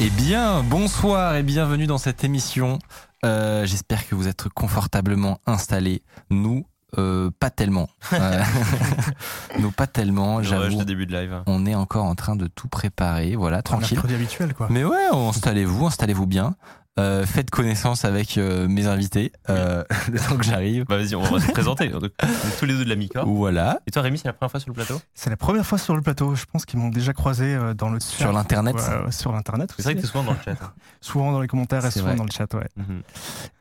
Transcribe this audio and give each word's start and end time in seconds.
Eh 0.00 0.10
bien, 0.10 0.62
bonsoir 0.62 1.34
et 1.34 1.42
bienvenue 1.42 1.88
dans 1.88 1.98
cette 1.98 2.22
émission. 2.22 2.78
Euh, 3.24 3.66
J'espère 3.66 4.06
que 4.06 4.14
vous 4.14 4.28
êtes 4.28 4.48
confortablement 4.48 5.40
installés. 5.44 6.04
Nous, 6.30 6.64
euh, 6.98 7.32
pas 7.40 7.50
tellement. 7.50 7.88
Euh, 8.12 8.42
nous, 9.58 9.72
pas 9.72 9.88
tellement. 9.88 10.40
J'avoue, 10.40 10.76
de 10.76 10.84
début 10.84 11.06
de 11.06 11.18
live. 11.18 11.42
on 11.48 11.66
est 11.66 11.74
encore 11.74 12.04
en 12.04 12.14
train 12.14 12.36
de 12.36 12.46
tout 12.46 12.68
préparer. 12.68 13.34
Voilà, 13.34 13.60
tranquille. 13.62 13.98
Habituel, 13.98 14.54
quoi. 14.54 14.68
Mais 14.70 14.84
ouais, 14.84 15.08
installez-vous, 15.12 15.86
installez-vous 15.86 16.26
bien. 16.26 16.54
Euh, 16.98 17.24
faites 17.26 17.50
connaissance 17.50 18.04
avec 18.04 18.36
euh, 18.38 18.66
mes 18.66 18.86
invités 18.88 19.30
euh, 19.50 19.84
le 20.12 20.18
temps 20.18 20.36
que 20.36 20.44
j'arrive. 20.44 20.84
Bah 20.88 20.96
vas-y, 20.96 21.14
on 21.14 21.22
va 21.22 21.38
se 21.40 21.52
présenter. 21.52 21.90
On 21.94 22.00
est 22.04 22.58
tous 22.58 22.64
les 22.64 22.74
deux 22.74 22.84
de 22.84 22.88
la 22.88 22.96
Mica. 22.96 23.22
Voilà, 23.24 23.78
Et 23.86 23.90
toi 23.92 24.02
Rémi, 24.02 24.18
c'est 24.18 24.26
la 24.26 24.32
première 24.32 24.50
fois 24.50 24.58
sur 24.60 24.70
le 24.70 24.74
plateau? 24.74 25.00
C'est 25.14 25.30
la 25.30 25.36
première 25.36 25.64
fois 25.64 25.78
sur 25.78 25.94
le 25.94 26.02
plateau. 26.02 26.34
Je 26.34 26.44
pense 26.50 26.64
qu'ils 26.66 26.78
m'ont 26.80 26.88
déjà 26.88 27.12
croisé 27.12 27.54
euh, 27.54 27.72
dans 27.74 27.88
le 27.90 28.00
sur 28.00 28.32
l'internet. 28.32 28.74
Ouais, 28.74 29.12
sur 29.12 29.30
l'internet. 29.32 29.72
C'est 29.76 29.82
vrai 29.84 29.94
que 29.94 30.00
t'es 30.00 30.06
souvent 30.08 30.24
dans 30.24 30.32
le 30.32 30.38
chat. 30.44 30.52
hein. 30.60 30.72
Souvent 31.00 31.30
dans 31.30 31.40
les 31.40 31.46
commentaires 31.46 31.86
et 31.86 31.90
souvent 31.92 32.06
vrai. 32.08 32.16
dans 32.16 32.24
le 32.24 32.30
chat, 32.32 32.52
ouais. 32.54 32.66
Mhm. 32.76 33.02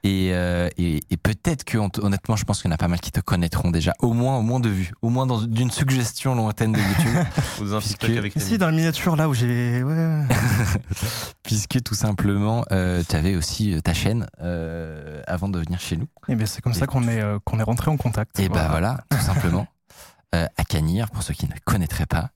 Et, 0.03 0.31
euh, 0.33 0.69
et, 0.77 1.01
et 1.11 1.17
peut-être 1.17 1.63
que 1.63 1.77
hon- 1.77 1.91
honnêtement, 2.01 2.35
je 2.35 2.43
pense 2.45 2.61
qu'il 2.61 2.69
y 2.69 2.71
en 2.71 2.73
a 2.73 2.77
pas 2.79 2.87
mal 2.87 2.99
qui 2.99 3.11
te 3.11 3.19
connaîtront 3.19 3.69
déjà, 3.69 3.93
au 3.99 4.13
moins, 4.13 4.37
au 4.37 4.41
moins 4.41 4.59
de 4.59 4.69
vue, 4.69 4.91
au 5.03 5.09
moins 5.09 5.27
d'une 5.45 5.69
suggestion 5.69 6.33
lointaine 6.33 6.71
de 6.71 6.79
YouTube, 6.79 7.25
Puisque- 7.79 8.03
avec 8.17 8.33
si, 8.37 8.57
dans 8.57 8.65
la 8.65 8.71
miniature, 8.71 9.15
là 9.15 9.29
où 9.29 9.35
j'ai. 9.35 9.83
Ouais. 9.83 10.23
puisque 11.43 11.81
tout 11.83 11.93
simplement, 11.95 12.65
euh, 12.71 13.03
tu 13.07 13.15
avais 13.15 13.26
aussi 13.35 13.73
euh, 13.73 13.81
ta 13.81 13.93
chaîne 13.93 14.27
euh, 14.41 15.21
avant 15.27 15.49
de 15.49 15.59
venir 15.59 15.79
chez 15.79 15.97
nous. 15.97 16.07
Et 16.27 16.35
bien, 16.35 16.45
c'est 16.45 16.61
comme 16.61 16.73
Et- 16.73 16.75
ça 16.75 16.87
qu'on 16.87 17.07
est, 17.07 17.21
euh, 17.21 17.39
qu'on 17.43 17.59
est 17.59 17.63
rentré 17.63 17.91
en 17.91 17.97
contact. 17.97 18.39
Et 18.39 18.49
bah 18.49 18.67
voilà, 18.69 19.03
tout 19.09 19.17
simplement, 19.19 19.67
euh, 20.35 20.45
à 20.57 20.63
Canir 20.63 21.09
pour 21.11 21.23
ceux 21.23 21.33
qui 21.33 21.45
ne 21.47 21.53
connaîtraient 21.65 22.05
pas. 22.05 22.29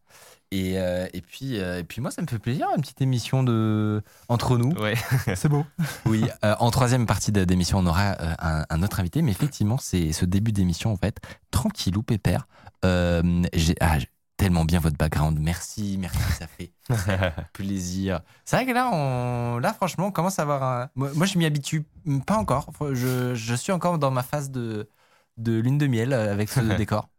Et, 0.53 0.73
euh, 0.77 1.07
et 1.13 1.21
puis, 1.21 1.59
euh, 1.61 1.79
et 1.79 1.83
puis 1.85 2.01
moi, 2.01 2.11
ça 2.11 2.21
me 2.21 2.27
fait 2.27 2.37
plaisir 2.37 2.67
une 2.75 2.81
petite 2.81 3.01
émission 3.01 3.41
de 3.41 4.03
entre 4.27 4.57
nous. 4.57 4.73
Ouais. 4.73 4.95
C'est 5.35 5.47
beau. 5.47 5.65
Oui, 6.05 6.25
euh, 6.43 6.55
en 6.59 6.71
troisième 6.71 7.05
partie 7.05 7.31
de- 7.31 7.45
d'émission, 7.45 7.79
on 7.79 7.85
aura 7.85 8.17
euh, 8.19 8.33
un, 8.39 8.65
un 8.69 8.83
autre 8.83 8.99
invité, 8.99 9.21
mais 9.21 9.31
effectivement, 9.31 9.77
c'est 9.77 10.11
ce 10.11 10.25
début 10.25 10.51
d'émission, 10.51 10.91
en 10.91 10.97
fait, 10.97 11.19
tranquillou, 11.51 12.03
pépère. 12.03 12.47
Euh, 12.83 13.43
j'ai 13.53 13.75
ah, 13.79 13.97
j'ai 13.99 14.09
tellement 14.41 14.65
bien 14.65 14.79
votre 14.79 14.97
background. 14.97 15.37
Merci, 15.39 15.97
merci, 15.99 16.17
ça 16.37 16.47
fait 16.47 16.71
plaisir. 17.53 18.21
C'est 18.43 18.55
vrai 18.55 18.65
que 18.65 18.71
là, 18.71 18.89
on, 18.91 19.59
là, 19.59 19.71
franchement, 19.73 20.07
on 20.07 20.11
commence 20.11 20.39
à 20.39 20.41
avoir 20.41 20.63
un. 20.63 20.89
Moi, 20.95 21.11
moi, 21.13 21.25
je 21.27 21.37
m'y 21.37 21.45
habitue 21.45 21.85
pas 22.25 22.35
encore. 22.37 22.71
Je, 22.93 23.35
je 23.35 23.55
suis 23.55 23.71
encore 23.71 23.99
dans 23.99 24.09
ma 24.11 24.23
phase 24.23 24.49
de, 24.49 24.89
de 25.37 25.59
lune 25.59 25.77
de 25.77 25.85
miel 25.87 26.11
euh, 26.13 26.31
avec 26.31 26.49
ce 26.49 26.59
décor. 26.77 27.09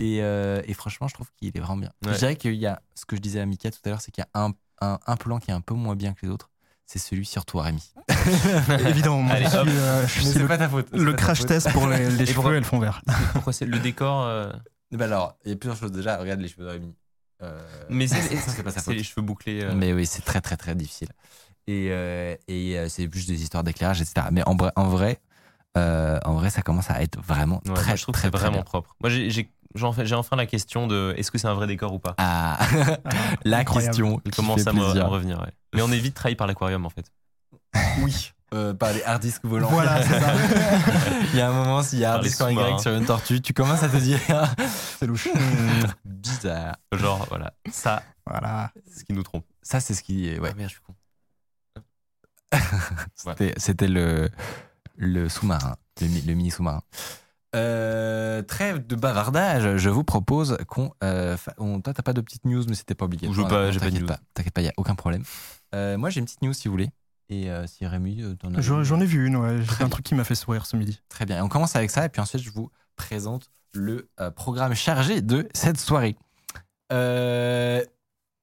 Et, 0.00 0.18
euh, 0.22 0.60
et 0.66 0.74
franchement, 0.74 1.06
je 1.08 1.14
trouve 1.14 1.28
qu'il 1.36 1.48
est 1.56 1.60
vraiment 1.60 1.76
bien. 1.78 1.92
Ouais. 2.04 2.12
Je 2.14 2.18
dirais 2.18 2.36
qu'il 2.36 2.54
y 2.54 2.66
a 2.66 2.82
ce 2.94 3.04
que 3.06 3.14
je 3.16 3.20
disais 3.20 3.40
à 3.40 3.46
Mika 3.46 3.70
tout 3.70 3.78
à 3.84 3.88
l'heure, 3.90 4.00
c'est 4.00 4.10
qu'il 4.10 4.24
y 4.24 4.38
a 4.38 4.40
un, 4.44 4.52
un, 4.80 4.98
un 5.06 5.16
plan 5.16 5.38
qui 5.38 5.50
est 5.52 5.54
un 5.54 5.60
peu 5.60 5.74
moins 5.74 5.94
bien 5.94 6.12
que 6.14 6.26
les 6.26 6.28
autres. 6.32 6.50
C'est 6.84 6.98
celui 6.98 7.26
sur 7.26 7.44
toi, 7.44 7.62
Rémi. 7.64 7.82
Évidemment, 8.88 9.22
moi, 9.22 9.34
Allez, 9.36 9.44
je 9.46 9.50
suis, 9.50 9.58
hop. 9.58 9.66
euh, 9.68 10.06
je 10.06 10.20
suis 10.20 10.38
le, 10.38 10.46
ta 10.48 10.68
faute. 10.68 10.88
le 10.92 11.12
crash 11.14 11.44
test 11.46 11.72
pour 11.72 11.88
les, 11.88 12.10
les 12.10 12.26
cheveux 12.26 12.34
pourquoi- 12.34 12.54
et 12.56 12.60
le 12.60 12.64
fond 12.64 12.78
vert. 12.78 13.02
Pourquoi 13.32 13.52
c'est 13.52 13.66
le 13.66 13.78
décor 13.80 14.22
euh, 14.24 14.52
Bah 14.92 15.04
alors, 15.06 15.36
il 15.44 15.50
y 15.50 15.54
a 15.54 15.56
plusieurs 15.56 15.76
choses. 15.76 15.92
Déjà, 15.92 16.16
regarde 16.18 16.40
les 16.40 16.48
cheveux 16.48 16.64
de 16.64 16.70
Rémi. 16.70 16.94
Euh, 17.42 17.60
Mais 17.90 18.06
c'est 18.06 18.22
les 18.92 19.02
cheveux 19.02 19.22
bouclés. 19.22 19.62
euh. 19.62 19.74
Mais 19.74 19.92
oui, 19.92 20.06
c'est 20.06 20.22
très 20.22 20.40
très 20.40 20.56
très 20.56 20.74
difficile. 20.74 21.08
Et, 21.66 21.88
euh, 21.90 22.36
et 22.48 22.78
euh, 22.78 22.88
c'est 22.88 23.12
juste 23.12 23.28
des 23.28 23.42
histoires 23.42 23.64
d'éclairage, 23.64 24.00
etc. 24.00 24.28
Mais 24.30 24.42
en 24.46 24.54
vrai, 24.56 24.70
en 24.76 24.88
vrai, 24.88 25.18
euh, 25.76 26.18
en 26.24 26.34
vrai, 26.34 26.50
ça 26.50 26.62
commence 26.62 26.90
à 26.90 27.02
être 27.02 27.20
vraiment 27.20 27.60
Ouais, 27.66 27.74
très 27.74 27.86
moi, 27.88 27.96
je 27.96 28.02
trouve 28.02 28.14
très 28.14 28.22
que 28.22 28.28
c'est 28.28 28.30
très 28.30 28.40
vraiment 28.48 28.58
bien. 28.58 28.62
propre. 28.62 28.94
Moi, 29.00 29.10
j'ai- 29.10 29.30
j'ai 29.30 29.50
j'en 29.74 29.92
fais- 29.92 30.06
j'ai 30.06 30.14
enfin 30.14 30.36
la 30.36 30.46
question 30.46 30.86
de 30.86 31.12
est-ce 31.18 31.30
que 31.30 31.38
c'est 31.38 31.48
un 31.48 31.54
vrai 31.54 31.66
décor 31.66 31.92
ou 31.92 31.98
pas? 31.98 32.14
Ah, 32.18 32.58
la 33.44 33.58
Incroyable. 33.58 33.92
question 33.92 34.16
Il 34.24 34.30
qui 34.30 34.36
commence 34.36 34.62
fait 34.62 34.70
à 34.70 34.72
me, 34.72 35.02
revenir. 35.08 35.40
ouais. 35.40 35.52
Mais 35.74 35.82
on 35.82 35.90
est 35.90 35.98
vite 35.98 36.14
trahi 36.14 36.36
par 36.36 36.46
l'aquarium 36.46 36.86
en 36.86 36.90
fait. 36.90 37.10
Oui. 38.02 38.32
Euh, 38.54 38.74
par 38.74 38.92
les 38.92 39.02
hard 39.02 39.20
disks 39.20 39.44
volants. 39.44 39.68
Voilà, 39.70 40.00
c'est 40.04 40.20
ça. 40.20 40.32
Il 41.32 41.36
y 41.38 41.40
a 41.40 41.48
un 41.50 41.52
moment, 41.52 41.82
s'il 41.82 41.98
y 41.98 42.04
a 42.04 42.12
hard 42.12 42.22
disk 42.22 42.40
en. 42.40 42.48
Y 42.48 42.78
sur 42.80 42.92
une 42.92 43.04
tortue, 43.04 43.40
tu 43.42 43.52
commences 43.52 43.82
à 43.82 43.88
te 43.88 43.96
dire 43.96 44.20
C'est 45.00 45.06
louche. 45.06 45.26
Hmm, 45.34 45.86
bizarre. 46.04 46.76
Genre, 46.92 47.26
voilà. 47.28 47.52
Ça, 47.72 48.02
Voilà. 48.24 48.70
c'est 48.88 49.00
ce 49.00 49.04
qui 49.04 49.12
nous 49.14 49.24
trompe. 49.24 49.44
Ça, 49.62 49.80
c'est 49.80 49.94
ce 49.94 50.02
qui 50.02 50.28
est. 50.28 50.38
Ouais. 50.38 50.50
Ah, 50.52 50.56
merde, 50.56 50.70
je 50.70 50.74
suis 50.74 50.82
con. 50.82 50.94
C'était, 53.16 53.54
c'était 53.56 53.88
le, 53.88 54.30
le 54.96 55.28
sous-marin, 55.28 55.74
le, 56.00 56.06
mi- 56.06 56.22
le 56.22 56.34
mini 56.34 56.50
sous-marin. 56.52 56.82
Euh, 57.56 58.42
trêve 58.42 58.86
de 58.86 58.94
bavardage, 58.94 59.76
je 59.78 59.90
vous 59.90 60.04
propose 60.04 60.56
qu'on. 60.68 60.92
euh, 61.02 61.36
fa- 61.36 61.54
on- 61.58 61.80
toi, 61.80 61.92
t'as 61.94 62.02
pas 62.02 62.12
de 62.12 62.20
petite 62.20 62.44
news, 62.44 62.64
mais 62.68 62.74
c'était 62.74 62.94
pas 62.94 63.06
obligatoire. 63.06 63.34
Je 63.34 63.42
veux 63.42 63.48
pas- 63.48 63.70
j'ai 63.72 63.80
pas 63.80 63.86
de 63.86 63.90
t'inquiète 63.90 64.02
news. 64.02 64.06
pas, 64.08 64.20
T'inquiète 64.34 64.54
pas, 64.54 64.60
il 64.60 64.66
y 64.66 64.68
a 64.68 64.72
aucun 64.76 64.94
problème. 64.94 65.24
Euh, 65.74 65.98
moi, 65.98 66.10
j'ai 66.10 66.20
une 66.20 66.26
petite 66.26 66.42
news 66.42 66.52
si 66.52 66.68
vous 66.68 66.72
voulez. 66.72 66.90
Et 67.28 67.50
euh, 67.50 67.66
si 67.66 67.84
Rémi, 67.86 68.22
euh, 68.22 68.34
t'en 68.34 68.54
as. 68.54 68.60
J'en 68.60 69.00
ai 69.00 69.04
vu 69.06 69.26
une, 69.26 69.36
ouais. 69.36 69.58
J'ai 69.58 69.64
fait 69.74 69.84
un 69.84 69.88
truc 69.88 70.04
qui 70.06 70.14
m'a 70.14 70.24
fait 70.24 70.34
sourire 70.36 70.64
ce 70.66 70.76
midi. 70.76 71.00
Très 71.08 71.26
bien. 71.26 71.38
Et 71.38 71.40
on 71.40 71.48
commence 71.48 71.74
avec 71.76 71.90
ça, 71.90 72.04
et 72.04 72.08
puis 72.08 72.20
ensuite, 72.20 72.42
je 72.42 72.50
vous 72.50 72.70
présente 72.96 73.50
le 73.74 74.08
euh, 74.20 74.30
programme 74.30 74.74
chargé 74.74 75.20
de 75.22 75.48
cette 75.54 75.78
soirée. 75.80 76.16
Euh, 76.92 77.82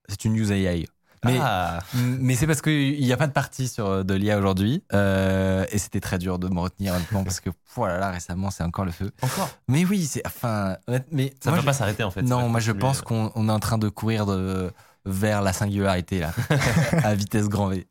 c'est 0.09 0.25
une 0.25 0.33
news 0.35 0.51
AI. 0.51 0.87
Mais, 1.25 1.37
Ah, 1.41 1.79
mais 1.95 2.35
c'est 2.35 2.45
parce 2.47 2.61
qu'il 2.61 2.99
n'y 2.99 3.13
a 3.13 3.17
pas 3.17 3.27
de 3.27 3.31
partie 3.31 3.69
sur 3.69 4.03
de 4.03 4.13
l'IA 4.13 4.37
aujourd'hui. 4.37 4.83
euh, 4.91 5.65
et 5.71 5.77
c'était 5.77 6.01
très 6.01 6.17
dur 6.17 6.37
de 6.37 6.49
me 6.49 6.59
retenir 6.59 6.93
honnêtement 6.93 7.23
parce 7.23 7.39
que 7.39 7.49
voilà, 7.75 7.97
là, 7.97 8.11
récemment, 8.11 8.51
c'est 8.51 8.63
encore 8.63 8.83
le 8.83 8.91
feu. 8.91 9.09
encore? 9.21 9.49
Mais 9.69 9.85
oui, 9.85 10.05
c'est. 10.05 10.21
Enfin, 10.27 10.75
mais. 11.11 11.33
Ça 11.41 11.51
va 11.51 11.61
je- 11.61 11.65
pas 11.65 11.71
s'arrêter 11.71 12.03
en 12.03 12.11
fait. 12.11 12.23
Non, 12.23 12.49
moi, 12.49 12.59
je 12.59 12.73
pense 12.73 13.01
qu'on 13.01 13.31
on 13.35 13.47
est 13.47 13.51
en 13.53 13.59
train 13.61 13.77
de 13.77 13.87
courir 13.87 14.25
de, 14.25 14.69
vers 15.05 15.41
la 15.41 15.53
singularité, 15.53 16.19
là, 16.19 16.33
à 17.03 17.15
vitesse 17.15 17.47
grand 17.47 17.67
V. 17.69 17.87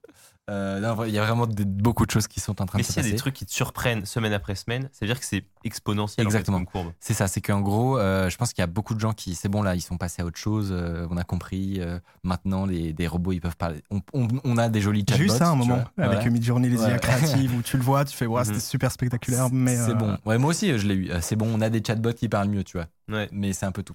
Euh, 0.50 0.80
non, 0.80 1.04
il 1.04 1.12
y 1.12 1.18
a 1.18 1.24
vraiment 1.24 1.46
des- 1.46 1.64
beaucoup 1.64 2.04
de 2.04 2.10
choses 2.10 2.26
qui 2.26 2.40
sont 2.40 2.60
en 2.60 2.66
train 2.66 2.76
Mais 2.78 2.82
de 2.82 2.86
se 2.86 2.92
s'il 2.92 2.96
y 2.96 3.00
a 3.00 3.02
passer. 3.04 3.12
des 3.12 3.18
trucs 3.18 3.34
qui 3.34 3.46
te 3.46 3.52
surprennent 3.52 4.04
semaine 4.04 4.32
après 4.32 4.56
semaine, 4.56 4.88
ça 4.90 4.98
veut 5.02 5.06
dire 5.06 5.20
que 5.20 5.24
c'est 5.24 5.44
exponentiel 5.62 6.26
en 6.26 6.30
fait, 6.30 6.36
Exactement. 6.38 6.58
comme 6.58 6.66
courbe. 6.66 6.92
C'est 6.98 7.14
ça, 7.14 7.28
c'est 7.28 7.40
qu'en 7.40 7.60
gros, 7.60 7.96
euh, 7.96 8.28
je 8.28 8.36
pense 8.36 8.52
qu'il 8.52 8.60
y 8.60 8.64
a 8.64 8.66
beaucoup 8.66 8.94
de 8.94 9.00
gens 9.00 9.12
qui, 9.12 9.36
c'est 9.36 9.48
bon 9.48 9.62
là, 9.62 9.76
ils 9.76 9.80
sont 9.80 9.96
passés 9.98 10.20
à 10.20 10.24
autre 10.24 10.38
chose, 10.38 10.70
euh, 10.72 11.06
on 11.10 11.16
a 11.16 11.22
compris, 11.22 11.76
euh, 11.80 12.00
maintenant 12.24 12.66
les, 12.66 12.92
des 12.92 13.06
robots 13.06 13.30
ils 13.30 13.40
peuvent 13.40 13.56
parler, 13.56 13.84
on, 13.92 14.00
on- 14.14 14.26
on 14.42 14.58
a 14.58 14.68
des 14.68 14.80
jolis 14.80 15.04
chatbots. 15.08 15.16
J'ai 15.16 15.24
eu 15.26 15.28
ça 15.38 15.50
un 15.50 15.54
moment 15.54 15.76
vois, 15.76 15.92
avec 16.04 16.16
voilà. 16.18 16.30
Midjourney, 16.30 16.68
les 16.68 16.80
Ouais. 16.82 16.90
IA 16.90 16.98
créatives, 16.98 17.54
où 17.54 17.62
tu 17.62 17.76
le 17.76 17.84
vois, 17.84 18.04
tu 18.04 18.16
fais, 18.16 18.26
ouais, 18.26 18.40
Mhm. 18.42 18.44
c'était 18.46 18.58
super 18.60 18.90
spectaculaire, 18.90 19.48
mais. 19.52 19.76
C'est 19.76 19.92
euh, 19.92 19.94
bon. 19.94 20.18
Ouais, 20.26 20.38
moi 20.38 20.50
aussi 20.50 20.76
je 20.76 20.88
l'ai 20.88 20.94
eu, 20.96 21.10
c'est 21.20 21.36
bon, 21.36 21.46
on 21.54 21.60
a 21.60 21.70
des 21.70 21.82
chatbots 21.86 22.14
qui 22.14 22.28
parlent 22.28 22.48
mieux, 22.48 22.64
tu 22.64 22.78
vois, 22.78 22.88
Ouais. 23.08 23.28
mais 23.30 23.52
c'est 23.52 23.66
un 23.66 23.72
peu 23.72 23.84
tout. 23.84 23.94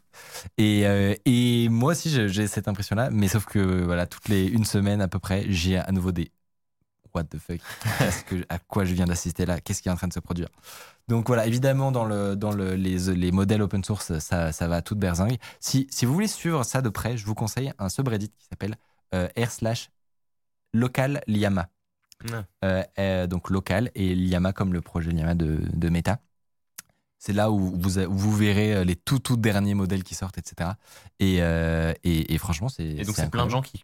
Et, 0.58 0.88
euh, 0.88 1.14
et 1.26 1.68
moi 1.68 1.92
aussi 1.92 2.10
j'ai- 2.10 2.30
j'ai 2.30 2.48
cette 2.48 2.70
impression-là, 2.70 3.10
mais 3.12 3.28
sauf 3.28 3.44
que 3.46 3.84
voilà, 3.84 4.06
toutes 4.08 4.30
les 4.30 4.46
une 4.48 4.64
semaine 4.64 5.02
à 5.02 5.10
peu 5.10 5.20
près, 5.20 5.44
j'ai 5.50 5.78
à 5.78 5.92
nouveau 5.92 6.14
des 6.14 6.32
what 7.18 7.26
the 7.26 7.38
fuck, 7.38 7.60
Qu'est-ce 8.00 8.24
que, 8.24 8.46
à 8.50 8.60
quoi 8.60 8.86
je 8.86 8.94
viens 8.94 9.06
d'assister 9.06 9.46
là, 9.46 9.60
qu'est-ce 9.60 9.82
qui 9.82 9.90
est 9.90 9.92
en 9.92 9.96
train 9.96 10.08
de 10.08 10.14
se 10.14 10.20
produire. 10.20 10.50
Donc 11.08 11.28
voilà, 11.28 11.48
évidemment, 11.48 11.92
dans, 11.92 12.06
le, 12.06 12.36
dans 12.36 12.52
le, 12.52 12.76
les, 12.76 12.98
les 13.16 13.32
modèles 13.32 13.62
open 13.62 13.84
source, 13.84 14.18
ça, 14.20 14.52
ça 14.52 14.68
va 14.68 14.78
à 14.78 14.82
toute 14.82 15.00
berzingue. 15.00 15.38
Si, 15.60 15.88
si 15.90 16.06
vous 16.06 16.14
voulez 16.14 16.28
suivre 16.28 16.64
ça 16.64 16.82
de 16.82 16.90
près, 16.90 17.18
je 17.18 17.26
vous 17.26 17.36
conseille 17.36 17.72
un 17.80 17.90
subreddit 17.90 18.30
qui 18.30 18.46
s'appelle 18.50 18.76
euh, 19.14 19.28
r 19.38 19.50
slash 19.52 19.90
local 20.74 21.22
Liama. 21.28 21.70
Ouais. 22.26 22.42
Euh, 22.66 22.84
euh, 23.00 23.28
donc 23.28 23.50
local 23.50 23.92
et 23.96 24.16
Liama 24.16 24.52
comme 24.52 24.74
le 24.74 24.82
projet 24.82 25.12
Liama 25.12 25.36
de, 25.36 25.60
de 25.74 25.90
Meta. 25.90 26.20
C'est 27.20 27.34
là 27.34 27.50
où 27.52 27.58
vous, 27.80 28.00
a- 28.00 28.06
où 28.06 28.16
vous 28.18 28.36
verrez 28.36 28.74
euh, 28.76 28.84
les 28.84 28.96
tout 28.96 29.20
tout 29.20 29.38
derniers 29.38 29.74
modèles 29.76 30.04
qui 30.04 30.14
sortent, 30.14 30.38
etc. 30.38 30.72
Et, 31.20 31.38
et, 31.38 32.34
et 32.34 32.38
franchement, 32.38 32.70
c'est. 32.70 32.84
Et 32.84 33.04
donc 33.06 33.16
c'est 33.16 33.30
plein 33.32 33.46
de 33.46 33.50
gens 33.52 33.62
qui 33.62 33.84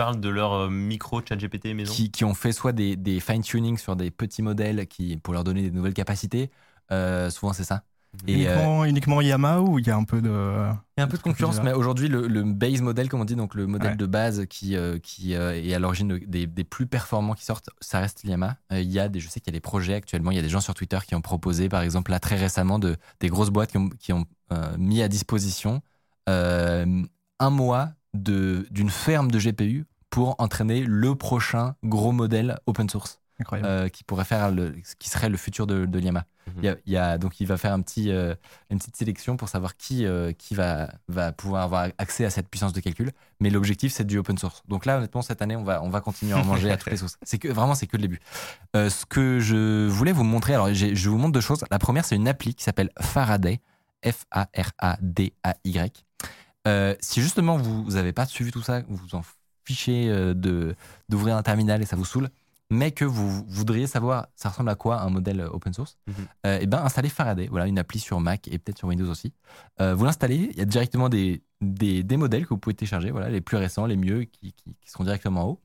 parlent 0.00 0.20
de 0.20 0.28
leur 0.28 0.52
euh, 0.54 0.68
micro 0.70 1.20
chat 1.26 1.36
GPT 1.36 1.66
maison. 1.74 1.92
qui, 1.92 2.10
qui 2.10 2.24
ont 2.24 2.34
fait 2.34 2.52
soit 2.52 2.72
des, 2.72 2.96
des 2.96 3.20
fine-tuning 3.20 3.76
sur 3.78 3.96
des 3.96 4.10
petits 4.10 4.42
modèles 4.42 4.86
qui, 4.86 5.16
pour 5.18 5.34
leur 5.34 5.44
donner 5.44 5.62
des 5.62 5.70
nouvelles 5.70 5.94
capacités. 5.94 6.50
Euh, 6.90 7.28
souvent, 7.30 7.52
c'est 7.52 7.64
ça. 7.64 7.82
Et, 8.26 8.48
euh, 8.48 8.54
uniquement, 8.54 8.84
uniquement 8.86 9.20
Yamaha 9.20 9.60
ou 9.60 9.78
il 9.78 9.86
y 9.86 9.90
a 9.90 9.96
un 9.96 10.02
peu 10.02 10.20
de. 10.20 10.28
Il 10.30 11.00
y 11.00 11.00
a 11.00 11.04
un 11.04 11.06
peu 11.06 11.16
de 11.16 11.22
concurrence, 11.22 11.60
mais 11.62 11.72
aujourd'hui, 11.72 12.08
le, 12.08 12.26
le 12.26 12.42
base 12.42 12.80
model, 12.82 13.08
comme 13.08 13.20
on 13.20 13.24
dit, 13.24 13.36
donc 13.36 13.54
le 13.54 13.68
modèle 13.68 13.92
Ouais. 13.92 13.96
de 13.96 14.06
base 14.06 14.46
qui, 14.50 14.74
euh, 14.74 14.98
qui 14.98 15.36
euh, 15.36 15.54
est 15.54 15.72
à 15.74 15.78
l'origine 15.78 16.08
de- 16.08 16.18
des, 16.18 16.48
des 16.48 16.64
plus 16.64 16.86
performants 16.88 17.34
qui 17.34 17.44
sortent, 17.44 17.70
ça 17.80 18.00
reste 18.00 18.24
Yamaha. 18.24 18.56
Euh, 18.72 18.80
il 18.80 18.90
y 18.90 18.98
a 18.98 19.08
des, 19.08 19.20
je 19.20 19.28
sais 19.28 19.38
qu'il 19.38 19.52
y 19.52 19.54
a 19.54 19.58
des 19.58 19.60
projets 19.60 19.94
actuellement, 19.94 20.32
il 20.32 20.36
y 20.36 20.40
a 20.40 20.42
des 20.42 20.48
gens 20.48 20.60
sur 20.60 20.74
Twitter 20.74 20.98
qui 21.06 21.14
ont 21.14 21.20
proposé, 21.22 21.68
par 21.68 21.82
exemple, 21.82 22.10
là 22.10 22.18
très 22.18 22.34
récemment, 22.36 22.80
de, 22.80 22.96
des 23.20 23.28
grosses 23.28 23.50
boîtes 23.50 23.70
qui 23.70 23.78
ont, 23.78 23.88
qui 23.90 24.12
ont 24.12 24.24
euh, 24.52 24.76
mis 24.76 25.02
à 25.02 25.08
disposition 25.08 25.80
euh, 26.28 27.02
un 27.38 27.50
mois 27.50 27.90
de- 28.12 28.66
d'une 28.72 28.90
ferme 28.90 29.30
de 29.30 29.38
GPU 29.38 29.86
pour 30.10 30.34
entraîner 30.38 30.82
le 30.84 31.14
prochain 31.14 31.74
gros 31.84 32.12
modèle 32.12 32.58
open 32.66 32.88
source 32.88 33.18
euh, 33.64 33.88
qui 33.88 34.04
pourrait 34.04 34.26
faire 34.26 34.50
le, 34.50 34.74
qui 34.98 35.08
serait 35.08 35.30
le 35.30 35.38
futur 35.38 35.66
de, 35.66 35.86
de 35.86 35.98
Llama. 35.98 36.26
Mhm. 36.46 36.52
Il 36.58 36.64
y 36.64 36.68
a, 36.68 36.76
il 36.84 36.92
y 36.92 36.96
a- 36.98 37.16
donc 37.16 37.40
il 37.40 37.46
va 37.46 37.56
faire 37.56 37.72
un 37.72 37.80
petit, 37.80 38.10
euh, 38.10 38.34
une 38.68 38.76
petite 38.78 38.96
sélection 38.96 39.38
pour 39.38 39.48
savoir 39.48 39.78
qui, 39.78 40.04
euh, 40.04 40.32
qui 40.32 40.54
va, 40.54 40.92
va 41.08 41.32
pouvoir 41.32 41.62
avoir 41.62 41.88
accès 41.96 42.26
à 42.26 42.30
cette 42.30 42.48
puissance 42.50 42.74
de 42.74 42.80
calcul. 42.80 43.12
Mais 43.40 43.48
l'objectif 43.48 43.94
c'est 43.94 44.04
du 44.06 44.18
open 44.18 44.36
source. 44.36 44.62
Donc 44.68 44.84
là 44.84 44.98
honnêtement 44.98 45.22
cette 45.22 45.40
année 45.40 45.56
on 45.56 45.64
va, 45.64 45.82
on 45.82 45.88
va 45.88 46.02
continuer 46.02 46.34
à 46.34 46.38
en 46.38 46.44
manger 46.44 46.70
à 46.70 46.76
toutes 46.76 46.90
les 46.90 46.98
sauces. 46.98 47.16
C'est 47.22 47.38
que 47.38 47.48
vraiment 47.48 47.74
c'est 47.74 47.86
que 47.86 47.96
le 47.96 48.02
début. 48.02 48.20
Euh, 48.76 48.90
ce 48.90 49.06
que 49.06 49.40
je 49.40 49.86
voulais 49.88 50.12
vous 50.12 50.24
montrer, 50.24 50.52
alors 50.54 50.74
je 50.74 51.08
vous 51.08 51.16
montre 51.16 51.32
deux 51.32 51.40
choses. 51.40 51.64
La 51.70 51.78
première 51.78 52.04
c'est 52.04 52.16
une 52.16 52.28
appli 52.28 52.54
qui 52.54 52.62
s'appelle 52.64 52.90
Faraday, 53.00 53.60
F-A-R-A-D-A-Y. 54.04 56.04
Si 57.00 57.22
justement 57.22 57.56
vous 57.56 57.92
n'avez 57.92 58.12
pas 58.12 58.26
suivi 58.26 58.50
tout 58.50 58.62
ça, 58.62 58.82
vous 58.88 58.96
vous 58.96 59.14
en 59.14 59.22
fichez 59.64 60.08
euh, 60.10 60.34
de 60.34 60.74
d'ouvrir 61.08 61.36
un 61.36 61.42
terminal 61.42 61.82
et 61.82 61.86
ça 61.86 61.96
vous 61.96 62.04
saoule, 62.04 62.28
mais 62.70 62.92
que 62.92 63.04
vous 63.04 63.44
voudriez 63.48 63.86
savoir 63.86 64.28
ça 64.36 64.48
ressemble 64.48 64.70
à 64.70 64.74
quoi 64.76 65.00
un 65.02 65.10
modèle 65.10 65.40
open 65.40 65.72
source, 65.72 65.98
Mhm. 66.06 66.14
euh, 66.46 66.58
et 66.60 66.66
ben 66.66 66.78
installez 66.84 67.08
Faraday, 67.08 67.48
voilà 67.48 67.66
une 67.66 67.78
appli 67.78 67.98
sur 67.98 68.20
Mac 68.20 68.46
et 68.48 68.58
peut-être 68.58 68.78
sur 68.78 68.88
Windows 68.88 69.10
aussi. 69.10 69.32
Euh, 69.80 69.94
vous 69.94 70.04
l'installez, 70.04 70.50
il 70.52 70.56
y 70.58 70.60
a 70.60 70.64
directement 70.64 71.08
des, 71.08 71.42
des, 71.60 72.02
des 72.02 72.16
modèles 72.16 72.44
que 72.44 72.50
vous 72.50 72.58
pouvez 72.58 72.74
télécharger, 72.74 73.10
voilà 73.10 73.28
les 73.28 73.40
plus 73.40 73.56
récents, 73.56 73.86
les 73.86 73.96
mieux, 73.96 74.24
qui, 74.24 74.52
qui, 74.52 74.76
qui 74.80 74.90
seront 74.90 75.04
directement 75.04 75.42
en 75.44 75.48
haut. 75.50 75.60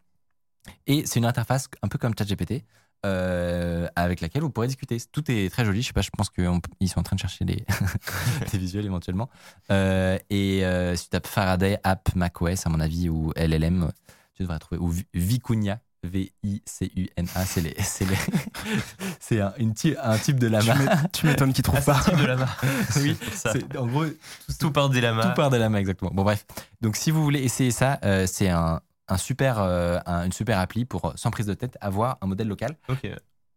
Et 0.87 1.05
c'est 1.05 1.19
une 1.19 1.25
interface 1.25 1.69
un 1.83 1.87
peu 1.87 1.99
comme 1.99 2.13
ChatGPT. 2.17 2.63
Euh, 3.05 3.87
avec 3.95 4.19
laquelle 4.21 4.41
vous 4.41 4.49
pourrez 4.49 4.67
discuter. 4.67 4.97
Tout 5.11 5.23
est 5.31 5.49
très 5.49 5.63
joli. 5.63 5.81
Je 5.81 5.87
sais 5.87 5.93
pas, 5.93 6.01
je 6.01 6.09
pense 6.15 6.29
qu'ils 6.29 6.89
sont 6.89 6.99
en 6.99 7.03
train 7.03 7.15
de 7.15 7.21
chercher 7.21 7.45
des, 7.45 7.63
des 8.51 8.57
visuels 8.57 8.85
éventuellement. 8.85 9.29
Euh, 9.71 10.17
et 10.29 10.65
euh, 10.65 10.95
si 10.95 11.05
tu 11.05 11.09
tapes 11.11 11.27
Faraday 11.27 11.79
App 11.83 12.13
macOS, 12.15 12.65
à 12.65 12.69
mon 12.69 12.79
avis, 12.79 13.07
ou 13.09 13.31
LLM, 13.35 13.91
tu 14.35 14.43
devrais 14.43 14.59
trouver. 14.59 14.81
Ou 14.81 14.89
Vi- 14.89 15.05
Vicuña, 15.13 15.79
V-I-C-U-N-A, 16.03 17.45
c'est 17.45 17.61
les, 17.61 17.75
c'est 17.81 18.05
les, 18.05 18.15
c'est 19.19 19.41
un, 19.41 19.53
une 19.57 19.73
ty- 19.73 19.95
un 20.01 20.17
type 20.17 20.37
de 20.39 20.47
lama. 20.47 20.75
tu 21.13 21.25
m'étonnes 21.25 21.53
qu'ils 21.53 21.65
Ah, 21.67 21.81
trouvent 21.81 21.81
c'est 21.83 21.91
pas. 21.91 21.97
un 21.97 22.03
type 22.03 22.17
de 22.21 22.25
lama. 22.27 22.47
oui, 22.97 23.17
ça. 23.33 23.53
en 23.77 23.87
gros, 23.87 24.05
Tout 24.59 24.71
part 24.71 24.89
des 24.89 25.01
lamas. 25.01 25.27
tout 25.29 25.33
part 25.35 25.49
des 25.49 25.57
lamas, 25.59 25.79
exactement. 25.79 26.11
Bon, 26.13 26.23
bref. 26.23 26.45
Donc, 26.81 26.95
si 26.95 27.11
vous 27.11 27.23
voulez 27.23 27.39
essayer 27.41 27.71
ça, 27.71 27.99
c'est 28.27 28.49
un, 28.49 28.81
un 29.07 29.17
super, 29.17 29.59
euh, 29.59 29.99
un- 30.05 30.25
une 30.25 30.31
super 30.31 30.59
appli 30.59 30.85
pour, 30.85 31.13
sans 31.15 31.31
prise 31.31 31.45
de 31.45 31.53
tête, 31.53 31.77
avoir 31.81 32.17
un 32.21 32.27
modèle 32.27 32.47
local. 32.47 32.77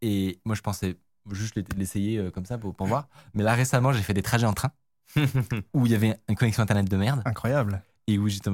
Et 0.02 0.38
moi, 0.44 0.54
je 0.54 0.60
pensais 0.62 0.96
juste 1.30 1.56
l'e- 1.56 1.64
l'essayer 1.76 2.18
euh, 2.18 2.30
comme 2.30 2.44
ça 2.46 2.58
pour, 2.58 2.74
pour 2.74 2.86
voir. 2.86 3.08
Mais 3.34 3.42
là, 3.42 3.54
récemment, 3.54 3.92
j'ai 3.92 4.02
fait 4.02 4.14
des 4.14 4.22
trajets 4.22 4.46
en 4.46 4.52
train 4.54 4.70
où 5.74 5.86
il 5.86 5.92
y 5.92 5.94
avait 5.94 6.18
une 6.28 6.36
connexion 6.36 6.62
internet 6.62 6.88
de 6.88 6.96
merde 6.96 7.22
Incroyable. 7.24 7.82
et 8.06 8.18
où 8.18 8.28
j'étais 8.28 8.50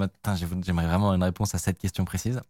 j'aimerais 0.63 0.87
vraiment 0.87 1.13
une 1.15 1.23
réponse 1.23 1.55
à 1.55 1.59
cette 1.59 1.79
question 1.79 2.05
précise. 2.05 2.41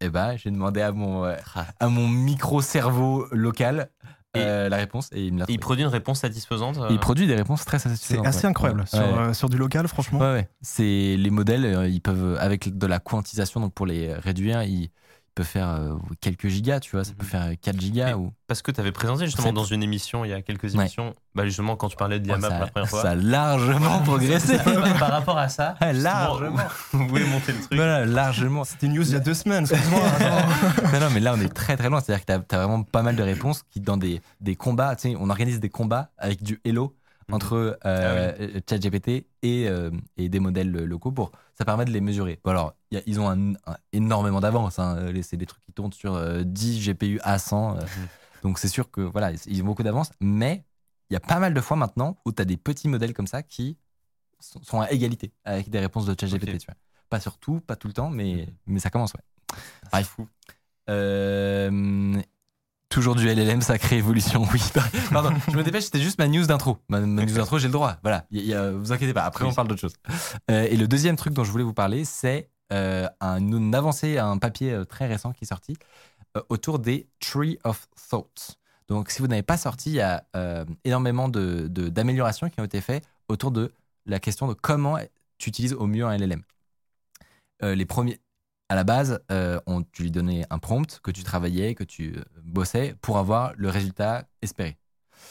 Et 0.00 0.08
bah, 0.08 0.36
j'ai 0.36 0.50
demandé 0.50 0.80
à 0.80 0.90
mon, 0.90 1.24
euh, 1.24 1.36
à 1.78 1.88
mon 1.88 2.08
micro-cerveau 2.08 3.26
local 3.30 3.88
euh, 4.36 4.68
la 4.68 4.76
réponse 4.76 5.10
et 5.12 5.26
il 5.26 5.34
me 5.34 5.40
l'a 5.40 5.46
il 5.48 5.58
produit 5.58 5.82
une 5.84 5.90
réponse 5.90 6.20
satisfaisante. 6.20 6.78
euh, 6.78 6.88
il 6.90 6.98
produit 6.98 7.26
des 7.26 7.34
réponses 7.34 7.64
très 7.64 7.78
C'est 7.78 7.88
satisfaisantes. 7.90 8.26
assez 8.26 8.44
ouais. 8.44 8.50
incroyable. 8.50 8.80
Ouais. 8.80 8.86
Sur, 8.86 8.98
Ouais. 9.00 9.04
euh, 9.18 9.32
sur 9.34 9.48
du 9.50 9.58
local, 9.58 9.86
franchement. 9.88 10.18
Ouais, 10.20 10.32
ouais. 10.32 10.48
C'est 10.62 11.16
les 11.18 11.30
modèles, 11.30 11.64
euh, 11.66 11.86
ils 11.88 12.00
peuvent 12.00 12.36
avec 12.40 12.76
de 12.76 12.86
la 12.86 12.98
quantisation, 12.98 13.60
donc 13.60 13.74
pour 13.74 13.84
les 13.86 14.14
réduire, 14.14 14.62
ils, 14.62 14.90
peuvent 15.34 15.46
faire 15.46 15.68
euh, 15.70 15.94
quelques 16.20 16.48
gigas, 16.48 16.80
tu 16.80 16.90
vois, 16.92 17.04
ça 17.04 17.12
peut 17.12 17.24
Mhm. 17.24 17.28
faire 17.30 17.50
4 17.60 17.80
gigas 17.80 18.16
ou 18.16 18.32
Parce 18.46 18.60
que 18.60 18.70
tu 18.70 18.80
avais 18.80 18.92
présenté 18.92 19.24
justement 19.26 19.52
dans 19.52 19.64
une 19.64 19.82
émission, 19.82 20.24
il 20.24 20.28
y 20.28 20.32
a 20.34 20.42
quelques 20.42 20.64
Ouais. 20.74 20.80
émissions, 20.80 21.14
bah 21.34 21.44
justement 21.46 21.74
quand 21.76 21.88
tu 21.88 21.96
parlais 21.96 22.20
de 22.20 22.26
Yamaha 22.28 22.48
ça, 22.48 22.54
pour 22.56 22.64
la 22.66 22.70
première 22.70 22.88
fois. 22.90 23.02
ça 23.02 23.10
a 23.10 23.14
largement 23.14 23.98
progressé. 24.04 24.58
par 24.98 25.10
rapport 25.10 25.38
à 25.38 25.48
ça, 25.48 25.74
Largement. 25.92 26.58
Vous 26.92 27.06
pouvez 27.06 27.24
monter 27.24 27.52
le 27.52 27.58
truc. 27.60 27.74
Voilà, 27.74 28.04
largement. 28.04 28.64
C'était 28.64 28.86
une 28.86 28.94
news 28.94 29.04
il 29.06 29.12
y 29.12 29.16
a 29.16 29.20
deux 29.20 29.34
semaines, 29.34 29.64
excuse-moi. 29.64 30.00
attends. 30.04 30.92
non, 30.92 31.00
non, 31.00 31.10
mais 31.14 31.20
là, 31.20 31.34
on 31.36 31.40
est 31.40 31.52
très 31.52 31.76
très 31.76 31.88
loin. 31.88 32.00
C'est-à-dire 32.00 32.24
que 32.26 32.42
tu 32.48 32.54
as, 32.54 32.58
vraiment 32.58 32.82
pas 32.82 33.02
mal 33.02 33.16
de 33.16 33.22
réponses 33.22 33.62
qui, 33.70 33.80
dans 33.80 33.96
des, 33.96 34.20
des 34.40 34.54
combats, 34.56 34.94
tu 34.96 35.10
sais, 35.12 35.16
on 35.18 35.30
organise 35.30 35.60
des 35.60 35.70
combats 35.70 36.10
avec 36.18 36.42
du 36.42 36.60
Hello. 36.64 36.94
Entre 37.30 37.78
euh, 37.84 38.60
ChatGPT 38.68 39.26
et, 39.42 39.68
euh, 39.68 39.90
et 40.16 40.28
des 40.28 40.40
modèles 40.40 40.70
locaux 40.72 41.12
pour 41.12 41.30
ça 41.54 41.64
permet 41.64 41.84
de 41.84 41.90
les 41.90 42.00
mesurer. 42.00 42.40
Bon, 42.44 42.50
alors, 42.50 42.74
il 42.90 42.96
y 42.96 43.00
a- 43.00 43.02
ils 43.06 43.20
ont 43.20 43.28
un, 43.28 43.52
un- 43.54 43.76
énormément 43.92 44.40
d'avance. 44.40 44.78
hein. 44.78 45.12
Les- 45.12 45.22
C'est 45.22 45.36
des 45.36 45.46
trucs 45.46 45.62
qui 45.62 45.72
tournent 45.72 45.92
sur 45.92 46.14
euh, 46.14 46.42
10 46.44 46.80
GPU 46.80 47.18
A100. 47.20 47.76
euh, 47.76 47.80
Mhm. 47.82 48.08
donc, 48.42 48.58
c'est 48.58 48.68
sûr 48.68 48.90
que 48.90 49.00
voilà, 49.02 49.32
ils 49.46 49.62
ont 49.62 49.66
beaucoup 49.66 49.82
d'avance. 49.82 50.10
Mais 50.20 50.64
il 51.10 51.14
y 51.14 51.16
a 51.16 51.20
pas 51.20 51.38
mal 51.38 51.52
de 51.54 51.60
fois 51.60 51.76
maintenant 51.76 52.16
où 52.24 52.32
tu 52.32 52.40
as 52.42 52.44
des 52.46 52.56
petits 52.56 52.88
modèles 52.88 53.12
comme 53.12 53.26
ça 53.26 53.42
qui 53.42 53.76
sont, 54.40 54.62
sont 54.62 54.80
à 54.80 54.90
égalité 54.90 55.32
avec 55.44 55.68
des 55.70 55.78
réponses 55.78 56.06
de 56.06 56.14
ChatGPT. 56.18 56.48
Ok. 56.54 56.58
Tu 56.58 56.66
vois. 56.66 56.74
Pas 57.10 57.20
sur 57.20 57.36
tout, 57.38 57.60
pas 57.60 57.76
tout 57.76 57.86
le 57.88 57.92
temps, 57.94 58.08
mais, 58.10 58.46
Mhm. 58.46 58.54
mais 58.66 58.80
ça 58.80 58.88
commence, 58.90 59.12
ouais. 59.12 59.20
C'est 59.92 60.04
fou. 60.04 60.26
Euh, 60.88 62.20
toujours 62.92 63.14
du 63.16 63.26
LLM, 63.26 63.62
sacrée 63.62 63.96
évolution, 63.96 64.46
oui. 64.52 64.60
Pardon, 65.10 65.32
je 65.50 65.56
me 65.56 65.62
dépêche, 65.62 65.84
c'était 65.84 66.00
juste 66.00 66.18
ma 66.18 66.28
news 66.28 66.44
d'intro. 66.46 66.76
Ma, 66.88 67.00
news 67.00 67.24
d'intro, 67.24 67.58
j'ai 67.58 67.68
le 67.68 67.72
droit. 67.72 67.96
Voilà, 68.02 68.26
Il 68.30 68.42
y 68.44 68.54
vous 68.54 68.92
inquiétez 68.92 69.14
pas, 69.14 69.24
après 69.24 69.44
on 69.46 69.52
parle 69.54 69.68
d'autre 69.68 69.80
chose. 69.80 69.94
Euh, 70.50 70.66
et 70.70 70.76
le 70.76 70.86
deuxième 70.86 71.16
truc 71.16 71.32
dont 71.32 71.42
je 71.42 71.50
voulais 71.50 71.64
vous 71.64 71.72
parler, 71.72 72.04
c'est 72.04 72.50
euh, 72.72 73.08
un, 73.20 73.38
une 73.38 73.74
avancée, 73.74 74.18
un 74.18 74.36
papier 74.36 74.72
euh, 74.72 74.84
très 74.84 75.06
récent 75.06 75.32
qui 75.32 75.44
est 75.44 75.48
sorti 75.48 75.74
autour 76.50 76.78
des 76.78 77.08
Tree 77.20 77.58
of 77.64 77.88
Thoughts. 78.10 78.56
Donc, 78.88 79.10
si 79.10 79.20
vous 79.20 79.26
n'avez 79.28 79.42
pas 79.42 79.56
sorti, 79.56 79.90
il 79.90 79.94
y 79.96 80.00
a 80.00 80.24
énormément 80.84 81.28
de- 81.28 81.68
de- 81.68 81.88
d'améliorations 81.88 82.48
qui 82.50 82.60
ont 82.60 82.64
été 82.64 82.80
faites 82.80 83.04
autour 83.28 83.50
de 83.52 83.72
la 84.06 84.18
question 84.18 84.48
de 84.48 84.54
comment 84.54 84.96
tu 85.38 85.48
utilises 85.50 85.72
au 85.74 85.86
mieux 85.86 86.04
un 86.06 86.16
LLM. 86.16 86.42
Les 87.62 87.84
premiers, 87.86 88.18
à 88.72 88.74
la 88.74 88.84
base, 88.84 89.20
euh, 89.30 89.60
on, 89.66 89.82
tu 89.82 90.02
lui 90.02 90.10
donnais 90.10 90.46
un 90.48 90.58
prompt 90.58 90.98
que 91.02 91.10
tu 91.10 91.22
travaillais, 91.24 91.74
que 91.74 91.84
tu 91.84 92.14
euh, 92.16 92.22
bossais 92.42 92.94
pour 93.02 93.18
avoir 93.18 93.52
le 93.56 93.68
résultat 93.68 94.24
espéré. 94.40 94.78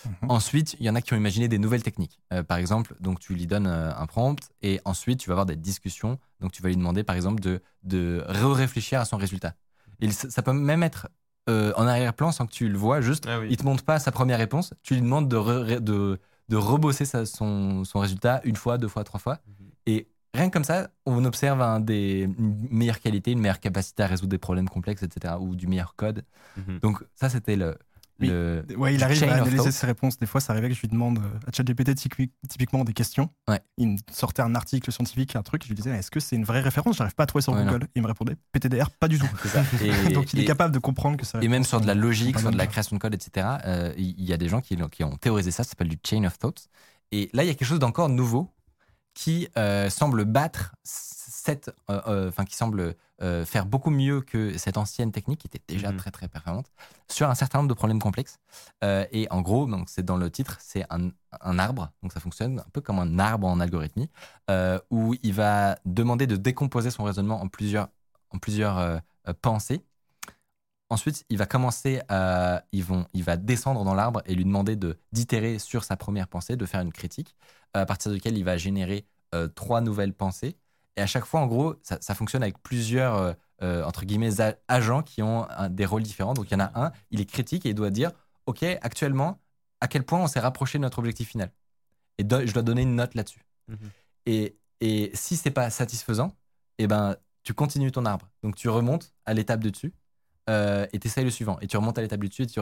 Mhm. 0.05 0.29
Ensuite, 0.29 0.75
il 0.79 0.85
y 0.85 0.89
en 0.91 0.95
a 0.95 1.01
qui 1.01 1.13
ont 1.13 1.17
imaginé 1.17 1.47
des 1.47 1.57
nouvelles 1.57 1.81
techniques. 1.81 2.19
Euh, 2.33 2.43
par 2.43 2.57
exemple, 2.59 2.93
donc 2.99 3.19
tu 3.19 3.33
lui 3.33 3.47
donnes 3.47 3.65
euh, 3.65 3.91
un 3.95 4.05
prompt 4.05 4.37
et 4.61 4.79
ensuite 4.85 5.19
tu 5.19 5.29
vas 5.29 5.33
avoir 5.33 5.47
des 5.47 5.55
discussions. 5.55 6.19
Donc 6.39 6.51
tu 6.51 6.61
vas 6.61 6.69
lui 6.69 6.77
demander, 6.77 7.03
par 7.03 7.15
exemple, 7.15 7.41
de, 7.41 7.63
de 7.81 8.23
réfléchir 8.27 8.99
à 8.99 9.05
son 9.05 9.17
résultat. 9.17 9.55
Et 10.01 10.11
ça, 10.11 10.41
peut 10.43 10.53
même 10.53 10.83
être 10.83 11.07
en 11.47 11.85
arrière-plan 11.87 12.31
sans 12.31 12.45
que 12.45 12.51
tu 12.53 12.69
le 12.69 12.77
vois. 12.77 13.01
Juste, 13.01 13.25
Ah 13.27 13.39
oui. 13.39 13.47
il 13.49 13.57
te 13.57 13.63
montre 13.65 13.83
pas 13.83 13.97
sa 13.99 14.11
première 14.11 14.37
réponse. 14.37 14.73
Tu 14.83 14.93
lui 14.93 15.01
demandes 15.01 15.27
de, 15.27 15.35
re- 15.35 15.79
de, 15.79 16.19
de 16.49 16.55
rebosser 16.55 17.05
sa- 17.05 17.25
son, 17.25 17.83
son 17.83 17.99
résultat 17.99 18.39
une 18.43 18.55
fois, 18.55 18.77
deux 18.77 18.87
fois, 18.87 19.03
trois 19.03 19.19
fois. 19.19 19.39
Mhm. 19.47 19.71
Et 19.87 20.07
rien 20.33 20.47
que 20.49 20.53
comme 20.53 20.63
ça, 20.63 20.89
on 21.05 21.23
observe 21.25 21.61
un 21.61 21.79
des, 21.79 22.21
une 22.37 22.67
meilleure 22.69 22.99
qualité, 22.99 23.31
une 23.31 23.39
meilleure 23.39 23.59
capacité 23.59 24.03
à 24.03 24.07
résoudre 24.07 24.29
des 24.29 24.37
problèmes 24.37 24.69
complexes, 24.69 25.03
etc. 25.03 25.35
Ou 25.39 25.55
du 25.55 25.67
meilleur 25.67 25.95
code. 25.95 26.23
Mhm. 26.57 26.79
Donc 26.79 27.03
ça, 27.15 27.29
c'était 27.29 27.55
le... 27.55 27.77
Oui. 28.19 28.27
le 28.27 28.63
Ouais, 28.77 28.93
il 28.93 29.03
arrive 29.03 29.23
à 29.23 29.33
analyser 29.33 29.71
ses 29.71 29.87
réponses. 29.87 30.19
Des 30.19 30.27
fois, 30.27 30.39
ça 30.41 30.53
arrivait 30.53 30.69
que 30.69 30.75
je 30.75 30.81
lui 30.81 30.89
demande 30.89 31.17
euh, 31.17 31.39
à 31.47 31.51
ChatGPT 31.51 31.95
typi- 31.95 32.29
typiquement 32.47 32.83
des 32.83 32.93
questions. 32.93 33.31
Ouais. 33.49 33.59
Il 33.79 33.87
me 33.87 33.97
sortait 34.11 34.43
un 34.43 34.53
article 34.53 34.91
scientifique, 34.91 35.35
un 35.35 35.41
truc. 35.41 35.63
Je 35.63 35.69
lui 35.69 35.73
disais, 35.75 35.89
est-ce 35.89 36.11
que 36.11 36.19
c'est 36.19 36.35
une 36.35 36.43
vraie 36.45 36.61
référence? 36.61 36.97
J'arrive 36.97 37.15
pas 37.15 37.23
à 37.23 37.25
trouver 37.25 37.41
sur 37.41 37.53
Ouais, 37.53 37.63
Google. 37.65 37.87
Il 37.95 38.03
me 38.03 38.07
répondait, 38.07 38.35
PTDR, 38.51 38.91
pas 38.91 39.07
du 39.07 39.17
tout. 39.17 39.25
Et- 39.83 40.13
Donc 40.13 40.33
il 40.33 40.39
est 40.39 40.45
capable 40.45 40.71
de 40.71 40.77
comprendre 40.77 41.17
que 41.17 41.25
ça. 41.25 41.39
Et 41.41 41.47
même 41.47 41.63
sur 41.63 41.81
de 41.81 41.87
la 41.87 41.95
logique, 41.95 42.37
sur 42.37 42.51
de 42.51 42.57
la 42.57 42.67
création 42.67 42.95
de 42.95 43.01
code, 43.01 43.15
etc., 43.15 43.47
euh, 43.65 43.91
il 43.97 44.23
y 44.23 44.33
a 44.33 44.37
des 44.37 44.49
gens 44.49 44.61
qui, 44.61 44.77
qui 44.91 45.03
ont 45.03 45.17
théorisé 45.17 45.49
ça, 45.49 45.63
ça 45.63 45.71
s'appelle 45.71 45.89
du 45.89 45.97
chain 46.07 46.23
of 46.25 46.37
thoughts. 46.37 46.67
Et 47.11 47.29
là, 47.33 47.43
il 47.43 47.47
y 47.47 47.49
a 47.49 47.55
quelque 47.55 47.67
chose 47.67 47.79
d'encore 47.79 48.07
nouveau 48.09 48.51
qui 49.13 49.47
euh, 49.57 49.89
semble 49.89 50.25
battre 50.25 50.73
cette, 50.83 51.69
euh, 51.89 52.01
euh, 52.07 52.29
enfin 52.29 52.45
qui 52.45 52.55
semble 52.55 52.95
faire 53.45 53.67
beaucoup 53.67 53.91
mieux 53.91 54.21
que 54.21 54.57
cette 54.57 54.77
ancienne 54.77 55.11
technique 55.11 55.41
qui 55.41 55.47
était 55.47 55.61
déjà 55.67 55.91
Mhm. 55.91 55.97
très 55.97 56.09
très 56.09 56.27
performante 56.27 56.71
sur 57.07 57.29
un 57.29 57.35
certain 57.35 57.59
nombre 57.59 57.69
de 57.69 57.75
problèmes 57.75 57.99
complexes. 58.01 58.39
Euh, 58.83 59.05
et 59.11 59.27
en 59.29 59.41
gros, 59.41 59.67
donc 59.67 59.89
c'est 59.89 60.03
dans 60.03 60.17
le 60.17 60.31
titre, 60.31 60.57
c'est 60.59 60.85
un, 60.89 61.11
un 61.39 61.59
arbre, 61.59 61.91
donc 62.01 62.13
ça 62.13 62.19
fonctionne 62.19 62.59
un 62.61 62.69
peu 62.73 62.81
comme 62.81 62.97
un 62.97 63.19
arbre 63.19 63.45
en 63.47 63.59
algorithmie, 63.59 64.09
euh, 64.49 64.79
où 64.89 65.13
il 65.21 65.33
va 65.33 65.77
demander 65.85 66.25
de 66.25 66.35
décomposer 66.35 66.89
son 66.89 67.03
raisonnement 67.03 67.39
en 67.43 67.47
plusieurs, 67.47 67.89
en 68.31 68.39
plusieurs 68.39 68.79
euh, 68.79 68.97
pensées. 69.43 69.83
Ensuite, 70.91 71.25
il 71.29 71.37
va 71.37 71.45
commencer 71.45 72.01
à, 72.09 72.65
ils 72.73 72.83
vont, 72.83 73.05
il 73.13 73.23
va 73.23 73.37
descendre 73.37 73.85
dans 73.85 73.93
l'arbre 73.93 74.21
et 74.25 74.35
lui 74.35 74.43
demander 74.43 74.75
de 74.75 74.99
d'itérer 75.13 75.57
sur 75.57 75.85
sa 75.85 75.95
première 75.95 76.27
pensée, 76.27 76.57
de 76.57 76.65
faire 76.65 76.81
une 76.81 76.91
critique, 76.91 77.33
à 77.73 77.85
partir 77.85 78.11
de 78.11 78.17
laquelle 78.17 78.37
il 78.37 78.43
va 78.43 78.57
générer 78.57 79.05
euh, 79.33 79.47
trois 79.47 79.79
nouvelles 79.79 80.13
pensées. 80.13 80.57
Et 80.97 81.01
à 81.01 81.07
chaque 81.07 81.23
fois, 81.23 81.39
en 81.39 81.47
gros, 81.47 81.75
ça, 81.81 81.97
ça 82.01 82.13
fonctionne 82.13 82.43
avec 82.43 82.61
plusieurs 82.61 83.15
euh, 83.15 83.33
euh, 83.63 83.85
entre 83.85 84.03
guillemets 84.03 84.41
agents 84.67 85.01
qui 85.01 85.21
ont 85.23 85.49
un- 85.49 85.69
des 85.69 85.85
rôles 85.85 86.03
différents. 86.03 86.33
Donc 86.33 86.51
il 86.51 86.53
y 86.53 86.57
en 86.57 86.65
a 86.65 86.71
un, 86.75 86.91
il 87.09 87.21
est 87.21 87.25
critique 87.25 87.65
et 87.65 87.69
il 87.69 87.75
doit 87.75 87.89
dire, 87.89 88.11
ok, 88.45 88.63
actuellement, 88.81 89.39
à 89.79 89.87
quel 89.87 90.03
point 90.03 90.19
on 90.19 90.27
s'est 90.27 90.41
rapproché 90.41 90.77
de 90.77 90.81
notre 90.83 90.99
objectif 90.99 91.29
final? 91.29 91.51
Et 92.17 92.25
do- 92.25 92.45
je 92.45 92.51
dois 92.51 92.63
donner 92.63 92.81
une 92.81 92.95
note 92.95 93.15
là-dessus. 93.15 93.45
Mhm. 93.69 93.89
Et, 94.25 94.57
et 94.81 95.11
si 95.13 95.37
c'est 95.37 95.51
pas 95.51 95.69
satisfaisant, 95.69 96.35
eh 96.79 96.87
ben 96.87 97.15
tu 97.43 97.53
continues 97.53 97.93
ton 97.93 98.05
arbre. 98.05 98.29
Donc 98.43 98.55
tu 98.55 98.67
remontes 98.67 99.13
à 99.25 99.33
l'étape 99.33 99.61
de 99.63 99.69
dessus 99.69 99.93
euh, 100.49 100.85
et 100.93 100.99
t'essayes 100.99 101.23
le 101.23 101.29
suivant. 101.29 101.57
Et 101.61 101.67
tu 101.67 101.77
remontes 101.77 101.97
à 101.97 102.01
l'étape 102.01 102.19
du 102.19 102.27
dessus 102.29 102.43
et 102.43 102.47
tu 102.47 102.59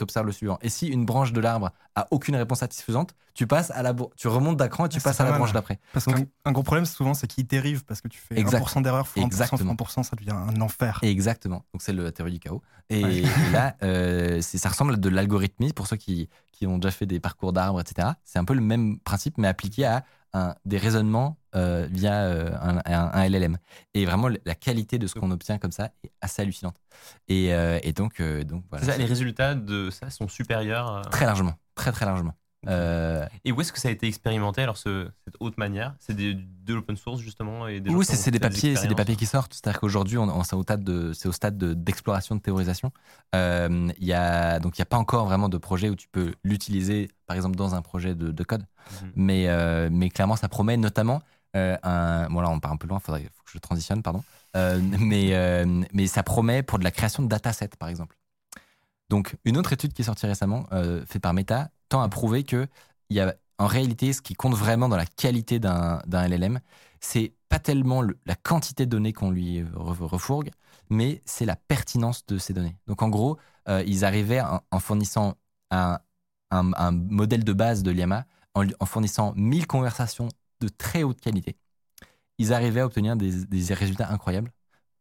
observes 0.00 0.26
le 0.26 0.32
suivant. 0.32 0.58
Et 0.62 0.68
si 0.68 0.86
une 0.88 1.04
branche 1.04 1.32
de 1.32 1.40
l'arbre 1.40 1.72
a 1.94 2.06
aucune 2.10 2.36
réponse 2.36 2.60
satisfaisante, 2.60 3.14
tu 3.34 3.46
passes 3.46 3.70
à 3.72 3.82
la 3.82 3.94
tu 4.16 4.28
remontes 4.28 4.56
d'un 4.56 4.68
cran 4.68 4.86
et 4.86 4.88
tu 4.88 4.98
Ah, 5.00 5.04
passes 5.04 5.20
à 5.20 5.24
la 5.24 5.32
branche 5.32 5.52
d'après. 5.52 5.78
Parce 5.92 6.06
qu'un 6.06 6.24
un 6.44 6.52
gros 6.52 6.62
problème, 6.62 6.86
souvent, 6.86 7.12
c'est 7.14 7.26
qu'il 7.26 7.46
dérive 7.46 7.84
parce 7.84 8.00
que 8.00 8.08
tu 8.08 8.18
fais 8.18 8.38
Exact. 8.38 8.62
1% 8.64 8.80
d'erreur, 8.82 9.06
fois 9.06 9.22
1%, 9.22 9.26
Exactement. 9.26 9.74
fois 9.76 9.86
1%, 9.86 10.02
ça 10.04 10.16
devient 10.16 10.30
un 10.30 10.60
enfer. 10.60 10.98
Exactement. 11.02 11.64
Donc 11.74 11.82
c'est 11.82 11.92
le- 11.92 12.04
la 12.04 12.12
théorie 12.12 12.32
du 12.32 12.38
chaos. 12.38 12.62
Et, 12.88 13.02
Ouais. 13.04 13.22
et 13.50 13.52
là, 13.52 13.76
euh, 13.82 14.40
c'est- 14.40 14.58
ça 14.58 14.68
ressemble 14.70 14.94
à 14.94 14.96
de 14.96 15.08
l'algorithmie 15.08 15.72
pour 15.72 15.86
ceux 15.86 15.96
qui, 15.96 16.28
qui 16.52 16.66
ont 16.66 16.78
déjà 16.78 16.90
fait 16.90 17.06
des 17.06 17.20
parcours 17.20 17.52
d'arbres, 17.52 17.80
etc. 17.80 18.08
C'est 18.24 18.38
un 18.38 18.44
peu 18.44 18.54
le 18.54 18.60
même 18.62 18.98
principe, 19.00 19.36
mais 19.36 19.48
appliqué 19.48 19.84
à 19.84 20.04
un- 20.32 20.54
des 20.64 20.78
raisonnements 20.78 21.36
euh, 21.56 21.88
via 21.90 22.22
euh, 22.24 22.50
un, 22.60 22.76
un- 22.84 23.10
un 23.12 23.22
LLM. 23.28 23.56
Et 23.94 24.04
vraiment, 24.04 24.28
la 24.28 24.54
qualité 24.54 24.98
de 24.98 25.06
ce 25.06 25.14
qu'on 25.14 25.30
obtient 25.30 25.58
comme 25.58 25.72
ça 25.72 25.90
est 26.04 26.10
assez 26.20 26.42
hallucinante. 26.42 26.76
Et, 27.28 27.52
euh, 27.54 27.78
et 27.82 27.92
donc, 27.92 28.20
donc 28.44 28.64
voilà. 28.70 28.84
Ça, 28.86 28.96
les 28.96 29.04
résultats 29.06 29.54
de 29.54 29.90
ça 29.90 30.10
sont 30.10 30.28
supérieurs. 30.28 31.02
Très 31.10 31.24
largement. 31.26 31.54
Très, 31.74 31.92
très 31.92 32.04
largement. 32.06 32.34
Euh, 32.68 33.24
Et 33.44 33.52
où 33.52 33.60
est-ce 33.60 33.72
que 33.72 33.78
ça 33.78 33.86
a 33.88 33.92
été 33.92 34.08
expérimenté 34.08 34.60
alors 34.60 34.76
ce- 34.76 35.08
cette 35.24 35.36
haute 35.38 35.56
manière? 35.56 35.94
C'est 36.00 36.16
de 36.16 36.74
l'open 36.74 36.96
source 36.96 37.20
justement 37.20 37.68
et 37.68 37.78
des 37.80 37.90
gens 37.90 37.96
oui, 37.96 38.04
c'est 38.04 38.30
des 38.32 38.40
papiers, 38.40 38.74
c'est 38.74 38.88
des 38.88 38.94
papiers 38.96 39.14
qui 39.14 39.26
sortent. 39.26 39.54
C'est-à-dire 39.54 39.78
qu'aujourd'hui, 39.78 40.18
on, 40.18 40.24
on- 40.24 40.42
c'est 40.42 40.56
au 40.56 40.62
stade 40.62 40.82
de, 40.82 41.12
c'est 41.12 41.28
au 41.28 41.32
stade 41.32 41.56
de- 41.58 41.74
d'exploration, 41.74 42.34
de, 42.34 42.40
théorisation. 42.40 42.90
Euh, 43.36 43.88
Il 43.98 44.06
y 44.06 44.12
a 44.12 44.58
donc 44.58 44.76
il 44.78 44.80
y 44.80 44.82
a 44.82 44.86
pas 44.86 44.96
encore 44.96 45.26
vraiment 45.26 45.48
de 45.48 45.58
projet 45.58 45.90
où 45.90 45.94
tu 45.94 46.08
peux 46.08 46.32
l'utiliser, 46.42 47.08
par 47.26 47.36
exemple 47.36 47.54
dans 47.56 47.74
un 47.76 47.82
projet 47.82 48.16
de, 48.16 48.32
de 48.32 48.42
code. 48.44 48.62
Mhm. 49.02 49.12
Mais 49.14 49.48
euh, 49.48 49.88
mais 49.92 50.08
clairement, 50.08 50.36
ça 50.36 50.48
promet 50.48 50.76
notamment 50.76 51.22
euh. 51.56 52.28
Bon 52.28 52.40
là, 52.40 52.50
on 52.50 52.60
part 52.60 52.72
un 52.72 52.76
peu 52.76 52.86
loin. 52.86 52.98
Faudrait 53.00 53.22
faut 53.24 53.44
que 53.44 53.50
je 53.52 53.58
transitionne, 53.58 54.02
pardon. 54.02 54.22
Euh, 54.56 54.80
mais 55.00 55.34
euh, 55.34 55.64
mais 55.92 56.06
ça 56.06 56.22
promet 56.22 56.62
pour 56.62 56.78
de 56.78 56.84
la 56.84 56.90
création 56.90 57.22
de 57.22 57.28
datasets, 57.28 57.68
par 57.78 57.88
exemple. 57.88 58.16
Donc 59.08 59.36
une 59.44 59.56
autre 59.56 59.72
étude 59.72 59.92
qui 59.92 60.02
est 60.02 60.04
sortie 60.04 60.26
récemment, 60.26 60.66
euh, 60.72 61.04
faite 61.06 61.22
par 61.22 61.32
Meta, 61.34 61.70
tend 61.88 62.02
à 62.02 62.08
prouver 62.08 62.44
que 62.44 62.66
il 63.10 63.16
y 63.16 63.20
a 63.20 63.34
en 63.58 63.66
réalité 63.66 64.12
ce 64.12 64.20
qui 64.22 64.34
compte 64.34 64.54
vraiment 64.54 64.88
dans 64.88 64.96
la 64.96 65.06
qualité 65.06 65.58
d'un 65.60 66.00
LLM, 66.10 66.60
c'est 67.00 67.34
pas 67.48 67.58
tellement 67.58 68.02
le- 68.02 68.18
la 68.26 68.34
quantité 68.34 68.84
de 68.86 68.90
données 68.90 69.12
qu'on 69.12 69.30
lui 69.30 69.62
re- 69.62 70.04
refourgue, 70.04 70.50
mais 70.90 71.22
c'est 71.24 71.46
la 71.46 71.56
pertinence 71.56 72.26
de 72.26 72.38
ces 72.38 72.52
données. 72.52 72.76
Donc 72.86 73.02
en 73.02 73.08
gros, 73.08 73.38
ils 73.86 74.04
arrivaient 74.04 74.40
en, 74.42 74.78
fournissant 74.80 75.36
un, 75.70 75.98
un- 76.50 76.92
modèle 76.92 77.44
de 77.44 77.52
base 77.52 77.82
de 77.82 77.90
Llama, 77.90 78.26
en, 78.54 78.64
en 78.80 78.86
fournissant 78.86 79.32
1000 79.36 79.66
conversations 79.66 80.28
de 80.60 80.68
très 80.68 81.02
haute 81.02 81.20
qualité, 81.20 81.56
ils 82.38 82.52
arrivaient 82.52 82.80
à 82.80 82.86
obtenir 82.86 83.16
des, 83.16 83.44
des 83.46 83.74
résultats 83.74 84.10
incroyables 84.10 84.52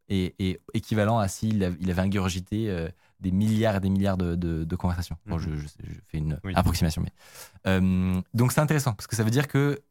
et, 0.10 0.36
et 0.40 0.62
équivalents 0.74 1.20
à 1.20 1.28
s'il 1.28 1.64
av- 1.64 1.78
il 1.80 1.90
avait 1.92 2.02
ingurgité 2.02 2.70
euh, 2.70 2.90
des 3.20 3.32
milliards 3.32 3.78
et 3.78 3.80
des 3.80 3.90
milliards 3.90 4.18
de, 4.18 4.36
de- 4.36 4.64
de 4.64 4.76
conversations. 4.76 5.18
Bon, 5.26 5.38
Mhm. 5.38 5.42
je, 5.42 5.56
je- 5.56 5.68
je 5.94 6.00
fais 6.08 6.18
une 6.20 6.40
Oui. 6.44 6.54
approximation, 6.56 7.02
mais 7.02 7.12
euh, 7.68 8.22
donc 8.34 8.52
c'est 8.52 8.62
intéressant 8.62 8.94
parce 8.94 9.08
que 9.08 9.16
ça 9.16 9.24
veut 9.24 9.32
dire 9.32 9.48
que 9.48 9.82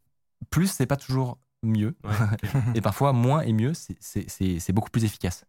plus 0.50 0.68
c'est 0.68 0.86
pas 0.86 0.96
toujours 0.96 1.38
mieux 1.62 1.96
Ouais, 2.04 2.14
et 2.76 2.80
parfois 2.80 3.12
moins 3.12 3.40
et 3.40 3.52
mieux 3.52 3.72
c'est- 3.74 4.72
beaucoup 4.72 4.90
plus 4.90 5.04
efficace. 5.04 5.44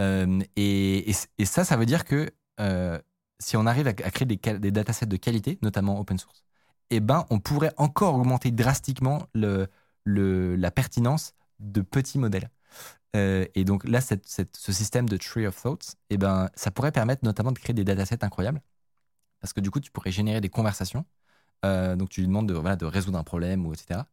Euh, 0.00 0.40
et, 0.56 1.10
et- 1.10 1.14
et 1.38 1.44
ça, 1.44 1.64
ça 1.64 1.76
veut 1.76 1.86
dire 1.86 2.04
que 2.04 2.30
si 3.40 3.56
on 3.56 3.66
arrive 3.66 3.86
à, 3.88 3.90
à 3.90 4.10
créer 4.10 4.26
des, 4.26 4.36
des 4.36 4.70
datasets 4.70 5.06
de 5.06 5.16
qualité, 5.16 5.58
notamment 5.62 5.98
open 6.00 6.16
source, 6.18 6.44
eh 6.92 7.00
ben, 7.00 7.26
on 7.30 7.40
pourrait 7.40 7.72
encore 7.78 8.16
augmenter 8.16 8.52
drastiquement 8.52 9.26
le, 9.34 9.68
le- 10.04 10.56
la 10.56 10.70
pertinence 10.70 11.34
de 11.60 11.80
petits 11.82 12.18
modèles. 12.18 12.50
Euh, 13.16 13.46
et 13.54 13.64
donc 13.64 13.84
là, 13.88 14.00
cette- 14.00 14.26
ce 14.28 14.72
système 14.72 15.08
de 15.08 15.16
tree 15.16 15.46
of 15.46 15.60
thoughts, 15.60 15.96
eh 16.10 16.18
ben, 16.18 16.50
ça 16.54 16.70
pourrait 16.70 16.92
permettre 16.92 17.24
notamment 17.24 17.52
de 17.52 17.58
créer 17.58 17.74
des 17.74 17.84
datasets 17.84 18.24
incroyables. 18.24 18.62
Parce 19.40 19.52
que 19.52 19.60
du 19.60 19.70
coup, 19.70 19.80
tu 19.80 19.90
pourrais 19.90 20.12
générer 20.12 20.40
des 20.40 20.48
conversations. 20.50 21.04
Euh, 21.64 21.96
donc 21.96 22.10
tu 22.10 22.20
lui 22.20 22.28
demandes 22.28 22.48
de, 22.48 22.54
voilà, 22.54 22.76
de 22.76 22.86
résoudre 22.86 23.18
un 23.18 23.24
problème, 23.24 23.66
ou 23.66 23.74
etc. 23.74 24.08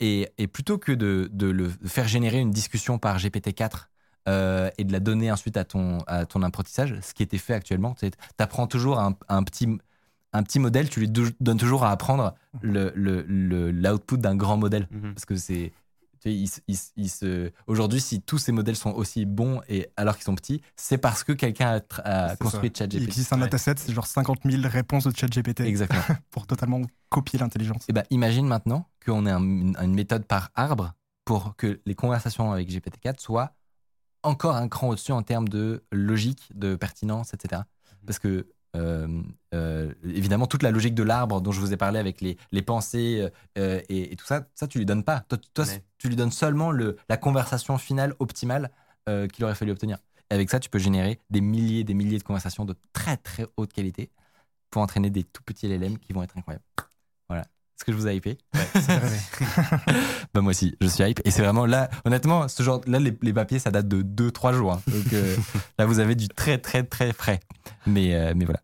Et, 0.00 0.32
et 0.38 0.48
plutôt 0.48 0.78
que 0.78 0.92
de, 0.92 1.28
de 1.32 1.46
le 1.48 1.68
faire 1.86 2.08
générer 2.08 2.40
une 2.40 2.50
discussion 2.52 2.98
par 2.98 3.18
GPT-4 3.18 3.90
euh, 4.28 4.70
et 4.78 4.84
de 4.84 4.92
la 4.92 5.00
donner 5.00 5.30
ensuite 5.32 5.56
à 5.56 5.64
ton, 5.64 5.98
à 6.06 6.26
ton 6.26 6.42
apprentissage, 6.42 6.98
ce 7.02 7.14
qui 7.14 7.22
était 7.22 7.38
fait 7.38 7.54
actuellement, 7.54 7.94
tu 7.94 8.10
apprends 8.38 8.66
toujours 8.66 8.98
un 9.00 9.44
petit, 9.44 9.68
un 10.32 10.42
petit 10.42 10.58
modèle, 10.58 10.88
tu 10.88 11.00
lui 11.00 11.08
donnes 11.08 11.58
toujours 11.58 11.84
à 11.84 11.90
apprendre 11.90 12.34
l'output 12.62 12.92
le, 12.96 13.22
le, 13.28 13.70
l'output 13.70 14.16
d'un 14.18 14.34
grand 14.36 14.56
modèle. 14.56 14.88
Mhm. 14.90 15.14
Parce 15.14 15.24
que 15.24 15.36
c'est. 15.36 15.72
tu 16.20 16.30
sais, 16.30 16.34
il 16.34 16.46
se- 16.48 16.60
il 16.66 16.78
il 16.96 17.52
Aujourd'hui, 17.66 18.00
si 18.00 18.22
tous 18.22 18.38
ces 18.38 18.52
modèles 18.52 18.76
sont 18.76 18.92
aussi 18.92 19.26
bons 19.26 19.60
et 19.68 19.88
alors 19.96 20.14
qu'ils 20.16 20.24
sont 20.24 20.34
petits, 20.34 20.62
c'est 20.76 20.96
parce 20.98 21.22
que 21.24 21.32
quelqu'un 21.32 21.80
a, 22.04 22.36
construit 22.36 22.70
Il 22.72 22.76
ChatGPT. 22.78 23.02
existe 23.08 23.32
un 23.32 23.36
Ouais. 23.36 23.42
dataset, 23.42 23.74
c'est 23.76 23.92
genre 23.92 24.06
50 24.06 24.38
000 24.44 24.62
réponses 24.66 25.04
de 25.04 25.14
ChatGPT 25.16 25.60
Exactement. 25.60 26.02
pour 26.30 26.46
totalement 26.46 26.80
copier 27.10 27.38
l'intelligence. 27.38 27.84
Et 27.88 27.92
ben, 27.92 28.04
imagine 28.10 28.46
maintenant 28.46 28.86
qu'on 29.04 29.26
ait 29.26 29.30
un- 29.30 29.42
une, 29.42 29.76
une 29.82 29.94
méthode 29.94 30.24
par 30.24 30.50
arbre 30.54 30.94
pour 31.24 31.56
que 31.56 31.80
les 31.86 31.94
conversations 31.94 32.52
avec 32.52 32.68
GPT-4 32.70 33.20
soient 33.20 33.52
encore 34.22 34.54
un 34.56 34.68
cran 34.68 34.88
au-dessus 34.88 35.12
en 35.12 35.22
termes 35.22 35.48
de 35.48 35.82
logique, 35.90 36.50
de 36.54 36.76
pertinence, 36.76 37.34
etc. 37.34 37.62
Parce 38.06 38.18
que, 38.20 38.46
évidemment, 38.74 40.46
toute 40.46 40.62
la 40.62 40.70
logique 40.70 40.94
de 40.94 41.02
l'arbre 41.02 41.40
dont 41.40 41.52
je 41.52 41.60
vous 41.60 41.72
ai 41.72 41.76
parlé 41.76 41.98
avec 41.98 42.20
les, 42.20 42.36
les 42.52 42.62
pensées 42.62 43.28
euh, 43.58 43.80
et, 43.88 44.12
et 44.12 44.16
tout 44.16 44.24
ça, 44.26 44.46
ça, 44.54 44.66
tu 44.66 44.78
lui 44.78 44.86
donnes 44.86 45.04
pas. 45.04 45.20
Toi, 45.28 45.38
toi, 45.54 45.64
Ouais. 45.66 45.82
tu 45.98 46.08
lui 46.08 46.16
donnes 46.16 46.30
seulement 46.32 46.70
le, 46.70 46.96
la 47.08 47.16
conversation 47.16 47.78
finale 47.78 48.14
optimale 48.18 48.70
euh, 49.08 49.26
qu'il 49.28 49.44
aurait 49.44 49.54
fallu 49.54 49.72
obtenir. 49.72 49.98
Et 50.30 50.34
avec 50.34 50.50
ça, 50.50 50.60
tu 50.60 50.70
peux 50.70 50.78
générer 50.78 51.20
des 51.30 51.40
milliers 51.40 51.84
des 51.84 51.94
milliers 51.94 52.18
de 52.18 52.22
conversations 52.24 52.64
de 52.64 52.74
très 52.92 53.16
très 53.18 53.46
haute 53.56 53.72
qualité 53.72 54.10
pour 54.70 54.82
entraîner 54.82 55.10
des 55.10 55.24
tout 55.24 55.42
petits 55.44 55.66
LLM 55.68 55.98
qui 55.98 56.12
vont 56.12 56.22
être 56.22 56.36
incroyables. 56.38 56.64
Est-ce 57.82 57.86
que 57.86 57.92
je 57.92 57.96
vous 57.96 58.06
ai 58.06 58.14
hypé 58.14 58.38
Ça 58.54 58.60
fait 58.80 58.96
rêver. 58.96 59.18
bah 60.32 60.40
moi 60.40 60.50
aussi, 60.50 60.76
je 60.80 60.86
suis 60.86 61.02
hype. 61.02 61.20
Et 61.24 61.32
c'est 61.32 61.42
vraiment 61.42 61.66
là, 61.66 61.90
honnêtement, 62.04 62.46
ce 62.46 62.62
genre, 62.62 62.80
là, 62.86 63.00
les, 63.00 63.12
les 63.22 63.32
papiers, 63.32 63.58
ça 63.58 63.72
date 63.72 63.88
de 63.88 64.02
2-3 64.02 64.54
jours. 64.54 64.74
hein. 64.74 64.82
Donc 64.86 65.12
euh, 65.12 65.36
là, 65.80 65.86
vous 65.86 65.98
avez 65.98 66.14
du 66.14 66.28
très, 66.28 66.58
très, 66.58 66.84
très 66.84 67.12
frais. 67.12 67.40
Mais, 67.86 68.14
euh, 68.14 68.34
mais 68.36 68.44
voilà. 68.44 68.60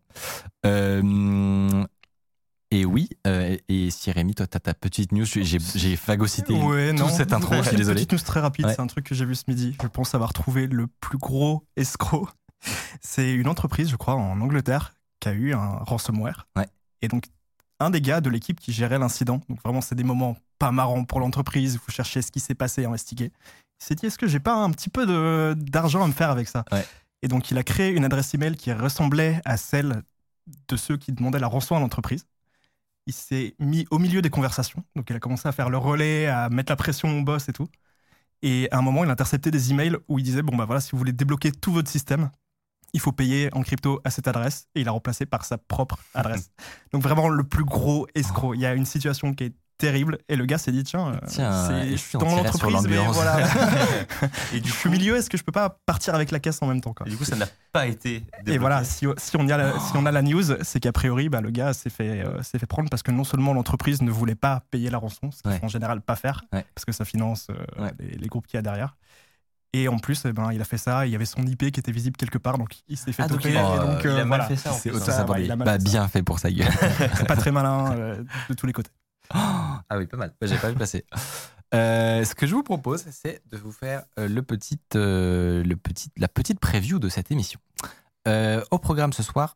Euh, 0.65 1.83
et 2.71 2.85
oui, 2.85 3.09
euh, 3.27 3.57
et 3.67 3.89
si 3.89 4.09
Rémi, 4.09 4.35
toi, 4.35 4.47
t'as 4.47 4.59
ta 4.61 4.73
petite 4.73 5.11
news, 5.11 5.25
j'ai 5.25 5.95
phagocyté 5.97 6.53
Ouais, 6.53 6.91
toute 6.91 6.99
non. 6.99 7.09
cette 7.09 7.33
intro, 7.33 7.55
je 7.55 7.61
suis 7.63 7.71
Une 7.71 7.77
désolé. 7.77 7.95
Petite 7.95 8.13
news 8.13 8.19
très 8.19 8.39
rapide, 8.39 8.67
Ouais. 8.67 8.73
c'est 8.73 8.81
un 8.81 8.87
truc 8.87 9.05
que 9.05 9.15
j'ai 9.15 9.25
vu 9.25 9.35
ce 9.35 9.43
midi. 9.49 9.75
Je 9.83 9.87
pense 9.87 10.15
avoir 10.15 10.31
trouvé 10.31 10.65
le 10.67 10.87
plus 11.01 11.17
gros 11.17 11.65
escroc. 11.75 12.29
C'est 13.01 13.33
une 13.33 13.47
entreprise, 13.49 13.89
je 13.89 13.95
crois, 13.97 14.13
en 14.15 14.39
Angleterre, 14.39 14.93
qui 15.19 15.27
a 15.27 15.33
eu 15.33 15.53
un 15.53 15.79
ransomware. 15.81 16.47
Ouais. 16.55 16.67
Et 17.01 17.07
donc, 17.09 17.25
un 17.79 17.89
des 17.89 18.01
gars 18.01 18.21
de 18.21 18.29
l'équipe 18.29 18.59
qui 18.59 18.73
gérait 18.73 18.99
l'incident, 18.99 19.41
donc 19.49 19.61
vraiment, 19.61 19.81
c'est 19.81 19.95
des 19.95 20.03
moments 20.03 20.37
pas 20.57 20.71
marrants 20.71 21.05
pour 21.05 21.19
l'entreprise, 21.19 21.73
il 21.73 21.79
faut 21.79 21.91
chercher 21.91 22.21
ce 22.21 22.31
qui 22.31 22.39
s'est 22.39 22.55
passé, 22.55 22.85
investiguer. 22.85 23.31
Il 23.79 23.85
s'est 23.85 23.95
dit, 23.95 24.05
est-ce 24.05 24.17
que 24.17 24.27
j'ai 24.27 24.39
pas 24.39 24.53
un 24.53 24.69
petit 24.71 24.89
peu 24.89 25.05
d'argent 25.55 26.03
à 26.03 26.07
me 26.07 26.13
faire 26.13 26.29
avec 26.29 26.47
ça 26.47 26.65
Ouais. 26.71 26.85
Et 27.21 27.27
donc, 27.27 27.51
il 27.51 27.57
a 27.57 27.63
créé 27.63 27.89
une 27.91 28.05
adresse 28.05 28.33
email 28.33 28.55
qui 28.55 28.71
ressemblait 28.71 29.41
à 29.45 29.57
celle 29.57 30.03
de 30.67 30.75
ceux 30.75 30.97
qui 30.97 31.11
demandaient 31.11 31.39
la 31.39 31.47
rançon 31.47 31.75
à 31.75 31.79
l'entreprise. 31.79 32.25
Il 33.07 33.13
s'est 33.13 33.55
mis 33.59 33.87
au 33.91 33.99
milieu 33.99 34.21
des 34.21 34.29
conversations. 34.29 34.83
Donc, 34.95 35.09
il 35.09 35.15
a 35.15 35.19
commencé 35.19 35.47
à 35.47 35.51
faire 35.51 35.69
le 35.69 35.77
relais, 35.77 36.27
à 36.27 36.49
mettre 36.49 36.71
la 36.71 36.75
pression 36.75 37.19
au 37.19 37.23
boss 37.23 37.49
et 37.49 37.53
tout. 37.53 37.67
Et 38.41 38.69
à 38.71 38.77
un 38.77 38.81
moment, 38.81 39.03
il 39.03 39.09
a 39.09 39.13
intercepté 39.13 39.51
des 39.51 39.71
emails 39.71 39.97
où 40.07 40.19
il 40.19 40.23
disait 40.23 40.41
Bon, 40.41 40.55
bah 40.55 40.65
voilà, 40.65 40.81
si 40.81 40.91
vous 40.91 40.97
voulez 40.97 41.11
débloquer 41.11 41.51
tout 41.51 41.73
votre 41.73 41.89
système, 41.89 42.29
il 42.93 42.99
faut 42.99 43.11
payer 43.11 43.49
en 43.53 43.61
crypto 43.61 43.99
à 44.03 44.09
cette 44.09 44.27
adresse. 44.27 44.67
Et 44.75 44.81
il 44.81 44.87
a 44.87 44.91
remplacé 44.91 45.25
par 45.25 45.45
sa 45.45 45.57
propre 45.57 45.97
adresse. 46.13 46.51
Donc, 46.93 47.01
vraiment 47.03 47.29
le 47.29 47.43
plus 47.43 47.63
gros 47.65 48.07
escroc. 48.15 48.53
Il 48.55 48.61
y 48.61 48.65
a 48.65 48.73
une 48.73 48.85
situation 48.85 49.33
qui 49.33 49.45
est 49.45 49.53
terrible. 49.77 50.17
Et 50.27 50.35
le 50.35 50.45
gars 50.45 50.57
s'est 50.57 50.73
dit 50.73 50.83
Tiens, 50.83 51.13
euh, 51.13 51.19
Tiens, 51.27 51.67
c'est- 51.67 51.87
et 51.87 51.91
je 51.91 51.95
suis 51.95 52.17
dans 52.17 52.25
l'entreprise, 52.35 52.85
mais 52.87 52.97
voilà. 53.13 53.47
Et 54.53 54.59
du 54.59 54.69
je 54.69 54.73
suis 54.75 54.89
milieu, 54.89 55.15
est-ce 55.15 55.29
que 55.29 55.37
je 55.37 55.43
peux 55.43 55.53
pas 55.53 55.69
partir 55.85 56.15
avec 56.15 56.31
la 56.31 56.39
caisse 56.39 56.61
en 56.61 56.67
même 56.67 56.81
temps 56.81 56.93
quoi 56.93 57.07
Et 57.07 57.09
du 57.11 57.15
coup, 57.17 57.23
ça 57.23 57.37
n'a 57.37 57.45
pas 57.71 57.87
été. 57.87 58.15
et 58.15 58.23
débloqué. 58.43 58.57
voilà, 58.57 58.83
si, 58.83 59.05
si 59.17 59.37
on, 59.37 59.47
y 59.47 59.51
a 59.53 59.57
la, 59.57 59.79
si 59.79 59.91
on 59.95 60.05
a 60.05 60.11
la 60.11 60.21
news, 60.21 60.43
c'est 60.63 60.81
qu'a 60.81 60.91
priori, 60.91 61.29
bah, 61.29 61.39
le 61.39 61.49
gars 61.51 61.71
s'est 61.71 61.89
fait, 61.89 62.25
euh, 62.25 62.43
s'est 62.43 62.59
fait 62.59 62.65
prendre 62.65 62.89
parce 62.89 63.03
que 63.03 63.11
non 63.11 63.23
seulement 63.23 63.53
l'entreprise 63.53 64.01
ne 64.01 64.11
voulait 64.11 64.35
pas 64.35 64.63
payer 64.69 64.89
la 64.89 64.97
rançon, 64.97 65.31
ce 65.31 65.41
qu'il 65.43 65.51
Ouais. 65.51 65.59
en 65.63 65.69
général 65.69 66.01
pas 66.01 66.17
faire, 66.17 66.43
Ouais. 66.51 66.65
parce 66.75 66.83
que 66.83 66.91
ça 66.91 67.05
finance 67.05 67.47
euh, 67.49 67.81
Ouais. 67.83 67.91
les, 67.99 68.17
les 68.17 68.27
groupes 68.27 68.47
qu'il 68.47 68.57
y 68.57 68.59
a 68.59 68.61
derrière. 68.63 68.97
Et 69.73 69.87
en 69.87 69.99
plus, 69.99 70.23
eh 70.25 70.33
ben, 70.33 70.51
il 70.51 70.59
a 70.61 70.65
fait 70.65 70.79
ça, 70.79 71.05
il 71.05 71.11
y 71.11 71.15
avait 71.15 71.25
son 71.25 71.43
IP 71.45 71.71
qui 71.71 71.79
était 71.79 71.91
visible 71.91 72.17
quelque 72.17 72.39
part, 72.39 72.57
donc 72.57 72.75
il 72.87 72.97
s'est 72.97 73.11
fait 73.11 73.21
Ah, 73.23 73.27
donc 73.27 73.37
toper. 73.41 73.51
il 73.51 73.57
a- 73.57 73.75
et 73.75 73.79
donc, 73.79 73.99
il 74.03 74.09
a 74.09 74.13
euh, 74.13 74.17
mal 74.25 74.27
voilà. 74.27 74.45
fait 74.45 74.55
ça 74.55 74.71
en 74.73 74.77
C'est 74.77 74.91
ça, 74.97 75.25
ouais, 75.29 75.43
il 75.45 75.51
a 75.51 75.55
mal 75.55 75.65
Bah, 75.65 75.73
fait 75.73 75.79
ça. 75.79 75.83
bien 75.83 76.07
fait 76.07 76.23
pour 76.23 76.39
sa 76.39 76.49
gueule. 76.51 76.67
C'est 77.15 77.27
pas 77.27 77.35
très 77.35 77.51
malin 77.51 77.91
euh, 77.97 78.23
de 78.49 78.53
tous 78.55 78.65
les 78.65 78.73
côtés. 78.73 78.89
Ah 79.29 79.81
oui, 79.95 80.07
pas 80.07 80.17
mal. 80.17 80.33
Bah, 80.41 80.47
J'ai 80.47 80.57
pas 80.57 80.69
vu 80.71 80.75
passer. 80.75 81.05
Euh, 81.75 82.25
ce 82.25 82.33
que 82.33 82.47
je 82.47 82.55
vous 82.55 82.63
propose, 82.63 83.05
c'est 83.11 83.43
de 83.51 83.55
vous 83.55 83.71
faire 83.71 84.01
euh, 84.17 84.27
le 84.27 84.41
petit, 84.41 84.79
euh, 84.95 85.63
le 85.63 85.75
petit, 85.75 86.09
la 86.17 86.27
petite 86.27 86.59
preview 86.59 86.97
de 86.97 87.09
cette 87.09 87.29
émission. 87.29 87.59
Euh, 88.27 88.63
au 88.71 88.79
programme 88.79 89.13
ce 89.13 89.21
soir, 89.21 89.55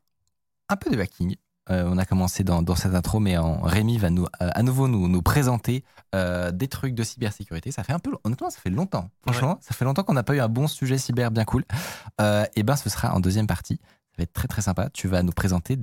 un 0.69 0.75
peu 0.75 0.91
de 0.91 0.99
hacking, 1.01 1.35
euh, 1.69 1.85
on 1.87 1.97
a 1.97 2.05
commencé 2.05 2.43
dans, 2.43 2.61
dans 2.61 2.75
cette 2.75 2.93
intro, 2.93 3.19
mais 3.19 3.37
en, 3.37 3.61
Rémi 3.61 3.97
va 3.97 4.09
nous, 4.09 4.25
euh, 4.25 4.49
à 4.53 4.63
nouveau 4.63 4.87
nous, 4.87 5.07
nous 5.07 5.21
présenter 5.21 5.85
euh, 6.13 6.51
des 6.51 6.67
trucs 6.67 6.93
de 6.93 7.03
cybersécurité. 7.03 7.71
Ça 7.71 7.83
fait 7.83 7.93
un 7.93 7.99
peu, 7.99 8.11
honnêtement, 8.23 8.49
ça 8.49 8.59
fait 8.59 8.69
longtemps. 8.69 9.09
Franchement, 9.21 9.59
ça 9.61 9.73
fait 9.73 9.85
longtemps 9.85 10.03
qu'on 10.03 10.13
n'a 10.13 10.23
pas 10.23 10.35
eu 10.35 10.41
un 10.41 10.49
bon 10.49 10.67
sujet 10.67 10.97
cyber 10.97 11.31
bien 11.31 11.45
cool. 11.45 11.63
Et 12.55 12.63
ben, 12.63 12.75
ce 12.75 12.89
sera 12.89 13.13
en 13.13 13.19
deuxième 13.19 13.47
partie. 13.47 13.79
Ça 13.81 14.15
va 14.19 14.23
être 14.23 14.33
très 14.33 14.47
très 14.47 14.61
sympa. 14.61 14.89
Tu 14.89 15.07
vas 15.07 15.23
nous 15.23 15.31
présenter 15.31 15.77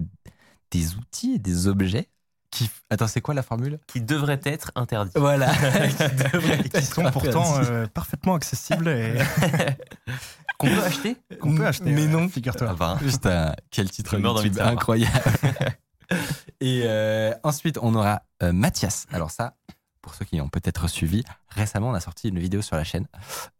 des 0.70 0.94
outils 0.96 1.34
et 1.34 1.38
des 1.38 1.66
objets 1.66 2.08
qui. 2.50 2.70
Attends, 2.90 3.08
c'est 3.08 3.20
quoi 3.20 3.34
la 3.34 3.42
formule? 3.42 3.78
Qui 3.86 4.02
devrait 4.02 4.40
être 4.44 4.70
interdit. 4.74 5.12
Voilà. 5.16 5.50
Et 6.64 6.68
qui 6.68 6.82
sont 6.82 7.10
pourtant 7.10 7.60
parfaitement 7.94 8.34
accessibles 8.34 8.88
et 8.88 9.18
Qu'on 10.60 10.68
peut 10.68 10.82
acheter 10.84 11.16
qu'on 11.40 11.54
peut 11.54 11.66
acheter. 11.66 11.90
Mais 11.90 12.06
non. 12.06 12.28
Figure-toi. 12.28 12.68
Ah 12.70 12.74
bah, 12.74 12.98
juste 13.02 13.26
un- 13.26 13.54
quel 13.70 13.90
titre 13.90 14.18
YouTube 14.18 14.58
incroyable. 14.60 15.14
Et 16.60 16.82
euh, 16.84 17.32
ensuite, 17.42 17.78
on 17.82 17.94
aura 17.94 18.22
euh, 18.42 18.52
Mathias. 18.52 19.06
Alors 19.12 19.30
ça, 19.30 19.54
pour 20.02 20.14
ceux 20.14 20.24
qui 20.24 20.40
ont 20.40 20.48
peut-être 20.48 20.88
suivi, 20.88 21.24
récemment, 21.48 21.90
on 21.90 21.94
a 21.94 22.00
sorti 22.00 22.28
une 22.28 22.38
vidéo 22.38 22.62
sur 22.62 22.76
la 22.76 22.84
chaîne 22.84 23.06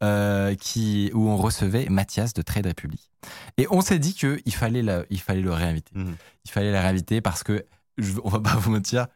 euh, 0.03 0.53
qui, 0.55 1.09
où 1.13 1.27
on 1.29 1.37
recevait 1.37 1.87
Mathias 1.89 2.33
de 2.33 2.41
Trade 2.41 2.67
Republic. 2.67 3.09
Et 3.57 3.67
on 3.71 3.81
s'est 3.81 3.99
dit 3.99 4.13
qu'il 4.13 4.53
fallait, 4.53 4.81
la- 4.81 5.03
il 5.09 5.19
fallait 5.21 5.41
le 5.41 5.51
réinviter. 5.53 5.91
Mhm. 5.95 6.15
Il 6.45 6.51
fallait 6.51 6.71
le 6.71 6.77
réinviter 6.77 7.21
parce 7.21 7.43
que, 7.43 7.65
je, 7.97 8.13
on 8.23 8.29
va 8.29 8.39
pas 8.39 8.55
vous 8.55 8.71
mentir, 8.71 9.07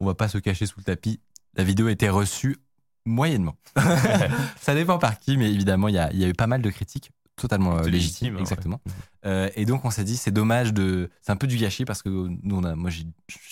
on 0.00 0.06
va 0.06 0.14
pas 0.14 0.28
se 0.28 0.38
cacher 0.38 0.66
sous 0.66 0.78
le 0.78 0.84
tapis. 0.84 1.20
La 1.56 1.64
vidéo 1.64 1.88
a 1.88 1.90
été 1.92 2.08
reçue 2.08 2.56
moyennement. 3.04 3.56
ça 4.60 4.74
dépend 4.74 4.98
par 4.98 5.18
qui, 5.18 5.36
mais 5.36 5.50
évidemment, 5.52 5.88
il 5.88 5.94
y 5.94 5.98
a, 5.98 6.10
il 6.12 6.18
y 6.18 6.24
a 6.24 6.28
eu 6.28 6.32
pas 6.32 6.46
mal 6.46 6.62
de 6.62 6.70
critiques 6.70 7.10
totalement 7.36 7.78
euh, 7.78 7.82
légitime, 7.88 8.38
exactement. 8.38 8.80
ouais. 8.86 8.92
Euh, 9.26 9.48
et 9.56 9.64
donc 9.64 9.84
on 9.84 9.90
s'est 9.90 10.04
dit 10.04 10.16
c'est 10.16 10.30
dommage 10.30 10.72
de 10.72 11.10
c'est 11.20 11.32
un 11.32 11.36
peu 11.36 11.46
du 11.46 11.56
gâchis 11.56 11.84
parce 11.84 12.02
que 12.02 12.08
nous 12.08 12.56
on 12.56 12.62
a 12.64 12.74
moi 12.76 12.90
j'ai 12.90 13.04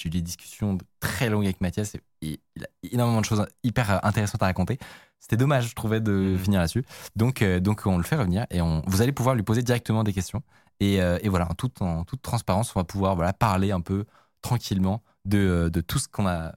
eu 0.05 0.11
des 0.11 0.21
discussions 0.23 0.79
très 1.01 1.29
longues 1.31 1.45
avec 1.45 1.61
Mathias 1.61 1.97
et 2.21 2.41
il 2.55 2.65
a 2.65 2.69
énormément 2.93 3.21
de 3.21 3.25
choses 3.27 3.45
hyper 3.65 3.91
euh, 3.91 3.99
intéressantes 4.03 4.43
à 4.43 4.47
raconter. 4.47 4.79
C'était 5.19 5.37
dommage 5.37 5.69
je 5.69 5.75
trouvais 5.75 6.01
de 6.01 6.13
Mhm. 6.13 6.39
finir 6.39 6.61
là-dessus. 6.61 6.85
Donc 7.17 7.43
euh, 7.43 7.59
donc 7.61 7.83
on 7.87 7.97
le 7.97 8.03
fait 8.05 8.17
revenir 8.17 8.47
et 8.51 8.61
on 8.61 8.83
vous 8.87 9.03
allez 9.03 9.13
pouvoir 9.13 9.35
lui 9.35 9.43
poser 9.43 9.63
directement 9.63 10.05
des 10.05 10.13
questions 10.13 10.43
et, 10.81 11.01
euh, 11.03 11.19
et 11.23 11.29
voilà 11.29 11.49
en 11.51 11.55
toute 11.55 11.81
en 11.83 12.05
toute 12.05 12.23
transparence 12.23 12.75
on 12.77 12.81
va 12.81 12.85
pouvoir 12.85 13.17
voilà 13.17 13.33
parler 13.33 13.73
un 13.73 13.81
peu 13.81 14.05
tranquillement 14.43 15.03
de 15.25 15.71
de 15.73 15.81
tout 15.81 15.99
ce 15.99 16.09
qu'on 16.09 16.27
a 16.27 16.55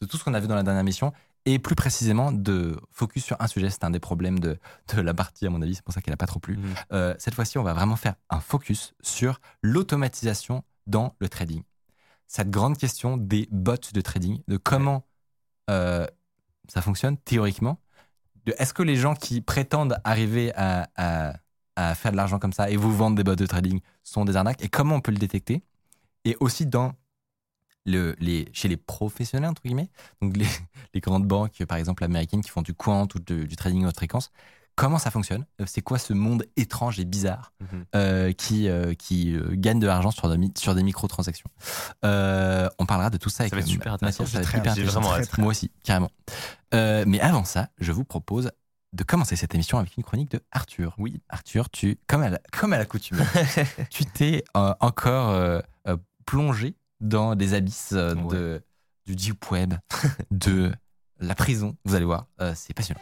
de 0.00 0.06
tout 0.06 0.16
ce 0.16 0.24
qu'on 0.24 0.34
a 0.34 0.40
vu 0.40 0.46
dans 0.46 0.54
la 0.56 0.62
dernière 0.62 0.84
mission 0.84 1.12
et 1.52 1.58
plus 1.58 1.74
précisément 1.74 2.30
de 2.32 2.78
focus 2.92 3.24
sur 3.24 3.36
un 3.40 3.46
sujet. 3.46 3.70
C'est 3.70 3.84
un 3.84 3.90
des 3.90 4.00
problèmes 4.00 4.38
de, 4.38 4.58
de 4.94 5.00
la 5.00 5.14
partie, 5.14 5.46
à 5.46 5.50
mon 5.50 5.62
avis, 5.62 5.74
c'est 5.74 5.84
pour 5.84 5.94
ça 5.94 6.00
qu'elle 6.02 6.12
n'a 6.12 6.18
pas 6.18 6.26
trop 6.26 6.40
plu. 6.40 6.56
Mhm. 6.56 6.74
Euh, 6.92 7.14
cette 7.18 7.34
fois-ci, 7.34 7.56
on 7.58 7.62
va 7.62 7.72
vraiment 7.72 7.96
faire 7.96 8.14
un 8.28 8.40
focus 8.40 8.94
sur 9.00 9.40
l'automatisation 9.62 10.62
dans 10.86 11.14
le 11.20 11.28
trading. 11.28 11.62
Cette 12.26 12.50
grande 12.50 12.76
question 12.76 13.16
des 13.16 13.48
bots 13.50 13.76
de 13.92 14.00
trading, 14.02 14.42
de 14.46 14.56
comment 14.58 15.06
euh, 15.70 16.06
ça 16.68 16.82
fonctionne 16.82 17.16
théoriquement, 17.16 17.80
de 18.44 18.54
est-ce 18.58 18.74
que 18.74 18.82
les 18.82 18.96
gens 18.96 19.14
qui 19.14 19.40
prétendent 19.40 19.98
arriver 20.04 20.52
à, 20.54 20.88
à- 20.96 21.34
à 21.76 21.94
faire 21.94 22.12
de 22.12 22.16
l'argent 22.16 22.38
comme 22.38 22.52
ça 22.52 22.68
et 22.70 22.76
vous 22.76 22.94
vendre 22.94 23.16
des 23.16 23.24
bots 23.24 23.36
de 23.36 23.46
trading 23.46 23.80
sont 24.02 24.24
des 24.24 24.36
arnaques 24.36 24.62
et 24.62 24.68
comment 24.68 24.96
on 24.96 25.00
peut 25.00 25.12
le 25.12 25.18
détecter? 25.18 25.62
Et 26.24 26.36
aussi 26.40 26.66
dans 26.66 26.92
le, 27.88 28.14
les, 28.20 28.48
chez 28.52 28.68
les 28.68 28.76
professionnels 28.76 29.50
entre 29.50 29.62
guillemets 29.62 29.90
donc 30.22 30.36
les, 30.36 30.46
les 30.94 31.00
grandes 31.00 31.26
banques 31.26 31.64
par 31.66 31.78
exemple 31.78 32.04
américaines 32.04 32.42
qui 32.42 32.50
font 32.50 32.62
du 32.62 32.74
quant 32.74 33.08
ou 33.14 33.18
de- 33.18 33.44
du 33.44 33.56
trading 33.56 33.84
haute 33.86 33.96
fréquence 33.96 34.30
comment 34.76 34.98
ça 34.98 35.10
fonctionne? 35.10 35.44
Euh, 35.60 35.64
c'est 35.66 35.80
quoi 35.82 35.98
ce 35.98 36.12
monde 36.12 36.44
étrange 36.56 37.00
et 37.00 37.04
bizarre 37.04 37.52
Mhm. 37.60 37.84
euh, 37.96 38.32
qui, 38.32 38.68
euh, 38.68 38.94
qui 38.94 39.34
euh, 39.34 39.48
gagne 39.54 39.80
de 39.80 39.88
l'argent 39.88 40.12
sur, 40.12 40.28
de 40.28 40.38
sur 40.56 40.72
des 40.76 40.84
microtransactions? 40.84 41.50
On 42.04 42.86
parlera 42.86 43.10
de 43.10 43.16
tout 43.16 43.28
ça 43.28 43.42
avec 43.42 43.50
Ça 43.50 43.56
va 43.56 43.60
être 43.62 43.66
super 43.68 43.92
intéressant. 43.94 44.24
Ça 44.24 44.38
va 44.38 44.42
être 44.42 44.54
hyper 44.54 44.72
intéressant. 44.72 45.00
vraiment. 45.00 45.26
Moi 45.38 45.48
aussi, 45.50 45.72
carrément. 45.82 46.10
Mais 46.72 47.18
avant 47.20 47.44
ça, 47.44 47.70
je 47.78 47.90
vous 47.90 48.04
propose 48.04 48.52
de 48.92 49.02
commencer 49.02 49.34
cette 49.36 49.52
émission 49.54 49.78
avec 49.78 49.96
une 49.96 50.04
chronique 50.04 50.30
de 50.30 50.40
Arthur. 50.52 50.94
Oui, 50.98 51.20
Arthur, 51.28 51.68
tu, 51.70 51.98
comme 52.06 52.22
à 52.22 52.30
la- 52.30 52.40
comme 52.52 52.72
à 52.72 52.78
l'accoutumée, 52.78 53.24
tu 53.90 54.04
t'es 54.06 54.44
encore 54.54 55.62
plongé 56.24 56.76
dans 57.00 57.34
des 57.34 57.54
abysses 57.54 57.92
euh, 57.92 58.14
de, 58.14 58.62
du 59.06 59.14
deep 59.14 59.50
web, 59.50 59.74
de 60.30 60.72
la 61.20 61.34
prison. 61.34 61.76
Vous 61.84 61.94
allez 61.94 62.04
voir, 62.04 62.26
euh, 62.40 62.52
c'est 62.54 62.74
passionnant. 62.74 63.00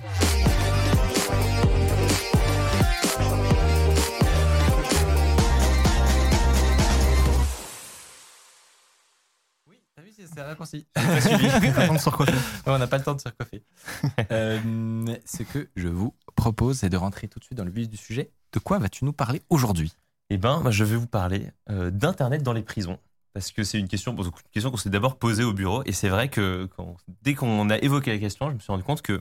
Oui, 9.68 9.80
t'as 9.94 10.02
vu, 10.02 10.12
c'est 10.12 10.42
raccourci. 10.42 10.86
Ouais, 10.97 11.02
on 12.66 12.78
n'a 12.78 12.86
pas 12.86 12.99
le 12.99 13.04
temps 13.04 13.14
de 13.14 13.21
se 13.21 13.28
recoiffer. 13.28 13.62
Euh, 14.32 15.16
ce 15.25 15.42
que 15.42 15.68
je 15.76 15.88
vous 15.88 16.14
propose, 16.34 16.78
c'est 16.78 16.88
de 16.88 16.97
rentrer 16.97 17.28
tout 17.28 17.38
de 17.38 17.44
suite 17.44 17.56
dans 17.56 17.64
le 17.64 17.71
vif 17.71 17.88
du 17.88 17.97
sujet. 17.97 18.30
De 18.52 18.58
quoi 18.58 18.78
vas-tu 18.78 19.04
nous 19.04 19.12
parler 19.12 19.42
aujourd'hui? 19.50 19.94
Eh 20.30 20.38
ben, 20.38 20.62
je 20.71 20.84
vais 20.84 20.97
vous 20.97 21.06
parler 21.06 21.50
euh, 21.71 21.90
d'Internet 21.90 22.42
dans 22.42 22.52
les 22.52 22.62
prisons. 22.62 22.99
Parce 23.36 23.52
que 23.52 23.64
c'est 23.64 23.78
une 23.78 23.86
question, 23.86 24.16
une 24.16 24.30
question 24.50 24.70
qu'on 24.70 24.78
s'est 24.78 24.88
d'abord 24.88 25.18
posée 25.18 25.44
au 25.44 25.52
bureau. 25.52 25.82
Et 25.84 25.92
c'est 25.92 26.08
vrai 26.08 26.30
que 26.30 26.64
quand- 26.75 26.96
dès 27.20 27.34
qu'on 27.34 27.68
a 27.68 27.76
évoqué 27.76 28.10
la 28.10 28.18
question, 28.18 28.49
je 28.49 28.54
me 28.54 28.58
suis 28.60 28.72
rendu 28.72 28.82
compte 28.82 29.02
que, 29.02 29.20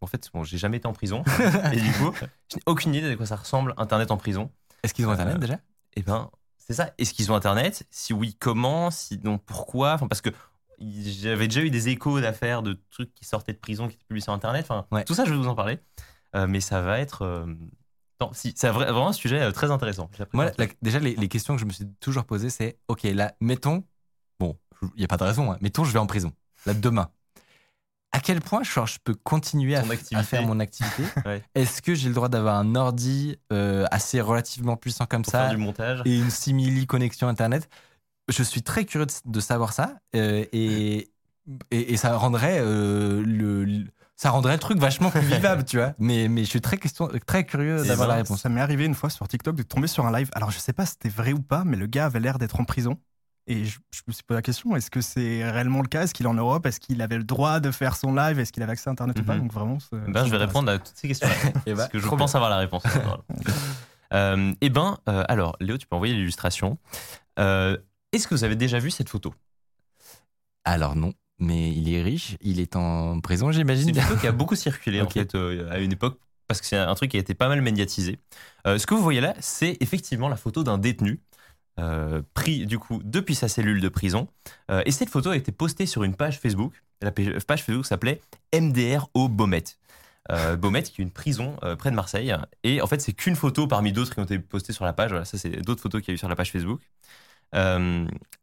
en 0.00 0.08
fait, 0.08 0.28
bon, 0.34 0.42
j'ai 0.42 0.58
jamais 0.58 0.78
été 0.78 0.88
en 0.88 0.92
prison. 0.92 1.22
et 1.72 1.80
du 1.80 1.92
coup, 1.92 2.12
je 2.50 2.56
n'ai 2.56 2.62
aucune 2.66 2.92
idée 2.92 3.08
de 3.08 3.14
quoi 3.14 3.24
ça 3.24 3.36
ressemble, 3.36 3.72
Internet 3.76 4.10
en 4.10 4.16
prison. 4.16 4.50
Est-ce 4.82 4.94
qu'ils 4.94 5.06
ont 5.06 5.10
Euh, 5.10 5.14
Internet 5.14 5.38
déjà? 5.38 5.60
Eh 5.94 6.02
ben, 6.02 6.28
c'est 6.58 6.74
ça. 6.74 6.92
Est-ce 6.98 7.14
qu'ils 7.14 7.30
ont 7.30 7.36
Internet? 7.36 7.86
Si 7.92 8.12
oui, 8.12 8.36
comment? 8.40 8.90
Sinon, 8.90 9.38
pourquoi? 9.38 9.92
Enfin, 9.92 10.08
Parce 10.08 10.22
que 10.22 10.30
j'avais 10.80 11.46
déjà 11.46 11.60
eu 11.60 11.70
des 11.70 11.88
échos 11.88 12.20
d'affaires 12.20 12.62
de 12.62 12.80
trucs 12.90 13.14
qui 13.14 13.24
sortaient 13.24 13.52
de 13.52 13.58
prison, 13.58 13.86
qui 13.86 13.94
étaient 13.94 14.04
publiés 14.08 14.24
sur 14.24 14.32
Internet. 14.32 14.66
Enfin, 14.68 14.86
Ouais. 14.90 15.04
tout 15.04 15.14
ça, 15.14 15.24
je 15.24 15.30
vais 15.30 15.36
vous 15.36 15.46
en 15.46 15.54
parler. 15.54 15.78
Euh, 16.34 16.48
mais 16.48 16.58
ça 16.60 16.80
va 16.82 16.98
être. 16.98 17.22
euh, 17.22 17.46
Non, 18.26 18.30
si, 18.32 18.52
c'est 18.56 18.68
vra- 18.68 18.84
vraiment 18.90 19.08
un 19.08 19.12
sujet 19.12 19.40
euh, 19.40 19.52
très 19.52 19.70
intéressant. 19.70 20.08
Moi, 20.32 20.50
la- 20.58 20.66
déjà, 20.80 20.98
les, 20.98 21.14
les 21.14 21.28
questions 21.28 21.54
que 21.54 21.60
je 21.60 21.66
me 21.66 21.72
suis 21.72 21.86
toujours 22.00 22.24
posées, 22.24 22.50
c'est 22.50 22.78
OK, 22.88 23.02
là, 23.04 23.34
mettons, 23.40 23.84
bon, 24.40 24.56
il 24.82 24.98
n'y 24.98 25.04
a 25.04 25.08
pas 25.08 25.16
de 25.16 25.24
raison, 25.24 25.52
hein, 25.52 25.58
mettons, 25.60 25.84
je 25.84 25.92
vais 25.92 25.98
en 25.98 26.06
prison, 26.06 26.32
là, 26.66 26.74
demain. 26.74 27.10
À 28.14 28.20
quel 28.20 28.40
point 28.42 28.62
genre, 28.62 28.86
je 28.86 28.98
peux 29.02 29.14
continuer 29.14 29.74
à, 29.74 29.82
faire 30.22 30.42
mon 30.46 30.60
activité 30.60 31.02
Ouais. 31.26 31.42
Est-ce 31.54 31.80
que 31.80 31.94
j'ai 31.94 32.08
le 32.08 32.14
droit 32.14 32.28
d'avoir 32.28 32.56
un 32.56 32.74
ordi 32.74 33.38
euh, 33.52 33.86
assez 33.90 34.20
relativement 34.20 34.76
puissant 34.76 35.06
comme 35.06 35.22
pour 35.22 35.32
ça 35.32 35.44
faire 35.44 35.50
du 35.50 35.56
montage. 35.56 36.02
et 36.04 36.18
une 36.18 36.30
simili 36.30 36.86
connexion 36.86 37.26
internet? 37.28 37.70
Je 38.28 38.42
suis 38.42 38.62
très 38.62 38.84
curieux 38.84 39.06
de, 39.06 39.12
de 39.24 39.40
savoir 39.40 39.72
ça 39.72 39.96
euh, 40.14 40.44
et, 40.52 41.10
et, 41.70 41.92
et 41.92 41.96
ça 41.96 42.14
rendrait 42.16 42.58
euh, 42.60 43.22
le, 43.24 43.64
le- 43.64 43.86
ça 44.16 44.30
rendrait 44.30 44.52
le 44.52 44.58
truc 44.58 44.78
vachement 44.78 45.10
plus 45.10 45.20
vivable, 45.26 45.64
tu 45.64 45.78
vois. 45.78 45.94
Mais, 45.98 46.28
mais 46.28 46.44
je 46.44 46.50
suis 46.50 46.60
très, 46.60 46.76
question, 46.76 47.08
très 47.26 47.44
curieux 47.44 47.76
d'avoir 47.84 48.08
ben, 48.08 48.14
la 48.14 48.22
réponse. 48.22 48.40
Ça 48.40 48.48
m'est 48.48 48.60
arrivé 48.60 48.84
une 48.84 48.94
fois 48.94 49.10
sur 49.10 49.26
TikTok 49.26 49.56
de 49.56 49.62
tomber 49.62 49.86
sur 49.88 50.06
un 50.06 50.12
live. 50.12 50.30
Alors, 50.34 50.50
je 50.50 50.58
sais 50.58 50.72
pas 50.72 50.86
si 50.86 50.92
c'était 50.92 51.08
vrai 51.08 51.32
ou 51.32 51.40
pas, 51.40 51.64
mais 51.64 51.76
le 51.76 51.86
gars 51.86 52.06
avait 52.06 52.20
l'air 52.20 52.38
d'être 52.38 52.60
en 52.60 52.64
prison. 52.64 52.98
Et 53.48 53.64
je, 53.64 53.80
je 53.90 54.02
me 54.06 54.12
suis 54.12 54.22
posé 54.22 54.38
la 54.38 54.42
question 54.42 54.76
est-ce 54.76 54.88
que 54.88 55.00
c'est 55.00 55.50
réellement 55.50 55.82
le 55.82 55.88
cas? 55.88 56.02
Est-ce 56.04 56.14
qu'il 56.14 56.26
est 56.26 56.28
en 56.28 56.34
Europe? 56.34 56.64
Est-ce 56.64 56.78
qu'il 56.78 57.02
avait 57.02 57.18
le 57.18 57.24
droit 57.24 57.58
de 57.58 57.72
faire 57.72 57.96
son 57.96 58.14
live? 58.14 58.38
Est-ce 58.38 58.52
qu'il 58.52 58.62
avait 58.62 58.72
accès 58.72 58.88
à 58.88 58.92
Internet 58.92 59.18
ou 59.18 59.24
pas? 59.24 59.34
Mhm. 59.34 59.40
Donc, 59.40 59.52
vraiment. 59.52 59.78
c'est- 59.80 59.96
Ben, 60.12 60.24
je 60.24 60.30
vais 60.30 60.36
répondre 60.36 60.70
à 60.70 60.78
toutes 60.78 60.96
ces 60.96 61.08
questions-là. 61.08 61.34
Et 61.66 61.70
bah, 61.74 61.78
parce 61.78 61.88
que 61.88 61.98
je 61.98 62.06
pense 62.08 62.34
avoir 62.36 62.50
la 62.50 62.58
réponse. 62.58 62.84
euh, 64.14 64.52
eh 64.60 64.70
ben, 64.70 64.96
euh, 65.08 65.24
alors, 65.28 65.56
Léo, 65.58 65.76
tu 65.76 65.88
peux 65.88 65.96
envoyer 65.96 66.14
l'illustration. 66.14 66.78
Euh, 67.40 67.76
Est-ce 68.12 68.28
que 68.28 68.34
vous 68.36 68.44
avez 68.44 68.54
déjà 68.54 68.78
vu 68.78 68.92
cette 68.92 69.08
photo? 69.08 69.34
Alors 70.64 70.94
non, 70.94 71.12
mais 71.38 71.70
il 71.72 71.92
est 71.92 72.02
riche, 72.02 72.36
il 72.40 72.60
est 72.60 72.76
en 72.76 73.20
prison, 73.20 73.50
C'est 73.50 73.58
j'imagine. 73.58 73.88
une 73.90 74.00
photo 74.00 74.20
qui 74.20 74.26
a 74.26 74.32
beaucoup 74.32 74.54
circulé 74.56 75.00
en 75.00 75.08
fait 75.08 75.34
euh, 75.34 75.70
à 75.70 75.78
une 75.78 75.92
époque 75.92 76.18
parce 76.46 76.60
que 76.60 76.66
c'est 76.66 76.76
un 76.76 76.94
truc 76.94 77.10
qui 77.10 77.16
a 77.16 77.20
été 77.20 77.34
pas 77.34 77.48
mal 77.48 77.62
médiatisé. 77.62 78.18
Euh, 78.66 78.78
ce 78.78 78.86
que 78.86 78.94
vous 78.94 79.02
voyez 79.02 79.20
là, 79.20 79.34
c'est 79.40 79.76
effectivement 79.80 80.28
la 80.28 80.36
photo 80.36 80.62
d'un 80.62 80.78
détenu 80.78 81.20
euh, 81.80 82.22
pris 82.34 82.66
du 82.66 82.78
coup 82.78 83.00
depuis 83.04 83.34
sa 83.34 83.48
cellule 83.48 83.80
de 83.80 83.88
prison. 83.88 84.28
Et 84.84 84.90
cette 84.92 85.08
photo 85.08 85.30
a 85.30 85.36
été 85.36 85.52
postée 85.52 85.86
sur 85.86 86.04
une 86.04 86.14
page 86.14 86.38
Facebook. 86.38 86.74
La 87.00 87.10
page 87.10 87.62
Facebook 87.62 87.86
s'appelait 87.86 88.20
MDR 88.54 89.08
au 89.14 89.28
Beaumet. 89.28 89.64
Beaumet, 90.58 90.82
qui 90.82 91.00
est 91.00 91.04
une 91.04 91.10
prison 91.10 91.56
près 91.78 91.90
de 91.90 91.96
Marseille. 91.96 92.34
Et 92.62 92.80
en 92.82 92.86
fait, 92.86 93.00
c'est 93.00 93.12
qu'une 93.12 93.36
photo 93.36 93.66
parmi 93.66 93.92
d'autres 93.92 94.12
qui 94.14 94.20
ont 94.20 94.24
été 94.24 94.38
postées 94.38 94.72
sur 94.72 94.84
la 94.84 94.92
page. 94.92 95.10
Voilà, 95.10 95.24
ça, 95.24 95.38
c'est 95.38 95.50
d'autres 95.62 95.80
photos 95.82 96.00
qu'il 96.02 96.10
y 96.10 96.12
a 96.12 96.16
eu 96.16 96.18
sur 96.18 96.28
la 96.28 96.36
page 96.36 96.52
Facebook. 96.52 96.80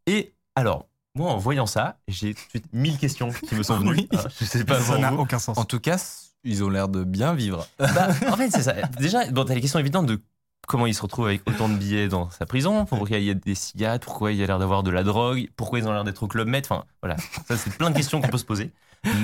Et 0.06 0.34
alors, 0.56 0.89
moi, 1.14 1.32
en 1.32 1.38
voyant 1.38 1.66
ça, 1.66 1.98
j'ai 2.08 2.34
tout 2.34 2.44
de 2.44 2.50
suite 2.50 2.72
mille 2.72 2.98
questions 2.98 3.30
qui 3.30 3.54
me 3.54 3.62
sont 3.62 3.76
venues. 3.80 3.90
Oui. 3.92 4.08
Euh, 4.14 4.22
je 4.38 4.44
sais 4.44 4.64
pas 4.64 4.80
Ça 4.80 4.98
n'a 4.98 5.12
aucun 5.14 5.38
sens. 5.38 5.58
En 5.58 5.64
tout 5.64 5.80
cas, 5.80 6.00
ils 6.44 6.62
ont 6.64 6.68
l'air 6.70 6.88
de 6.88 7.04
bien 7.04 7.34
vivre. 7.34 7.66
Bah, 7.78 8.08
en 8.30 8.36
fait, 8.36 8.50
c'est 8.50 8.62
ça. 8.62 8.74
Déjà, 8.98 9.28
bon, 9.30 9.44
t'as 9.44 9.54
les 9.54 9.60
questions 9.60 9.78
évidentes 9.80 10.06
de 10.06 10.20
comment 10.68 10.86
il 10.86 10.94
se 10.94 11.02
retrouve 11.02 11.26
avec 11.26 11.48
autant 11.48 11.68
de 11.68 11.74
billets 11.76 12.06
dans 12.08 12.30
sa 12.30 12.46
prison, 12.46 12.84
pourquoi 12.84 13.18
il 13.18 13.24
y 13.24 13.30
a 13.30 13.34
des 13.34 13.54
cigarettes, 13.56 14.04
pourquoi 14.04 14.30
il 14.30 14.38
y 14.38 14.42
a 14.44 14.46
l'air 14.46 14.58
d'avoir 14.60 14.82
de 14.84 14.90
la 14.90 15.02
drogue, 15.02 15.48
pourquoi 15.56 15.80
ils 15.80 15.88
ont 15.88 15.92
l'air 15.92 16.04
d'être 16.04 16.22
au 16.22 16.28
club 16.28 16.46
Med. 16.46 16.64
Enfin, 16.64 16.84
voilà. 17.02 17.16
Ça, 17.48 17.56
c'est 17.56 17.76
plein 17.76 17.90
de 17.90 17.96
questions 17.96 18.20
qu'on 18.20 18.28
peut 18.28 18.38
se 18.38 18.44
poser. 18.44 18.70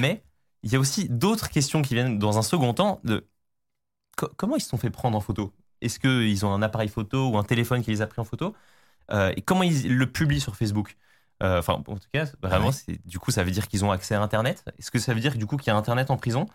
Mais 0.00 0.24
il 0.64 0.72
y 0.72 0.76
a 0.76 0.80
aussi 0.80 1.08
d'autres 1.08 1.48
questions 1.50 1.82
qui 1.82 1.94
viennent 1.94 2.18
dans 2.18 2.36
un 2.38 2.42
second 2.42 2.74
temps 2.74 3.00
de 3.04 3.24
co- 4.16 4.30
comment 4.36 4.56
ils 4.56 4.60
se 4.60 4.68
sont 4.68 4.78
fait 4.78 4.90
prendre 4.90 5.16
en 5.16 5.20
photo? 5.20 5.52
Est-ce 5.80 6.00
qu'ils 6.00 6.44
ont 6.46 6.52
un 6.52 6.62
appareil 6.62 6.88
photo 6.88 7.28
ou 7.30 7.38
un 7.38 7.44
téléphone 7.44 7.82
qui 7.82 7.90
les 7.90 8.02
a 8.02 8.06
pris 8.06 8.20
en 8.20 8.24
photo? 8.24 8.54
Euh, 9.12 9.32
Et 9.36 9.42
comment 9.42 9.62
ils 9.62 9.94
le 9.96 10.10
publient 10.10 10.40
sur 10.40 10.56
Facebook? 10.56 10.96
Enfin, 11.42 11.74
en 11.74 11.96
tout 11.96 12.08
cas, 12.12 12.24
vraiment, 12.42 12.70
du 13.04 13.18
coup, 13.18 13.30
ça 13.30 13.44
veut 13.44 13.50
dire 13.50 13.68
qu'ils 13.68 13.84
ont 13.84 13.90
accès 13.90 14.14
à 14.14 14.22
Internet. 14.22 14.64
Est-ce 14.78 14.90
que 14.90 14.98
ça 14.98 15.12
veut 15.12 15.20
dire 15.20 15.36
du 15.36 15.46
coup 15.46 15.56
qu'il 15.56 15.68
y 15.68 15.70
a 15.70 15.76
Internet 15.76 16.10
en 16.10 16.16
prison? 16.16 16.46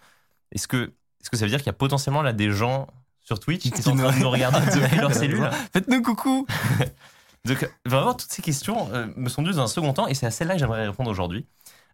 Est-ce 0.52 0.68
que, 0.68 0.94
est-ce 1.22 1.30
que 1.30 1.38
ça 1.38 1.46
veut 1.46 1.50
dire 1.50 1.60
qu'il 1.60 1.68
y 1.68 1.70
a 1.70 1.74
potentiellement 1.74 2.22
là 2.22 2.34
des 2.34 2.52
gens 2.52 2.88
sur 3.22 3.40
Twitch 3.40 3.70
qui 3.70 3.70
sont 3.82 3.92
en 3.92 3.96
train 3.96 4.18
de 4.18 4.24
nous 4.24 4.30
regarder 4.30 4.60
depuis 4.82 4.98
leur 4.98 5.14
cellule? 5.14 5.50
Faites-nous 5.74 6.02
coucou 6.02 6.46
Donc, 7.46 7.70
vraiment, 7.86 8.14
toutes 8.14 8.32
ces 8.32 8.42
questions 8.42 8.90
euh, 8.94 9.08
me 9.16 9.30
sont 9.30 9.42
dues 9.42 9.54
dans 9.54 9.64
un 9.64 9.68
second 9.68 9.94
temps, 9.94 10.08
et 10.08 10.14
c'est 10.14 10.28
à 10.28 10.32
celle-là 10.32 10.54
que 10.56 10.60
j'aimerais 10.60 10.88
répondre 10.88 11.10
aujourd'hui. 11.10 11.48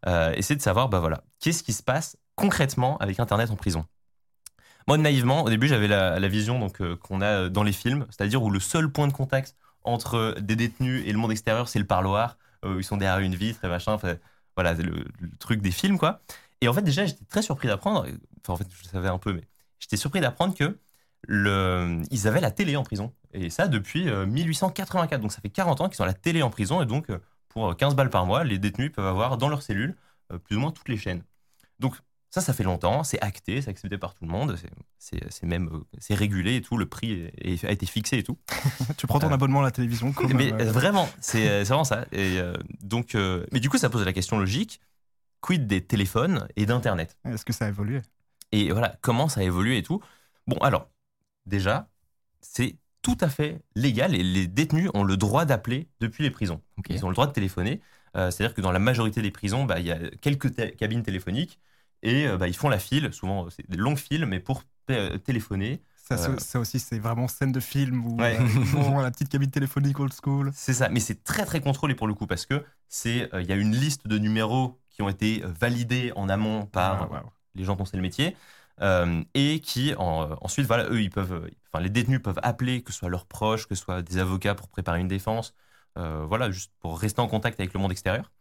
Euh, 0.06 0.34
essayer 0.34 0.56
de 0.56 0.62
savoir, 0.62 0.90
bah 0.90 1.00
voilà, 1.00 1.24
qu'est-ce 1.40 1.64
qui 1.64 1.74
se 1.74 1.82
passe 1.82 2.18
concrètement 2.36 2.98
avec 2.98 3.20
Internet 3.20 3.50
en 3.50 3.56
prison? 3.56 3.86
Moi, 4.88 4.98
naïvement, 4.98 5.44
au 5.44 5.50
début, 5.50 5.68
j'avais 5.68 5.88
la, 5.88 6.20
la 6.20 6.28
vision 6.28 6.60
donc 6.60 6.82
euh, 6.82 6.96
qu'on 6.98 7.22
a 7.22 7.50
dans 7.50 7.64
les 7.64 7.72
films, 7.72 8.06
c'est-à-dire 8.10 8.44
où 8.44 8.50
le 8.50 8.60
seul 8.60 8.92
point 8.92 9.08
de 9.08 9.14
contact 9.14 9.56
entre 9.84 10.36
des 10.40 10.56
détenus 10.56 11.04
et 11.06 11.14
le 11.14 11.18
monde 11.18 11.32
extérieur, 11.32 11.70
c'est 11.70 11.80
le 11.80 11.88
parloir. 11.88 12.38
Euh, 12.66 12.76
ils 12.78 12.84
sont 12.84 12.98
derrière 12.98 13.20
une 13.20 13.36
vitre 13.36 13.64
et 13.64 13.68
machin. 13.68 13.98
voilà, 14.56 14.74
le, 14.74 15.06
truc 15.40 15.62
des 15.62 15.72
films, 15.72 15.98
quoi. 15.98 16.22
Et 16.62 16.68
en 16.68 16.74
fait, 16.74 16.82
déjà, 16.82 17.06
j'étais 17.06 17.26
très 17.26 17.42
surpris 17.42 17.68
d'apprendre. 17.68 18.08
Enfin, 18.42 18.54
en 18.54 18.58
fait, 18.58 18.68
je 18.72 18.84
le 18.84 18.90
savais 18.90 19.10
un 19.10 19.20
peu, 19.20 19.34
mais 19.34 19.44
j'étais 19.80 19.98
surpris 19.98 20.22
d'apprendre 20.22 20.56
que 20.56 20.78
le, 21.28 22.02
ils 22.12 22.28
avaient 22.28 22.42
la 22.42 22.52
télé 22.52 22.76
en 22.76 22.84
prison. 22.84 23.14
Et 23.34 23.50
ça 23.50 23.68
depuis 23.68 24.10
euh, 24.10 24.26
1884. 24.26 25.22
Donc 25.22 25.32
ça 25.32 25.42
fait 25.42 25.50
40 25.50 25.82
ans 25.82 25.90
qu'ils 25.90 26.02
ont 26.02 26.06
la 26.06 26.14
télé 26.14 26.42
en 26.42 26.50
prison. 26.50 26.82
Et 26.82 26.86
donc, 26.86 27.10
euh, 27.10 27.20
pour 27.50 27.76
15 27.76 27.96
balles 27.96 28.10
par 28.10 28.26
mois, 28.26 28.44
les 28.44 28.58
détenus 28.60 28.92
peuvent 28.92 29.06
avoir 29.06 29.38
dans 29.38 29.50
leur 29.50 29.62
cellule 29.62 29.96
euh, 30.32 30.38
plus 30.38 30.56
ou 30.56 30.60
moins 30.60 30.72
toutes 30.72 30.90
les 30.90 30.98
chaînes. 30.98 31.24
Donc 31.80 31.96
ça, 32.40 32.46
ça 32.48 32.54
fait 32.54 32.64
longtemps. 32.64 33.04
C'est 33.04 33.20
acté, 33.22 33.62
c'est 33.62 33.70
accepté 33.70 33.98
par 33.98 34.14
tout 34.14 34.26
le 34.26 34.32
monde. 34.32 34.58
c'est- 35.00 35.44
même 35.44 35.70
euh, 35.74 35.80
c'est 36.00 36.16
régulé 36.16 36.56
et 36.58 36.62
tout. 36.62 36.78
Le 36.78 36.86
prix 36.88 37.30
est- 37.38 37.64
a 37.66 37.72
été 37.72 37.86
fixé 37.86 38.18
et 38.18 38.24
tout. 38.24 38.38
tu 38.98 39.08
prends 39.08 39.20
ton 39.20 39.30
Euh, 39.30 39.34
abonnement 39.34 39.60
à 39.62 39.64
la 39.64 39.72
télévision 39.72 40.12
comme. 40.14 40.34
mais 40.34 40.52
euh, 40.54 40.72
vraiment, 40.72 41.08
c'est 41.20 41.64
vraiment 41.64 41.84
ça. 41.84 42.06
Et, 42.12 42.40
euh, 42.40 42.54
donc, 42.82 43.16
mais 43.52 43.60
du 43.60 43.70
coup, 43.70 43.78
ça 43.78 43.90
pose 43.90 44.04
la 44.06 44.14
question 44.14 44.38
logique 44.38 44.80
quid 45.42 45.68
des 45.68 45.82
téléphones 45.86 46.48
et 46.56 46.66
d'Internet? 46.66 47.18
Est-ce 47.26 47.46
que 47.46 47.54
ça 47.54 47.66
a 47.66 47.70
évolué? 47.70 48.02
Et 48.52 48.72
voilà, 48.72 48.98
comment 49.02 49.28
ça 49.30 49.42
a 49.42 49.44
évolué 49.44 49.78
et 49.78 49.84
tout. 49.84 50.02
Bon, 50.48 50.58
alors, 50.58 50.90
déjà, 51.46 51.90
c'est 52.42 52.76
tout 53.02 53.18
à 53.22 53.30
fait 53.30 53.62
légal 53.76 54.16
et 54.16 54.24
les 54.24 54.48
détenus 54.48 54.90
ont 54.94 55.04
le 55.04 55.16
droit 55.16 55.46
d'appeler 55.46 55.88
depuis 56.00 56.24
les 56.24 56.32
prisons. 56.32 56.62
Ils 56.90 57.06
ont 57.06 57.10
le 57.10 57.14
droit 57.14 57.28
de 57.28 57.32
téléphoner. 57.34 57.82
C'est-à-dire 58.16 58.54
que 58.56 58.62
dans 58.62 58.72
la 58.72 58.80
majorité 58.80 59.22
des 59.22 59.30
prisons, 59.32 59.66
bah, 59.66 59.80
il 59.80 59.86
y 59.86 59.92
a 59.92 60.00
quelques 60.22 60.76
cabines 60.76 61.04
téléphoniques 61.04 61.60
et 62.04 62.28
euh, 62.28 62.38
bah, 62.38 62.48
ils 62.48 62.56
font 62.56 62.70
la 62.70 62.80
file. 62.80 63.12
Souvent, 63.14 63.50
c'est 63.50 63.70
des 63.70 63.78
longues 63.78 63.98
files, 63.98 64.26
mais 64.26 64.40
pour 64.40 64.64
euh, 64.90 65.18
téléphoner. 65.18 65.82
ça, 65.96 66.16
Euh. 66.16 66.38
ça 66.40 66.60
aussi, 66.60 66.80
c'est 66.80 67.00
vraiment 67.00 67.28
scène 67.28 67.52
de 67.52 67.60
film 67.60 68.06
où 68.06 68.18
Ouais. 68.18 68.38
euh, 68.40 69.02
la 69.04 69.12
petite 69.12 69.30
cabine 69.30 69.52
téléphonique 69.52 70.00
old 70.00 70.14
school. 70.14 70.52
C'est 70.54 70.74
ça, 70.74 70.90
mais 70.90 71.00
c'est 71.00 71.24
très 71.24 71.46
très 71.46 71.60
contrôlé 71.62 71.96
pour 71.96 72.08
le 72.08 72.14
coup 72.14 72.28
parce 72.28 72.46
que 72.46 72.64
c'est 72.88 73.34
euh, 73.34 73.42
il 73.42 73.48
y 73.48 73.52
a 73.52 73.56
une 73.56 73.76
liste 73.76 74.08
de 74.08 74.18
numéros 74.18 74.80
qui 74.90 75.02
ont 75.02 75.10
été 75.10 75.44
euh, 75.44 75.48
validés 75.60 76.12
en 76.16 76.30
amont 76.30 76.66
par 76.66 77.04
Ah, 77.04 77.08
waouh. 77.12 77.32
les 77.56 77.64
gens 77.66 77.76
dont 77.76 77.86
c'est 77.86 77.98
le 77.98 78.04
métier, 78.04 78.36
euh, 78.82 79.24
et 79.34 79.60
qui 79.60 79.94
en- 79.96 80.36
ensuite, 80.42 80.66
voilà, 80.68 80.86
eux, 80.90 81.02
ils 81.02 81.10
peuvent, 81.10 81.34
euh, 81.34 81.50
enfin, 81.74 81.84
les 81.84 81.90
détenus 81.90 82.22
peuvent 82.22 82.40
appeler, 82.44 82.82
que 82.84 82.92
ce 82.94 83.00
soit 83.00 83.10
leurs 83.10 83.26
proches, 83.26 83.68
que 83.68 83.76
ce 83.76 83.84
soit 83.84 84.02
des 84.02 84.18
avocats 84.20 84.56
pour 84.56 84.70
préparer 84.70 85.00
une 85.02 85.08
défense, 85.08 85.54
euh, 85.98 86.26
voilà, 86.28 86.50
juste 86.52 86.72
pour 86.80 86.98
rester 87.00 87.20
en 87.22 87.28
contact 87.28 87.60
avec 87.60 87.74
le 87.74 87.80
monde 87.80 87.92
extérieur. 87.92 88.32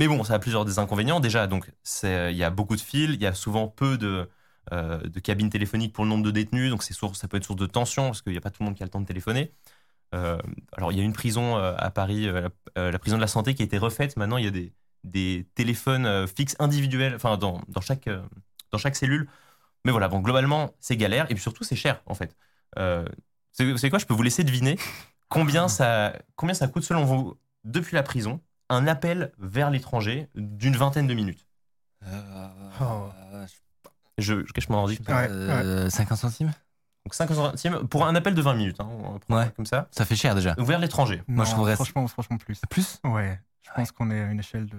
Euh, 0.00 0.08
mais 0.08 0.08
bon, 0.08 0.24
ça 0.24 0.34
a 0.34 0.38
plusieurs 0.38 0.64
des 0.64 0.78
inconvénients. 0.78 1.20
Déjà, 1.20 1.46
donc, 1.46 1.70
c'est- 1.82 2.32
il 2.32 2.36
y 2.38 2.44
a 2.44 2.50
beaucoup 2.50 2.76
de 2.76 2.80
fils, 2.80 3.10
il 3.14 3.20
y 3.22 3.26
a 3.26 3.34
souvent 3.34 3.68
peu 3.68 3.98
de, 3.98 4.28
euh, 4.72 5.00
cabines 5.22 5.50
téléphoniques 5.50 5.92
pour 5.92 6.04
le 6.04 6.10
nombre 6.10 6.24
de 6.24 6.30
détenus, 6.30 6.70
donc 6.70 6.82
c'est 6.82 6.94
ça 6.94 7.28
peut 7.28 7.36
être 7.36 7.44
source 7.44 7.58
de 7.60 7.66
tension 7.66 8.06
parce 8.06 8.22
qu'il 8.22 8.32
n'y 8.32 8.38
a 8.38 8.40
pas 8.40 8.50
tout 8.50 8.62
le 8.62 8.66
monde 8.66 8.76
qui 8.76 8.82
a 8.82 8.86
le 8.86 8.90
temps 8.90 9.00
de 9.00 9.06
téléphoner. 9.06 9.52
Euh, 10.14 10.38
alors, 10.72 10.92
il 10.92 10.98
y 10.98 11.00
a 11.02 11.04
une 11.04 11.12
prison 11.12 11.58
euh, 11.58 11.74
à 11.78 11.90
Paris, 11.90 12.28
euh, 12.28 12.50
la, 12.76 12.82
euh, 12.82 12.98
prison 12.98 13.16
de 13.16 13.20
la 13.22 13.28
santé, 13.28 13.54
qui 13.54 13.62
a 13.62 13.66
été 13.66 13.78
refaite. 13.78 14.16
Maintenant, 14.16 14.38
il 14.38 14.44
y 14.44 14.48
a 14.48 14.50
des, 15.04 15.46
téléphones 15.54 16.06
euh, 16.06 16.26
fixes 16.26 16.56
individuels, 16.60 17.14
enfin, 17.16 17.36
dans, 17.38 17.62
chaque, 17.82 18.08
euh, 18.08 18.22
cellule. 18.94 19.28
Mais 19.84 19.92
voilà, 19.92 20.08
bon, 20.08 20.20
globalement, 20.20 20.74
c'est 20.80 20.96
galère 20.96 21.26
et 21.30 21.34
puis 21.34 21.42
surtout, 21.42 21.64
c'est 21.64 21.76
cher, 21.76 22.02
en 22.06 22.14
fait. 22.14 22.36
Euh, 22.78 23.06
c'est 23.52 23.90
quoi? 23.90 23.98
Je 23.98 24.06
peux 24.06 24.14
vous 24.14 24.22
laisser 24.22 24.44
deviner 24.44 24.78
combien 25.28 25.68
ça 25.68 26.14
coûte, 26.72 26.84
selon 26.84 27.04
vous, 27.04 27.38
depuis 27.64 27.94
la 27.94 28.02
prison, 28.02 28.40
un 28.70 28.86
appel 28.86 29.32
vers 29.38 29.70
l'étranger 29.70 30.28
d'une 30.34 30.76
vingtaine 30.76 31.06
de 31.06 31.14
minutes. 31.14 31.46
Oh. 32.80 33.08
Je, 34.18 34.44
je 34.46 34.52
cache 34.52 34.68
mon 34.68 34.78
ordi. 34.78 34.98
Ouais, 35.08 35.26
Euh, 35.30 35.90
50 35.90 36.18
centimes? 36.18 36.52
Donc 37.06 37.14
50 37.14 37.36
centimes 37.36 37.88
pour 37.88 38.06
un 38.06 38.14
appel 38.14 38.34
de 38.34 38.42
20 38.42 38.54
minutes, 38.54 38.80
hein, 38.80 38.88
Ouais. 39.28 39.44
ça 39.44 39.50
comme 39.50 39.66
ça. 39.66 39.88
Ça 39.90 40.04
fait 40.04 40.16
cher 40.16 40.34
déjà. 40.34 40.54
Vers 40.58 40.78
l'étranger. 40.78 41.22
Moi, 41.28 41.44
je 41.44 41.50
trouverais- 41.52 41.74
Franchement, 41.74 42.06
franchement 42.08 42.36
plus. 42.36 42.60
Plus? 42.68 42.98
Ouais, 43.04 43.40
je 43.62 43.70
pense 43.74 43.92
qu'on 43.92 44.10
est 44.10 44.20
à 44.20 44.30
une 44.30 44.38
échelle 44.40 44.66
de. 44.66 44.76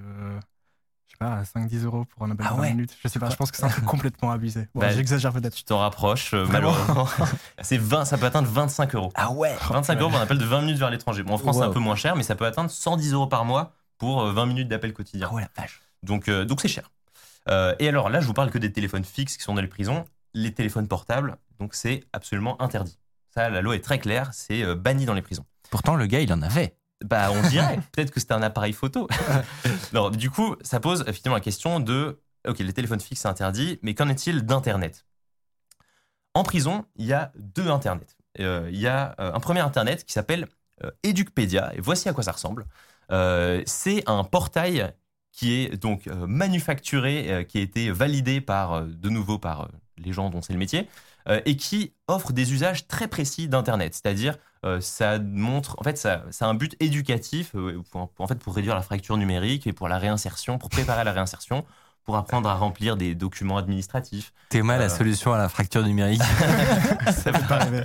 Je 1.08 1.14
sais 1.14 1.18
pas, 1.18 1.34
à 1.40 1.44
5-10 1.44 1.84
euros 1.84 2.06
pour 2.06 2.24
un 2.24 2.32
appel 2.32 2.46
Ah 2.48 2.52
de 2.52 2.56
20 2.58 2.62
ouais. 2.62 2.70
minutes. 2.72 2.96
Je 3.04 3.08
sais 3.08 3.20
pas, 3.20 3.30
je 3.30 3.36
pense 3.36 3.52
que 3.52 3.58
c'est 3.58 3.66
un 3.66 3.70
truc 3.70 3.84
complètement 3.86 4.32
abusé. 4.32 4.70
Bon, 4.74 4.82
Bah, 4.82 4.92
J'exagère 4.92 5.34
peut-être. 5.34 5.54
Tu 5.56 5.64
t'en 5.64 5.80
rapproches, 5.80 6.34
euh, 6.34 6.46
malheureusement. 6.50 7.06
c'est 7.62 7.78
20, 7.78 8.06
ça 8.06 8.18
peut 8.18 8.28
atteindre 8.28 8.48
25 8.48 8.96
euros. 8.96 9.12
Ah 9.16 9.32
ouais 9.32 9.56
25 9.70 10.00
euros 10.00 10.10
pour 10.12 10.20
un 10.20 10.24
appel 10.24 10.38
de 10.38 10.46
20 10.46 10.62
minutes 10.62 10.78
vers 10.78 10.90
l'étranger. 10.92 11.24
Bon, 11.24 11.34
en 11.34 11.38
France, 11.38 11.58
c'est 11.58 11.64
un 11.64 11.72
peu 11.72 11.80
moins 11.80 11.96
cher, 11.96 12.16
mais 12.16 12.24
ça 12.24 12.36
peut 12.36 12.46
atteindre 12.46 12.70
110 12.70 13.12
euros 13.14 13.28
par 13.28 13.44
mois 13.46 13.74
pour 14.02 14.24
euh, 14.24 14.32
20 14.34 14.48
minutes 14.48 14.68
d'appel 14.68 14.94
quotidien. 14.94 15.28
Ah 15.30 15.36
ouais, 15.36 15.44
la 15.44 15.62
vache. 15.62 15.80
Donc, 16.02 16.28
euh, 16.28 16.44
donc 16.44 16.60
c'est 16.60 16.68
cher. 16.68 16.90
Euh, 17.50 17.76
et 17.78 17.88
alors 17.88 18.10
là, 18.10 18.20
je 18.20 18.26
vous 18.26 18.34
parle 18.34 18.50
que 18.50 18.58
des 18.58 18.74
téléphones 18.74 19.06
fixes 19.06 19.38
qui 19.38 19.44
sont 19.44 19.54
dans 19.54 19.62
les 19.62 19.68
prisons. 19.68 20.06
Les 20.34 20.56
téléphones 20.56 20.88
portables, 20.88 21.38
donc 21.60 21.76
c'est 21.76 22.04
absolument 22.12 22.60
interdit. 22.60 22.98
Ça, 23.30 23.52
la 23.52 23.62
loi 23.62 23.76
est 23.76 23.84
très 23.84 24.00
claire, 24.00 24.34
c'est 24.34 24.64
euh, 24.64 24.74
banni 24.74 25.06
dans 25.06 25.14
les 25.14 25.22
prisons. 25.22 25.46
Pourtant, 25.70 25.96
le 25.96 26.08
gars, 26.08 26.20
il 26.20 26.34
en 26.34 26.42
avait. 26.42 26.76
Bah, 27.06 27.30
on 27.32 27.48
dirait. 27.50 27.80
Peut-être 27.92 28.10
que 28.10 28.20
c'était 28.20 28.34
un 28.34 28.42
appareil 28.42 28.74
photo. 28.74 29.08
non, 29.94 30.10
du 30.10 30.32
coup, 30.32 30.56
ça 30.64 30.80
pose 30.80 31.02
effectivement 31.02 31.36
la 31.36 31.42
question 31.42 31.80
de 31.80 32.20
ok, 32.48 32.58
les 32.58 32.74
téléphones 32.74 33.00
fixes, 33.00 33.22
c'est 33.22 33.28
interdit, 33.28 33.78
mais 33.84 33.94
qu'en 33.94 34.10
est-il 34.10 34.48
d'Internet? 34.48 35.06
En 36.34 36.42
prison, 36.42 36.86
il 36.96 37.06
y 37.06 37.14
a 37.14 37.32
deux 37.36 37.70
Internet. 37.70 38.18
Euh, 38.40 38.68
il 38.72 38.80
y 38.80 38.88
a 38.88 39.16
euh, 39.20 39.32
un 39.32 39.40
premier 39.40 39.60
Internet 39.60 40.06
qui 40.06 40.14
s'appelle 40.14 40.48
euh, 40.84 40.92
Educpedia, 41.04 41.72
et 41.76 41.82
voici 41.82 42.10
à 42.10 42.14
quoi 42.14 42.24
ça 42.24 42.32
ressemble. 42.32 42.66
Euh, 43.12 43.62
c'est 43.66 44.04
un 44.08 44.24
portail 44.24 44.94
qui 45.32 45.54
est 45.54 45.78
donc 45.78 46.08
euh, 46.08 46.28
manufacturé, 46.28 47.32
euh, 47.32 47.44
qui 47.44 47.58
a 47.58 47.62
été 47.62 47.92
validé 47.92 48.42
par, 48.42 48.82
de 48.84 49.10
nouveau 49.10 49.38
par 49.38 49.70
les 49.98 50.14
gens 50.14 50.30
dont 50.30 50.42
c'est 50.42 50.54
le 50.54 50.60
métier, 50.60 50.88
et 51.46 51.56
qui 51.56 51.94
offre 52.08 52.34
des 52.34 52.52
usages 52.52 52.88
très 52.88 53.08
précis 53.08 53.48
d'Internet. 53.48 53.94
C'est-à-dire, 53.94 54.40
ça 54.80 55.20
montre, 55.20 55.76
en 55.80 55.84
fait, 55.84 55.96
ça, 55.96 56.24
ça 56.32 56.46
a 56.46 56.50
un 56.50 56.56
but 56.56 56.76
éducatif, 56.80 57.52
pour, 57.92 58.10
en 58.18 58.28
fait, 58.28 58.40
pour 58.40 58.56
réduire 58.56 58.74
la 58.74 58.82
fracture 58.82 59.16
numérique 59.18 59.68
et 59.68 59.74
pour 59.74 59.88
la 59.88 60.00
réinsertion, 60.00 60.58
pour 60.58 60.70
préparer 60.70 61.04
la 61.04 61.12
réinsertion, 61.12 61.64
pour 62.06 62.18
apprendre 62.18 62.50
à 62.50 62.56
remplir 62.56 62.98
des 62.98 63.14
documents 63.14 63.58
administratifs. 63.58 64.34
Théma, 64.50 64.78
la 64.78 64.86
Euh. 64.86 64.90
solution 64.90 65.32
à 65.34 65.38
la 65.38 65.48
fracture 65.50 65.84
numérique. 65.84 66.24
Ça 67.12 67.32
peut 67.32 67.44
pas 67.48 67.60
rêver. 67.60 67.84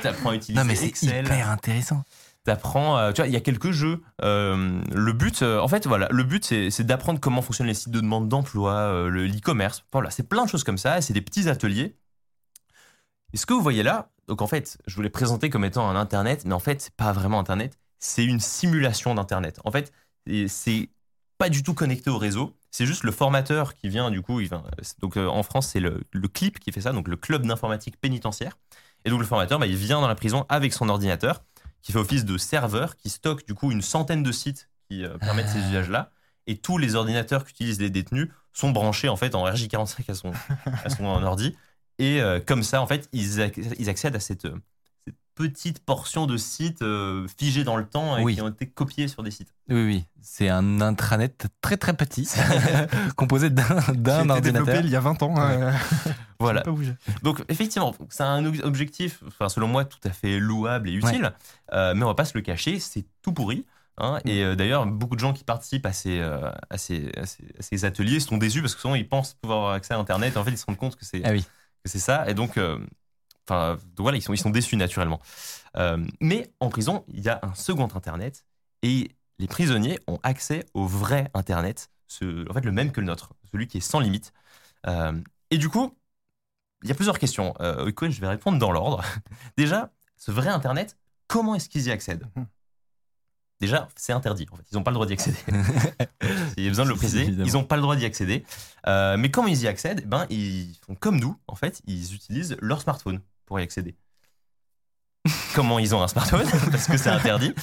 Tu 0.00 0.06
apprends 0.08 0.30
à 0.30 0.34
utiliser 0.34 0.60
non, 0.60 0.64
mais 0.66 0.74
c'est 0.74 1.02
hyper 1.02 1.48
intéressant. 1.48 2.02
T'apprends, 2.48 2.96
euh, 2.96 3.12
tu 3.12 3.20
vois, 3.20 3.28
il 3.28 3.34
y 3.34 3.36
a 3.36 3.42
quelques 3.42 3.72
jeux. 3.72 4.00
Euh, 4.22 4.80
le 4.90 5.12
but, 5.12 5.42
euh, 5.42 5.60
en 5.60 5.68
fait, 5.68 5.86
voilà, 5.86 6.08
le 6.10 6.22
but, 6.22 6.46
c'est 6.46 6.82
d'apprendre 6.82 7.20
comment 7.20 7.42
fonctionnent 7.42 7.66
les 7.66 7.74
sites 7.74 7.90
de 7.90 8.00
demande 8.00 8.26
d'emploi, 8.26 9.06
le- 9.10 9.26
l'e-commerce. 9.26 9.84
Voilà, 9.92 10.08
c'est 10.08 10.26
plein 10.26 10.46
de 10.46 10.48
choses 10.48 10.64
comme 10.64 10.78
ça. 10.78 11.02
C'est 11.02 11.12
des 11.12 11.20
petits 11.20 11.50
ateliers. 11.50 11.94
Et 13.34 13.36
ce 13.36 13.44
que 13.44 13.52
vous 13.52 13.60
voyez 13.60 13.82
là, 13.82 14.08
donc 14.28 14.40
en 14.40 14.46
fait, 14.46 14.78
je 14.86 14.94
vous 14.96 15.02
l'ai 15.02 15.10
présenté 15.10 15.50
comme 15.50 15.62
étant 15.62 15.90
un 15.90 15.94
Internet, 15.94 16.46
mais 16.46 16.54
en 16.54 16.58
fait, 16.58 16.90
pas 16.96 17.12
vraiment 17.12 17.38
Internet. 17.38 17.78
C'est 17.98 18.24
une 18.24 18.40
simulation 18.40 19.14
d'Internet. 19.14 19.60
En 19.66 19.70
fait, 19.70 19.92
c'est 20.46 20.88
pas 21.36 21.50
du 21.50 21.62
tout 21.62 21.74
connecté 21.74 22.08
au 22.08 22.16
réseau. 22.16 22.56
C'est 22.70 22.86
juste 22.86 23.02
le 23.04 23.12
formateur 23.12 23.74
qui 23.74 23.90
vient, 23.90 24.10
du 24.10 24.22
coup, 24.22 24.40
il 24.40 24.48
vient, 24.48 24.62
donc 25.00 25.18
en 25.18 25.42
France, 25.42 25.68
c'est 25.68 25.80
le, 25.80 26.02
le 26.12 26.28
CLIP 26.28 26.60
qui 26.60 26.72
fait 26.72 26.80
ça, 26.80 26.92
donc 26.92 27.08
le 27.08 27.16
Club 27.16 27.46
d'informatique 27.46 28.00
pénitentiaire. 28.00 28.56
Et 29.04 29.10
donc 29.10 29.20
le 29.20 29.26
formateur, 29.26 29.58
bah, 29.58 29.66
il 29.66 29.76
vient 29.76 30.00
dans 30.00 30.08
la 30.08 30.14
prison 30.14 30.46
avec 30.48 30.72
son 30.72 30.88
ordinateur 30.88 31.42
qui 31.82 31.92
fait 31.92 31.98
office 31.98 32.24
de 32.24 32.36
serveur, 32.38 32.96
qui 32.96 33.08
stocke 33.10 33.46
du 33.46 33.54
coup 33.54 33.70
une 33.72 33.82
centaine 33.82 34.22
de 34.22 34.32
sites 34.32 34.68
qui 34.88 35.04
euh, 35.04 35.16
permettent 35.18 35.48
ces 35.48 35.58
Ah. 35.64 35.68
usages-là. 35.68 36.10
Et 36.46 36.56
tous 36.56 36.78
les 36.78 36.94
ordinateurs 36.94 37.44
qu'utilisent 37.44 37.80
les 37.80 37.90
détenus 37.90 38.28
sont 38.52 38.70
branchés 38.70 39.08
en 39.08 39.16
fait 39.16 39.34
en 39.34 39.44
RJ45 39.46 40.10
à 40.10 40.14
son, 40.14 40.32
à 40.84 40.88
son 40.90 41.04
ordi. 41.04 41.56
Et 41.98 42.20
euh, 42.22 42.40
comme 42.40 42.62
ça, 42.62 42.80
en 42.80 42.86
fait, 42.86 43.08
ils, 43.12 43.40
ils 43.78 43.88
accèdent 43.90 44.16
à 44.16 44.20
cette, 44.20 44.46
euh, 45.40 45.44
cette 45.44 45.52
petite 45.52 45.78
portion 45.84 46.26
de 46.26 46.36
sites 46.36 46.82
euh, 46.82 47.26
figés 47.38 47.64
dans 47.64 47.76
le 47.76 47.84
temps 47.86 48.16
et 48.18 48.22
Oui. 48.22 48.34
qui 48.34 48.42
ont 48.42 48.48
été 48.48 48.66
copiés 48.66 49.08
sur 49.08 49.22
des 49.22 49.30
sites. 49.30 49.52
Oui, 49.68 49.84
oui. 49.84 50.04
C'est 50.20 50.48
un 50.48 50.80
intranet 50.80 51.46
très 51.60 51.76
très 51.76 51.94
petit, 51.94 52.28
composé 53.16 53.50
d'un 53.50 53.64
été 53.80 53.92
développé 53.96 54.30
ordinateur. 54.30 54.80
il 54.84 54.90
y 54.90 54.96
a 54.96 55.00
20 55.00 55.22
ans. 55.22 55.34
euh, 55.38 55.72
Voilà. 56.40 56.60
pas. 56.62 56.70
Donc 57.22 57.44
effectivement, 57.48 57.94
c'est 58.10 58.22
un 58.22 58.44
ob- 58.44 58.60
objectif, 58.64 59.22
enfin, 59.26 59.48
selon 59.48 59.66
moi, 59.68 59.84
tout 59.84 59.98
à 60.04 60.10
fait 60.10 60.38
louable 60.38 60.88
et 60.88 60.92
utile, 60.92 61.32
Euh, 61.72 61.94
mais 61.94 62.02
on 62.04 62.08
va 62.08 62.14
pas 62.14 62.24
se 62.24 62.36
le 62.36 62.42
cacher, 62.42 62.78
c'est 62.80 63.04
tout 63.22 63.32
pourri. 63.32 63.66
hein. 63.98 64.18
Et 64.24 64.42
euh, 64.44 64.54
d'ailleurs, 64.54 64.86
beaucoup 64.86 65.16
de 65.16 65.20
gens 65.20 65.32
qui 65.32 65.44
participent 65.44 65.84
à 65.86 65.92
ces, 65.92 66.18
euh, 66.20 66.50
à 66.70 66.78
ces, 66.78 67.10
à 67.16 67.26
ces- 67.26 67.44
à 67.58 67.62
ces 67.62 67.84
ateliers 67.84 68.20
sont 68.20 68.38
déçus 68.38 68.60
parce 68.62 68.74
que 68.74 68.80
souvent 68.80 68.94
ils 68.94 69.08
pensent 69.08 69.34
pouvoir 69.34 69.58
avoir 69.58 69.72
accès 69.74 69.94
à 69.94 69.98
Internet. 69.98 70.34
Et 70.34 70.38
en 70.38 70.44
fait, 70.44 70.50
ils 70.52 70.58
se 70.58 70.64
rendent 70.66 70.76
compte 70.78 70.96
que 70.96 71.04
c'est 71.04 71.22
Ah 71.24 71.32
oui. 71.32 71.42
que 71.84 71.90
c'est 71.90 71.98
ça. 71.98 72.28
Et 72.30 72.34
donc, 72.34 72.56
euh, 72.56 72.78
enfin, 73.48 73.74
donc 73.96 74.00
voilà, 74.04 74.18
ils 74.18 74.22
sont, 74.22 74.32
ils 74.34 74.38
sont 74.38 74.50
déçus 74.50 74.76
naturellement. 74.76 75.20
Euh, 75.76 76.04
mais 76.20 76.50
en 76.60 76.68
prison, 76.68 77.04
il 77.08 77.20
y 77.20 77.28
a 77.28 77.40
un 77.42 77.54
second 77.54 77.88
Internet. 77.94 78.44
Et 78.82 79.10
les 79.38 79.46
prisonniers 79.46 79.98
ont 80.06 80.18
accès 80.22 80.64
au 80.74 80.86
vrai 80.86 81.30
Internet, 81.34 81.90
ce- 82.06 82.48
en 82.50 82.54
fait 82.54 82.64
le 82.64 82.72
même 82.72 82.92
que 82.92 83.00
le 83.00 83.06
nôtre, 83.06 83.32
celui 83.50 83.66
qui 83.66 83.78
est 83.78 83.80
sans 83.80 84.00
limite. 84.00 84.32
Euh, 84.86 85.12
et 85.50 85.58
du 85.58 85.68
coup, 85.68 85.96
il 86.82 86.88
y 86.88 86.92
a 86.92 86.94
plusieurs 86.94 87.18
questions. 87.18 87.54
Euh, 87.60 87.86
auxquelles 87.86 88.12
je 88.12 88.20
vais 88.20 88.28
répondre 88.28 88.58
dans 88.58 88.70
l'ordre. 88.70 89.02
Déjà, 89.56 89.90
ce 90.16 90.30
vrai 90.30 90.48
Internet, 90.48 90.96
comment 91.26 91.54
est-ce 91.54 91.68
qu'ils 91.68 91.86
y 91.86 91.90
accèdent? 91.90 92.26
Mhm. 92.36 92.46
Déjà, 93.60 93.88
c'est 93.96 94.12
interdit. 94.12 94.46
En 94.52 94.56
fait, 94.56 94.62
ils 94.70 94.76
n'ont 94.76 94.84
pas 94.84 94.92
le 94.92 94.94
droit 94.94 95.06
d'y 95.06 95.14
accéder. 95.14 95.36
Il 96.56 96.62
y 96.62 96.66
a 96.66 96.70
besoin 96.70 96.84
de 96.84 96.90
le 96.90 96.94
préciser. 96.96 97.24
Ils 97.24 97.52
n'ont 97.54 97.64
pas 97.64 97.74
le 97.74 97.82
droit 97.82 97.96
d'y 97.96 98.04
accéder. 98.04 98.44
Euh, 98.86 99.16
mais 99.16 99.32
comment 99.32 99.48
ils 99.48 99.62
y 99.62 99.66
accèdent? 99.66 100.06
Ben, 100.08 100.26
ils 100.30 100.76
font 100.86 100.94
comme 100.94 101.18
nous. 101.18 101.36
En 101.48 101.56
fait, 101.56 101.82
ils 101.86 102.14
utilisent 102.14 102.56
leur 102.60 102.80
smartphone 102.80 103.20
pour 103.48 103.58
y 103.58 103.62
accéder. 103.62 103.96
comment 105.54 105.78
ils 105.78 105.94
ont 105.94 106.02
un 106.02 106.08
smartphone 106.08 106.46
Parce 106.70 106.86
que 106.86 106.96
c'est 106.96 107.08
interdit. 107.08 107.54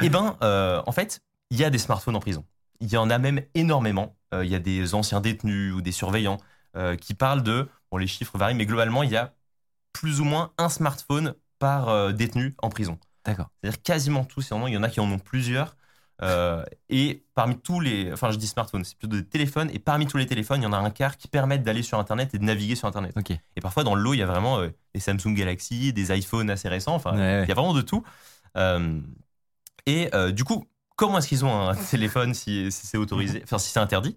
Eh 0.00 0.08
ben, 0.08 0.36
euh, 0.42 0.82
en 0.86 0.92
fait, 0.92 1.20
il 1.50 1.58
y 1.58 1.64
a 1.64 1.70
des 1.70 1.78
smartphones 1.78 2.16
en 2.16 2.20
prison. 2.20 2.44
Il 2.80 2.90
y 2.90 2.96
en 2.96 3.10
a 3.10 3.18
même 3.18 3.42
énormément. 3.54 4.16
Euh, 4.32 4.44
Il 4.44 4.50
y 4.50 4.54
a 4.54 4.58
des 4.58 4.94
anciens 4.94 5.20
détenus 5.20 5.74
ou 5.74 5.82
des 5.82 5.92
surveillants 5.92 6.38
euh, 6.76 6.96
qui 6.96 7.14
parlent 7.14 7.42
de. 7.42 7.68
Bon, 7.90 7.98
les 7.98 8.06
chiffres 8.06 8.38
varient, 8.38 8.54
mais 8.54 8.66
globalement, 8.66 9.02
il 9.02 9.10
y 9.10 9.16
a 9.16 9.34
plus 9.92 10.20
ou 10.20 10.24
moins 10.24 10.52
un 10.58 10.68
smartphone 10.68 11.34
par 11.58 12.12
détenu 12.12 12.54
en 12.60 12.68
prison. 12.68 12.98
D'accord. 13.24 13.48
C'est-à-dire 13.60 13.82
quasiment 13.82 14.24
tous, 14.24 14.50
il 14.50 14.72
y 14.72 14.76
en 14.76 14.82
a 14.82 14.88
qui 14.88 15.00
en 15.00 15.10
ont 15.10 15.18
plusieurs. 15.18 15.76
Euh, 16.22 16.64
et 16.88 17.24
parmi 17.34 17.58
tous 17.58 17.80
les, 17.80 18.12
enfin 18.12 18.30
je 18.30 18.36
dis 18.38 18.46
smartphones, 18.46 18.84
c'est 18.84 18.96
plutôt 18.96 19.16
des 19.16 19.24
téléphones. 19.24 19.70
Et 19.72 19.78
parmi 19.78 20.06
tous 20.06 20.16
les 20.16 20.26
téléphones, 20.26 20.60
il 20.60 20.64
y 20.64 20.66
en 20.66 20.72
a 20.72 20.78
un 20.78 20.90
quart 20.90 21.16
qui 21.16 21.28
permettent 21.28 21.62
d'aller 21.64 21.82
sur 21.82 21.98
Internet 21.98 22.34
et 22.34 22.38
de 22.38 22.44
naviguer 22.44 22.76
sur 22.76 22.86
Internet. 22.88 23.14
Et 23.56 23.60
parfois 23.60 23.84
dans 23.84 23.94
le 23.94 24.02
lot, 24.02 24.14
il 24.14 24.18
y 24.18 24.22
a 24.22 24.26
vraiment 24.26 24.60
euh, 24.60 24.68
des 24.94 25.00
Samsung 25.00 25.34
Galaxy, 25.34 25.92
des 25.92 26.16
iPhones 26.16 26.50
assez 26.50 26.68
récents. 26.68 26.94
Enfin, 26.94 27.12
Ouais, 27.12 27.18
ouais. 27.18 27.42
il 27.44 27.48
y 27.48 27.52
a 27.52 27.54
vraiment 27.54 27.74
de 27.74 27.82
tout. 27.82 28.04
Euh, 28.56 29.00
et 29.86 30.10
du 30.32 30.44
coup, 30.44 30.64
comment 30.96 31.18
est-ce 31.18 31.28
qu'ils 31.28 31.44
ont 31.44 31.68
un 31.68 31.74
téléphone 31.90 32.32
si, 32.34 32.70
si 32.72 32.86
c'est 32.86 32.96
autorisé, 32.98 33.40
enfin 33.44 33.58
si 33.58 33.70
c'est 33.70 33.80
interdit? 33.80 34.16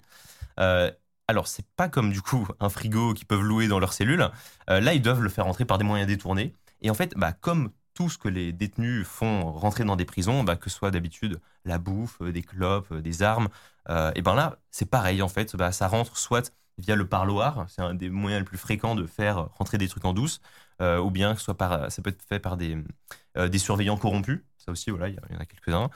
Alors 1.30 1.48
c'est 1.48 1.66
pas 1.76 1.90
comme 1.90 2.12
du 2.14 2.22
coup 2.22 2.48
un 2.62 2.70
frigo 2.70 3.14
qu'ils 3.14 3.28
peuvent 3.28 3.42
louer 3.42 3.68
dans 3.68 3.80
leur 3.80 3.92
cellule. 3.92 4.30
Là, 4.68 4.94
ils 4.94 5.02
doivent 5.02 5.22
le 5.22 5.30
faire 5.30 5.46
rentrer 5.46 5.66
par 5.66 5.78
des 5.78 5.84
moyens 5.84 6.08
détournés. 6.08 6.54
Et 6.82 6.90
en 6.90 6.94
fait, 6.94 7.14
bah, 7.18 7.34
comme 7.34 7.72
tout 7.98 8.10
ce 8.10 8.20
que 8.20 8.28
les 8.28 8.54
détenus 8.54 9.08
font 9.08 9.52
rentrer 9.52 9.84
dans 9.84 9.96
des 9.96 10.06
prisons, 10.06 10.44
bah, 10.44 10.56
que 10.56 10.70
ce 10.70 10.78
soit 10.78 10.92
d'habitude 10.92 11.40
la 11.66 11.80
bouffe, 11.80 12.22
euh, 12.22 12.32
des 12.32 12.44
clopes, 12.44 12.92
euh, 12.92 13.02
des 13.02 13.24
armes, 13.24 13.50
euh, 13.90 14.12
et 14.14 14.22
ben 14.22 14.36
là, 14.36 14.60
c'est 14.70 14.88
pareil 14.88 15.24
en 15.24 15.28
fait. 15.28 15.56
Bah, 15.56 15.72
ça 15.72 15.88
rentre 15.88 16.16
soit 16.16 16.54
via 16.78 16.96
le 16.96 17.08
parloir, 17.08 17.66
c'est 17.70 17.82
un 17.82 17.96
des 17.96 18.12
moyens 18.12 18.42
les 18.42 18.46
plus 18.46 18.60
fréquents 18.60 18.94
de 18.94 19.08
faire 19.08 19.50
rentrer 19.56 19.80
des 19.80 19.88
trucs 19.88 20.06
en 20.06 20.14
douce, 20.14 20.42
ou 20.80 21.10
bien 21.10 21.34
que 21.34 21.42
soit 21.42 21.58
ça 21.90 22.02
peut 22.04 22.12
être 22.12 22.22
fait 22.22 22.40
par 22.40 22.56
des, 22.56 22.78
surveillants 23.58 23.98
corrompus. 23.98 24.42
Ça 24.60 24.72
aussi, 24.72 24.92
voilà, 24.92 25.08
il 25.10 25.16
y, 25.16 25.36
en 25.36 25.40
a 25.40 25.46
quelques-uns. 25.46 25.90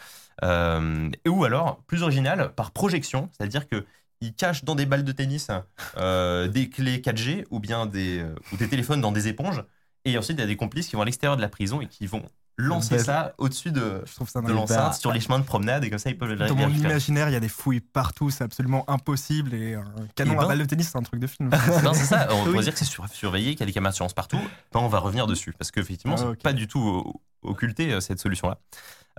Et 1.23 1.29
ou 1.29 1.43
alors, 1.43 1.83
plus 1.83 2.01
original, 2.01 2.51
par 2.55 2.71
projection, 2.71 3.29
c'est-à-dire 3.31 3.67
que 3.67 3.85
ils 4.21 4.33
cachent 4.33 4.63
dans 4.63 4.73
des 4.73 4.87
balles 4.87 5.03
de 5.03 5.11
tennis 5.11 5.51
des 5.97 6.69
clés 6.71 6.97
4G 6.97 7.45
ou 7.51 7.59
bien 7.59 7.85
ou 7.85 8.57
des 8.57 8.67
téléphones 8.67 9.01
dans 9.01 9.11
des 9.11 9.27
éponges. 9.27 9.63
Et 10.05 10.17
ensuite, 10.17 10.37
il 10.37 10.41
y 10.41 10.43
a 10.43 10.47
des 10.47 10.55
complices 10.57 10.87
qui 10.87 10.95
vont 10.95 11.01
à 11.03 11.05
l'extérieur 11.05 11.37
de 11.37 11.41
la 11.41 11.49
prison 11.49 11.81
et 11.81 11.87
qui 11.87 12.07
vont 12.07 12.23
lancer 12.57 12.97
Ben, 12.97 13.03
ça 13.03 13.33
au-dessus 13.37 13.71
de, 13.71 13.79
de 14.03 14.51
l'enceinte 14.51 14.95
sur 14.95 15.11
les 15.11 15.19
chemins 15.19 15.39
de 15.39 15.43
promenade 15.45 15.83
et 15.83 15.89
comme 15.89 15.99
ça, 15.99 16.09
ils 16.09 16.17
peuvent 16.17 16.29
le 16.29 16.35
Dans 16.35 16.55
mon 16.55 16.69
imaginaire, 16.69 17.29
il 17.29 17.33
y 17.33 17.35
a 17.35 17.39
des 17.39 17.47
fouilles 17.49 17.79
partout, 17.79 18.29
c'est 18.29 18.43
absolument 18.43 18.87
impossible. 18.89 19.53
Et 19.53 19.75
un 19.75 19.85
canon 20.15 20.33
Eh 20.33 20.37
à 20.37 20.41
ben. 20.41 20.47
balle 20.49 20.59
de 20.59 20.65
tennis, 20.65 20.89
c'est 20.91 20.97
un 20.97 21.01
truc 21.03 21.19
de 21.19 21.27
film. 21.27 21.49
Non, 21.83 21.93
c'est 21.93 22.05
ça. 22.05 22.27
On 22.31 22.43
Oui. 22.43 22.51
pourrait 22.51 22.63
dire 22.63 22.73
que 22.73 22.79
c'est 22.79 22.85
sur- 22.85 23.07
surveillé, 23.09 23.51
qu'il 23.51 23.61
y 23.61 23.63
a 23.63 23.65
des 23.67 23.73
caméras 23.73 23.91
de 23.91 23.95
surveillance 23.95 24.13
partout. 24.13 24.39
Ben, 24.73 24.79
on 24.79 24.87
va 24.87 24.99
revenir 24.99 25.27
dessus 25.27 25.53
parce 25.57 25.71
qu'effectivement, 25.71 26.15
Ah, 26.17 26.21
c'est 26.21 26.27
ok. 26.27 26.41
pas 26.41 26.53
du 26.53 26.67
tout 26.67 26.87
euh, 26.89 27.47
occulté 27.49 27.93
euh, 27.93 27.99
cette 28.01 28.19
solution-là. 28.19 28.59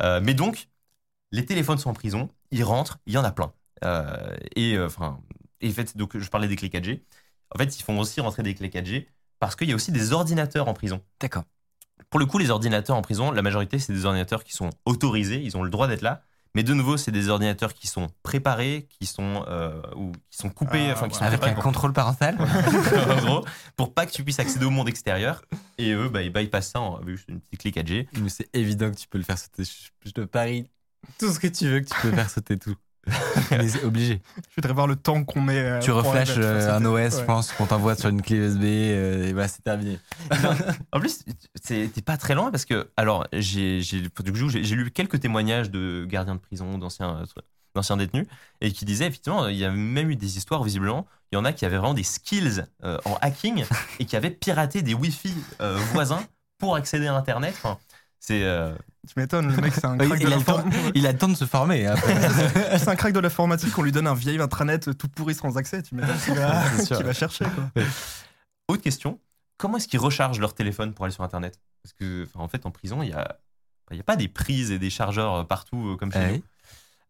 Euh, 0.02 0.20
mais 0.22 0.34
donc, 0.34 0.68
les 1.32 1.44
téléphones 1.46 1.78
sont 1.78 1.90
en 1.90 1.94
prison, 1.94 2.28
ils 2.50 2.64
rentrent, 2.64 2.98
il 3.06 3.12
y 3.14 3.18
en 3.18 3.24
a 3.24 3.32
plein. 3.32 3.52
Euh, 3.84 4.36
et 4.56 4.74
euh, 4.76 4.86
enfin, 4.86 5.18
et 5.60 5.68
en 5.70 5.72
fait, 5.72 5.96
donc 5.96 6.18
je 6.18 6.28
parlais 6.28 6.48
des 6.48 6.56
clés 6.56 6.68
4G. 6.68 7.02
En 7.54 7.58
fait, 7.58 7.78
ils 7.78 7.82
font 7.82 7.98
aussi 7.98 8.20
rentrer 8.20 8.42
des 8.42 8.54
clés 8.54 8.68
4G 8.68 9.06
parce 9.42 9.56
qu'il 9.56 9.68
y 9.68 9.72
a 9.72 9.74
aussi 9.74 9.90
des 9.92 10.12
ordinateurs 10.12 10.68
en 10.68 10.74
prison. 10.74 11.02
D'accord. 11.20 11.42
Pour 12.10 12.20
le 12.20 12.26
coup, 12.26 12.38
les 12.38 12.50
ordinateurs 12.50 12.96
en 12.96 13.02
prison, 13.02 13.30
la 13.32 13.42
majorité, 13.42 13.78
c'est 13.78 13.92
des 13.92 14.04
ordinateurs 14.04 14.44
qui 14.44 14.52
sont 14.52 14.70
autorisés, 14.86 15.40
ils 15.42 15.56
ont 15.56 15.62
le 15.64 15.70
droit 15.70 15.88
d'être 15.88 16.02
là. 16.02 16.22
Mais 16.54 16.62
de 16.62 16.74
nouveau, 16.74 16.96
c'est 16.98 17.10
des 17.12 17.28
ordinateurs 17.30 17.72
qui 17.72 17.86
sont 17.86 18.08
préparés, 18.22 18.86
qui 18.90 19.06
sont, 19.06 19.44
euh, 19.48 19.80
ou 19.96 20.12
qui 20.30 20.36
sont 20.36 20.50
coupés, 20.50 20.88
Ah, 20.90 20.92
enfin, 20.92 21.08
qui 21.08 21.16
sont 21.16 21.24
Avec 21.24 21.42
un 21.42 21.54
pour- 21.54 21.62
contrôle 21.62 21.92
parental 21.94 22.36
en 23.10 23.16
gros, 23.24 23.44
pour 23.74 23.94
pas 23.94 24.04
que 24.06 24.12
tu 24.12 24.22
puisses 24.22 24.38
accéder 24.38 24.66
au 24.66 24.70
monde 24.70 24.88
extérieur. 24.88 25.42
Et 25.78 25.92
eux, 25.92 26.08
bah, 26.10 26.22
ils 26.22 26.32
bypassent 26.32 26.70
ça 26.72 26.80
en- 26.80 26.96
avec 26.96 27.16
juste 27.16 27.28
une 27.28 27.40
petite 27.40 27.60
clé 27.60 27.70
4G. 27.72 28.08
Mais 28.20 28.28
c'est 28.28 28.48
évident 28.54 28.90
que 28.90 28.96
tu 28.96 29.08
peux 29.08 29.16
le 29.18 29.24
faire 29.24 29.38
sauter. 29.38 29.64
Je, 29.64 29.88
je 30.08 30.10
te 30.12 30.20
parie 30.20 30.68
tout 31.18 31.32
ce 31.32 31.40
que 31.40 31.46
tu 31.48 31.68
veux 31.68 31.80
que 31.80 31.86
tu 31.88 32.00
peux 32.02 32.12
faire 32.12 32.28
sauter 32.30 32.58
tout. 32.58 32.76
Mais 33.50 33.68
c'est 33.68 33.82
obligé. 33.84 34.20
Je 34.50 34.54
voudrais 34.56 34.72
voir 34.72 34.86
le 34.86 34.96
temps 34.96 35.24
qu'on 35.24 35.40
met. 35.40 35.58
euh, 35.58 35.80
Tu 35.80 35.90
reflashes 35.90 36.38
euh, 36.38 36.72
un 36.76 36.84
OS, 36.84 37.18
je 37.20 37.24
pense, 37.24 37.52
qu'on 37.52 37.66
t'envoie 37.66 37.96
sur 37.96 38.08
une 38.08 38.22
clé 38.22 38.36
USB, 38.36 38.62
euh, 38.62 39.26
et 39.28 39.32
voilà, 39.32 39.48
c'est 39.48 39.62
terminé. 39.62 39.98
En 40.92 41.00
plus, 41.00 41.24
t'es 41.64 41.88
pas 42.04 42.16
très 42.16 42.34
loin 42.34 42.50
parce 42.50 42.64
que, 42.64 42.88
alors, 42.96 43.26
j'ai 43.32 43.80
j'ai- 43.80 44.00
du 44.00 44.10
coup, 44.10 44.22
j'ai 44.48 44.62
j'ai 44.64 44.74
lu 44.76 44.90
quelques 44.90 45.18
témoignages 45.20 45.70
de 45.70 46.04
gardiens 46.08 46.36
de 46.36 46.40
prison, 46.40 46.78
d'anciens 46.78 47.24
d'anciens 47.74 47.96
détenus, 47.96 48.26
et 48.60 48.70
qui 48.70 48.84
disaient 48.84 49.06
effectivement, 49.06 49.48
il 49.48 49.56
y 49.56 49.64
a 49.64 49.70
même 49.70 50.10
eu 50.10 50.16
des 50.16 50.36
histoires, 50.36 50.62
visiblement, 50.62 51.06
il 51.32 51.36
y 51.36 51.38
en 51.38 51.44
a 51.44 51.52
qui 51.52 51.64
avaient 51.64 51.78
vraiment 51.78 51.94
des 51.94 52.02
skills 52.04 52.64
euh, 52.84 52.98
en 53.06 53.14
hacking 53.22 53.64
et 53.98 54.04
qui 54.04 54.14
avaient 54.14 54.30
piraté 54.30 54.82
des 54.82 54.92
Wi-Fi 54.94 55.32
euh, 55.60 55.76
voisins 55.92 56.22
pour 56.58 56.76
accéder 56.76 57.06
à 57.08 57.14
Internet. 57.14 57.54
Enfin, 57.56 57.78
c'est. 58.20 58.44
euh, 58.44 58.72
Tu 59.08 59.14
m'étonnes, 59.16 59.54
le 59.54 59.60
mec, 59.60 59.74
c'est 59.74 59.84
un 59.84 59.98
crack 59.98 60.20
de 60.20 60.26
il, 60.28 60.32
a 60.32 60.36
temps, 60.40 60.56
l'informatique. 60.58 60.92
il 60.94 61.06
a 61.08 61.12
le 61.12 61.18
temps 61.18 61.28
de 61.28 61.34
se 61.34 61.44
former. 61.44 61.86
hein. 61.88 61.96
C'est 62.78 62.88
un 62.88 62.94
crack 62.94 63.12
de 63.12 63.18
l'informatique, 63.18 63.76
on 63.76 63.82
lui 63.82 63.90
donne 63.90 64.06
un 64.06 64.14
vieil 64.14 64.40
intranet 64.40 64.96
tout 64.96 65.08
pourri 65.08 65.34
sans 65.34 65.56
accès. 65.56 65.82
Tu 65.82 65.96
m'étonnes 65.96 66.16
qu'il 66.24 66.34
va, 66.34 67.12
chercher. 67.12 67.44
Quoi. 67.46 67.82
Autre 68.68 68.82
question, 68.82 69.18
comment 69.56 69.78
est-ce 69.78 69.88
qu'ils 69.88 69.98
rechargent 69.98 70.38
leur 70.38 70.54
téléphone 70.54 70.94
pour 70.94 71.04
aller 71.04 71.12
sur 71.12 71.24
Internet? 71.24 71.58
Parce 71.82 71.92
que, 71.94 72.28
en 72.34 72.46
fait, 72.46 72.64
en 72.64 72.70
prison, 72.70 73.02
il 73.02 73.08
y 73.08 73.12
a, 73.12 73.38
il 73.90 73.96
y 73.96 74.00
a 74.00 74.04
pas 74.04 74.14
des 74.14 74.28
prises 74.28 74.70
et 74.70 74.78
des 74.78 74.88
chargeurs 74.90 75.48
partout 75.48 75.94
euh, 75.94 75.96
comme 75.96 76.12
chez 76.12 76.18
Ouais. 76.20 76.32
nous. 76.36 76.42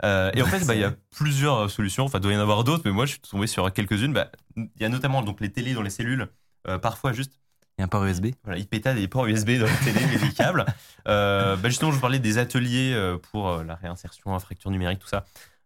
Euh, 0.04 0.30
et 0.34 0.40
en 0.42 0.46
fait, 0.46 0.64
bah, 0.64 0.74
il 0.74 0.80
y 0.80 0.84
a 0.84 0.94
plusieurs 1.14 1.70
solutions. 1.70 2.04
Enfin, 2.06 2.18
il 2.18 2.22
doit 2.22 2.32
y 2.32 2.36
en 2.36 2.40
avoir 2.40 2.64
d'autres, 2.64 2.82
mais 2.86 2.90
moi, 2.90 3.04
je 3.04 3.12
suis 3.12 3.20
tombé 3.20 3.46
sur 3.46 3.70
quelques-unes. 3.70 4.14
Bah, 4.14 4.30
Il 4.56 4.68
y 4.80 4.84
a 4.84 4.88
notamment 4.88 5.22
donc 5.22 5.40
les 5.42 5.52
télés 5.52 5.74
dans 5.74 5.82
les 5.82 5.90
cellules. 5.90 6.26
Euh, 6.68 6.78
parfois, 6.78 7.12
juste, 7.12 7.34
Il 7.78 7.80
y 7.80 7.82
a 7.82 7.84
un 7.86 7.88
port 7.88 8.04
USB. 8.04 8.26
voilà, 8.44 8.58
ils 8.58 8.66
pétaient 8.66 8.94
des 8.94 9.08
ports 9.08 9.26
USB 9.26 9.52
dans 9.58 9.66
les 9.66 9.92
télés, 9.92 10.06
mais 10.10 10.18
des 10.18 10.32
câbles. 10.34 10.66
Euh, 11.08 11.56
bah, 11.56 11.68
justement, 11.70 11.90
je 11.90 11.96
vous 11.96 12.00
parlais 12.02 12.18
des 12.18 12.38
ateliers 12.38 12.92
euh, 12.94 13.16
pour 13.18 13.48
euh, 13.48 13.64
la 13.64 13.74
réinsertion, 13.76 14.32
la 14.32 14.38
fracture 14.40 14.70
numérique, 14.70 14.98
tout 14.98 15.08
ça. 15.08 15.24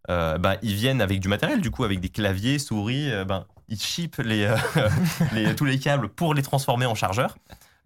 Euh, 0.08 0.38
bah, 0.38 0.56
ils 0.62 0.74
viennent 0.74 1.00
avec 1.00 1.18
du 1.18 1.26
matériel, 1.28 1.60
du 1.60 1.70
coup, 1.72 1.82
avec 1.82 1.98
des 2.00 2.08
claviers, 2.08 2.58
souris. 2.60 3.10
euh, 3.10 3.24
ben, 3.24 3.44
ils 3.68 3.80
chipent 3.80 4.18
les, 4.18 4.44
euh, 4.44 4.56
les- 5.32 5.56
tous 5.56 5.64
les 5.64 5.80
câbles 5.80 6.08
pour 6.08 6.32
les 6.32 6.42
transformer 6.42 6.86
en 6.86 6.94
chargeurs. 6.94 7.36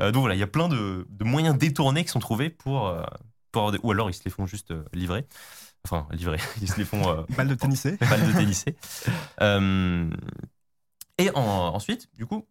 Euh, 0.03 0.11
donc 0.13 0.21
voilà, 0.21 0.35
il 0.35 0.39
y 0.39 0.43
a 0.43 0.47
plein 0.47 0.69
de, 0.69 1.07
de 1.09 1.25
moyens 1.25 1.57
détournés 1.57 2.05
qui 2.05 2.11
sont 2.11 2.19
trouvés 2.21 2.51
pour, 2.51 2.95
pour 3.53 3.63
avoir 3.63 3.73
des- 3.73 3.81
ou 3.83 3.91
alors 3.91 4.11
ils 4.11 4.15
se 4.15 4.23
les 4.27 4.31
font 4.31 4.45
juste 4.47 4.71
euh, 4.71 4.85
livrer. 4.93 5.25
Enfin, 5.87 6.07
livrer. 6.13 6.37
Ils 6.61 6.69
se 6.71 6.77
les 6.77 6.85
font 6.85 7.09
euh, 7.09 7.23
Balle 7.39 7.49
de 7.49 7.55
tennissé. 7.55 7.97
balle 8.11 8.27
de 8.27 8.33
tennisser. 8.33 8.77
Euh, 9.41 10.11
et 11.17 11.31
en- 11.35 11.41
ensuite, 11.75 12.09
du 12.15 12.27
coup, 12.27 12.47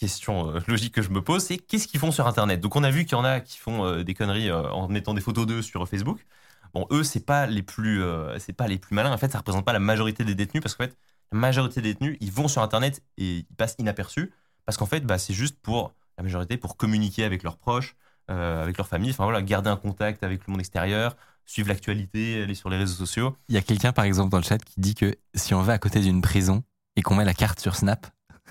question 0.00 0.48
euh, 0.48 0.60
logique 0.66 0.94
que 0.94 1.02
je 1.02 1.10
me 1.10 1.22
pose, 1.22 1.44
c'est 1.44 1.58
qu'est-ce 1.58 1.86
qu'ils 1.86 2.00
font 2.00 2.10
sur 2.10 2.26
Internet? 2.26 2.60
Donc 2.60 2.74
on 2.74 2.82
a 2.82 2.90
vu 2.90 3.04
qu'il 3.04 3.12
y 3.12 3.20
en 3.20 3.24
a 3.24 3.40
qui 3.40 3.58
font 3.58 3.84
euh, 3.84 4.02
des 4.02 4.14
conneries 4.14 4.50
euh, 4.50 4.68
en 4.70 4.88
mettant 4.88 5.14
des 5.14 5.20
photos 5.20 5.46
d'eux 5.46 5.62
sur 5.62 5.86
Facebook. 5.88 6.26
Bon, 6.74 6.86
eux, 6.90 7.04
c'est 7.04 7.24
pas 7.24 7.46
les 7.46 7.62
plus, 7.62 8.00
c'est 8.38 8.52
pas 8.52 8.68
les 8.68 8.78
plus 8.78 8.94
malins. 8.94 9.12
En 9.12 9.18
fait, 9.18 9.32
ça 9.32 9.38
représente 9.38 9.64
pas 9.64 9.72
la 9.72 9.80
majorité 9.80 10.24
des 10.24 10.36
détenus 10.36 10.62
parce 10.62 10.76
qu'en 10.76 10.84
fait, 10.84 10.96
la 11.32 11.38
majorité 11.38 11.82
des 11.82 11.94
détenus, 11.94 12.16
ils 12.20 12.30
vont 12.30 12.46
sur 12.46 12.62
Internet 12.62 13.02
et 13.18 13.38
ils 13.38 13.56
passent 13.56 13.74
inaperçus 13.80 14.30
parce 14.66 14.78
qu'en 14.78 14.86
fait, 14.86 15.00
bah, 15.00 15.18
c'est 15.18 15.34
juste 15.34 15.58
pour 15.60 15.94
la 16.16 16.22
majorité 16.22 16.56
pour 16.56 16.76
communiquer 16.76 17.24
avec 17.24 17.42
leurs 17.42 17.56
proches, 17.56 17.96
avec 18.28 18.76
leur 18.76 18.86
famille. 18.86 19.10
Enfin 19.10 19.24
voilà, 19.24 19.42
garder 19.42 19.68
un 19.68 19.74
contact 19.74 20.22
avec 20.22 20.46
le 20.46 20.52
monde 20.52 20.60
extérieur, 20.60 21.16
suivre 21.44 21.66
l'actualité, 21.68 22.40
aller 22.40 22.54
sur 22.54 22.70
les 22.70 22.76
réseaux 22.76 22.94
sociaux. 22.94 23.36
Il 23.48 23.56
y 23.56 23.58
a 23.58 23.62
quelqu'un, 23.62 23.92
par 23.92 24.04
exemple, 24.04 24.30
dans 24.30 24.38
le 24.38 24.44
chat 24.44 24.58
qui 24.58 24.80
dit 24.80 24.94
que 24.94 25.16
si 25.34 25.54
on 25.54 25.62
va 25.62 25.72
à 25.72 25.78
côté 25.78 25.98
d'une 25.98 26.22
prison 26.22 26.62
et 26.94 27.02
qu'on 27.02 27.16
met 27.16 27.24
la 27.24 27.34
carte 27.34 27.58
sur 27.58 27.74
Snap, 27.74 28.06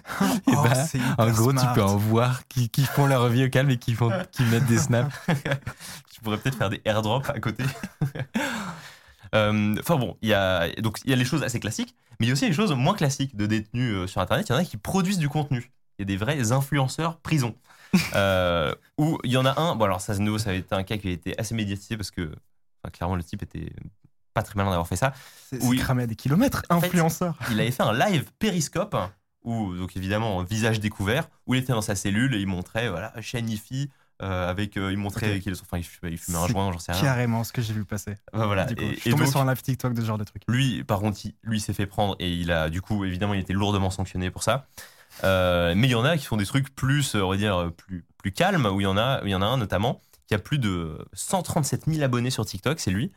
eh 0.48 0.52
Oh, 0.56 0.64
ben, 0.64 0.88
en 1.18 1.30
gros, 1.32 1.52
smart. 1.52 1.68
tu 1.68 1.74
peux 1.80 1.84
en 1.84 1.98
voir 1.98 2.48
qui, 2.48 2.70
qui 2.70 2.84
font 2.86 3.08
leur 3.08 3.28
vie 3.30 3.46
au 3.46 3.50
calme 3.50 3.70
et 3.70 3.78
qui, 3.78 3.94
font, 3.94 4.12
qui 4.32 4.44
mettent 4.44 4.66
des 4.66 4.78
snaps. 4.80 5.14
Tu 6.14 6.22
pourrais 6.22 6.38
peut-être 6.38 6.58
faire 6.58 6.70
des 6.70 6.82
airdrops 6.86 7.30
à 7.30 7.40
côté. 7.40 7.64
Euh, 9.36 9.76
Enfin 9.80 9.96
bon, 9.98 10.18
il 10.24 10.30
y 10.30 10.34
a 10.34 10.70
donc 10.82 10.98
il 11.04 11.12
y 11.12 11.14
a 11.14 11.16
les 11.16 11.24
choses 11.24 11.44
assez 11.44 11.60
classiques, 11.60 11.94
mais 12.20 12.26
il 12.26 12.30
y 12.30 12.32
a 12.32 12.34
aussi 12.34 12.48
les 12.48 12.54
choses 12.54 12.72
moins 12.74 12.96
classiques 12.96 13.36
de 13.36 13.46
détenus 13.46 13.94
euh, 13.94 14.08
sur 14.08 14.22
Internet. 14.22 14.48
Il 14.50 14.54
y 14.54 14.56
en 14.56 14.58
a 14.58 14.64
qui 14.66 14.78
produisent 14.78 15.20
du 15.20 15.30
contenu. 15.30 15.72
Il 15.98 16.02
y 16.02 16.04
a 16.04 16.06
des 16.06 16.18
vrais 16.18 16.52
influenceurs 16.52 17.18
prison. 17.20 17.56
Euh, 18.16 18.74
où 18.98 19.20
il 19.24 19.32
y 19.32 19.38
en 19.38 19.46
a 19.46 19.60
un. 19.60 19.76
Bon 19.76 19.86
alors 19.86 20.02
ça 20.02 20.16
c'est 20.16 20.22
nouveau, 20.22 20.40
ça 20.40 20.50
a 20.50 20.54
été 20.54 20.74
un 20.74 20.84
cas 20.84 20.98
qui 20.98 21.10
a 21.10 21.12
été 21.12 21.40
assez 21.40 21.54
médiatisé 21.54 21.96
parce 21.96 22.10
que 22.12 22.22
enfin, 22.84 22.92
clairement 22.92 23.16
le 23.16 23.24
type 23.24 23.44
était 23.44 23.72
pas 24.34 24.42
très 24.42 24.56
malin 24.56 24.70
d'avoir 24.70 24.88
fait 24.88 24.96
ça. 24.96 25.14
C'est 25.50 25.62
c'est 25.62 25.76
cramé 25.76 26.04
à 26.04 26.08
des 26.08 26.16
kilomètres. 26.16 26.64
En 26.70 26.80
fait, 26.80 26.88
Influenceur. 26.88 27.38
Il 27.52 27.60
avait 27.60 27.72
fait 27.72 27.84
un 27.84 27.94
live 27.94 28.26
périscope 28.40 28.96
où 29.44 29.74
donc 29.76 29.96
évidemment 29.96 30.44
visage 30.44 30.80
découvert 30.80 31.30
où 31.48 31.56
il 31.56 31.62
était 31.62 31.72
dans 31.74 31.82
sa 31.82 31.96
cellule 31.96 32.36
et 32.36 32.40
il 32.40 32.48
montrait 32.48 32.90
voilà 32.90 33.14
chaîne 33.22 33.50
IFI 33.50 33.90
euh, 34.22 34.50
avec 34.50 34.76
euh, 34.76 34.92
il 34.92 34.98
montrait 34.98 35.38
Ok. 35.38 35.44
qu'il 35.44 35.54
enfin 35.54 35.78
il 35.78 35.84
fumait, 35.86 36.12
il 36.12 36.18
fumait 36.18 36.38
un 36.38 36.48
joint, 36.48 36.74
j'en 36.74 36.80
sais 36.80 36.92
rien. 36.92 37.02
Carrément 37.02 37.46
ce 37.46 37.54
que 37.54 37.62
j'ai 37.62 37.72
vu 37.74 37.86
passer. 37.86 38.16
Bah, 38.34 38.48
voilà. 38.48 38.66
Du 38.66 38.76
coup, 38.76 38.82
Et- 38.82 38.96
je 38.96 39.00
suis 39.00 39.10
tombé 39.12 39.24
donc, 39.24 39.32
sur 39.32 39.40
un 39.40 39.48
live 39.50 39.62
TikTok 39.62 39.94
de 39.94 40.02
ce 40.02 40.06
genre 40.06 40.18
de 40.18 40.26
truc. 40.26 40.42
lui, 40.50 40.84
par 40.84 41.00
contre, 41.00 41.20
il- 41.26 41.36
lui 41.42 41.62
s'est 41.62 41.72
fait 41.72 41.86
prendre 41.86 42.18
et 42.20 42.30
il 42.30 42.52
a, 42.52 42.70
du 42.70 42.82
coup, 42.82 43.06
évidemment, 43.06 43.34
il 43.34 43.40
était 43.40 43.54
lourdement 43.54 43.90
sanctionné 43.90 44.30
pour 44.30 44.44
ça. 44.44 44.68
Euh, 45.24 45.74
mais 45.74 45.88
il 45.88 45.92
y 45.92 45.96
en 45.96 46.04
a 46.04 46.18
qui 46.18 46.26
font 46.26 46.36
des 46.36 46.46
trucs 46.46 46.76
plus, 46.76 47.16
euh, 47.16 47.22
on 47.24 47.30
va 47.30 47.38
dire, 47.38 47.72
plus, 47.78 48.04
plus 48.18 48.34
calmes, 48.34 48.66
où 48.66 48.82
il 48.82 48.84
y 48.84 48.88
en 48.88 48.98
a, 48.98 49.24
où 49.24 49.28
il 49.28 49.32
y 49.32 49.36
en 49.36 49.42
a 49.42 49.46
un 49.46 49.56
notamment 49.56 50.02
qui 50.28 50.34
a 50.34 50.40
plus 50.40 50.60
de 50.60 50.98
137 51.14 51.86
000 51.88 52.04
abonnés 52.04 52.30
sur 52.30 52.46
TikTok, 52.46 52.82
c'est 52.82 52.92
lui. 52.92 53.14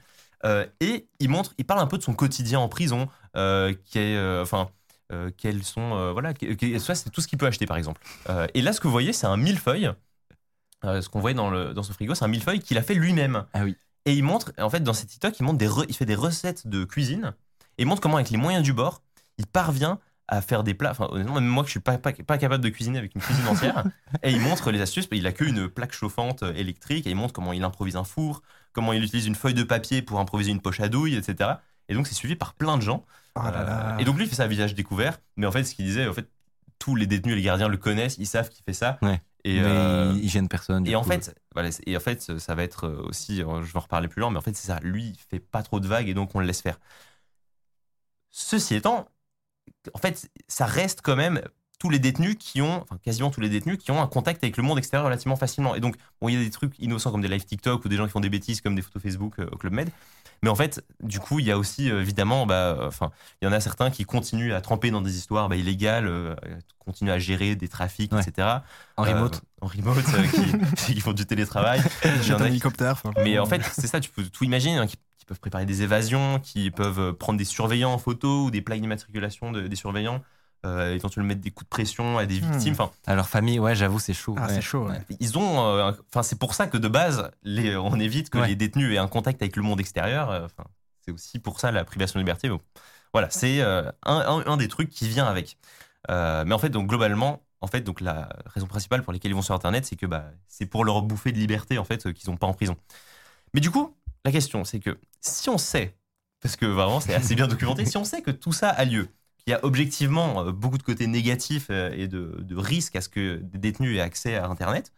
Et 0.81 1.07
il 1.19 1.29
montre, 1.29 1.53
il 1.59 1.65
parle 1.65 1.81
un 1.81 1.87
peu 1.89 1.99
de 1.99 2.03
son 2.05 2.15
quotidien 2.15 2.61
en 2.61 2.69
prison, 2.69 3.09
qui 3.35 3.99
est, 3.99 4.41
enfin, 4.41 4.71
euh, 5.13 5.31
quels 5.37 5.63
sont, 5.65 5.95
euh, 5.95 6.13
voilà, 6.13 6.35
que- 6.35 6.79
ça 6.79 6.95
c'est 6.95 7.11
tout 7.11 7.21
ce 7.21 7.29
qu'il 7.29 7.39
peut 7.39 7.47
acheter 7.47 7.67
par 7.67 7.77
exemple. 7.77 8.01
Euh, 8.29 8.47
et 8.55 8.63
là, 8.63 8.73
ce 8.73 8.81
que 8.81 8.87
vous 8.87 8.93
voyez, 8.93 9.13
c'est 9.13 9.27
un 9.27 9.37
millefeuille. 9.37 9.91
Euh, 10.85 11.01
ce 11.01 11.09
qu'on 11.09 11.21
voyait 11.21 11.35
dans, 11.37 11.51
le, 11.51 11.75
dans 11.75 11.83
ce 11.83 11.93
frigo, 11.93 12.15
c'est 12.15 12.25
un 12.25 12.29
millefeuille 12.29 12.61
qu'il 12.61 12.77
a 12.79 12.83
fait 12.83 12.95
lui-même. 12.95 13.45
Ah 13.53 13.63
oui. 13.65 13.77
Et 14.05 14.15
il 14.15 14.25
montre, 14.25 14.53
en 14.59 14.69
fait, 14.69 14.81
dans 14.81 14.95
ses 14.95 15.07
TikTok, 15.07 15.39
il, 15.39 15.45
montre 15.45 15.59
des 15.59 15.69
re- 15.69 15.87
il 15.89 15.95
fait 15.95 16.07
des 16.07 16.17
recettes 16.17 16.67
de 16.67 16.85
cuisine 16.85 17.35
et 17.79 17.83
il 17.83 17.87
montre 17.87 18.01
comment, 18.01 18.17
avec 18.17 18.31
les 18.31 18.37
moyens 18.37 18.65
du 18.65 18.73
bord, 18.73 19.03
il 19.39 19.47
parvient 19.47 20.01
à 20.27 20.41
faire 20.43 20.65
des 20.65 20.75
plats. 20.75 20.91
Enfin, 20.91 21.07
honnêtement, 21.11 21.35
même 21.35 21.47
moi, 21.47 21.63
que 21.63 21.69
je 21.69 21.73
suis 21.73 21.81
pas, 21.81 21.99
pas, 21.99 22.13
pas 22.13 22.37
capable 22.39 22.65
de 22.65 22.69
cuisiner 22.69 22.99
avec 22.99 23.15
une 23.15 23.21
cuisine 23.21 23.47
entière. 23.47 23.85
et 24.25 24.33
il 24.33 24.41
montre 24.41 24.73
les 24.73 24.81
astuces. 24.81 25.09
Il 25.13 25.27
a 25.27 25.33
qu'une 25.33 25.69
plaque 25.69 25.93
chauffante 25.93 26.43
électrique 26.43 27.07
et 27.07 27.11
il 27.11 27.17
montre 27.17 27.33
comment 27.33 27.53
il 27.53 27.63
improvise 27.63 27.95
un 27.97 28.05
four, 28.05 28.43
comment 28.73 28.93
il 28.93 29.05
utilise 29.05 29.27
une 29.27 29.35
feuille 29.37 29.55
de 29.55 29.63
papier 29.63 30.03
pour 30.03 30.19
improviser 30.19 30.51
une 30.51 30.61
poche 30.61 30.81
à 30.81 30.89
douille, 30.89 31.15
etc. 31.15 31.63
Et 31.89 31.95
donc, 31.95 32.07
c'est 32.09 32.15
suivi 32.15 32.35
par 32.35 32.55
plein 32.55 32.77
de 32.77 32.83
gens. 32.83 33.05
Là 33.37 33.51
là. 33.51 33.95
Euh, 33.95 33.99
et 33.99 34.05
donc, 34.05 34.17
lui, 34.17 34.25
il 34.25 34.29
fait 34.29 34.37
ça 34.37 34.45
à 34.45 34.47
visage 34.47 34.75
découvert. 34.75 35.19
Mais 35.37 35.47
en 35.47 35.53
fait, 35.53 35.65
ce 35.65 35.75
qu'il 35.75 35.85
disait, 35.85 36.07
en 36.07 36.13
fait, 36.13 36.29
tous 36.79 36.97
les 36.97 37.07
détenus 37.07 37.33
et 37.33 37.37
les 37.37 37.43
gardiens 37.43 37.69
le 37.69 37.77
connaissent, 37.77 38.17
ils 38.19 38.27
savent 38.27 38.49
qu'il 38.49 38.65
fait 38.65 38.73
ça. 38.73 38.99
Ouais. 39.03 39.21
Et, 39.45 39.61
mais 39.61 39.67
euh, 39.67 40.15
il 40.23 40.29
gêne 40.29 40.49
personne. 40.49 40.87
et 40.87 40.95
en 40.95 41.03
coup. 41.03 41.09
fait, 41.09 41.35
voilà, 41.53 41.71
et 41.87 41.97
en 41.97 42.01
fait, 42.01 42.39
ça 42.39 42.55
va 42.55 42.63
être 42.63 42.87
euh, 42.87 43.03
aussi, 43.09 43.39
je 43.39 43.43
vais 43.43 43.77
en 43.77 43.81
reparler 43.81 44.07
plus 44.09 44.21
lent, 44.21 44.31
mais 44.31 44.39
en 44.39 44.43
fait, 44.43 44.55
c'est 44.55 44.69
ça. 44.69 44.79
Lui, 44.83 45.09
il 45.09 45.19
fait 45.31 45.41
pas 45.41 45.63
trop 45.63 45.81
de 45.81 45.89
vagues 45.89 46.09
et 46.09 46.15
donc 46.15 46.35
on 46.35 46.41
le 46.41 46.47
laisse 46.47 46.61
faire. 46.61 46.79
Ceci 48.31 48.75
étant, 48.77 49.09
en 49.95 49.99
fait, 49.99 50.31
ça 50.49 50.67
reste 50.67 51.01
quand 51.03 51.17
même 51.17 51.43
tous 51.83 51.91
les 51.91 51.99
détenus 51.99 52.37
qui 52.39 52.63
ont, 52.63 52.81
enfin 52.83 52.97
quasiment 53.05 53.31
tous 53.31 53.41
les 53.41 53.49
détenus 53.49 53.77
qui 53.77 53.91
ont 53.91 54.01
un 54.01 54.07
contact 54.07 54.45
avec 54.45 54.57
le 54.57 54.63
monde 54.63 54.79
extérieur 54.79 55.05
relativement 55.07 55.35
facilement. 55.35 55.75
Et 55.75 55.81
donc, 55.81 55.97
bon, 56.21 56.29
il 56.29 56.35
y 56.35 56.41
a 56.41 56.45
des 56.45 56.51
trucs 56.51 56.79
innocents 56.79 57.11
comme 57.11 57.23
des 57.23 57.27
live 57.27 57.45
TikTok 57.45 57.85
ou 57.85 57.89
des 57.89 57.97
gens 57.97 58.05
qui 58.07 58.13
font 58.13 58.21
des 58.21 58.31
bêtises 58.31 58.61
comme 58.61 58.77
des 58.77 58.83
photos 58.83 59.03
Facebook 59.03 59.35
euh, 59.41 59.49
au 59.51 59.57
Club 59.57 59.73
Med. 59.73 59.91
Mais 60.45 60.49
en 60.49 60.55
fait, 60.55 60.85
du 61.03 61.19
coup, 61.19 61.41
il 61.41 61.47
y 61.47 61.51
a 61.51 61.59
aussi 61.59 61.91
euh, 61.91 62.01
évidemment, 62.01 62.47
bah, 62.47 62.77
enfin, 62.87 63.11
il 63.41 63.47
y 63.47 63.49
en 63.49 63.53
a 63.53 63.59
certains 63.59 63.91
qui 63.91 64.05
continuent 64.05 64.53
à 64.55 64.61
tremper 64.61 64.93
dans 64.93 65.01
des 65.01 65.17
histoires 65.17 65.49
bah, 65.49 65.57
illégales, 65.57 66.07
euh, 66.07 66.37
continuent 66.79 67.11
à 67.11 67.19
gérer 67.19 67.57
des 67.57 67.67
trafics, 67.69 68.13
Ouais. 68.13 68.21
etc. 68.25 68.47
en 68.97 69.05
Euh, 69.05 69.13
remote. 69.15 69.43
en 69.61 69.67
remote, 69.67 70.05
qui, 70.31 70.95
qui 70.95 71.01
font 71.01 71.13
du 71.13 71.27
télétravail. 71.27 71.83
J'ai 72.23 72.33
un 72.35 72.37
qui- 72.39 72.45
hélicoptère. 72.45 73.03
mais 73.25 73.41
en 73.41 73.47
fait, 73.47 73.63
c'est 73.73 73.89
ça, 73.89 73.99
tu 73.99 74.11
peux 74.11 74.23
tout 74.25 74.45
imaginer, 74.45 74.77
hein, 74.79 74.87
qui, 74.87 74.97
qui 75.19 75.25
peuvent 75.27 75.41
préparer 75.41 75.67
des 75.67 75.83
évasions, 75.83 76.39
qui 76.41 76.71
peuvent 76.71 77.13
prendre 77.15 77.39
des 77.39 77.45
surveillants 77.45 77.93
en 77.93 77.99
photo 77.99 78.45
ou 78.45 78.51
des 78.53 78.63
plaques 78.63 78.81
d'immatriculation 78.81 79.51
de- 79.51 79.67
des 79.67 79.77
surveillants, 79.77 80.23
euh, 80.65 80.95
éventuellement 80.95 81.29
mettre 81.29 81.41
des 81.41 81.51
coups 81.51 81.67
de 81.67 81.71
pression 81.71 82.19
à 82.19 82.27
des 82.27 82.39
victimes. 82.39 82.73
Enfin, 82.73 82.91
À 83.07 83.15
leur 83.15 83.29
famille, 83.29 83.59
ouais, 83.59 83.75
j'avoue, 83.75 83.99
c'est 83.99 84.15
chaud. 84.15 84.35
Ah, 84.39 84.47
ouais. 84.47 84.55
c'est 84.55 84.61
chaud. 84.63 84.87
ouais. 84.89 85.01
ils 85.21 85.37
ont. 85.39 85.61
euh, 85.67 85.93
Enfin, 86.09 86.23
c'est 86.23 86.39
pour 86.39 86.55
ça 86.55 86.67
que 86.67 86.77
de 86.79 86.89
base, 86.89 87.31
les, 87.43 87.77
on 87.77 87.99
évite 87.99 88.31
que 88.31 88.39
Ouais. 88.39 88.49
les 88.49 88.57
détenus 88.57 88.95
aient 88.95 88.99
un 88.99 89.09
contact 89.09 89.43
avec 89.43 89.57
le 89.57 89.63
monde 89.63 89.81
extérieur. 89.81 90.31
euh, 90.31 90.45
Enfin, 90.47 90.65
c'est 91.05 91.11
aussi 91.13 91.39
pour 91.39 91.59
ça 91.61 91.71
la 91.73 91.85
privation 91.85 92.19
de 92.19 92.23
liberté. 92.25 92.49
Bon, 92.49 92.61
voilà, 93.13 93.29
c'est 93.31 93.61
euh, 93.61 93.83
un, 94.05 94.17
un- 94.17 94.47
un 94.53 94.57
des 94.57 94.69
trucs 94.69 94.89
qui 94.91 95.09
vient 95.09 95.27
avec. 95.27 95.59
Euh, 96.11 96.45
mais 96.47 96.55
en 96.55 96.59
fait, 96.59 96.71
donc 96.71 96.89
globalement, 96.89 97.43
en 97.61 97.67
fait, 97.67 97.81
donc 97.83 98.01
la 98.01 98.29
raison 98.47 98.67
principale 98.67 99.03
pour 99.03 99.13
laquelle 99.13 99.31
ils 99.31 99.35
vont 99.35 99.43
sur 99.43 99.55
Internet, 99.55 99.85
c'est 99.85 99.97
que 99.97 100.07
bah, 100.07 100.27
c'est 100.49 100.67
pour 100.67 100.85
leur 100.85 101.03
bouffer 101.03 101.31
de 101.33 101.39
liberté 101.39 101.79
en 101.79 101.85
fait 101.85 102.07
euh, 102.07 102.13
qu'ils 102.13 102.31
n'ont 102.31 102.37
pas 102.37 102.47
en 102.47 102.55
prison. 102.55 102.77
Mais 103.55 103.61
du 103.61 103.71
coup, 103.71 103.97
la 104.25 104.33
question, 104.33 104.65
c'est 104.65 104.81
que 104.81 104.99
si 105.21 105.49
on 105.49 105.59
sait, 105.59 105.97
parce 106.41 106.57
que 106.57 106.67
vraiment 106.67 106.99
c'est 107.01 107.15
assez 107.15 107.35
bien 107.35 107.47
documenté, 107.47 107.85
si 107.85 107.97
on 107.97 108.05
sait 108.05 108.23
que 108.23 108.31
tout 108.33 108.53
ça 108.53 108.69
a 108.71 108.85
lieu, 108.85 109.09
qu'il 109.43 109.53
y 109.53 109.55
a 109.55 109.65
objectivement 109.65 110.47
euh, 110.47 110.53
beaucoup 110.53 110.79
de 110.79 110.83
côtés 110.83 111.07
négatifs 111.07 111.69
euh, 111.71 111.91
et 111.93 112.09
de, 112.09 112.57
risques 112.57 112.97
à 112.97 113.01
ce 113.01 113.09
que 113.09 113.37
des 113.37 113.59
détenus 113.59 113.97
aient 113.97 114.01
accès 114.03 114.37
à 114.37 114.47
Internet, 114.47 114.93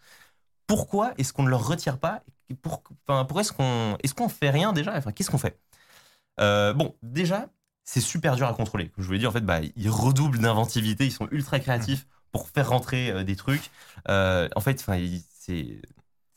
pourquoi 0.66 1.12
est-ce 1.18 1.33
qu'on 1.33 1.44
ne 1.44 1.50
leur 1.50 1.66
retire 1.66 1.98
pas 1.98 2.22
pour, 2.62 2.83
enfin, 3.07 3.24
pourquoi 3.24 3.42
est-ce 3.42 3.52
qu'on 3.52 3.96
est-ce 4.02 4.35
fait 4.35 4.50
rien 4.50 4.72
déjà? 4.72 4.96
Enfin, 4.96 5.12
qu'est-ce 5.12 5.30
qu'on 5.30 5.38
fait? 5.38 5.59
Euh, 6.40 6.72
Bon, 6.74 6.94
déjà, 7.02 7.48
c'est 7.85 8.00
super 8.00 8.37
dur 8.37 8.46
à 8.46 8.54
contrôler. 8.54 8.88
Comme 8.88 9.02
je 9.02 9.07
vous 9.07 9.12
l'ai 9.12 9.18
dit, 9.18 9.26
en 9.26 9.33
fait, 9.33 9.44
bah, 9.44 9.61
ils 9.76 9.90
redoublent 9.90 10.38
d'inventivité, 10.38 11.07
ils 11.07 11.12
sont 11.12 11.28
ultra 11.30 11.59
créatifs 11.59 12.07
pour 12.33 12.48
faire 12.48 12.68
rentrer 12.68 13.24
des 13.24 13.37
trucs. 13.37 13.70
En 14.09 14.61
fait, 14.61 14.85
c'est 15.38 15.80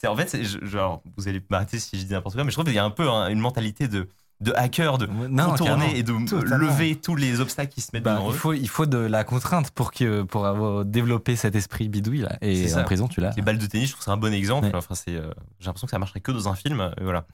en 0.05 0.15
fait, 0.15 0.43
genre, 0.43 1.01
vous 1.15 1.27
allez 1.27 1.41
m'arrêter 1.49 1.79
si 1.79 1.99
je 1.99 2.05
dis 2.05 2.13
n'importe 2.13 2.35
quoi, 2.35 2.43
mais 2.43 2.51
je 2.51 2.55
trouve 2.55 2.65
qu'il 2.65 2.75
y 2.75 2.79
a 2.79 2.83
un 2.83 2.91
peu 2.91 3.09
hein, 3.09 3.29
une 3.29 3.39
mentalité 3.39 3.87
de, 3.87 4.09
de 4.39 4.53
hacker, 4.55 4.97
de 4.99 5.07
Non, 5.07 5.45
contourner 5.51 5.97
et 5.97 6.03
de 6.03 6.13
Totalement. 6.27 6.57
lever 6.57 6.95
tous 6.95 7.15
les 7.15 7.39
obstacles 7.41 7.73
qui 7.73 7.81
se 7.81 7.89
mettent 7.93 8.03
Bah, 8.03 8.15
devant 8.15 8.29
il, 8.29 8.33
eux. 8.33 8.37
faut, 8.37 8.53
il 8.53 8.69
faut 8.69 8.85
de 8.85 8.97
la 8.97 9.23
contrainte 9.23 9.71
pour, 9.71 9.91
que, 9.91 10.21
pour 10.23 10.45
avoir 10.45 10.85
développé 10.85 11.35
cet 11.35 11.55
esprit 11.55 11.89
bidouille. 11.89 12.19
Là. 12.21 12.37
Et 12.41 12.55
C'est 12.55 12.67
ça. 12.69 12.81
en 12.81 12.83
prison, 12.83 13.07
tu 13.07 13.19
l'as. 13.19 13.31
Les 13.35 13.41
balles 13.41 13.57
de 13.57 13.65
tennis, 13.65 13.87
je 13.87 13.93
trouve 13.93 13.99
que 14.01 14.05
c'est 14.05 14.11
un 14.11 14.17
bon 14.17 14.33
exemple. 14.33 14.67
Ouais. 14.67 14.75
Enfin, 14.75 14.93
c'est, 14.95 15.15
euh, 15.15 15.31
j'ai 15.59 15.65
l'impression 15.65 15.87
que 15.87 15.91
ça 15.91 15.99
marcherait 15.99 16.19
que 16.21 16.31
dans 16.31 16.49
un 16.49 16.55
film. 16.55 16.81
euh, 16.81 16.91
voilà. 17.01 17.25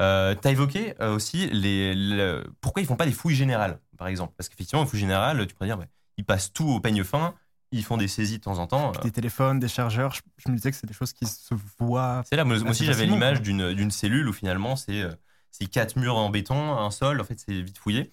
Euh, 0.00 0.34
T'as 0.40 0.50
évoqué 0.50 0.94
euh, 1.00 1.14
aussi 1.14 1.48
les, 1.50 1.94
le- 1.94 2.44
pourquoi 2.60 2.80
ils 2.82 2.86
font 2.86 2.96
pas 2.96 3.06
des 3.06 3.12
fouilles 3.12 3.34
générales, 3.34 3.78
par 3.98 4.08
exemple? 4.08 4.32
Parce 4.36 4.48
qu'effectivement, 4.48 4.82
une 4.82 4.88
fouille 4.88 5.00
générale, 5.00 5.46
tu 5.46 5.54
pourrais 5.54 5.68
dire, 5.68 5.78
ouais, 5.78 5.88
ils 6.16 6.24
passent 6.24 6.52
tout 6.52 6.66
au 6.68 6.80
peigne 6.80 7.04
fin, 7.04 7.34
ils 7.72 7.84
font 7.84 7.96
des 7.96 8.08
saisies 8.08 8.38
de 8.38 8.42
temps 8.42 8.58
en 8.58 8.66
temps. 8.66 8.92
Des 9.02 9.10
téléphones, 9.10 9.58
des 9.60 9.68
chargeurs, 9.68 10.12
je, 10.14 10.20
je 10.44 10.50
me 10.50 10.56
disais 10.56 10.70
que 10.70 10.76
c'est 10.76 10.86
des 10.86 10.94
choses 10.94 11.12
qui 11.12 11.26
se 11.26 11.54
voient. 11.78 12.22
C'est 12.28 12.36
là, 12.36 12.44
moi, 12.44 12.56
aussi, 12.68 12.84
j'avais 12.86 13.06
l'image 13.06 13.42
d'une, 13.42 13.72
d'une 13.74 13.90
cellule 13.90 14.28
où 14.28 14.32
finalement, 14.32 14.74
c'est, 14.74 15.02
euh, 15.02 15.10
c'est 15.50 15.66
quatre 15.66 15.96
murs 15.96 16.16
en 16.16 16.30
béton, 16.30 16.76
un 16.78 16.90
sol, 16.90 17.20
en 17.20 17.24
fait, 17.24 17.38
c'est 17.44 17.60
vite 17.62 17.78
fouillé. 17.78 18.12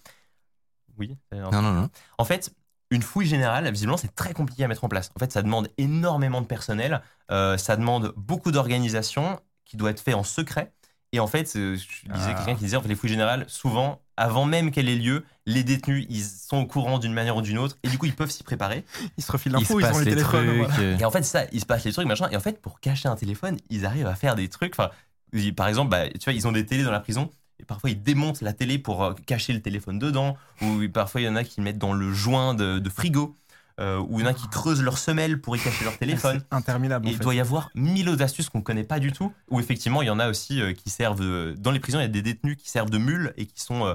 Oui. 0.97 1.15
Non, 1.31 1.61
non, 1.61 1.73
non. 1.73 1.89
En 2.17 2.25
fait, 2.25 2.51
une 2.89 3.01
fouille 3.03 3.27
générale, 3.27 3.69
visiblement, 3.71 3.97
c'est 3.97 4.15
très 4.15 4.33
compliqué 4.33 4.63
à 4.63 4.67
mettre 4.67 4.83
en 4.83 4.89
place. 4.89 5.11
En 5.15 5.19
fait, 5.19 5.31
ça 5.31 5.41
demande 5.43 5.69
énormément 5.77 6.41
de 6.41 6.47
personnel, 6.47 7.01
euh, 7.31 7.57
ça 7.57 7.75
demande 7.75 8.13
beaucoup 8.15 8.51
d'organisation 8.51 9.39
qui 9.65 9.77
doit 9.77 9.91
être 9.91 9.99
fait 9.99 10.13
en 10.13 10.23
secret. 10.23 10.71
Et 11.13 11.19
en 11.19 11.27
fait, 11.27 11.55
euh, 11.55 11.75
je 11.77 12.11
disais 12.13 12.31
Ah. 12.31 12.33
quelqu'un 12.33 12.55
qui 12.55 12.63
disait, 12.65 12.77
en 12.77 12.81
fait, 12.81 12.87
les 12.89 12.95
fouilles 12.95 13.09
générales, 13.09 13.45
souvent, 13.47 14.01
avant 14.17 14.45
même 14.45 14.71
qu'elle 14.71 14.89
ait 14.89 14.95
lieu, 14.95 15.23
les 15.45 15.63
détenus, 15.63 16.05
ils 16.09 16.23
sont 16.23 16.57
au 16.57 16.65
courant 16.65 16.99
d'une 16.99 17.13
manière 17.13 17.37
ou 17.37 17.41
d'une 17.41 17.57
autre, 17.57 17.77
et 17.83 17.87
du 17.89 17.97
coup, 17.97 18.07
ils 18.07 18.15
peuvent 18.15 18.29
s'y 18.31 18.43
préparer. 18.43 18.83
Ils 19.17 19.23
se 19.23 19.31
refilent 19.31 19.53
l'info, 19.53 19.79
ils, 19.79 19.85
ont 19.85 19.87
passe 19.87 19.99
les 19.99 20.05
les 20.05 20.11
téléphones. 20.11 20.45
trucs. 20.47 20.57
voilà. 20.57 20.79
euh, 20.79 20.97
Et 20.97 21.05
en 21.05 21.11
fait, 21.11 21.23
ça, 21.23 21.43
il 21.53 21.61
se 21.61 21.65
passe 21.65 21.85
les 21.85 21.93
trucs, 21.93 22.07
machin. 22.07 22.27
Et 22.31 22.35
en 22.35 22.41
fait, 22.41 22.61
pour 22.61 22.79
cacher 22.81 23.07
un 23.07 23.15
téléphone, 23.15 23.57
ils 23.69 23.85
arrivent 23.85 24.07
à 24.07 24.15
faire 24.15 24.35
des 24.35 24.49
trucs. 24.49 24.73
Enfin, 24.77 24.89
ils- 25.33 25.53
par 25.55 25.67
exemple, 25.67 25.89
bah, 25.91 26.09
tu 26.09 26.23
vois, 26.25 26.33
ils 26.33 26.47
ont 26.47 26.51
des 26.51 26.65
télés 26.65 26.83
dans 26.83 26.91
la 26.91 26.99
prison. 26.99 27.29
Et 27.59 27.65
parfois, 27.65 27.89
ils 27.89 28.01
démontent 28.01 28.41
la 28.41 28.53
télé 28.53 28.77
pour 28.77 29.03
euh, 29.03 29.13
cacher 29.25 29.51
le 29.53 29.61
téléphone 29.61 29.97
dedans. 29.99 30.37
Ou 30.61 30.87
parfois, 30.93 31.21
il 31.21 31.25
y 31.25 31.27
en 31.29 31.35
a 31.35 31.43
qui 31.43 31.59
mettent 31.61 31.79
dans 31.79 31.93
le 31.93 32.13
joint 32.13 32.53
de, 32.53 32.77
de 32.79 32.89
frigo. 32.89 33.35
Euh, 33.79 33.99
ou 33.99 34.19
il 34.19 34.23
y 34.23 34.27
en 34.27 34.31
a 34.31 34.33
qui 34.33 34.47
creusent 34.49 34.81
leur 34.81 34.97
semelle 34.97 35.39
pour 35.39 35.55
y 35.55 35.59
cacher 35.59 35.83
leur 35.85 35.97
téléphone. 35.97 36.39
C'est 36.39 36.55
interminable. 36.55 37.05
Et 37.05 37.09
en 37.09 37.11
il 37.11 37.17
fait. 37.17 37.23
doit 37.23 37.35
y 37.35 37.39
avoir 37.39 37.69
mille 37.75 38.09
autres 38.09 38.23
astuces 38.23 38.49
qu'on 38.49 38.57
ne 38.59 38.63
connaît 38.63 38.83
pas 38.83 38.99
du 38.99 39.11
tout. 39.11 39.31
Ou 39.49 39.59
effectivement, 39.59 40.01
il 40.01 40.07
y 40.07 40.09
en 40.09 40.19
a 40.19 40.29
aussi 40.29 40.61
euh, 40.61 40.73
qui 40.73 40.89
servent. 40.89 41.53
dans 41.55 41.71
les 41.71 41.79
prisons, 41.79 41.99
il 41.99 42.03
y 42.03 42.05
a 42.05 42.09
des 42.09 42.21
détenus 42.23 42.57
qui 42.57 42.69
servent 42.69 42.89
de 42.89 42.97
mules 42.97 43.33
et 43.37 43.45
qui 43.45 43.61
sont 43.61 43.93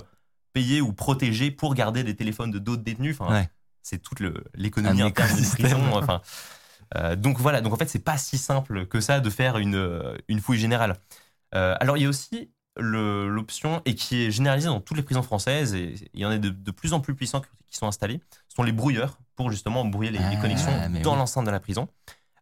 payés 0.52 0.80
ou 0.80 0.92
protégés 0.92 1.50
pour 1.50 1.74
garder 1.74 2.04
des 2.04 2.14
téléphones 2.14 2.50
de 2.50 2.58
d'autres 2.58 2.82
détenus. 2.82 3.16
Enfin, 3.20 3.32
Ouais. 3.32 3.48
C'est 3.84 3.98
toute 4.00 4.20
l'économie 4.54 5.02
interne 5.02 5.28
d'une 5.30 5.38
écosystème. 5.38 5.70
prison. 5.80 5.96
Enfin, 5.96 6.20
euh, 6.96 7.16
donc 7.16 7.38
voilà. 7.40 7.60
Donc 7.60 7.72
en 7.72 7.76
fait, 7.76 7.88
c'est 7.88 7.98
pas 8.04 8.18
si 8.18 8.38
simple 8.38 8.86
que 8.86 9.00
ça 9.00 9.18
de 9.18 9.30
faire 9.30 9.58
une, 9.58 10.14
une 10.28 10.40
fouille 10.40 10.58
générale. 10.58 10.96
Euh, 11.54 11.74
alors 11.80 11.96
il 11.96 12.02
y 12.02 12.06
a 12.06 12.08
aussi 12.08 12.50
l'option 12.78 13.82
et 13.84 13.94
qui 13.94 14.22
est 14.22 14.30
généralisée 14.30 14.68
dans 14.68 14.80
toutes 14.80 14.96
les 14.96 15.02
prisons 15.02 15.22
françaises 15.22 15.74
et 15.74 15.94
il 16.14 16.20
y 16.20 16.24
en 16.24 16.30
a 16.30 16.38
de, 16.38 16.48
de 16.48 16.70
plus 16.70 16.92
en 16.94 17.00
plus 17.00 17.14
puissants 17.14 17.42
qui 17.68 17.76
sont 17.76 17.86
installés. 17.86 18.20
Ce 18.48 18.56
sont 18.56 18.62
les 18.62 18.72
brouilleurs 18.72 19.18
pour 19.36 19.50
justement 19.50 19.84
brouiller 19.84 20.10
les, 20.10 20.18
les 20.18 20.24
Ah, 20.24 20.40
connexions 20.40 20.72
dans 21.02 21.12
oui. 21.12 21.18
l'enceinte 21.18 21.44
de 21.46 21.50
la 21.50 21.60
prison. 21.60 21.88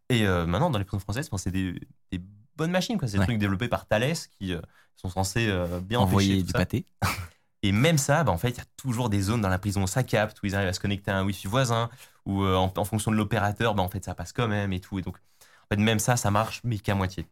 Et 0.09 0.25
euh, 0.27 0.45
maintenant, 0.45 0.69
dans 0.69 0.79
les 0.79 0.85
prisons 0.85 0.99
françaises, 0.99 1.29
c'est 1.37 1.51
des, 1.51 1.73
des 2.11 2.21
bonnes 2.57 2.71
machines. 2.71 2.97
C'est 3.01 3.13
des 3.13 3.19
Ouais. 3.19 3.25
trucs 3.25 3.37
développés 3.37 3.67
par 3.67 3.87
Thales 3.87 4.13
qui 4.39 4.53
euh, 4.53 4.61
sont 4.95 5.09
censés 5.09 5.47
euh, 5.49 5.79
bien 5.81 5.99
envoyer 5.99 6.41
du 6.43 6.51
ça. 6.51 6.59
pâté. 6.59 6.85
Et 7.63 7.71
même 7.71 7.97
ça, 7.97 8.23
bah, 8.23 8.31
en 8.31 8.37
fait, 8.37 8.49
il 8.49 8.57
y 8.57 8.61
a 8.61 8.65
toujours 8.77 9.09
des 9.09 9.21
zones 9.21 9.41
dans 9.41 9.49
la 9.49 9.59
prison 9.59 9.83
où 9.83 9.87
ça 9.87 10.03
capte, 10.03 10.41
où 10.41 10.47
ils 10.47 10.55
arrivent 10.55 10.69
à 10.69 10.73
se 10.73 10.79
connecter 10.79 11.11
à 11.11 11.17
un 11.19 11.25
Wi-Fi 11.25 11.47
voisin, 11.47 11.89
ou 12.25 12.43
en, 12.43 12.73
en 12.75 12.85
fonction 12.85 13.11
de 13.11 13.15
l'opérateur, 13.17 13.75
bah, 13.75 13.83
en 13.83 13.89
fait, 13.89 14.03
ça 14.03 14.15
passe 14.15 14.33
quand 14.33 14.47
même 14.47 14.73
et 14.73 14.79
tout. 14.79 14.97
Et 14.99 15.01
donc, 15.03 15.17
en 15.17 15.75
fait, 15.75 15.77
même 15.81 15.99
ça, 15.99 16.17
ça 16.17 16.31
marche, 16.31 16.61
mais 16.63 16.79
qu'à 16.79 16.95
moitié. 16.95 17.27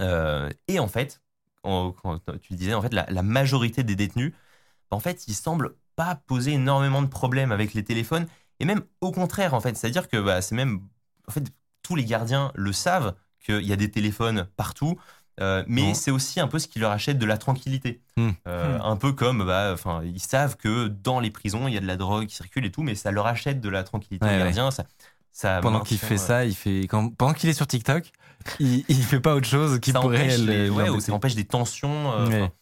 Euh, 0.00 0.50
et 0.68 0.78
en 0.78 0.88
fait, 0.88 1.20
en- 1.62 1.92
quand 1.92 2.20
tu 2.40 2.54
disais, 2.54 2.74
en 2.74 2.82
fait, 2.82 2.92
la, 2.94 3.06
la 3.10 3.22
majorité 3.22 3.82
des 3.84 3.96
détenus, 3.96 4.32
en 4.90 5.00
fait, 5.00 5.26
ils 5.28 5.34
semblent 5.34 5.74
pas 5.96 6.14
poser 6.16 6.52
énormément 6.52 7.02
de 7.02 7.06
problèmes 7.08 7.52
avec 7.52 7.74
les 7.74 7.84
téléphones, 7.84 8.26
et 8.60 8.64
même 8.64 8.82
au 9.00 9.12
contraire, 9.12 9.54
en 9.54 9.60
fait, 9.60 9.76
c'est-à-dire 9.76 10.08
que 10.08 10.16
bah, 10.20 10.42
c'est 10.42 10.54
même, 10.54 10.80
en 11.28 11.32
fait, 11.32 11.44
tous 11.82 11.96
les 11.96 12.04
gardiens 12.04 12.52
le 12.54 12.72
savent 12.72 13.14
qu'il 13.40 13.62
y 13.62 13.72
a 13.72 13.76
des 13.76 13.90
téléphones 13.90 14.46
partout. 14.56 14.98
euh, 15.40 15.64
mais 15.66 15.94
c'est 15.94 16.12
aussi 16.12 16.38
un 16.40 16.46
peu 16.48 16.58
ce 16.60 16.68
qui 16.68 16.78
leur 16.78 16.92
achète 16.92 17.18
de 17.18 17.26
la 17.26 17.38
tranquillité. 17.38 18.02
Hmm. 18.16 18.30
Euh, 18.46 18.78
Hmm. 18.78 18.82
Un 18.82 18.96
peu 18.96 19.12
comme, 19.12 19.44
bah, 19.44 19.70
enfin, 19.74 20.02
ils 20.04 20.20
savent 20.20 20.56
que 20.56 20.86
dans 20.88 21.18
les 21.20 21.30
prisons, 21.32 21.66
il 21.68 21.74
y 21.74 21.76
a 21.76 21.80
de 21.80 21.86
la 21.86 21.96
drogue 21.96 22.26
qui 22.26 22.34
circule 22.36 22.64
et 22.66 22.70
tout, 22.70 22.82
mais 22.82 22.94
ça 22.94 23.10
leur 23.10 23.26
achète 23.26 23.60
de 23.60 23.68
la 23.68 23.82
tranquillité 23.84 24.24
Ouais, 24.26 24.32
aux 24.34 24.38
ouais. 24.38 24.44
gardiens. 24.44 24.70
Ça, 24.70 24.84
ça 25.32 25.58
Pendant 25.60 25.80
qu'il 25.80 25.98
fait 25.98 26.14
euh, 26.14 26.18
ça, 26.18 26.44
il 26.44 26.54
fait 26.54 26.82
quand, 26.82 27.10
pendant 27.16 27.32
qu'il 27.34 27.48
est 27.50 27.54
sur 27.54 27.66
TikTok, 27.66 28.12
il, 28.60 28.84
il 28.88 29.02
fait 29.02 29.20
pas 29.20 29.34
autre 29.34 29.46
chose 29.48 29.80
qui 29.80 29.92
ça 29.92 30.00
pourrait 30.00 30.18
empêche, 30.24 30.38
les- 30.38 30.70
ouais, 30.70 30.88
ou 30.88 31.00
ça 31.00 31.12
empêche 31.12 31.34
des 31.34 31.44
tensions. 31.44 32.12
euh, 32.12 32.28
Ouais. 32.28 32.52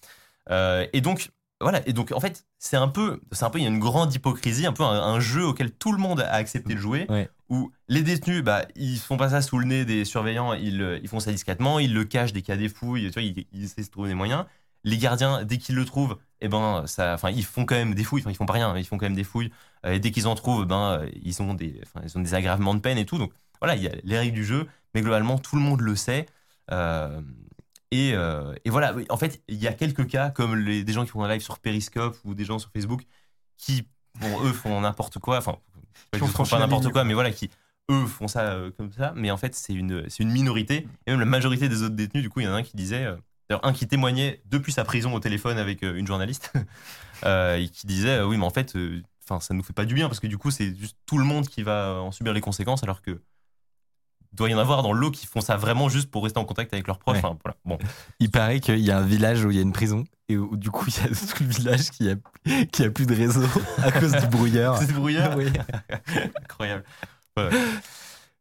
euh, 0.51 0.87
et 0.93 1.01
donc, 1.01 1.30
voilà. 1.61 1.80
Et 1.87 1.93
donc, 1.93 2.12
en 2.12 2.20
fait, 2.20 2.45
c'est 2.59 2.76
un 2.76 2.89
peu, 2.89 3.20
c'est 3.33 3.45
un 3.45 3.51
peu, 3.51 3.59
il 3.59 3.62
y 3.62 3.66
a 3.66 3.70
une 3.70 3.78
grande 3.78 4.14
hypocrisie, 4.14 4.66
un 4.66 4.72
peu 4.72 4.83
un, 4.83 5.01
un 5.03 5.20
jeu 5.20 5.45
auquel 5.47 5.70
tout 5.72 5.93
le 5.93 5.99
monde 5.99 6.20
a 6.20 6.33
accepté 6.33 6.74
de 6.74 6.78
jouer, 6.78 7.07
Ouais. 7.09 7.28
où 7.49 7.70
les 7.89 8.03
détenus, 8.03 8.43
bah, 8.43 8.64
ils 8.74 8.99
font 8.99 9.16
pas 9.16 9.30
ça 9.30 9.43
sous 9.43 9.59
le 9.59 9.66
nez 9.66 9.85
des 9.85 10.05
surveillants, 10.05 10.55
ils, 10.55 11.01
ils 11.03 11.09
font 11.09 11.20
ça 11.20 11.30
discrètement, 11.30 11.78
ils 11.78 11.93
le 11.95 12.05
cachent 12.05 12.33
dès 12.33 12.43
qu'il 12.43 12.53
y 12.55 12.57
a 12.57 12.61
des 12.61 12.68
fouilles, 12.68 13.07
tu 13.11 13.12
vois, 13.12 13.22
ils, 13.22 13.47
ils 13.53 13.64
essaient 13.64 13.83
de 13.83 13.89
trouver 13.91 14.09
des 14.09 14.14
moyens. 14.14 14.45
Les 14.85 14.99
gardiens, 14.99 15.45
dès 15.45 15.59
qu'ils 15.59 15.76
le 15.76 15.85
trouvent, 15.85 16.16
eh 16.41 16.49
ben, 16.49 16.83
ça, 16.89 17.14
enfin, 17.14 17.30
ils 17.30 17.45
font 17.45 17.64
quand 17.64 17.76
même 17.76 17.95
des 17.95 18.03
fouilles, 18.03 18.22
enfin, 18.22 18.33
ils 18.33 18.37
font 18.37 18.47
pas 18.47 18.55
rien, 18.55 18.72
mais 18.74 18.80
ils 18.80 18.85
font 18.85 18.99
quand 18.99 19.07
même 19.07 19.14
des 19.14 19.22
fouilles. 19.22 19.53
Euh, 19.87 19.93
et 19.93 20.01
dès 20.01 20.11
qu'ils 20.11 20.26
en 20.26 20.35
trouvent, 20.35 20.64
ben, 20.64 21.03
ils 21.22 21.41
ont 21.41 21.55
des, 21.55 21.80
ils 22.05 22.18
ont 22.18 22.20
des 22.20 22.35
aggravements 22.35 22.74
de 22.74 22.80
peine 22.80 22.99
et 22.99 23.07
tout. 23.07 23.16
Donc, 23.18 23.33
voilà, 23.62 23.76
il 23.76 23.82
y 23.82 23.86
a 23.86 23.92
les 24.02 24.18
règles 24.18 24.34
du 24.34 24.44
jeu, 24.44 24.66
mais 24.92 25.02
globalement, 25.02 25.38
tout 25.38 25.54
le 25.54 25.62
monde 25.62 25.80
le 25.82 25.94
sait. 25.94 26.26
Euh, 26.72 27.22
et, 27.92 28.12
euh, 28.14 28.54
et 28.64 28.70
voilà, 28.70 28.92
en 29.08 29.16
fait, 29.16 29.40
il 29.46 29.62
y 29.62 29.68
a 29.68 29.72
quelques 29.72 30.08
cas, 30.08 30.30
comme 30.30 30.56
les, 30.56 30.82
des 30.82 30.92
gens 30.92 31.04
qui 31.04 31.10
font 31.10 31.22
un 31.22 31.28
live 31.28 31.42
sur 31.42 31.58
Periscope 31.58 32.16
ou 32.24 32.34
des 32.34 32.44
gens 32.44 32.58
sur 32.58 32.70
Facebook, 32.72 33.02
qui, 33.56 33.86
bon, 34.18 34.42
eux, 34.44 34.52
font 34.52 34.80
n'importe 34.80 35.18
quoi. 35.20 35.36
Enfin, 35.36 35.58
qu'ils 36.10 36.26
font 36.26 36.44
pas 36.44 36.58
n'importe 36.58 36.90
quoi, 36.90 37.04
mais 37.04 37.14
voilà, 37.14 37.30
qui, 37.30 37.50
eux, 37.90 38.06
font 38.06 38.28
ça 38.28 38.54
euh, 38.54 38.72
comme 38.76 38.90
ça. 38.90 39.12
Mais 39.14 39.30
en 39.30 39.36
fait, 39.36 39.54
c'est 39.54 39.74
une, 39.74 40.06
une 40.18 40.30
minorité. 40.30 40.88
Et 41.06 41.10
même 41.12 41.20
la 41.20 41.26
majorité 41.26 41.68
des 41.68 41.82
autres 41.82 41.94
détenus, 41.94 42.22
du 42.22 42.30
coup, 42.30 42.40
il 42.40 42.46
y 42.46 42.48
en 42.48 42.54
a 42.54 42.56
un 42.56 42.62
qui 42.64 42.76
disait, 42.76 43.04
euh, 43.04 43.16
d'ailleurs, 43.48 43.64
un 43.64 43.74
qui 43.74 43.86
témoignait 43.86 44.42
depuis 44.46 44.72
sa 44.72 44.84
prison 44.84 45.12
au 45.14 45.20
téléphone 45.20 45.58
avec 45.58 45.82
une 45.82 46.06
journaliste, 46.06 46.50
et 47.26 47.68
qui 47.70 47.86
disait, 47.86 48.22
oui, 48.22 48.38
mais 48.38 48.46
en 48.46 48.50
fait, 48.50 48.74
enfin, 49.22 49.38
ça 49.38 49.52
nous 49.52 49.62
fait 49.62 49.74
pas 49.74 49.84
du 49.84 49.94
bien, 49.94 50.08
parce 50.08 50.18
que 50.18 50.26
du 50.26 50.38
coup, 50.38 50.50
c'est 50.50 50.74
juste 50.74 50.96
tout 51.04 51.18
le 51.18 51.24
monde 51.24 51.46
qui 51.46 51.62
va 51.62 52.00
en 52.00 52.10
subir 52.10 52.32
les 52.32 52.40
conséquences, 52.40 52.82
alors 52.82 53.02
que 53.02 53.20
doit 54.33 54.49
y 54.49 54.55
en 54.55 54.59
avoir 54.59 54.83
dans 54.83 54.93
l'eau 54.93 55.11
qui 55.11 55.26
font 55.26 55.41
ça 55.41 55.57
vraiment 55.57 55.89
juste 55.89 56.11
pour 56.11 56.24
rester 56.24 56.39
en 56.39 56.45
contact 56.45 56.72
avec 56.72 56.87
leurs 56.87 56.99
proches. 56.99 57.16
Ouais. 57.18 57.24
Enfin, 57.24 57.39
voilà. 57.45 57.57
Bon, 57.64 57.78
Il 58.20 58.30
paraît 58.30 58.61
qu'il 58.61 58.78
y 58.78 58.91
a 58.91 58.99
un 58.99 59.05
village 59.07 59.45
où 59.45 59.51
il 59.51 59.57
y 59.57 59.61
a 59.61 59.62
une 59.62 59.72
prison 59.72 60.05
et 60.28 60.37
où, 60.37 60.57
du 60.57 60.70
coup 60.70 60.87
il 60.89 60.95
y 60.97 61.01
a 61.01 61.09
tout 61.09 61.43
le 61.43 61.49
village 61.49 61.91
qui 61.91 62.09
a, 62.11 62.14
qui 62.72 62.85
a 62.85 62.91
plus 62.91 63.07
de 63.07 63.14
réseau 63.14 63.45
à 63.83 63.93
cause 64.01 64.12
du 64.12 64.26
brouillard. 64.26 64.78
c'est 64.78 64.93
brouillard. 64.93 65.37
Oui. 65.37 65.47
Incroyable. 66.43 66.85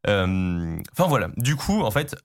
Euh, 0.07 0.77
Enfin 0.93 1.07
voilà. 1.07 1.29
Du 1.37 1.55
coup, 1.55 1.81
en 1.81 1.91
fait, 1.91 2.15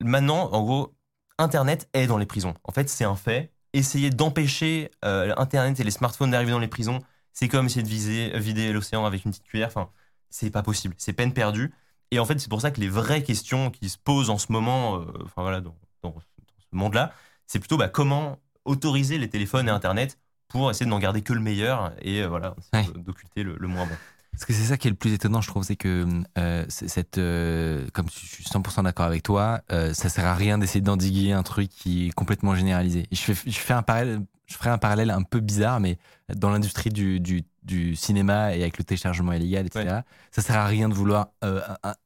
maintenant, 0.00 0.50
en 0.52 0.62
gros, 0.62 0.94
Internet 1.38 1.88
est 1.92 2.06
dans 2.06 2.18
les 2.18 2.26
prisons. 2.26 2.54
En 2.64 2.72
fait, 2.72 2.88
c'est 2.88 3.04
un 3.04 3.16
fait. 3.16 3.52
Essayer 3.72 4.10
d'empêcher 4.10 4.90
euh, 5.04 5.34
Internet 5.36 5.78
et 5.80 5.84
les 5.84 5.90
smartphones 5.90 6.30
d'arriver 6.30 6.52
dans 6.52 6.58
les 6.58 6.68
prisons, 6.68 7.00
c'est 7.32 7.48
comme 7.48 7.66
essayer 7.66 7.82
de 7.82 7.88
viser, 7.88 8.38
vider 8.38 8.72
l'océan 8.72 9.04
avec 9.04 9.24
une 9.24 9.32
petite 9.32 9.44
cuillère. 9.44 9.68
Enfin, 9.68 9.90
c'est 10.30 10.50
pas 10.50 10.62
possible. 10.62 10.94
C'est 10.98 11.12
peine 11.12 11.32
perdue. 11.34 11.74
Et 12.10 12.18
en 12.18 12.24
fait, 12.24 12.38
c'est 12.38 12.48
pour 12.48 12.60
ça 12.60 12.70
que 12.70 12.80
les 12.80 12.88
vraies 12.88 13.22
questions 13.22 13.70
qui 13.70 13.88
se 13.88 13.98
posent 13.98 14.30
en 14.30 14.38
ce 14.38 14.50
moment, 14.52 15.00
euh, 15.00 15.04
enfin 15.24 15.42
voilà, 15.42 15.60
dans, 15.60 15.74
dans- 16.02 16.10
dans 16.10 16.20
ce 16.20 16.76
monde-là, 16.76 17.12
c'est 17.46 17.58
plutôt 17.58 17.76
bah, 17.76 17.88
comment 17.88 18.38
autoriser 18.64 19.18
les 19.18 19.28
téléphones 19.28 19.68
et 19.68 19.70
Internet 19.70 20.18
pour 20.48 20.70
essayer 20.70 20.86
de 20.86 20.90
n'en 20.90 20.98
garder 21.00 21.22
que 21.22 21.32
le 21.32 21.40
meilleur 21.40 21.92
et 22.00 22.22
euh, 22.22 22.28
voilà, 22.28 22.54
Ouais. 22.72 22.84
d'occulter 22.96 23.42
le, 23.42 23.56
le 23.58 23.68
moins 23.68 23.86
bon. 23.86 23.94
Parce 24.32 24.44
que 24.44 24.52
c'est 24.52 24.64
ça 24.64 24.76
qui 24.76 24.86
est 24.86 24.90
le 24.90 24.96
plus 24.96 25.14
étonnant, 25.14 25.40
je 25.40 25.48
trouve, 25.48 25.62
c'est 25.64 25.76
que 25.76 26.06
euh, 26.36 26.64
cette, 26.68 27.16
euh, 27.16 27.86
comme 27.94 28.06
je 28.10 28.18
suis 28.18 28.44
100% 28.44 28.82
d'accord 28.82 29.06
avec 29.06 29.22
toi, 29.22 29.62
ça 29.70 30.08
sert 30.10 30.26
à 30.26 30.34
rien 30.34 30.58
d'essayer 30.58 30.82
d'endiguer 30.82 31.32
un 31.32 31.42
truc 31.42 31.70
qui 31.70 32.08
est 32.08 32.10
complètement 32.10 32.54
généralisé. 32.54 33.06
Et 33.10 33.16
je 33.16 33.20
fais, 33.32 33.50
je 33.50 33.58
fais 33.58 33.72
un 33.72 33.82
parallèle, 33.82 34.20
je 34.46 34.54
ferai 34.56 34.70
un 34.70 34.78
parallèle 34.78 35.10
un 35.10 35.22
peu 35.22 35.40
bizarre, 35.40 35.80
mais 35.80 35.98
dans 36.34 36.50
l'industrie 36.50 36.90
du, 36.90 37.20
du, 37.20 37.42
du 37.62 37.96
cinéma 37.96 38.54
et 38.54 38.62
avec 38.62 38.78
le 38.78 38.84
téléchargement 38.84 39.32
illégal, 39.32 39.66
etc., 39.66 40.00
ça 40.30 40.42
sert 40.42 40.56
à 40.56 40.66
rien 40.66 40.88
de 40.88 40.94
vouloir 40.94 41.28
euh, 41.44 41.60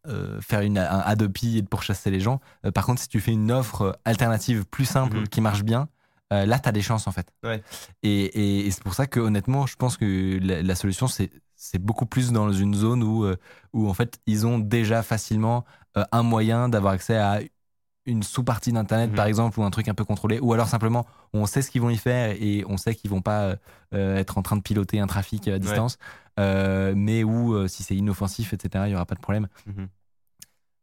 euh, 0.06 0.40
faire 0.40 0.60
une, 0.60 0.78
un 0.78 1.00
Adopi 1.00 1.58
et 1.58 1.62
de 1.62 1.66
pourchasser 1.68 2.10
les 2.10 2.20
gens. 2.20 2.40
Euh, 2.64 2.70
par 2.70 2.86
contre, 2.86 3.00
si 3.02 3.08
tu 3.08 3.20
fais 3.20 3.32
une 3.32 3.52
offre 3.52 3.98
alternative 4.04 4.64
plus 4.66 4.84
simple 4.86 5.18
Mhm. 5.18 5.28
qui 5.28 5.40
marche 5.40 5.62
bien, 5.62 5.88
là, 6.30 6.58
tu 6.60 6.68
as 6.68 6.72
des 6.72 6.80
chances 6.82 7.08
en 7.08 7.12
fait. 7.12 7.32
Ouais. 7.42 7.60
Et, 8.04 8.24
et- 8.24 8.66
et 8.66 8.70
c'est 8.70 8.84
pour 8.84 8.94
ça 8.94 9.06
que 9.08 9.18
honnêtement, 9.18 9.66
je 9.66 9.74
pense 9.76 9.96
que 9.96 10.38
la, 10.40 10.62
la 10.62 10.74
solution, 10.76 11.08
c'est 11.08 11.78
beaucoup 11.78 12.06
plus 12.06 12.30
dans 12.30 12.52
une 12.52 12.74
zone 12.74 13.02
où, 13.02 13.26
où 13.72 13.88
en 13.88 13.94
fait, 13.94 14.20
ils 14.26 14.46
ont 14.46 14.58
déjà 14.60 15.02
facilement 15.02 15.64
un 15.94 16.22
moyen 16.22 16.68
d'avoir 16.68 16.92
accès 16.94 17.16
à 17.16 17.40
une 18.10 18.22
sous-partie 18.22 18.72
d'Internet, 18.72 19.10
Mhm. 19.10 19.16
par 19.16 19.26
exemple, 19.26 19.58
ou 19.60 19.62
un 19.64 19.70
truc 19.70 19.88
un 19.88 19.94
peu 19.94 20.04
contrôlé, 20.04 20.38
ou 20.40 20.52
alors 20.52 20.68
simplement, 20.68 21.06
on 21.32 21.46
sait 21.46 21.62
ce 21.62 21.70
qu'ils 21.70 21.80
vont 21.80 21.90
y 21.90 21.96
faire 21.96 22.30
et 22.40 22.64
on 22.68 22.76
sait 22.76 22.94
qu'ils 22.94 23.10
vont 23.10 23.22
pas 23.22 23.54
euh, 23.94 24.16
être 24.16 24.36
en 24.38 24.42
train 24.42 24.56
de 24.56 24.62
piloter 24.62 25.00
un 25.00 25.06
trafic 25.06 25.48
à 25.48 25.58
distance, 25.58 25.98
euh, 26.38 26.92
mais 26.96 27.24
où, 27.24 27.54
euh, 27.54 27.68
si 27.68 27.82
c'est 27.82 27.96
inoffensif, 27.96 28.52
etc., 28.52 28.88
il 28.88 28.92
y 28.92 28.94
aura 28.94 29.06
pas 29.06 29.14
de 29.14 29.20
problème. 29.20 29.48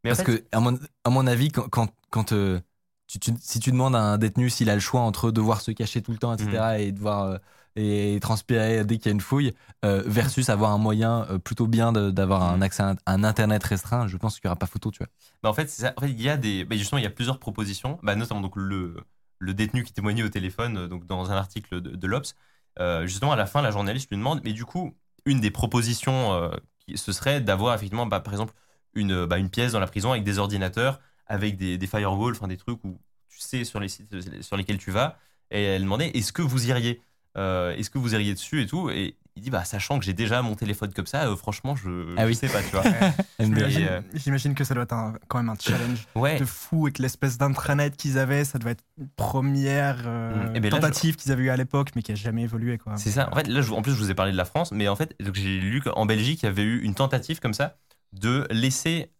Mais 0.03 0.11
en 0.11 0.15
Parce 0.15 0.19
fait, 0.19 0.25
que, 0.39 0.43
à 0.51 0.59
mon, 0.59 0.79
à 1.03 1.09
mon 1.09 1.27
avis, 1.27 1.49
quand, 1.49 1.67
quand, 1.69 1.89
quand, 2.11 2.31
euh, 2.31 2.59
tu, 3.07 3.19
tu- 3.19 3.33
si 3.39 3.59
tu 3.59 3.71
demandes 3.71 3.95
à 3.95 4.01
un 4.01 4.17
détenu 4.17 4.49
s'il 4.49 4.69
a 4.69 4.73
le 4.75 4.79
choix 4.81 5.01
entre 5.01 5.31
devoir 5.31 5.61
se 5.61 5.71
cacher 5.71 6.01
tout 6.01 6.11
le 6.11 6.17
temps, 6.17 6.33
etc., 6.33 6.75
Mhm. 6.75 6.79
et 6.81 6.91
devoir 6.91 7.23
euh, 7.23 7.37
et 7.77 8.19
transpirer 8.21 8.85
dès 8.85 8.97
qu'il 8.97 9.07
y 9.07 9.09
a 9.09 9.13
une 9.13 9.21
fouille, 9.21 9.53
euh, 9.85 10.03
versus 10.07 10.49
avoir 10.49 10.71
un 10.71 10.77
moyen 10.79 11.25
euh, 11.31 11.39
plutôt 11.39 11.67
bien 11.67 11.93
d'avoir 11.93 12.43
un 12.43 12.55
Mhm. 12.55 12.63
accès 12.63 12.83
à 12.83 12.95
un, 13.07 13.23
internet 13.23 13.63
restreint, 13.63 14.07
je 14.07 14.17
pense 14.17 14.35
qu'il 14.39 14.47
n'y 14.47 14.51
aura 14.51 14.59
pas 14.59 14.67
photo, 14.67 14.91
tu 14.91 14.99
vois. 14.99 15.07
bah, 15.43 15.49
en 15.49 15.53
fait, 15.53 15.67
c'est 15.69 15.81
ça. 15.83 15.93
En 15.97 16.01
fait, 16.01 16.09
il 16.11 16.21
y 16.21 16.29
a 16.29 16.37
des, 16.37 16.65
bah, 16.65 16.75
justement, 16.75 16.99
il 16.99 17.03
y 17.03 17.07
a 17.07 17.09
plusieurs 17.11 17.39
propositions, 17.39 17.99
bah, 18.03 18.15
notamment 18.15 18.41
donc 18.41 18.55
le, 18.55 18.95
le 19.39 19.53
détenu 19.53 19.83
qui 19.83 19.93
témoignait 19.93 20.23
au 20.23 20.29
téléphone, 20.29 20.77
euh, 20.77 20.87
donc 20.87 21.05
dans 21.05 21.31
un 21.31 21.35
article 21.35 21.81
de, 21.81 21.95
de 21.95 22.07
l'Obs. 22.07 22.35
Euh, 22.79 23.05
justement, 23.07 23.31
à 23.31 23.35
la 23.35 23.45
fin, 23.45 23.61
la 23.61 23.71
journaliste 23.71 24.09
lui 24.09 24.17
demande, 24.17 24.41
mais 24.43 24.53
du 24.53 24.65
coup, 24.65 24.95
une 25.25 25.39
des 25.41 25.51
propositions, 25.51 26.33
euh, 26.33 26.49
qui- 26.79 26.97
ce 26.97 27.11
serait 27.11 27.41
d'avoir 27.41 27.75
effectivement, 27.75 28.05
bah, 28.05 28.19
par 28.19 28.33
exemple, 28.33 28.53
une, 28.93 29.25
bah, 29.25 29.37
une 29.37 29.49
pièce 29.49 29.73
dans 29.73 29.79
la 29.79 29.87
prison 29.87 30.11
avec 30.11 30.23
des 30.23 30.39
ordinateurs, 30.39 30.99
avec 31.27 31.57
des, 31.57 31.77
des 31.77 31.87
firewalls, 31.87 32.33
enfin 32.35 32.47
des 32.47 32.57
trucs 32.57 32.83
où 32.83 32.99
tu 33.29 33.39
sais 33.39 33.63
sur 33.65 33.79
les 33.79 33.89
sites 33.89 34.41
sur 34.41 34.57
lesquels 34.57 34.77
tu 34.77 34.91
vas. 34.91 35.17
Et 35.51 35.63
elle 35.63 35.83
demandait, 35.83 36.09
est-ce 36.09 36.33
que 36.33 36.41
vous 36.41 36.67
iriez? 36.67 37.01
Est-ce 37.37 37.89
que 37.89 37.97
vous 37.97 38.13
iriez 38.13 38.33
dessus 38.33 38.61
et 38.61 38.67
tout? 38.67 38.89
Et 38.89 39.15
il 39.35 39.43
dit, 39.43 39.51
bah, 39.51 39.63
sachant 39.63 39.99
que 39.99 40.05
j'ai 40.05 40.13
déjà 40.13 40.41
mon 40.41 40.55
téléphone 40.55 40.91
comme 40.93 41.05
ça, 41.05 41.27
euh, 41.27 41.35
franchement, 41.35 41.75
je, 41.75 42.15
Ah 42.17 42.23
je 42.23 42.27
oui. 42.29 42.35
sais 42.35 42.47
pas, 42.47 42.63
tu 42.63 42.69
vois. 42.71 42.83
J'imagine 43.39 43.87
euh, 43.87 44.01
j'imagine 44.15 44.55
que 44.55 44.63
ça 44.63 44.73
doit 44.73 44.83
être 44.85 44.93
un- 44.93 45.13
quand 45.27 45.37
même 45.37 45.49
un 45.49 45.55
challenge 45.59 46.07
Ouais. 46.15 46.39
de 46.39 46.45
fou 46.45 46.87
avec 46.87 46.97
l'espèce 46.97 47.37
d'intranet 47.37 47.95
qu'ils 47.95 48.17
avaient. 48.17 48.43
Ça 48.45 48.57
devait 48.57 48.71
être 48.71 48.83
une 48.97 49.07
première 49.09 50.03
euh, 50.07 50.47
Mm. 50.49 50.51
Eh 50.55 50.59
ben 50.59 50.71
tentative 50.71 51.15
qu'ils 51.17 51.31
avaient 51.31 51.43
eu 51.43 51.49
à 51.49 51.57
l'époque, 51.57 51.89
mais 51.95 52.01
qui 52.01 52.11
a 52.11 52.15
jamais 52.15 52.41
évolué. 52.43 52.77
quoi. 52.79 52.97
C'est 52.97 53.11
ça. 53.11 53.29
En 53.31 53.35
fait, 53.35 53.47
là, 53.47 53.61
je- 53.61 53.71
en 53.71 53.81
plus, 53.83 53.93
je 53.93 53.97
vous 53.99 54.09
ai 54.09 54.15
parlé 54.15 54.31
de 54.31 54.37
la 54.37 54.45
France, 54.45 54.71
mais 54.71 54.87
en 54.87 54.95
fait, 54.95 55.15
j'ai 55.33 55.59
lu 55.59 55.81
qu'en 55.81 56.05
Belgique, 56.07 56.41
il 56.41 56.45
y 56.47 56.49
avait 56.49 56.63
eu 56.63 56.81
une 56.81 56.95
tentative 56.95 57.39
comme 57.39 57.53
ça 57.53 57.77
de 58.13 58.47
laisser 58.49 59.11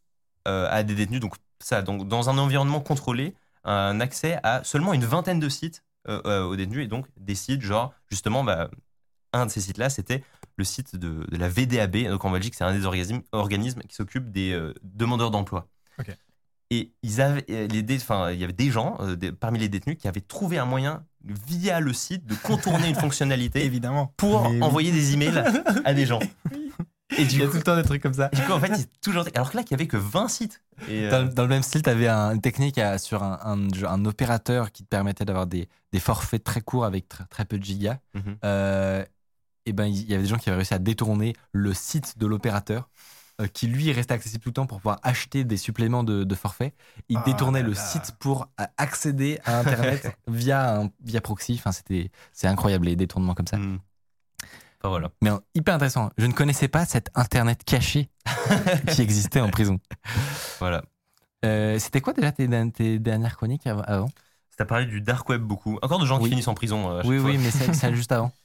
euh, 0.48 0.68
à 0.72 0.82
des 0.84 0.96
détenus, 0.96 1.20
donc 1.20 1.36
ça, 1.60 1.82
donc 1.82 2.08
dans 2.08 2.30
un 2.30 2.38
environnement 2.38 2.80
contrôlé, 2.80 3.36
un 3.66 4.00
accès 4.00 4.40
à 4.44 4.64
seulement 4.64 4.94
une 4.94 5.04
vingtaine 5.06 5.40
de 5.42 5.50
sites 5.50 5.84
euh, 6.10 6.22
euh, 6.26 6.44
aux 6.46 6.56
détenus, 6.56 6.84
et 6.86 6.88
donc 6.88 7.06
des 7.18 7.36
sites 7.36 7.62
genre, 7.62 7.94
justement, 8.10 8.44
bah, 8.44 8.70
un 9.34 9.46
de 9.46 9.52
ces 9.52 9.62
sites-là, 9.62 9.90
c'était 9.90 10.24
le 10.58 10.64
site 10.64 10.96
de, 10.96 11.26
de 11.30 11.38
la 11.38 11.50
VDAB. 11.50 12.08
Donc 12.10 12.24
en 12.26 12.32
Belgique, 12.32 12.56
c'est 12.56 12.64
un 12.64 12.74
des 12.74 12.86
organismes, 12.86 13.22
organismes 13.32 13.82
qui 13.82 13.96
s'occupe 13.96 14.32
des 14.32 14.52
euh, 14.54 14.74
demandeurs 14.84 15.32
d'emploi. 15.32 15.68
Et 16.70 16.92
ils 17.02 17.22
avaient, 17.22 17.46
euh, 17.50 17.66
les 17.68 17.96
enfin, 17.96 18.32
il 18.32 18.40
y 18.40 18.44
avait 18.44 18.52
des 18.52 18.72
gens 18.72 18.98
euh, 19.00 19.16
des- 19.16 19.32
parmi 19.32 19.58
les 19.58 19.70
détenus 19.70 19.98
qui 19.98 20.10
avaient 20.10 20.20
trouvé 20.20 20.58
un 20.58 20.66
moyen 20.66 21.06
via 21.24 21.80
le 21.80 21.94
site 21.94 22.26
de 22.26 22.36
contourner 22.36 22.90
une 22.90 22.96
fonctionnalité 23.06 23.64
Évidemment. 23.64 24.14
pour 24.18 24.42
Mais 24.50 24.56
oui. 24.58 24.62
envoyer 24.64 24.92
des 24.92 25.14
emails 25.14 25.44
à 25.86 25.94
des 25.94 26.06
gens. 26.06 26.20
Et 27.18 27.22
Il 27.22 27.28
du 27.30 27.40
y 27.40 27.42
a 27.42 27.46
coup, 27.46 27.52
tout 27.52 27.58
le 27.58 27.64
temps 27.64 27.76
des 27.78 27.84
trucs 27.84 28.02
comme 28.04 28.14
ça. 28.14 28.28
du 28.30 28.42
coup, 28.42 28.52
en 28.52 28.60
fait, 28.60 28.76
c'est 28.76 28.90
toujours. 29.02 29.24
Alors 29.34 29.50
que 29.52 29.58
là, 29.58 29.64
il 29.66 29.72
y 29.72 29.74
avait 29.74 29.88
que 29.88 29.96
20 29.98 30.28
sites. 30.28 30.62
Et, 30.90 31.06
euh, 31.06 31.12
Dans, 31.12 31.22
le- 31.24 31.30
dans 31.34 31.44
le 31.44 31.50
même 31.50 31.64
style, 31.64 31.82
tu 31.82 31.90
avais 31.90 32.10
une 32.10 32.42
technique 32.42 32.78
à- 32.78 32.98
sur 32.98 33.24
un, 33.24 33.40
un- 33.44 33.84
un 33.86 34.06
opérateur 34.06 34.72
qui 34.74 34.84
te 34.84 34.90
permettait 34.90 35.24
d'avoir 35.24 35.48
des, 35.48 35.70
des 35.94 36.00
forfaits 36.00 36.44
très 36.44 36.60
courts 36.62 36.84
avec 36.86 37.08
tr- 37.10 37.26
très 37.30 37.46
peu 37.46 37.58
de 37.58 37.64
gigas. 37.64 38.00
Mhm. 38.14 38.38
Euh, 38.44 39.06
et 39.66 39.74
ben, 39.74 39.86
il 39.86 40.10
y 40.10 40.14
avait 40.14 40.24
des 40.24 40.30
gens 40.30 40.38
qui 40.38 40.50
avaient 40.50 40.58
réussi 40.58 40.74
à 40.74 40.80
détourner 40.80 41.34
le 41.54 41.74
site 41.74 42.18
de 42.18 42.28
l'opérateur. 42.28 42.90
euh, 43.40 43.46
qui 43.46 43.68
lui 43.68 43.92
restait 43.92 44.16
accessible 44.16 44.42
tout 44.42 44.50
le 44.50 44.54
temps 44.54 44.66
pour 44.66 44.80
pouvoir 44.80 45.00
acheter 45.04 45.44
des 45.44 45.58
suppléments 45.58 46.04
de, 46.04 46.24
de 46.24 46.36
forfait. 46.36 46.74
Il 47.08 47.18
Ah 47.18 47.24
détournait 47.24 47.62
là 47.62 47.68
le 47.68 47.74
là. 47.76 47.80
site 47.80 48.14
pour 48.20 48.50
euh, 48.60 48.66
accéder 48.78 49.40
à 49.46 49.60
Internet 49.60 50.18
via, 50.28 50.80
un, 50.82 50.90
via 51.04 51.22
proxy. 51.22 51.54
Enfin, 51.60 51.72
c'était, 51.72 52.10
c'est 52.34 52.48
incroyable 52.48 52.86
les 52.88 52.96
détournements 52.96 53.36
comme 53.36 53.46
ça. 53.46 53.58
hmm. 53.58 53.78
Enfin, 54.82 54.90
voilà. 54.90 55.10
Mais 55.22 55.32
euh, 55.32 55.38
hyper 55.56 55.76
intéressant. 55.76 56.10
Je 56.18 56.26
ne 56.26 56.34
connaissais 56.34 56.68
pas 56.68 56.86
cet 56.86 57.10
Internet 57.16 57.64
caché 57.66 58.10
qui 58.94 59.02
existait 59.02 59.40
en 59.42 59.50
prison. 59.50 59.80
voilà. 60.60 60.84
Euh, 61.46 61.78
c'était 61.80 62.02
quoi 62.02 62.14
déjà 62.14 62.32
tes, 62.32 62.48
tes 62.72 63.00
dernières 63.00 63.38
chroniques 63.38 63.66
av- 63.68 63.84
avant? 63.88 64.10
Tu 64.56 64.64
as 64.64 64.66
parlé 64.66 64.86
du 64.86 65.02
dark 65.02 65.28
web 65.30 65.42
beaucoup. 65.42 65.78
Encore 65.82 66.00
de 66.00 66.06
gens 66.06 66.18
Oui. 66.18 66.24
qui 66.26 66.30
finissent 66.32 66.48
en 66.48 66.54
prison. 66.56 66.90
euh, 66.92 67.00
à 67.00 67.02
chaque 67.02 67.10
Oui, 67.12 67.20
fois. 67.20 67.30
oui, 67.30 67.38
mais 67.38 67.52
celle, 67.52 67.76
celle 67.76 67.96
juste 67.96 68.12
avant. 68.12 68.32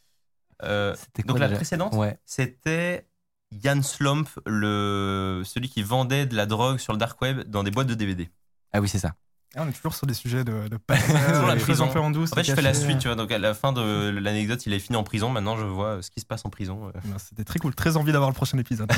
Euh, 0.64 0.94
C'était 0.96 1.22
donc 1.24 1.32
quoi 1.32 1.40
la 1.40 1.48
déjà? 1.48 1.56
précédente, 1.56 1.92
Ouais. 1.94 2.16
c'était 2.24 3.08
Yann 3.50 3.82
Slump, 3.82 4.28
le, 4.46 5.42
celui 5.44 5.68
qui 5.68 5.82
vendait 5.82 6.24
de 6.24 6.36
la 6.36 6.46
drogue 6.46 6.78
sur 6.78 6.92
le 6.92 7.00
dark 7.00 7.20
web 7.20 7.40
dans 7.50 7.64
des 7.64 7.72
boîtes 7.72 7.88
de 7.88 7.94
DVD. 7.94 8.30
Ah 8.72 8.80
oui, 8.80 8.88
c'est 8.88 9.00
ça. 9.00 9.14
Et 9.54 9.60
on 9.60 9.68
est 9.68 9.72
toujours 9.72 9.94
sur 9.94 10.06
des 10.06 10.14
sujets 10.14 10.44
de, 10.44 10.68
de 10.68 10.78
Sur 11.34 11.46
la 11.46 11.56
prison. 11.56 11.90
en 11.94 12.10
douce. 12.10 12.32
En 12.32 12.36
fait, 12.36 12.44
je 12.44 12.54
fais 12.54 12.62
la 12.62 12.72
suite, 12.74 12.98
tu 13.00 13.08
vois. 13.08 13.16
Donc, 13.16 13.30
à 13.32 13.38
la 13.38 13.52
fin 13.52 13.72
de 13.72 14.08
l'anecdote, 14.10 14.64
il 14.64 14.72
est 14.72 14.78
fini 14.78 14.96
en 14.96 15.02
prison. 15.04 15.28
Maintenant, 15.28 15.56
je 15.58 15.64
vois 15.64 16.00
ce 16.02 16.10
qui 16.10 16.20
se 16.20 16.26
passe 16.26 16.42
en 16.46 16.50
prison. 16.50 16.86
euh. 16.88 16.92
Ben, 17.04 17.18
C'était 17.18 17.44
très 17.44 17.58
cool. 17.58 17.74
Très 17.74 17.96
envie 17.98 18.12
d'avoir 18.12 18.30
le 18.30 18.34
prochain 18.34 18.56
épisode. 18.58 18.90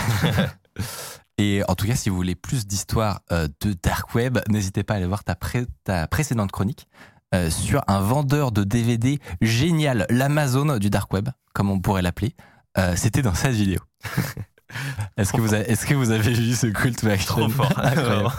Et 1.39 1.63
en 1.67 1.75
tout 1.75 1.87
cas, 1.87 1.97
si 1.97 2.09
vous 2.09 2.17
voulez 2.17 2.37
plus 2.37 2.67
d'histoires 2.67 3.21
euh, 3.33 3.49
de 3.61 3.75
Dark 3.83 4.15
Web, 4.15 4.39
n'hésitez 4.49 4.85
pas 4.85 4.95
à 4.95 4.97
aller 4.99 5.07
voir 5.07 5.25
ta, 5.25 5.35
pré- 5.35 5.67
ta 5.83 6.07
précédente 6.07 6.53
chronique 6.53 6.87
euh, 7.35 7.51
sur 7.51 7.83
un 7.89 8.01
vendeur 8.01 8.53
de 8.53 8.63
DVD 8.63 9.19
génial, 9.41 10.07
l'Amazon 10.11 10.79
du 10.79 10.91
Dark 10.91 11.13
Web, 11.13 11.31
comme 11.53 11.71
on 11.71 11.81
pourrait 11.81 12.03
l'appeler. 12.03 12.37
Euh, 12.79 12.95
C'était 12.97 13.23
dans 13.23 13.35
cette 13.35 13.55
vidéo. 13.55 13.81
Est-ce 15.17 15.33
que, 15.33 15.41
vous 15.41 15.55
avez, 15.55 15.71
est-ce 15.71 15.87
que 15.87 15.95
vous 15.95 16.11
avez 16.11 16.33
vu 16.33 16.55
ce 16.55 16.67
cult 16.69 16.99
to 16.99 17.09
action? 17.09 17.35
Trop 17.37 17.49
fort. 17.49 17.73
Incroyable. 17.79 18.31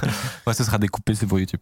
Ouais, 0.47 0.53
ce 0.53 0.63
sera 0.63 0.78
découpé, 0.78 1.15
c'est 1.15 1.28
pour 1.28 1.39
YouTube. 1.39 1.61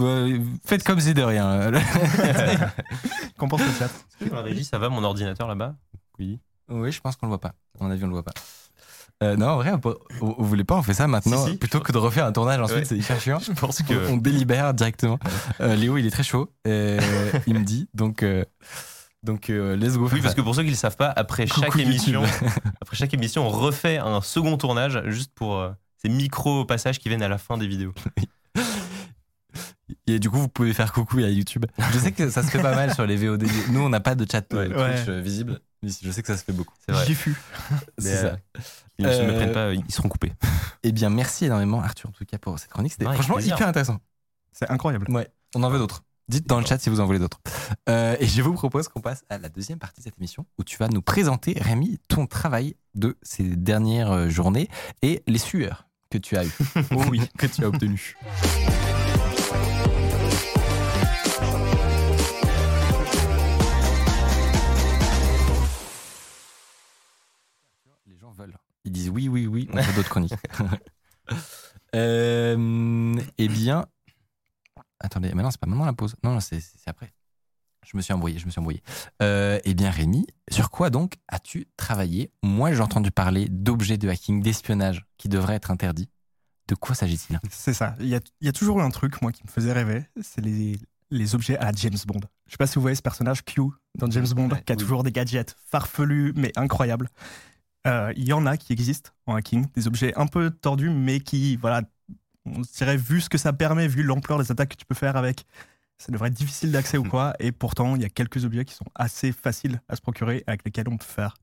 Euh, 0.00 0.38
Faites 0.64 0.84
comme 0.84 1.00
si 1.00 1.14
de 1.14 1.22
rien. 1.22 1.70
Qu'en 3.38 3.48
pense 3.48 3.60
le 3.60 3.72
chat? 3.78 3.90
Dans 4.30 4.36
la 4.36 4.42
régie, 4.42 4.64
ça 4.64 4.78
va, 4.78 4.88
mon 4.88 5.02
ordinateur 5.02 5.48
là-bas? 5.48 5.74
Oui. 6.18 6.38
Oui, 6.68 6.92
je 6.92 7.00
pense 7.00 7.16
qu'on 7.16 7.26
le 7.26 7.30
voit 7.30 7.40
pas. 7.40 7.54
À 7.80 7.84
mon 7.84 7.90
avis, 7.90 8.04
on 8.04 8.08
le 8.08 8.12
voit 8.12 8.22
pas. 8.22 8.32
Euh, 9.22 9.36
non, 9.36 9.48
en 9.50 9.56
vrai, 9.56 9.72
on- 10.20 10.34
vous 10.38 10.46
voulez 10.46 10.64
pas, 10.64 10.76
on 10.76 10.82
fait 10.82 10.94
ça 10.94 11.06
maintenant, 11.06 11.44
Si, 11.46 11.52
si. 11.52 11.56
plutôt 11.58 11.80
que 11.80 11.92
de 11.92 11.98
refaire 11.98 12.26
un 12.26 12.32
tournage 12.32 12.60
ensuite, 12.60 12.78
Ouais. 12.80 12.84
c'est 12.84 12.96
hyper 12.96 13.20
chiant. 13.20 13.38
Je 13.38 13.52
pense 13.52 13.82
que. 13.82 14.08
on 14.10 14.16
délibère 14.16 14.74
directement. 14.74 15.18
Euh, 15.60 15.74
Léo, 15.76 15.96
il 15.96 16.06
est 16.06 16.10
très 16.10 16.22
chaud. 16.24 16.50
il 16.66 16.70
me 17.54 17.64
dit, 17.64 17.88
donc, 17.94 18.22
euh, 18.22 18.44
donc 19.22 19.50
euh, 19.50 19.76
let's 19.76 19.96
go. 19.96 20.08
Oui, 20.12 20.20
parce 20.20 20.34
que 20.34 20.40
pour 20.40 20.54
ceux 20.54 20.62
qui 20.62 20.68
ne 20.68 20.72
le 20.72 20.76
savent 20.78 20.96
pas, 20.96 21.08
après 21.14 21.46
Coucou 21.46 21.60
chaque 21.62 21.76
émission, 21.78 22.22
après 22.80 22.96
chaque 22.96 23.14
émission, 23.14 23.46
on 23.46 23.50
refait 23.50 23.98
un 23.98 24.20
second 24.20 24.56
tournage 24.56 25.00
juste 25.06 25.32
pour 25.34 25.58
euh, 25.58 25.70
ces 25.96 26.08
micro 26.08 26.64
passages 26.64 26.98
qui 26.98 27.08
viennent 27.08 27.22
à 27.22 27.28
la 27.28 27.38
fin 27.38 27.56
des 27.58 27.66
vidéos. 27.68 27.94
Et 30.06 30.18
du 30.18 30.30
coup, 30.30 30.38
vous 30.38 30.48
pouvez 30.48 30.72
faire 30.72 30.92
coucou 30.92 31.18
à 31.18 31.28
YouTube. 31.28 31.66
Je 31.92 31.98
sais 31.98 32.12
que 32.12 32.30
ça 32.30 32.42
se 32.42 32.48
fait 32.50 32.62
pas 32.62 32.74
mal 32.74 32.94
sur 32.94 33.06
les 33.06 33.16
VOD. 33.16 33.44
Nous, 33.70 33.80
on 33.80 33.88
n'a 33.88 34.00
pas 34.00 34.14
de 34.14 34.26
chat 34.30 34.42
euh, 34.54 34.68
Ouais. 34.68 34.94
Twitch 34.96 35.08
Ouais. 35.08 35.20
visible. 35.20 35.60
mais 35.82 35.90
Je 36.02 36.10
sais 36.10 36.22
que 36.22 36.28
ça 36.28 36.36
se 36.36 36.44
fait 36.44 36.52
beaucoup. 36.52 36.74
C'est 36.84 36.92
vrai. 36.92 37.04
Diffus. 37.06 37.36
C'est 37.98 38.10
Mais, 38.10 38.16
ça. 38.16 38.36
Ils 38.98 39.06
ne 39.06 39.10
Euh, 39.10 39.26
me 39.28 39.34
prennent 39.36 39.52
pas, 39.52 39.72
ils 39.72 39.92
seront 39.92 40.08
coupés. 40.08 40.32
Eh 40.82 40.92
bien, 40.92 41.10
merci 41.10 41.44
énormément, 41.44 41.80
Arthur, 41.82 42.08
en 42.08 42.12
tout 42.12 42.24
cas, 42.24 42.38
pour 42.38 42.58
cette 42.58 42.70
chronique. 42.70 42.92
C'était 42.92 43.06
Ouais, 43.06 43.14
franchement 43.14 43.38
hyper 43.38 43.68
intéressant. 43.68 43.98
C'est 44.52 44.68
incroyable. 44.70 45.10
Ouais, 45.10 45.28
on 45.54 45.62
en 45.62 45.70
veut 45.70 45.78
d'autres. 45.78 46.02
Dites 46.28 46.46
dans 46.46 46.60
le 46.60 46.66
chat 46.66 46.78
si 46.78 46.88
vous 46.88 47.00
en 47.00 47.06
voulez 47.06 47.18
d'autres. 47.18 47.40
Euh, 47.88 48.16
et 48.20 48.26
je 48.26 48.42
vous 48.42 48.52
propose 48.52 48.88
qu'on 48.88 49.00
passe 49.00 49.24
à 49.28 49.38
la 49.38 49.48
deuxième 49.48 49.78
partie 49.78 50.00
de 50.00 50.04
cette 50.04 50.18
émission 50.18 50.46
où 50.58 50.64
tu 50.64 50.76
vas 50.76 50.88
nous 50.88 51.02
présenter, 51.02 51.54
Rémi, 51.60 51.98
ton 52.08 52.26
travail 52.26 52.76
de 52.94 53.16
ces 53.22 53.44
dernières 53.44 54.12
euh, 54.12 54.28
journées 54.28 54.68
et 55.02 55.22
les 55.26 55.38
sueurs 55.38 55.86
que 56.10 56.18
tu 56.18 56.36
as 56.36 56.44
eues. 56.44 56.52
oh 56.92 57.02
oui, 57.10 57.20
que 57.36 57.46
tu 57.46 57.64
as 57.64 57.68
obtenues. 57.68 58.16
Les 68.06 68.16
gens 68.16 68.30
veulent. 68.30 68.56
Ils 68.84 68.92
disent 68.92 69.10
oui, 69.10 69.28
oui, 69.28 69.46
oui, 69.46 69.68
on 69.72 69.82
fait 69.82 69.92
d'autres 69.94 70.10
chroniques. 70.10 70.34
Euh, 71.94 73.14
eh 73.36 73.48
bien, 73.48 73.84
attendez, 75.02 75.32
mais 75.34 75.42
non, 75.42 75.50
c'est 75.50 75.60
pas 75.60 75.66
maintenant 75.66 75.84
la 75.84 75.92
pause. 75.92 76.14
Non, 76.22 76.32
non, 76.34 76.40
c'est 76.40 76.60
après. 76.86 77.12
Je 77.84 77.96
me 77.96 78.02
suis 78.02 78.12
embrouillé, 78.12 78.38
je 78.38 78.46
me 78.46 78.50
suis 78.50 78.60
embrouillé. 78.60 78.80
Euh, 79.22 79.58
eh 79.64 79.74
bien, 79.74 79.90
Rémi, 79.90 80.24
sur 80.50 80.70
quoi 80.70 80.88
donc 80.90 81.14
as-tu 81.28 81.66
travaillé 81.76 82.30
Moi, 82.44 82.72
j'ai 82.72 82.80
entendu 82.80 83.10
parler 83.10 83.48
d'objets 83.48 83.98
de 83.98 84.08
hacking, 84.08 84.40
d'espionnage 84.40 85.04
qui 85.18 85.28
devraient 85.28 85.56
être 85.56 85.70
interdits. 85.72 86.08
De 86.68 86.76
quoi 86.76 86.94
s'agit-il? 86.94 87.40
C'est 87.50 87.74
ça. 87.74 87.96
Il 87.98 88.06
y, 88.06 88.14
a, 88.14 88.20
il 88.40 88.46
y 88.46 88.48
a 88.48 88.52
toujours 88.52 88.78
eu 88.78 88.82
un 88.82 88.90
truc, 88.90 89.20
moi, 89.20 89.32
qui 89.32 89.42
me 89.44 89.50
faisait 89.50 89.72
rêver. 89.72 90.04
C'est 90.22 90.40
les, 90.40 90.78
les 91.10 91.34
objets 91.34 91.58
à 91.58 91.64
la 91.64 91.72
James 91.72 91.98
Bond. 92.06 92.20
Je 92.46 92.52
sais 92.52 92.56
pas 92.56 92.68
si 92.68 92.76
vous 92.76 92.82
voyez 92.82 92.94
ce 92.94 93.02
personnage 93.02 93.44
Q 93.44 93.60
dans 93.98 94.08
James 94.10 94.28
Bond, 94.28 94.48
Ouais, 94.50 94.62
qui 94.64 94.72
a 94.72 94.76
oui. 94.76 94.80
toujours 94.80 95.02
des 95.02 95.10
gadgets 95.10 95.56
farfelus, 95.68 96.32
mais 96.36 96.52
incroyables. 96.54 97.08
Euh, 97.88 98.12
Il 98.16 98.28
y 98.28 98.32
en 98.32 98.46
a 98.46 98.56
qui 98.56 98.72
existent 98.72 99.10
en 99.26 99.34
hacking, 99.34 99.66
des 99.74 99.88
objets 99.88 100.14
un 100.16 100.28
peu 100.28 100.50
tordus, 100.50 100.90
mais 100.90 101.18
qui, 101.18 101.56
voilà, 101.56 101.82
on 102.46 102.62
se 102.64 102.72
dirait, 102.76 102.96
vu 102.96 103.20
ce 103.20 103.28
que 103.28 103.38
ça 103.38 103.52
permet, 103.52 103.88
vu 103.88 104.02
l'ampleur 104.02 104.38
des 104.38 104.50
attaques 104.50 104.70
que 104.70 104.76
tu 104.76 104.84
peux 104.86 104.94
faire 104.94 105.16
avec, 105.16 105.46
ça 105.98 106.10
devrait 106.10 106.28
être 106.28 106.34
difficile 106.34 106.72
d'accès 106.72 106.98
ou 106.98 107.04
quoi. 107.04 107.34
Et 107.38 107.52
pourtant, 107.52 107.94
il 107.96 108.02
y 108.02 108.04
a 108.04 108.08
quelques 108.08 108.44
objets 108.44 108.64
qui 108.64 108.74
sont 108.74 108.86
assez 108.94 109.32
faciles 109.32 109.80
à 109.88 109.96
se 109.96 110.00
procurer, 110.00 110.42
avec 110.46 110.64
lesquels 110.64 110.88
on 110.88 110.96
peut 110.96 111.04
faire 111.04 111.34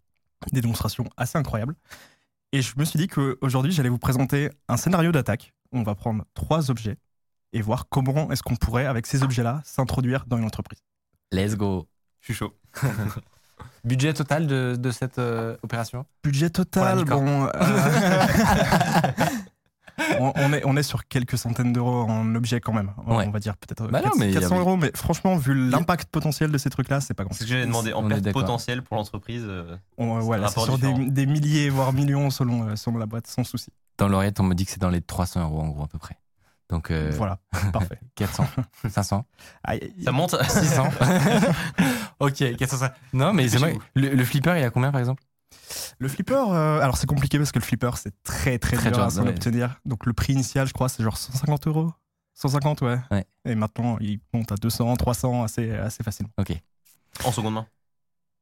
des 0.52 0.62
démonstrations 0.62 1.06
assez 1.18 1.38
incroyables. 1.38 1.76
Et 2.52 2.62
je 2.62 2.74
me 2.78 2.84
suis 2.84 2.98
dit 2.98 3.08
qu'aujourd'hui, 3.08 3.72
j'allais 3.72 3.90
vous 3.90 4.00
présenter 4.00 4.50
un 4.68 4.78
scénario 4.78 5.12
d'attaque. 5.12 5.54
On 5.72 5.84
va 5.84 5.96
prendre 5.96 6.26
trois 6.34 6.72
objets 6.72 6.98
et 7.54 7.62
voir 7.62 7.88
comment 7.90 8.32
est-ce 8.32 8.44
qu'on 8.44 8.56
pourrait, 8.56 8.86
avec 8.86 9.06
ces 9.08 9.24
objets-là, 9.24 9.62
s'introduire 9.64 10.26
dans 10.28 10.38
une 10.38 10.46
entreprise. 10.46 10.80
Let's 11.32 11.56
go. 11.56 11.88
Je 12.22 12.26
suis 12.26 12.34
chaud. 12.34 12.54
Budget 13.84 14.14
total 14.14 14.48
de, 14.48 14.76
de 14.78 14.92
cette 14.92 15.20
euh, 15.20 15.56
opération? 15.64 16.06
Budget 16.24 16.50
total, 16.50 17.06
bon. 17.06 17.46
euh, 17.46 17.52
on, 20.20 20.34
on 20.36 20.54
est, 20.54 20.62
on 20.66 20.76
est 20.78 20.84
sur 20.84 21.08
quelques 21.08 21.38
centaines 21.38 21.74
d'euros 21.74 22.02
en 22.04 22.36
objets 22.36 22.60
quand 22.60 22.74
même. 22.74 22.92
On- 23.08 23.18
Ouais. 23.18 23.26
On 23.28 23.32
va 23.32 23.40
dire 23.40 23.58
peut-être 23.58 23.88
Bah 23.88 24.00
non, 24.00 24.10
400, 24.10 24.20
mais 24.20 24.28
il 24.28 24.34
y 24.34 24.38
a- 24.38 24.42
400 24.42 24.60
euros, 24.60 24.78
mais 24.78 24.92
franchement, 24.96 25.36
vu 25.38 25.54
l'impact 25.70 26.10
potentiel 26.12 26.52
de 26.52 26.58
ces 26.58 26.70
trucs-là, 26.70 27.02
c'est 27.02 27.14
pas 27.14 27.24
grand 27.24 27.34
C'est 27.34 27.40
ce 27.40 27.44
que 27.46 27.50
j'allais 27.50 27.66
demander. 27.66 27.94
En 27.94 28.08
perte 28.08 28.32
potentielle 28.32 28.82
pour 28.84 28.96
l'entreprise. 28.98 29.44
euh, 29.46 29.76
On, 29.98 30.22
c'est 30.48 30.60
sur 30.60 30.78
des, 30.78 31.26
milliers, 31.26 31.70
voire 31.70 31.94
millions 31.94 32.30
selon, 32.30 32.68
euh, 32.70 32.76
selon 32.76 32.98
la 32.98 33.06
boîte, 33.06 33.28
sans 33.28 33.44
souci. 33.44 33.70
Dans 33.98 34.08
l'oreillette, 34.08 34.40
on 34.40 34.44
me 34.44 34.54
dit 34.56 34.66
que 34.66 34.72
c'est 34.72 34.82
dans 34.82 34.90
les 34.90 35.02
300 35.02 35.42
euros 35.44 35.62
en 35.62 35.68
gros 35.70 35.84
à 35.84 35.88
peu 35.88 35.98
près. 35.98 36.18
Donc 36.70 36.92
euh, 36.92 37.12
Voilà, 37.18 37.40
parfait. 37.74 38.00
400, 38.16 38.46
500, 38.90 39.26
Aïe, 39.64 39.80
aïe, 39.82 40.04
Ça 40.06 40.12
monte 40.12 40.36
600. 40.44 40.84
ok, 42.20 42.56
400. 42.58 42.88
Non, 43.14 43.34
mais 43.34 43.48
c'est 43.50 43.58
vrai. 43.58 43.78
Le, 43.96 44.10
le 44.10 44.24
flipper, 44.26 44.56
il 44.58 44.64
a 44.64 44.70
combien 44.70 44.92
par 44.92 45.00
exemple? 45.00 45.24
Le 46.00 46.08
flipper, 46.08 46.34
euh, 46.52 46.80
alors 46.82 46.98
c'est 46.98 47.08
compliqué 47.08 47.38
parce 47.38 47.52
que 47.52 47.60
le 47.60 47.64
flipper 47.66 47.92
c'est 47.98 48.14
très 48.24 48.58
très, 48.60 48.78
Très 48.78 48.90
dur 48.90 48.98
dur, 49.00 49.06
à 49.06 49.10
s'en 49.10 49.24
ouais. 49.24 49.30
obtenir. 49.30 49.80
Donc 49.86 50.06
le 50.06 50.14
prix 50.14 50.34
initial, 50.34 50.68
je 50.68 50.74
crois, 50.74 50.90
c'est 50.90 51.04
genre 51.04 51.18
150 51.18 51.68
euros. 51.68 51.92
150, 52.36 52.82
ouais. 52.82 52.98
Ouais. 53.12 53.26
Et 53.46 53.56
maintenant, 53.56 53.98
il 54.00 54.20
monte 54.34 54.52
à 54.52 54.56
200, 54.56 54.96
300 54.96 55.44
assez, 55.44 55.72
assez 55.76 56.04
facilement. 56.04 56.32
Ok. 56.38 56.54
en 57.26 57.32
seconde 57.32 57.54
main. 57.56 57.68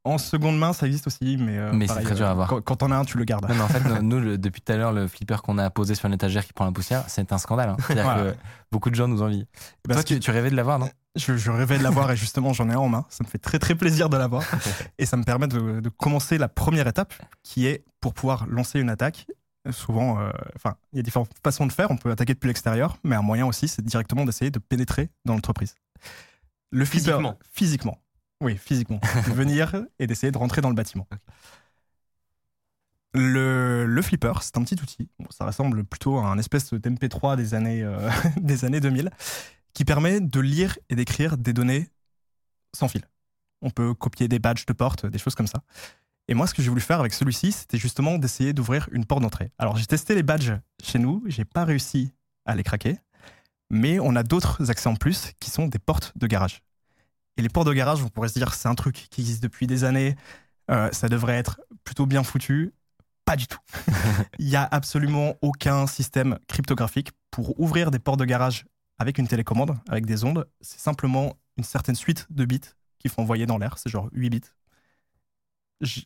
En 0.03 0.18
seconde 0.20 0.58
main, 0.58 0.72
ça 0.72 0.86
existe 0.88 1.08
aussi, 1.08 1.36
mais. 1.38 1.58
euh, 1.58 1.72
Mais 1.74 1.88
c'est 1.88 2.01
très 2.01 2.16
dur 2.16 2.26
à 2.26 2.30
euh, 2.30 2.32
avoir. 2.32 2.47
Quand, 2.47 2.62
quand 2.62 2.76
t'en 2.78 2.91
as 2.91 2.95
un, 2.95 3.03
tu 3.03 3.18
le 3.18 3.26
gardes. 3.26 3.49
Non, 3.49 3.55
mais 3.55 3.62
en 3.62 3.68
fait, 3.68 3.82
nous, 4.01 4.20
le- 4.22 4.38
depuis 4.38 4.62
tout 4.62 4.72
à 4.72 4.78
l'heure, 4.78 4.93
le 4.93 5.08
flipper 5.08 5.41
qu'on 5.41 5.58
a 5.58 5.70
posé 5.70 5.95
sur 5.95 6.05
une 6.05 6.14
étagère 6.14 6.45
qui 6.45 6.53
prend 6.53 6.64
la 6.66 6.72
poussière, 6.72 7.03
c'est 7.08 7.34
un 7.34 7.38
scandale. 7.38 7.70
hein. 7.70 7.78
C'est-à-dire 7.80 8.03
Voilà. 8.03 8.32
que 8.32 8.38
beaucoup 8.72 8.89
de 8.89 8.95
gens 8.95 9.08
nous 9.10 9.22
envient. 9.22 9.45
Toi, 9.89 10.03
tu 10.03 10.32
rêvais 10.32 10.49
de 10.51 10.55
l'avoir, 10.55 10.80
non? 10.80 10.89
Je, 11.18 11.38
je 11.38 11.51
rêvais 11.51 11.78
de 11.78 11.84
l'avoir 11.84 12.11
et 12.11 12.15
justement, 12.15 12.53
j'en 12.53 12.70
ai 12.70 12.74
un 12.74 12.78
en 12.80 12.89
main. 12.89 13.05
Ça 13.09 13.24
me 13.24 13.30
fait 13.30 13.38
très 13.38 13.59
très 13.59 13.76
plaisir 13.76 14.09
de 14.09 14.18
l'avoir. 14.18 14.43
et 14.97 15.05
ça 15.05 15.18
me 15.18 15.24
permet 15.24 15.47
de, 15.47 15.80
de 15.80 15.89
commencer 15.89 16.38
la 16.38 16.47
première 16.47 16.88
étape 16.88 17.13
qui 17.43 17.65
est 17.68 17.84
pour 17.99 18.13
pouvoir 18.13 18.45
lancer 18.47 18.80
une 18.80 18.89
attaque. 18.89 19.28
Souvent, 19.72 20.20
euh, 20.22 20.32
enfin, 20.55 20.78
il 20.93 20.97
y 20.97 20.99
a 20.99 21.03
différentes 21.03 21.32
façons 21.43 21.65
de 21.65 21.72
faire. 21.74 21.91
On 21.91 21.97
peut 21.97 22.09
attaquer 22.11 22.34
depuis 22.34 22.47
l'extérieur, 22.47 22.97
mais 23.03 23.15
un 23.18 23.22
moyen 23.22 23.45
aussi, 23.45 23.68
c'est 23.68 23.82
directement 23.84 24.24
d'essayer 24.24 24.49
de 24.51 24.59
pénétrer 24.59 25.09
dans 25.26 25.34
l'entreprise. 25.34 25.76
Le 26.72 26.86
flipper, 26.86 27.11
Physiquement. 27.11 27.39
physiquement. 27.51 27.97
Oui, 28.41 28.55
physiquement. 28.57 28.99
De 29.28 29.34
venir 29.34 29.84
et 29.99 30.05
d'essayer 30.07 30.32
de 30.32 30.38
rentrer 30.38 30.61
dans 30.61 30.70
le 30.70 30.76
bâtiment. 30.76 31.07
Le, 33.13 33.86
le 33.86 34.01
flipper, 34.01 34.34
c'est 34.41 34.57
un 34.57 34.63
petit 34.63 34.76
outil. 34.82 35.09
Bon, 35.18 35.26
ça 35.32 35.45
ressemble 35.45 35.84
plutôt 35.84 36.18
à 36.20 36.28
un 36.28 36.38
espèce 36.38 36.72
d'MP3 36.74 37.36
des 37.36 37.53
années, 37.55 37.82
euh, 37.84 38.09
des 38.38 38.63
années 38.65 38.80
2000 38.80 39.09
qui 39.78 39.86
permet 39.86 40.19
de 40.19 40.39
lire 40.39 40.80
et 40.89 40.95
d'écrire 40.95 41.38
des 41.38 41.53
données 41.53 41.91
sans 42.75 42.88
fil. 42.88 43.03
On 43.61 43.69
peut 43.69 43.93
copier 43.93 44.28
des 44.28 44.39
badges 44.39 44.65
de 44.65 44.73
porte, 44.73 45.05
des 45.05 45.19
choses 45.19 45.36
comme 45.36 45.45
ça. 45.45 45.61
Et 46.28 46.34
moi, 46.34 46.47
ce 46.47 46.55
que 46.55 46.63
j'ai 46.63 46.69
voulu 46.69 46.82
faire 46.82 46.99
avec 46.99 47.13
celui-ci, 47.13 47.51
c'était 47.51 47.78
justement 47.78 48.17
d'essayer 48.17 48.53
d'ouvrir 48.53 48.89
une 48.91 49.05
porte 49.05 49.21
d'entrée. 49.21 49.51
Alors, 49.59 49.78
j'ai 49.78 49.86
testé 49.86 50.15
les 50.15 50.23
badges 50.23 50.53
chez 50.82 50.97
nous, 50.97 51.23
j'ai 51.28 51.45
pas 51.45 51.63
réussi 51.63 52.11
à 52.47 52.55
les 52.55 52.63
craquer, 52.63 52.97
mais 53.69 53.99
on 53.99 54.15
a 54.15 54.23
d'autres 54.23 54.71
accès 54.71 54.89
en 54.89 54.95
plus 54.95 55.34
qui 55.39 55.51
sont 55.51 55.67
des 55.67 55.78
portes 55.78 56.11
de 56.15 56.25
garage. 56.25 56.63
Et 57.38 57.43
les 57.43 57.49
portes 57.49 57.67
de 57.67 57.73
garage, 57.73 58.01
on 58.01 58.09
pourrait 58.09 58.30
se 58.30 58.39
dire, 58.39 58.55
c'est 58.55 58.69
un 58.69 58.73
truc 58.73 59.05
qui 59.11 59.21
existe 59.21 59.43
depuis 59.43 59.67
des 59.67 59.84
années, 59.84 60.15
euh, 60.71 60.89
ça 60.91 61.07
devrait 61.07 61.38
être 61.38 61.61
plutôt 61.84 62.07
bien 62.07 62.23
foutu. 62.23 62.73
Pas 63.25 63.36
du 63.36 63.45
tout. 63.45 63.59
Il 64.39 64.47
n'y 64.47 64.55
a 64.55 64.67
absolument 64.71 65.36
aucun 65.43 65.86
système 65.86 66.39
cryptographique 66.47 67.11
pour 67.30 67.59
ouvrir 67.59 67.91
des 67.91 67.99
portes 67.99 68.19
de 68.19 68.25
garage 68.25 68.65
avec 68.99 69.17
une 69.17 69.27
télécommande, 69.27 69.75
avec 69.89 70.05
des 70.05 70.23
ondes. 70.23 70.47
C'est 70.61 70.79
simplement 70.79 71.37
une 71.57 71.63
certaine 71.63 71.95
suite 71.95 72.27
de 72.29 72.45
bits 72.45 72.61
qu'il 72.99 73.11
faut 73.11 73.21
envoyer 73.21 73.45
dans 73.45 73.57
l'air. 73.57 73.77
C'est 73.77 73.89
genre 73.89 74.09
8 74.11 74.29
bits. 74.29 74.41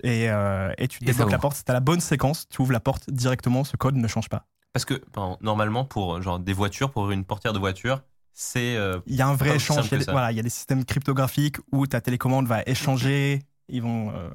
Et, 0.03 0.29
euh, 0.29 0.73
et 0.77 0.87
tu 0.87 1.01
Et 1.01 1.05
débloques 1.05 1.31
la 1.31 1.39
porte. 1.39 1.55
C'est 1.55 1.69
à 1.69 1.73
la 1.73 1.79
bonne 1.79 2.01
séquence. 2.01 2.47
Tu 2.49 2.61
ouvres 2.61 2.73
la 2.73 2.79
porte 2.81 3.09
directement. 3.09 3.63
Ce 3.63 3.77
code 3.77 3.95
ne 3.95 4.07
change 4.07 4.27
pas. 4.29 4.45
Parce 4.73 4.85
que 4.85 4.95
pardon, 4.95 5.37
normalement, 5.41 5.85
pour 5.85 6.21
genre 6.21 6.39
des 6.39 6.53
voitures, 6.53 6.91
pour 6.91 7.11
une 7.11 7.23
portière 7.25 7.53
de 7.53 7.59
voiture, 7.59 8.01
c'est. 8.33 8.75
euh, 8.75 8.99
Il 9.05 9.15
y 9.15 9.21
a 9.21 9.27
un 9.27 9.35
vrai 9.35 9.55
échange. 9.55 9.83
simple 9.83 9.87
Il 9.87 9.91
y 9.91 9.95
a 9.95 9.97
que 9.97 9.99
des, 9.99 10.05
ça. 10.05 10.11
voilà, 10.11 10.31
il 10.31 10.35
y 10.35 10.39
a 10.39 10.43
des 10.43 10.49
systèmes 10.49 10.83
cryptographiques 10.85 11.57
où 11.71 11.87
ta 11.87 12.01
télécommande 12.01 12.47
va 12.47 12.63
échanger 12.67 13.39
ils 13.71 13.81
vont 13.81 14.11
euh, 14.11 14.29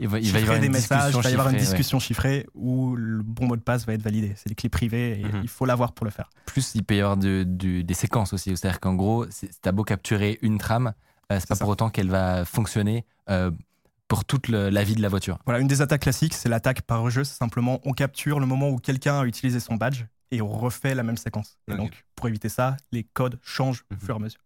Il 0.00 0.06
va- 0.06 0.06
il 0.06 0.08
va 0.08 0.18
y 0.18 0.24
chiffrer 0.24 0.38
avoir 0.42 0.60
des 0.60 0.68
messages, 0.68 1.14
il 1.14 1.22
va 1.22 1.30
y 1.30 1.32
avoir 1.34 1.48
une 1.50 1.56
discussion 1.56 1.98
chiffrée, 2.00 2.46
où 2.54 2.96
le 2.96 3.22
bon 3.22 3.46
mot 3.46 3.56
de 3.56 3.60
passe 3.62 3.86
va 3.86 3.92
être 3.94 4.02
validé. 4.02 4.32
C'est 4.36 4.48
des 4.48 4.54
clés 4.54 4.68
privées 4.68 5.20
et 5.20 5.24
Mhm. 5.24 5.40
il 5.42 5.48
faut 5.48 5.64
l'avoir 5.66 5.92
pour 5.92 6.04
le 6.04 6.10
faire. 6.10 6.30
Plus, 6.46 6.74
il 6.74 6.82
peut 6.84 6.96
y 6.96 7.00
avoir 7.00 7.16
de- 7.16 7.44
des 7.44 7.94
séquences 7.94 8.32
aussi. 8.32 8.50
C'est-à-dire 8.56 8.80
qu'en 8.80 8.94
gros, 8.94 9.26
c'est- 9.30 9.50
t'as 9.62 9.72
beau 9.72 9.84
capturer 9.84 10.38
une 10.42 10.58
trame, 10.58 10.94
euh, 11.30 11.38
c'est 11.40 11.48
pas 11.48 11.54
ça. 11.54 11.60
pour 11.64 11.68
autant 11.70 11.90
qu'elle 11.90 12.10
va 12.10 12.44
fonctionner 12.44 13.04
euh, 13.30 13.50
pour 14.08 14.24
toute 14.24 14.48
le- 14.48 14.70
la 14.70 14.82
vie 14.84 14.94
de 14.94 15.02
la 15.02 15.08
voiture. 15.10 15.38
Voilà, 15.44 15.60
une 15.60 15.68
des 15.68 15.82
attaques 15.82 16.00
classiques, 16.00 16.32
c'est 16.32 16.48
l'attaque 16.48 16.80
par 16.82 17.02
rejeu. 17.02 17.24
C'est 17.24 17.36
simplement 17.36 17.78
on 17.84 17.92
capture 17.92 18.40
le 18.40 18.46
moment 18.46 18.70
où 18.70 18.78
quelqu'un 18.78 19.20
a 19.20 19.24
utilisé 19.26 19.60
son 19.60 19.74
badge 19.76 20.04
et 20.30 20.40
on 20.40 20.48
refait 20.48 20.94
la 20.94 21.02
même 21.02 21.18
séquence. 21.18 21.58
Et 21.70 21.74
donc, 21.74 22.04
pour 22.14 22.26
éviter 22.28 22.48
ça, 22.48 22.76
les 22.92 23.04
codes 23.04 23.38
changent 23.42 23.84
au 23.90 23.94
Mhm. 23.94 24.00
fur 24.00 24.14
et 24.14 24.16
à 24.16 24.20
mesure. 24.20 24.40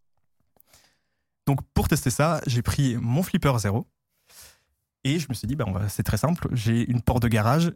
Donc, 1.47 1.61
pour 1.75 1.89
tester 1.89 2.11
ça, 2.11 2.41
j'ai 2.47 2.63
pris 2.63 2.97
mon 3.01 3.23
flipper 3.23 3.57
0 3.59 3.87
et 5.05 5.19
je 5.19 5.27
me 5.29 5.35
suis 5.35 5.47
dit, 5.49 5.57
bah, 5.57 5.67
c'est 5.89 6.03
très 6.03 6.17
simple. 6.17 6.49
J'ai 6.53 6.89
une 6.91 7.03
porte 7.03 7.23
de 7.23 7.29
garage. 7.29 7.73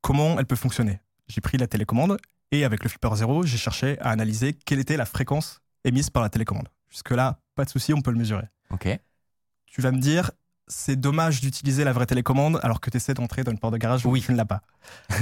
Comment 0.00 0.38
elle 0.38 0.46
peut 0.46 0.56
fonctionner? 0.56 1.00
J'ai 1.28 1.40
pris 1.40 1.56
la 1.56 1.66
télécommande 1.66 2.18
et 2.50 2.64
avec 2.64 2.82
le 2.82 2.88
flipper 2.90 3.14
0, 3.14 3.44
j'ai 3.44 3.56
cherché 3.56 3.98
à 4.00 4.10
analyser 4.10 4.52
quelle 4.52 4.78
était 4.78 4.96
la 4.96 5.06
fréquence 5.06 5.60
émise 5.84 6.10
par 6.10 6.22
la 6.22 6.28
télécommande. 6.28 6.68
Jusque-là, 6.90 7.40
pas 7.54 7.64
de 7.64 7.70
souci, 7.70 7.92
on 7.94 8.00
peut 8.02 8.10
le 8.10 8.18
mesurer. 8.18 8.44
Ok. 8.70 8.88
Tu 9.66 9.80
vas 9.80 9.90
me 9.92 9.98
dire, 9.98 10.30
c'est 10.68 10.96
dommage 10.96 11.40
d'utiliser 11.40 11.84
la 11.84 11.92
vraie 11.92 12.06
télécommande 12.06 12.60
alors 12.62 12.80
que 12.80 12.90
tu 12.90 12.96
essaies 12.98 13.14
d'entrer 13.14 13.42
dans 13.44 13.50
une 13.52 13.58
porte 13.58 13.72
de 13.72 13.78
garage 13.78 14.04
où 14.06 14.10
Oui. 14.10 14.20
tu 14.22 14.32
ne 14.32 14.36
l'as 14.36 14.44
pas. 14.44 14.62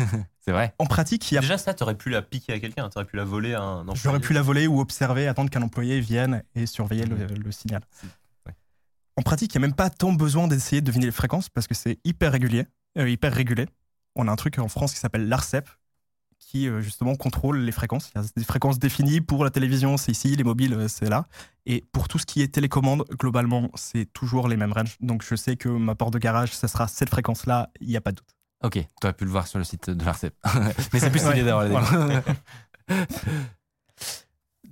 C'est 0.45 0.51
vrai. 0.53 0.75
En 0.79 0.87
pratique, 0.87 1.31
il 1.31 1.37
y 1.37 1.39
a 1.39 1.41
Déjà, 1.41 1.57
ça, 1.57 1.73
t'aurais 1.73 1.95
pu 1.97 2.11
la 2.11 2.21
piquer 2.21 2.53
à 2.55 2.59
quelqu'un, 2.61 2.89
t'aurais 2.89 3.05
pu 3.05 3.17
la 3.17 3.25
voler 3.25 3.55
à 3.55 3.61
un 3.63 3.81
employé. 3.83 4.01
J'aurais 4.03 4.19
pu 4.21 4.33
la 4.33 4.43
voler 4.43 4.67
ou 4.67 4.81
observer, 4.81 5.29
attendre 5.29 5.51
qu'un 5.51 5.63
employé 5.63 6.01
vienne 6.01 6.43
et 6.57 6.67
surveiller 6.67 7.07
le, 7.07 7.17
le 7.27 7.53
signal. 7.53 7.83
En 9.17 9.23
pratique, 9.23 9.55
il 9.55 9.59
n'y 9.59 9.65
a 9.65 9.69
même 9.69 9.77
pas 9.77 9.91
tant 9.91 10.13
besoin 10.13 10.49
d'essayer 10.49 10.81
de 10.81 10.87
deviner 10.87 11.07
les 11.07 11.13
fréquences 11.13 11.49
parce 11.49 11.67
que 11.67 11.75
c'est 11.75 11.99
hyper 12.05 12.33
régulier, 12.33 12.67
euh, 12.99 13.09
hyper 13.09 13.33
régulé. 13.33 13.67
On 14.17 14.29
a 14.29 14.33
un 14.33 14.37
truc 14.37 14.59
en 14.59 14.69
France 14.69 14.93
qui 14.93 14.99
s'appelle 14.99 15.29
l'ARCEP 15.29 15.69
qui 16.39 16.69
euh, 16.69 16.81
justement 16.81 17.15
contrôle 17.15 17.59
les 17.61 17.73
fréquences. 17.73 18.11
Il 18.15 18.21
y 18.21 18.25
a 18.25 18.27
des 18.37 18.45
fréquences 18.45 18.79
définies 18.79 19.21
pour 19.21 19.45
la 19.45 19.51
télévision, 19.51 19.97
c'est 19.97 20.13
ici, 20.13 20.35
les 20.35 20.45
mobiles, 20.45 20.75
euh, 20.75 20.89
c'est 20.89 21.09
là. 21.09 21.27
Et 21.67 21.85
pour 21.93 22.09
tout 22.09 22.19
ce 22.19 22.27
qui 22.27 22.43
est 22.43 22.49
télécommande, 22.49 23.05
globalement, 23.19 23.71
c'est 23.75 24.07
toujours 24.13 24.49
les 24.49 24.57
mêmes 24.57 24.73
ranges. 24.73 24.97
Donc 25.01 25.25
je 25.25 25.37
sais 25.37 25.57
que 25.57 25.69
ma 25.69 25.95
porte 25.95 26.13
de 26.15 26.19
garage, 26.19 26.53
ça 26.53 26.69
sera 26.69 26.89
cette 26.89 27.11
fréquence-là, 27.11 27.71
il 27.81 27.89
n'y 27.89 27.97
a 27.97 28.01
pas 28.01 28.11
de 28.13 28.17
doute. 28.17 28.29
Ok, 28.65 28.75
tu 28.75 28.87
aurais 29.05 29.13
pu 29.13 29.25
le 29.25 29.31
voir 29.31 29.47
sur 29.47 29.59
le 29.59 29.65
site 29.65 29.91
de 29.91 30.05
l'ARCEP. 30.05 30.35
Mais 30.93 31.01
c'est 31.01 31.11
plus 31.11 31.25
Ouais, 31.25 31.43
d'avoir 31.43 31.65
les. 31.65 31.75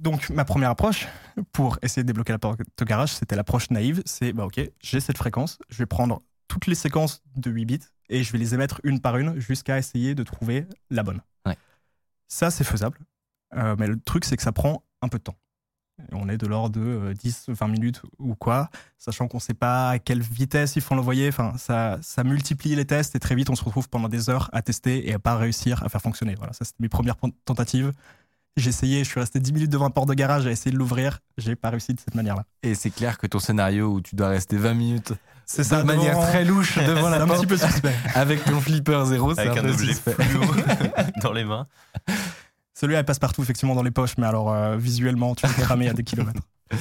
Donc 0.01 0.31
ma 0.31 0.45
première 0.45 0.71
approche 0.71 1.07
pour 1.53 1.79
essayer 1.83 2.03
de 2.03 2.07
débloquer 2.07 2.33
la 2.33 2.39
porte 2.39 2.59
de 2.59 2.85
garage, 2.85 3.13
c'était 3.13 3.37
l'approche 3.37 3.71
naïve. 3.71 4.03
C'est 4.07 4.33
bah 4.33 4.47
ok, 4.47 4.61
j'ai 4.83 5.01
cette 5.01 5.19
fréquence, 5.19 5.59
je 5.69 5.79
vais 5.79 5.87
prendre 5.87 6.23
toutes 6.49 6.67
les 6.67 6.75
séquences 6.75 7.23
de 7.37 7.51
8 7.51 7.65
bits 7.67 7.81
et 8.09 8.23
je 8.23 8.33
vais 8.33 8.39
les 8.39 8.55
émettre 8.55 8.81
une 8.83 9.01
par 9.01 9.19
une 9.19 9.39
jusqu'à 9.39 9.79
essayer 9.79 10.15
de 10.15 10.23
trouver 10.23 10.67
la 10.89 11.03
bonne. 11.03 11.21
Ouais. 11.47 11.57
Ça 12.29 12.51
c'est 12.51 12.65
faisable, 12.65 12.99
Euh, 13.55 13.77
mais 13.79 13.87
le 13.89 14.01
truc 14.01 14.25
c'est 14.25 14.37
que 14.37 14.43
ça 14.43 14.53
prend 14.53 14.83
un 15.03 15.09
peu 15.09 15.19
de 15.19 15.25
temps. 15.25 15.37
On 16.13 16.31
est 16.31 16.39
de 16.39 16.47
l'ordre 16.47 16.81
de 16.81 17.13
10-20 17.13 17.71
minutes 17.71 18.01
ou 18.19 18.35
quoi, 18.35 18.71
sachant 18.97 19.29
qu'on 19.29 19.37
ne 19.37 19.43
sait 19.43 19.53
pas 19.55 19.91
à 19.91 19.99
quelle 19.99 20.23
vitesse 20.23 20.77
il 20.77 20.81
faut 20.83 20.95
l'envoyer. 20.95 21.29
Enfin, 21.29 21.53
ça, 21.59 21.99
ça 22.01 22.25
multiplie 22.25 22.75
les 22.75 22.87
tests 22.87 23.15
et 23.17 23.19
très 23.21 23.35
vite 23.35 23.51
on 23.51 23.55
se 23.55 23.63
retrouve 23.65 23.91
pendant 23.91 24.09
des 24.09 24.31
heures 24.31 24.49
à 24.55 24.63
tester 24.63 25.07
et 25.11 25.13
à 25.13 25.19
pas 25.19 25.37
réussir 25.37 25.83
à 25.85 25.91
faire 25.91 26.01
fonctionner. 26.01 26.37
Voilà, 26.37 26.55
ça 26.55 26.65
c'était 26.65 26.83
mes 26.83 26.89
premières 26.89 27.17
tentatives. 27.45 27.93
J'ai 28.57 28.69
essayé, 28.71 29.05
je 29.05 29.09
suis 29.09 29.21
resté 29.21 29.41
10 29.41 29.53
minutes 29.53 29.71
devant 29.71 29.87
un 29.87 29.91
porte 29.91 30.09
de 30.09 30.15
garage 30.15 30.47
à 30.47 30.51
essayer 30.51 30.71
de 30.73 30.77
l'ouvrir. 30.77 31.21
J'ai 31.39 31.57
pas 31.57 31.71
réussi 31.71 31.95
de 31.95 32.01
cette 32.01 32.15
manière-là. 32.15 32.45
Et 32.63 32.75
c'est 32.75 32.91
clair 32.91 33.17
que 33.17 33.27
ton 33.27 33.39
scénario 33.39 33.89
où 33.93 34.01
tu 34.01 34.17
dois 34.17 34.29
rester 34.29 34.57
20 34.57 34.75
minutes 34.75 35.13
C'est 35.47 35.69
de 35.71 35.83
manière 35.83 36.19
très 36.19 36.45
louche 36.45 36.77
devant 36.87 37.05
C'est 37.05 37.19
la 37.19 37.23
un 37.23 37.27
porte 37.27 37.41
petit 37.41 37.47
peu 37.47 37.57
suspect. 37.57 37.95
avec 38.15 38.45
ton 38.45 38.61
flipper 38.61 39.05
zéro, 39.07 39.35
c'est 39.35 39.43
Avec 39.43 39.57
un 39.57 39.61
un 39.61 39.63
peu 39.65 39.73
objet 39.73 39.87
suspect. 39.95 40.17
dans 41.23 41.33
les 41.33 41.45
mains. 41.45 41.67
Celui-là, 42.75 43.01
elle 43.01 43.05
passe 43.05 43.19
partout, 43.19 43.43
effectivement, 43.43 43.75
dans 43.75 43.83
les 43.83 43.91
poches, 43.91 44.17
mais 44.19 44.27
alors 44.27 44.53
euh, 44.53 44.77
visuellement, 44.77 45.35
tu 45.35 45.47
peux 45.47 45.53
te 45.55 45.61
cramer 45.61 45.89
à 45.89 45.93
des 45.93 46.05
kilomètres. 46.05 46.43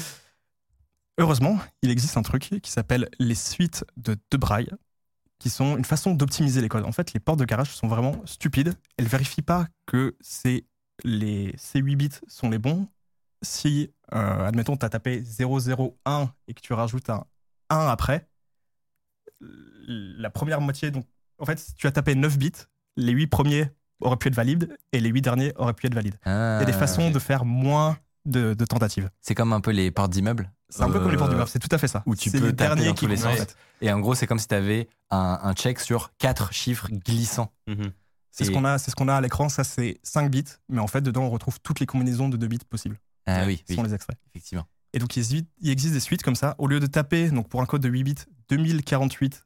Heureusement, 1.18 1.60
il 1.82 1.92
existe 1.92 2.18
un 2.18 2.22
truc 2.22 2.50
qui 2.62 2.72
s'appelle 2.72 3.10
les 3.20 3.36
suites 3.36 3.84
de 3.98 4.16
De 4.32 4.38
Braille, 4.38 4.70
qui 5.38 5.50
sont 5.50 5.78
une 5.78 5.84
façon 5.86 6.14
d'optimiser 6.14 6.62
les 6.62 6.70
codes. 6.70 6.86
En 6.86 6.92
fait, 6.94 7.14
les 7.14 7.20
portes 7.20 7.40
de 7.40 7.46
garage 7.46 7.72
sont 7.72 7.88
vraiment 7.88 8.16
stupides. 8.26 8.74
Elles 8.98 9.08
vérifient 9.08 9.42
pas 9.42 9.68
que 9.86 10.16
c'est 10.22 10.64
les, 11.04 11.54
ces 11.58 11.80
8 11.80 11.96
bits 11.96 12.10
sont 12.28 12.50
les 12.50 12.58
bons. 12.60 12.88
Si, 13.42 13.92
euh, 14.14 14.46
admettons, 14.48 14.76
tu 14.78 14.86
as 14.86 14.90
tapé 14.90 15.24
001 15.24 16.32
et 16.48 16.54
que 16.54 16.62
tu 16.62 16.74
rajoutes 16.74 17.10
un 17.10 17.26
1 17.70 17.88
après, 17.88 18.28
la 19.88 20.30
première 20.30 20.62
moitié, 20.62 20.92
donc, 20.92 21.06
en 21.38 21.46
fait, 21.46 21.60
si 21.60 21.74
tu 21.74 21.88
as 21.88 21.92
tapé 21.92 22.16
9 22.16 22.38
bits, 22.38 22.52
les 22.98 23.12
8 23.14 23.28
premiers 23.28 23.70
auraient 24.02 24.18
pu 24.18 24.28
être 24.28 24.36
valides 24.36 24.76
et 24.92 25.00
les 25.00 25.10
8 25.10 25.22
derniers 25.22 25.54
auraient 25.56 25.74
pu 25.74 25.88
être 25.88 25.94
valides. 25.94 26.18
Il 26.26 26.30
y 26.30 26.32
a 26.34 26.66
des 26.66 26.74
Ah, 26.74 26.78
façons 26.78 27.12
de 27.12 27.20
faire 27.20 27.46
moins 27.46 27.98
de, 28.26 28.54
de 28.54 28.66
tentatives. 28.66 29.10
C'est 29.22 29.36
comme 29.36 29.54
un 29.54 29.62
peu 29.62 29.72
les 29.72 29.92
portes 29.92 30.12
d'immeubles. 30.12 30.52
C'est 30.70 30.84
un 30.84 30.90
peu 30.92 31.00
comme 31.00 31.12
les 31.12 31.18
portes 31.18 31.32
Euh, 31.34 31.38
Murph, 31.38 31.50
c'est 31.50 31.60
tout 31.60 31.74
à 31.74 31.78
fait 31.78 31.88
ça. 31.88 32.04
où 32.06 32.16
tu 32.16 32.30
C'est 32.30 32.40
peux 32.40 32.48
les 32.48 32.56
taper 32.56 32.76
derniers 32.76 32.90
dans 32.90 32.94
qui 32.94 33.06
tous 33.06 33.10
les 33.10 33.18
sens. 33.18 33.34
en 33.34 33.36
fait. 33.38 33.56
Et 33.82 33.92
en 33.92 34.00
gros, 34.00 34.14
c'est 34.16 34.28
comme 34.28 34.38
si 34.40 34.48
tu 34.48 34.54
avais 34.56 34.88
un, 35.10 35.40
un 35.42 35.54
check 35.54 35.80
sur 35.80 36.16
quatre 36.18 36.52
chiffres 36.54 36.90
glissants. 36.92 37.52
Mhm. 37.68 37.92
C'est 38.32 38.46
ce 38.46 38.52
qu'on 38.52 38.64
a, 38.66 38.78
c'est 38.78 38.92
ce 38.92 38.96
qu'on 38.96 39.08
a 39.08 39.16
à 39.16 39.22
l'écran, 39.22 39.50
ça 39.50 39.64
c'est 39.64 40.00
5 40.04 40.30
bits, 40.32 40.44
mais 40.70 40.80
en 40.80 40.88
fait 40.88 41.02
dedans 41.02 41.24
on 41.24 41.30
retrouve 41.30 41.60
toutes 41.62 41.80
les 41.80 41.86
combinaisons 41.86 42.30
de 42.30 42.38
2 42.38 42.48
bits 42.48 42.60
possibles. 42.70 43.00
Ah 43.26 43.44
oui, 43.46 43.58
Ce 43.58 43.72
oui, 43.74 43.76
sont 43.76 43.84
les 43.84 43.94
extraits. 43.94 44.18
effectivement. 44.30 44.66
Et 44.94 45.00
donc 45.00 45.16
il 45.16 45.20
existe, 45.20 45.46
il 45.60 45.70
existe 45.70 45.94
des 45.94 46.00
suites 46.00 46.24
comme 46.24 46.36
ça, 46.36 46.56
au 46.58 46.68
lieu 46.68 46.80
de 46.80 46.88
taper 46.88 47.30
donc 47.32 47.48
pour 47.50 47.62
un 47.62 47.66
code 47.66 47.82
de 47.82 47.90
8 47.90 48.04
bits 48.04 48.16
2048 48.50 49.46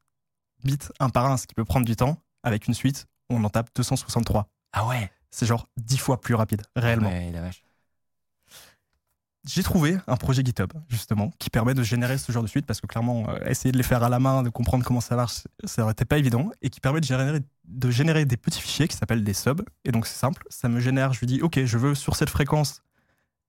bits 0.63 0.77
un 0.99 1.09
par 1.09 1.25
un, 1.31 1.37
ce 1.37 1.47
qui 1.47 1.53
peut 1.55 1.65
prendre 1.65 1.85
du 1.85 1.95
temps, 1.95 2.17
avec 2.43 2.67
une 2.67 2.73
suite, 2.73 3.07
on 3.29 3.43
en 3.43 3.49
tape 3.49 3.69
263. 3.75 4.47
Ah 4.73 4.87
ouais 4.87 5.11
C'est 5.31 5.45
genre 5.45 5.67
10 5.77 5.97
fois 5.97 6.21
plus 6.21 6.35
rapide, 6.35 6.61
réellement. 6.75 7.09
Ouais, 7.09 7.31
la 7.31 7.41
vache. 7.41 7.63
J'ai 9.45 9.61
trouvé 9.63 9.97
un 10.07 10.15
projet 10.15 10.41
GitHub, 10.43 10.71
justement, 10.87 11.31
qui 11.37 11.49
permet 11.49 11.73
de 11.73 11.83
générer 11.83 12.17
ce 12.17 12.31
genre 12.31 12.43
de 12.43 12.47
suite, 12.47 12.65
parce 12.65 12.79
que 12.79 12.87
clairement, 12.87 13.25
euh, 13.27 13.39
essayer 13.45 13.73
de 13.73 13.77
les 13.77 13.83
faire 13.83 14.01
à 14.01 14.07
la 14.07 14.19
main, 14.19 14.41
de 14.41 14.49
comprendre 14.49 14.85
comment 14.85 15.01
ça 15.01 15.17
marche, 15.17 15.43
ça 15.65 15.81
n'aurait 15.81 15.91
été 15.91 16.05
pas 16.05 16.17
évident, 16.17 16.49
et 16.61 16.69
qui 16.69 16.79
permet 16.79 17.01
de 17.01 17.05
générer, 17.05 17.41
de 17.65 17.91
générer 17.91 18.25
des 18.25 18.37
petits 18.37 18.61
fichiers 18.61 18.87
qui 18.87 18.95
s'appellent 18.95 19.23
des 19.23 19.33
subs. 19.33 19.61
Et 19.83 19.91
donc, 19.91 20.07
c'est 20.07 20.17
simple, 20.17 20.45
ça 20.49 20.69
me 20.69 20.79
génère, 20.79 21.11
je 21.11 21.19
lui 21.19 21.27
dis, 21.27 21.41
OK, 21.41 21.59
je 21.63 21.77
veux 21.77 21.93
sur 21.93 22.15
cette 22.15 22.29
fréquence 22.29 22.81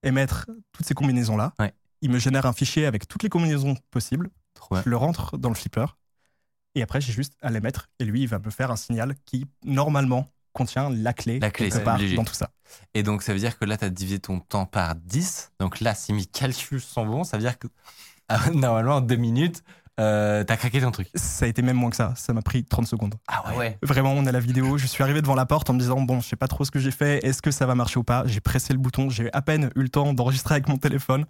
émettre 0.03 0.47
toutes 0.72 0.86
ces 0.86 0.95
combinaisons-là. 0.95 1.55
Ouais. 1.61 1.72
Il 2.03 2.11
me 2.11 2.18
génère 2.18 2.45
un 2.47 2.53
fichier 2.53 2.86
avec 2.86 3.07
toutes 3.07 3.22
les 3.22 3.28
combinaisons 3.28 3.76
possibles, 3.92 4.30
je 4.72 4.90
le 4.90 4.97
rentre 4.97 5.38
dans 5.38 5.49
le 5.49 5.55
flipper, 5.55 5.97
et 6.74 6.82
après, 6.82 7.01
j'ai 7.01 7.12
juste 7.12 7.34
à 7.40 7.51
les 7.51 7.61
mettre, 7.61 7.88
et 8.01 8.05
lui, 8.05 8.22
il 8.22 8.28
va 8.28 8.40
me 8.40 8.51
faire 8.51 8.72
un 8.72 8.76
signal 8.76 9.14
qui, 9.24 9.47
normalement, 9.64 10.28
contient 10.55 10.88
la 10.88 11.12
clé, 11.12 11.38
La 11.38 11.50
clé, 11.50 11.68
quelque 11.68 11.84
part 11.84 11.98
dans 11.98 12.24
tout 12.24 12.34
ça. 12.34 12.50
Et 12.94 13.02
donc, 13.02 13.22
ça 13.22 13.32
veut 13.32 13.38
dire 13.38 13.59
que 13.59 13.64
là, 13.64 13.76
tu 13.76 13.84
as 13.84 13.90
divisé 13.90 14.18
ton 14.18 14.40
temps 14.40 14.66
par 14.66 14.94
10. 14.94 15.52
Donc 15.61 15.80
là, 15.80 15.94
si 15.94 16.12
mes 16.12 16.24
calculs 16.24 16.80
sont 16.80 17.05
bons, 17.05 17.24
ça 17.24 17.36
veut 17.36 17.42
dire 17.42 17.59
que 17.59 17.68
ah, 18.28 18.50
normalement, 18.52 18.96
en 18.96 19.00
deux 19.02 19.16
minutes, 19.16 19.62
euh, 20.00 20.42
tu 20.44 20.52
as 20.52 20.57
craqué 20.57 20.80
ton 20.80 20.90
truc. 20.90 21.09
Ça 21.14 21.44
a 21.44 21.48
été 21.48 21.62
même 21.62 21.76
moins 21.76 21.90
que 21.90 21.96
ça, 21.96 22.14
ça 22.16 22.32
m'a 22.32 22.42
pris 22.42 22.64
30 22.64 22.86
secondes. 22.86 23.14
Ah 23.28 23.55
ouais. 23.57 23.78
Vraiment, 23.82 24.12
on 24.12 24.26
a 24.26 24.32
la 24.32 24.40
vidéo. 24.40 24.78
Je 24.78 24.86
suis 24.86 25.02
arrivé 25.02 25.22
devant 25.22 25.34
la 25.34 25.46
porte 25.46 25.70
en 25.70 25.74
me 25.74 25.78
disant 25.78 26.00
Bon, 26.00 26.20
je 26.20 26.28
sais 26.28 26.36
pas 26.36 26.48
trop 26.48 26.64
ce 26.64 26.70
que 26.70 26.80
j'ai 26.80 26.90
fait. 26.90 27.24
Est-ce 27.24 27.42
que 27.42 27.50
ça 27.50 27.66
va 27.66 27.74
marcher 27.74 27.98
ou 27.98 28.05
pas? 28.05 28.24
J'ai 28.26 28.40
pressé 28.40 28.72
le 28.72 28.78
bouton. 28.78 29.09
J'ai 29.09 29.32
à 29.32 29.42
peine 29.42 29.70
eu 29.76 29.82
le 29.82 29.88
temps 29.88 30.12
d'enregistrer 30.12 30.55
avec 30.55 30.68
mon 30.68 30.78
téléphone. 30.78 31.26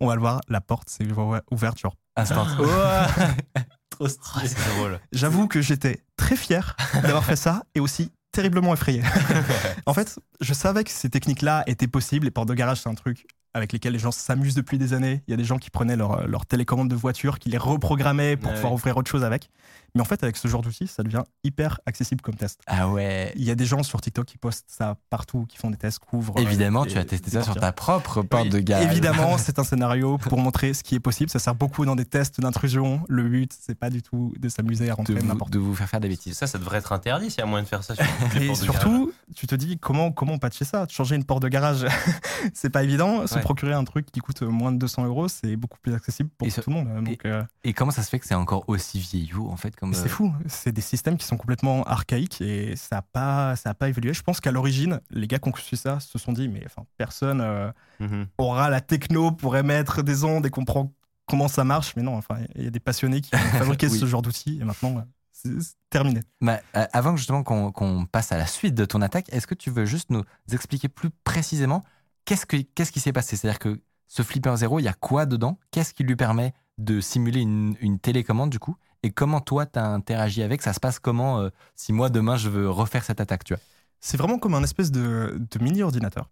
On 0.00 0.08
va 0.08 0.14
le 0.14 0.20
voir. 0.20 0.40
La 0.48 0.60
porte 0.60 0.90
s'est 0.90 1.06
ouverte. 1.50 1.78
Genre. 1.78 1.94
Instant. 2.16 2.46
Trop 3.90 4.08
stylé. 4.08 4.48
C'est 4.48 4.76
drôle. 4.76 4.98
J'avoue 5.12 5.46
que 5.46 5.60
j'étais 5.60 6.02
très 6.16 6.36
fier 6.36 6.76
d'avoir 7.02 7.24
fait 7.24 7.36
ça 7.36 7.62
et 7.74 7.80
aussi 7.80 8.10
terriblement 8.32 8.72
effrayé. 8.72 9.02
en 9.86 9.94
fait, 9.94 10.18
je 10.40 10.52
savais 10.54 10.84
que 10.84 10.90
ces 10.90 11.10
techniques-là 11.10 11.64
étaient 11.66 11.88
possibles. 11.88 12.24
Les 12.26 12.30
portes 12.30 12.48
de 12.48 12.54
garage, 12.54 12.80
c'est 12.82 12.88
un 12.88 12.94
truc 12.94 13.26
avec 13.52 13.72
lesquels 13.72 13.92
les 13.92 13.98
gens 13.98 14.12
s'amusent 14.12 14.54
depuis 14.54 14.78
des 14.78 14.92
années. 14.92 15.22
Il 15.26 15.32
y 15.32 15.34
a 15.34 15.36
des 15.36 15.44
gens 15.44 15.58
qui 15.58 15.70
prenaient 15.70 15.96
leur, 15.96 16.26
leur 16.28 16.46
télécommande 16.46 16.88
de 16.88 16.94
voiture, 16.94 17.38
qui 17.40 17.48
les 17.48 17.58
reprogrammaient 17.58 18.36
pour 18.36 18.50
Ouais, 18.50 18.54
pouvoir 18.54 18.72
ouais. 18.72 18.78
ouvrir 18.78 18.96
autre 18.96 19.10
chose 19.10 19.24
avec. 19.24 19.50
Mais 19.94 20.00
en 20.00 20.04
fait, 20.04 20.22
avec 20.22 20.36
ce 20.36 20.48
genre 20.48 20.62
d'outil, 20.62 20.86
ça 20.86 21.02
devient 21.02 21.22
hyper 21.44 21.80
accessible 21.86 22.20
comme 22.20 22.34
test. 22.34 22.60
Ah 22.66 22.88
ouais. 22.88 23.32
Il 23.36 23.44
y 23.44 23.50
a 23.50 23.54
des 23.54 23.66
gens 23.66 23.82
sur 23.82 24.00
TikTok 24.00 24.26
qui 24.26 24.38
postent 24.38 24.66
ça 24.68 24.96
partout, 25.10 25.46
qui 25.48 25.56
font 25.56 25.70
des 25.70 25.76
tests, 25.76 25.98
couvrent. 25.98 26.38
Évidemment, 26.38 26.82
euh, 26.82 26.86
tu 26.86 26.98
as 26.98 27.04
testé 27.04 27.30
ça 27.30 27.42
sur 27.42 27.54
ta 27.54 27.72
propre 27.72 28.22
porte 28.22 28.44
Oui, 28.44 28.50
de 28.50 28.58
garage. 28.60 28.90
Évidemment, 28.90 29.38
c'est 29.38 29.58
un 29.58 29.64
scénario 29.64 30.18
pour 30.18 30.38
montrer 30.38 30.74
ce 30.74 30.82
qui 30.82 30.94
est 30.94 31.00
possible. 31.00 31.30
Ça 31.30 31.38
sert 31.38 31.54
beaucoup 31.54 31.84
dans 31.84 31.96
des 31.96 32.04
tests 32.04 32.40
d'intrusion. 32.40 33.02
Le 33.08 33.28
but, 33.28 33.52
c'est 33.58 33.74
pas 33.74 33.90
du 33.90 34.02
tout 34.02 34.32
de 34.38 34.48
s'amuser 34.48 34.90
à 34.90 34.94
rentrer 34.94 35.14
n'importe 35.14 35.52
de 35.52 35.58
vous 35.58 35.74
faire 35.74 35.88
faire 35.88 36.00
des 36.00 36.08
bêtises. 36.08 36.36
Ça, 36.36 36.46
ça 36.46 36.58
devrait 36.58 36.78
être 36.78 36.92
interdit 36.92 37.30
s'il 37.30 37.40
y 37.40 37.42
a 37.42 37.46
moyen 37.46 37.64
de 37.64 37.68
faire 37.68 37.82
ça 37.82 37.94
sur 37.94 38.04
Et 38.40 38.54
surtout, 38.54 39.12
tu 39.34 39.46
te 39.46 39.54
dis 39.54 39.78
comment 39.78 40.12
comment 40.12 40.38
patcher 40.38 40.64
ça? 40.64 40.86
Changer 40.88 41.16
une 41.16 41.24
porte 41.24 41.42
de 41.42 41.48
garage, 41.48 41.86
c'est 42.54 42.70
pas 42.70 42.82
évident. 42.82 43.26
Se 43.26 43.38
procurer 43.38 43.72
un 43.72 43.84
truc 43.84 44.10
qui 44.10 44.20
coûte 44.20 44.42
moins 44.42 44.72
de 44.72 44.78
200 44.78 45.06
euros, 45.06 45.28
c'est 45.28 45.56
beaucoup 45.56 45.78
plus 45.80 45.94
accessible 45.94 46.30
pour 46.36 46.46
Et 46.46 46.50
tout 46.50 46.70
le 46.70 46.74
monde. 46.74 47.04
Donc, 47.04 47.18
euh, 47.24 47.42
Et 47.64 47.72
comment 47.72 47.90
ça 47.90 48.02
se 48.02 48.10
fait 48.10 48.18
que 48.18 48.26
c'est 48.26 48.34
encore 48.34 48.64
aussi 48.68 48.98
vieillot, 48.98 49.48
en 49.50 49.56
fait 49.56 49.74
comme 49.80 49.94
c'est 49.94 50.06
euh, 50.06 50.08
fou. 50.08 50.32
C'est 50.46 50.72
des 50.72 50.80
systèmes 50.80 51.16
qui 51.16 51.26
sont 51.26 51.36
complètement 51.36 51.82
archaïques 51.84 52.40
et 52.40 52.76
ça 52.76 52.96
n'a 52.96 53.02
pas 53.02 53.56
ça 53.56 53.70
a 53.70 53.74
pas 53.74 53.88
évolué. 53.88 54.12
Je 54.14 54.22
pense 54.22 54.40
qu'à 54.40 54.52
l'origine, 54.52 55.00
les 55.10 55.26
gars 55.26 55.38
qui 55.38 55.48
ont 55.48 55.52
conçu 55.52 55.76
ça 55.76 55.98
se 56.00 56.18
sont 56.18 56.32
dit 56.32 56.48
mais 56.48 56.62
enfin 56.66 56.84
personne 56.96 57.40
euh, 57.40 57.70
Mhm. 58.00 58.26
aura 58.38 58.70
la 58.70 58.80
techno 58.80 59.30
pour 59.30 59.56
émettre 59.58 60.02
des 60.02 60.24
ondes 60.24 60.46
et 60.46 60.50
comprend 60.50 60.90
comment 61.26 61.48
ça 61.48 61.64
marche, 61.64 61.94
mais 61.96 62.02
non, 62.02 62.16
enfin, 62.16 62.38
il 62.56 62.64
y 62.64 62.66
a 62.66 62.70
des 62.70 62.80
passionnés 62.80 63.20
qui 63.20 63.34
ont 63.34 63.38
fabriqué 63.78 63.88
Oui. 63.88 63.98
ce 63.98 64.06
genre 64.06 64.22
d'outils 64.22 64.58
et 64.60 64.64
maintenant, 64.64 65.04
c'est 65.32 65.60
c'est 65.60 65.74
terminé. 65.90 66.20
Bah, 66.40 66.60
euh, 66.76 66.86
avant 66.92 67.14
justement 67.16 67.42
qu'on 67.42 67.72
qu'on 67.72 68.06
passe 68.06 68.32
à 68.32 68.38
la 68.38 68.46
suite 68.46 68.74
de 68.74 68.84
ton 68.86 69.00
attaque, 69.02 69.26
est-ce 69.32 69.46
que 69.46 69.54
tu 69.54 69.70
veux 69.70 69.84
juste 69.84 70.08
nous 70.10 70.22
expliquer 70.50 70.88
plus 70.88 71.10
précisément 71.24 71.84
qu'est-ce, 72.24 72.46
que, 72.46 72.56
qu'est-ce 72.56 72.90
qui 72.92 73.00
s'est 73.00 73.12
passé? 73.12 73.36
C'est-à-dire 73.36 73.58
que 73.58 73.80
ce 74.08 74.22
Flipper 74.22 74.56
Zero, 74.56 74.78
il 74.80 74.84
y 74.84 74.88
a 74.88 74.92
quoi 74.94 75.24
dedans? 75.26 75.58
Qu'est-ce 75.70 75.94
qui 75.94 76.02
lui 76.04 76.16
permet 76.16 76.52
de 76.84 77.00
simuler 77.00 77.40
une, 77.40 77.98
télécommande 78.00 78.50
du 78.50 78.58
coup 78.58 78.76
Et 79.02 79.10
comment 79.10 79.40
toi, 79.40 79.66
tu 79.66 79.78
as 79.78 79.86
interagi 79.86 80.42
avec? 80.42 80.62
Ça 80.62 80.72
se 80.72 80.80
passe 80.80 80.98
comment 80.98 81.40
euh, 81.40 81.50
si 81.76 81.92
moi, 81.92 82.10
demain, 82.10 82.36
je 82.36 82.48
veux 82.48 82.68
refaire 82.68 83.04
cette 83.04 83.20
attaque 83.20 83.44
tu 83.44 83.54
vois? 83.54 83.62
C'est 84.00 84.16
vraiment 84.16 84.38
comme 84.38 84.54
un 84.54 84.62
espèce 84.62 84.90
de, 84.90 85.38
de 85.38 85.62
mini-ordinateur 85.62 86.30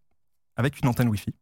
avec 0.56 0.80
une 0.80 0.88
antenne 0.88 1.08
Wi-Fi. 1.08 1.34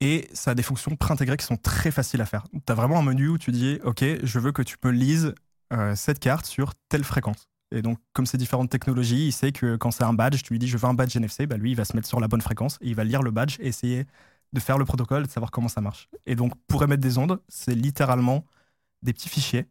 Et 0.00 0.28
ça 0.32 0.50
a 0.50 0.54
des 0.54 0.62
fonctions 0.62 0.94
préintégrées 0.94 1.36
qui 1.36 1.46
sont 1.46 1.56
très 1.56 1.90
faciles 1.90 2.20
à 2.20 2.26
faire. 2.26 2.44
Tu 2.52 2.72
as 2.72 2.74
vraiment 2.74 2.98
un 2.98 3.02
menu 3.02 3.28
où 3.28 3.38
tu 3.38 3.50
dis 3.50 3.78
Ok, 3.82 4.04
je 4.22 4.38
veux 4.38 4.52
que 4.52 4.62
tu 4.62 4.76
me 4.84 4.90
lises 4.90 5.34
euh, 5.72 5.94
cette 5.94 6.18
carte 6.18 6.46
sur 6.46 6.74
telle 6.88 7.04
fréquence. 7.04 7.48
Et 7.72 7.82
donc, 7.82 7.98
comme 8.12 8.26
c'est 8.26 8.38
différentes 8.38 8.70
technologies, 8.70 9.26
il 9.26 9.32
sait 9.32 9.52
que 9.52 9.76
quand 9.76 9.90
c'est 9.90 10.04
un 10.04 10.12
badge, 10.12 10.42
tu 10.42 10.52
lui 10.52 10.58
dis 10.58 10.68
Je 10.68 10.76
veux 10.76 10.86
un 10.86 10.94
badge 10.94 11.16
NFC, 11.16 11.46
bah 11.46 11.56
lui, 11.56 11.72
il 11.72 11.76
va 11.76 11.84
se 11.84 11.96
mettre 11.96 12.08
sur 12.08 12.20
la 12.20 12.28
bonne 12.28 12.42
fréquence 12.42 12.78
et 12.82 12.88
il 12.88 12.94
va 12.94 13.04
lire 13.04 13.22
le 13.22 13.30
badge 13.30 13.56
et 13.58 13.68
essayer 13.68 14.06
de 14.52 14.60
faire 14.60 14.78
le 14.78 14.84
protocole, 14.84 15.24
de 15.26 15.30
savoir 15.30 15.50
comment 15.50 15.68
ça 15.68 15.80
marche. 15.80 16.08
Et 16.26 16.34
donc, 16.36 16.52
pour 16.66 16.82
émettre 16.82 17.02
des 17.02 17.18
ondes, 17.18 17.40
c'est 17.48 17.74
littéralement 17.74 18.44
des 19.02 19.12
petits 19.12 19.28
fichiers 19.28 19.68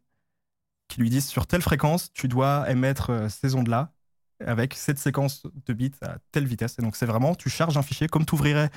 qui 0.87 1.01
lui 1.01 1.09
disent 1.09 1.27
sur 1.27 1.47
telle 1.47 1.61
fréquence, 1.61 2.11
tu 2.13 2.27
dois 2.27 2.69
émettre 2.69 3.09
euh, 3.11 3.29
ces 3.29 3.55
ondes-là 3.55 3.91
avec 4.45 4.73
cette 4.73 4.99
séquence 4.99 5.43
de 5.65 5.73
bits 5.73 5.91
à 6.01 6.17
telle 6.31 6.45
vitesse. 6.45 6.77
Et 6.79 6.81
donc, 6.81 6.95
c'est 6.95 7.05
vraiment, 7.05 7.35
tu 7.35 7.49
charges 7.49 7.77
un 7.77 7.81
fichier 7.81 8.07
comme 8.07 8.25
tu 8.25 8.35
ouvrirais 8.35 8.69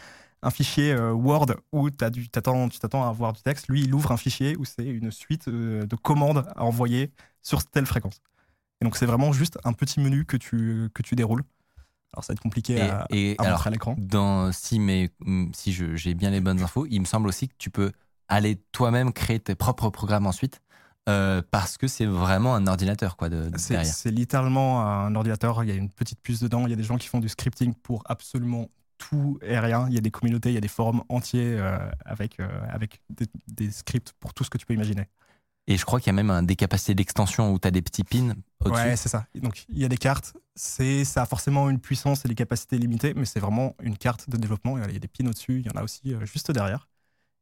un 0.43 0.51
fichier 0.51 0.93
euh, 0.93 1.13
Word 1.13 1.47
où 1.73 1.91
t'as 1.91 2.11
du- 2.11 2.29
t'attends- 2.29 2.69
tu 2.69 2.79
t'attends 2.79 3.05
à 3.05 3.09
avoir 3.09 3.33
du 3.33 3.43
texte. 3.43 3.69
Lui, 3.69 3.83
il 3.83 3.95
ouvre 3.95 4.13
un 4.13 4.17
fichier 4.17 4.57
où 4.57 4.65
c'est 4.65 4.87
une 4.87 5.11
suite 5.11 5.49
euh, 5.49 5.85
de 5.87 5.97
commandes 5.97 6.47
à 6.57 6.65
envoyer 6.65 7.13
sur 7.43 7.65
telle 7.65 7.87
fréquence. 7.87 8.21
Et 8.81 8.85
donc, 8.85 8.97
c'est 8.97 9.07
vraiment 9.07 9.33
juste 9.33 9.59
un 9.65 9.73
petit 9.73 10.01
menu 10.01 10.25
que 10.25 10.37
tu, 10.37 10.91
que 10.95 11.03
tu 11.03 11.17
déroules. 11.17 11.45
Alors, 12.15 12.25
ça 12.25 12.33
va 12.33 12.35
être 12.35 12.41
compliqué 12.41 12.77
Et, 12.77 12.81
à, 12.81 13.07
et 13.11 13.35
à 13.39 13.43
alors, 13.43 13.53
montrer 13.59 13.69
à 13.69 13.71
l'écran. 13.73 13.95
dans, 13.99 14.51
si, 14.53 14.79
mais, 14.81 15.11
mm, 15.21 15.51
si 15.55 15.73
je- 15.73 15.95
j'ai 15.97 16.15
bien 16.15 16.31
les 16.31 16.41
bonnes 16.41 16.63
infos, 16.63 16.87
il 16.91 17.01
me 17.01 17.05
semble 17.05 17.29
aussi 17.29 17.49
que 17.49 17.55
tu 17.59 17.71
peux 17.71 17.93
aller 18.29 18.57
toi-même 18.73 19.13
créer 19.13 19.41
tes 19.41 19.55
propres 19.55 19.91
programmes 19.91 20.27
ensuite. 20.27 20.61
euh, 21.09 21.41
parce 21.51 21.79
que 21.79 21.87
c'est 21.89 22.05
vraiment 22.05 22.55
un 22.55 22.67
ordinateur 22.67 23.17
quoi 23.17 23.31
de, 23.31 23.49
de 23.49 23.57
C'est 23.57 23.73
derrière. 23.75 23.95
c'est 23.95 24.11
littéralement 24.11 24.83
un 24.87 25.15
ordinateur, 25.15 25.65
il 25.65 25.71
y 25.71 25.73
a 25.73 25.75
une 25.75 25.89
petite 25.89 26.21
puce 26.21 26.41
dedans, 26.41 26.67
il 26.67 26.71
y 26.71 26.75
a 26.75 26.77
des 26.77 26.83
gens 26.83 26.99
qui 26.99 27.09
font 27.09 27.19
du 27.21 27.31
scripting 27.31 27.73
pour 27.73 28.03
absolument 28.07 28.69
tout 28.99 29.39
et 29.41 29.59
rien. 29.59 29.87
Il 29.89 29.95
y 29.95 29.97
a 29.97 30.03
des 30.03 30.11
communautés, 30.11 30.51
il 30.51 30.55
y 30.55 30.59
a 30.59 30.61
des 30.61 30.69
forums 30.69 31.03
entiers 31.09 31.57
euh, 31.59 31.79
avec, 32.05 32.39
euh, 32.41 32.47
avec 32.69 33.01
des, 33.09 33.25
des 33.47 33.71
scripts 33.71 34.13
pour 34.21 34.35
tout 34.35 34.45
ce 34.45 34.51
que 34.51 34.59
tu 34.59 34.67
peux 34.67 34.75
imaginer. 34.75 35.09
Et 35.71 35.77
je 35.77 35.85
crois 35.85 36.01
qu'il 36.01 36.07
y 36.09 36.11
a 36.11 36.15
même 36.15 36.31
un, 36.31 36.43
des 36.43 36.57
capacités 36.57 36.95
d'extension 36.95 37.53
où 37.53 37.59
tu 37.59 37.69
as 37.69 37.71
des 37.71 37.83
petits 37.83 38.03
pins 38.03 38.33
au-dessus. 38.65 38.83
Ouais, 38.83 38.97
c'est 38.97 39.11
ça. 39.11 39.27
Donc 39.35 39.67
il 39.69 39.79
y 39.79 39.85
a 39.85 39.89
des 39.89 39.99
cartes, 39.99 40.33
c'est 40.57 41.05
ça 41.05 41.23
a 41.23 41.27
forcément 41.27 41.69
une 41.69 41.79
puissance 41.79 42.25
et 42.25 42.29
des 42.29 42.35
capacités 42.35 42.79
limitées, 42.79 43.13
mais 43.15 43.27
c'est 43.27 43.39
vraiment 43.39 43.77
une 43.83 43.97
carte 43.99 44.31
de 44.31 44.39
développement. 44.39 44.79
Il 44.79 44.95
y 44.95 44.97
a 44.97 44.99
des 44.99 45.09
pins 45.09 45.27
au-dessus, 45.27 45.61
il 45.61 45.67
y 45.67 45.71
en 45.71 45.79
a 45.79 45.85
aussi 45.85 46.15
euh, 46.15 46.25
juste 46.25 46.51
derrière. 46.51 46.89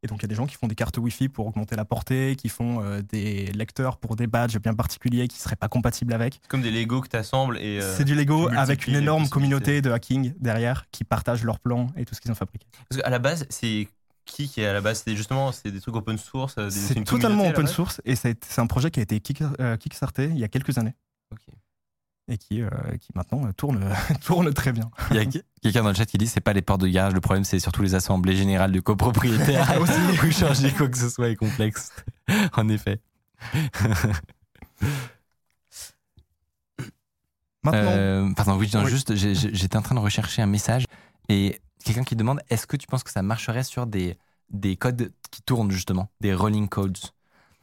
Et 0.03 0.09
donc 0.09 0.19
il 0.19 0.23
y 0.23 0.25
a 0.27 0.29
des 0.29 0.35
gens 0.35 0.47
qui 0.47 0.57
font 0.57 0.67
des 0.67 0.75
cartes 0.75 0.99
Wi-Fi 0.99 1.29
pour 1.29 1.47
augmenter 1.47 1.77
la 1.77 1.85
portée, 1.85 2.35
qui 2.37 2.49
font 2.49 2.83
euh, 2.83 3.01
des 3.01 3.47
lecteurs 3.53 3.97
pour 3.97 4.17
des 4.17 4.27
badges 4.27 4.59
bien 4.59 4.75
particuliers 4.75 5.29
qui 5.29 5.39
seraient 5.39 5.57
pas 5.57 5.69
compatibles 5.69 6.13
avec. 6.13 6.41
C'est 6.43 6.49
comme 6.49 6.63
des 6.63 6.73
Lego 6.73 7.01
que 7.01 7.09
tu 7.09 7.17
assembles 7.17 7.59
et. 7.59 7.81
euh, 7.81 7.97
c'est 7.97 8.05
du 8.05 8.15
Lego 8.17 8.49
avec 8.49 8.89
une 8.89 8.97
énorme 8.97 9.29
communauté 9.29 9.83
de 9.83 9.91
hacking 9.93 10.35
derrière 10.41 10.85
qui 10.91 11.05
partagent 11.05 11.45
leurs 11.45 11.61
plans 11.61 11.87
et 11.97 12.05
tout 12.05 12.15
ce 12.15 12.21
qu'ils 12.21 12.33
ont 12.33 12.37
fabriqué. 12.37 12.67
Parce 12.89 13.01
qu'à 13.01 13.09
la 13.09 13.21
base, 13.21 13.47
c'est 13.51 13.89
qui 14.27 14.49
qui 14.49 14.61
est 14.61 14.67
à 14.67 14.73
la 14.75 14.81
base 14.83 15.03
C'est 15.07 15.17
justement 15.17 15.53
c'est 15.53 15.71
des 15.71 15.81
trucs 15.81 15.97
open 15.97 16.19
source. 16.19 16.55
euh, 16.59 16.69
C'est 16.69 17.03
totalement 17.05 17.47
open 17.49 17.67
source 17.67 18.01
et 18.05 18.15
c'est 18.17 18.37
un 18.59 18.67
projet 18.67 18.91
qui 18.91 19.01
a 19.01 19.03
été 19.05 19.21
kick, 19.21 19.43
euh, 19.61 19.77
kickstarté 19.79 20.25
il 20.27 20.39
y 20.39 20.45
a 20.45 20.49
quelques 20.49 20.77
années 20.79 20.95
Ok. 21.33 21.41
et 22.29 22.37
qui, 22.37 22.61
euh, 22.63 22.69
qui 23.01 23.09
maintenant 23.15 23.47
euh, 23.47 23.53
tourne, 23.53 23.89
tourne 24.25 24.53
très 24.53 24.73
bien. 24.73 24.91
Il 25.13 25.17
y 25.17 25.21
a 25.21 25.25
quelqu'un 25.63 25.83
dans 25.83 25.89
le 25.91 25.95
chat 25.95 26.07
qui 26.07 26.19
dit 26.19 26.27
c'est 26.27 26.41
pas 26.41 26.53
les 26.53 26.63
portes 26.63 26.81
de 26.83 26.89
garage, 26.89 27.15
le 27.15 27.21
problème 27.21 27.45
c'est 27.45 27.59
surtout 27.61 27.83
les 27.83 27.95
assemblées 27.95 28.37
générales 28.37 28.73
de 28.73 28.81
copropriétaires. 28.81 29.75
Aussi. 29.81 29.93
où 30.27 30.31
changer 30.33 30.73
quoi 30.73 30.89
que 30.89 30.99
ce 30.99 31.09
soit 31.09 31.29
est 31.31 31.37
complexe. 31.37 31.93
en 32.55 32.69
effet. 32.69 33.01
Maintenant, 37.65 37.81
Euh, 37.97 38.33
pardon, 38.35 38.57
oui, 38.57 38.71
non, 38.75 38.85
Oui. 38.85 38.91
juste, 38.91 39.15
j'étais 39.17 39.77
en 39.77 39.83
train 39.83 39.95
de 39.95 40.01
rechercher 40.01 40.43
un 40.43 40.47
message 40.47 40.85
et 41.29 41.61
quelqu'un 41.87 42.05
qui 42.05 42.17
demande 42.17 42.41
est-ce 42.51 42.67
que 42.67 42.77
tu 42.77 42.87
penses 42.87 43.05
que 43.05 43.11
ça 43.11 43.23
marcherait 43.23 43.63
sur 43.63 43.87
des, 43.87 44.19
des 44.51 44.77
codes 44.77 45.13
qui 45.31 45.43
tournent 45.43 45.71
justement, 45.71 46.11
des 46.21 46.35
rolling 46.35 46.69
codes? 46.69 46.99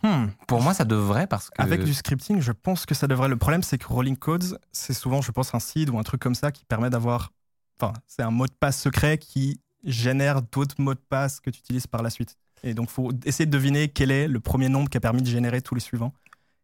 Hmm, 0.02 0.28
Pour 0.48 0.62
moi, 0.62 0.74
ça 0.74 0.84
devrait 0.84 1.28
parce 1.28 1.50
que. 1.50 1.62
avec 1.62 1.84
du 1.84 1.94
scripting, 1.94 2.42
je 2.42 2.52
pense 2.52 2.86
que 2.86 2.94
ça 2.94 3.08
devrait. 3.08 3.30
Le 3.30 3.38
problème, 3.38 3.64
c'est 3.64 3.78
que 3.78 3.88
Rolling 3.88 4.18
Codes, 4.18 4.60
c'est 4.74 4.94
souvent, 4.94 5.22
je 5.22 5.32
pense, 5.32 5.56
un 5.56 5.62
seed 5.62 5.90
ou 5.90 5.98
un 5.98 6.04
truc 6.04 6.22
comme 6.22 6.36
ça 6.36 6.52
qui 6.52 6.66
permet 6.66 6.90
d'avoir. 6.90 7.32
Enfin, 7.80 7.94
c'est 8.06 8.22
un 8.22 8.30
mot 8.30 8.46
de 8.46 8.52
passe 8.52 8.82
secret 8.82 9.18
qui 9.18 9.62
génère 9.86 10.42
d'autres 10.42 10.76
mots 10.78 10.94
de 10.94 11.00
passe 11.00 11.40
que 11.40 11.50
tu 11.50 11.60
utilises 11.60 11.88
par 11.88 12.02
la 12.04 12.10
suite. 12.10 12.36
Et 12.64 12.74
donc, 12.74 12.90
faut 12.90 13.14
essayer 13.26 13.46
de 13.46 13.52
deviner 13.52 13.88
quel 13.88 14.12
est 14.12 14.28
le 14.28 14.42
premier 14.42 14.68
nombre 14.68 14.90
qui 14.90 14.98
a 14.98 15.00
permis 15.00 15.22
de 15.22 15.28
générer 15.28 15.62
tous 15.62 15.74
les 15.74 15.82
suivants. 15.82 16.14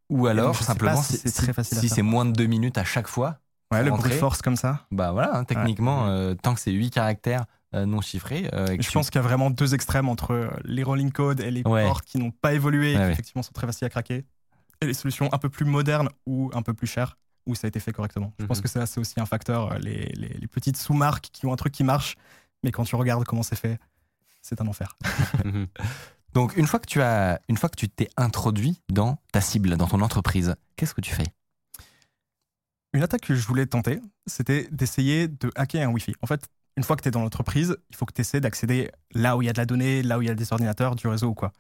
Ou 0.10 0.28
alors, 0.28 0.62
simplement, 0.62 1.02
si 1.02 1.18
c'est 1.90 2.02
moins 2.02 2.26
de 2.26 2.32
deux 2.32 2.48
minutes 2.48 2.78
à 2.78 2.84
chaque 2.84 3.08
fois, 3.08 3.40
Ouais, 3.72 3.84
le 3.84 3.92
Rentrer. 3.92 4.10
brute 4.10 4.20
force 4.20 4.42
comme 4.42 4.56
ça. 4.56 4.86
bah 4.92 5.12
voilà, 5.12 5.36
hein, 5.38 5.44
techniquement, 5.44 6.08
euh, 6.08 6.34
tant 6.34 6.56
que 6.56 6.60
c'est 6.60 6.72
huit 6.72 6.90
caractères 6.92 7.46
euh, 7.76 7.86
non 7.86 8.02
chiffrés. 8.02 8.50
euh, 8.54 8.66
Je 8.72 8.76
tu- 8.88 8.92
pense 8.92 9.10
qu'il 9.12 9.20
y 9.22 9.24
a 9.24 9.28
vraiment 9.28 9.52
deux 9.52 9.76
extrêmes 9.76 10.10
entre 10.10 10.50
les 10.66 10.82
rolling 10.84 11.12
codes 11.12 11.40
et 11.42 11.52
les 11.52 11.62
Ouais. 11.68 11.84
ports 11.86 12.02
qui 12.04 12.18
n'ont 12.18 12.32
pas 12.32 12.54
évolué 12.54 12.94
et 12.94 12.96
qui 12.98 13.02
effectivement 13.04 13.44
sont 13.44 13.52
très 13.54 13.68
faciles 13.68 13.86
à 13.86 13.90
craquer. 13.90 14.26
Et 14.82 14.86
les 14.88 14.94
solutions 14.96 15.32
un 15.34 15.38
peu 15.38 15.50
plus 15.50 15.66
modernes 15.66 16.10
ou 16.26 16.50
un 16.56 16.62
peu 16.64 16.74
plus 16.74 16.88
chères 16.88 17.18
où 17.46 17.54
ça 17.54 17.68
a 17.68 17.70
été 17.70 17.80
fait 17.80 17.92
correctement. 17.92 18.34
Je 18.40 18.46
pense 18.46 18.58
Mhm. 18.58 18.64
que 18.64 18.70
ça, 18.70 18.86
c'est 18.88 19.00
aussi 19.00 19.20
un 19.20 19.26
facteur. 19.28 19.78
Les, 19.80 20.06
les- 20.16 20.30
les 20.30 20.48
petites 20.48 20.78
sous-marques 20.78 21.30
qui 21.32 21.46
ont 21.46 21.54
un 21.54 21.56
truc 21.58 21.74
qui 21.74 21.84
marche, 21.84 22.16
mais 22.64 22.72
quand 22.72 22.86
tu 22.86 22.96
regardes 22.96 23.24
comment 23.26 23.44
c'est 23.44 23.56
fait, 23.56 23.78
c'est 24.42 24.60
un 24.62 24.68
enfer. 24.68 24.98
Donc, 26.34 26.56
une 26.58 26.68
fois 26.68 26.80
que 26.80 26.86
tu 26.88 27.02
as, 27.02 27.40
une 27.50 27.58
fois 27.58 27.70
que 27.70 27.76
tu 27.76 27.90
t'es 27.90 28.10
introduit 28.18 28.82
dans 28.90 29.18
ta 29.32 29.42
cible, 29.42 29.78
dans 29.78 29.88
ton 29.88 30.02
entreprise, 30.02 30.56
qu'est-ce 30.76 30.94
que 30.94 31.02
tu 31.02 31.14
fais? 31.14 31.26
Une 32.94 33.04
attaque 33.04 33.22
que 33.22 33.36
je 33.36 33.46
voulais 33.46 33.66
tenter, 33.66 34.02
c'était 34.26 34.68
d'essayer 34.72 35.28
de 35.28 35.52
hacker 35.56 35.88
un 35.88 35.92
Wi-Fi. 35.92 36.16
En 36.22 36.28
fait, 36.28 36.48
une 36.76 36.84
fois 36.84 36.96
que 36.96 37.02
tu 37.02 37.10
es 37.10 37.12
dans 37.12 37.22
l'entreprise, 37.22 37.78
il 37.90 37.96
faut 37.96 38.06
que 38.06 38.14
tu 38.14 38.22
essaies 38.22 38.42
d'accéder 38.42 38.90
là 39.14 39.38
où 39.38 39.42
il 39.42 39.46
y 39.46 39.50
a 39.50 39.54
de 39.54 39.60
la 39.60 39.66
donnée, 39.66 40.02
là 40.02 40.18
où 40.18 40.22
il 40.22 40.28
y 40.28 40.32
a 40.32 40.36
des 40.36 40.52
ordinateurs, 40.52 40.96
du 40.96 41.08
réseau 41.08 41.28
ou 41.28 41.34
quoi. 41.34 41.52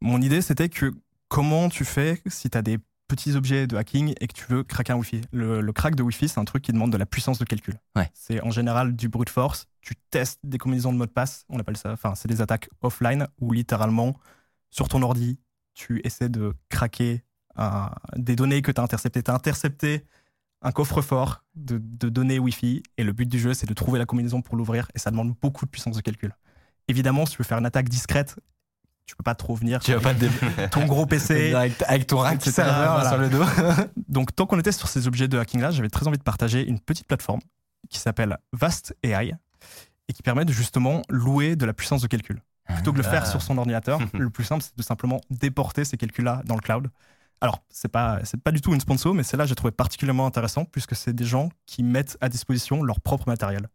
Mon 0.00 0.20
idée, 0.22 0.40
c'était 0.40 0.68
que 0.68 0.92
comment 1.28 1.68
tu 1.68 1.84
fais 1.84 2.22
si 2.26 2.48
tu 2.48 2.56
as 2.56 2.62
des 2.62 2.78
petits 3.08 3.32
objets 3.32 3.66
de 3.66 3.76
hacking 3.76 4.14
et 4.20 4.26
que 4.26 4.32
tu 4.32 4.46
veux 4.48 4.64
craquer 4.64 4.92
un 4.92 4.96
Wi-Fi? 4.96 5.20
Le, 5.32 5.60
le 5.60 5.72
crack 5.72 5.94
de 5.94 6.02
Wi-Fi, 6.02 6.28
c'est 6.28 6.40
un 6.40 6.44
truc 6.44 6.62
qui 6.62 6.72
demande 6.72 6.92
de 6.92 6.96
la 6.96 7.04
puissance 7.04 7.38
de 7.38 7.44
calcul. 7.44 7.74
Ouais. 7.94 8.10
C'est 8.14 8.40
en 8.40 8.50
général 8.50 8.96
du 8.96 9.08
brute 9.08 9.28
force. 9.28 9.66
Tu 9.82 9.94
testes 10.10 10.40
des 10.44 10.56
combinaisons 10.56 10.92
de 10.92 10.98
mots 10.98 11.06
de 11.06 11.10
passe, 11.10 11.44
on 11.50 11.58
appelle 11.58 11.76
ça. 11.76 11.92
Enfin, 11.92 12.14
c'est 12.14 12.28
des 12.28 12.40
attaques 12.40 12.70
offline 12.80 13.26
où 13.38 13.52
littéralement, 13.52 14.18
sur 14.70 14.88
ton 14.88 15.02
ordi, 15.02 15.38
tu 15.74 16.00
essaies 16.04 16.30
de 16.30 16.54
craquer 16.70 17.22
un- 17.56 17.90
des 18.16 18.36
données 18.36 18.62
que 18.62 18.72
tu 18.72 18.80
as 18.80 18.84
interceptées. 18.84 19.22
Tu 19.22 19.30
as 19.30 19.34
intercepté 19.34 20.04
un 20.64 20.72
coffre-fort 20.72 21.44
de, 21.54 21.78
de 21.80 22.08
données 22.08 22.38
Wi-Fi 22.38 22.82
et 22.96 23.04
le 23.04 23.12
but 23.12 23.28
du 23.28 23.38
jeu, 23.38 23.54
c'est 23.54 23.68
de 23.68 23.74
trouver 23.74 23.98
la 23.98 24.06
combinaison 24.06 24.42
pour 24.42 24.56
l'ouvrir 24.56 24.88
et 24.94 24.98
ça 24.98 25.10
demande 25.10 25.34
beaucoup 25.40 25.66
de 25.66 25.70
puissance 25.70 25.94
de 25.96 26.00
calcul. 26.00 26.34
Évidemment, 26.88 27.26
si 27.26 27.32
tu 27.32 27.38
veux 27.38 27.44
faire 27.44 27.58
une 27.58 27.66
attaque 27.66 27.88
discrète, 27.88 28.36
tu 29.06 29.14
peux 29.14 29.22
pas 29.22 29.34
trop 29.34 29.54
venir 29.54 29.80
Tu 29.80 29.92
vas 29.92 30.00
pas 30.00 30.14
ton 30.70 30.86
gros 30.86 31.04
PC. 31.06 31.52
avec, 31.54 31.74
avec 31.86 32.06
ton 32.06 32.18
rack 32.18 32.42
serveur 32.42 32.94
voilà. 32.94 33.10
sur 33.10 33.18
le 33.18 33.28
dos. 33.28 33.44
Donc, 34.08 34.34
tant 34.34 34.46
qu'on 34.46 34.58
était 34.58 34.72
sur 34.72 34.88
ces 34.88 35.06
objets 35.06 35.28
de 35.28 35.38
hacking-là, 35.38 35.70
j'avais 35.70 35.90
très 35.90 36.08
envie 36.08 36.18
de 36.18 36.22
partager 36.22 36.66
une 36.66 36.80
petite 36.80 37.06
plateforme 37.06 37.40
qui 37.90 37.98
s'appelle 37.98 38.38
Vast 38.52 38.96
AI 39.02 39.34
et 40.08 40.12
qui 40.14 40.22
permet 40.22 40.46
de 40.46 40.52
justement 40.52 41.02
louer 41.10 41.56
de 41.56 41.66
la 41.66 41.74
puissance 41.74 42.00
de 42.00 42.06
calcul. 42.06 42.42
Plutôt 42.66 42.92
que 42.92 42.96
de 42.98 43.02
le 43.02 43.08
faire 43.08 43.24
Ah. 43.26 43.30
sur 43.30 43.42
son 43.42 43.58
ordinateur, 43.58 44.00
le 44.14 44.30
plus 44.30 44.44
simple, 44.44 44.62
c'est 44.64 44.76
de 44.76 44.82
simplement 44.82 45.20
déporter 45.28 45.84
ces 45.84 45.98
calculs-là 45.98 46.40
dans 46.46 46.54
le 46.54 46.62
cloud. 46.62 46.88
Alors, 47.40 47.62
c'est 47.68 47.88
pas, 47.88 48.20
c'est 48.24 48.40
pas 48.42 48.52
du 48.52 48.60
tout 48.60 48.72
une 48.72 48.80
sponsor, 48.80 49.14
mais 49.14 49.22
celle-là, 49.22 49.44
j'ai 49.46 49.54
trouvé 49.54 49.70
particulièrement 49.70 50.26
intéressant 50.26 50.64
puisque 50.64 50.94
c'est 50.96 51.12
des 51.12 51.24
gens 51.26 51.50
qui 51.66 51.82
mettent 51.82 52.16
à 52.20 52.28
disposition 52.28 52.82
leur 52.82 53.00
propre 53.00 53.28
matériel. 53.28 53.68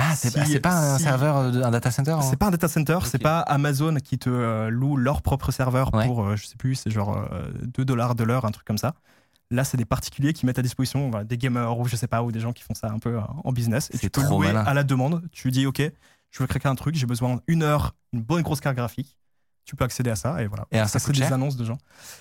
Ah, 0.00 0.14
c'est 0.14 0.30
Si- 0.30 0.60
pas, 0.60 0.94
un 0.94 0.96
si- 0.96 1.02
serveur, 1.02 1.50
de- 1.50 1.60
un 1.62 1.70
data 1.72 1.90
center 1.90 2.12
hein 2.12 2.20
C'est 2.22 2.36
pas 2.36 2.46
un 2.46 2.50
data 2.52 2.68
center, 2.68 2.98
c'est 3.04 3.18
pas 3.18 3.40
Amazon 3.40 3.96
qui 3.96 4.16
te 4.18 4.30
euh, 4.30 4.70
loue 4.70 4.96
leur 4.96 5.22
propre 5.22 5.50
serveur 5.50 5.92
Ouais. 5.92 6.06
pour, 6.06 6.24
euh, 6.24 6.36
je 6.36 6.46
sais 6.46 6.56
plus, 6.56 6.76
c'est 6.76 6.90
genre 6.90 7.16
euh, 7.32 7.50
2 7.62 7.84
dollars 7.84 8.14
de 8.14 8.22
l'heure, 8.22 8.44
un 8.44 8.52
truc 8.52 8.64
comme 8.64 8.78
ça. 8.78 8.94
Là, 9.50 9.64
c'est 9.64 9.76
des 9.76 9.84
particuliers 9.86 10.32
qui 10.32 10.46
mettent 10.46 10.58
à 10.58 10.62
disposition 10.62 11.10
voilà, 11.10 11.24
des 11.24 11.36
gamers 11.36 11.76
ou 11.78 11.88
je 11.88 11.96
sais 11.96 12.06
pas, 12.06 12.22
ou 12.22 12.30
des 12.30 12.38
gens 12.38 12.52
qui 12.52 12.62
font 12.62 12.74
ça 12.74 12.88
un 12.92 12.98
peu 13.00 13.16
euh, 13.16 13.20
en 13.44 13.50
business. 13.52 13.90
Et 13.92 13.98
tu 13.98 14.08
peux 14.10 14.22
louer 14.22 14.48
malin. 14.52 14.64
à 14.64 14.72
la 14.74 14.84
demande. 14.84 15.22
Tu 15.32 15.50
dis, 15.50 15.66
OK, 15.66 15.82
je 16.30 16.38
veux 16.38 16.46
craquer 16.46 16.68
un 16.68 16.74
truc, 16.76 16.94
j'ai 16.94 17.06
besoin 17.06 17.40
d'une 17.48 17.62
heure, 17.64 17.94
une 18.12 18.22
bonne 18.22 18.42
grosse 18.42 18.60
carte 18.60 18.76
graphique. 18.76 19.16
Tu 19.68 19.76
peux 19.76 19.84
accéder 19.84 20.08
à 20.08 20.16
ça 20.16 20.42
et 20.42 20.46
voilà. 20.46 20.66
Et 20.70 20.78
alors, 20.78 20.88
ça 20.88 20.98
c'est 20.98 21.04
coûte 21.08 21.16
des 21.16 21.20
cher? 21.22 21.32
annonces 21.34 21.56
de 21.56 21.64
gens. 21.66 21.76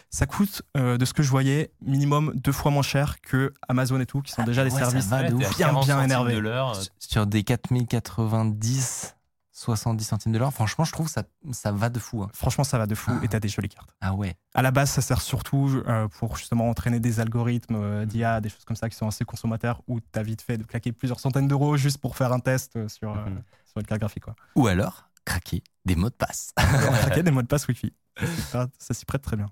Ça 0.10 0.26
coûte, 0.26 0.64
euh, 0.76 0.98
de 0.98 1.06
ce 1.06 1.14
que 1.14 1.24
je 1.24 1.30
voyais, 1.30 1.72
minimum 1.82 2.34
deux 2.36 2.52
fois 2.52 2.72
moins 2.72 2.82
cher 2.84 3.22
que 3.22 3.54
Amazon 3.70 4.02
et 4.02 4.06
tout, 4.06 4.22
qui 4.22 4.34
sont 4.34 4.44
déjà 4.44 4.66
des 4.66 4.72
ouais, 4.74 4.78
services 4.80 5.06
va 5.08 5.24
de 5.30 5.34
ouf. 5.34 5.40
bien 5.40 5.52
40 5.68 5.86
bien 5.86 6.04
énervés. 6.04 6.34
de 6.34 6.40
l'heure. 6.40 6.78
Sur 7.00 7.26
des 7.26 7.44
4090, 7.44 9.16
70 9.54 10.04
centimes 10.04 10.32
de 10.34 10.38
l'heure. 10.38 10.54
Franchement, 10.54 10.84
je 10.86 10.92
trouve 10.92 11.08
ça, 11.08 11.24
ça 11.52 11.72
va 11.72 11.90
de 11.90 12.00
fou. 12.00 12.22
hein. 12.22 12.30
Franchement, 12.34 12.64
ça 12.64 12.78
va 12.78 12.86
de 12.86 12.94
fou 12.96 13.12
Ah. 13.16 13.24
et 13.24 13.28
t'as 13.28 13.40
des 13.40 13.48
jolies 13.48 13.70
cartes. 13.70 13.90
Ah 14.02 14.14
ouais. 14.14 14.36
À 14.54 14.62
la 14.62 14.72
base, 14.72 14.90
ça 14.92 15.02
sert 15.02 15.22
surtout 15.22 15.82
euh, 15.88 16.08
pour 16.10 16.38
justement 16.38 16.70
entraîner 16.70 17.00
des 17.00 17.20
algorithmes 17.20 17.76
euh, 17.76 18.06
d'IA, 18.06 18.40
des 18.42 18.50
choses 18.50 18.66
comme 18.66 18.76
ça 18.76 18.90
qui 18.90 18.96
sont 18.96 19.08
assez 19.08 19.26
consommateurs 19.26 19.82
où 19.88 20.00
t'as 20.00 20.22
vite 20.22 20.42
fait 20.42 20.58
de 20.58 20.64
claquer 20.64 20.92
plusieurs 20.92 21.20
centaines 21.20 21.48
d'euros 21.48 21.76
juste 21.78 21.98
pour 22.00 22.16
faire 22.18 22.34
un 22.34 22.40
test 22.40 22.76
euh, 22.76 22.88
sur, 22.88 23.10
euh, 23.12 23.26
Mhm. 23.26 23.42
sur 23.66 23.80
une 23.80 23.86
carte 23.88 24.02
graphique. 24.02 24.24
Quoi. 24.26 24.36
Ou 24.56 24.68
alors, 24.68 25.07
craquer 25.28 25.62
des 25.86 25.96
mots 25.96 26.10
de 26.10 26.16
passe. 26.16 26.52
On 26.60 26.62
craquait 27.02 27.24
des 27.24 27.32
mots 27.32 27.42
de 27.42 27.48
passe 27.48 27.68
Wi-Fi. 27.68 27.94
Ça, 28.50 28.68
s'y 28.80 29.06
prête 29.06 29.22
très 29.22 29.36
bien. 29.38 29.46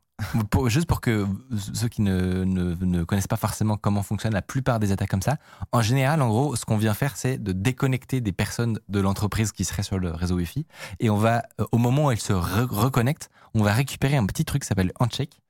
Pour- 0.50 0.70
juste 0.70 0.88
pour 0.88 1.00
que 1.02 1.28
ceux 1.74 1.88
qui 1.88 2.02
ne, 2.02 2.44
ne- 2.46 2.74
ne 2.74 3.04
connaissent 3.04 3.28
pas 3.28 3.36
forcément 3.38 3.78
comment 3.78 4.02
fonctionne 4.02 4.34
la 4.34 4.42
plupart 4.42 4.80
des 4.80 4.92
attaques 4.92 5.10
comme 5.10 5.22
ça, 5.22 5.38
en 5.72 5.82
général, 5.84 6.22
en 6.22 6.30
gros, 6.30 6.56
ce 6.56 6.66
qu'on 6.66 6.78
vient 6.78 6.94
faire, 6.96 7.16
c'est 7.16 7.38
de 7.38 7.52
déconnecter 7.52 8.22
des 8.22 8.32
personnes 8.32 8.80
de 8.90 9.00
l'entreprise 9.00 9.52
qui 9.52 9.66
seraient 9.66 9.84
sur 9.84 10.00
le 10.00 10.10
réseau 10.12 10.38
Wi-Fi. 10.38 10.66
Et 11.00 11.10
on 11.12 11.18
va, 11.18 11.44
euh, 11.62 11.66
au 11.72 11.78
moment 11.78 12.06
où 12.06 12.12
elles 12.12 12.20
se 12.20 12.34
re- 12.34 12.66
reconnectent, 12.66 13.30
on 13.54 13.62
va 13.62 13.72
récupérer 13.74 14.18
un 14.18 14.26
petit 14.26 14.46
truc 14.46 14.64
qui 14.64 14.68
s'appelle 14.68 14.92
Handshake 15.00 15.42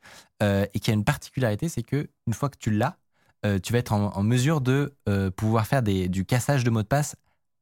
euh, 0.43 0.65
et 0.73 0.79
qui 0.81 0.91
a 0.91 0.93
une 0.93 1.05
particularité, 1.05 1.69
c'est 1.69 1.83
que 1.83 2.09
une 2.27 2.33
fois 2.33 2.49
que 2.49 2.57
tu 2.59 2.71
l'as, 2.71 2.97
euh, 3.45 3.59
tu 3.59 3.71
vas 3.71 3.79
être 3.79 3.93
en, 3.93 4.07
en 4.13 4.23
mesure 4.23 4.59
de 4.59 4.95
euh, 5.07 5.29
pouvoir 5.31 5.67
faire 5.67 5.83
des, 5.83 6.09
du 6.09 6.25
cassage 6.25 6.63
de 6.65 6.69
mots 6.69 6.81
de 6.81 6.87
passe 6.87 7.15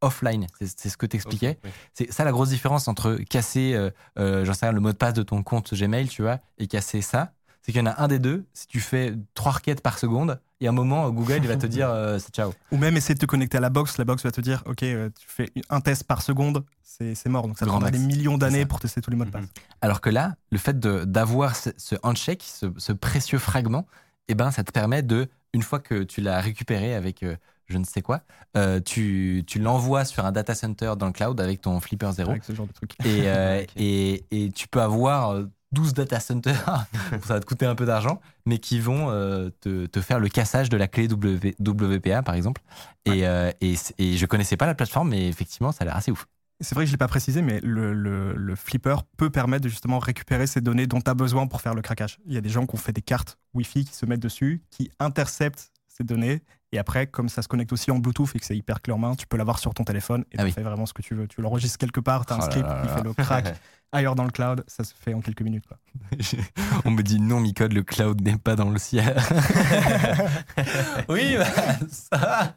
offline. 0.04 0.48
C'est 0.60 0.90
ce 0.90 0.98
que 0.98 1.06
t'expliquais. 1.06 1.52
Ok, 1.52 1.58
oui. 1.66 1.72
C'est 1.94 2.12
ça 2.12 2.24
la 2.24 2.32
grosse 2.32 2.50
différence 2.50 2.88
entre 2.88 3.16
casser, 3.30 3.74
euh, 3.74 3.90
euh, 4.20 4.46
j'en 4.46 4.54
sais 4.54 4.66
rien, 4.66 4.74
le 4.74 4.82
mot 4.82 4.92
de 4.92 4.98
passe 4.98 5.14
de 5.14 5.24
ton 5.24 5.42
compte 5.44 5.74
Gmail, 5.74 6.08
tu 6.08 6.22
vois, 6.22 6.40
et 6.58 6.68
casser 6.68 7.02
ça. 7.02 7.34
C'est 7.62 7.72
qu'il 7.72 7.80
y 7.80 7.84
en 7.84 7.90
a 7.90 8.04
un 8.04 8.10
des 8.10 8.20
deux. 8.20 8.46
Si 8.54 8.68
tu 8.68 8.82
fais 8.82 9.16
trois 9.34 9.54
requêtes 9.54 9.82
par 9.82 9.98
seconde, 9.98 10.40
et 10.60 10.68
à 10.68 10.70
un 10.70 10.74
moment, 10.74 11.10
Google, 11.10 11.40
il 11.42 11.48
va 11.48 11.58
te 11.58 11.66
dire 11.66 11.90
euh, 11.90 12.20
c'est 12.20 12.34
ciao. 12.34 12.54
Ou 12.72 12.78
même 12.78 12.96
essayer 12.96 13.16
de 13.16 13.20
te 13.20 13.26
connecter 13.26 13.58
à 13.58 13.62
la 13.62 13.70
box. 13.70 13.98
La 13.98 14.06
box 14.06 14.24
va 14.24 14.32
te 14.32 14.40
dire 14.42 14.64
Ok, 14.66 14.84
euh, 14.84 15.10
tu 15.20 15.28
fais 15.28 15.50
un 15.70 15.82
test 15.82 16.06
par 16.06 16.22
seconde, 16.22 16.64
c'est 16.82 17.26
mort. 17.28 17.48
Donc 17.48 17.58
ça 17.58 17.66
prendra 17.66 17.92
des 17.92 18.00
millions 18.00 18.38
d'années 18.38 18.66
pour 18.66 18.80
tester 18.80 19.02
tous 19.02 19.12
les 19.12 19.18
mots 19.18 19.26
de 19.26 19.30
passe. 19.30 19.44
Mhm. 19.44 19.50
Alors 19.82 20.00
que 20.00 20.10
là, 20.10 20.36
le 20.52 20.58
fait 20.58 20.80
d'avoir 20.80 21.56
ce, 21.56 21.70
ce 21.78 21.96
handshake, 22.04 22.44
ce, 22.44 22.68
ce 22.78 22.94
précieux 22.94 23.40
fragment, 23.40 23.86
eh 24.30 24.36
ben, 24.36 24.52
ça 24.52 24.64
te 24.64 24.72
permet 24.72 25.04
de, 25.04 25.28
une 25.54 25.64
fois 25.64 25.80
que 25.80 26.04
tu 26.04 26.22
l'as 26.22 26.40
récupéré 26.40 26.96
avec 26.96 27.26
je 27.68 27.78
ne 27.78 27.84
sais 27.84 28.02
quoi, 28.02 28.22
euh, 28.58 28.80
tu, 28.80 29.44
tu 29.48 29.60
l'envoies 29.60 30.06
sur 30.06 30.26
un 30.26 30.32
data 30.32 30.54
center 30.56 30.94
dans 30.98 31.08
le 31.08 31.12
cloud 31.14 31.40
avec 31.40 31.62
ton 31.62 31.80
Flipper 31.80 32.12
0. 32.12 32.32
Avec 32.32 32.44
ce 32.44 32.54
genre 32.54 32.68
de 32.68 32.74
truc. 32.74 32.94
Et, 33.06 33.24
euh, 33.28 33.64
et, 33.76 34.26
et 34.32 34.52
tu 34.52 34.68
peux 34.68 34.82
avoir 34.82 35.32
euh, 35.32 35.46
12 35.72 35.94
data 35.94 36.20
centers, 36.20 36.86
ça 37.12 37.18
va 37.34 37.40
te 37.40 37.46
coûter 37.46 37.66
un 37.66 37.74
peu 37.76 37.86
d'argent, 37.86 38.22
mais 38.46 38.60
qui 38.60 38.80
vont 38.80 39.10
euh, 39.10 39.50
te, 39.62 39.88
te 39.88 40.02
faire 40.02 40.20
le 40.20 40.30
cassage 40.30 40.70
de 40.70 40.78
la 40.78 40.88
clé 40.88 41.08
w, 41.08 41.56
WPA, 41.60 42.22
par 42.22 42.36
exemple. 42.36 42.62
Et, 43.06 43.26
euh, 43.28 43.52
et, 43.60 43.74
et 43.98 44.16
je 44.18 44.26
connaissais 44.28 44.56
pas 44.56 44.68
la 44.68 44.76
plateforme, 44.76 45.10
mais 45.10 45.28
effectivement, 45.28 45.72
ça 45.72 45.80
a 45.82 45.86
l'air 45.86 45.96
assez 45.96 46.12
ouf. 46.12 46.28
C'est 46.62 46.76
vrai 46.76 46.84
que 46.84 46.88
je 46.88 46.92
ne 46.92 46.94
l'ai 46.94 47.00
pas 47.00 47.08
précisé, 47.08 47.42
mais 47.42 47.60
le, 47.62 47.92
le- 47.94 48.36
le 48.36 48.56
flipper 48.56 48.98
peut 49.18 49.30
permettre 49.32 49.64
de 49.64 49.70
justement 49.70 49.98
récupérer 50.00 50.46
ces 50.48 50.62
données 50.62 50.86
dont 50.88 51.02
tu 51.02 51.10
as 51.10 51.16
besoin 51.16 51.48
pour 51.48 51.60
faire 51.60 51.74
le 51.74 51.82
craquage. 51.82 52.20
Il 52.28 52.34
y 52.34 52.38
a 52.38 52.42
des 52.42 52.50
gens 52.50 52.66
qui 52.68 52.76
ont 52.76 52.78
fait 52.78 52.94
des 52.94 53.02
cartes 53.02 53.38
Wi-Fi 53.56 53.84
qui 53.84 53.94
se 53.96 54.06
mettent 54.06 54.22
dessus, 54.22 54.62
qui 54.70 54.90
interceptent 55.00 55.72
ces 55.96 56.04
données. 56.04 56.42
Et 56.72 56.80
après, 56.80 57.06
comme 57.06 57.30
ça 57.30 57.42
se 57.44 57.48
connecte 57.48 57.72
aussi 57.72 57.92
en 57.92 58.00
Bluetooth 58.00 58.32
et 58.36 58.40
que 58.40 58.46
c'est 58.46 58.58
hyper 58.58 58.82
clé 58.82 58.94
en 58.94 58.98
main, 58.98 59.14
tu 59.16 59.28
peux 59.28 59.38
l'avoir 59.38 59.60
sur 59.60 59.74
ton 59.76 59.84
téléphone 59.84 60.24
et 60.32 60.36
Ah 60.38 60.42
tu 60.42 60.46
oui. 60.46 60.52
fais 60.52 60.64
vraiment 60.64 60.86
ce 60.88 60.94
que 60.94 61.04
tu 61.04 61.14
veux. 61.14 61.28
Tu 61.28 61.42
l'enregistres 61.42 61.78
quelque 61.78 62.00
part, 62.00 62.26
tu 62.26 62.34
as 62.34 62.38
un 62.38 62.40
Oh 62.40 62.42
là 62.46 62.50
script 62.52 62.68
qui 62.82 62.88
fait 62.90 63.04
le 63.04 63.14
crack 63.14 63.56
ailleurs 63.92 64.16
dans 64.16 64.24
le 64.24 64.32
cloud, 64.32 64.64
ça 64.66 64.84
se 64.84 64.92
fait 65.00 65.14
en 65.14 65.22
quelques 65.22 65.44
minutes. 65.44 65.66
quoi. 65.68 65.78
On 66.86 66.90
me 66.90 67.04
dit 67.04 67.20
non, 67.20 67.40
Micode, 67.40 67.74
le 67.74 67.84
cloud 67.84 68.20
n'est 68.22 68.38
pas 68.38 68.56
dans 68.56 68.72
le 68.72 68.80
ciel. 68.80 69.16
oui, 71.10 71.36
bah, 71.38 71.46
ça 71.90 72.18
va. 72.18 72.54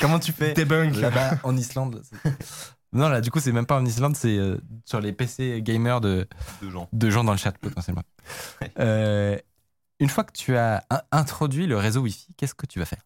Comment 0.00 0.18
tu 0.18 0.32
fais? 0.32 0.52
Debunk 0.54 0.96
Là-bas, 0.96 1.38
en 1.44 1.56
Islande. 1.56 2.02
Non, 2.92 3.08
là, 3.08 3.20
du 3.20 3.30
coup, 3.30 3.40
c'est 3.40 3.52
même 3.52 3.66
pas 3.66 3.76
en 3.78 3.84
Islande, 3.84 4.16
c'est 4.16 4.36
euh, 4.38 4.58
sur 4.84 5.00
les 5.00 5.12
PC 5.12 5.60
gamers 5.62 6.00
de, 6.00 6.26
Deux 6.62 6.70
gens. 6.70 6.88
de 6.92 7.10
gens 7.10 7.24
dans 7.24 7.32
le 7.32 7.38
chat 7.38 7.52
potentiellement. 7.58 8.02
Euh, 8.78 9.36
une 9.98 10.08
fois 10.08 10.24
que 10.24 10.32
tu 10.32 10.56
as 10.56 10.84
in- 10.90 11.02
introduit 11.12 11.66
le 11.66 11.76
réseau 11.76 12.02
Wi-Fi, 12.02 12.34
qu'est-ce 12.36 12.54
que 12.54 12.66
tu 12.66 12.78
vas 12.78 12.84
faire? 12.84 13.02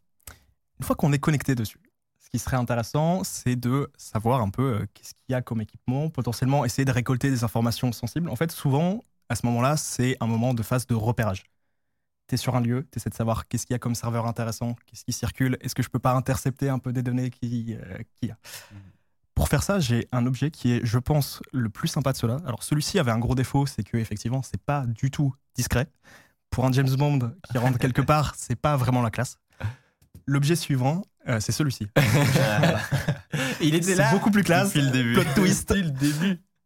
Une 0.79 0.85
fois 0.85 0.97
qu'on 0.97 1.13
est 1.13 1.19
connecté 1.19 1.55
dessus, 1.55 1.81
ce 2.19 2.31
qui 2.31 2.39
serait 2.39 2.57
intéressant, 2.57 3.25
c'est 3.25 3.57
de 3.57 3.91
savoir 3.97 4.41
un 4.41 4.51
peu 4.51 4.75
euh, 4.75 4.87
qu'est-ce 4.95 5.15
qu'il 5.15 5.27
y 5.29 5.35
a 5.35 5.43
comme 5.43 5.61
équipement, 5.61 6.11
potentiellement 6.11 6.65
essayer 6.65 6.85
de 6.85 6.93
récolter 6.93 7.31
des 7.31 7.45
informations 7.45 7.93
sensibles. 7.93 8.31
En 8.31 8.37
fait, 8.37 8.51
souvent, 8.51 9.05
à 9.29 9.35
ce 9.35 9.47
moment-là, 9.47 9.77
c'est 9.77 10.17
un 10.21 10.27
moment 10.27 10.55
de 10.55 10.63
phase 10.63 10.87
de 10.87 10.95
repérage. 10.95 11.45
Tu 12.29 12.35
es 12.35 12.39
sur 12.39 12.55
un 12.57 12.61
lieu, 12.61 12.87
tu 12.91 12.99
essaies 12.99 13.11
de 13.11 13.15
savoir 13.15 13.49
qu'est-ce 13.49 13.67
qu'il 13.67 13.75
y 13.75 13.77
a 13.77 13.79
comme 13.79 13.95
serveur 13.95 14.27
intéressant, 14.27 14.77
qu'est-ce 14.87 15.05
qui 15.05 15.13
circule, 15.13 15.59
est-ce 15.61 15.75
que 15.75 15.83
je 15.83 15.89
peux 15.89 15.99
pas 15.99 16.13
intercepter 16.13 16.69
un 16.69 16.79
peu 16.79 16.93
des 16.93 17.03
données 17.03 17.31
euh, 17.43 17.99
qu'il 18.15 18.29
y 18.29 18.31
a? 18.31 18.39
Pour 19.35 19.49
faire 19.49 19.63
ça, 19.63 19.81
j'ai 19.81 20.07
un 20.13 20.27
objet 20.27 20.51
qui 20.51 20.73
est, 20.73 20.81
je 20.85 20.99
pense, 20.99 21.41
le 21.53 21.71
plus 21.71 21.89
sympa 21.89 22.13
de 22.13 22.19
cela. 22.19 22.37
Alors, 22.45 22.63
celui-ci 22.63 22.99
avait 22.99 23.11
un 23.11 23.19
gros 23.19 23.35
défaut, 23.35 23.67
c'est 23.67 23.83
que 23.83 23.97
effectivement, 23.97 24.43
c'est 24.43 24.61
pas 24.61 24.85
du 24.87 25.11
tout 25.11 25.35
discret. 25.55 25.89
Pour 26.51 26.65
un 26.67 26.73
James 26.73 26.91
Bond 26.97 27.33
qui 27.51 27.59
rentre 27.59 27.79
quelque 27.79 28.03
part, 28.03 28.35
c'est 28.39 28.57
pas 28.57 28.77
vraiment 28.77 29.03
la 29.03 29.11
classe. 29.11 29.37
L'objet 30.27 30.57
suivant, 30.57 31.03
euh, 31.29 31.41
c'est 31.41 31.53
celui-ci. 31.53 31.89
Il 33.61 33.75
était 33.75 33.95
C'est 33.95 34.11
beaucoup 34.11 34.31
plus 34.31 34.43
classe. 34.43 34.69
Depuis 34.69 34.83
le 34.83 34.91
début. 34.91 35.13
Plot 35.15 35.25
twist. 35.35 35.75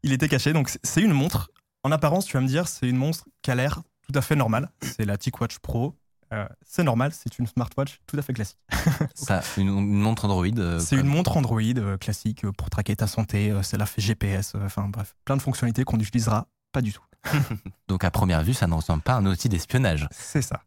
Il 0.03 0.12
était 0.12 0.28
caché. 0.28 0.53
Donc, 0.53 0.70
c'est- 0.82 1.01
une 1.03 1.12
montre. 1.12 1.51
En 1.82 1.93
apparence, 1.93 2.24
tu 2.26 2.35
vas 2.37 2.41
me 2.41 2.47
dire, 2.47 2.66
c'est 2.68 2.89
une 2.89 2.97
montre 2.97 3.24
qui 3.43 3.51
a 3.51 3.55
l'air 3.55 3.82
tout 4.07 4.18
à 4.18 4.22
fait 4.22 4.37
normale. 4.37 4.70
C'est 4.82 5.05
la 5.05 5.16
TicWatch 5.18 5.59
Pro. 5.59 5.95
Euh, 6.32 6.47
c'est 6.66 6.82
normal, 6.82 7.12
c'est 7.12 7.39
une 7.39 7.47
smartwatch 7.47 8.01
tout 8.07 8.16
à 8.18 8.22
fait 8.22 8.32
classique. 8.32 8.59
Ça, 9.14 9.43
une, 9.59 9.68
une 9.68 9.99
montre 10.01 10.24
Android. 10.24 10.47
euh, 10.59 10.78
c'est 10.80 10.97
une 10.97 11.07
montre 11.07 11.37
Android 11.37 11.61
classique 12.01 12.47
pour 12.53 12.70
traquer 12.70 12.97
ta 12.97 13.07
santé. 13.07 13.55
c'est 13.62 13.76
la 13.76 13.87
fait 13.87 14.01
GPS. 14.01 14.55
Enfin, 14.64 14.89
bref, 14.89 15.14
plein 15.26 15.37
de 15.37 15.43
fonctionnalités 15.43 15.85
qu'on 15.85 15.99
n'utilisera 15.99 16.49
pas 16.72 16.80
du 16.80 16.93
tout. 16.93 17.03
Donc 17.89 18.05
à 18.05 18.11
première 18.11 18.43
vue, 18.43 18.55
ça 18.55 18.66
ne 18.66 18.75
ressemble 18.75 19.03
pas 19.03 19.14
à 19.14 19.16
un 19.18 19.27
outil 19.27 19.49
d'espionnage. 19.49 20.09
C'est 20.11 20.43
ça. 20.43 20.62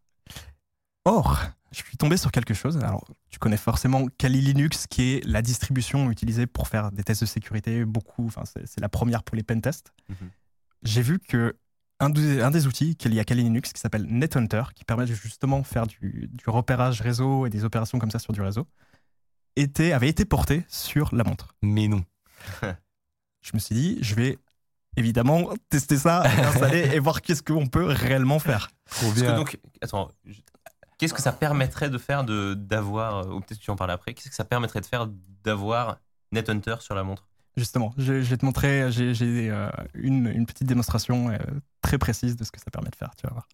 Or, 1.05 1.41
je 1.72 1.78
suis 1.78 1.97
tombé 1.97 2.18
sur 2.18 2.32
quelque 2.32 2.53
chose. 2.53 2.78
Alors, 2.78 3.05
tu 3.30 3.39
connais 3.39 3.58
forcément 3.58 4.08
Kali 4.18 4.41
Linux, 4.41 4.88
qui 4.88 5.14
est 5.14 5.26
la 5.26 5.41
distribution 5.41 6.12
utilisée 6.12 6.47
pour 6.47 6.68
faire 6.68 6.91
des 6.91 7.03
tests 7.03 7.22
de 7.22 7.26
sécurité. 7.26 7.86
Beaucoup, 7.86 8.26
enfin, 8.28 8.43
c'est 8.45 8.80
la 8.80 8.89
première 8.89 9.24
pour 9.24 9.36
les 9.36 9.43
pentests. 9.43 9.93
Mhm. 10.10 10.30
J'ai 10.84 11.01
vu 11.01 11.20
que 11.20 11.55
un 11.99 12.10
des, 12.10 12.41
un 12.41 12.51
des 12.51 12.68
outils 12.68 12.95
qu'il 12.95 13.14
y 13.14 13.20
a 13.20 13.24
Kali 13.24 13.43
Linux, 13.43 13.74
qui 13.74 13.80
s'appelle 13.80 14.05
NetHunter, 14.05 14.64
qui 14.76 14.84
permet 14.84 15.05
de 15.05 15.14
justement 15.14 15.64
faire 15.64 15.88
du, 15.88 16.30
du 16.32 16.49
repérage 16.49 17.01
réseau 17.01 17.45
et 17.45 17.49
des 17.49 17.64
opérations 17.64 17.97
comme 17.97 18.12
ça 18.12 18.20
sur 18.20 18.34
du 18.34 18.41
réseau, 18.41 18.68
était, 19.55 19.93
avait 19.93 20.10
été 20.10 20.26
porté 20.26 20.66
sur 20.68 21.14
la 21.16 21.24
montre. 21.24 21.55
Mais 21.62 21.88
non. 21.88 22.03
Je 23.41 23.51
me 23.53 23.60
suis 23.60 23.76
dit, 23.76 23.97
je 24.01 24.14
vais 24.14 24.38
évidemment 24.97 25.49
tester 25.69 25.95
ça, 25.97 26.23
l'installer 26.37 26.89
et 26.93 26.99
voir 26.99 27.21
qu'est-ce 27.21 27.41
qu'on 27.43 27.67
peut 27.67 27.85
réellement 27.85 28.39
faire. 28.39 28.69
Trop 28.89 29.07
Parce 29.07 29.21
que 29.21 29.35
donc, 29.35 29.57
attends, 29.81 30.11
je- 30.25 30.41
qu'est-ce 30.97 31.13
que 31.13 31.21
ça 31.21 31.31
permettrait 31.31 31.89
de 31.89 31.97
faire 31.97 32.23
de 32.25 32.53
d'avoir, 32.53 33.19
euh, 33.19 33.33
ou 33.35 33.39
peut-être 33.39 33.59
que 33.59 33.63
tu 33.63 33.71
en 33.71 33.75
parles 33.75 33.91
après, 33.91 34.13
qu'est-ce 34.13 34.29
que 34.29 34.35
ça 34.35 34.43
permettrait 34.45 34.81
de 34.81 34.85
faire 34.85 35.07
d'avoir 35.43 35.97
NetHunter 36.33 36.75
sur 36.81 36.95
la 36.95 37.03
montre? 37.03 37.27
Justement, 37.55 37.93
je, 37.97 38.21
je 38.21 38.29
vais 38.29 38.37
te 38.37 38.45
montrer, 38.45 38.91
j'ai 38.91 39.13
j'ai, 39.15 39.49
euh, 39.49 39.69
une, 39.95 40.27
une 40.27 40.45
petite 40.45 40.67
démonstration 40.67 41.29
euh, 41.29 41.37
très 41.81 41.97
précise 41.97 42.35
de 42.35 42.43
ce 42.43 42.51
que 42.51 42.59
ça 42.59 42.69
permet 42.69 42.89
de 42.89 42.95
faire, 42.95 43.15
tu 43.15 43.25
vas 43.25 43.33
voir. 43.33 43.47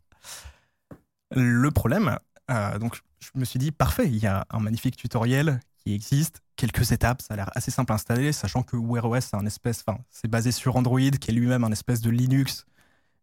Le 1.36 1.72
problème, 1.72 2.18
euh, 2.52 2.78
donc 2.80 3.00
je 3.20 3.30
me 3.36 3.46
suis 3.46 3.60
dit, 3.60 3.72
parfait, 3.72 4.08
il 4.08 4.18
y 4.18 4.28
a 4.28 4.46
un 4.50 4.60
magnifique 4.60 4.98
tutoriel 4.98 5.60
qui 5.84 5.94
existe, 5.94 6.42
quelques 6.56 6.92
étapes, 6.92 7.22
ça 7.22 7.34
a 7.34 7.38
l'air 7.38 7.50
assez 7.56 7.72
simple 7.72 7.92
à 7.92 7.96
installer, 7.96 8.32
sachant 8.32 8.64
que 8.64 8.78
Wear 8.78 9.06
OS, 9.06 9.26
c'est 9.26 9.36
un 9.36 9.46
espèce, 9.46 9.84
enfin, 9.86 10.00
c'est 10.10 10.28
basé 10.28 10.52
sur 10.52 10.76
Android, 10.76 11.00
qui 11.00 11.32
est 11.32 11.34
lui-même 11.34 11.64
un 11.64 11.72
espèce 11.72 12.02
de 12.02 12.10
Linux 12.10 12.66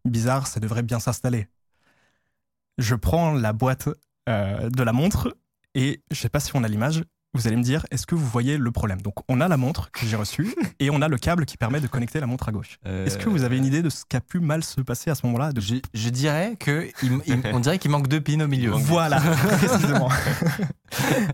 bizarre, 0.04 0.46
ça 0.46 0.61
devrait 0.61 0.82
bien 0.82 1.00
s'installer. 1.00 1.48
Je 2.78 2.94
prends 2.94 3.32
la 3.32 3.52
boîte 3.52 3.88
euh, 4.28 4.70
de 4.70 4.82
la 4.82 4.92
montre 4.92 5.36
et 5.74 6.02
je 6.11 6.16
sais 6.20 6.28
pas 6.28 6.40
si 6.40 6.54
on 6.54 6.64
a 6.64 6.68
l'image, 6.68 7.04
vous 7.33 7.47
allez 7.47 7.57
me 7.57 7.62
dire, 7.62 7.87
est-ce 7.93 8.07
que 8.07 8.14
vous 8.16 8.26
voyez 8.26 8.59
le 8.59 8.70
problème? 8.72 9.01
Donc, 9.03 9.14
on 9.28 9.41
a 9.41 9.47
la 9.49 9.57
montre 9.57 9.91
que 9.93 10.05
j'ai 10.05 10.16
reçue 10.16 10.53
et 10.81 10.91
on 10.91 11.01
a 11.01 11.07
le 11.09 11.16
câble 11.16 11.47
qui 11.47 11.57
permet 11.57 11.81
de 11.81 11.87
connecter 11.87 12.18
la 12.18 12.26
montre 12.26 12.49
à 12.49 12.53
gauche. 12.53 12.78
Est-ce 12.85 13.18
que 13.18 13.28
vous 13.28 13.45
avez 13.45 13.57
une 13.57 13.64
idée 13.64 13.83
de 13.83 13.91
ce 13.91 14.05
qui 14.09 14.16
a 14.16 14.20
pu 14.20 14.41
mal 14.41 14.64
se 14.64 14.81
passer 14.81 15.11
à 15.11 15.14
ce 15.14 15.24
moment-là? 15.26 15.53
De- 15.53 15.61
je, 15.61 15.76
je 15.95 16.09
dirais 16.09 16.57
que 16.59 16.89
il- 17.03 17.20
il- 17.26 17.43
on 17.55 17.61
dirait 17.61 17.78
qu'il 17.78 17.91
manque 17.91 18.09
deux 18.09 18.20
pins 18.20 18.41
au 18.41 18.49
milieu. 18.49 18.70
Voilà, 18.72 19.20
précisément. 19.59 20.09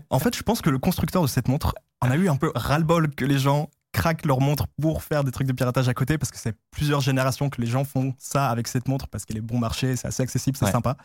en 0.09 0.19
fait, 0.19 0.35
je 0.35 0.43
pense 0.43 0.61
que 0.61 0.69
le 0.69 0.79
constructeur 0.79 1.21
de 1.21 1.27
cette 1.27 1.47
montre 1.47 1.73
en 2.01 2.11
a 2.11 2.15
eu 2.15 2.29
un 2.29 2.35
peu 2.35 2.51
ras-le-bol 2.53 3.09
que 3.15 3.25
les 3.25 3.39
gens 3.39 3.69
craquent 3.93 4.25
leur 4.25 4.41
montre 4.41 4.67
pour 4.79 5.01
faire 5.01 5.23
des 5.23 5.31
trucs 5.31 5.47
de 5.47 5.53
piratage 5.53 5.89
à 5.89 5.93
côté 5.95 6.19
parce 6.19 6.29
que 6.31 6.37
c'est 6.37 6.55
plusieurs 6.69 7.01
générations 7.01 7.49
que 7.49 7.59
les 7.59 7.65
gens 7.67 7.83
font 7.83 8.13
ça 8.19 8.49
avec 8.49 8.67
cette 8.67 8.87
montre 8.87 9.07
parce 9.07 9.25
qu'elle 9.25 9.37
est 9.37 9.41
bon 9.41 9.57
marché, 9.57 9.95
c'est 9.95 10.07
assez 10.07 10.21
accessible, 10.21 10.55
c'est 10.57 10.65
Ouais. 10.65 10.71
sympa. 10.71 10.97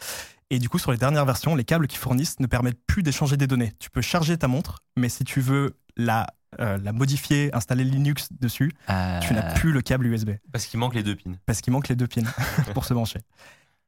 Et 0.55 0.59
du 0.59 0.69
coup, 0.69 0.79
sur 0.79 0.93
les 0.93 0.99
dernières 0.99 1.25
versions, 1.25 1.55
les 1.57 1.65
câbles 1.65 1.87
qu'ils 1.87 1.99
fournissent 1.99 2.39
ne 2.39 2.47
permettent 2.47 2.79
plus 2.87 3.03
d'échanger 3.03 3.39
des 3.39 3.47
données. 3.47 3.73
Tu 3.79 3.89
peux 3.91 4.03
charger 4.03 4.37
ta 4.37 4.49
montre, 4.49 4.81
mais 4.97 5.09
si 5.09 5.25
tu 5.25 5.41
veux 5.41 5.79
la, 5.97 6.27
euh, 6.61 6.77
la 6.77 6.93
modifier, 6.93 7.49
installer 7.55 7.85
Linux 7.85 8.29
dessus, 8.39 8.71
Euh, 8.91 9.19
tu 9.21 9.33
n'as 9.33 9.55
plus 9.55 9.73
le 9.73 9.81
câble 9.81 10.07
USB 10.07 10.33
Parce 10.53 10.67
qu'il 10.67 10.79
manque 10.79 10.95
les 10.95 11.03
deux 11.03 11.17
pins. 11.17 11.33
parce 11.47 11.63
qu'il 11.63 11.73
manque 11.73 11.89
les 11.89 11.97
deux 11.97 12.07
pins 12.07 12.23
pour 12.75 12.85
se 12.85 12.93
brancher. 12.93 13.21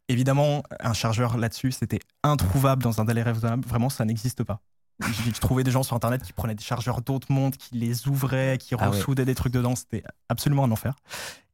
Évidemment, 0.08 0.62
un 0.80 0.94
chargeur 0.94 1.36
là-dessus, 1.36 1.72
c'était 1.72 2.00
introuvable 2.22 2.82
dans 2.82 2.98
un 2.98 3.04
délai 3.04 3.22
raisonnable. 3.22 3.66
Vraiment, 3.66 3.90
ça 3.90 4.06
n'existe 4.06 4.42
pas. 4.42 4.60
J'ai 5.24 5.32
trouvé 5.32 5.64
des 5.64 5.70
gens 5.70 5.82
sur 5.82 5.96
internet 5.96 6.22
qui 6.22 6.32
prenaient 6.32 6.54
des 6.54 6.64
chargeurs 6.64 7.02
d'autres 7.02 7.30
montres, 7.30 7.58
qui 7.58 7.74
les 7.74 8.08
ouvraient, 8.08 8.56
qui 8.58 8.74
Ah 8.74 8.88
ouais. 8.88 8.96
ressoudaient 8.96 9.24
des 9.26 9.34
trucs 9.34 9.52
dedans. 9.52 9.74
C'était 9.76 10.02
absolument 10.30 10.64
un 10.64 10.70
enfer. 10.70 10.94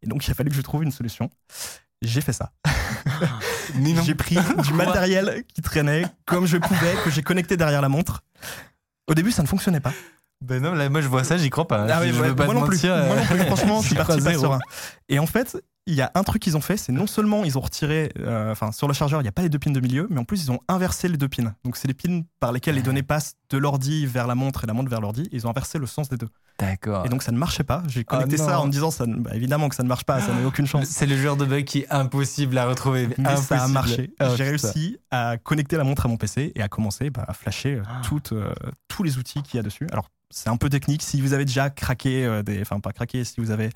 Et 0.03 0.07
donc, 0.07 0.25
il 0.27 0.31
a 0.31 0.35
fallu 0.35 0.51
que 0.51 0.57
je 0.57 0.61
trouve 0.63 0.85
une 0.85 0.93
solution. 0.93 1.31
J'ai 2.03 2.21
fait 2.21 2.33
ça. 2.33 2.51
J'ai 4.05 4.15
pris 4.15 4.37
du 4.65 4.73
matériel 4.73 5.45
qui 5.55 5.63
traînait 5.63 6.05
comme 6.27 6.47
je 6.47 6.57
pouvais, 6.57 6.95
que 7.05 7.11
j'ai 7.11 7.23
connecté 7.23 7.57
derrière 7.57 7.83
la 7.83 7.89
montre. 7.89 8.23
Au 9.07 9.15
début, 9.15 9.31
ça 9.33 9.43
ne 9.43 9.49
fonctionnait 9.49 9.81
pas. 9.81 9.93
Ben 10.41 10.63
non, 10.63 10.73
là, 10.73 10.89
moi 10.89 11.03
je 11.03 11.09
vois 11.09 11.23
ça, 11.25 11.37
j'y 11.37 11.51
crois 11.51 11.69
pas. 11.69 11.87
Ah 11.91 11.99
oui, 12.01 12.13
je 12.15 12.21
ouais, 12.21 12.29
veux 12.29 12.37
pas 12.37 12.47
moi 12.47 12.55
non 12.55 12.63
plus. 12.63 12.77
mentir, 12.77 12.97
Moi 12.97 13.17
non 13.17 13.27
plus. 13.27 13.41
euh, 13.41 13.45
Franchement, 13.45 13.83
je 13.83 13.87
suis 13.89 13.95
parti 13.97 14.21
pas 14.23 14.33
serein. 14.33 14.59
Et 15.11 15.19
en 15.19 15.27
fait, 15.27 15.59
il 15.87 15.95
y 15.95 16.03
a 16.03 16.11
un 16.15 16.23
truc 16.23 16.43
qu'ils 16.43 16.57
ont 16.57 16.61
fait, 16.61 16.77
c'est 16.77 16.93
non 16.93 17.07
seulement 17.07 17.43
ils 17.45 17.57
ont 17.59 17.63
retiré, 17.63 18.13
euh, 18.21 18.53
enfin 18.53 18.71
sur 18.71 18.87
le 18.87 18.95
chargeur, 18.95 19.21
il 19.21 19.25
n'y 19.25 19.29
a 19.29 19.33
pas 19.33 19.43
les 19.43 19.49
deux 19.49 19.59
pins 19.59 19.71
de 19.73 19.81
milieu, 19.81 20.07
mais 20.11 20.19
en 20.21 20.25
plus 20.25 20.45
ils 20.45 20.53
ont 20.53 20.61
inversé 20.69 21.09
les 21.09 21.17
deux 21.17 21.29
pins. 21.29 21.55
Donc 21.65 21.77
c'est 21.77 21.89
les 21.89 21.95
pins 21.95 22.23
par 22.39 22.53
lesquels 22.53 22.75
les 22.77 22.83
données 22.83 23.03
passent 23.03 23.35
de 23.49 23.59
l'ordi 23.59 24.07
vers 24.07 24.27
la 24.27 24.35
montre 24.35 24.65
et 24.65 24.67
la 24.67 24.73
montre 24.75 24.91
vers 24.91 25.01
l'ordi. 25.01 25.29
Ils 25.33 25.47
ont 25.47 25.51
inversé 25.51 25.79
le 25.79 25.87
sens 25.87 26.09
des 26.09 26.17
deux. 26.17 26.29
D'accord. 26.59 27.07
Et 27.07 27.09
donc 27.09 27.23
ça 27.23 27.33
ne 27.33 27.39
marchait 27.39 27.65
pas. 27.65 27.83
J'ai 27.89 28.01
Ah 28.07 28.17
connecté 28.17 28.37
ça 28.37 28.61
en 28.61 28.67
me 28.67 28.71
disant, 28.71 28.91
ça, 28.91 29.07
ne- 29.07 29.17
bah, 29.17 29.31
évidemment 29.35 29.69
que 29.71 29.75
ça 29.75 29.83
ne 29.83 29.89
marche 29.89 30.05
pas, 30.05 30.21
ça 30.21 30.33
n'a 30.35 30.47
aucune 30.47 30.67
chance. 30.67 30.85
C'est 30.87 31.07
le 31.07 31.17
genre 31.17 31.37
de 31.37 31.47
bug 31.47 31.65
qui 31.65 31.79
est 31.81 31.91
impossible 31.91 32.57
à 32.59 32.67
retrouver. 32.67 33.09
Mais 33.17 33.37
ça 33.39 33.65
a 33.65 33.69
marché. 33.69 34.13
Oh, 34.21 34.27
J'ai 34.37 34.45
réussi 34.45 34.99
à 35.11 35.39
connecter 35.39 35.77
la 35.79 35.85
montre 35.85 36.05
à 36.05 36.09
mon 36.09 36.19
PC 36.19 36.53
et 36.55 36.63
à 36.63 36.69
commencer 36.69 37.09
bah, 37.11 37.25
à 37.27 37.33
flasher 37.33 37.77
euh, 37.77 37.83
Ah. 37.89 38.03
toutes, 38.05 38.33
euh, 38.33 38.53
tous 38.89 39.03
les 39.03 39.17
outils 39.19 39.43
qu'il 39.43 39.57
y 39.57 39.61
a 39.61 39.63
dessus. 39.63 39.87
Alors, 39.91 40.11
c'est 40.29 40.51
un 40.51 40.57
peu 40.59 40.69
technique. 40.69 41.03
Si 41.03 41.21
vous 41.23 41.33
avez 41.33 41.47
déjà 41.47 41.71
craqué, 41.71 42.25
euh, 42.27 42.43
des, 42.43 42.61
enfin 42.61 42.79
pas 42.79 42.93
craqué, 42.93 43.25
si 43.25 43.41
vous 43.41 43.51
avez 43.51 43.71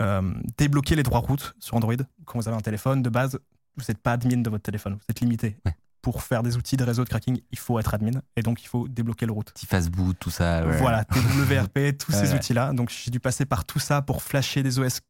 euh, 0.00 0.32
débloqué 0.56 0.96
les 0.96 1.02
droits 1.02 1.20
routes 1.20 1.54
sur 1.58 1.76
Android, 1.76 1.94
quand 2.24 2.38
vous 2.38 2.48
avez 2.48 2.56
un 2.56 2.60
téléphone, 2.60 3.02
de 3.02 3.10
base, 3.10 3.38
vous 3.76 3.84
n'êtes 3.88 3.98
pas 3.98 4.12
admin 4.12 4.42
de 4.42 4.50
votre 4.50 4.62
téléphone. 4.62 4.94
Vous 4.94 5.04
êtes 5.08 5.20
limité. 5.20 5.56
Ouais. 5.64 5.74
Pour 6.00 6.22
faire 6.22 6.42
des 6.42 6.56
outils 6.56 6.76
de 6.76 6.82
réseau 6.84 7.04
de 7.04 7.08
cracking, 7.08 7.40
il 7.52 7.58
faut 7.58 7.78
être 7.78 7.94
admin 7.94 8.22
et 8.36 8.42
donc 8.42 8.62
il 8.62 8.66
faut 8.66 8.88
débloquer 8.88 9.24
le 9.24 9.32
route. 9.32 9.52
Petit 9.52 9.66
fastboot, 9.66 10.16
tout 10.18 10.30
ça. 10.30 10.66
ouais. 10.66 10.76
Voilà, 10.78 11.04
TWRP, 11.04 11.96
tous 11.98 12.12
ces 12.12 12.34
outils-là. 12.34 12.72
Donc 12.72 12.90
j'ai 12.90 13.10
dû 13.10 13.20
passer 13.20 13.44
par 13.44 13.64
tout 13.64 13.78
ça 13.78 14.02
pour 14.02 14.22
flasher 14.22 14.62
des 14.64 14.78
OS 14.80 15.00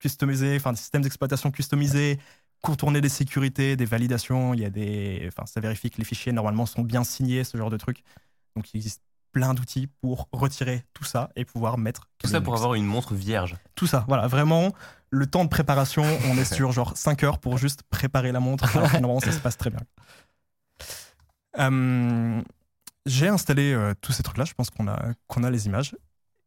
customisés, 0.00 0.56
enfin 0.56 0.72
des 0.72 0.78
systèmes 0.78 1.02
d'exploitation 1.02 1.52
customisés, 1.52 2.18
contourner 2.60 3.00
des 3.00 3.08
sécurités, 3.08 3.76
des 3.76 3.84
validations. 3.84 4.52
Il 4.52 4.60
y 4.60 4.64
a 4.64 4.70
des, 4.70 5.24
enfin 5.28 5.46
ça 5.46 5.60
vérifie 5.60 5.90
que 5.90 5.98
les 5.98 6.04
fichiers 6.04 6.32
normalement 6.32 6.66
sont 6.66 6.82
bien 6.82 7.04
signés, 7.04 7.44
ce 7.44 7.56
genre 7.56 7.70
de 7.70 7.76
trucs. 7.76 8.02
Donc 8.56 8.72
il 8.74 8.78
existe 8.78 9.00
plein 9.32 9.54
d'outils 9.54 9.88
pour 10.00 10.28
retirer 10.32 10.84
tout 10.92 11.04
ça 11.04 11.30
et 11.36 11.44
pouvoir 11.44 11.78
mettre 11.78 12.08
Tout 12.18 12.28
ça 12.28 12.40
pour 12.40 12.54
avoir 12.54 12.74
une 12.74 12.86
montre 12.86 13.14
vierge. 13.14 13.56
tout 13.74 13.86
ça. 13.86 14.04
Voilà, 14.08 14.26
vraiment 14.28 14.72
le 15.10 15.26
temps 15.26 15.44
de 15.44 15.48
préparation, 15.50 16.04
on 16.30 16.36
est 16.38 16.52
sur 16.54 16.72
genre 16.72 16.96
5 16.96 17.22
heures 17.24 17.38
pour 17.38 17.58
juste 17.58 17.82
préparer 17.90 18.32
la 18.32 18.40
montre. 18.40 18.66
Normalement 18.78 19.20
ça 19.20 19.32
se 19.32 19.38
passe 19.40 19.56
très 19.56 19.70
bien. 19.70 19.80
Euh, 21.58 22.40
j'ai 23.06 23.28
installé 23.28 23.72
euh, 23.72 23.94
tous 24.00 24.12
ces 24.12 24.22
trucs-là, 24.22 24.44
je 24.44 24.54
pense 24.54 24.70
qu'on 24.70 24.88
a, 24.88 24.98
qu'on 25.26 25.42
a 25.44 25.50
les 25.50 25.66
images. 25.66 25.96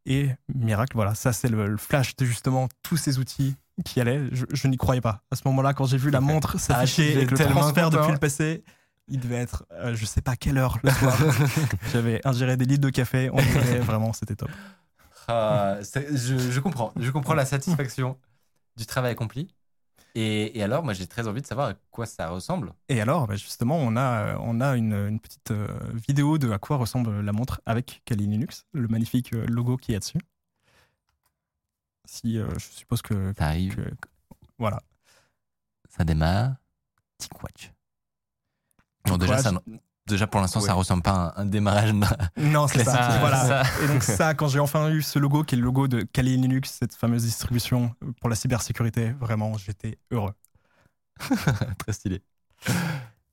Et 0.07 0.29
miracle, 0.53 0.95
voilà, 0.95 1.15
ça 1.15 1.33
c'est 1.33 1.47
le, 1.49 1.67
le 1.67 1.77
flash 1.77 2.15
de 2.15 2.25
justement 2.25 2.69
tous 2.83 2.97
ces 2.97 3.17
outils 3.17 3.55
qui 3.83 3.99
allaient. 3.99 4.21
Je, 4.31 4.45
je 4.51 4.67
n'y 4.67 4.77
croyais 4.77 5.01
pas. 5.01 5.23
À 5.31 5.35
ce 5.35 5.41
moment-là, 5.45 5.73
quand 5.73 5.85
j'ai 5.85 5.97
vu 5.97 6.11
la 6.11 6.21
montre 6.21 6.59
s'afficher 6.59 7.03
j'étais 7.07 7.17
avec 7.17 7.31
le 7.31 7.37
transfert 7.37 7.89
depuis 7.89 8.11
le 8.11 8.17
PC, 8.19 8.63
il 9.07 9.19
devait 9.19 9.35
être, 9.35 9.65
euh, 9.71 9.95
je 9.95 10.05
sais 10.05 10.21
pas 10.21 10.35
quelle 10.35 10.57
heure 10.57 10.79
le 10.83 10.89
soir. 10.91 11.15
J'avais 11.91 12.25
ingéré 12.27 12.57
des 12.57 12.65
litres 12.65 12.81
de 12.83 12.89
café, 12.89 13.29
on 13.31 13.37
était 13.39 13.79
vraiment, 13.79 14.13
c'était 14.13 14.35
top. 14.35 14.49
Ah, 15.27 15.77
je, 15.81 16.37
je 16.37 16.59
comprends. 16.59 16.93
Je 16.97 17.09
comprends 17.11 17.33
la 17.33 17.45
satisfaction 17.45 18.17
du 18.77 18.85
travail 18.85 19.11
accompli. 19.11 19.47
Et, 20.17 20.57
et 20.57 20.63
alors, 20.63 20.83
moi, 20.83 20.93
j'ai 20.93 21.07
très 21.07 21.27
envie 21.27 21.41
de 21.41 21.47
savoir 21.47 21.69
à 21.69 21.73
quoi 21.91 22.05
ça 22.05 22.29
ressemble. 22.29 22.73
Et 22.89 23.01
alors, 23.01 23.27
bah, 23.27 23.35
justement, 23.35 23.77
on 23.77 23.97
a, 23.97 24.37
on 24.37 24.61
a 24.61 24.75
une, 24.77 24.93
une 24.93 25.19
petite 25.19 25.51
euh, 25.51 25.67
vidéo 26.07 26.37
de 26.37 26.51
à 26.51 26.57
quoi 26.57 26.77
ressemble 26.77 27.19
la 27.21 27.31
montre 27.33 27.61
avec 27.65 28.01
Kali 28.05 28.25
Linux, 28.27 28.65
le 28.71 28.87
magnifique 28.87 29.33
euh, 29.33 29.45
logo 29.47 29.75
qui 29.77 29.93
est 29.93 29.99
dessus. 29.99 30.19
Si 32.05 32.37
euh, 32.37 32.47
je 32.57 32.65
suppose 32.65 33.01
que, 33.01 33.33
Ça 33.37 33.47
arrive, 33.47 33.75
que- 33.75 34.07
voilà. 34.57 34.79
ça 35.89 36.03
démarre. 36.05 36.55
Tic 37.17 37.43
watch. 37.43 37.71
Bon, 39.07 39.17
déjà, 39.17 39.33
Watch. 39.35 39.43
ça, 39.43 39.51
déjà, 40.07 40.27
pour 40.27 40.41
l'instant, 40.41 40.59
Ouais. 40.61 40.67
ça 40.67 40.73
ressemble 40.73 41.03
pas 41.03 41.11
à 41.11 41.39
un, 41.39 41.43
un 41.43 41.45
démarrage. 41.45 41.93
Non, 42.37 42.67
c'est 42.67 42.83
ça. 42.83 42.91
Classique. 42.97 43.19
voilà. 43.19 43.63
Ça. 43.63 43.83
Et 43.83 43.87
donc 43.87 44.03
ça, 44.03 44.33
quand 44.35 44.47
j'ai 44.47 44.59
enfin 44.59 44.89
eu 44.89 45.01
ce 45.01 45.19
logo, 45.19 45.43
qui 45.43 45.55
est 45.55 45.57
le 45.57 45.63
logo 45.63 45.87
de 45.87 46.01
Kali 46.01 46.37
Linux, 46.37 46.77
cette 46.79 46.93
fameuse 46.95 47.23
distribution 47.23 47.93
pour 48.19 48.29
la 48.29 48.35
cybersécurité, 48.35 49.11
vraiment, 49.19 49.57
j'étais 49.57 49.97
heureux. 50.11 50.33
très 51.77 51.93
stylé. 51.93 52.21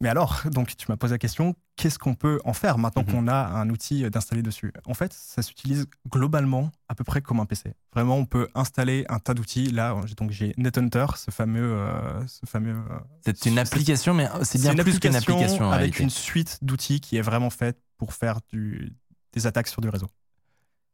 Mais 0.02 0.08
alors, 0.08 0.42
donc 0.50 0.76
tu 0.76 0.86
m'as 0.88 0.96
posé 0.96 1.14
la 1.14 1.18
question, 1.18 1.54
qu'est-ce 1.76 1.98
qu'on 1.98 2.14
peut 2.14 2.40
en 2.44 2.52
faire 2.52 2.76
maintenant 2.76 3.02
Mhm. 3.06 3.12
qu'on 3.12 3.28
a 3.28 3.34
un 3.46 3.70
outil 3.70 4.02
d'installer 4.10 4.42
dessus? 4.42 4.72
En 4.86 4.94
fait, 4.94 5.12
ça 5.12 5.42
s'utilise 5.42 5.86
globalement 6.10 6.70
à 6.88 6.94
peu 6.96 7.04
près 7.04 7.22
comme 7.22 7.38
un 7.40 7.46
PC. 7.46 7.72
Vraiment, 7.94 8.16
on 8.16 8.26
peut 8.26 8.48
installer 8.56 9.06
un 9.08 9.20
tas 9.20 9.32
d'outils. 9.32 9.70
Là, 9.70 9.94
j'ai- 10.04 10.14
donc 10.16 10.32
j'ai 10.32 10.54
NetHunter, 10.58 11.06
ce 11.16 11.30
fameux, 11.30 11.62
euh, 11.72 12.26
ce 12.26 12.44
fameux. 12.46 12.74
euh, 12.76 12.98
C'est 13.24 13.46
une 13.46 13.58
application, 13.60 14.12
mais 14.12 14.28
c'est 14.42 14.60
bien 14.60 14.74
plus 14.74 14.98
qu'une 14.98 15.14
application 15.14 15.66
avec 15.70 15.78
réalité. 15.78 16.02
une 16.02 16.10
suite 16.10 16.58
d'outils 16.62 17.00
qui 17.00 17.16
est 17.16 17.22
vraiment 17.22 17.50
faite 17.50 17.78
pour 17.96 18.12
faire 18.12 18.40
du, 18.52 18.92
des 19.32 19.46
attaques 19.46 19.68
sur 19.68 19.80
du 19.80 19.88
réseau. 19.88 20.08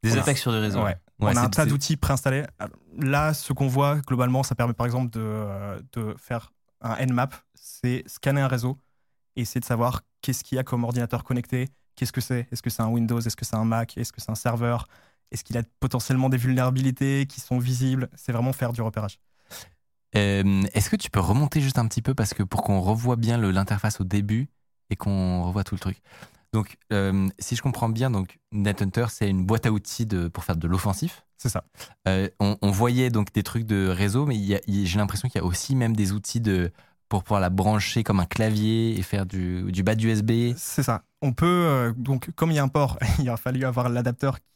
Des 0.03 0.09
Voilà. 0.09 0.21
attaques 0.21 0.37
sur 0.37 0.51
des 0.51 0.59
réseaux. 0.59 0.83
Ouais. 0.83 0.97
Ouais, 1.19 1.31
on 1.33 1.35
a 1.35 1.41
un 1.41 1.49
tas 1.49 1.65
d'outils 1.65 1.97
préinstallés. 1.97 2.45
Là, 2.99 3.33
ce 3.33 3.51
qu'on 3.53 3.67
voit 3.67 3.97
globalement, 4.07 4.43
ça 4.43 4.53
permet 4.55 4.73
par 4.73 4.85
exemple 4.85 5.09
de, 5.09 5.19
euh, 5.19 5.81
de 5.93 6.15
faire 6.17 6.53
un 6.81 7.03
Nmap, 7.05 7.35
c'est 7.55 8.03
scanner 8.07 8.39
un 8.39 8.47
réseau 8.47 8.77
et 9.35 9.41
essayer 9.41 9.61
de 9.61 9.65
savoir 9.65 10.01
qu'est-ce 10.21 10.43
qu'il 10.43 10.55
y 10.55 10.59
a 10.59 10.63
comme 10.63 10.83
ordinateur 10.83 11.23
connecté, 11.23 11.69
qu'est-ce 11.95 12.11
que 12.11 12.21
c'est, 12.21 12.47
est-ce 12.51 12.61
que 12.61 12.69
c'est 12.69 12.81
un 12.81 12.89
Windows, 12.89 13.19
est-ce 13.19 13.35
que 13.35 13.45
c'est 13.45 13.55
un 13.55 13.65
Mac, 13.65 13.97
est-ce 13.97 14.11
que 14.11 14.21
c'est 14.21 14.31
un 14.31 14.35
serveur, 14.35 14.87
est-ce 15.31 15.43
qu'il 15.43 15.57
a 15.57 15.63
potentiellement 15.79 16.29
des 16.29 16.37
vulnérabilités 16.37 17.25
qui 17.27 17.39
sont 17.39 17.59
visibles? 17.59 18.09
C'est 18.15 18.31
vraiment 18.31 18.53
faire 18.53 18.73
du 18.73 18.81
repérage. 18.81 19.19
Euh, 20.15 20.63
Est-ce 20.73 20.89
que 20.89 20.95
tu 20.95 21.11
peux 21.11 21.19
remonter 21.19 21.61
juste 21.61 21.77
un 21.77 21.87
petit 21.87 22.01
peu 22.01 22.15
parce 22.15 22.33
que 22.33 22.41
pour 22.41 22.63
qu'on 22.63 22.81
revoie 22.81 23.15
bien 23.15 23.37
l'interface 23.37 24.01
au 24.01 24.03
début 24.03 24.49
et 24.89 24.95
qu'on 24.95 25.43
revoie 25.43 25.63
tout 25.63 25.75
le 25.75 25.79
truc. 25.79 26.01
Donc, 26.51 26.77
euh, 26.91 27.27
si 27.37 27.55
je 27.55 27.61
comprends 27.61 27.89
bien, 27.89 28.09
donc 28.09 28.39
NetHunter 28.51 29.05
c'est 29.09 29.29
une 29.29 29.45
boîte 29.45 29.67
à 29.67 29.71
outils 29.71 30.07
de, 30.07 30.27
pour 30.27 30.43
faire 30.43 30.55
de 30.55 30.67
l'offensif. 30.67 31.23
C'est 31.37 31.49
ça. 31.49 31.63
Euh, 32.07 32.27
on, 32.39 32.57
on 32.63 32.71
voyait 32.71 33.11
donc 33.11 33.31
des 33.31 33.43
trucs 33.43 33.65
de 33.65 33.87
réseau, 33.87 34.25
mais 34.25 34.35
j'ai 34.67 34.97
l'impression 34.97 35.29
qu'il 35.29 35.39
y 35.39 35.43
a 35.43 35.45
aussi 35.45 35.75
même 35.75 35.95
des 35.95 36.11
outils 36.11 36.41
de 36.41 36.71
pour 37.09 37.23
pouvoir 37.23 37.41
la 37.41 37.49
brancher 37.49 38.03
comme 38.03 38.19
un 38.19 38.25
clavier 38.25 38.97
et 38.97 39.01
faire 39.01 39.25
du, 39.25 39.71
du 39.71 39.83
bas 39.83 39.95
d'USB. 39.95 40.53
C'est 40.55 40.83
ça. 40.83 41.01
On 41.21 41.33
peut, 41.33 41.45
euh, 41.47 41.91
donc, 41.97 42.29
comme 42.35 42.51
il 42.51 42.53
y 42.53 42.59
a 42.59 42.63
un 42.63 42.69
port, 42.69 42.97
il 43.19 43.27
a 43.29 43.35
fallu 43.35 43.65
avoir 43.65 43.89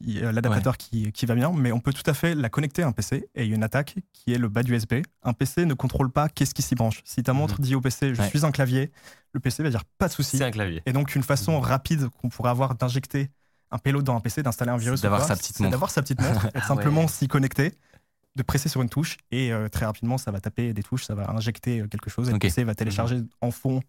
qui, 0.01 0.23
euh, 0.23 0.31
l'adaptateur 0.31 0.77
qui, 0.77 1.11
qui 1.11 1.25
va 1.25 1.35
bien, 1.35 1.51
mais 1.53 1.71
on 1.73 1.79
peut 1.79 1.91
tout 1.91 2.09
à 2.09 2.13
fait 2.13 2.35
la 2.35 2.49
connecter 2.49 2.83
à 2.83 2.87
un 2.87 2.91
PC 2.93 3.27
et 3.35 3.43
il 3.43 3.49
y 3.49 3.51
a 3.51 3.55
une 3.55 3.63
attaque 3.63 3.95
qui 4.13 4.33
est 4.33 4.37
le 4.37 4.47
bas 4.47 4.63
d'USB. 4.63 5.01
Un 5.23 5.33
PC 5.33 5.65
ne 5.65 5.73
contrôle 5.73 6.09
pas 6.11 6.29
qu'est-ce 6.29 6.53
qui 6.53 6.61
s'y 6.61 6.75
branche. 6.75 7.01
Si 7.03 7.21
ta 7.23 7.33
montre 7.33 7.59
dit 7.59 7.75
au 7.75 7.81
PC, 7.81 8.13
je 8.15 8.21
Ouais. 8.21 8.29
suis 8.29 8.45
un 8.45 8.51
clavier, 8.51 8.91
le 9.33 9.39
PC 9.39 9.63
va 9.63 9.69
dire 9.69 9.83
pas 9.97 10.07
de 10.07 10.13
souci. 10.13 10.37
C'est 10.37 10.45
un 10.45 10.51
clavier. 10.51 10.81
Et 10.85 10.93
donc, 10.93 11.15
une 11.15 11.23
façon 11.23 11.59
rapide 11.59 12.07
qu'on 12.21 12.29
pourrait 12.29 12.51
avoir 12.51 12.75
d'injecter 12.75 13.29
un 13.71 13.79
payload 13.79 14.05
dans 14.05 14.15
un 14.15 14.19
PC, 14.19 14.43
d'installer 14.43 14.69
un 14.71 14.77
virus, 14.77 15.01
d'avoir 15.01 15.25
sa 15.25 15.35
petite 15.35 15.59
montre. 15.59 15.71
d'avoir 15.71 15.89
sa 15.89 16.03
petite 16.03 16.21
montre, 16.21 16.47
et 16.55 16.61
simplement 16.61 17.01
ouais. 17.01 17.07
s'y 17.07 17.27
connecter, 17.27 17.73
de 18.35 18.43
presser 18.43 18.67
sur 18.69 18.81
une 18.81 18.89
touche, 18.89 19.17
et 19.31 19.51
euh, 19.53 19.69
très 19.69 19.85
rapidement, 19.85 20.17
ça 20.17 20.31
va 20.31 20.39
taper 20.39 20.73
des 20.73 20.83
touches, 20.83 21.03
ça 21.05 21.13
va 21.15 21.29
injecter 21.31 21.81
euh, 21.81 21.87
quelque 21.87 22.09
chose, 22.09 22.29
et 22.29 22.31
Ok. 22.31 22.35
le 22.35 22.39
PC 22.49 22.63
va 22.63 22.73
télécharger 22.75 23.21
en 23.41 23.51
fond 23.51 23.81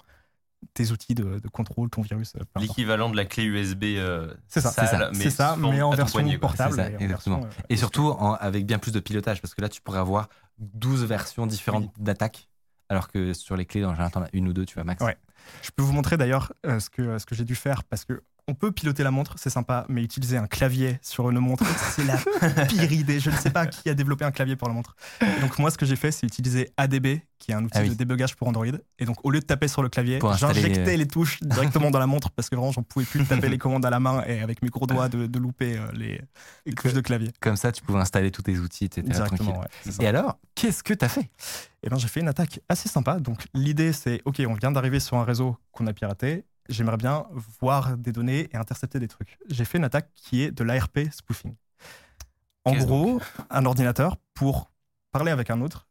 tes 0.72 0.90
outils 0.92 1.14
de, 1.14 1.38
de 1.40 1.48
contrôle, 1.48 1.90
ton 1.90 2.02
virus. 2.02 2.32
euh. 2.36 2.60
L'équivalent 2.60 3.10
de 3.10 3.16
la 3.16 3.24
clé 3.26 3.44
USB. 3.44 3.84
euh, 3.96 4.32
C'est 4.48 4.60
ça, 4.62 4.70
sale, 4.70 5.10
c'est 5.14 5.30
ça, 5.30 5.56
mais 5.58 5.78
ça, 5.78 5.84
en 5.86 5.90
version 5.90 6.20
poignet, 6.20 6.38
portable. 6.38 6.74
Ça, 6.74 6.90
et 6.90 6.96
en 6.96 7.00
exactement. 7.00 7.40
version, 7.40 7.58
euh, 7.60 7.66
Et 7.68 7.76
surtout 7.76 8.06
en- 8.08 8.32
avec 8.34 8.64
bien 8.66 8.78
plus 8.78 8.92
de 8.92 9.00
pilotage, 9.00 9.40
parce 9.42 9.54
que 9.54 9.60
là, 9.60 9.68
tu 9.68 9.80
pourrais 9.82 9.98
avoir 9.98 10.28
12 10.58 11.04
versions 11.04 11.46
différentes 11.46 11.84
Oui. 11.96 12.04
d'attaques, 12.04 12.48
alors 12.88 13.08
que 13.08 13.32
sur 13.34 13.56
les 13.56 13.66
clés, 13.66 13.82
dans 13.82 13.90
général, 13.92 14.10
t'en 14.10 14.22
as 14.22 14.28
une 14.32 14.48
ou 14.48 14.52
deux, 14.54 14.64
tu 14.64 14.76
vas 14.76 14.84
max. 14.84 15.04
Ouais. 15.04 15.16
Je 15.62 15.70
peux 15.70 15.82
vous 15.82 15.92
montrer 15.92 16.16
d'ailleurs 16.16 16.52
euh, 16.64 16.80
ce 16.80 16.88
que, 16.88 17.18
ce 17.18 17.26
que 17.26 17.34
j'ai 17.34 17.44
dû 17.44 17.54
faire 17.54 17.84
parce 17.84 18.04
que 18.06 18.22
on 18.46 18.54
peut 18.54 18.72
piloter 18.72 19.02
la 19.02 19.10
montre, 19.10 19.34
c'est 19.38 19.50
sympa, 19.50 19.86
mais 19.88 20.02
utiliser 20.02 20.36
un 20.36 20.46
clavier 20.46 20.98
sur 21.02 21.30
une 21.30 21.38
montre, 21.38 21.64
c'est 21.94 22.04
la 22.04 22.18
pire 22.66 22.92
idée. 22.92 23.18
Je 23.20 23.30
ne 23.30 23.36
sais 23.36 23.50
pas 23.50 23.66
qui 23.66 23.88
a 23.88 23.94
développé 23.94 24.24
un 24.24 24.30
clavier 24.30 24.54
pour 24.56 24.68
la 24.68 24.74
montre. 24.74 24.94
Et 25.22 25.40
donc 25.40 25.58
moi, 25.58 25.70
ce 25.70 25.78
que 25.78 25.86
j'ai 25.86 25.96
fait, 25.96 26.10
c'est 26.10 26.26
utiliser 26.26 26.70
ADB, 26.76 27.20
qui 27.38 27.50
est 27.52 27.54
un 27.54 27.64
outil 27.64 27.72
Ah 27.78 27.82
oui. 27.82 27.88
de 27.90 27.94
débugage 27.94 28.36
pour 28.36 28.46
Android. 28.48 28.66
Et 28.98 29.04
donc 29.06 29.16
au 29.24 29.30
lieu 29.30 29.40
de 29.40 29.44
taper 29.46 29.66
sur 29.68 29.82
le 29.82 29.88
clavier, 29.88 30.18
j'injectais 30.38 30.84
les- 30.84 30.96
les 30.98 31.06
touches 31.08 31.40
directement 31.42 31.90
dans 31.90 31.98
la 31.98 32.06
montre 32.06 32.30
parce 32.30 32.48
que 32.50 32.56
vraiment, 32.56 32.72
j'en 32.72 32.82
pouvais 32.82 33.04
plus 33.06 33.20
de 33.20 33.24
taper 33.24 33.48
les 33.48 33.58
commandes 33.58 33.84
à 33.86 33.90
la 33.90 34.00
main 34.00 34.22
et 34.26 34.40
avec 34.40 34.62
mes 34.62 34.68
gros 34.68 34.86
doigts 34.86 35.08
de, 35.08 35.26
de 35.26 35.38
louper 35.38 35.78
euh, 35.78 35.86
les, 35.94 36.20
les 36.66 36.72
touches 36.74 36.92
de 36.94 37.00
clavier. 37.00 37.30
Comme 37.40 37.56
ça, 37.56 37.72
tu 37.72 37.82
pouvais 37.82 37.98
installer 38.00 38.30
tous 38.30 38.42
tes 38.42 38.58
outils, 38.58 38.88
tranquille. 38.88 39.48
ouais, 39.48 39.66
c'est 39.82 39.92
ça. 39.92 40.02
Et 40.02 40.06
alors, 40.06 40.38
qu'est-ce 40.54 40.82
que 40.82 40.92
tu 40.94 41.04
as 41.04 41.08
fait? 41.08 41.30
Et 41.82 41.88
ben 41.90 41.98
j'ai 41.98 42.08
fait 42.08 42.20
une 42.20 42.28
attaque 42.28 42.60
assez 42.68 42.88
sympa. 42.88 43.18
Donc 43.20 43.44
l'idée 43.54 43.92
c'est 43.92 44.22
ok, 44.24 44.42
on 44.48 44.54
vient 44.54 44.70
d'arriver 44.72 45.00
sur 45.00 45.16
un 45.18 45.24
réseau 45.24 45.56
qu'on 45.72 45.86
a 45.86 45.92
piraté. 45.92 46.44
J'aimerais 46.68 46.96
bien 46.96 47.26
voir 47.60 47.96
des 47.96 48.12
données 48.12 48.48
et 48.52 48.56
intercepter 48.56 48.98
des 48.98 49.08
trucs. 49.08 49.38
J'ai 49.48 49.64
fait 49.64 49.78
une 49.78 49.84
attaque 49.84 50.10
qui 50.14 50.42
est 50.42 50.50
de 50.50 50.64
l'ARP 50.64 50.98
spoofing. 51.10 51.54
En 52.64 52.74
gros, 52.74 53.20
un 53.50 53.66
ordinateur 53.66 54.16
pour 54.32 54.70
parler 55.10 55.30
avec 55.30 55.50
un 55.50 55.60
autre, 55.60 55.86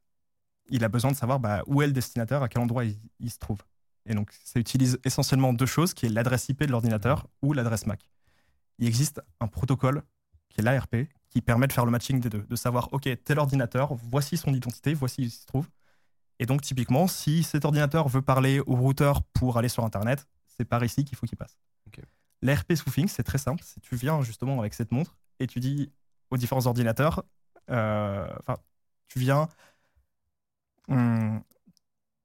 il 0.69 0.83
a 0.83 0.89
besoin 0.89 1.11
de 1.11 1.15
savoir 1.15 1.39
bah, 1.39 1.61
où 1.67 1.81
est 1.81 1.87
le 1.87 1.93
destinataire, 1.93 2.41
à 2.41 2.49
quel 2.49 2.61
endroit 2.61 2.85
il, 2.85 2.97
il 3.19 3.29
se 3.29 3.37
trouve. 3.37 3.59
Et 4.05 4.15
donc 4.15 4.31
ça 4.43 4.59
utilise 4.59 4.99
essentiellement 5.03 5.53
deux 5.53 5.65
choses, 5.65 5.93
qui 5.93 6.07
est 6.07 6.09
l'adresse 6.09 6.49
IP 6.49 6.63
de 6.63 6.71
l'ordinateur 6.71 7.27
ou 7.41 7.53
l'adresse 7.53 7.85
MAC. 7.85 8.09
il 8.79 8.87
existe 8.87 9.21
un 9.39 9.47
protocole 9.47 10.01
qui 10.49 10.61
est 10.61 10.63
l'ARP 10.63 11.07
qui 11.33 11.41
permet 11.41 11.67
de 11.67 11.73
faire 11.73 11.85
le 11.85 11.91
matching 11.91 12.19
des 12.19 12.29
deux, 12.29 12.45
de 12.47 12.55
savoir, 12.55 12.89
OK, 12.91 13.09
tel 13.23 13.39
ordinateur, 13.39 13.95
voici 13.95 14.37
son 14.37 14.53
identité, 14.53 14.93
voici 14.93 15.21
où 15.21 15.23
il 15.23 15.31
se 15.31 15.47
trouve. 15.47 15.67
Et 16.37 16.45
donc, 16.45 16.61
typiquement, 16.61 17.07
si 17.07 17.41
cet 17.41 17.65
ordinateur 17.65 18.07
veut 18.07 18.21
parler 18.21 18.59
au 18.59 18.75
routeur 18.75 19.23
pour 19.33 19.57
aller 19.57 19.67
sur 19.67 19.83
Internet, 19.83 20.27
c'est 20.57 20.65
par 20.65 20.83
ici 20.83 21.03
qu'il 21.05 21.17
faut 21.17 21.25
qu'il 21.25 21.37
passe. 21.37 21.57
Ok. 21.87 22.01
L'ARP 22.41 22.73
spoofing, 22.75 23.07
c'est 23.07 23.23
très 23.23 23.37
simple. 23.37 23.63
Tu 23.81 23.95
viens 23.95 24.21
justement 24.21 24.59
avec 24.59 24.73
cette 24.73 24.91
montre 24.91 25.15
et 25.39 25.47
tu 25.47 25.59
dis 25.59 25.91
aux 26.29 26.37
différents 26.37 26.65
ordinateurs, 26.65 27.23
euh, 27.69 28.27
enfin, 28.39 28.57
tu 29.07 29.19
viens, 29.19 29.47
hum, 30.89 31.41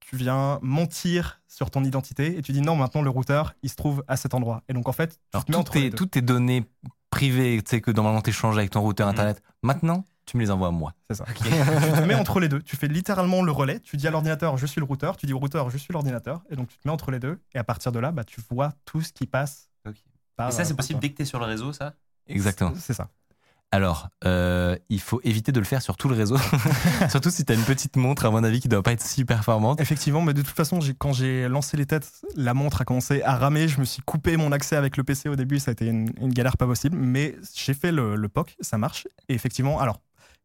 tu 0.01 0.17
viens 0.17 0.59
mentir 0.63 1.41
sur 1.47 1.71
ton 1.71 1.85
identité 1.85 2.39
et 2.39 2.43
tu 2.43 2.53
dis 2.53 2.61
non, 2.63 2.77
maintenant 2.77 3.03
le 3.03 3.11
routeur, 3.11 3.55
il 3.63 3.71
se 3.71 3.77
trouve 3.77 4.03
à 4.09 4.17
cet 4.17 4.35
endroit. 4.35 4.63
Et 4.69 4.73
donc 4.73 4.89
en 4.89 4.93
fait, 4.93 5.11
tu 5.11 5.19
Alors, 5.35 5.45
te 5.45 5.53
mets 5.53 5.59
toutes 5.59 5.73
tes, 5.73 5.91
deux. 5.91 5.97
toutes 5.97 6.11
tes 6.13 6.23
données 6.23 6.65
privées, 7.11 7.61
tu 7.63 7.71
sais, 7.71 7.81
que 7.81 7.91
normalement 7.91 8.23
tu 8.23 8.31
échanges 8.31 8.57
avec 8.57 8.71
ton 8.71 8.81
routeur 8.81 9.07
Mhm. 9.07 9.13
internet, 9.13 9.43
maintenant, 9.63 10.05
tu 10.29 10.37
me 10.37 10.43
les 10.43 10.51
envoies 10.51 10.69
à 10.69 10.71
moi. 10.71 10.93
C'est 11.09 11.17
ça. 11.17 11.25
tu 11.35 11.43
te 11.43 12.05
mets 12.07 12.15
entre 12.15 12.39
les 12.41 12.49
deux. 12.49 12.61
Tu 12.63 12.77
fais 12.77 12.89
littéralement 12.89 13.43
le 13.43 13.51
relais. 13.53 13.81
Tu 13.81 13.97
dis 13.97 14.07
à 14.07 14.11
l'ordinateur, 14.11 14.57
je 14.57 14.67
suis 14.67 14.81
le 14.81 14.85
routeur. 14.87 15.17
Tu 15.17 15.27
dis 15.27 15.33
au 15.33 15.39
routeur, 15.39 15.71
je 15.71 15.79
suis 15.79 15.93
l'ordinateur. 15.93 16.43
Et 16.51 16.57
donc 16.57 16.69
tu 16.69 16.79
te 16.79 16.87
mets 16.87 16.93
entre 16.93 17.11
les 17.11 17.19
deux. 17.19 17.41
Et 17.55 17.59
à 17.59 17.65
partir 17.65 17.91
de 17.93 17.99
là, 17.99 18.13
bah, 18.13 18.25
tu 18.25 18.41
vois 18.51 18.73
tout 18.85 19.01
ce 19.03 19.13
qui 19.13 19.27
passe. 19.27 19.69
Ok. 19.87 19.97
par- 20.37 20.49
Et 20.49 20.53
ça, 20.53 20.65
c'est 20.65 20.75
possible 20.77 21.01
dès 21.01 21.11
que 21.11 21.17
tu 21.17 21.23
es 21.23 21.25
sur 21.25 21.39
le 21.39 21.47
réseau, 21.47 21.73
ça? 21.73 21.95
Exactement. 22.27 22.73
C'est 22.79 22.93
ça. 22.95 23.09
Alors, 23.71 24.09
euh, 24.25 24.77
il 24.89 24.99
faut 24.99 25.21
éviter 25.25 25.53
de 25.53 25.59
le 25.59 25.67
faire 25.67 25.83
sur 25.83 25.99
tout 25.99 26.09
le 26.09 26.15
réseau. 26.15 26.39
Surtout 27.11 27.29
si 27.29 27.45
tu 27.45 27.53
as 27.53 27.55
une 27.55 27.65
petite 27.65 27.97
montre, 27.97 28.25
à 28.25 28.31
mon 28.31 28.43
avis, 28.43 28.61
qui 28.61 28.69
doit 28.69 28.83
pas 28.83 28.93
être 28.93 29.03
si 29.03 29.27
performante. 29.27 29.79
Effectivement, 29.79 30.23
mais 30.23 30.33
de 30.33 30.41
toute 30.41 30.55
façon, 30.57 30.79
quand 30.99 31.13
j'ai 31.13 31.49
lancé 31.49 31.77
les 31.77 31.85
têtes, 31.85 32.11
la 32.35 32.55
montre 32.55 32.81
a 32.81 32.85
commencé 32.87 33.21
à 33.23 33.37
ramer. 33.37 33.69
Je 33.69 33.79
me 33.79 33.85
suis 33.85 34.01
coupé 34.01 34.39
mon 34.39 34.53
accès 34.53 34.75
avec 34.77 34.97
le 34.97 35.05
PC 35.05 35.29
au 35.29 35.37
début. 35.37 35.59
Ça 35.59 35.71
a 35.71 35.73
été 35.73 35.85
une, 35.87 36.11
une 36.19 36.33
galère 36.33 36.57
pas 36.57 36.65
possible. 36.65 36.97
Mais 36.97 37.37
j'ai 37.55 37.75
fait 37.75 37.93
le, 37.93 38.17
le 38.17 38.29
POC, 38.31 38.57
ça 38.63 38.79
marche. 38.79 39.07
Et 39.29 39.35
effectivement, 39.35 39.79
alors, 39.81 40.01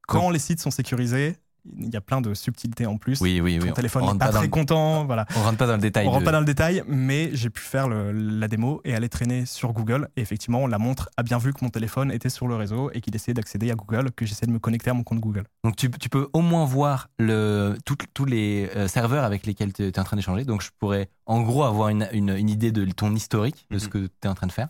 quand 0.08 0.30
les 0.30 0.39
sites 0.39 0.60
sont 0.60 0.72
sécurisés, 0.72 1.36
il 1.80 1.93
y 1.93 1.95
a 1.95 2.01
plein 2.01 2.20
de 2.20 2.34
subtilités 2.34 2.86
en 2.86 2.97
plus. 2.97 3.22
Oui, 3.22 3.39
oui, 3.39 3.58
oui. 3.62 3.70
Ton 3.70 3.74
téléphone 3.76 4.04
on 4.04 4.12
n'est 4.12 4.20
pas, 4.20 4.28
très 4.34 4.41
le- 4.41 4.47
content. 4.49 5.06
Voilà. 5.06 5.26
On 5.38 5.43
rentre 5.43 5.58
pas 5.58 5.66
dans 5.66 5.76
le 5.76 5.80
détail. 5.82 6.06
On 6.06 6.10
rentre 6.10 6.20
de- 6.20 6.26
pas 6.26 6.34
dans 6.34 6.41
le 6.41 6.45
détail, 6.45 6.84
mais 6.89 7.30
j'ai 7.34 7.49
pu 7.49 7.62
faire 7.62 7.88
le- 7.88 8.12
la 8.12 8.49
démo 8.49 8.82
et 8.84 8.93
aller 8.93 9.08
traîner 9.08 9.45
sur 9.45 9.72
Google. 9.72 10.10
Et 10.18 10.22
effectivement, 10.22 10.68
la 10.68 10.78
montre 10.78 11.10
a 11.16 11.24
bien 11.24 11.38
vu 11.38 11.54
que 11.54 11.60
mon 11.64 11.70
téléphone 11.70 12.12
était 12.12 12.28
sur 12.28 12.49
le 12.49 12.56
réseau 12.58 12.91
et 12.93 12.99
qu'il 12.99 13.16
essayait 13.16 13.34
d'accéder 13.34 13.72
à 13.72 13.76
Google, 13.76 14.12
que 14.12 14.26
j'essaie 14.26 14.45
de 14.45 14.51
me 14.51 14.60
connecter 14.60 14.89
à 14.89 14.93
mon 14.93 15.04
compte 15.04 15.22
Google. 15.22 15.45
Donc 15.64 15.78
tu, 15.78 15.89
tu 15.89 16.10
peux 16.10 16.28
au 16.34 16.41
moins 16.41 16.66
voir 16.66 17.08
le, 17.18 17.78
tous 18.14 18.26
les 18.26 18.70
euh, 18.76 18.89
serveurs 18.89 19.24
avec 19.24 19.45
lesquels 19.45 19.72
tu 19.72 19.84
es 19.88 19.99
en 19.99 20.04
train 20.04 20.18
d'échanger. 20.18 20.43
Donc 20.43 20.62
je 20.64 20.70
pourrais 20.80 21.08
en 21.26 21.41
gros 21.43 21.64
avoir 21.64 21.88
une, 21.88 22.10
une- 22.12 22.36
une 22.36 22.49
idée 22.49 22.74
de 22.74 22.84
ton 22.91 23.16
historique, 23.16 23.68
de 23.72 23.80
ce 23.80 23.86
Mhm. 23.86 23.89
que 23.91 23.97
tu 23.99 24.12
es 24.26 24.28
en 24.28 24.36
train 24.36 24.47
de 24.47 24.51
faire. 24.51 24.68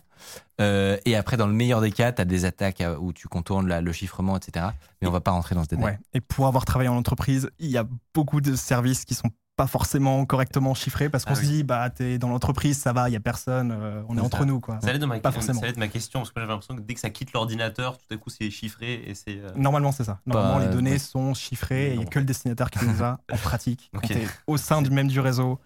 Euh, 0.60 0.96
et 1.04 1.16
après, 1.16 1.36
dans 1.36 1.46
le 1.46 1.52
meilleur 1.52 1.80
des 1.80 1.90
cas, 1.92 2.12
tu 2.12 2.22
as 2.22 2.24
des 2.24 2.44
attaques 2.44 2.82
où 3.00 3.12
tu 3.12 3.28
contournes 3.28 3.66
la- 3.68 3.80
le 3.80 3.92
chiffrement, 3.92 4.36
etc. 4.36 4.66
Mais 5.02 5.08
on 5.08 5.10
va 5.10 5.20
pas 5.20 5.32
rentrer 5.32 5.54
dans 5.54 5.64
ce 5.64 5.68
détail. 5.68 5.84
Ouais. 5.84 5.98
Et 6.12 6.20
pour 6.20 6.46
avoir 6.46 6.64
travaillé 6.64 6.88
en 6.88 6.96
entreprise, 6.96 7.50
il 7.58 7.70
y 7.70 7.76
a 7.78 7.84
beaucoup 8.14 8.40
de 8.40 8.54
services 8.54 9.04
qui 9.04 9.14
sont 9.14 9.30
pas 9.56 9.66
forcément 9.68 10.24
correctement 10.26 10.74
chiffrés 10.74 11.08
parce 11.08 11.24
qu'on 11.24 11.34
Ah 11.34 11.36
se 11.36 11.42
oui. 11.42 11.46
dit, 11.48 11.62
bah, 11.62 11.88
t'es 11.88 12.18
dans 12.18 12.28
l'entreprise, 12.28 12.76
ça 12.76 12.92
va, 12.92 13.08
il 13.08 13.12
y 13.12 13.16
a 13.16 13.20
personne, 13.20 13.70
euh, 13.72 14.02
on 14.08 14.18
est, 14.18 14.20
entre 14.20 14.38
ça. 14.38 14.44
nous, 14.44 14.58
quoi. 14.58 14.80
Ça 14.82 14.88
allait 14.88 14.98
de 14.98 15.06
ma, 15.06 15.20
Pas 15.20 15.28
ça 15.30 15.34
forcément. 15.34 15.60
allait 15.62 15.72
de 15.72 15.78
ma 15.78 15.86
question, 15.86 16.20
parce 16.20 16.30
que 16.32 16.40
j'avais 16.40 16.50
l'impression 16.52 16.74
que 16.74 16.80
dès 16.80 16.94
que 16.94 16.98
ça 17.00 17.10
quitte 17.10 17.32
l'ordinateur, 17.32 17.96
tout 17.98 18.12
à 18.12 18.16
coup, 18.16 18.30
c'est 18.30 18.50
chiffré 18.50 19.04
et 19.06 19.14
c'est. 19.14 19.38
euh, 19.38 19.50
Normalement, 19.54 19.92
c'est 19.92 20.02
ça. 20.02 20.18
Normalement, 20.26 20.56
Bah, 20.58 20.64
les 20.66 20.72
données 20.72 20.90
ouais. 20.92 20.98
sont 20.98 21.34
chiffrées 21.34 21.90
et 21.90 21.92
il 21.92 21.98
n'y 22.00 22.04
a 22.04 22.06
que 22.08 22.18
le 22.18 22.24
destinataire 22.24 22.68
qui 22.68 22.84
les 22.84 23.00
a 23.00 23.20
en 23.32 23.36
pratique. 23.36 23.90
Quand 23.92 23.98
Ok. 24.04 24.08
t'es 24.08 24.26
au 24.48 24.56
sein 24.56 24.82
du 24.82 24.90
même 24.90 25.06
du 25.06 25.20
réseau, 25.20 25.60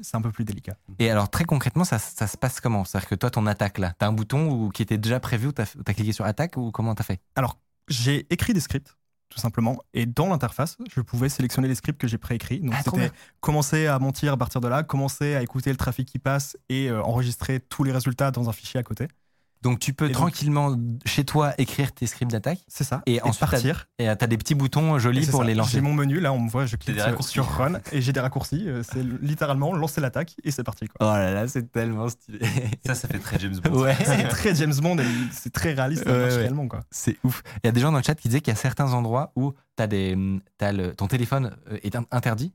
c'est 0.00 0.16
un 0.16 0.22
peu 0.22 0.30
plus 0.30 0.44
délicat. 0.44 0.76
Et 0.98 1.10
alors, 1.10 1.30
très 1.30 1.44
concrètement, 1.44 1.84
ça, 1.84 1.98
ça 1.98 2.26
se 2.26 2.36
passe 2.36 2.60
comment? 2.60 2.84
C'est-à-dire 2.84 3.08
que 3.08 3.14
toi, 3.14 3.30
ton 3.30 3.46
attaque 3.46 3.78
là, 3.78 3.94
tu 3.98 4.04
as 4.04 4.08
un 4.08 4.12
bouton 4.12 4.50
où- 4.50 4.70
qui 4.70 4.82
était 4.82 4.98
déjà 4.98 5.20
prévu 5.20 5.48
où 5.48 5.52
tu 5.52 5.62
as, 5.62 5.94
cliqué 5.94 6.12
sur 6.12 6.24
attaque 6.24 6.56
ou 6.56 6.70
comment 6.70 6.94
tu 6.94 7.00
as 7.00 7.04
fait 7.04 7.20
j'ai 7.88 8.26
écrit 8.30 8.54
des 8.54 8.60
scripts, 8.60 8.96
tout 9.28 9.40
simplement, 9.40 9.76
et 9.92 10.06
dans 10.06 10.28
l'interface, 10.28 10.78
je 10.94 11.00
pouvais 11.00 11.28
sélectionner 11.28 11.66
les 11.66 11.74
scripts 11.74 12.00
que 12.00 12.06
j'ai 12.06 12.16
préécrits. 12.16 12.60
Donc 12.60 12.74
Ah, 12.76 12.82
c'était 12.84 13.10
commencer 13.40 13.86
à 13.86 13.98
mentir 13.98 14.32
à 14.32 14.36
partir 14.36 14.60
de 14.60 14.68
là, 14.68 14.82
commencer 14.84 15.34
à 15.34 15.42
écouter 15.42 15.70
le 15.70 15.76
trafic 15.76 16.08
qui 16.08 16.18
passe 16.20 16.56
et 16.68 16.88
euh, 16.88 17.02
enregistrer 17.02 17.58
tous 17.58 17.82
les 17.82 17.92
résultats 17.92 18.30
dans 18.30 18.48
un 18.48 18.52
fichier 18.52 18.78
à 18.78 18.82
côté. 18.84 19.08
Donc 19.62 19.78
tu 19.78 19.94
peux 19.94 20.06
Et 20.06 20.08
donc- 20.08 20.16
tranquillement 20.16 20.76
chez 21.06 21.24
toi 21.24 21.54
écrire 21.58 21.92
tes 21.92 22.06
scripts 22.06 22.32
d'attaque 22.32 22.58
C'est 22.66 22.84
ça. 22.84 23.02
Et 23.06 23.22
ensuite, 23.22 23.38
partir. 23.48 23.86
et 23.98 24.04
tu 24.04 24.10
as 24.10 24.26
des 24.26 24.36
petits 24.36 24.54
boutons 24.56 24.96
Et 24.96 25.00
jolis 25.00 25.26
pour 25.26 25.40
ça. 25.42 25.46
les 25.46 25.54
lancer. 25.54 25.72
J'ai 25.72 25.80
mon 25.80 25.94
menu, 25.94 26.18
là, 26.20 26.32
on 26.32 26.40
me 26.40 26.50
voit, 26.50 26.66
je 26.66 26.76
clique 26.76 26.96
des 26.96 27.02
sur, 27.22 27.46
Run 27.46 27.74
et 27.92 28.00
j'ai 28.02 28.12
des 28.12 28.20
raccourcis. 28.20 28.64
euh, 28.68 28.82
C'est 28.82 29.02
littéralement 29.22 29.72
lancer 29.72 30.00
l'attaque 30.00 30.34
et 30.42 30.50
c'est 30.50 30.64
parti. 30.64 30.88
Quoi. 30.88 30.96
Oh 31.08 31.14
là 31.16 31.32
là, 31.32 31.46
c'est 31.48 31.70
tellement 31.70 32.08
stylé. 32.08 32.40
Ça, 32.86 32.94
ça 32.96 33.06
fait 33.08 33.18
très 33.20 33.38
James 33.38 33.56
Bond. 33.62 33.78
Ouais. 33.80 33.96
C'est 34.04 34.28
très 34.28 34.54
James 34.56 34.74
Bond 34.82 34.98
et 34.98 35.04
c'est 35.30 35.52
très 35.52 35.72
réaliste, 35.74 36.04
Ouais, 36.06 36.12
ouais. 36.12 36.36
réellement. 36.36 36.66
Quoi. 36.66 36.80
C'est 36.90 37.16
ouf. 37.22 37.42
Il 37.62 37.66
y 37.66 37.68
a 37.68 37.72
des 37.72 37.80
gens 37.80 37.92
dans 37.92 37.98
le 37.98 38.04
chat 38.04 38.14
qui 38.16 38.28
disaient 38.28 38.40
qu'il 38.40 38.52
y 38.52 38.56
a 38.56 38.60
certains 38.60 38.92
endroits 38.92 39.32
où 39.36 39.52
as 39.78 39.86
des, 39.86 40.18
t'as 40.58 40.72
le, 40.72 40.94
ton 40.94 41.06
téléphone 41.06 41.56
euh, 41.70 41.78
est 41.82 41.94
in- 41.96 42.04
interdit, 42.10 42.52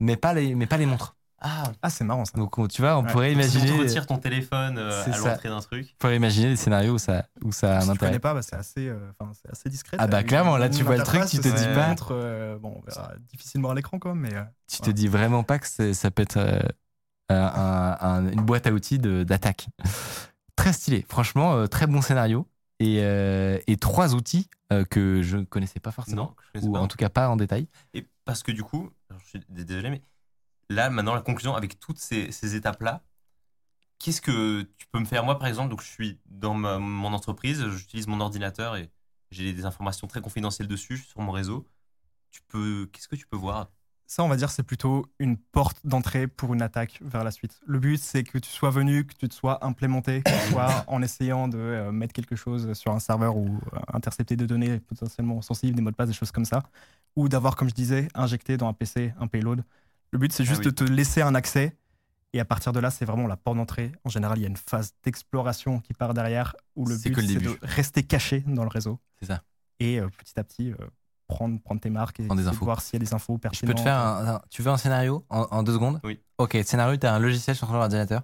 mais 0.00 0.16
pas 0.16 0.32
les, 0.34 0.54
mais 0.54 0.66
pas 0.66 0.76
les 0.78 0.86
montres. 0.86 1.16
Ah, 1.40 1.72
Ah, 1.82 1.90
c'est 1.90 2.04
marrant 2.04 2.24
ça. 2.24 2.36
Donc 2.36 2.58
on- 2.58 2.66
tu 2.66 2.82
vois, 2.82 2.98
on 2.98 3.04
Ouais. 3.04 3.12
pourrait 3.12 3.34
donc 3.34 3.42
si 3.44 3.56
on 3.56 3.60
te 3.60 3.64
imaginer, 3.66 3.84
retire 3.86 4.06
ton 4.06 4.18
téléphone 4.18 4.76
euh, 4.78 5.04
à 5.04 5.16
l'entrée 5.18 5.48
d'un 5.48 5.60
truc. 5.60 5.90
on 5.94 5.96
pourrait 5.98 6.16
imaginer 6.16 6.48
des 6.48 6.56
scénarios 6.56 6.94
où 6.94 6.98
ça, 6.98 7.26
où 7.44 7.52
ça 7.52 7.74
a 7.74 7.76
un 7.76 7.80
si 7.80 7.86
tu 7.86 7.92
intérêt. 7.92 8.10
connais 8.10 8.18
pas, 8.18 8.34
bah, 8.34 8.42
c'est 8.42 8.56
assez, 8.56 8.88
euh, 8.88 9.10
enfin, 9.18 9.30
c'est 9.40 9.50
assez 9.50 9.70
discret. 9.70 9.96
Ah 10.00 10.06
bah, 10.08 10.20
une- 10.20 10.26
clairement, 10.26 10.56
là, 10.56 10.68
tu 10.68 10.82
vois 10.82 10.96
le 10.96 11.02
truc, 11.04 11.24
tu 11.26 11.38
te 11.38 11.48
dis 11.48 11.74
pas- 11.74 11.88
montre, 11.88 12.08
euh, 12.12 12.58
bon, 12.58 12.80
on 12.82 12.86
verra 12.86 13.12
difficilement 13.30 13.70
à 13.70 13.74
l'écran 13.74 13.98
quand 14.00 14.14
même, 14.14 14.22
mais 14.30 14.34
euh, 14.34 14.42
Tu 14.68 14.80
te 14.80 14.90
dis 14.90 15.06
vraiment 15.08 15.44
pas 15.44 15.58
que 15.60 15.92
ça 15.92 16.10
peut 16.10 16.22
être 16.22 16.38
euh, 16.38 16.60
un- 17.30 17.96
un- 18.00 18.28
une 18.32 18.42
boîte 18.42 18.66
à 18.66 18.72
outils 18.72 18.98
d'attaque. 18.98 19.68
Très 20.56 20.72
stylé, 20.72 21.06
franchement, 21.08 21.54
euh, 21.54 21.66
très 21.66 21.86
bon 21.86 22.02
scénario. 22.02 22.48
Et, 22.80 22.98
euh, 23.02 23.58
et 23.66 23.76
trois 23.76 24.14
outils 24.14 24.48
euh, 24.72 24.84
que 24.84 25.20
je 25.22 25.36
ne 25.38 25.44
connaissais 25.44 25.80
pas 25.80 25.90
forcément, 25.90 26.36
Non, 26.54 26.62
ou 26.62 26.72
pas. 26.74 26.78
en 26.80 26.86
tout 26.88 26.96
cas 26.96 27.08
pas 27.08 27.28
en 27.28 27.36
détail. 27.36 27.66
Et 27.94 28.06
parce 28.24 28.42
que 28.44 28.52
du 28.52 28.62
coup, 28.62 28.90
je 29.24 29.24
suis 29.26 29.40
désolé, 29.48 29.90
mais 29.90 30.02
là, 30.68 30.90
maintenant, 30.90 31.14
la 31.14 31.22
conclusion, 31.22 31.54
avec 31.54 31.78
toutes 31.80 31.98
ces, 31.98 32.32
ces 32.32 32.54
étapes-là, 32.56 33.04
qu'est-ce 33.98 34.20
que 34.20 34.62
tu 34.78 34.86
peux 34.88 35.00
me 35.00 35.04
faire? 35.04 35.24
Moi, 35.24 35.38
par 35.38 35.48
exemple, 35.48 35.70
donc, 35.70 35.82
je 35.82 35.88
suis 35.88 36.20
dans 36.26 36.54
ma- 36.54 36.78
mon 36.78 37.12
entreprise, 37.12 37.66
j'utilise 37.68 38.06
mon 38.06 38.20
ordinateur 38.20 38.76
et 38.76 38.90
j'ai 39.30 39.52
des 39.52 39.64
informations 39.66 40.06
très 40.06 40.20
confidentielles 40.20 40.68
dessus, 40.68 40.98
sur 40.98 41.20
mon 41.20 41.32
réseau. 41.32 41.66
Tu 42.30 42.42
peux, 42.48 42.88
qu'est-ce 42.92 43.08
que 43.08 43.16
tu 43.16 43.26
peux 43.26 43.36
voir? 43.36 43.70
Ça, 44.06 44.24
on 44.24 44.28
va 44.28 44.36
dire, 44.36 44.50
c'est 44.50 44.62
plutôt 44.62 45.04
une 45.18 45.36
porte 45.36 45.86
d'entrée 45.86 46.28
pour 46.28 46.54
une 46.54 46.62
attaque 46.62 46.98
vers 47.02 47.24
la 47.24 47.30
suite. 47.30 47.60
Le 47.66 47.78
but, 47.78 47.98
c'est 47.98 48.24
que 48.24 48.38
tu 48.38 48.48
sois 48.48 48.70
venu, 48.70 49.04
que 49.06 49.12
tu 49.14 49.28
te 49.28 49.34
sois 49.34 49.62
implémenté, 49.66 50.22
que 50.22 50.30
tu 50.30 50.40
sois 50.40 50.84
en 50.86 51.02
essayant 51.02 51.46
de 51.46 51.58
euh, 51.58 51.92
mettre 51.92 52.14
quelque 52.14 52.34
chose 52.34 52.72
sur 52.72 52.92
un 52.92 53.00
serveur 53.00 53.36
ou 53.36 53.60
euh, 53.74 53.78
intercepter 53.92 54.34
des 54.34 54.46
données 54.46 54.80
potentiellement 54.80 55.42
sensibles, 55.42 55.74
des 55.76 55.82
mots 55.82 55.90
de 55.90 55.96
passe, 55.96 56.08
des 56.08 56.14
choses 56.14 56.32
comme 56.32 56.46
ça, 56.46 56.62
ou 57.16 57.28
d'avoir, 57.28 57.54
comme 57.54 57.68
je 57.68 57.74
disais, 57.74 58.08
injecté 58.14 58.56
dans 58.56 58.68
un 58.68 58.72
PC 58.72 59.12
un 59.20 59.26
payload. 59.26 59.62
Le 60.10 60.18
but, 60.18 60.32
c'est 60.32 60.44
juste 60.44 60.62
Ah 60.64 60.68
oui. 60.68 60.72
de 60.72 60.84
te 60.84 60.84
laisser 60.84 61.22
un 61.22 61.34
accès. 61.34 61.76
Et 62.34 62.40
à 62.40 62.44
partir 62.44 62.72
de 62.72 62.80
là, 62.80 62.90
c'est 62.90 63.04
vraiment 63.06 63.26
la 63.26 63.36
porte 63.36 63.56
d'entrée. 63.56 63.92
En 64.04 64.10
général, 64.10 64.38
il 64.38 64.42
y 64.42 64.44
a 64.44 64.48
une 64.48 64.56
phase 64.56 64.92
d'exploration 65.02 65.80
qui 65.80 65.94
part 65.94 66.12
derrière, 66.12 66.54
où 66.76 66.84
le 66.86 66.96
but, 66.96 67.14
c'est 67.20 67.36
de 67.40 67.58
rester 67.62 68.02
caché 68.02 68.40
dans 68.46 68.62
le 68.64 68.68
réseau. 68.68 68.98
C'est 69.18 69.26
ça. 69.26 69.42
Et 69.80 69.98
euh, 69.98 70.08
petit 70.08 70.38
à 70.38 70.44
petit, 70.44 70.72
euh, 70.72 70.76
prendre, 71.26 71.58
prendre 71.62 71.80
tes 71.80 71.88
marques 71.90 72.20
et 72.20 72.28
des 72.28 72.42
voir 72.52 72.82
s'il 72.82 72.94
y 73.00 73.02
a 73.02 73.04
des 73.06 73.14
infos 73.14 73.34
Je 73.34 73.38
pertinentes. 73.38 73.74
peux 73.76 73.78
te 73.78 73.82
faire 73.82 73.96
un, 73.98 74.34
un- 74.34 74.40
Tu 74.50 74.60
veux 74.62 74.70
un 74.70 74.76
scénario 74.76 75.24
en, 75.30 75.46
en 75.50 75.62
deux 75.62 75.72
secondes? 75.72 76.00
Oui. 76.04 76.20
Ok, 76.36 76.58
scénario, 76.64 76.96
tu 76.98 77.06
as 77.06 77.14
un 77.14 77.18
logiciel 77.18 77.56
sur 77.56 77.66
ton 77.66 77.74
ordinateur 77.74 78.22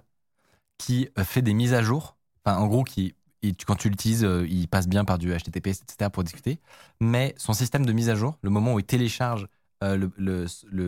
qui 0.77 1.09
euh, 1.17 1.23
fait 1.23 1.41
des 1.41 1.53
mises 1.53 1.73
à 1.73 1.81
jour. 1.81 2.17
Enfin, 2.45 2.57
en 2.59 2.67
gros, 2.67 2.83
qui, 2.83 3.15
il- 3.41 3.55
quand 3.57 3.75
tu 3.75 3.89
l'utilises, 3.89 4.27
il 4.47 4.67
passe 4.67 4.87
bien 4.87 5.03
par 5.05 5.17
du 5.17 5.31
HTTPS, 5.33 5.81
etc. 5.81 6.09
pour 6.11 6.23
discuter. 6.23 6.59
Mais 6.99 7.33
son 7.37 7.53
système 7.53 7.85
de 7.85 7.91
mise 7.93 8.09
à 8.09 8.15
jour, 8.15 8.37
le 8.41 8.49
moment 8.51 8.73
où 8.73 8.79
il 8.79 8.85
télécharge 8.85 9.43
euh, 9.43 9.47
le, 9.95 10.11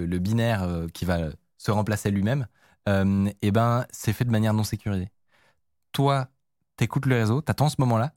le- 0.06 0.20
binaire 0.20 0.64
euh, 0.64 0.88
qui 0.88 1.06
va 1.06 1.30
se 1.58 1.72
remplacer 1.72 2.12
lui-même, 2.12 2.48
euh, 2.90 3.30
eh 3.42 3.52
ben, 3.52 3.86
c'est 3.92 4.14
fait 4.14 4.26
de 4.26 4.32
manière 4.32 4.54
non 4.54 4.64
sécurisée. 4.64 5.10
Toi, 5.92 6.30
t'écoutes 6.78 7.06
le 7.06 7.16
réseau, 7.16 7.42
t'attends 7.42 7.70
ce 7.70 7.76
moment-là, 7.80 8.14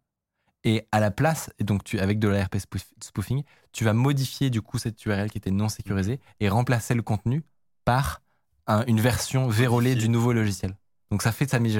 et 0.65 0.87
à 0.93 1.01
la 1.01 1.11
place, 1.11 1.51
et 1.59 1.65
donc 1.65 1.85
tu, 1.85 2.01
avec 2.01 2.19
de 2.19 2.29
l'ARP 2.29 2.57
spoof- 2.57 2.91
spoofing, 3.03 3.45
tu 3.73 3.85
vas 3.85 3.95
modifier 3.95 4.51
du 4.51 4.63
coup 4.63 4.79
cette 4.79 5.05
URL 5.07 5.31
qui 5.31 5.39
était 5.39 5.51
non 5.53 5.69
sécurisée 5.71 6.21
et 6.41 6.49
remplacer 6.49 6.95
le 6.95 7.03
contenu 7.03 7.45
par 7.85 8.23
un- 8.67 8.85
une 8.87 9.01
version 9.01 9.49
vérolée 9.49 9.95
du 9.95 10.09
nouveau 10.09 10.33
logiciel. 10.33 10.77
Donc 11.11 11.23
ça 11.23 11.33
fait 11.33 11.47
ta 11.47 11.59
mise 11.61 11.77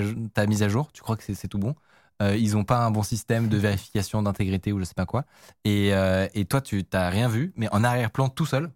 à, 0.63 0.69
jour- 0.69 0.93
tu 0.93 1.03
crois 1.03 1.17
que 1.17 1.25
c'est 1.35 1.49
tout 1.49 1.59
bon. 1.59 1.75
Euh, 2.23 2.37
ils 2.37 2.53
n'ont 2.53 2.65
pas 2.65 2.85
un 2.85 2.91
bon 2.91 3.03
système 3.03 3.49
de 3.49 3.57
vérification 3.57 4.23
d'intégrité 4.23 4.73
ou 4.73 4.79
je 4.81 4.85
sais 4.85 4.95
pas 4.95 5.07
quoi. 5.07 5.25
Et, 5.65 5.95
euh, 5.95 6.29
et 6.35 6.45
toi, 6.45 6.61
tu 6.61 6.85
n'as 6.93 7.09
rien 7.11 7.29
vu, 7.29 7.53
mais 7.57 7.69
en 7.73 7.83
arrière-plan 7.85 8.29
tout 8.29 8.47
seul, 8.47 8.71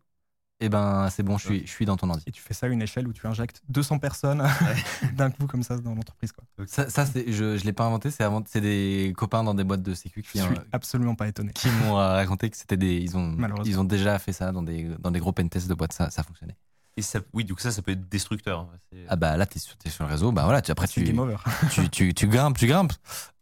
eh 0.65 0.69
ben 0.69 1.09
c'est 1.11 1.23
bon, 1.23 1.39
je 1.39 1.47
suis, 1.47 1.61
je 1.67 1.71
suis 1.71 1.85
dans 1.87 1.97
ton 1.97 2.09
ordi. 2.11 2.25
Et 2.27 2.33
tu 2.33 2.43
fais 2.43 2.55
ça 2.55 2.67
à 2.67 2.69
une 2.69 2.83
échelle 2.83 3.07
où 3.09 3.13
tu 3.13 3.27
injectes 3.27 3.63
200 3.69 3.99
personnes 3.99 4.43
d'un 5.15 5.31
coup 5.31 5.47
comme 5.47 5.63
ça 5.63 5.77
dans 5.79 5.95
l'entreprise. 5.95 6.33
quoi. 6.33 6.45
Ça, 6.67 6.89
ça, 6.91 7.07
c'est- 7.07 7.31
je 7.33 7.45
ne 7.45 7.59
l'ai 7.59 7.73
pas 7.73 7.85
inventé, 7.85 8.11
c'est 8.11 8.25
c'est 8.47 8.61
des 8.61 9.13
copains 9.17 9.45
dans 9.45 9.55
des 9.55 9.65
boîtes 9.65 9.83
de 9.83 9.95
sécu 9.95 10.23
qui, 10.23 10.39
Je 10.39 10.45
suis 10.45 10.55
euh, 10.55 10.59
absolument 10.73 11.15
pas 11.15 11.29
étonné. 11.29 11.53
qui 11.53 11.69
m'ont 11.69 11.95
raconté 11.95 12.51
que 12.51 12.57
c'était 12.57 12.77
des 12.77 12.97
ils 12.97 13.17
ont 13.17 13.37
ils 13.65 13.79
ont 13.79 13.85
déjà 13.85 14.19
fait 14.19 14.33
ça 14.33 14.53
dans 14.53 14.63
des 14.63 14.85
dans 14.99 15.11
des 15.11 15.21
gros 15.21 15.33
pentests 15.33 15.69
de 15.69 15.75
boîtes 15.75 15.93
ça 15.93 16.11
ça 16.11 16.23
fonctionnait 16.23 16.57
Et 16.97 17.03
ça, 17.03 17.19
oui, 17.33 17.45
donc 17.45 17.59
ça, 17.61 17.73
ça 17.73 17.83
peut 17.83 17.91
être 17.91 18.09
destructeur. 18.09 18.69
C'est- 18.93 19.05
Ah 19.09 19.17
bah 19.17 19.37
là, 19.37 19.47
t'es 19.47 19.59
sur, 19.59 19.77
t'es 19.77 19.91
sur 19.91 20.05
le 20.05 20.11
réseau, 20.11 20.31
bah 20.31 20.45
voilà, 20.45 20.63
tu, 20.63 20.71
après 20.71 20.87
tu, 20.87 21.03
game 21.03 21.19
over. 21.19 21.37
tu, 21.73 21.89
tu, 21.91 22.15
tu 22.15 22.29
grimpes, 22.29 22.57
tu 22.57 22.69
grimpes. 22.69 22.93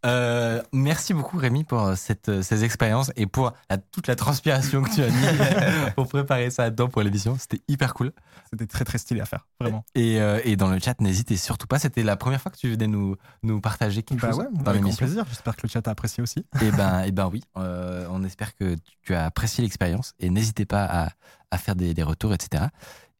Euh, 0.05 0.61
merci 0.73 1.13
beaucoup 1.13 1.37
Rémi 1.37 1.63
pour 1.63 1.81
euh, 1.83 1.95
cette, 1.95 2.27
euh, 2.29 2.41
ces 2.41 2.63
expériences 2.65 3.11
et 3.15 3.25
pour 3.27 3.53
la- 3.69 3.77
toute 3.77 4.07
la 4.07 4.15
transpiration 4.15 4.81
que 4.81 4.89
tu 4.93 5.03
as 5.03 5.07
mis 5.07 5.91
pour 5.95 6.07
préparer 6.07 6.49
ça 6.49 6.69
dedans 6.71 6.89
pour 6.89 7.03
l'émission. 7.03 7.37
C'était 7.39 7.61
hyper 7.67 7.93
cool. 7.93 8.11
C'était 8.49 8.65
très 8.65 8.85
très 8.85 8.97
stylé 8.97 9.21
à 9.21 9.25
faire, 9.25 9.45
vraiment. 9.59 9.85
Et, 9.93 10.19
euh, 10.19 10.41
et 10.43 10.55
dans 10.55 10.69
le 10.69 10.79
chat, 10.79 10.99
n'hésitez 10.99 11.37
surtout 11.37 11.67
pas. 11.67 11.77
C'était 11.77 12.01
la 12.03 12.15
première 12.17 12.41
fois 12.41 12.51
que 12.51 12.57
tu 12.57 12.69
venais 12.71 12.87
nous, 12.87 13.15
nous 13.43 13.61
partager 13.61 14.01
quelque 14.01 14.21
Bah 14.21 14.29
chose 14.31 14.39
ouais, 14.39 14.47
dans 14.51 14.71
l'émission. 14.71 15.05
plaisir. 15.05 15.25
J'espère 15.29 15.55
que 15.55 15.61
le 15.63 15.69
chat 15.69 15.87
a 15.87 15.91
apprécié 15.91 16.23
aussi. 16.23 16.43
Et 16.61 16.71
ben, 16.71 17.01
et 17.03 17.11
ben 17.11 17.29
oui, 17.31 17.43
euh, 17.57 18.07
on 18.09 18.23
espère 18.23 18.55
que 18.55 18.75
tu 19.03 19.13
as 19.13 19.25
apprécié 19.25 19.63
l'expérience 19.63 20.13
et 20.19 20.29
n'hésitez 20.31 20.65
pas 20.65 20.83
à, 20.85 21.09
à 21.51 21.57
faire 21.59 21.75
des, 21.75 21.93
des 21.93 22.03
retours, 22.03 22.33
etc. 22.33 22.65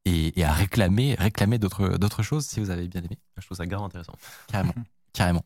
Et, 0.05 0.37
et 0.39 0.43
à 0.43 0.51
réclamer, 0.51 1.15
réclamer 1.15 1.57
d'autres, 1.59 1.97
d'autres 1.97 2.23
choses 2.23 2.45
si 2.45 2.59
vous 2.59 2.69
avez 2.69 2.87
bien 2.87 3.01
aimé. 3.01 3.17
Je 3.37 3.45
trouve 3.45 3.57
ça 3.57 3.65
grave 3.65 3.83
intéressant. 3.83 4.13
Carrément, 4.47 4.73
carrément. 5.13 5.45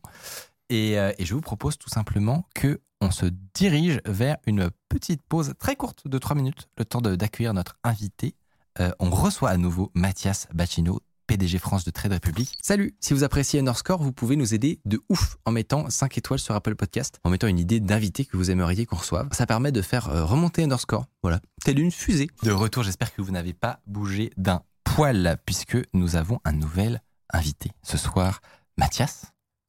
Et, 0.68 0.98
euh, 0.98 1.12
et 1.18 1.24
je 1.24 1.34
vous 1.34 1.40
propose 1.40 1.78
tout 1.78 1.88
simplement 1.88 2.46
que 2.54 2.80
on 3.00 3.12
se 3.12 3.26
dirige 3.54 4.00
vers 4.04 4.36
une 4.46 4.70
petite 4.88 5.22
pause 5.22 5.54
très 5.58 5.76
courte 5.76 6.08
de 6.08 6.18
3 6.18 6.34
minutes, 6.34 6.68
le 6.76 6.84
temps 6.84 7.00
de- 7.00 7.14
d'accueillir 7.14 7.54
notre 7.54 7.76
invité. 7.84 8.34
Euh, 8.80 8.90
on 8.98 9.10
reçoit 9.10 9.50
à 9.50 9.56
nouveau 9.56 9.90
Mathias 9.94 10.48
Bacchino, 10.52 11.00
PDG 11.28 11.58
France 11.58 11.84
de 11.84 11.90
Trade 11.90 12.14
Republic. 12.14 12.56
Salut 12.62 12.96
Si 13.00 13.12
vous 13.12 13.22
appréciez 13.22 13.60
Underscore, 13.60 14.02
vous 14.02 14.12
pouvez 14.12 14.34
nous 14.34 14.54
aider 14.54 14.80
de 14.86 15.00
ouf 15.10 15.36
en 15.44 15.50
mettant 15.52 15.88
5 15.90 16.16
étoiles 16.16 16.38
sur 16.40 16.54
Apple 16.54 16.74
Podcast, 16.74 17.20
en 17.22 17.28
mettant 17.30 17.46
une 17.46 17.58
idée 17.58 17.80
d'invité 17.80 18.24
que 18.24 18.36
vous 18.38 18.50
aimeriez 18.50 18.86
qu'on 18.86 18.96
reçoive. 18.96 19.28
Ça 19.32 19.46
permet 19.46 19.70
de 19.70 19.82
faire 19.82 20.08
euh, 20.08 20.24
remonter 20.24 20.64
Underscore, 20.64 21.04
voilà, 21.22 21.40
telle 21.64 21.78
une 21.78 21.92
fusée. 21.92 22.28
De 22.44 22.50
retour, 22.50 22.82
j'espère 22.82 23.14
que 23.14 23.20
vous 23.20 23.30
n'avez 23.30 23.52
pas 23.52 23.80
bougé 23.86 24.30
d'un 24.38 24.62
poil, 24.84 25.36
puisque 25.44 25.76
nous 25.92 26.16
avons 26.16 26.40
un 26.46 26.52
nouvel 26.52 27.02
invité. 27.30 27.70
Ce 27.82 27.98
soir, 27.98 28.40
Mathias, 28.78 29.26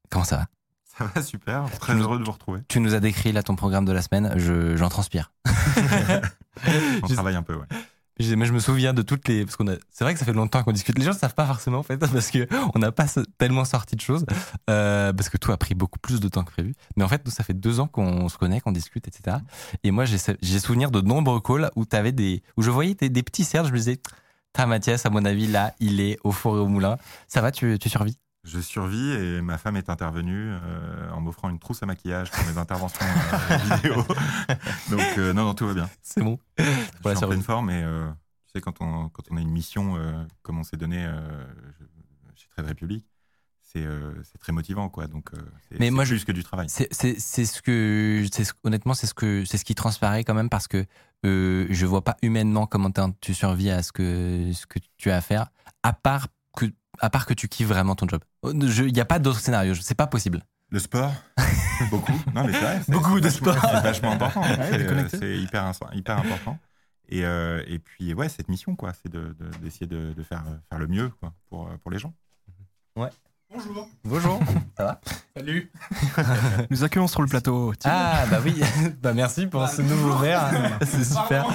comment 0.09 0.23
ça 0.25 0.37
va? 0.37 0.47
Ça 0.97 1.05
va 1.13 1.21
super, 1.21 1.65
très 1.79 1.93
nous- 1.93 2.03
heureux 2.03 2.19
de 2.19 2.23
vous 2.23 2.31
retrouver. 2.31 2.61
Tu 2.69 2.79
nous 2.79 2.93
as 2.95 3.01
décrit 3.01 3.33
là 3.33 3.43
ton 3.43 3.57
programme 3.57 3.83
de 3.85 3.91
la 3.91 4.01
semaine, 4.01 4.33
je- 4.37 4.77
j'en 4.77 4.87
transpire. 4.89 5.33
On 7.03 7.07
Je- 7.07 7.13
travaille 7.13 7.35
un 7.35 7.43
peu, 7.43 7.55
ouais. 7.55 7.65
Mais 8.19 8.45
je 8.45 8.51
me 8.53 8.59
souviens 8.59 8.93
de 8.93 9.01
toutes 9.01 9.27
les. 9.27 9.45
Parce 9.45 9.55
qu'on 9.55 9.67
a. 9.69 9.75
C'est 9.91 10.03
vrai 10.03 10.13
que 10.13 10.19
ça 10.19 10.25
fait 10.25 10.33
longtemps 10.33 10.61
qu'on 10.63 10.71
discute. 10.71 10.97
Les 10.97 11.05
gens 11.05 11.13
ne 11.13 11.17
savent 11.17 11.35
pas 11.35 11.45
forcément 11.45 11.79
en 11.79 11.83
fait, 11.83 11.97
parce 12.13 12.31
que 12.31 12.47
on 12.75 12.79
n'a 12.79 12.91
pas 12.91 13.05
tellement 13.37 13.65
sorti 13.65 13.95
de 13.95 14.01
choses, 14.01 14.25
euh, 14.69 15.13
parce 15.13 15.29
que 15.29 15.37
tout 15.37 15.51
a 15.51 15.57
pris 15.57 15.75
beaucoup 15.75 15.99
plus 15.99 16.19
de 16.19 16.27
temps 16.27 16.43
que 16.43 16.51
prévu. 16.51 16.73
Mais 16.97 17.03
en 17.03 17.07
fait, 17.07 17.25
nous, 17.25 17.31
ça 17.31 17.43
fait 17.43 17.53
deux 17.53 17.79
ans 17.79 17.87
qu'on 17.87 18.27
se 18.27 18.37
connaît, 18.37 18.59
qu'on 18.59 18.71
discute, 18.71 19.07
etc. 19.07 19.37
Et 19.83 19.91
moi, 19.91 20.05
j'ai 20.05 20.59
souvenir 20.59 20.91
de 20.91 21.01
nombreux 21.01 21.39
calls 21.39 21.71
où 21.75 21.85
t'avais 21.85 22.11
des, 22.11 22.43
où 22.57 22.61
je 22.61 22.71
voyais 22.71 22.95
des, 22.95 23.23
petits 23.23 23.43
cerfs. 23.43 23.65
Je 23.65 23.71
me 23.71 23.77
disais, 23.77 23.99
Mathias, 24.57 25.05
à 25.05 25.09
mon 25.09 25.23
avis, 25.23 25.47
là, 25.47 25.73
il 25.79 26.01
est 26.01 26.17
au 26.23 26.31
four 26.31 26.57
et 26.57 26.59
au 26.59 26.67
moulin. 26.67 26.97
Ça 27.27 27.41
va, 27.41 27.51
tu, 27.51 27.79
tu 27.79 27.89
survis? 27.89 28.17
Je 28.51 28.59
survis 28.59 29.11
et 29.11 29.41
ma 29.41 29.57
femme 29.59 29.77
est 29.77 29.89
intervenue 29.89 30.51
euh, 30.51 31.09
en 31.11 31.21
m'offrant 31.21 31.49
une 31.49 31.59
trousse 31.59 31.83
à 31.83 31.85
maquillage 31.85 32.31
pour 32.31 32.43
mes 32.45 32.57
interventions 32.57 33.05
euh, 33.05 33.57
vidéo. 33.75 33.95
Donc, 34.89 35.17
euh, 35.17 35.33
non, 35.33 35.43
non, 35.45 35.53
tout 35.53 35.67
va 35.67 35.73
bien. 35.75 35.89
C'est 36.01 36.23
bon. 36.23 36.39
Je 36.57 36.63
Pour 37.01 37.09
la 37.09 37.15
suis 37.15 37.25
en 37.25 37.27
pleine 37.29 37.43
forme 37.43 37.69
et 37.69 37.81
tu 38.47 38.53
sais, 38.53 38.61
quand 38.61 38.81
on, 38.81 39.09
quand 39.09 39.23
on 39.29 39.37
a 39.37 39.41
une 39.41 39.51
mission 39.51 39.97
comme 40.41 40.57
on 40.57 40.63
s'est 40.63 40.77
donné 40.77 41.07
chez 42.35 42.47
Trade 42.49 42.67
Republic, 42.67 43.05
c'est 43.61 43.85
très 44.39 44.51
motivant, 44.51 44.89
quoi. 44.89 45.05
Donc, 45.05 45.29
c'est 45.69 45.89
moi, 45.91 46.03
je- 46.03 46.15
plus 46.15 46.25
que 46.25 46.31
du 46.31 46.43
travail. 46.43 46.67
C'est 46.69 46.91
ce 46.91 47.61
que 47.61 48.25
ce- 48.31 48.51
honnêtement 48.63 48.95
c'est 48.95 49.05
ce 49.07 49.13
que 49.13 49.45
c'est 49.45 49.57
ce 49.57 49.65
qui 49.65 49.75
transparaît 49.75 50.23
quand 50.23 50.33
même 50.33 50.49
parce 50.49 50.67
que 50.67 50.85
je 51.23 51.85
vois 51.85 52.03
pas 52.03 52.17
humainement 52.23 52.65
comment 52.65 52.89
tu 53.21 53.33
survis 53.35 53.69
à 53.69 53.83
ce 53.83 53.91
que 53.91 54.51
ce 54.53 54.65
que 54.65 54.79
tu 54.97 55.11
as 55.11 55.17
à 55.17 55.21
faire 55.21 55.51
à 55.83 55.93
part 55.93 56.27
à 56.99 57.09
part 57.09 57.25
que 57.25 57.33
tu 57.33 57.47
kiffes 57.47 57.67
vraiment 57.67 57.95
ton 57.95 58.07
job. 58.07 58.21
Il 58.43 58.93
n'y 58.93 58.99
a 58.99 59.05
pas 59.05 59.19
d'autre 59.19 59.39
scénario, 59.39 59.73
c'est 59.75 59.95
pas 59.95 60.07
possible. 60.07 60.41
Le 60.71 60.79
sport, 60.79 61.11
beaucoup. 61.89 62.11
Non, 62.35 62.43
mais 62.45 62.53
c'est 62.53 62.59
vrai. 62.61 62.81
c'est- 62.85 62.91
Beaucoup 62.91 63.19
de 63.19 63.29
sport. 63.29 63.55
C'est 63.59 63.81
vachement 63.81 64.11
important. 64.11 64.41
Ouais, 64.41 64.57
C'est, 64.71 64.87
euh, 64.87 65.07
c'est 65.09 65.37
hyper, 65.39 65.71
hyper 65.93 66.17
important. 66.19 66.59
Et, 67.07 67.25
euh, 67.25 67.63
et 67.67 67.79
puis, 67.79 68.13
ouais, 68.13 68.29
cette 68.29 68.49
mission, 68.49 68.75
quoi, 68.75 68.93
c'est 68.93 69.11
de- 69.11 69.35
de- 69.39 69.49
d'essayer 69.63 69.87
de, 69.87 70.13
de 70.13 70.23
faire, 70.23 70.43
faire 70.69 70.77
le 70.77 70.85
mieux 70.87 71.09
quoi, 71.19 71.33
pour, 71.49 71.67
euh, 71.67 71.77
pour 71.81 71.89
les 71.89 71.97
gens. 71.97 72.13
Bonjour. 74.03 74.39
Ça 74.77 74.83
va 74.83 75.01
Salut. 75.35 75.71
Nous 76.69 76.83
accueillons 76.83 77.07
sur 77.07 77.21
le 77.21 77.27
plateau. 77.27 77.73
Thibaut. 77.73 77.93
Ah 77.95 78.25
bah 78.29 78.39
oui, 78.43 78.61
bah 79.01 79.13
merci 79.13 79.47
pour 79.47 79.67
ce 79.67 79.81
nouveau 79.81 80.15
verre, 80.17 80.51
c'est 80.85 81.03
super. 81.03 81.47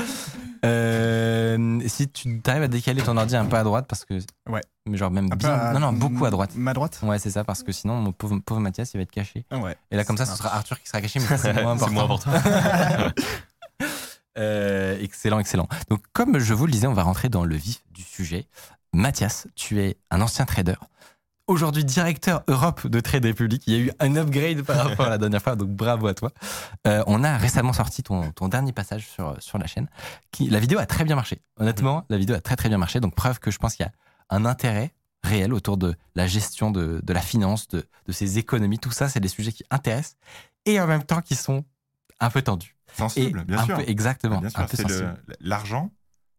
Euh, 0.65 1.81
si 1.87 2.09
tu 2.09 2.41
arrives 2.47 2.63
à 2.63 2.69
décaler 2.69 3.03
ton 3.03 3.17
ordi 3.17 3.37
un 3.37 3.45
peu 3.45 3.57
à 3.57 3.63
droite 3.63 3.87
parce 3.87 4.05
que 4.05 4.15
Ouais. 4.49 4.63
mais 4.87 4.97
genre 4.97 5.11
même 5.11 5.29
bien, 5.29 5.51
à- 5.53 5.73
non 5.75 5.81
non 5.81 5.93
beaucoup 5.93 6.25
à 6.25 6.31
droite. 6.31 6.53
Ma 6.57 6.73
droite 6.73 6.99
Ouais 7.03 7.19
c'est 7.19 7.31
ça 7.31 7.45
parce 7.45 7.63
que 7.63 7.71
sinon 7.71 7.97
mon 8.01 8.13
pauvre, 8.13 8.39
pauvre 8.39 8.61
Mathias 8.61 8.93
il 8.95 8.97
va 8.97 9.03
être 9.03 9.11
caché. 9.13 9.45
Ouais. 9.53 9.77
Et 9.91 9.97
là, 9.97 10.05
comme 10.05 10.17
ça, 10.17 10.25
ce 10.27 10.37
sera 10.37 10.55
Arthur 10.55 10.81
qui 10.81 10.89
sera 10.89 11.01
caché, 11.01 11.21
mais 11.21 11.37
c'est 11.37 11.53
moins 11.63 11.73
important. 11.75 11.93
Moins 11.93 12.05
important. 12.05 12.31
Euh, 14.37 14.99
excellent, 15.01 15.39
excellent. 15.39 15.69
Donc, 15.91 16.03
comme 16.13 16.39
je 16.41 16.55
vous 16.55 16.67
le 16.67 16.73
disais, 16.73 16.89
on 16.89 16.93
va 16.93 17.05
rentrer 17.05 17.29
dans 17.29 17.45
le 17.45 17.55
vif 17.55 17.85
du 17.93 18.03
sujet. 18.03 18.47
Mathias, 18.93 19.47
tu 19.55 19.81
es 19.81 19.97
un 20.11 20.21
ancien 20.21 20.45
trader. 20.45 20.75
Aujourd'hui, 21.47 21.85
directeur 21.85 22.43
Europe 22.49 22.87
de 22.87 23.01
Trade 23.01 23.27
Republic. 23.27 23.65
Il 23.67 23.73
y 23.75 23.77
a 23.77 23.79
eu 23.81 23.91
un 24.01 24.17
upgrade 24.17 24.63
par 24.63 24.89
rapport 24.89 25.05
à 25.05 25.11
la 25.11 25.19
dernière 25.19 25.43
fois, 25.43 25.57
donc 25.57 25.69
bravo 25.69 26.07
à 26.07 26.15
toi. 26.15 26.31
Euh, 26.87 27.05
on 27.07 27.23
a 27.23 27.37
récemment 27.37 27.75
sorti 27.75 28.03
ton, 28.03 28.33
ton 28.33 28.49
dernier 28.49 28.73
passage 28.73 29.07
sur, 29.07 29.37
sur 29.43 29.59
la 29.59 29.67
chaîne. 29.67 29.87
Qui, 30.31 30.49
la 30.49 30.59
vidéo 30.59 30.79
a 30.79 30.87
très 30.87 31.05
bien 31.05 31.17
marché. 31.17 31.43
Honnêtement, 31.59 32.07
la 32.09 32.17
vidéo 32.17 32.35
a 32.35 32.41
très 32.41 32.57
très 32.57 32.71
bien 32.71 32.79
marché. 32.79 32.99
Donc, 32.99 33.15
preuve 33.15 33.41
que 33.41 33.51
je 33.51 33.59
pense 33.59 33.75
qu'il 33.75 33.85
y 33.85 33.89
a 33.89 33.93
un 34.31 34.47
intérêt 34.47 34.95
réel 35.23 35.53
autour 35.53 35.77
de 35.77 35.95
la 36.15 36.27
gestion 36.27 36.71
de, 36.71 37.03
de 37.05 37.13
la 37.13 37.21
finance, 37.21 37.69
de, 37.69 37.85
de 38.07 38.13
ses 38.13 38.39
économies. 38.39 38.79
Tout 38.79 38.91
ça, 38.91 39.11
c'est 39.11 39.21
des 39.21 39.29
sujets 39.29 39.53
qui 39.53 39.65
intéressent 39.71 40.17
et 40.65 40.81
en 40.81 40.87
même 40.87 41.05
temps 41.05 41.21
qui 41.21 41.35
sont 41.35 41.63
un 42.21 42.31
peu 42.31 42.41
tendus. 42.41 42.75
Et 42.89 42.97
Sensible, 42.97 43.45
bien 43.45 43.63
sûr. 43.67 43.81
exactement. 43.81 44.39
Bien 44.39 44.49
un 44.55 44.67
sûr, 44.67 44.79
sensible. 44.79 45.23
l'argent, 45.41 45.93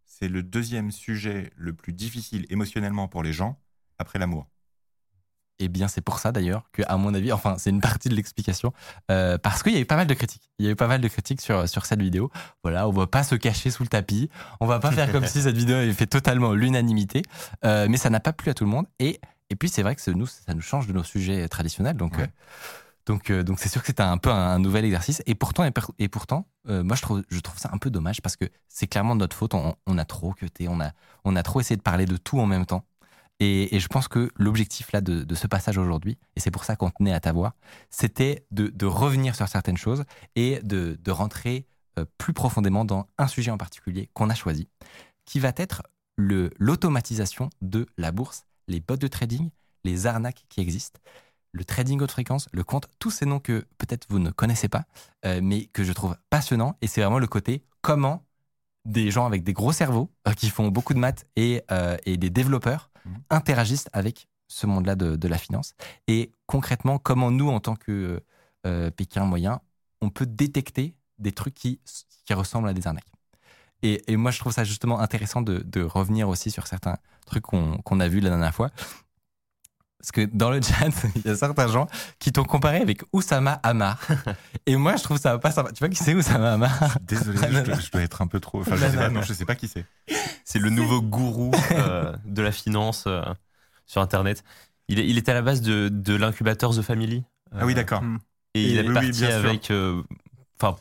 c'est 0.05 0.29
le 0.29 0.41
deuxième 0.41 0.89
sujet 0.89 1.51
le 1.55 1.73
plus 1.73 1.93
difficile 1.93 2.47
émotionnellement 2.49 3.07
pour 3.07 3.21
les 3.21 3.33
gens 3.33 3.59
après 3.99 4.17
l'amour. 4.17 4.47
Eh 5.59 5.69
bien, 5.69 5.87
c'est 5.87 6.01
pour 6.01 6.19
ça 6.19 6.31
d'ailleurs 6.33 6.69
que, 6.73 6.81
à 6.87 6.97
mon 6.97 7.13
avis, 7.13 7.31
enfin, 7.31 7.55
c'est 7.57 7.69
une 7.69 7.79
partie 7.79 8.09
de 8.09 8.13
l'explication, 8.15 8.73
euh, 9.09 9.37
parce 9.37 9.63
qu'il 9.63 9.73
y 9.73 9.77
a 9.77 9.79
eu 9.79 9.85
pas 9.85 9.95
mal 9.95 10.05
de 10.07 10.13
critiques. 10.13 10.49
Il 10.59 10.65
y 10.65 10.67
a 10.67 10.71
eu 10.71 10.75
pas 10.75 10.87
mal 10.87 10.99
de 10.99 11.07
critiques 11.07 11.39
sur, 11.41 11.67
sur 11.69 11.85
cette 11.85 12.01
vidéo. 12.01 12.29
Voilà, 12.63 12.87
on 12.87 12.91
va 12.91 13.07
pas 13.07 13.23
se 13.23 13.35
cacher 13.35 13.71
sous 13.71 13.83
le 13.83 13.87
tapis. 13.89 14.29
On 14.59 14.65
va 14.67 14.79
pas 14.79 14.91
faire 14.91 15.11
comme 15.11 15.25
si 15.25 15.41
cette 15.43 15.55
vidéo 15.57 15.77
avait 15.77 15.93
fait 15.93 16.07
totalement 16.07 16.53
l'unanimité. 16.53 17.21
Euh, 17.63 17.87
mais 17.89 17.95
ça 17.97 18.09
n'a 18.09 18.19
pas 18.19 18.33
plu 18.33 18.51
à 18.51 18.53
tout 18.53 18.65
le 18.65 18.69
monde. 18.69 18.85
Et, 18.99 19.19
et 19.49 19.55
puis, 19.55 19.69
c'est 19.69 19.81
vrai 19.81 19.95
que 19.95 20.11
nous, 20.11 20.25
ça 20.25 20.53
nous 20.53 20.61
change 20.61 20.87
de 20.87 20.93
nos 20.93 21.03
sujets 21.03 21.47
traditionnels. 21.47 21.95
Donc, 21.95 22.17
Ouais. 22.17 22.23
euh, 22.23 22.27
donc, 23.05 23.29
euh, 23.29 23.43
donc 23.43 23.59
c'est 23.59 23.69
sûr 23.69 23.81
que 23.81 23.87
c'est 23.87 23.99
un 24.01 24.17
peu 24.17 24.31
un, 24.31 24.55
un 24.55 24.59
nouvel 24.59 24.83
exercice. 24.83 25.21
Et 25.27 25.35
pourtant, 25.35 25.63
et, 25.63 25.71
per- 25.71 25.83
et 25.99 26.07
pourtant, 26.09 26.47
euh, 26.67 26.83
moi, 26.83 26.95
je 26.95 27.01
trouve, 27.03 27.23
je 27.29 27.39
trouve 27.39 27.59
ça 27.59 27.69
un 27.71 27.77
peu 27.77 27.89
dommage 27.91 28.19
parce 28.21 28.35
que 28.35 28.45
c'est 28.67 28.87
clairement 28.87 29.15
de 29.15 29.19
notre 29.19 29.35
faute. 29.37 29.53
On, 29.53 29.75
on 29.85 29.97
a 29.99 30.05
trop 30.05 30.33
cuté, 30.33 30.67
on 30.67 30.81
a, 30.81 30.89
on 31.23 31.35
a 31.35 31.43
trop 31.43 31.59
essayé 31.61 31.77
de 31.77 31.83
parler 31.83 32.05
de 32.07 32.17
tout 32.17 32.39
en 32.39 32.47
même 32.47 32.65
temps. 32.65 32.83
Et, 33.39 33.79
je 33.79 33.87
pense 33.87 34.07
que 34.07 34.31
l'objectif 34.35 34.91
là 34.91 35.01
de, 35.01 35.35
ce 35.35 35.47
passage 35.47 35.77
aujourd'hui, 35.77 36.17
et 36.35 36.39
c'est 36.39 36.51
pour 36.51 36.63
ça 36.63 36.75
qu'on 36.75 36.89
tenait 36.89 37.13
à 37.13 37.19
t'avoir, 37.19 37.53
c'était 37.89 38.45
de, 38.51 38.85
revenir 38.85 39.35
sur 39.35 39.47
certaines 39.47 39.77
choses 39.77 40.05
et 40.35 40.59
de, 40.63 41.11
rentrer 41.11 41.67
euh, 41.99 42.05
plus 42.17 42.33
profondément 42.33 42.85
dans 42.85 43.07
un 43.17 43.27
sujet 43.27 43.51
en 43.51 43.57
particulier 43.57 44.09
qu'on 44.13 44.29
a 44.29 44.35
choisi, 44.35 44.69
qui 45.25 45.39
va 45.39 45.51
être 45.57 45.83
l'automatisation 46.17 47.49
de 47.61 47.87
la 47.97 48.11
bourse, 48.11 48.45
les 48.67 48.79
bots 48.79 48.95
de 48.95 49.07
trading, 49.07 49.49
les 49.83 50.07
arnaques 50.07 50.45
qui 50.47 50.61
existent, 50.61 50.99
le 51.51 51.65
trading 51.65 52.01
haute 52.01 52.11
fréquence, 52.11 52.47
le 52.53 52.63
compte, 52.63 52.87
tous 52.99 53.11
ces 53.11 53.25
noms 53.25 53.39
que 53.39 53.65
peut-être 53.77 54.05
vous 54.09 54.19
ne 54.19 54.31
connaissez 54.31 54.69
pas, 54.69 54.85
euh, 55.25 55.41
mais 55.43 55.65
que 55.67 55.83
je 55.83 55.91
trouve 55.91 56.17
passionnants. 56.29 56.77
Et 56.81 56.87
c'est 56.87 57.01
vraiment 57.01 57.19
le 57.19 57.27
côté 57.27 57.65
comment 57.81 58.25
des 58.85 59.11
gens 59.11 59.25
avec 59.25 59.43
des 59.43 59.53
gros 59.53 59.71
cerveaux 59.71 60.09
euh, 60.27 60.33
qui 60.33 60.49
font 60.49 60.69
beaucoup 60.69 60.93
de 60.93 60.99
maths 60.99 61.25
et 61.35 61.63
des 62.05 62.29
développeurs 62.29 62.91
Interagissent 63.29 63.89
avec 63.93 64.27
ce 64.47 64.67
monde-là 64.67 64.95
de, 64.95 65.27
la 65.27 65.37
finance. 65.37 65.73
Et 66.07 66.31
concrètement, 66.45 66.99
comment 66.99 67.31
nous, 67.31 67.49
en 67.49 67.59
tant 67.59 67.75
que 67.75 68.21
euh, 68.65 68.91
Pékin 68.91 69.25
moyen, 69.25 69.61
on 70.01 70.09
peut 70.09 70.25
détecter 70.25 70.95
des 71.19 71.31
trucs 71.31 71.53
qui, 71.53 71.79
ressemblent 72.29 72.67
à 72.67 72.73
des 72.73 72.87
arnaques. 72.87 73.05
Et, 73.83 74.17
moi, 74.17 74.31
je 74.31 74.39
trouve 74.39 74.51
ça 74.51 74.63
justement 74.63 74.99
intéressant 74.99 75.41
de, 75.41 75.83
revenir 75.83 76.27
aussi 76.27 76.49
sur 76.49 76.65
certains 76.65 76.97
trucs 77.27 77.43
qu'on 77.43 77.77
qu'on 77.77 77.99
a 77.99 78.07
vus 78.07 78.19
la 78.19 78.29
dernière 78.29 78.53
fois. 78.53 78.71
Parce 80.05 80.11
que 80.11 80.29
dans 80.37 80.51
le 80.51 80.61
chat, 80.61 80.85
il 81.15 81.25
y 81.25 81.29
a 81.29 81.35
certains 81.35 81.67
gens 81.67 81.87
qui 82.19 82.31
t'ont 82.31 82.43
comparé 82.43 82.77
avec 82.77 83.01
Oussama 83.11 83.53
Hamar. 83.63 83.99
Et 84.67 84.75
moi, 84.75 84.97
je 84.97 85.03
trouve 85.03 85.17
ça 85.17 85.39
pas 85.39 85.49
sympa. 85.49 85.71
Tu 85.71 85.79
vois 85.79 85.89
qui 85.89 85.95
c'est 85.95 86.13
Oussama 86.13 86.53
Hamar? 86.53 86.99
Désolé, 87.01 87.39
Ah, 87.41 87.47
je, 87.49 87.59
dois, 87.61 87.75
non. 87.75 87.81
je 87.81 87.89
dois 87.91 88.01
être 88.03 88.21
un 88.21 88.27
peu 88.27 88.39
trop. 88.39 88.61
Enfin, 88.61 88.75
je 88.75 88.85
sais 88.85 88.95
pas, 88.95 89.09
non, 89.09 89.23
je 89.23 89.33
sais 89.33 89.45
pas 89.45 89.55
qui 89.55 89.67
c'est. 89.67 89.83
C'est 90.43 90.59
le 90.59 90.69
nouveau 90.69 91.01
gourou 91.01 91.49
euh, 91.71 92.15
de 92.23 92.41
la 92.43 92.51
finance 92.51 93.05
euh, 93.07 93.23
sur 93.87 93.99
Internet. 94.01 94.43
Il, 94.89 94.99
est- 94.99 95.07
il 95.07 95.23
à 95.27 95.33
la 95.33 95.41
base 95.41 95.61
de, 95.61 95.89
de 95.89 96.15
l'incubateur 96.15 96.75
The 96.75 96.83
Family. 96.83 97.23
Ah 97.51 97.65
oui, 97.65 97.73
Euh, 97.73 97.75
d'accord. 97.75 98.03
Hmm. 98.03 98.19
Et 98.53 98.61
il 98.61 98.77
est 98.77 98.87
Oui, 98.87 98.93
parti 98.93 99.25
avec 99.25 99.71
euh, 99.71 100.03
Enfin, 100.61 100.73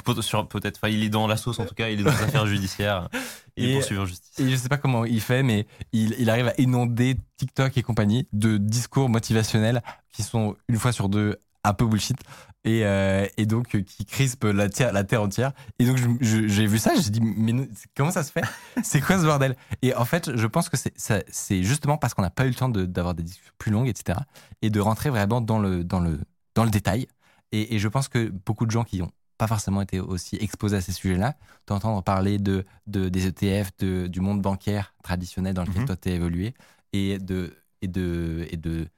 peut-être. 0.48 0.76
Enfin, 0.78 0.88
il 0.88 1.02
est 1.02 1.08
dans 1.08 1.26
la 1.26 1.36
sauce 1.36 1.58
en 1.58 1.64
tout 1.66 1.74
cas. 1.74 1.88
Il 1.88 2.00
est 2.00 2.04
dans 2.04 2.10
les 2.12 2.16
affaires 2.22 2.46
judiciaires. 2.46 3.08
Il 3.56 3.64
est 3.66 3.70
Et- 3.70 3.74
poursuivi 3.74 4.00
en 4.00 4.06
justice. 4.06 4.38
Et 4.38 4.48
je 4.48 4.56
sais 4.56 4.68
pas 4.68 4.76
comment 4.78 5.04
il 5.04 5.20
fait, 5.20 5.42
mais 5.42 5.66
il, 5.92 6.14
il 6.18 6.30
arrive 6.30 6.48
à 6.48 6.54
inonder 6.58 7.16
TikTok 7.36 7.76
et 7.76 7.82
compagnie 7.82 8.28
de 8.32 8.56
discours 8.56 9.08
motivationnels 9.08 9.82
qui 10.12 10.22
sont 10.22 10.56
une 10.68 10.78
fois 10.78 10.92
sur 10.92 11.08
deux 11.08 11.36
un 11.66 11.72
peu 11.72 11.86
bullshit 11.86 12.18
et, 12.64 12.84
euh, 12.84 13.26
et 13.38 13.46
donc 13.46 13.74
euh, 13.74 13.80
qui 13.80 14.04
crispent 14.04 14.44
la 14.44 14.68
terre, 14.68 14.92
la 14.92 15.02
terre 15.02 15.22
entière. 15.22 15.52
Et 15.78 15.86
donc 15.86 15.96
j'ai 16.20 16.66
vu 16.66 16.78
ça, 16.78 16.92
j'ai 16.94 17.08
dit 17.10 17.20
mais 17.22 17.68
comment 17.96 18.10
ça 18.10 18.22
se 18.22 18.30
fait? 18.32 18.42
C'est 18.82 19.00
quoi 19.00 19.18
ce 19.18 19.24
bordel? 19.24 19.56
Et 19.82 19.94
en 19.94 20.04
fait, 20.04 20.36
je 20.36 20.46
pense 20.46 20.68
que 20.68 20.76
c'est 20.76 21.62
justement 21.62 21.96
parce 21.96 22.12
qu'on 22.14 22.22
n'a 22.22 22.30
pas 22.30 22.44
eu 22.44 22.50
le 22.50 22.54
temps 22.54 22.68
de- 22.68 22.84
d'avoir 22.84 23.14
des 23.14 23.22
discussions 23.22 23.52
plus 23.58 23.72
longues, 23.72 23.88
etc. 23.88 24.18
Et 24.62 24.68
de 24.70 24.78
rentrer 24.80 25.08
vraiment 25.10 25.40
dans 25.40 25.58
le 25.58 25.84
dans 25.84 26.00
le 26.00 26.20
dans 26.54 26.64
le 26.64 26.70
détail. 26.70 27.06
Et, 27.52 27.74
et 27.74 27.78
je 27.78 27.88
pense 27.88 28.08
que 28.08 28.28
beaucoup 28.44 28.66
de 28.66 28.70
gens 28.70 28.84
qui 28.84 29.00
ont 29.00 29.10
pas 29.44 29.48
forcément 29.48 29.82
été 29.82 30.00
aussi 30.00 30.36
exposés 30.40 30.76
à 30.76 30.80
ces 30.80 30.92
sujets-là, 30.92 31.36
d'entendre 31.66 32.02
parler 32.02 32.38
de, 32.38 32.64
de 32.86 33.08
des 33.08 33.26
ETF, 33.28 33.70
de, 33.78 34.06
du 34.08 34.20
monde 34.20 34.40
bancaire 34.42 34.94
traditionnel 35.02 35.54
dans 35.54 35.62
lequel 35.64 35.80
Mhm. 35.82 35.86
toi 35.86 35.96
t'es 35.96 36.12
évolué, 36.12 36.54
et 36.92 37.18
de 37.18 37.40
et 37.82 37.88
de 37.88 38.46
et 38.50 38.56
de 38.56 38.88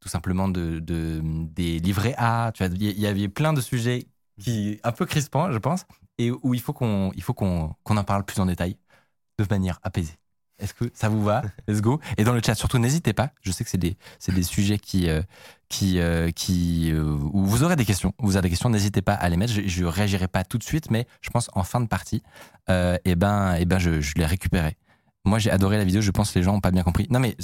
tout 0.00 0.08
simplement 0.08 0.48
de, 0.48 0.78
de 0.80 1.20
des 1.58 1.78
livrets 1.80 2.14
A. 2.18 2.52
Tu 2.54 2.64
vois, 2.64 2.72
il 2.74 2.82
y- 2.82 2.90
il 2.90 3.00
y 3.00 3.06
avait 3.06 3.28
plein 3.28 3.52
de 3.52 3.60
sujets 3.60 4.06
qui 4.40 4.80
un 4.84 4.92
peu 4.92 5.06
crispants, 5.06 5.50
je 5.52 5.58
pense, 5.58 5.84
et 6.18 6.30
où 6.30 6.54
il 6.54 6.60
faut 6.60 6.72
qu'on 6.74 7.10
il 7.16 7.22
faut 7.22 7.34
qu'on 7.34 7.74
qu'on 7.84 7.96
en 7.96 8.04
parle 8.04 8.24
plus 8.24 8.40
en 8.40 8.46
détail, 8.46 8.76
de 9.38 9.46
manière 9.50 9.78
apaisée. 9.82 10.18
Est-ce 10.58 10.74
que 10.74 10.90
ça 10.94 11.08
vous 11.08 11.22
va? 11.22 11.42
Let's 11.68 11.80
go. 11.80 12.00
Et 12.16 12.24
dans 12.24 12.32
le 12.32 12.40
chat, 12.44 12.54
surtout, 12.54 12.78
n'hésitez 12.78 13.12
pas. 13.12 13.30
Je 13.42 13.52
sais 13.52 13.64
que 13.64 13.70
c'est 13.70 13.78
des, 13.78 13.96
des 14.28 14.42
sujets 14.42 14.78
qui, 14.78 15.08
euh, 15.08 15.22
qui, 15.68 16.00
euh, 16.00 16.30
qui, 16.30 16.90
euh, 16.92 17.04
où 17.32 17.44
vous 17.44 17.62
aurez 17.62 17.76
des 17.76 17.84
questions. 17.84 18.12
Vous 18.18 18.36
avez 18.36 18.42
des 18.44 18.50
questions, 18.50 18.68
n'hésitez 18.68 19.02
pas 19.02 19.14
à 19.14 19.28
les 19.28 19.36
mettre. 19.36 19.52
Je, 19.52 19.62
je 19.66 19.84
réagirai 19.84 20.26
pas 20.28 20.44
tout 20.44 20.58
de 20.58 20.64
suite, 20.64 20.90
mais 20.90 21.06
je 21.20 21.30
pense 21.30 21.48
en 21.54 21.62
fin 21.62 21.80
de 21.80 21.86
partie, 21.86 22.22
et 22.68 23.14
ben, 23.14 23.54
et 23.54 23.64
ben, 23.64 23.78
je, 23.78 24.00
je 24.00 24.14
les 24.16 24.26
récupérerai. 24.26 24.76
Moi, 25.24 25.38
j'ai 25.38 25.50
adoré 25.50 25.76
la 25.78 25.84
vidéo. 25.84 26.00
Je 26.00 26.10
pense 26.10 26.32
que 26.32 26.38
les 26.38 26.42
gens 26.44 26.54
ont 26.54 26.60
pas 26.60 26.70
bien 26.70 26.82
compris. 26.82 27.06
Non, 27.10 27.20
mais 27.20 27.36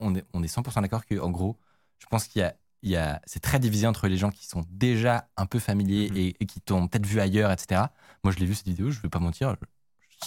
on 0.00 0.14
est, 0.14 0.24
on 0.32 0.42
est 0.42 0.54
100% 0.54 0.80
d'accord 0.82 1.04
que, 1.06 1.18
en 1.18 1.30
gros, 1.30 1.58
je 1.98 2.06
pense 2.06 2.26
qu'il 2.26 2.40
y 2.40 2.44
a, 2.44 2.54
il 2.82 2.90
y 2.90 2.96
a, 2.96 3.20
c'est 3.26 3.40
très 3.40 3.58
divisé 3.60 3.86
entre 3.86 4.08
les 4.08 4.16
gens 4.16 4.30
qui 4.30 4.46
sont 4.46 4.64
déjà 4.70 5.28
un 5.36 5.46
peu 5.46 5.58
familiers 5.58 6.08
Mhm. 6.10 6.16
et, 6.16 6.36
et 6.40 6.46
qui 6.46 6.60
t'ont 6.60 6.88
peut-être 6.88 7.06
vu 7.06 7.20
ailleurs, 7.20 7.52
etc. 7.52 7.82
Moi, 8.24 8.32
je 8.32 8.38
l'ai 8.38 8.46
vu 8.46 8.54
cette 8.54 8.66
vidéo. 8.66 8.90
Je 8.90 9.00
vais 9.00 9.08
pas 9.08 9.20
mentir. 9.20 9.50
Je, 9.60 9.66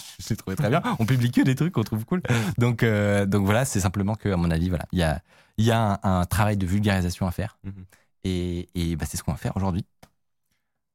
je 0.18 0.28
l'ai 0.30 0.36
trouvé 0.36 0.56
très 0.56 0.70
bien. 0.70 0.82
On 0.98 1.06
publie 1.06 1.30
que 1.30 1.42
des 1.42 1.54
trucs 1.54 1.72
qu'on 1.72 1.84
trouve 1.84 2.04
cool. 2.04 2.22
Donc, 2.58 2.82
euh, 2.82 3.26
donc 3.26 3.44
voilà, 3.44 3.64
c'est 3.64 3.80
simplement 3.80 4.14
que, 4.14 4.28
à 4.28 4.36
mon 4.36 4.50
avis, 4.50 4.68
voilà, 4.68 4.86
il 4.92 4.98
y 4.98 5.02
a, 5.02 5.20
y 5.58 5.70
a 5.70 5.98
un, 6.02 6.20
un 6.20 6.24
travail 6.24 6.56
de 6.56 6.66
vulgarisation 6.66 7.26
à 7.26 7.30
faire. 7.30 7.58
Mhm. 7.64 7.84
Et, 8.24 8.68
et 8.74 8.96
bah, 8.96 9.06
c'est 9.08 9.16
ce 9.16 9.22
qu'on 9.22 9.32
va 9.32 9.38
faire 9.38 9.56
aujourd'hui. 9.56 9.84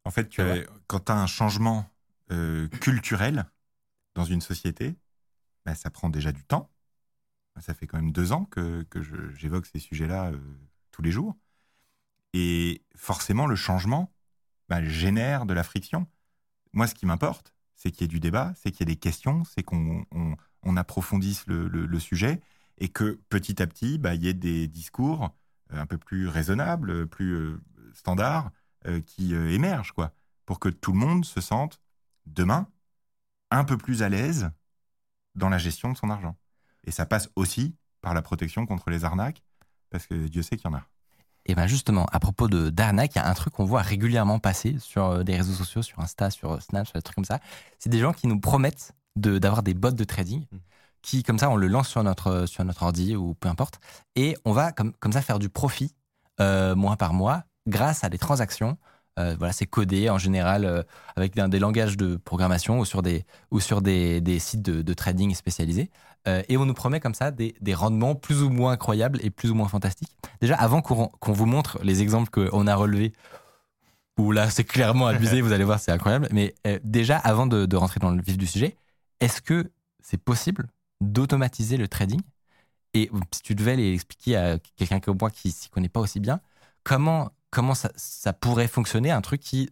En 0.03 0.11
fait, 0.11 0.27
tu 0.29 0.41
as- 0.41 0.63
quand 0.87 1.05
tu 1.05 1.11
as 1.11 1.15
un 1.15 1.27
changement 1.27 1.85
euh, 2.31 2.67
culturel 2.67 3.45
dans 4.15 4.25
une 4.25 4.41
société, 4.41 4.95
bah, 5.65 5.75
ça 5.75 5.89
prend 5.89 6.09
déjà 6.09 6.31
du 6.31 6.43
temps. 6.43 6.69
Ça 7.59 7.73
fait 7.73 7.85
quand 7.85 7.97
même 7.97 8.11
deux 8.11 8.31
ans 8.31 8.45
que, 8.45 8.85
j'évoque 9.35 9.65
ces 9.65 9.79
sujets-là 9.79 10.31
euh, 10.31 10.37
tous 10.91 11.01
les 11.01 11.11
jours. 11.11 11.35
Et 12.33 12.81
forcément, 12.95 13.45
le 13.45 13.55
changement 13.55 14.11
bah, 14.69 14.83
génère 14.83 15.45
de 15.45 15.53
la 15.53 15.63
friction. 15.63 16.07
Moi, 16.73 16.87
ce 16.87 16.95
qui 16.95 17.05
m'importe, 17.05 17.53
c'est 17.81 17.91
qu'il 17.91 18.01
y 18.03 18.05
ait 18.05 18.07
du 18.07 18.19
débat, 18.19 18.53
c'est 18.55 18.71
qu'il 18.71 18.87
y 18.87 18.91
ait 18.91 18.95
des 18.95 18.99
questions, 18.99 19.43
c'est 19.45 19.63
qu'on 19.63 20.05
on- 20.11 20.35
on 20.63 20.77
approfondisse 20.77 21.45
le, 21.47 21.67
le- 21.67 21.99
sujet 21.99 22.41
et 22.77 22.89
que 22.89 23.19
petit 23.29 23.61
à 23.61 23.67
petit, 23.67 23.97
bah, 23.97 24.13
il 24.15 24.23
y 24.23 24.27
ait 24.27 24.33
des 24.33 24.67
discours 24.67 25.33
euh, 25.73 25.81
un 25.81 25.85
peu 25.87 25.97
plus 25.97 26.27
raisonnables, 26.27 27.07
plus 27.07 27.33
euh, 27.33 27.61
standards, 27.93 28.51
euh, 28.87 29.01
qui 29.01 29.33
émergent, 29.35 29.91
quoi, 29.93 30.13
pour 30.45 30.59
que 30.59 30.69
tout 30.69 30.91
le 30.91 30.99
monde 30.99 31.25
se 31.25 31.41
sente 31.41 31.81
demain 32.27 32.67
un 33.51 33.63
peu 33.65 33.77
plus 33.77 34.03
à 34.03 34.09
l'aise 34.09 34.51
dans 35.35 35.49
la 35.49 35.57
gestion 35.59 35.91
de 35.93 35.97
son 35.97 36.09
argent. 36.11 36.37
Et 36.85 36.91
ça 36.91 37.05
passe 37.07 37.29
aussi 37.37 37.75
par 38.01 38.13
la 38.15 38.21
protection 38.23 38.65
contre 38.67 38.89
les 38.91 39.05
arnaques, 39.05 39.43
parce 39.91 40.07
que 40.07 40.15
Dieu 40.27 40.43
sait 40.43 40.57
qu'il 40.57 40.69
y 40.71 40.73
en 40.73 40.77
a. 40.77 40.90
Et 41.45 41.55
bien 41.55 41.67
justement, 41.67 42.05
à 42.11 42.19
propos 42.19 42.47
de 42.47 42.69
d'arnaque, 42.69 43.13
il 43.15 43.17
y 43.17 43.21
a 43.21 43.27
un 43.27 43.33
truc 43.33 43.53
qu'on 43.53 43.65
voit 43.65 43.81
régulièrement 43.81 44.39
passer 44.39 44.77
sur 44.79 45.05
euh, 45.05 45.23
des 45.23 45.35
réseaux 45.37 45.53
sociaux, 45.53 45.81
sur 45.81 45.99
Insta, 45.99 46.29
sur 46.29 46.61
Snap, 46.61 46.85
sur 46.87 46.93
des 46.95 47.01
trucs 47.01 47.15
comme 47.15 47.25
ça. 47.25 47.39
C'est 47.79 47.89
des 47.89 47.99
gens 47.99 48.13
qui 48.13 48.27
nous 48.27 48.39
promettent 48.39 48.93
de- 49.15 49.39
d'avoir 49.39 49.63
des 49.63 49.73
bots 49.73 49.91
de 49.91 50.03
trading, 50.03 50.45
Mm. 50.51 50.57
qui 51.01 51.23
comme 51.23 51.39
ça, 51.39 51.49
on 51.49 51.55
le 51.55 51.67
lance 51.67 51.87
sur 51.89 52.03
notre, 52.03 52.45
sur 52.45 52.63
notre 52.63 52.83
ordi 52.83 53.15
ou 53.15 53.33
peu 53.33 53.49
importe, 53.49 53.79
et 54.15 54.37
on 54.45 54.51
va 54.53 54.71
comme, 54.71 54.93
comme 54.99 55.11
ça 55.13 55.21
faire 55.21 55.39
du 55.39 55.49
profit 55.49 55.93
euh, 56.39 56.75
mois 56.75 56.95
par 56.97 57.13
mois 57.13 57.43
grâce 57.67 58.03
à 58.03 58.09
des 58.09 58.17
transactions. 58.19 58.77
Euh, 59.19 59.35
voilà, 59.37 59.51
c'est 59.51 59.65
codé 59.65 60.09
en 60.09 60.17
général 60.17 60.63
euh, 60.63 60.83
avec 61.17 61.35
des, 61.35 61.45
des 61.49 61.59
langages 61.59 61.97
de 61.97 62.15
programmation 62.15 62.79
ou 62.79 62.85
sur 62.85 63.01
des, 63.01 63.25
ou 63.51 63.59
sur 63.59 63.81
des, 63.81 64.21
des 64.21 64.39
sites 64.39 64.61
de, 64.61 64.81
de 64.81 64.93
trading 64.93 65.35
spécialisés. 65.35 65.91
Euh, 66.27 66.43
et 66.49 66.57
on 66.57 66.65
nous 66.65 66.73
promet 66.73 66.99
comme 66.99 67.13
ça 67.15 67.31
des, 67.31 67.55
des 67.61 67.73
rendements 67.73 68.15
plus 68.15 68.43
ou 68.43 68.49
moins 68.49 68.73
incroyables 68.73 69.19
et 69.23 69.29
plus 69.29 69.49
ou 69.49 69.55
moins 69.55 69.67
fantastiques. 69.67 70.15
Déjà, 70.39 70.55
avant 70.55 70.81
qu'on 70.81 71.33
vous 71.33 71.45
montre 71.45 71.79
les 71.83 72.01
exemples 72.01 72.29
qu'on 72.29 72.67
a 72.67 72.75
relevés, 72.75 73.13
où 74.17 74.31
là 74.31 74.49
c'est 74.49 74.63
clairement 74.63 75.07
abusé, 75.07 75.41
vous 75.41 75.51
allez 75.51 75.63
voir, 75.63 75.79
c'est 75.79 75.91
incroyable. 75.91 76.27
Mais 76.31 76.53
euh, 76.67 76.79
déjà, 76.83 77.17
avant 77.17 77.47
de, 77.47 77.65
de 77.65 77.75
rentrer 77.75 77.99
dans 77.99 78.11
le 78.11 78.21
vif 78.21 78.37
du 78.37 78.47
sujet, 78.47 78.75
est-ce 79.19 79.41
que 79.41 79.71
c'est 80.03 80.21
possible 80.21 80.67
d'automatiser 80.99 81.77
le 81.77 81.87
trading? 81.87 82.21
Et 82.93 83.09
si 83.31 83.41
tu 83.41 83.55
devais 83.55 83.75
l'expliquer 83.75 84.35
à 84.35 84.59
quelqu'un 84.75 84.99
comme 84.99 85.17
moi 85.19 85.29
qui 85.29 85.51
s'y 85.51 85.69
connaît 85.69 85.89
pas 85.89 86.01
aussi 86.01 86.19
bien, 86.19 86.41
comment, 86.83 87.31
comment 87.49 87.73
ça, 87.73 87.91
ça 87.95 88.33
pourrait 88.33 88.67
fonctionner 88.67 89.11
un 89.11 89.21
truc 89.21 89.41
qui, 89.41 89.69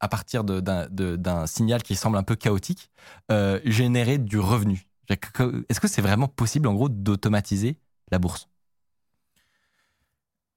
à 0.00 0.08
partir 0.08 0.44
d'un 0.44 1.46
signal 1.46 1.82
qui 1.82 1.96
semble 1.96 2.16
un 2.16 2.22
peu 2.22 2.36
chaotique, 2.36 2.90
euh, 3.32 3.60
générer 3.64 4.18
du 4.18 4.38
revenu? 4.38 4.85
Est-ce 5.08 5.80
que 5.80 5.88
c'est 5.88 6.02
vraiment 6.02 6.28
possible, 6.28 6.68
en 6.68 6.74
gros, 6.74 6.88
d'automatiser 6.88 7.78
la 8.10 8.18
bourse? 8.18 8.48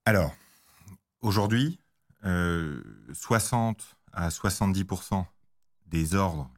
Alors, 0.06 0.36
aujourd'hui, 1.22 1.80
euh, 2.26 2.84
60 3.14 3.98
à 4.12 4.30
70% 4.30 5.26
des 5.86 6.16
ordres 6.16 6.52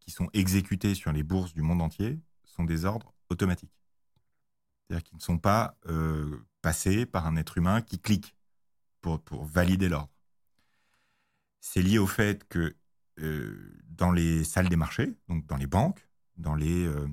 qui 0.00 0.10
sont 0.10 0.28
exécutés 0.32 0.94
sur 0.94 1.12
les 1.12 1.22
bourses 1.22 1.54
du 1.54 1.62
monde 1.62 1.82
entier 1.82 2.18
sont 2.44 2.64
des 2.64 2.84
ordres 2.84 3.14
automatiques. 3.30 3.72
C'est-à-dire 4.86 5.04
qu'ils 5.04 5.16
ne 5.16 5.22
sont 5.22 5.38
pas 5.38 5.76
euh, 5.86 6.46
passés 6.62 7.06
par 7.06 7.26
un 7.26 7.36
être 7.36 7.58
humain 7.58 7.82
qui 7.82 7.98
clique 7.98 8.34
pour, 9.00 9.44
valider 9.44 9.88
l'ordre. 9.88 10.10
C'est 11.60 11.82
lié 11.82 11.98
au 11.98 12.06
fait 12.06 12.46
que 12.48 12.76
euh, 13.20 13.74
dans 13.88 14.12
les 14.12 14.44
salles 14.44 14.68
des 14.68 14.76
marchés, 14.76 15.14
donc 15.28 15.46
dans 15.46 15.56
les 15.56 15.66
banques, 15.66 16.08
dans 16.36 16.54
les 16.54 16.86
euh, 16.86 17.00
euh, 17.00 17.08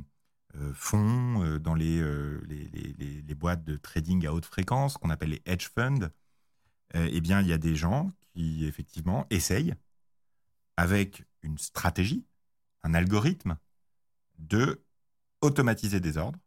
fonds, 0.74 1.44
euh, 1.44 1.60
dans 1.60 1.74
les, 1.76 2.00
euh, 2.00 2.42
les, 2.48 2.66
les- 2.70 2.94
les- 2.94 3.22
les 3.22 3.36
boîtes 3.36 3.64
de 3.64 3.78
trading 3.78 4.26
à 4.26 4.34
haute 4.34 4.46
fréquence, 4.46 4.98
qu'on 4.98 5.10
appelle 5.10 5.30
les 5.30 5.42
hedge 5.46 5.68
funds, 5.70 6.10
euh, 6.96 7.10
eh 7.12 7.22
bien, 7.22 7.42
il 7.42 7.48
y 7.48 7.54
a 7.54 7.58
des 7.58 7.76
gens 7.76 8.12
qui, 8.34 8.66
effectivement, 8.66 9.26
essayent, 9.30 9.76
avec 10.78 11.24
une 11.42 11.58
stratégie, 11.58 12.26
un 12.84 12.94
algorithme, 12.94 13.58
de 14.38 14.84
automatiser 15.42 16.00
des 16.00 16.18
ordres 16.18 16.40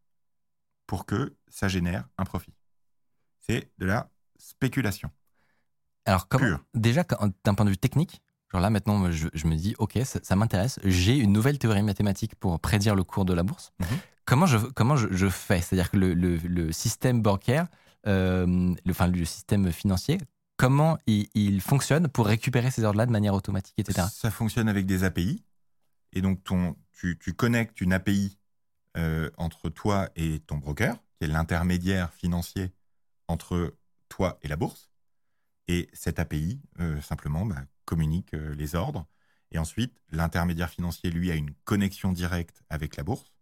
pour 0.86 1.06
que 1.06 1.36
ça 1.48 1.68
génère 1.68 2.09
un 2.18 2.24
profit. 2.24 2.52
C'est 3.40 3.70
de 3.78 3.86
la 3.86 4.10
spéculation. 4.39 5.10
Alors, 6.05 6.28
comment, 6.28 6.59
déjà, 6.74 7.05
d'un 7.44 7.55
point 7.55 7.64
de 7.64 7.70
vue 7.70 7.78
technique, 7.78 8.22
genre 8.53 8.61
là 8.61 8.70
maintenant, 8.70 9.11
je, 9.11 9.29
je 9.35 9.47
me 9.47 9.55
dis, 9.57 9.75
ok, 9.79 9.99
ça, 10.05 10.20
ça 10.23 10.37
m'intéresse, 10.37 10.79
j'ai 10.85 11.16
une 11.16 11.33
nouvelle 11.33 11.59
théorie 11.59 11.83
mathématique 11.83 12.35
pour 12.37 12.59
prédire 12.61 12.95
le 12.95 13.05
cours 13.05 13.25
de 13.25 13.35
la 13.35 13.43
bourse. 13.43 13.73
Mhm. 13.81 13.87
Comment, 14.25 14.47
je, 14.47 14.59
comment 14.59 14.97
je, 14.97 15.09
je 15.11 15.29
fais? 15.29 15.61
C'est-à-dire 15.61 15.91
que 15.91 15.97
le, 15.97 16.15
le- 16.15 16.37
le 16.37 16.73
système 16.73 17.23
bancaire, 17.23 17.66
euh, 18.07 18.47
le, 18.85 18.91
enfin, 18.91 19.07
le 19.09 19.25
système 19.25 19.73
financier, 19.73 20.19
comment 20.57 20.99
il, 21.07 21.29
il 21.35 21.61
fonctionne 21.61 22.09
pour 22.09 22.27
récupérer 22.27 22.70
ces 22.70 22.85
ordres-là 22.85 23.07
de 23.07 23.12
manière 23.12 23.35
automatique, 23.35 23.75
etc. 23.79 24.07
Ça 24.12 24.31
fonctionne 24.31 24.69
avec 24.69 24.87
des 24.87 25.05
API. 25.05 25.43
Et 26.12 26.20
donc, 26.23 26.43
ton, 26.45 26.77
tu, 26.93 27.19
tu 27.19 27.33
connectes 27.35 27.81
une 27.81 27.93
API 27.93 28.39
euh, 28.97 29.31
entre 29.37 29.69
toi 29.69 30.09
et 30.16 30.41
ton 30.41 30.57
broker, 30.57 30.95
qui 31.19 31.25
est 31.25 31.27
l'intermédiaire 31.29 32.12
financier 32.12 32.73
entre 33.29 33.75
toi 34.09 34.39
et 34.43 34.49
la 34.49 34.57
bourse. 34.57 34.91
Et 35.69 35.89
cette 35.93 36.19
API, 36.19 36.61
euh, 36.81 37.01
simplement, 37.03 37.45
bah, 37.47 37.62
communique 37.89 38.35
euh, 38.35 38.55
les 38.55 38.74
ordres. 38.74 39.06
Et 39.51 39.59
ensuite, 39.59 39.94
l'intermédiaire 40.10 40.69
financier, 40.69 41.10
lui, 41.10 41.31
a 41.31 41.35
une 41.35 41.52
connexion 41.65 42.12
directe 42.12 42.62
avec 42.69 42.97
la 42.97 43.02
bourse, 43.02 43.32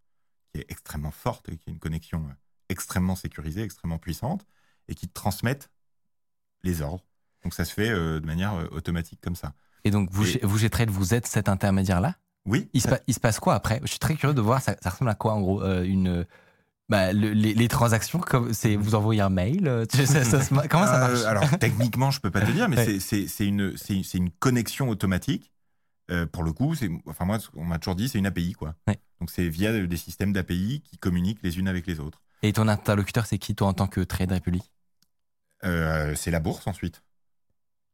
qui 0.53 0.61
est 0.61 0.67
extrêmement 0.69 1.11
forte 1.11 1.49
et 1.49 1.57
qui 1.57 1.69
est 1.69 1.73
une 1.73 1.81
connexion 1.81 2.21
euh, 2.29 2.33
extrêmement 2.69 3.17
sécurisée, 3.17 3.63
extrêmement 3.63 3.99
puissante, 3.99 4.47
et 4.89 4.95
qui 4.95 5.09
transmettent 5.09 5.69
les 6.63 6.81
ordres. 6.81 7.05
Donc, 7.43 7.55
ça 7.55 7.65
se 7.65 7.73
fait 7.75 7.91
euh, 7.91 8.21
de 8.21 8.27
manière 8.27 8.55
euh, 8.55 8.69
automatique 8.71 9.21
comme 9.21 9.37
ça. 9.37 9.53
Et 9.85 9.91
donc, 9.91 10.11
vous, 10.13 10.25
Et- 10.27 10.41
vous 10.45 10.59
vous 10.89 11.15
êtes 11.15 11.27
cet 11.27 11.49
intermédiaire-là? 11.49 12.15
Oui, 12.45 12.71
il 12.73 12.81
se, 12.81 12.89
pa- 12.89 13.01
il 13.09 13.15
se 13.15 13.21
passe 13.21 13.41
quoi 13.41 13.55
après? 13.55 13.81
Je 13.83 13.89
suis 13.89 13.99
très 13.99 14.15
curieux 14.15 14.35
de 14.35 14.41
voir, 14.41 14.63
ça, 14.63 14.77
ça 14.81 14.91
ressemble 14.91 15.11
à 15.11 15.17
quoi 15.17 15.35
en 15.35 15.41
gros 15.41 15.63
euh, 15.63 15.83
une, 15.83 16.25
bah, 16.89 17.13
le- 17.13 17.33
les, 17.33 17.55
les 17.55 17.69
transactions, 17.69 18.19
comme, 18.21 18.53
c'est, 18.53 18.77
vous 18.77 18.95
envoyez 18.95 19.21
un 19.21 19.29
mail 19.31 19.67
euh, 19.67 19.85
tu 19.87 19.97
sais, 19.99 20.07
ça- 20.07 20.25
ça 20.25 20.39
Comment 20.69 20.87
ça 20.87 20.97
Euh, 20.97 21.09
marche 21.09 21.25
alors 21.25 21.59
techniquement, 21.59 22.11
je 22.11 22.21
peux 22.21 22.31
pas 22.31 22.43
te 22.43 22.51
dire, 22.51 22.69
mais 22.69 22.77
Ouais. 22.77 23.01
c'est- 23.01 23.47
une, 23.47 23.77
c'est 23.77 24.19
une 24.19 24.31
connexion 24.31 24.89
automatique 24.89 25.53
euh, 26.13 26.25
pour 26.25 26.45
le 26.45 26.53
coup, 26.53 26.77
c'est, 26.77 26.89
enfin 27.07 27.25
moi, 27.25 27.39
on 27.55 27.65
m'a 27.65 27.79
toujours 27.81 27.97
dit, 27.97 28.09
c'est 28.09 28.19
une 28.19 28.27
API, 28.27 28.53
quoi. 28.53 28.77
Ouais. 28.87 28.97
Donc 29.19 29.29
c'est 29.31 29.49
via 29.49 29.73
des 29.87 29.97
systèmes 29.97 30.33
d'API 30.33 30.81
qui 30.83 30.99
communiquent 30.99 31.43
les 31.43 31.59
unes 31.59 31.67
avec 31.67 31.87
les 31.89 31.99
autres. 31.99 32.23
Et 32.43 32.53
ton 32.53 32.69
interlocuteur, 32.69 33.27
c'est 33.27 33.39
qui, 33.39 33.57
toi, 33.57 33.67
en 33.67 33.73
tant 33.73 33.89
que 33.89 34.01
Trade 34.03 34.31
Republic? 34.31 34.63
Euh, 35.65 36.15
c'est 36.15 36.31
la 36.31 36.39
bourse 36.39 36.67
ensuite 36.69 37.03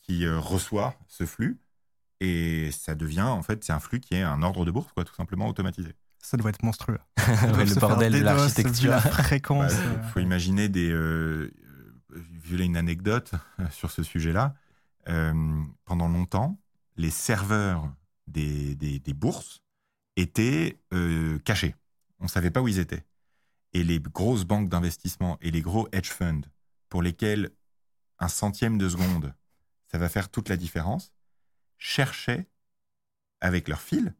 qui 0.02 0.27
euh, 0.27 0.39
reçoit 0.39 0.97
ce 1.09 1.24
flux 1.24 1.59
et 2.20 2.70
ça 2.73 2.94
devient, 2.94 3.23
en 3.23 3.43
fait, 3.43 3.64
c'est 3.64 3.73
un 3.73 3.81
flux 3.81 4.01
qui 4.01 4.14
est 4.14 4.23
un 4.23 4.43
ordre 4.43 4.64
de 4.66 4.70
bourse, 4.70 4.93
quoi, 4.93 5.05
tout 5.05 5.14
simplement 5.14 5.47
automatisé. 5.48 5.94
Ça 6.22 6.36
doit 6.36 6.48
être 6.50 6.62
monstrueux. 6.62 6.98
Ouais, 7.18 7.64
Le 7.66 7.74
bordel 7.80 8.12
de 8.12 8.18
l'architecture. 8.20 8.90
la 8.90 9.00
fréquence. 9.00 9.72
Il 9.72 9.78
euh, 9.98 10.02
faut 10.04 10.20
imaginer 10.20 10.68
des. 10.68 10.90
Euh, 10.90 11.52
euh, 12.14 12.22
violer 12.42 12.64
une 12.64 12.76
anecdote 12.76 13.32
sur 13.70 13.90
ce 13.90 14.02
sujet-là. 14.02 14.54
Euh, 15.08 15.62
pendant 15.84 16.08
longtemps, 16.08 16.58
les 16.96 17.10
serveurs 17.10 17.92
des, 18.28 18.74
des- 18.76 18.98
des 19.00 19.14
bourses 19.14 19.62
étaient 20.16 20.78
euh, 20.94 21.38
cachés. 21.40 21.74
On 22.20 22.24
ne 22.24 22.28
savait 22.28 22.50
pas 22.50 22.60
où 22.62 22.68
ils 22.68 22.78
étaient. 22.78 23.04
Et 23.72 23.82
les 23.82 23.98
grosses 23.98 24.44
banques 24.44 24.68
d'investissement 24.68 25.38
et 25.40 25.50
les 25.50 25.60
gros 25.62 25.88
hedge 25.92 26.10
funds, 26.10 26.42
pour 26.88 27.02
lesquels 27.02 27.50
un 28.18 28.28
centième 28.28 28.78
de 28.78 28.88
seconde, 28.88 29.34
ça 29.90 29.98
va 29.98 30.08
faire 30.08 30.28
toute 30.28 30.48
la 30.48 30.56
différence, 30.56 31.12
cherchaient, 31.78 32.46
avec 33.40 33.66
leur 33.68 33.80
fil, 33.80 34.14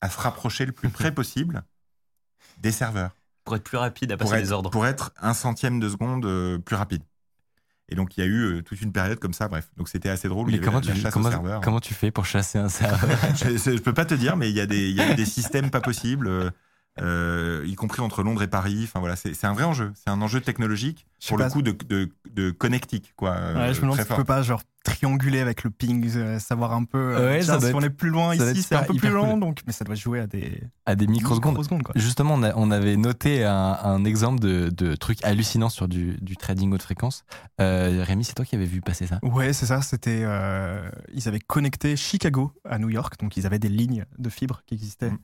à 0.00 0.10
se 0.10 0.18
rapprocher 0.18 0.66
le 0.66 0.72
plus 0.72 0.88
près 0.88 1.12
possible 1.14 1.62
des 2.58 2.72
serveurs 2.72 3.12
Pour 3.44 3.56
être 3.56 3.64
plus 3.64 3.78
rapide 3.78 4.12
à 4.12 4.16
passer 4.16 4.34
être, 4.34 4.40
les 4.40 4.52
ordres. 4.52 4.70
pour 4.70 4.86
être 4.86 5.12
un 5.20 5.34
centième 5.34 5.80
de 5.80 5.88
seconde 5.88 6.24
euh, 6.26 6.58
plus 6.58 6.76
rapide. 6.76 7.02
Et 7.88 7.94
donc 7.94 8.16
il 8.16 8.20
y 8.20 8.22
a 8.22 8.26
eu 8.26 8.58
euh, 8.58 8.62
toute 8.62 8.80
une 8.82 8.92
période 8.92 9.18
comme 9.18 9.32
ça, 9.32 9.48
bref. 9.48 9.70
Donc 9.76 9.88
c'était 9.88 10.10
assez 10.10 10.28
drôle. 10.28 10.50
Mais 10.50 10.58
comment 10.60 10.80
la 10.80 10.92
tu, 10.92 11.06
aux 11.06 11.10
comment, 11.10 11.60
comment 11.60 11.80
tu 11.80 11.94
fais 11.94 12.10
pour 12.10 12.26
chasser 12.26 12.58
un 12.58 12.68
serveur? 12.68 13.18
Je, 13.36 13.56
je- 13.56 13.80
peux 13.80 13.94
pas 13.94 14.04
te 14.04 14.14
dire, 14.14 14.36
mais 14.36 14.50
il 14.50 14.56
y 14.56 14.60
a 14.60 14.66
des, 14.66 14.90
il 14.90 14.96
y 14.96 15.00
a 15.00 15.14
des 15.14 15.24
systèmes 15.24 15.70
pas 15.70 15.80
possibles, 15.80 16.52
euh, 17.02 17.64
y 17.66 17.74
compris 17.74 18.00
entre 18.00 18.22
Londres 18.22 18.42
et 18.42 18.48
Paris. 18.48 18.80
Enfin 18.84 19.00
voilà, 19.00 19.16
c'est 19.16 19.44
un 19.44 19.52
vrai 19.54 19.64
enjeu. 19.64 19.92
C'est 19.94 20.10
un 20.10 20.20
enjeu 20.22 20.40
technologique 20.40 21.06
pour 21.28 21.38
le 21.38 21.48
coup 21.48 21.62
de, 21.62 21.72
de, 21.88 22.10
de 22.32 22.50
connectique, 22.50 23.12
quoi. 23.16 23.30
euh, 23.36 23.54
Ouais, 23.68 23.74
je 23.74 23.78
me 23.78 23.82
demande 23.82 23.98
si 24.00 24.06
tu 24.06 24.14
peux 24.14 24.24
pas 24.24 24.42
genre 24.42 24.62
trianguler 24.84 25.40
avec 25.40 25.64
le 25.64 25.70
ping, 25.70 26.08
euh, 26.16 26.38
savoir 26.38 26.72
un 26.72 26.84
peu. 26.84 26.98
euh, 27.16 27.26
Ouais, 27.38 27.42
ça 27.42 27.60
si 27.60 27.74
on 27.74 27.80
est 27.82 27.90
plus 27.90 28.08
loin 28.10 28.34
ici, 28.34 28.62
c'est 28.62 28.74
un 28.74 28.82
peu 28.84 28.94
plus 28.94 29.10
lent, 29.10 29.32
cool. 29.32 29.40
donc 29.40 29.60
mais 29.66 29.72
ça 29.72 29.84
doit 29.84 29.94
jouer 29.96 30.20
à 30.20 30.26
des 30.26 30.62
à 30.86 30.94
des 30.94 31.06
microsecondes 31.06 31.52
microsecondes 31.52 31.82
quoi. 31.82 31.92
Justement, 31.96 32.34
on, 32.34 32.42
a- 32.42 32.54
on 32.56 32.70
avait 32.70 32.96
noté 32.96 33.44
un, 33.44 33.76
un 33.82 34.04
exemple 34.04 34.38
de, 34.40 34.70
de 34.70 34.94
truc 34.94 35.22
hallucinant 35.24 35.68
sur 35.68 35.88
du, 35.88 36.16
du 36.22 36.36
trading 36.36 36.72
haute 36.72 36.82
fréquence. 36.82 37.24
Euh, 37.60 38.02
Rémi, 38.06 38.24
c'est 38.24 38.34
toi 38.34 38.44
qui 38.46 38.54
avais 38.54 38.64
vu 38.64 38.80
passer 38.80 39.06
ça 39.06 39.18
Ouais, 39.22 39.52
c'est 39.52 39.66
ça. 39.66 39.82
C'était, 39.82 40.22
euh, 40.24 40.88
ils 41.12 41.28
avaient 41.28 41.40
connecté 41.40 41.94
Chicago 41.96 42.52
à 42.64 42.78
New 42.78 42.88
York, 42.88 43.14
donc 43.20 43.36
ils 43.36 43.44
avaient 43.44 43.58
des 43.58 43.68
lignes 43.68 44.06
de 44.18 44.30
fibres 44.30 44.62
qui 44.66 44.74
existaient 44.74 45.10
Mm. 45.10 45.18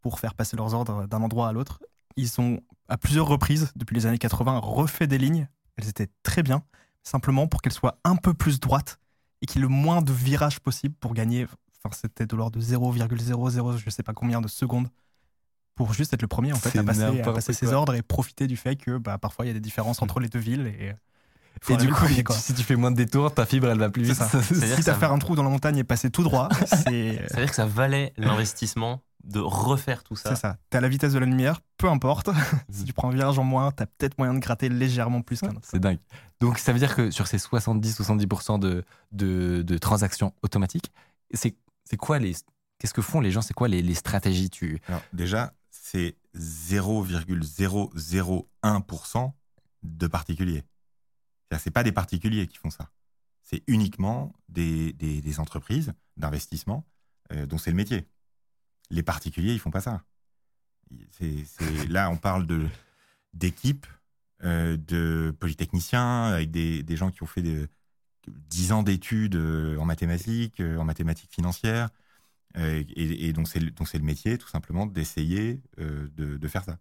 Pour 0.00 0.20
faire 0.20 0.34
passer 0.34 0.56
leurs 0.56 0.74
ordres 0.74 1.06
d'un 1.06 1.22
endroit 1.22 1.48
à 1.48 1.52
l'autre. 1.52 1.80
Ils 2.16 2.40
ont 2.40 2.60
à 2.88 2.96
plusieurs 2.96 3.26
reprises 3.26 3.72
depuis 3.76 3.94
les 3.94 4.06
années 4.06 4.18
80 4.18 4.58
refait 4.58 5.06
des 5.06 5.18
lignes. 5.18 5.48
Elles 5.76 5.88
étaient 5.88 6.08
très 6.22 6.42
bien, 6.42 6.62
simplement 7.02 7.46
pour 7.46 7.62
qu'elles 7.62 7.72
soient 7.72 7.98
un 8.04 8.16
peu 8.16 8.34
plus 8.34 8.58
droites 8.60 8.98
et 9.42 9.46
qu'il 9.46 9.60
y 9.60 9.64
ait 9.64 9.68
le 9.68 9.68
moins 9.68 10.02
de 10.02 10.12
virages 10.12 10.58
possible 10.60 10.94
pour 10.98 11.14
gagner. 11.14 11.46
Enfin, 11.84 11.94
c'était 11.96 12.26
de 12.26 12.34
l'ordre 12.34 12.58
de 12.58 12.64
0,00 12.64 13.76
je 13.78 13.90
sais 13.90 14.02
pas 14.02 14.12
combien 14.14 14.40
de 14.40 14.48
secondes 14.48 14.88
pour 15.76 15.92
juste 15.94 16.12
être 16.12 16.22
le 16.22 16.28
premier 16.28 16.52
en 16.52 16.56
fait 16.56 16.76
à 16.76 16.82
passer, 16.82 17.02
à 17.02 17.12
n'importe 17.12 17.36
passer 17.36 17.52
ses 17.52 17.72
ordres 17.72 17.94
et 17.94 18.02
profiter 18.02 18.48
du 18.48 18.56
fait 18.56 18.74
que 18.74 18.98
bah, 18.98 19.16
parfois 19.18 19.44
il 19.44 19.48
y 19.48 19.50
a 19.52 19.54
des 19.54 19.60
différences 19.60 20.02
entre 20.02 20.18
les 20.18 20.28
deux 20.28 20.40
villes 20.40 20.66
et 20.66 20.92
faut 21.62 21.74
Et 21.74 21.76
du 21.76 21.88
coup, 21.92 22.04
quoi. 22.24 22.34
si 22.36 22.52
tu 22.54 22.64
fais 22.64 22.74
moins 22.74 22.90
de 22.90 22.96
détours, 22.96 23.32
ta 23.32 23.46
fibre, 23.46 23.68
elle 23.68 23.78
va 23.78 23.88
plus 23.90 24.02
vite. 24.02 24.14
si 24.14 24.18
t'as 24.18 24.26
ça 24.32 24.42
fait 24.94 25.06
va- 25.06 25.10
un 25.12 25.18
trou 25.18 25.36
dans 25.36 25.44
la 25.44 25.50
montagne 25.50 25.76
et 25.78 25.84
passer 25.84 26.10
tout 26.10 26.24
droit, 26.24 26.48
c'est 26.66 27.22
C'est-à-dire 27.28 27.50
que 27.50 27.54
ça 27.54 27.66
valait 27.66 28.12
l'investissement 28.16 29.02
de 29.24 29.40
refaire 29.40 30.04
tout 30.04 30.16
ça. 30.16 30.30
c'est 30.30 30.36
ça. 30.40 30.56
T'es 30.70 30.78
à 30.78 30.80
la 30.80 30.88
vitesse 30.88 31.12
de 31.12 31.18
la 31.18 31.26
lumière, 31.26 31.60
peu 31.76 31.88
importe. 31.88 32.30
si 32.70 32.84
tu 32.84 32.92
prends 32.92 33.10
un 33.10 33.14
virage 33.14 33.38
en 33.38 33.44
moins, 33.44 33.70
t'as 33.72 33.86
peut-être 33.86 34.16
moyen 34.18 34.34
de 34.34 34.38
gratter 34.38 34.68
légèrement 34.68 35.22
plus 35.22 35.40
qu'un 35.40 35.50
autre. 35.50 35.68
C'est 35.70 35.80
dingue. 35.80 35.98
Donc, 36.40 36.58
ça 36.58 36.72
veut 36.72 36.78
dire 36.78 36.94
que 36.94 37.10
sur 37.10 37.26
ces 37.26 37.38
70-70% 37.38 38.58
de, 38.58 38.84
de, 39.12 39.62
de 39.62 39.78
transactions 39.78 40.32
automatiques, 40.42 40.92
c'est 41.34 41.56
c'est 41.84 41.96
quoi 41.96 42.18
les. 42.18 42.34
Qu'est-ce 42.78 42.94
que 42.94 43.02
font 43.02 43.20
les 43.20 43.30
gens? 43.32 43.42
C'est 43.42 43.54
quoi 43.54 43.68
les, 43.68 43.82
les 43.82 43.94
stratégies? 43.94 44.50
Tu... 44.50 44.80
Alors 44.88 45.02
déjà, 45.12 45.52
c'est 45.70 46.16
0,001% 46.36 49.32
de 49.82 50.06
particuliers. 50.06 50.64
C'est 51.58 51.70
pas 51.70 51.82
des 51.82 51.92
particuliers 51.92 52.46
qui 52.46 52.58
font 52.58 52.70
ça. 52.70 52.90
C'est 53.42 53.62
uniquement 53.66 54.32
des, 54.48 54.92
des- 54.92 55.20
des 55.22 55.40
entreprises 55.40 55.92
d'investissement 56.16 56.84
euh, 57.32 57.46
dont 57.46 57.58
c'est 57.58 57.70
le 57.70 57.76
métier. 57.76 58.06
Les 58.90 59.02
particuliers, 59.02 59.52
ils 59.52 59.58
font 59.60 59.70
pas 59.70 59.80
ça. 59.80 60.02
Là, 61.88 62.10
on 62.10 62.16
parle 62.16 62.46
de 62.46 62.66
d'équipes, 63.34 63.86
euh, 64.42 64.76
de 64.76 65.34
polytechniciens, 65.38 66.24
avec 66.24 66.50
des, 66.50 66.82
des 66.82 66.96
gens 66.96 67.10
qui 67.10 67.22
ont 67.22 67.26
fait 67.26 67.42
des, 67.42 67.68
10 68.28 68.72
ans 68.72 68.82
d'études 68.82 69.36
euh, 69.36 69.76
en 69.78 69.84
mathématiques, 69.84 70.60
euh, 70.60 70.78
en 70.78 70.84
mathématiques 70.84 71.32
financières, 71.32 71.90
euh, 72.56 72.82
et, 72.96 73.28
et 73.28 73.32
dont 73.32 73.44
c'est 73.44 73.60
le, 73.60 73.70
dont 73.70 73.84
c'est 73.84 73.98
le 73.98 74.04
métier, 74.04 74.38
tout 74.38 74.48
simplement, 74.48 74.86
d'essayer 74.86 75.60
euh, 75.78 76.08
de, 76.16 76.36
de 76.36 76.48
faire 76.48 76.64
ça. 76.64 76.78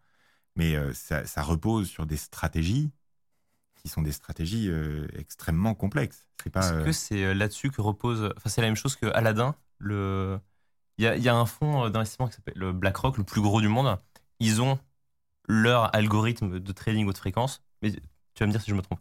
Mais 0.56 0.76
euh, 0.76 0.94
ça, 0.94 1.26
ça 1.26 1.42
repose 1.44 1.90
sur 1.90 2.06
des 2.06 2.18
stratégies 2.18 2.92
qui 3.76 3.90
sont 3.90 4.02
des 4.02 4.12
stratégies 4.12 4.70
euh, 4.70 5.08
extrêmement 5.18 5.76
complexes. 5.76 6.28
C'est 6.44 6.50
pas. 6.50 6.62
Est-ce 6.62 6.74
euh, 6.74 6.86
que 6.86 6.92
c'est 6.92 7.24
euh, 7.24 7.34
là-dessus 7.34 7.70
que 7.70 7.82
repose. 7.82 8.32
Enfin, 8.38 8.50
c'est 8.50 8.62
la 8.62 8.68
même 8.68 8.76
chose 8.76 8.96
que 8.96 9.06
Aladdin. 9.08 9.56
Le... 9.80 10.40
Il, 10.98 11.06
y 11.06 11.30
a, 11.30 11.36
un 11.36 11.46
fonds 11.46 11.86
euh, 11.86 11.90
d'investissement 11.90 12.28
qui 12.28 12.36
s'appelle 12.36 12.58
le 12.58 12.74
BlackRock, 12.74 13.18
le 13.18 13.24
plus 13.24 13.42
gros 13.42 13.62
du 13.62 13.68
monde. 13.68 14.00
Ils 14.40 14.62
ont 14.62 14.80
leur 15.48 15.96
algorithme 15.96 16.60
de 16.60 16.72
trading 16.72 17.08
haute 17.08 17.18
fréquence, 17.18 17.64
mais 17.82 17.92
tu 17.92 18.02
vas 18.40 18.48
me 18.48 18.52
dire 18.52 18.62
si 18.62 18.72
je 18.72 18.76
me 18.76 18.82
trompe, 18.82 19.00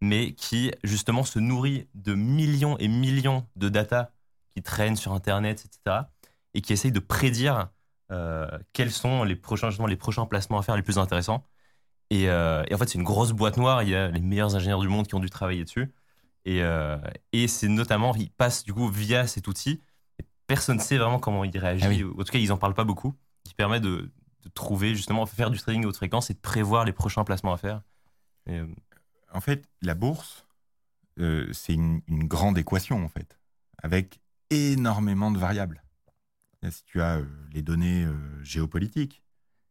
mais 0.00 0.34
qui 0.34 0.72
justement 0.84 1.24
se 1.24 1.38
nourrit 1.38 1.88
de 1.94 2.14
millions 2.14 2.78
et 2.78 2.88
millions 2.88 3.46
de 3.56 3.68
data 3.68 4.12
qui 4.54 4.62
traînent 4.62 4.96
sur 4.96 5.12
Internet, 5.12 5.64
etc., 5.66 6.06
et 6.54 6.60
qui 6.62 6.72
essaye 6.72 6.92
de 6.92 7.00
prédire 7.00 7.68
euh, 8.12 8.46
quels 8.72 8.92
sont 8.92 9.24
les 9.24 9.36
prochains, 9.36 9.70
les 9.86 9.96
prochains 9.96 10.26
placements 10.26 10.58
à 10.58 10.62
faire 10.62 10.76
les 10.76 10.82
plus 10.82 10.98
intéressants. 10.98 11.44
Et, 12.10 12.28
euh, 12.28 12.64
en 12.72 12.78
fait, 12.78 12.88
c'est 12.88 12.98
une 12.98 13.04
grosse 13.04 13.32
boîte 13.32 13.56
noire. 13.56 13.82
Il 13.82 13.90
y 13.90 13.94
a 13.96 14.08
les 14.10 14.20
meilleurs 14.20 14.56
ingénieurs 14.56 14.80
du 14.80 14.88
monde 14.88 15.06
qui 15.06 15.14
ont 15.14 15.20
dû 15.20 15.30
travailler 15.30 15.64
dessus. 15.64 15.92
Euh, 16.48 16.98
et 17.32 17.48
c'est 17.48 17.68
notamment, 17.68 18.14
ils 18.16 18.30
passent 18.30 18.64
du 18.64 18.74
coup 18.74 18.88
via 18.88 19.26
cet 19.26 19.48
outil. 19.48 19.82
Personne 20.46 20.76
ne 20.76 20.82
sait 20.82 20.98
vraiment 20.98 21.18
comment 21.18 21.44
il 21.44 21.56
réagit. 21.56 21.84
Ah 21.84 21.88
oui. 21.88 22.04
En 22.04 22.22
tout 22.24 22.32
cas, 22.32 22.38
ils 22.38 22.52
en 22.52 22.58
parlent 22.58 22.74
pas 22.74 22.84
beaucoup. 22.84 23.14
Qui 23.44 23.54
permet 23.54 23.80
de, 23.80 24.10
de 24.42 24.48
trouver 24.54 24.94
justement, 24.94 25.26
faire 25.26 25.50
du 25.50 25.58
trading 25.58 25.82
de 25.82 25.86
haute 25.86 25.96
fréquence 25.96 26.30
et 26.30 26.34
de 26.34 26.38
prévoir 26.38 26.84
les 26.84 26.92
prochains 26.92 27.24
placements 27.24 27.52
à 27.52 27.58
faire. 27.58 27.82
Et, 28.46 28.58
euh, 28.58 28.66
en 29.32 29.40
fait, 29.40 29.68
la 29.82 29.94
bourse, 29.94 30.46
euh, 31.18 31.48
c'est 31.52 31.74
une, 31.74 32.00
une 32.08 32.26
grande 32.26 32.58
équation, 32.58 33.04
en 33.04 33.08
fait, 33.08 33.38
avec 33.82 34.20
énormément 34.50 35.30
de 35.30 35.38
variables. 35.38 35.82
Là, 36.62 36.70
Si 36.70 36.84
tu 36.84 37.00
as 37.00 37.16
euh, 37.18 37.24
les 37.52 37.62
données 37.62 38.04
euh, 38.04 38.42
géopolitiques, 38.42 39.22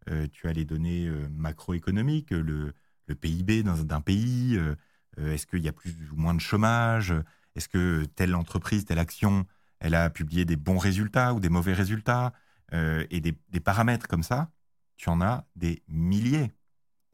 euh, 0.09 0.27
tu 0.31 0.47
as 0.47 0.53
les 0.53 0.65
données 0.65 1.07
euh, 1.07 1.27
macroéconomiques, 1.29 2.31
euh, 2.33 2.41
le, 2.41 2.73
le 3.07 3.15
PIB 3.15 3.63
d'un 3.63 4.01
pays, 4.01 4.55
euh, 4.57 4.75
euh, 5.19 5.33
est-ce 5.33 5.47
qu'il 5.47 5.61
y 5.63 5.69
a 5.69 5.73
plus 5.73 5.95
ou 6.11 6.15
moins 6.15 6.33
de 6.33 6.41
chômage, 6.41 7.13
est-ce 7.55 7.69
que 7.69 8.05
telle 8.15 8.35
entreprise, 8.35 8.85
telle 8.85 8.99
action, 8.99 9.45
elle 9.83 9.95
a 9.95 10.09
publié 10.09 10.45
des 10.45 10.55
bons 10.55 10.77
résultats 10.77 11.33
ou 11.33 11.41
des 11.41 11.49
mauvais 11.49 11.73
résultats, 11.73 12.31
euh, 12.73 13.05
et 13.11 13.19
des, 13.19 13.33
paramètres 13.59 14.07
comme 14.07 14.23
ça, 14.23 14.49
tu 14.95 15.09
en 15.09 15.21
as 15.21 15.45
des 15.57 15.83
milliers 15.87 16.51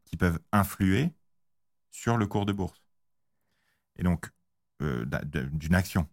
qui 0.05 0.15
peuvent 0.17 0.39
influer 0.51 1.11
sur 1.89 2.15
le 2.15 2.27
cours 2.27 2.45
de 2.45 2.53
bourse. 2.53 2.81
Et 3.97 4.03
donc, 4.03 4.29
euh, 4.83 5.03
d'une 5.51 5.73
action. 5.73 6.07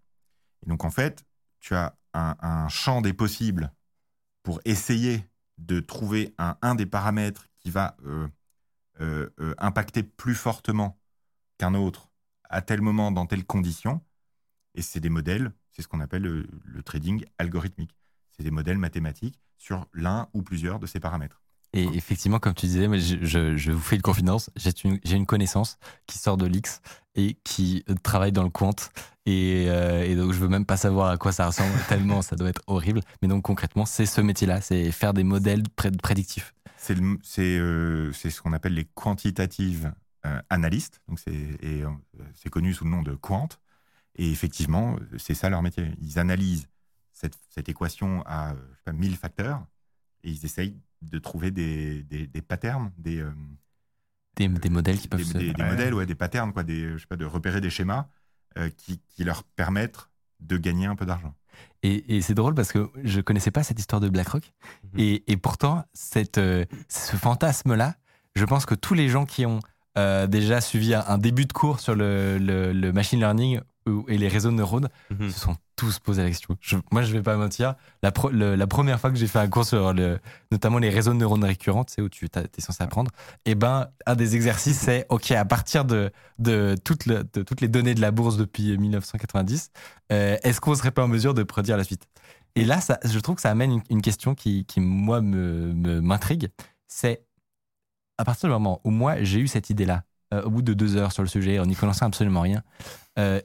Et 0.64 0.70
donc, 0.70 0.84
en 0.84 0.90
fait, 0.90 1.26
tu 1.60 1.74
as 1.74 1.94
un, 2.14 2.68
champ 2.70 3.02
des 3.02 3.12
possibles 3.12 3.70
pour 4.42 4.60
essayer 4.64 5.28
de 5.58 5.80
trouver 5.80 6.34
un, 6.38 6.74
des 6.74 6.86
paramètres 6.86 7.48
qui 7.58 7.70
va 7.70 7.98
euh, 8.06 8.28
impacter 9.58 10.02
plus 10.02 10.34
fortement 10.34 10.98
qu'un 11.58 11.74
autre 11.74 12.10
à 12.44 12.62
tel 12.62 12.80
moment, 12.80 13.12
dans 13.12 13.26
telles 13.26 13.44
conditions. 13.44 14.00
Et 14.74 14.80
c'est 14.80 15.00
des 15.00 15.10
modèles, 15.10 15.52
c'est 15.76 15.82
ce 15.82 15.88
qu'on 15.88 16.00
appelle 16.00 16.22
le, 16.22 16.46
le 16.64 16.82
trading 16.82 17.22
algorithmique. 17.38 17.90
C'est 18.36 18.42
des 18.42 18.50
modèles 18.50 18.78
mathématiques 18.78 19.38
sur 19.58 19.86
l'un 19.92 20.28
ou 20.32 20.42
plusieurs 20.42 20.78
de 20.78 20.86
ces 20.86 21.00
paramètres. 21.00 21.42
Et 21.74 21.84
effectivement, 21.94 22.38
comme 22.38 22.54
tu 22.54 22.64
disais, 22.66 22.86
je, 22.98 23.16
je- 23.22 23.56
je 23.58 23.72
vous 23.72 23.80
fais 23.80 23.96
une 23.96 24.02
confidence. 24.02 24.48
J'ai 24.56 24.72
une, 25.16 25.26
connaissance 25.26 25.76
qui 26.06 26.16
sort 26.16 26.38
de 26.38 26.46
l'X 26.46 26.80
et 27.16 27.34
qui 27.44 27.84
travaille 28.02 28.32
dans 28.32 28.44
le 28.44 28.48
quant. 28.50 28.74
Et, 29.26 29.66
euh, 29.68 30.02
et 30.04 30.16
donc, 30.16 30.32
je 30.32 30.38
veux 30.38 30.48
même 30.48 30.64
pas 30.64 30.78
savoir 30.78 31.10
à 31.10 31.18
quoi 31.18 31.32
ça 31.32 31.46
ressemble, 31.46 31.72
tellement 31.88 32.22
ça 32.22 32.36
doit 32.36 32.48
être 32.48 32.62
horrible. 32.66 33.02
Mais 33.20 33.28
donc, 33.28 33.42
concrètement, 33.42 33.84
c'est 33.84 34.06
ce 34.06 34.22
métier-là, 34.22 34.62
c'est 34.62 34.90
faire 34.92 35.12
des 35.12 35.24
modèles 35.24 35.64
pré- 35.74 35.90
prédictifs. 35.90 36.54
C'est 36.78 36.96
euh, 37.58 38.12
c'est 38.12 38.30
ce 38.30 38.40
qu'on 38.40 38.52
appelle 38.54 38.74
les 38.74 38.84
quantitative 38.94 39.92
euh, 40.24 40.40
analystes. 40.50 41.00
Donc 41.08 41.18
c'est 41.20 42.48
connu 42.50 42.72
sous 42.72 42.84
le 42.84 42.90
nom 42.90 43.02
de 43.02 43.14
quant. 43.14 43.48
Et 44.16 44.30
effectivement, 44.30 44.96
c'est 45.18 45.34
ça 45.34 45.48
leur 45.50 45.62
métier. 45.62 45.90
Ils 46.00 46.18
analysent 46.18 46.68
cette, 47.12 47.36
cette 47.50 47.68
équation 47.68 48.22
a 48.26 48.52
euh, 48.52 48.54
je 48.72 48.76
sais 48.76 48.82
pas, 48.84 48.92
1000 48.92 49.16
facteurs 49.16 49.64
et 50.24 50.30
ils 50.30 50.44
essayent 50.44 50.76
de 51.02 51.18
trouver 51.18 51.50
des, 51.50 52.02
des, 52.04 52.26
des 52.26 52.42
patterns, 52.42 52.90
des, 52.98 53.20
euh, 53.20 53.30
Des, 54.36 54.48
des 54.48 54.70
modèles 54.70 54.98
qui 54.98 55.08
peuvent 55.08 55.22
se. 55.22 55.36
des- 55.38 55.50
Ouais. 55.58 55.68
modèles, 55.70 55.94
ouais, 55.94 56.06
des 56.06 56.14
patterns, 56.14 56.52
quoi, 56.52 56.62
des, 56.62 56.92
je 56.92 56.98
sais 56.98 57.06
pas, 57.06 57.16
de 57.16 57.24
repérer 57.24 57.60
des 57.60 57.70
schémas 57.70 58.08
euh, 58.58 58.70
qui, 58.76 59.00
qui 59.08 59.24
leur 59.24 59.44
permettent 59.44 60.08
de 60.40 60.56
gagner 60.58 60.86
un 60.86 60.96
peu 60.96 61.06
d'argent. 61.06 61.34
Et, 61.82 62.16
et 62.16 62.22
c'est 62.22 62.34
drôle 62.34 62.54
parce 62.54 62.72
que 62.72 62.90
je 63.04 63.20
connaissais 63.20 63.50
pas 63.50 63.62
cette 63.62 63.78
histoire 63.78 64.00
de 64.00 64.08
BlackRock. 64.10 64.52
Mhm. 64.92 65.00
Et, 65.00 65.32
et 65.32 65.36
pourtant, 65.36 65.84
cette, 65.94 66.38
euh, 66.38 66.64
ce 66.88 67.16
fantasme-là, 67.16 67.96
je 68.34 68.44
pense 68.44 68.66
que 68.66 68.74
tous 68.74 68.92
les 68.94 69.08
gens 69.08 69.24
qui 69.24 69.46
ont 69.46 69.60
euh, 69.96 70.26
déjà 70.26 70.60
suivi 70.60 70.92
un, 70.94 71.04
un 71.06 71.16
début 71.18 71.46
de 71.46 71.52
cours 71.54 71.80
sur 71.80 71.94
le, 71.94 72.38
le- 72.38 72.72
le 72.74 72.92
machine 72.92 73.18
learning 73.20 73.60
et 74.08 74.18
les 74.18 74.28
réseaux 74.28 74.50
de 74.50 74.54
neurones 74.56 74.88
Mhm. 75.10 75.30
se 75.30 75.38
sont 75.40 75.56
tous 75.76 75.98
posé 75.98 76.22
la 76.22 76.28
question. 76.28 76.56
Je- 76.60 76.76
moi, 76.90 77.02
je 77.02 77.12
vais 77.12 77.22
pas 77.22 77.36
mentir. 77.36 77.74
La, 78.02 78.10
pro- 78.10 78.30
le- 78.30 78.54
la 78.54 78.66
première 78.66 78.98
fois 78.98 79.10
que 79.10 79.16
j'ai 79.16 79.26
fait 79.26 79.38
un 79.38 79.48
cours 79.48 79.64
sur 79.64 79.92
le, 79.92 80.18
notamment 80.50 80.78
les 80.78 80.88
réseaux 80.90 81.12
de 81.12 81.18
neurones 81.18 81.44
récurrents, 81.44 81.84
sais, 81.88 82.00
où 82.02 82.08
tu 82.08 82.26
es 82.26 82.60
censé 82.60 82.82
apprendre, 82.82 83.10
et 83.44 83.54
ben, 83.54 83.88
un 84.06 84.16
des 84.16 84.34
exercices, 84.36 84.78
c'est 84.78 85.06
OK, 85.10 85.30
à 85.32 85.44
partir 85.44 85.84
de, 85.84 86.10
de, 86.38 86.74
toutes 86.84 87.06
le- 87.06 87.24
de 87.32 87.42
toutes 87.42 87.60
les 87.60 87.68
données 87.68 87.94
de 87.94 88.00
la 88.00 88.10
bourse 88.10 88.36
depuis 88.36 88.76
1990, 88.78 89.70
euh, 90.12 90.36
est-ce 90.42 90.60
qu'on 90.60 90.74
serait 90.74 90.90
pas 90.90 91.04
en 91.04 91.08
mesure 91.08 91.34
de 91.34 91.42
prédire 91.42 91.76
la 91.76 91.84
suite? 91.84 92.06
Et 92.54 92.64
là, 92.64 92.80
ça, 92.80 92.98
je 93.04 93.18
trouve 93.18 93.36
que 93.36 93.42
ça 93.42 93.50
amène 93.50 93.70
une, 93.72 93.82
une 93.90 94.02
question 94.02 94.34
qui, 94.34 94.64
qui, 94.64 94.80
moi, 94.80 95.20
me, 95.20 95.72
me- 95.74 96.00
m'intrigue. 96.00 96.48
C'est 96.88 97.22
à 98.18 98.24
partir 98.24 98.48
du 98.48 98.52
moment 98.54 98.80
où 98.84 98.90
moi, 98.90 99.22
j'ai 99.22 99.40
eu 99.40 99.46
cette 99.46 99.68
idée-là, 99.68 100.04
euh, 100.32 100.42
au 100.42 100.50
bout 100.50 100.62
de 100.62 100.72
deux 100.72 100.96
heures 100.96 101.12
sur 101.12 101.22
le 101.22 101.28
sujet, 101.28 101.58
en 101.58 101.66
n'y 101.66 101.74
connaissant 101.76 102.06
absolument 102.06 102.40
rien, 102.40 102.62
euh, 103.18 103.40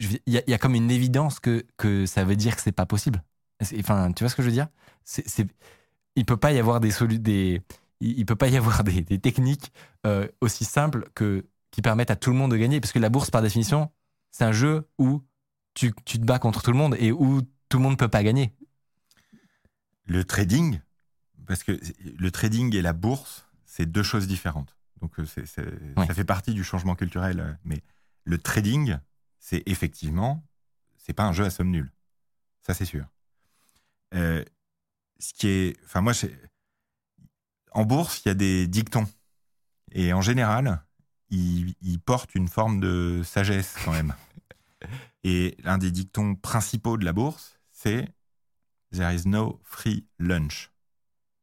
il 0.00 0.20
y, 0.26 0.38
a- 0.38 0.42
il 0.46 0.50
y 0.50 0.54
a 0.54 0.58
comme 0.58 0.74
une 0.74 0.90
évidence 0.90 1.40
que, 1.40 1.64
que 1.76 2.06
ça 2.06 2.24
veut 2.24 2.36
dire 2.36 2.56
que 2.56 2.62
c'est 2.62 2.72
pas 2.72 2.86
possible. 2.86 3.22
Enfin, 3.78 4.12
tu 4.12 4.24
vois 4.24 4.28
ce 4.30 4.36
que 4.36 4.42
je 4.42 4.48
veux 4.48 4.52
dire? 4.54 4.68
C'est, 5.04 5.26
c'est- 5.28 5.48
Il 6.16 6.24
peut 6.24 6.36
pas 6.36 6.52
y 6.52 6.58
avoir 6.58 6.80
des 6.80 6.90
solu- 6.90 7.18
des 7.18 7.62
il, 8.00 8.26
peut 8.26 8.36
pas 8.36 8.48
y 8.48 8.56
avoir 8.56 8.84
des, 8.84 9.02
des 9.02 9.18
techniques 9.18 9.72
euh, 10.06 10.28
aussi 10.40 10.64
simples 10.64 11.08
que 11.14 11.46
qui 11.70 11.82
permettent 11.82 12.10
à 12.10 12.16
tout 12.16 12.30
le 12.30 12.36
monde 12.36 12.52
de 12.52 12.56
gagner, 12.56 12.80
parce 12.80 12.92
que 12.92 13.00
la 13.00 13.08
bourse, 13.08 13.30
par 13.30 13.42
définition, 13.42 13.90
c'est 14.30 14.44
un 14.44 14.52
jeu 14.52 14.88
où 14.98 15.22
tu, 15.74 15.92
tu 16.04 16.18
te 16.20 16.24
bats 16.24 16.38
contre 16.38 16.62
tout 16.62 16.70
le 16.70 16.76
monde 16.78 16.94
et 17.00 17.10
où 17.10 17.42
tout 17.68 17.78
le 17.78 17.82
monde 17.82 17.98
peut 17.98 18.06
pas 18.08 18.22
gagner. 18.22 18.54
Le 20.06 20.22
trading, 20.24 20.80
parce 21.46 21.62
que 21.64 21.80
le 22.04 22.30
trading 22.30 22.74
et 22.76 22.82
la 22.82 22.92
bourse, 22.92 23.48
c'est 23.64 23.86
deux 23.90 24.02
choses 24.02 24.26
différentes. 24.28 24.76
Donc 25.00 25.18
euh, 25.18 25.24
c'est- 25.24 25.46
c'est- 25.46 25.62
Ouais. 25.96 26.06
ça 26.06 26.14
fait 26.14 26.24
partie 26.24 26.54
du 26.54 26.62
changement 26.62 26.94
culturel. 26.94 27.40
euh, 27.40 27.52
Mais 27.64 27.82
le 28.24 28.38
trading, 28.38 28.98
c'est 29.46 29.62
effectivement, 29.66 30.42
c'est 30.96 31.12
pas 31.12 31.24
un 31.24 31.34
jeu 31.34 31.44
à 31.44 31.50
somme 31.50 31.68
nulle. 31.70 31.92
Ça, 32.62 32.72
c'est 32.72 32.86
sûr. 32.86 33.04
Euh, 34.14 34.42
ce 35.18 35.34
qui 35.34 35.48
est, 35.48 35.76
enfin 35.84 36.00
moi, 36.00 36.14
j'ai- 36.14 36.34
en 37.72 37.84
bourse, 37.84 38.22
il 38.24 38.28
y 38.28 38.30
a 38.30 38.34
des 38.34 38.66
dictons 38.66 39.06
et 39.92 40.14
en 40.14 40.22
général, 40.22 40.82
ils, 41.28 41.74
ils 41.82 42.00
portent 42.00 42.34
une 42.34 42.48
forme 42.48 42.80
de 42.80 43.20
sagesse 43.22 43.74
quand 43.84 43.92
même. 43.92 44.14
Et 45.24 45.56
l'un 45.62 45.76
des 45.78 45.90
dictons 45.90 46.34
principaux 46.36 46.96
de 46.96 47.04
la 47.04 47.12
bourse, 47.12 47.58
c'est 47.70 48.08
There 48.92 49.14
is 49.14 49.26
no 49.28 49.60
free 49.64 50.06
lunch. 50.18 50.70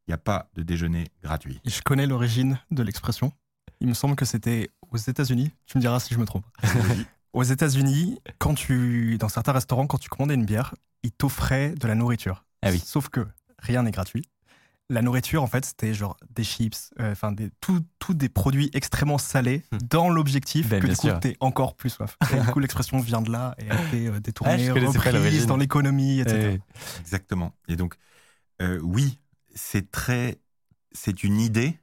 Il 0.07 0.11
n'y 0.11 0.13
a 0.15 0.17
pas 0.19 0.49
de 0.55 0.63
déjeuner 0.63 1.07
gratuit. 1.21 1.59
Je 1.65 1.81
connais 1.81 2.07
l'origine 2.07 2.59
de 2.71 2.81
l'expression. 2.83 3.31
Il 3.79 3.87
me 3.87 3.93
semble 3.93 4.15
que 4.15 4.25
c'était 4.25 4.69
aux 4.91 4.97
États-Unis. 4.97 5.51
Tu 5.67 5.77
me 5.77 5.81
diras 5.81 5.99
si 5.99 6.13
je 6.15 6.19
me 6.19 6.25
trompe. 6.25 6.45
Aux 7.33 7.43
États-Unis, 7.43 8.19
quand 8.39 8.53
tu, 8.55 9.17
dans 9.17 9.29
certains 9.29 9.53
restaurants, 9.53 9.87
quand 9.87 9.97
tu 9.97 10.09
commandais 10.09 10.33
une 10.35 10.45
bière, 10.45 10.75
ils 11.03 11.11
t'offraient 11.11 11.71
de 11.71 11.87
la 11.87 11.95
nourriture. 11.95 12.43
Ah 12.61 12.69
oui. 12.71 12.81
Sauf 12.85 13.09
que 13.09 13.25
rien 13.59 13.83
n'est 13.83 13.91
gratuit. 13.91 14.23
La 14.89 15.01
nourriture, 15.01 15.41
en 15.41 15.47
fait, 15.47 15.63
c'était 15.63 15.93
genre 15.93 16.17
des 16.35 16.43
chips, 16.43 16.91
euh, 16.99 17.13
enfin 17.13 17.31
des 17.31 17.49
tout, 17.61 17.79
tout 17.99 18.13
des 18.13 18.27
produits 18.27 18.69
extrêmement 18.73 19.17
salés 19.17 19.63
Hmm. 19.71 19.77
dans 19.89 20.09
l'objectif 20.09 20.67
Ben, 20.67 20.81
que 20.81 20.87
du 20.87 20.95
coup 20.97 21.07
t'es 21.21 21.37
encore 21.39 21.75
plus 21.75 21.89
soif. 21.91 22.17
Et 22.33 22.39
du 22.41 22.45
coup, 22.47 22.59
l'expression 22.59 22.99
vient 22.99 23.21
de 23.21 23.31
là 23.31 23.55
et 23.59 23.71
a 23.71 23.81
été 23.87 24.07
euh, 24.07 24.11
Ah, 24.15 24.19
détournée, 24.19 24.69
reprise 24.71 25.13
l'origine. 25.13 25.45
dans 25.45 25.55
l'économie, 25.55 26.19
etc. 26.19 26.59
Exactement. 26.99 27.53
Et 27.69 27.77
donc, 27.77 27.95
euh, 28.61 28.79
oui, 28.83 29.19
c'est 29.55 29.89
très, 29.91 30.39
c'est 30.91 31.23
une 31.23 31.39
idée 31.39 31.79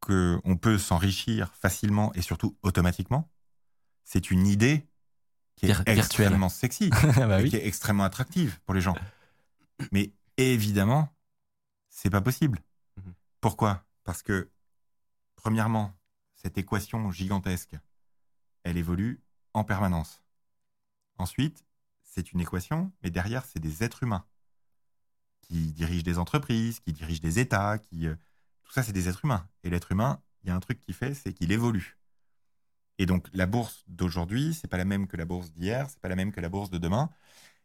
que 0.00 0.38
on 0.44 0.56
peut 0.56 0.78
s'enrichir 0.78 1.52
facilement 1.60 2.12
et 2.14 2.22
surtout 2.22 2.56
automatiquement. 2.62 3.28
C'est 4.12 4.32
une 4.32 4.48
idée 4.48 4.88
qui 5.54 5.66
est 5.66 5.68
virtuelle. 5.68 5.98
extrêmement 6.00 6.48
sexy, 6.48 6.90
bah 7.16 7.38
oui. 7.40 7.48
qui 7.48 7.54
est 7.54 7.64
extrêmement 7.64 8.02
attractive 8.02 8.58
pour 8.62 8.74
les 8.74 8.80
gens. 8.80 8.96
Mais 9.92 10.10
évidemment, 10.36 11.14
c'est 11.88 12.10
pas 12.10 12.20
possible. 12.20 12.58
Mhm. 12.96 13.14
Pourquoi? 13.40 13.84
Parce 14.02 14.24
que, 14.24 14.50
premièrement, 15.36 15.96
cette 16.34 16.58
équation 16.58 17.12
gigantesque, 17.12 17.76
elle 18.64 18.76
évolue 18.76 19.22
en 19.54 19.62
permanence. 19.62 20.24
Ensuite, 21.16 21.64
c'est 22.02 22.32
une 22.32 22.40
équation, 22.40 22.90
mais 23.04 23.10
derrière, 23.10 23.44
c'est 23.44 23.60
des 23.60 23.84
êtres 23.84 24.02
humains 24.02 24.26
qui 25.40 25.72
dirigent 25.72 26.02
des 26.02 26.18
entreprises, 26.18 26.80
qui 26.80 26.92
dirigent 26.92 27.22
des 27.22 27.38
États, 27.38 27.78
qui 27.78 28.08
euh, 28.08 28.16
tout 28.64 28.72
ça, 28.72 28.82
c'est 28.82 28.92
des 28.92 29.08
êtres 29.08 29.24
humains. 29.24 29.48
Et 29.62 29.70
l'être 29.70 29.92
humain, 29.92 30.20
il 30.42 30.48
y 30.48 30.50
a 30.50 30.56
un 30.56 30.60
truc 30.60 30.80
qui 30.80 30.94
fait, 30.94 31.14
c'est 31.14 31.32
qu'il 31.32 31.52
évolue. 31.52 31.99
Et 33.00 33.06
donc, 33.06 33.28
la 33.32 33.46
bourse 33.46 33.82
d'aujourd'hui, 33.88 34.52
c'est 34.52 34.68
pas 34.68 34.76
la 34.76 34.84
même 34.84 35.06
que 35.06 35.16
la 35.16 35.24
bourse 35.24 35.50
d'hier, 35.52 35.88
c'est 35.88 36.00
pas 36.00 36.10
la 36.10 36.16
même 36.16 36.32
que 36.32 36.40
la 36.42 36.50
bourse 36.50 36.68
de 36.68 36.76
demain. 36.76 37.08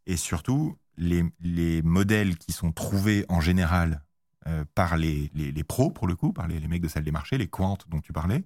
Et 0.06 0.16
surtout, 0.16 0.78
les, 0.96 1.26
les 1.42 1.82
modèles 1.82 2.38
qui 2.38 2.54
sont 2.54 2.72
trouvés 2.72 3.26
en 3.28 3.42
général 3.42 4.02
euh, 4.48 4.64
par 4.76 4.96
les, 4.96 5.30
les, 5.34 5.52
les 5.52 5.64
pros, 5.66 5.92
pour 5.92 6.08
le 6.08 6.16
coup, 6.16 6.32
par 6.32 6.48
les, 6.48 6.58
les 6.62 6.68
mecs 6.70 6.82
de 6.82 6.88
salle 6.88 7.04
des 7.04 7.12
marchés, 7.12 7.38
les 7.38 7.50
quants 7.50 7.78
dont 7.90 8.00
tu 8.00 8.14
parlais, 8.14 8.46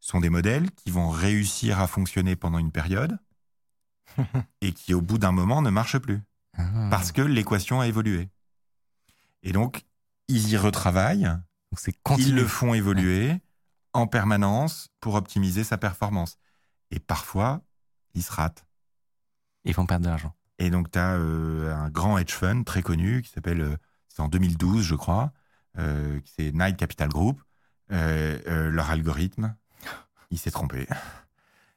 sont 0.00 0.20
des 0.20 0.30
modèles 0.30 0.70
qui 0.70 0.90
vont 0.90 1.10
réussir 1.10 1.78
à 1.78 1.86
fonctionner 1.86 2.36
pendant 2.36 2.58
une 2.58 2.72
période 2.72 3.18
et 4.62 4.72
qui, 4.72 4.94
au 4.94 5.02
bout 5.02 5.18
d'un 5.18 5.32
moment, 5.32 5.60
ne 5.60 5.68
marchent 5.70 5.98
plus 5.98 6.22
Ah. 6.56 6.88
parce 6.90 7.12
que 7.12 7.20
l'équation 7.20 7.80
a 7.80 7.86
évolué. 7.86 8.30
Et 9.42 9.52
donc, 9.52 9.82
ils 10.28 10.48
y 10.48 10.56
retravaillent, 10.56 11.30
Donc 12.16 12.18
ils 12.28 12.34
le 12.34 12.46
font 12.46 12.72
évoluer 12.72 13.40
en 13.98 14.06
permanence 14.06 14.88
pour 15.00 15.14
optimiser 15.14 15.64
sa 15.64 15.78
performance. 15.78 16.38
Et 16.90 16.98
parfois, 16.98 17.62
ils 18.14 18.22
se 18.22 18.32
ratent. 18.32 18.64
Ils 19.64 19.74
vont 19.74 19.86
perdre 19.86 20.04
de 20.04 20.10
l'argent. 20.10 20.34
Et 20.58 20.70
donc, 20.70 20.90
tu 20.90 20.98
as 20.98 21.10
un 21.10 21.90
grand 21.90 22.18
hedge 22.18 22.32
fund 22.32 22.64
très 22.64 22.82
connu 22.82 23.22
qui 23.22 23.30
s'appelle, 23.30 23.60
euh, 23.60 23.76
c'est 24.08 24.22
en 24.22 24.28
2012, 24.28 24.82
je 24.82 24.94
crois, 24.94 25.32
euh, 25.78 26.20
c'est 26.24 26.52
Knight 26.52 26.76
Capital 26.76 27.08
Group. 27.08 27.40
Euh, 27.90 28.38
euh, 28.46 28.70
leur 28.70 28.90
algorithme, 28.90 29.56
il 30.30 30.38
s'est 30.38 30.50
trompé. 30.50 30.86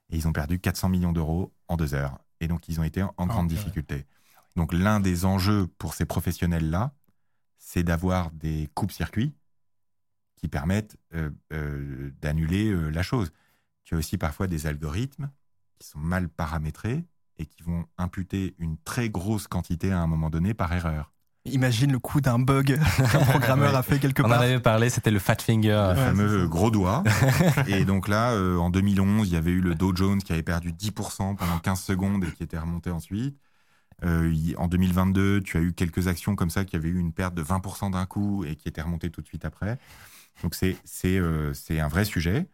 Et 0.09 0.17
ils 0.17 0.27
ont 0.27 0.33
perdu 0.33 0.59
400 0.59 0.89
millions 0.89 1.13
d'euros 1.13 1.53
en 1.67 1.77
deux 1.77 1.93
heures. 1.93 2.19
Et 2.41 2.47
donc, 2.47 2.67
ils 2.67 2.79
ont 2.79 2.83
été 2.83 3.01
en, 3.01 3.13
en 3.17 3.27
grande 3.27 3.47
difficulté. 3.47 4.05
Donc, 4.55 4.73
l'un 4.73 4.99
des 4.99 5.23
enjeux 5.23 5.67
pour 5.77 5.93
ces 5.93 6.05
professionnels-là, 6.05 6.93
c'est 7.57 7.83
d'avoir 7.83 8.31
des 8.31 8.69
coupes-circuits 8.73 9.33
qui 10.41 10.47
permettent 10.47 10.97
euh, 11.13 11.29
euh, 11.53 12.11
d'annuler 12.21 12.69
euh, 12.69 12.89
la 12.89 13.03
chose. 13.03 13.31
Tu 13.83 13.95
as 13.95 13.97
aussi 13.97 14.17
parfois 14.17 14.47
des 14.47 14.65
algorithmes 14.67 15.29
qui 15.79 15.87
sont 15.87 15.99
mal 15.99 16.29
paramétrés 16.29 17.03
et 17.37 17.45
qui 17.45 17.63
vont 17.63 17.85
imputer 17.97 18.55
une 18.59 18.77
très 18.83 19.09
grosse 19.09 19.47
quantité 19.47 19.91
à 19.91 19.99
un 19.99 20.07
moment 20.07 20.29
donné 20.29 20.53
par 20.53 20.71
erreur. 20.73 21.11
Imagine 21.45 21.91
le 21.91 21.97
coup 21.97 22.21
d'un 22.21 22.37
bug 22.37 22.77
qu'un 22.77 23.19
programmeur 23.25 23.71
Ouais. 23.71 23.77
a 23.77 23.81
fait 23.83 23.97
quelque 23.99 24.21
On 24.21 24.25
en 24.25 24.29
part. 24.29 24.41
avait 24.41 24.59
parlé, 24.59 24.91
c'était 24.91 25.09
le 25.09 25.17
fat 25.17 25.37
finger. 25.41 25.69
le 25.69 25.99
Ouais, 25.99 26.05
fameux 26.05 26.47
gros 26.47 26.69
doigt. 26.69 27.03
et 27.67 27.83
donc 27.83 28.07
là, 28.07 28.31
euh, 28.33 28.57
en 28.57 28.69
2011, 28.69 29.27
il 29.27 29.33
y 29.33 29.37
avait 29.37 29.49
eu 29.51 29.61
le 29.61 29.73
Dow 29.73 29.95
Jones 29.95 30.21
qui 30.21 30.33
avait 30.33 30.43
perdu 30.43 30.71
10% 30.71 31.35
pendant 31.35 31.57
15 31.59 31.79
secondes 31.81 32.23
et 32.25 32.31
qui 32.31 32.43
était 32.43 32.59
remonté 32.59 32.91
ensuite. 32.91 33.39
Euh, 34.03 34.31
en 34.57 34.67
2022, 34.67 35.41
tu 35.41 35.57
as 35.57 35.61
eu 35.61 35.73
quelques 35.73 36.07
actions 36.07 36.35
comme 36.35 36.49
ça 36.51 36.63
qui 36.65 36.75
avaient 36.75 36.89
eu 36.89 36.99
une 36.99 37.11
perte 37.13 37.33
de 37.33 37.43
20% 37.43 37.91
d'un 37.91 38.05
coup 38.05 38.43
et 38.45 38.55
qui 38.55 38.67
étaient 38.67 38.81
remontées 38.81 39.09
tout 39.09 39.21
de 39.21 39.27
suite 39.27 39.45
après. 39.45 39.79
Donc 40.43 40.55
c'est 40.55 40.75
euh, 41.05 41.53
un 41.69 41.87
vrai 41.87 42.05
sujet. 42.05 42.47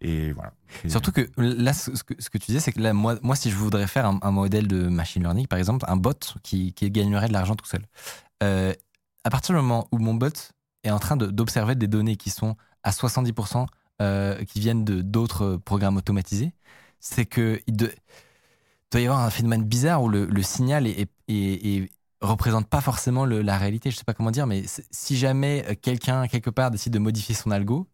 Et 0.00 0.32
voilà. 0.32 0.52
Surtout 0.88 1.10
que 1.10 1.26
là, 1.38 1.72
ce 1.72 1.90
que, 2.02 2.14
ce 2.18 2.28
que 2.28 2.38
tu 2.38 2.46
disais, 2.46 2.60
c'est 2.60 2.72
que 2.72 2.80
là, 2.80 2.92
moi, 2.92 3.18
moi, 3.22 3.34
si 3.34 3.50
je 3.50 3.56
voudrais 3.56 3.86
faire 3.86 4.06
un, 4.06 4.30
modèle 4.30 4.68
de 4.68 4.88
machine 4.88 5.22
learning, 5.22 5.46
par 5.46 5.58
exemple, 5.58 5.86
un 5.88 5.96
bot 5.96 6.12
qui, 6.42 6.74
qui 6.74 6.90
gagnerait 6.90 7.28
de 7.28 7.32
l'argent 7.32 7.56
tout 7.56 7.64
seul, 7.64 7.82
euh, 8.42 8.74
à 9.24 9.30
partir 9.30 9.54
du 9.54 9.60
moment 9.60 9.88
où 9.92 9.98
mon 9.98 10.14
bot 10.14 10.28
est 10.84 10.90
en 10.90 10.98
train 10.98 11.16
d'observer 11.16 11.74
des 11.74 11.88
données 11.88 12.16
qui 12.16 12.30
sont 12.30 12.56
à 12.82 12.90
70% 12.90 13.66
euh, 14.02 14.44
qui 14.44 14.60
viennent 14.60 14.84
d'autres 14.84 15.56
programmes 15.56 15.96
automatisés, 15.96 16.52
c'est 17.00 17.24
que 17.24 17.60
il 17.66 17.76
doit 17.76 17.88
y 18.94 19.06
avoir 19.06 19.20
un 19.20 19.30
phénomène 19.30 19.64
bizarre 19.64 20.02
où 20.02 20.08
le, 20.08 20.26
le 20.26 20.42
signal 20.42 20.86
est- 20.86 21.10
représente 22.20 22.68
pas 22.68 22.80
forcément 22.80 23.24
la 23.26 23.58
réalité. 23.58 23.90
Je 23.90 23.96
sais 23.96 24.04
pas 24.04 24.14
comment 24.14 24.30
dire, 24.30 24.46
mais 24.46 24.64
si 24.90 25.16
jamais 25.16 25.64
euh, 25.68 25.74
quelqu'un 25.80 26.26
quelque 26.28 26.50
part 26.50 26.70
décide 26.70 26.92
de 26.92 26.98
modifier 26.98 27.34
son 27.34 27.50
algo, 27.50 27.88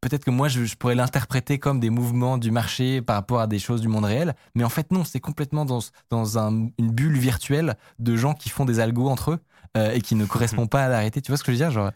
peut-être 0.00 0.24
que 0.24 0.30
moi 0.30 0.48
je, 0.48 0.74
pourrais 0.76 0.94
l'interpréter 0.94 1.58
comme 1.58 1.80
des 1.80 1.90
mouvements 1.90 2.38
du 2.38 2.50
marché 2.50 3.02
par 3.02 3.16
rapport 3.16 3.40
à 3.40 3.46
des 3.46 3.58
choses 3.58 3.80
du 3.80 3.88
monde 3.88 4.04
réel, 4.04 4.34
mais 4.54 4.64
en 4.64 4.68
fait 4.68 4.90
non, 4.92 5.04
c'est 5.04 5.20
complètement 5.20 5.64
dans, 5.64 5.80
dans 6.10 6.38
un- 6.38 6.68
une 6.78 6.92
bulle 6.92 7.18
virtuelle 7.18 7.76
de 7.98 8.16
gens 8.16 8.34
qui 8.34 8.48
font 8.50 8.64
des 8.64 8.80
algos 8.80 9.08
entre 9.08 9.32
eux 9.32 9.40
euh, 9.76 9.92
et 9.92 10.00
qui 10.00 10.14
ne 10.14 10.26
correspondent 10.26 10.70
pas 10.70 10.84
à 10.84 10.88
la 10.88 10.98
réalité. 10.98 11.20
Tu 11.22 11.30
vois 11.30 11.36
ce 11.38 11.44
que 11.44 11.52
je 11.52 11.58
veux 11.58 11.64
dire 11.64 11.70
genre, 11.70 11.90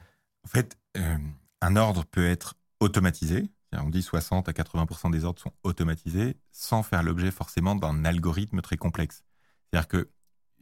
En 0.44 0.48
fait, 0.48 0.76
euh, 0.96 1.18
un 1.60 1.76
ordre 1.76 2.04
peut 2.04 2.26
être 2.28 2.54
automatisé. 2.80 3.50
On 3.72 3.88
dit 3.88 4.02
60 4.02 4.48
à 4.48 4.52
80% 4.52 5.10
des 5.10 5.24
ordres 5.24 5.40
sont 5.40 5.52
automatisés 5.62 6.36
sans 6.50 6.82
faire 6.82 7.02
l'objet 7.02 7.30
forcément 7.30 7.74
d'un 7.74 8.04
algorithme 8.04 8.60
très 8.60 8.76
complexe. 8.76 9.24
C'est-à-dire 9.70 9.88
que 9.88 10.10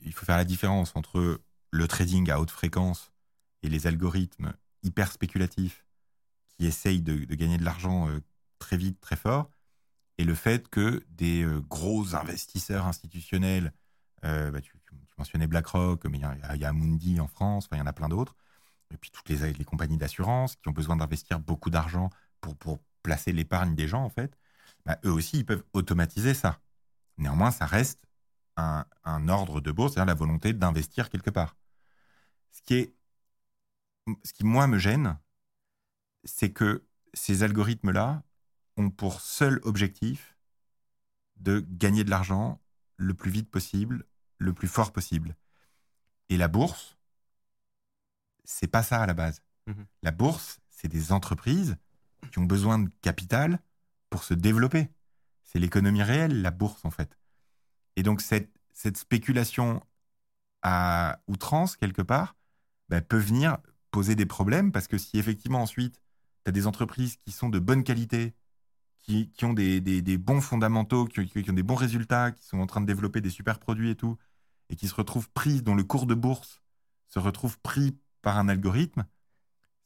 il 0.02 0.12
faut 0.12 0.24
faire 0.24 0.36
la 0.36 0.44
différence 0.44 0.96
entre 0.96 1.40
le 1.70 1.88
trading 1.88 2.30
à 2.30 2.40
haute 2.40 2.50
fréquence 2.50 3.12
et 3.62 3.68
les 3.68 3.86
algorithmes 3.86 4.52
hyper 4.82 5.12
spéculatifs 5.12 5.84
qui 6.48 6.66
essayent 6.66 7.02
de, 7.02 7.16
gagner 7.34 7.58
de 7.58 7.64
l'argent 7.64 8.08
euh, 8.08 8.20
très 8.58 8.76
vite, 8.76 9.00
très 9.00 9.16
fort, 9.16 9.50
et 10.18 10.24
le 10.24 10.34
fait 10.34 10.68
que 10.68 11.02
des 11.08 11.42
euh, 11.42 11.60
gros 11.60 12.14
investisseurs 12.14 12.86
institutionnels, 12.86 13.72
euh, 14.24 14.50
bah, 14.50 14.60
tu, 14.60 14.74
mentionnais 15.16 15.46
BlackRock, 15.46 16.06
mais 16.06 16.18
il 16.18 16.22
y 16.22 16.64
a, 16.64 16.72
il 16.72 17.20
en 17.20 17.26
France, 17.26 17.68
il 17.72 17.78
y 17.78 17.80
en 17.80 17.86
a 17.86 17.92
plein 17.92 18.08
d'autres, 18.08 18.36
et 18.92 18.96
puis 18.96 19.10
toutes 19.10 19.28
les, 19.28 19.64
compagnies 19.64 19.98
d'assurance 19.98 20.56
qui 20.56 20.68
ont 20.68 20.72
besoin 20.72 20.96
d'investir 20.96 21.40
beaucoup 21.40 21.68
d'argent 21.68 22.08
pour, 22.40 22.56
pour 22.56 22.80
placer 23.02 23.32
l'épargne 23.32 23.74
des 23.74 23.86
gens, 23.86 24.02
en 24.02 24.08
fait, 24.08 24.38
bah, 24.86 24.98
eux 25.04 25.12
aussi, 25.12 25.38
ils 25.38 25.46
peuvent 25.46 25.64
automatiser 25.74 26.32
ça. 26.32 26.60
Néanmoins, 27.18 27.50
ça 27.50 27.66
reste 27.66 28.06
un, 28.60 28.86
un 29.04 29.28
ordre 29.28 29.60
de 29.60 29.72
bourse, 29.72 29.94
c'est-à-dire 29.94 30.12
la 30.12 30.18
volonté 30.18 30.52
d'investir 30.52 31.10
quelque 31.10 31.30
part. 31.30 31.56
Ce 32.52 32.62
qui, 32.62 32.74
est, 32.74 32.94
ce 34.24 34.32
qui, 34.32 34.44
moi, 34.44 34.66
me 34.66 34.78
gêne, 34.78 35.18
c'est 36.24 36.52
que 36.52 36.84
ces 37.14 37.42
algorithmes-là 37.42 38.22
ont 38.76 38.90
pour 38.90 39.20
seul 39.20 39.60
objectif 39.64 40.36
de 41.36 41.60
gagner 41.60 42.04
de 42.04 42.10
l'argent 42.10 42.60
le 42.96 43.14
plus 43.14 43.30
vite 43.30 43.50
possible, 43.50 44.04
le 44.38 44.52
plus 44.52 44.68
fort 44.68 44.92
possible. 44.92 45.36
Et 46.28 46.36
la 46.36 46.48
bourse, 46.48 46.98
c'est 48.44 48.68
pas 48.68 48.82
ça 48.82 49.02
à 49.02 49.06
la 49.06 49.14
base. 49.14 49.42
Mhm. 49.66 49.86
La 50.02 50.10
bourse, 50.10 50.60
c'est 50.68 50.88
des 50.88 51.12
entreprises 51.12 51.76
qui 52.30 52.38
ont 52.38 52.44
besoin 52.44 52.78
de 52.78 52.90
capital 53.00 53.60
pour 54.10 54.24
se 54.24 54.34
développer. 54.34 54.90
C'est 55.44 55.58
l'économie 55.58 56.02
réelle, 56.02 56.42
la 56.42 56.50
bourse, 56.50 56.84
en 56.84 56.90
fait. 56.90 57.18
Et 57.96 58.02
donc, 58.02 58.20
cette, 58.20 58.50
cette 58.72 58.96
spéculation 58.96 59.82
à 60.62 61.20
outrance, 61.26 61.76
quelque 61.76 62.02
part, 62.02 62.36
bah, 62.88 63.00
peut 63.00 63.18
venir 63.18 63.58
poser 63.90 64.14
des 64.14 64.26
problèmes 64.26 64.72
parce 64.72 64.86
que 64.86 64.98
si 64.98 65.18
effectivement, 65.18 65.62
ensuite, 65.62 66.00
tu 66.44 66.48
as 66.48 66.52
des 66.52 66.66
entreprises 66.66 67.16
qui 67.16 67.32
sont 67.32 67.48
de 67.48 67.58
bonne 67.58 67.84
qualité, 67.84 68.34
qui, 68.98 69.30
qui 69.30 69.44
ont 69.44 69.52
des, 69.52 69.80
des- 69.80 70.02
des 70.02 70.18
bons 70.18 70.40
fondamentaux, 70.40 71.06
qui, 71.06 71.20
ont 71.20 71.52
des 71.52 71.62
bons 71.62 71.74
résultats, 71.74 72.30
qui 72.32 72.44
sont 72.46 72.58
en 72.60 72.66
train 72.66 72.80
de 72.80 72.86
développer 72.86 73.20
des 73.20 73.30
super 73.30 73.58
produits 73.58 73.90
et 73.90 73.94
tout, 73.96 74.16
et 74.68 74.76
qui 74.76 74.86
se 74.88 74.94
retrouvent 74.94 75.30
pris, 75.30 75.62
dont 75.62 75.74
le 75.74 75.84
cours 75.84 76.06
de 76.06 76.14
bourse 76.14 76.60
se 77.08 77.18
retrouve 77.18 77.58
pris 77.60 77.96
par 78.22 78.38
un 78.38 78.48
algorithme, 78.48 79.04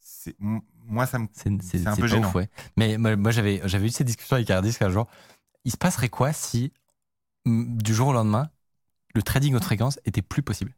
c'est, 0.01 0.37
moi, 0.41 1.07
ça 1.07 1.19
me, 1.19 1.29
c'est 1.33 1.87
un 1.87 1.97
peu 1.97 2.07
gênant. 2.09 2.29
ouf, 2.29 2.35
ouais. 2.35 2.51
Mais 2.77 2.99
moi, 2.99 3.17
moi, 3.17 3.31
j'avais 3.31 3.63
j'avais 3.65 3.87
eu 3.87 3.91
cette 3.91 4.07
discussion 4.07 4.37
avec 4.37 4.51
Ardis, 4.51 4.77
un 4.81 4.91
jour, 4.91 5.07
il 5.65 5.71
se 5.71 5.79
passerait 5.79 6.11
quoi 6.11 6.33
si 6.33 6.73
du 7.47 7.95
jour 7.95 8.09
au 8.09 8.13
lendemain, 8.13 8.49
le 9.15 9.23
trading 9.23 9.55
haute 9.55 9.65
fréquence 9.65 9.99
était 10.05 10.23
plus 10.23 10.43
possible 10.43 10.75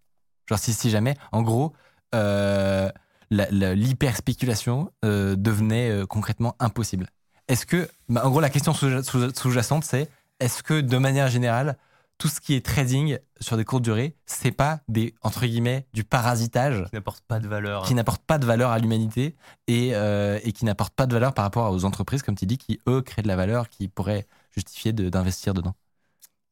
Genre 0.49 0.59
si, 0.59 0.73
si 0.73 0.91
jamais, 0.91 1.17
en 1.33 1.43
gros, 1.43 1.73
euh, 2.15 2.91
la- 3.31 3.49
la- 3.51 3.75
l'hyper-spéculation 3.75 4.93
euh, 5.05 5.35
devenait 5.37 5.91
euh, 5.91 6.07
concrètement 6.07 6.55
impossible. 6.61 7.09
Est-ce 7.49 7.67
que, 7.67 7.89
bah, 8.09 8.25
en 8.25 8.31
gros, 8.31 8.41
la 8.41 8.51
question 8.51 8.73
sous- 8.73 9.03
sous- 9.03 9.35
sous-jacente, 9.35 9.85
c'est 9.85 10.09
est-ce 10.39 10.63
que 10.63 10.81
de 10.81 10.99
manière 10.99 11.29
générale, 11.29 11.77
tout 12.19 12.29
ce 12.29 12.41
qui 12.41 12.55
est 12.55 12.65
trading 12.65 13.19
sur 13.41 13.57
des 13.57 13.65
courtes 13.65 13.83
durées, 13.83 14.17
c'est 14.25 14.53
pas 14.53 14.81
des, 14.89 15.15
entre 15.23 15.47
guillemets, 15.47 15.87
du 15.93 16.05
parasitage 16.05 16.85
Qui 16.91 16.95
n'apporte 16.95 17.25
pas 17.27 17.41
de 17.41 17.49
valeur. 17.49 17.83
qui 17.83 17.95
n'apporte 17.95 18.23
pas 18.25 18.39
de 18.39 18.47
valeur 18.47 18.71
à 18.71 18.79
l'humanité 18.79 19.35
et, 19.67 19.91
euh, 19.95 20.39
et 20.45 20.53
qui 20.53 20.65
n'apporte 20.65 20.95
pas 20.95 21.07
de 21.07 21.13
valeur 21.13 21.35
par 21.35 21.45
rapport 21.45 21.71
aux 21.73 21.85
entreprises, 21.85 22.23
comme 22.23 22.37
tu 22.37 22.47
dis, 22.47 22.57
qui, 22.59 22.81
eux, 22.89 23.03
créent 23.03 23.23
de 23.23 23.29
la 23.29 23.37
valeur, 23.37 23.69
qui 23.69 23.89
pourraient 23.89 24.27
justifier 24.55 24.93
de- 24.93 25.09
d'investir 25.11 25.53
dedans? 25.55 25.75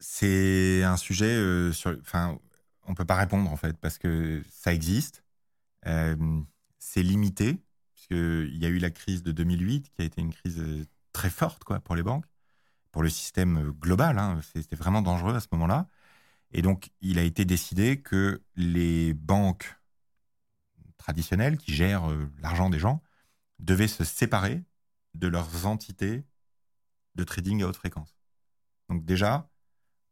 C'est 0.07 0.83
un 0.85 0.99
sujet 0.99 1.35
euh, 1.35 1.73
sur. 1.73 1.97
Enfin, 2.03 2.39
on 2.87 2.95
peut 2.95 3.07
pas 3.07 3.15
répondre 3.17 3.51
en 3.51 3.57
fait 3.57 3.79
parce 3.79 3.97
que 3.97 4.43
ça 4.51 4.75
existe. 4.75 5.25
Euh, 5.87 6.43
c'est 6.79 7.03
limité 7.03 7.59
puisqu'il 7.95 8.57
y 8.59 8.67
a 8.67 8.69
eu 8.69 8.79
la 8.79 8.91
crise 8.91 9.23
de 9.23 9.33
2008 9.33 9.91
qui 9.91 10.03
a 10.03 10.05
été 10.05 10.21
une 10.21 10.33
crise 10.35 10.61
euh, 10.61 10.85
très 11.13 11.31
forte 11.31 11.65
quoi 11.65 11.81
pour 11.81 11.97
les 11.97 12.03
banques, 12.03 12.27
pour 12.93 13.03
le 13.03 13.09
système 13.09 13.71
global. 13.71 14.19
hein. 14.19 14.41
C'était 14.55 14.77
vraiment 14.77 15.01
dangereux 15.01 15.35
à 15.35 15.41
ce 15.41 15.49
moment-là. 15.53 15.89
Et 16.53 16.61
donc, 16.61 16.91
il 17.01 17.19
a 17.19 17.23
été 17.23 17.47
décidé 17.47 18.03
que 18.03 18.43
les 18.57 19.15
banques 19.15 19.75
traditionnelles 20.99 21.57
qui 21.57 21.75
gèrent 21.75 22.09
l'argent 22.43 22.69
des 22.69 22.79
gens 22.79 23.03
devaient 23.59 23.89
se 23.89 24.05
séparer 24.05 24.63
de 25.15 25.29
leurs 25.29 25.67
entités 25.67 26.25
de 27.15 27.25
trading 27.25 27.63
à 27.63 27.69
haute 27.69 27.77
fréquence. 27.77 28.15
Donc 28.91 29.05
déjà, 29.07 29.49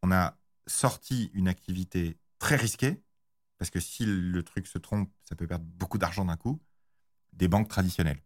on 0.02 0.10
a 0.12 0.36
sorti 0.66 1.30
une 1.34 1.48
activité 1.48 2.16
très 2.38 2.56
risquée, 2.56 3.02
parce 3.58 3.70
que 3.70 3.80
si 3.80 4.04
le 4.06 4.42
truc 4.42 4.66
se 4.66 4.78
trompe, 4.78 5.10
ça 5.22 5.34
peut 5.36 5.46
perdre 5.46 5.64
beaucoup 5.64 5.98
d'argent 5.98 6.24
d'un 6.24 6.36
coup, 6.36 6.60
des 7.32 7.48
banques 7.48 7.68
traditionnelles. 7.68 8.20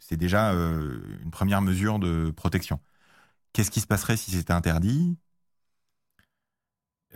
C'est 0.00 0.16
déjà 0.16 0.52
euh, 0.52 1.00
une 1.22 1.30
première 1.30 1.62
mesure 1.62 1.98
de 1.98 2.30
protection. 2.36 2.80
Qu'est-ce 3.52 3.70
qui 3.70 3.80
se 3.80 3.86
passerait 3.86 4.16
si 4.16 4.30
c'était 4.32 4.52
interdit? 4.52 5.16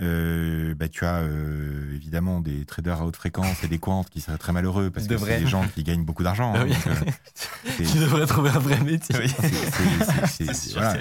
Euh, 0.01 0.75
bah, 0.75 0.89
Tu 0.89 1.05
as 1.05 1.21
euh, 1.21 1.95
évidemment 1.95 2.41
des 2.41 2.65
traders 2.67 3.01
à 3.01 3.07
haute 3.07 3.17
fréquence 3.17 3.65
et 3.65 3.69
des 3.69 3.79
quants 3.79 4.05
qui 4.05 4.21
seraient 4.21 4.39
très 4.39 4.53
malheureux, 4.53 4.91
parce 4.91 5.07
que 5.07 5.13
Devraient. 5.15 5.39
c'est 5.39 5.45
des 5.45 5.47
gens 5.51 5.67
qui 5.69 5.83
gagnent 5.85 6.05
beaucoup 6.05 6.23
d'argent. 6.23 6.55
hein, 6.55 6.67
tu 7.77 7.83
devrais 7.99 8.27
trouver 8.27 8.51
un 8.51 8.59
vrai 8.59 8.81
métier. 8.83 9.17
Oui. 9.19 9.29
c'est- 9.29 9.49
c'est- 9.49 9.71
c'est- 9.71 10.27
C'est 10.27 10.45
c'est- 10.55 10.55
sûr 10.55 10.81
voilà, 10.81 10.99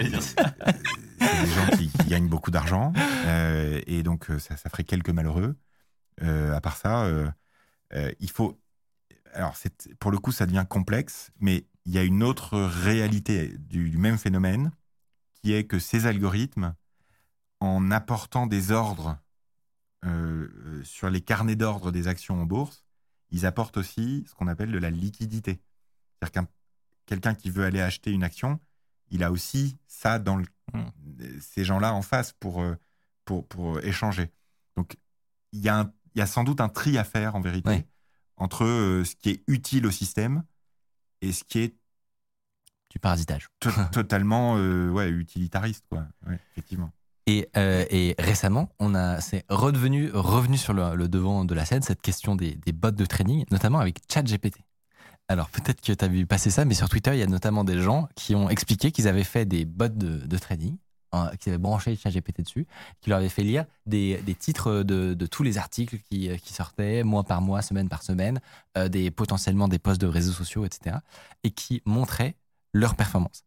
des 1.43 1.51
gens 1.51 1.67
qui, 1.77 1.91
gagnent 2.07 2.27
beaucoup 2.27 2.51
d'argent 2.51 2.93
euh, 3.25 3.81
et 3.87 4.03
donc 4.03 4.29
euh, 4.29 4.39
ça, 4.39 4.55
ferait 4.57 4.83
quelques 4.83 5.09
malheureux. 5.09 5.55
Euh, 6.21 6.53
à 6.53 6.61
part 6.61 6.77
ça, 6.77 7.05
euh, 7.05 7.29
il 8.19 8.29
faut. 8.29 8.59
Alors, 9.33 9.55
pour 9.99 10.11
le 10.11 10.17
coup, 10.17 10.31
ça 10.31 10.45
devient 10.45 10.65
complexe, 10.67 11.31
mais 11.39 11.65
il 11.85 11.93
y 11.93 11.97
a 11.97 12.03
une 12.03 12.23
autre 12.23 12.57
réalité 12.57 13.57
du, 13.57 13.97
même 13.97 14.17
phénomène 14.17 14.71
qui 15.33 15.53
est 15.53 15.65
que 15.65 15.77
ces 15.77 16.05
algorithmes, 16.05 16.73
en 17.59 17.91
apportant 17.91 18.47
des 18.47 18.71
ordres 18.71 19.17
sur 20.83 21.09
les 21.09 21.21
carnets 21.21 21.55
d'ordre 21.55 21.91
des 21.91 22.07
actions 22.07 22.39
en 22.39 22.45
bourse, 22.45 22.85
ils 23.31 23.45
apportent 23.45 23.77
aussi 23.77 24.23
ce 24.27 24.35
qu'on 24.35 24.47
appelle 24.47 24.71
de 24.71 24.77
la 24.77 24.91
liquidité. 24.91 25.59
C'est-à-dire 26.13 26.31
qu'un 26.31 26.47
quelqu'un 27.05 27.35
qui 27.35 27.49
veut 27.49 27.63
aller 27.63 27.81
acheter 27.81 28.11
une 28.11 28.23
action, 28.23 28.59
il 29.09 29.23
a 29.23 29.31
aussi 29.31 29.77
ça 29.87 30.19
dans 30.19 30.37
le, 30.37 30.45
Hmm. 30.75 31.39
ces 31.41 31.63
gens-là 31.63 31.93
en 31.93 32.01
face 32.01 32.33
pour, 32.33 32.61
euh, 32.61 32.75
pour, 33.25 33.47
pour 33.47 33.79
échanger. 33.79 34.31
Donc, 34.75 34.97
il 35.51 35.59
y, 35.61 35.69
a 35.69 35.79
un- 35.79 35.93
y 36.15 36.21
a 36.21 36.25
sans 36.27 36.43
doute 36.43 36.61
un 36.61 36.69
tri 36.69 36.97
à 36.97 37.03
faire 37.03 37.35
en 37.35 37.41
vérité 37.41 37.85
entre 38.37 38.65
euh, 38.65 39.03
ce 39.05 39.15
qui 39.15 39.29
est 39.29 39.43
utile 39.47 39.85
au 39.87 39.91
système 39.91 40.43
et 41.21 41.31
ce 41.31 41.43
qui 41.43 41.59
est 41.59 41.75
Du 42.89 42.99
parasitage. 42.99 43.47
to- 43.59 43.69
totalement 43.91 44.57
euh, 44.57 44.89
ouais, 44.89 45.09
utilitariste. 45.09 45.85
Quoi. 45.89 46.05
Ouais, 46.27 46.39
effectivement. 46.51 46.91
Et, 47.27 47.49
euh, 47.57 47.85
et 47.89 48.13
récemment, 48.19 48.69
on 48.79 48.93
a, 48.93 49.19
c'est 49.19 49.45
redevenu, 49.49 50.11
revenu 50.11 50.57
sur 50.57 50.73
le, 50.73 50.95
le 50.95 51.07
devant 51.07 51.43
de 51.43 51.55
la 51.55 51.65
scène 51.65 51.81
cette 51.81 52.01
question 52.01 52.35
des, 52.35 52.55
des 52.55 52.71
bots 52.71 52.91
de 52.91 53.05
trading, 53.05 53.45
notamment 53.49 53.79
avec 53.79 53.99
ChatGPT. 54.11 54.57
Alors 55.27 55.49
peut-être 55.49 55.81
que 55.81 55.91
tu 55.91 56.05
as 56.05 56.07
vu 56.07 56.25
passer 56.25 56.51
ça, 56.51 56.65
mais 56.65 56.75
sur 56.75 56.87
Twitter, 56.87 57.11
il 57.13 57.19
y 57.19 57.23
a 57.23 57.27
notamment 57.27 57.63
des 57.63 57.81
gens 57.81 58.07
qui 58.15 58.35
ont 58.35 58.49
expliqué 58.49 58.91
qu'ils 58.91 59.07
avaient 59.07 59.23
fait 59.23 59.45
des 59.45 59.65
bots 59.65 59.87
de, 59.87 60.19
de 60.25 60.37
trading, 60.37 60.77
hein, 61.13 61.31
qu'ils 61.39 61.51
avaient 61.51 61.61
branché 61.61 61.95
ChatGPT 61.95 62.41
dessus, 62.41 62.67
qui 63.01 63.09
leur 63.09 63.17
avaient 63.17 63.29
fait 63.29 63.41
lire 63.41 63.65
des, 63.87 64.21
des 64.21 64.35
titres 64.35 64.83
de, 64.83 65.15
de 65.15 65.25
tous 65.25 65.41
les 65.41 65.57
articles 65.57 65.97
qui, 65.97 66.29
qui 66.37 66.53
sortaient 66.53 67.03
mois 67.03 67.23
par 67.23 67.41
mois, 67.41 67.63
semaine 67.63 67.89
par 67.89 68.03
semaine, 68.03 68.39
euh, 68.77 68.87
des, 68.87 69.09
potentiellement 69.09 69.67
des 69.67 69.79
posts 69.79 69.99
de 70.01 70.07
réseaux 70.07 70.33
sociaux, 70.33 70.63
etc., 70.63 70.97
et 71.43 71.49
qui 71.49 71.81
montraient 71.85 72.35
leur 72.73 72.95
performance. 72.95 73.45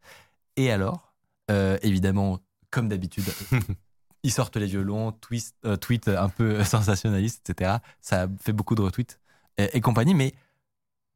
Et 0.56 0.72
alors, 0.72 1.14
euh, 1.52 1.78
évidemment, 1.82 2.40
comme 2.70 2.88
d'habitude, 2.88 3.24
ils 4.24 4.32
sortent 4.32 4.56
les 4.56 4.66
violons, 4.66 5.12
twist, 5.12 5.54
euh, 5.64 5.76
tweets 5.76 6.08
un 6.08 6.28
peu 6.28 6.64
sensationnalistes, 6.64 7.48
etc. 7.48 7.76
Ça 8.00 8.26
fait 8.40 8.52
beaucoup 8.52 8.74
de 8.74 8.82
retweets 8.82 9.20
et, 9.58 9.76
et 9.76 9.80
compagnie, 9.80 10.14
mais 10.14 10.34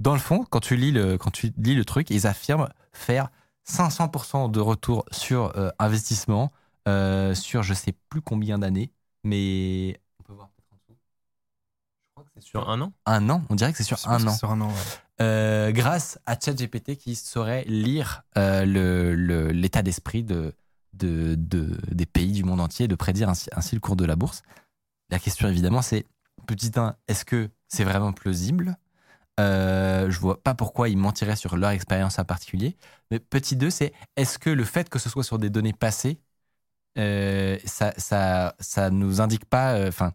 dans 0.03 0.15
le 0.15 0.19
fond, 0.21 0.45
quand 0.51 0.61
tu 0.61 0.77
lis 0.77 0.91
le, 0.91 1.17
quand 1.17 1.31
tu 1.31 1.53
lis 1.57 1.75
le 1.77 1.85
truc, 1.85 2.11
ils 2.11 2.27
affirment 2.27 2.69
faire 2.93 3.29
500% 3.69 4.51
de 4.51 4.59
retour 4.61 5.05
sur 5.13 5.57
euh, 5.57 5.71
investissement 5.79 6.53
euh, 6.89 7.35
sur 7.35 7.63
je 7.63 7.73
sais 7.75 7.93
plus 8.09 8.21
combien 8.21 8.59
d'années, 8.59 8.91
mais 9.23 10.01
on 10.19 10.25
peut 10.25 10.33
voir 10.33 10.49
peut-être 10.49 10.73
en 10.73 10.77
dessous. 10.77 10.99
Je 12.05 12.11
crois 12.15 12.25
que 12.25 12.31
c'est 12.35 12.43
Sur 12.43 12.69
un 12.69 12.81
an? 12.81 12.93
Un 13.07 13.31
an. 13.31 13.45
On 13.49 13.55
dirait 13.55 13.71
que 13.71 13.79
c'est 13.79 13.85
sur 13.85 13.99
un 14.09 14.27
an. 14.27 14.35
Sur 14.37 14.51
un 14.51 14.61
an, 14.61 14.69
ouais. 14.69 14.75
Euh, 15.21 15.69
euh, 15.69 15.73
grâce 15.73 16.19
à 16.27 16.37
ChatGPT 16.39 16.97
qui 16.97 17.15
saurait 17.15 17.65
lire 17.69 18.25
euh, 18.37 18.65
le- 18.65 19.15
le- 19.15 19.53
l'état 19.53 19.83
d'esprit 19.83 20.25
de, 20.25 20.53
de, 20.95 21.37
de- 21.37 21.79
des 21.93 22.07
pays 22.07 22.33
du 22.33 22.43
monde 22.43 22.61
entier 22.61 22.87
et 22.87 22.89
de 22.89 22.95
prédire 22.97 23.29
ainsi, 23.29 23.49
ainsi 23.53 23.77
le 23.77 23.81
cours 23.81 23.95
de 23.95 24.05
la 24.05 24.17
bourse. 24.17 24.43
La 25.11 25.21
question 25.21 25.47
évidemment 25.49 25.83
c'est, 25.83 26.07
petit 26.47 26.73
1, 26.75 26.97
est-ce 27.07 27.25
que 27.25 27.51
c'est 27.69 27.85
vraiment 27.85 28.13
plausible? 28.13 28.77
Euh, 29.41 30.11
Je 30.11 30.19
vois 30.19 30.43
pas 30.43 30.55
pourquoi 30.55 30.89
ils 30.89 30.99
mentiraient 30.99 31.37
sur 31.37 31.57
leur 31.57 31.71
expérience 31.71 32.19
en 32.19 32.25
particulier. 32.25 32.77
Mais 33.11 33.19
petit 33.19 33.57
2, 33.57 33.71
c'est 33.71 33.93
est-ce 34.17 34.39
que 34.39 34.51
le 34.51 34.65
fait 34.65 34.89
que 34.89 34.99
ce 34.99 35.09
soit 35.09 35.25
sur 35.25 35.39
des 35.39 35.51
données 35.51 35.73
passées, 35.73 36.21
euh, 36.99 37.59
ça, 37.65 37.93
ça, 37.97 38.55
ça 38.61 38.91
nous 38.91 39.21
indique 39.21 39.47
pas, 39.47 39.75
euh, 39.75 39.89
enfin, 39.89 40.13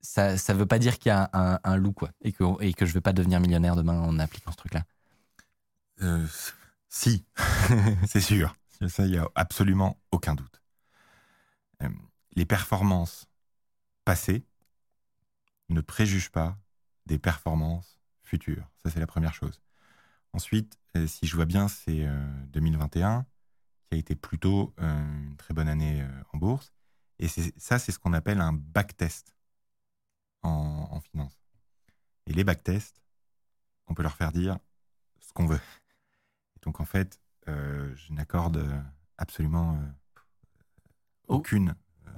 ça, 0.00 0.38
ça 0.38 0.54
veut 0.54 0.66
pas 0.66 0.78
dire 0.78 0.98
qu'il 0.98 1.10
y 1.10 1.12
a 1.12 1.30
un, 1.32 1.76
loup, 1.76 1.92
quoi, 1.92 2.10
et 2.22 2.32
que, 2.32 2.44
et 2.62 2.72
que 2.72 2.86
je 2.86 2.94
vais 2.94 3.00
pas 3.00 3.12
devenir 3.12 3.40
millionnaire 3.40 3.76
demain 3.76 4.00
en 4.00 4.18
appliquant 4.18 4.52
ce 4.52 4.56
truc-là? 4.56 4.84
Euh, 6.02 6.26
si, 6.88 7.24
c'est 8.06 8.20
sûr. 8.20 8.56
Ça, 8.88 9.04
il 9.04 9.10
n'y 9.10 9.18
a 9.18 9.28
absolument 9.34 9.98
aucun 10.12 10.34
doute. 10.34 10.62
Les 12.36 12.46
performances 12.46 13.26
passées 14.04 14.44
ne 15.68 15.80
préjugent 15.80 16.30
pas 16.30 16.56
des 17.06 17.18
performances 17.18 17.97
futures. 18.28 18.68
Ça, 18.82 18.90
c'est 18.90 19.00
la 19.00 19.06
première 19.06 19.34
chose. 19.34 19.60
Ensuite, 20.32 20.78
euh, 20.96 21.06
si 21.06 21.26
je 21.26 21.36
vois 21.36 21.46
bien, 21.46 21.68
c'est 21.68 22.06
euh, 22.06 22.44
2021 22.48 23.26
qui 23.88 23.94
a 23.96 23.98
été 23.98 24.14
plutôt 24.16 24.74
euh, 24.80 25.22
une 25.24 25.36
très 25.36 25.54
bonne 25.54 25.68
année 25.68 26.02
euh, 26.02 26.22
en 26.32 26.38
bourse. 26.38 26.72
Et 27.18 27.28
ça, 27.28 27.78
c'est 27.78 27.92
ce 27.92 27.98
qu'on 27.98 28.12
appelle 28.12 28.40
un 28.40 28.52
backtest 28.52 29.34
en, 30.42 30.88
en 30.90 31.00
finance. 31.00 31.40
Et 32.26 32.32
les 32.32 32.44
backtests, 32.44 33.02
on 33.88 33.94
peut 33.94 34.02
leur 34.02 34.16
faire 34.16 34.32
dire 34.32 34.58
ce 35.20 35.32
qu'on 35.32 35.46
veut. 35.46 35.60
Et 36.56 36.60
donc, 36.62 36.80
en 36.80 36.84
fait, 36.84 37.20
euh, 37.48 37.94
je 37.96 38.12
n'accorde 38.12 38.58
euh, 38.58 38.82
absolument 39.16 39.74
euh, 39.76 39.86
Oh. 41.28 41.36
aucune 41.36 41.74
euh, 42.06 42.10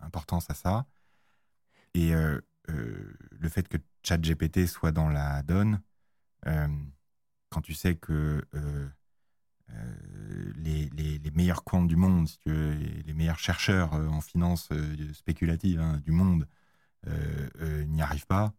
importance 0.00 0.48
à 0.50 0.54
ça. 0.54 0.86
Et 1.94 2.14
euh, 2.14 2.38
euh, 2.38 2.40
le 2.68 3.48
fait 3.48 3.66
que 3.68 3.76
ChatGPT 4.04 4.66
soit 4.66 4.92
dans 4.92 5.08
la 5.08 5.42
donne, 5.42 5.80
euh, 6.46 6.68
quand 7.50 7.60
tu 7.60 7.74
sais 7.74 7.96
que 7.96 8.44
euh, 8.54 8.88
euh, 9.70 10.52
les, 10.56 10.88
les- 10.90 11.18
les 11.18 11.30
meilleurs 11.32 11.64
comptes 11.64 11.88
du 11.88 11.96
monde, 11.96 12.28
si 12.28 12.38
tu 12.38 12.50
veux, 12.50 12.72
les, 12.74 13.02
les 13.02 13.12
meilleurs 13.14 13.38
chercheurs 13.38 13.92
en 13.94 14.20
finance 14.20 14.68
spéculative 15.12 15.80
hein, 15.80 15.98
du 16.04 16.12
monde 16.12 16.46
n'y 17.86 18.02
arrivent 18.02 18.26
pas, 18.26 18.52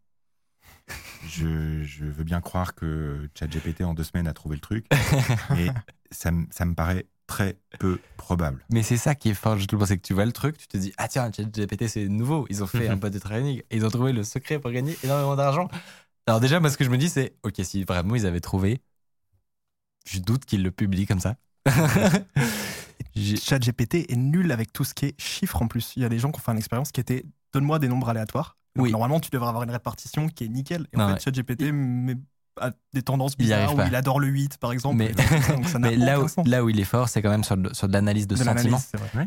je, 1.28 1.84
je 1.84 2.06
veux 2.06 2.24
bien 2.24 2.42
croire 2.42 2.76
que 2.76 3.30
ChatGPT 3.38 3.82
en 3.82 3.94
deux 3.94 4.04
semaines 4.04 4.28
a 4.28 4.34
trouvé 4.34 4.56
le 4.56 4.62
truc, 4.62 4.88
mais 5.52 5.68
ça 6.12 6.32
me 6.32 6.74
paraît 6.74 7.08
très 7.32 7.58
peu 7.80 8.00
probable. 8.18 8.64
Mais 8.70 8.84
c'est 8.84 8.98
ça 8.98 9.16
qui 9.16 9.30
est 9.30 9.34
fort, 9.34 9.58
je 9.58 9.66
trouve, 9.66 9.86
c'est 9.86 9.98
que 9.98 10.06
tu 10.06 10.14
vois 10.14 10.26
le 10.26 10.34
truc, 10.34 10.58
tu 10.58 10.68
te 10.68 10.78
dis, 10.78 10.94
ah 10.98 11.08
tiens, 11.08 11.32
ChatGPT 11.32 11.88
c'est 11.88 12.08
nouveau, 12.10 12.46
ils 12.50 12.62
ont 12.64 12.68
fait 12.68 12.88
un 12.96 12.98
pote 12.98 13.14
de 13.14 13.20
training, 13.20 13.62
et 13.70 13.76
ils 13.78 13.86
ont 13.86 13.90
trouvé 13.90 14.12
le 14.12 14.24
secret 14.24 14.60
pour 14.60 14.72
gagner 14.72 14.98
énormément 15.04 15.36
d'argent. 15.36 15.70
Alors 16.28 16.40
déjà, 16.40 16.60
moi 16.60 16.70
ce 16.70 16.78
que 16.78 16.84
je 16.84 16.90
me 16.90 16.98
dis, 16.98 17.10
c'est, 17.10 17.34
ok, 17.44 17.56
si 17.64 17.84
vraiment 17.84 18.16
ils 18.16 18.26
avaient 18.26 18.42
trouvé, 18.42 18.82
je 20.06 20.20
doute 20.20 20.46
qu'ils 20.46 20.64
le 20.64 20.72
publient 20.72 21.06
comme 21.08 21.20
ça. 21.22 21.36
ChatGPT 23.16 24.10
est 24.12 24.16
nul 24.16 24.52
avec 24.52 24.72
tout 24.74 24.84
ce 24.84 24.94
qui 24.94 25.06
est 25.08 25.22
chiffres 25.22 25.62
en 25.62 25.68
plus. 25.68 25.94
Il 25.96 26.02
y 26.02 26.06
a 26.06 26.10
des 26.10 26.20
gens 26.20 26.32
qui 26.32 26.40
ont 26.40 26.44
fait 26.44 26.52
une 26.52 26.58
expérience 26.58 26.92
qui 26.92 27.00
était 27.02 27.26
donne-moi 27.54 27.80
des 27.80 27.88
nombres 27.88 28.10
aléatoires. 28.10 28.58
Donc, 28.76 28.86
Oui. 28.86 28.92
Normalement, 28.92 29.20
tu 29.20 29.30
devrais 29.30 29.50
avoir 29.50 29.64
une 29.64 29.72
répartition 29.72 30.28
qui 30.30 30.46
est 30.46 30.48
nickel. 30.48 30.88
Et 30.94 30.98
Non, 30.98 31.06
en 31.06 31.16
fait, 31.16 31.24
ChatGPT 31.24 31.72
met- 31.74 32.16
a 32.62 32.72
des 32.94 33.02
tendances 33.02 33.34
Il 33.34 33.44
bizarres 33.44 33.76
où 33.76 33.82
il 33.88 33.96
adore 33.96 34.20
le 34.20 34.28
8, 34.28 34.58
par 34.58 34.72
exemple. 34.72 34.98
Mais- 34.98 35.10
Donc, 35.14 35.68
ça 35.68 35.80
n'a 35.80 35.90
Mais 35.92 35.96
là 35.98 36.20
où, 36.22 36.28
là 36.46 36.64
où 36.64 36.70
il 36.70 36.80
est 36.80 36.84
fort, 36.86 37.10
c'est 37.10 37.22
quand 37.22 37.30
même 37.30 37.44
sur, 37.44 37.58
sur 37.74 37.88
de 37.88 37.94
l'analyse 37.94 38.28
de, 38.28 38.36
De 38.36 38.44
sentiments. 38.44 38.78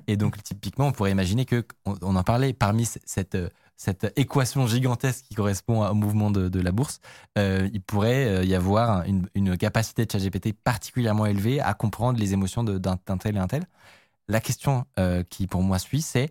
Et 0.07 0.17
donc, 0.17 0.43
typiquement, 0.43 0.87
on 0.89 0.93
pourrait 0.93 1.11
imaginer 1.11 1.45
que, 1.45 1.65
on, 1.85 1.95
on 2.03 2.17
en 2.17 2.23
parlait, 2.23 2.53
parmi 2.53 2.87
cette, 2.87 3.35
euh, 3.35 3.49
cette 3.77 4.13
équation 4.17 4.67
gigantesque 4.67 5.25
qui 5.29 5.35
correspond 5.35 5.85
au 5.87 5.95
mouvement 5.95 6.31
de, 6.31 6.49
de 6.49 6.61
la 6.61 6.71
bourse, 6.73 7.01
euh, 7.39 7.69
il 7.73 7.81
pourrait 7.83 8.27
euh, 8.27 8.45
y 8.45 8.55
avoir 8.55 9.03
une, 9.05 9.29
une 9.35 9.57
capacité 9.57 10.07
de 10.07 10.11
ChatGPT 10.13 10.53
particulièrement 10.53 11.27
élevée 11.27 11.61
à 11.61 11.75
comprendre 11.75 12.19
les 12.19 12.33
émotions 12.33 12.63
d'un 12.65 12.79
d'un 12.79 13.17
tel 13.19 13.37
et 13.37 13.39
un 13.41 13.47
tel. 13.49 13.65
La 14.29 14.41
question 14.41 14.87
euh, 14.99 15.23
qui, 15.29 15.47
pour 15.47 15.63
moi, 15.63 15.79
suit, 15.79 16.03
c'est 16.03 16.31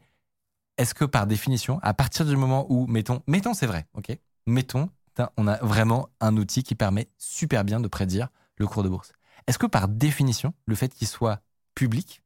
est-ce 0.77 0.95
que 0.95 1.05
par 1.05 1.27
définition, 1.27 1.79
à 1.83 1.93
partir 1.93 2.25
du 2.25 2.35
moment 2.35 2.65
où, 2.69 2.87
mettons, 2.87 3.21
mettons, 3.27 3.53
c'est 3.53 3.67
vrai, 3.67 3.85
ok 3.93 4.17
Mettons, 4.47 4.89
putain, 5.13 5.29
on 5.37 5.47
a 5.47 5.57
vraiment 5.63 6.09
un 6.19 6.35
outil 6.37 6.63
qui 6.63 6.73
permet 6.75 7.07
super 7.17 7.63
bien 7.63 7.79
de 7.79 7.87
prédire 7.87 8.29
le 8.57 8.65
cours 8.67 8.83
de 8.83 8.89
bourse. 8.89 9.13
Est-ce 9.47 9.59
que 9.59 9.67
par 9.67 9.87
définition, 9.87 10.53
le 10.65 10.75
fait 10.75 10.89
qu'il 10.93 11.07
soit 11.07 11.41
public, 11.75 12.23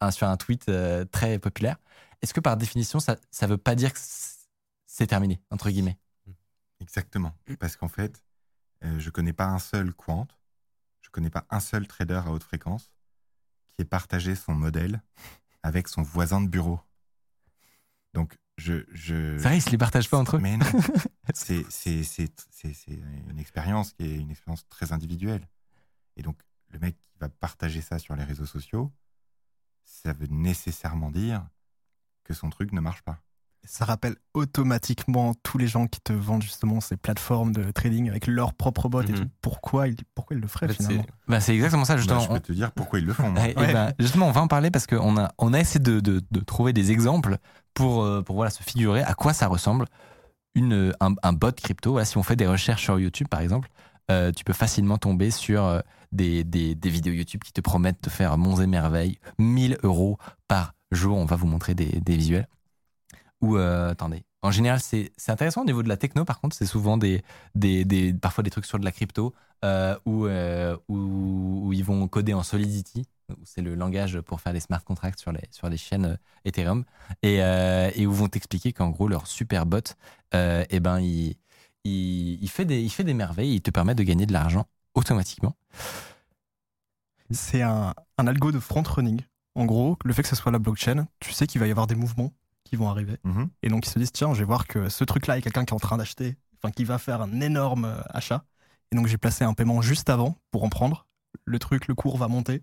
un- 0.00 0.10
sur 0.10 0.28
un 0.28 0.36
tweet 0.36 0.68
euh, 0.68 1.04
très 1.04 1.38
populaire, 1.38 1.76
est-ce 2.20 2.32
que 2.34 2.40
par 2.40 2.56
définition, 2.56 3.00
ça 3.00 3.16
ne 3.42 3.46
veut 3.46 3.58
pas 3.58 3.74
dire 3.74 3.92
que 3.92 3.98
c'est 4.86 5.06
terminé, 5.06 5.40
entre 5.50 5.70
guillemets? 5.70 5.98
Exactement. 6.80 7.34
Parce 7.58 7.76
qu'en 7.76 7.88
fait, 7.88 8.22
euh, 8.84 8.98
je 9.00 9.10
connais 9.10 9.32
pas 9.32 9.46
un 9.46 9.58
seul 9.58 9.94
quant, 9.94 10.28
je 11.00 11.10
connais 11.10 11.30
pas 11.30 11.46
un 11.50 11.60
seul 11.60 11.86
trader 11.88 12.20
à 12.24 12.30
haute 12.30 12.44
fréquence 12.44 12.92
qui 13.70 13.82
ait 13.82 13.86
partagé 13.86 14.34
son 14.36 14.54
modèle 14.54 15.02
avec 15.64 15.88
son 15.88 16.02
voisin 16.02 16.40
de 16.40 16.48
bureau. 16.48 16.80
Donc, 18.14 18.36
je. 18.58 18.84
je 18.92 19.38
C'est 19.38 19.44
vrai, 19.48 19.58
ils 19.58 19.62
se 19.62 19.70
les 19.70 19.78
partagent 19.78 20.10
pas 20.10 20.18
entre 20.18 20.36
eux? 20.36 20.40
Mais 20.40 20.56
non. 20.56 20.66
c'est, 21.34 21.64
c'est, 21.70 22.02
c'est, 22.02 22.30
c'est, 22.50 22.72
c'est 22.74 22.92
une 23.30 23.38
expérience 23.38 23.92
qui 23.92 24.04
est 24.04 24.16
une 24.16 24.30
expérience 24.30 24.66
très 24.68 24.92
individuelle. 24.92 25.48
Et 26.16 26.22
donc, 26.22 26.38
le 26.70 26.78
mec 26.78 26.96
qui 26.96 27.18
va 27.20 27.28
partager 27.28 27.80
ça 27.80 27.98
sur 27.98 28.16
les 28.16 28.24
réseaux 28.24 28.46
sociaux, 28.46 28.92
ça 29.84 30.12
veut 30.12 30.26
nécessairement 30.28 31.10
dire 31.10 31.46
que 32.24 32.34
son 32.34 32.50
truc 32.50 32.72
ne 32.72 32.80
marche 32.80 33.02
pas. 33.02 33.18
Ça 33.64 33.84
rappelle 33.84 34.16
automatiquement 34.34 35.34
tous 35.44 35.56
les 35.56 35.68
gens 35.68 35.86
qui 35.86 36.00
te 36.00 36.12
vendent 36.12 36.42
justement 36.42 36.80
ces 36.80 36.96
plateformes 36.96 37.52
de 37.52 37.70
trading 37.70 38.08
avec 38.10 38.26
leur 38.26 38.54
propre 38.54 38.88
bot 38.88 39.02
et 39.02 39.06
Mhm. 39.12 39.14
tout. 39.14 39.30
Pourquoi 39.40 39.86
ils, 39.86 39.96
pourquoi 40.16 40.36
ils 40.36 40.40
le 40.40 40.48
feraient 40.48 40.66
En 40.66 40.68
fait, 40.70 40.74
finalement? 40.74 41.06
Bah, 41.28 41.40
C'est 41.40 41.54
exactement 41.54 41.84
ça, 41.84 41.94
Bah, 41.94 41.98
justement. 41.98 42.20
je 42.20 42.28
peux 42.28 42.40
te 42.40 42.52
dire 42.52 42.72
pourquoi 42.72 42.98
ils 42.98 43.04
le 43.06 43.12
font. 43.12 43.30
moi. 43.30 43.46
Ben, 43.54 43.94
justement, 44.00 44.26
on 44.26 44.32
va 44.32 44.40
en 44.40 44.48
parler 44.48 44.72
parce 44.72 44.88
qu'on 44.88 45.16
a, 45.16 45.32
on 45.38 45.52
a 45.52 45.60
essayé 45.60 45.78
de, 45.78 46.00
de- 46.00 46.22
de 46.28 46.40
trouver 46.40 46.72
des 46.72 46.90
exemples 46.90 47.38
pour, 47.72 48.02
euh, 48.02 48.22
pour 48.22 48.34
voilà, 48.34 48.50
se 48.50 48.62
figurer 48.64 49.02
à 49.04 49.14
quoi 49.14 49.32
ça 49.32 49.46
ressemble 49.46 49.86
un, 50.56 51.14
un 51.22 51.32
bot 51.32 51.52
crypto. 51.52 52.02
Si 52.04 52.16
on 52.16 52.22
fait 52.22 52.36
des 52.36 52.46
recherches 52.46 52.84
sur 52.84 52.98
YouTube, 52.98 53.28
par 53.28 53.40
exemple, 53.40 53.68
euh, 54.10 54.32
tu 54.32 54.44
peux 54.44 54.52
facilement 54.52 54.98
tomber 54.98 55.30
sur 55.30 55.64
euh, 55.64 55.80
des, 56.10 56.44
des, 56.44 56.90
vidéos 56.90 57.14
YouTube 57.14 57.42
qui 57.44 57.52
te 57.52 57.60
promettent 57.60 58.02
de 58.04 58.10
faire 58.10 58.36
monts 58.36 58.60
et 58.60 58.66
merveilles, 58.66 59.18
1000 59.38 59.78
euros 59.82 60.18
par 60.48 60.74
jour. 60.90 61.16
On 61.16 61.24
va 61.24 61.36
vous 61.36 61.46
montrer 61.46 61.74
des, 61.74 62.00
des 62.00 62.16
visuels. 62.16 62.48
Ou, 63.40 63.56
euh, 63.56 63.90
attendez, 63.90 64.24
en 64.42 64.50
général, 64.50 64.80
c'est 64.80 65.12
intéressant 65.28 65.62
au 65.62 65.64
niveau 65.64 65.82
de 65.82 65.88
la 65.88 65.96
techno, 65.96 66.24
par 66.24 66.40
contre, 66.40 66.56
c'est 66.56 66.66
souvent 66.66 66.96
des, 66.96 67.22
des, 67.54 67.84
des, 67.84 68.12
parfois 68.12 68.42
des 68.44 68.50
trucs 68.50 68.66
sur 68.66 68.78
de 68.78 68.84
la 68.84 68.92
crypto 68.92 69.34
où, 70.04 70.26
où 70.88 71.72
ils 71.72 71.84
vont 71.84 72.08
coder 72.08 72.34
en 72.34 72.42
Solidity. 72.42 73.06
Où 73.30 73.44
C'est 73.44 73.62
le 73.62 73.74
langage 73.74 74.20
pour 74.20 74.40
faire 74.40 74.52
des 74.52 74.60
smart 74.60 74.82
contracts 74.82 75.18
sur 75.18 75.32
les, 75.32 75.42
sur 75.50 75.68
les 75.68 75.76
chaînes 75.76 76.04
euh, 76.04 76.16
Ethereum. 76.44 76.84
Et, 77.22 77.42
euh, 77.42 77.90
et 77.94 78.06
où 78.06 78.12
vont 78.12 78.28
t'expliquer 78.28 78.72
qu'en 78.72 78.90
gros, 78.90 79.08
leur 79.08 79.26
super 79.26 79.66
bot, 79.66 79.80
euh, 80.34 80.64
eh 80.70 80.80
ben, 80.80 81.00
il, 81.00 81.36
il, 81.84 82.42
il 82.42 82.48
fait 82.48 82.64
des, 82.64 82.80
il 82.80 82.90
fait 82.90 83.04
des 83.04 83.14
merveilles, 83.14 83.54
il 83.54 83.60
te 83.62 83.70
permet 83.70 83.94
de 83.94 84.02
gagner 84.02 84.26
de 84.26 84.32
l'argent 84.32 84.66
automatiquement. 84.94 85.56
C'est 87.30 87.62
un, 87.62 87.94
un 88.18 88.26
algo 88.26 88.52
de 88.52 88.58
front 88.58 88.82
running. 88.82 89.22
En 89.54 89.64
gros, 89.64 89.98
le 90.04 90.12
fait 90.12 90.22
que 90.22 90.28
ce 90.28 90.36
soit 90.36 90.52
la 90.52 90.58
blockchain, 90.58 91.06
tu 91.20 91.32
sais 91.32 91.46
qu'il 91.46 91.60
va 91.60 91.66
y 91.66 91.70
avoir 91.70 91.86
des 91.86 91.94
mouvements 91.94 92.32
qui 92.64 92.76
vont 92.76 92.88
arriver. 92.88 93.16
Mhm. 93.24 93.50
Et 93.62 93.68
donc 93.68 93.86
ils 93.86 93.90
se 93.90 93.98
disent 93.98 94.12
tiens, 94.12 94.32
je 94.34 94.40
vais 94.40 94.44
voir 94.44 94.66
que 94.66 94.88
ce 94.88 95.04
truc-là, 95.04 95.34
a 95.34 95.40
quelqu'un 95.40 95.64
qui 95.64 95.72
est 95.72 95.76
en 95.76 95.80
train 95.80 95.98
d'acheter, 95.98 96.36
enfin 96.56 96.70
qui 96.70 96.84
va 96.84 96.98
faire 96.98 97.20
un 97.20 97.40
énorme 97.40 97.84
euh, 97.84 98.00
achat. 98.10 98.44
Et 98.90 98.96
donc 98.96 99.06
j'ai 99.06 99.18
placé 99.18 99.44
un 99.44 99.54
paiement 99.54 99.82
juste 99.82 100.10
avant 100.10 100.36
pour 100.50 100.64
en 100.64 100.68
prendre. 100.68 101.06
Le 101.44 101.58
truc, 101.58 101.86
le 101.88 101.94
cours 101.94 102.16
va 102.16 102.28
monter 102.28 102.62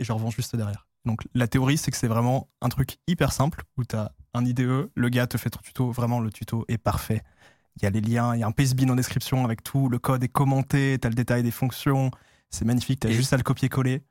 et 0.00 0.04
je 0.04 0.12
revends 0.12 0.30
juste 0.30 0.56
derrière. 0.56 0.86
Donc 1.04 1.20
la 1.34 1.46
théorie, 1.46 1.78
c'est 1.78 1.90
que 1.90 1.96
c'est 1.96 2.08
vraiment 2.08 2.48
un 2.60 2.68
truc 2.68 2.96
hyper 3.06 3.32
simple 3.32 3.62
où 3.76 3.84
tu 3.84 3.94
as 3.96 4.12
un 4.34 4.44
IDE, 4.44 4.90
le 4.94 5.08
gars 5.08 5.26
te 5.26 5.38
fait 5.38 5.50
ton 5.50 5.60
tuto, 5.62 5.90
vraiment 5.90 6.20
le 6.20 6.30
tuto 6.30 6.64
est 6.68 6.78
parfait. 6.78 7.22
Il 7.76 7.84
y 7.84 7.86
a 7.86 7.90
les 7.90 8.00
liens, 8.00 8.34
il 8.34 8.40
y 8.40 8.42
a 8.42 8.46
un 8.46 8.52
pastebin 8.52 8.88
en 8.90 8.96
description 8.96 9.44
avec 9.44 9.62
tout, 9.62 9.88
le 9.88 9.98
code 9.98 10.22
est 10.24 10.28
commenté, 10.28 10.98
tu 11.00 11.06
as 11.06 11.10
le 11.10 11.14
détail 11.16 11.42
des 11.42 11.50
fonctions, 11.50 12.10
c'est 12.50 12.64
magnifique, 12.64 13.00
tu 13.00 13.06
as 13.06 13.10
Et- 13.10 13.14
juste 13.14 13.32
à 13.32 13.36
le 13.36 13.42
copier-coller, 13.42 14.02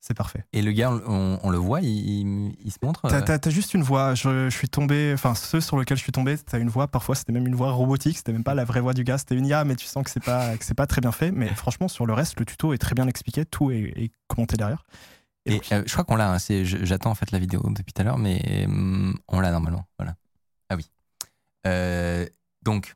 c'est 0.00 0.14
parfait. 0.14 0.44
Et 0.52 0.62
le 0.62 0.70
gars, 0.70 0.92
on, 0.92 1.40
on 1.42 1.50
le 1.50 1.58
voit, 1.58 1.80
il, 1.80 1.88
il- 1.88 2.56
il 2.64 2.70
se 2.70 2.78
montre. 2.82 3.00
T'as, 3.08 3.20
euh, 3.34 3.38
t'as 3.38 3.50
juste 3.50 3.74
une 3.74 3.82
voix. 3.82 4.14
Je, 4.14 4.48
je 4.48 4.56
suis 4.56 4.68
tombé, 4.68 5.10
enfin 5.12 5.34
ceux 5.34 5.60
sur 5.60 5.76
lesquels 5.78 5.96
je 5.96 6.02
suis 6.04 6.12
tombé, 6.12 6.38
t'as 6.38 6.60
une 6.60 6.68
voix. 6.68 6.86
Parfois, 6.86 7.16
c'était 7.16 7.32
même 7.32 7.46
une 7.48 7.56
voix 7.56 7.72
robotique. 7.72 8.16
C'était 8.16 8.32
même 8.32 8.44
pas 8.44 8.54
la 8.54 8.64
vraie 8.64 8.80
voix 8.80 8.94
du 8.94 9.02
gars. 9.02 9.18
C'était 9.18 9.34
une 9.34 9.44
IA, 9.46 9.64
mais 9.64 9.74
tu 9.74 9.86
sens 9.86 10.04
que 10.04 10.10
c'est 10.10 10.22
pas 10.22 10.56
que 10.56 10.72
pas 10.74 10.86
très 10.86 11.00
bien 11.00 11.10
fait. 11.12 11.32
Mais 11.32 11.48
franchement, 11.54 11.88
sur 11.88 12.06
le 12.06 12.12
reste, 12.12 12.38
le 12.38 12.46
tuto 12.46 12.72
est 12.72 12.78
très 12.78 12.94
bien 12.94 13.08
expliqué. 13.08 13.44
Tout 13.44 13.72
est, 13.72 13.92
est 13.96 14.12
commenté 14.28 14.56
derrière. 14.56 14.84
Et 15.48 15.60
euh, 15.72 15.82
je 15.86 15.92
crois 15.92 16.04
qu'on 16.04 16.16
l'a. 16.16 16.32
hein, 16.34 16.38
J'attends 16.62 17.10
en 17.10 17.14
fait 17.14 17.30
la 17.32 17.38
vidéo 17.38 17.62
depuis 17.70 17.92
tout 17.92 18.00
à 18.02 18.04
l'heure, 18.04 18.18
mais 18.18 18.64
hum, 18.66 19.18
on 19.28 19.40
l'a 19.40 19.50
normalement. 19.50 19.86
Voilà. 19.98 20.14
Ah 20.68 20.76
oui. 20.76 20.86
Euh, 21.66 22.26
donc, 22.62 22.94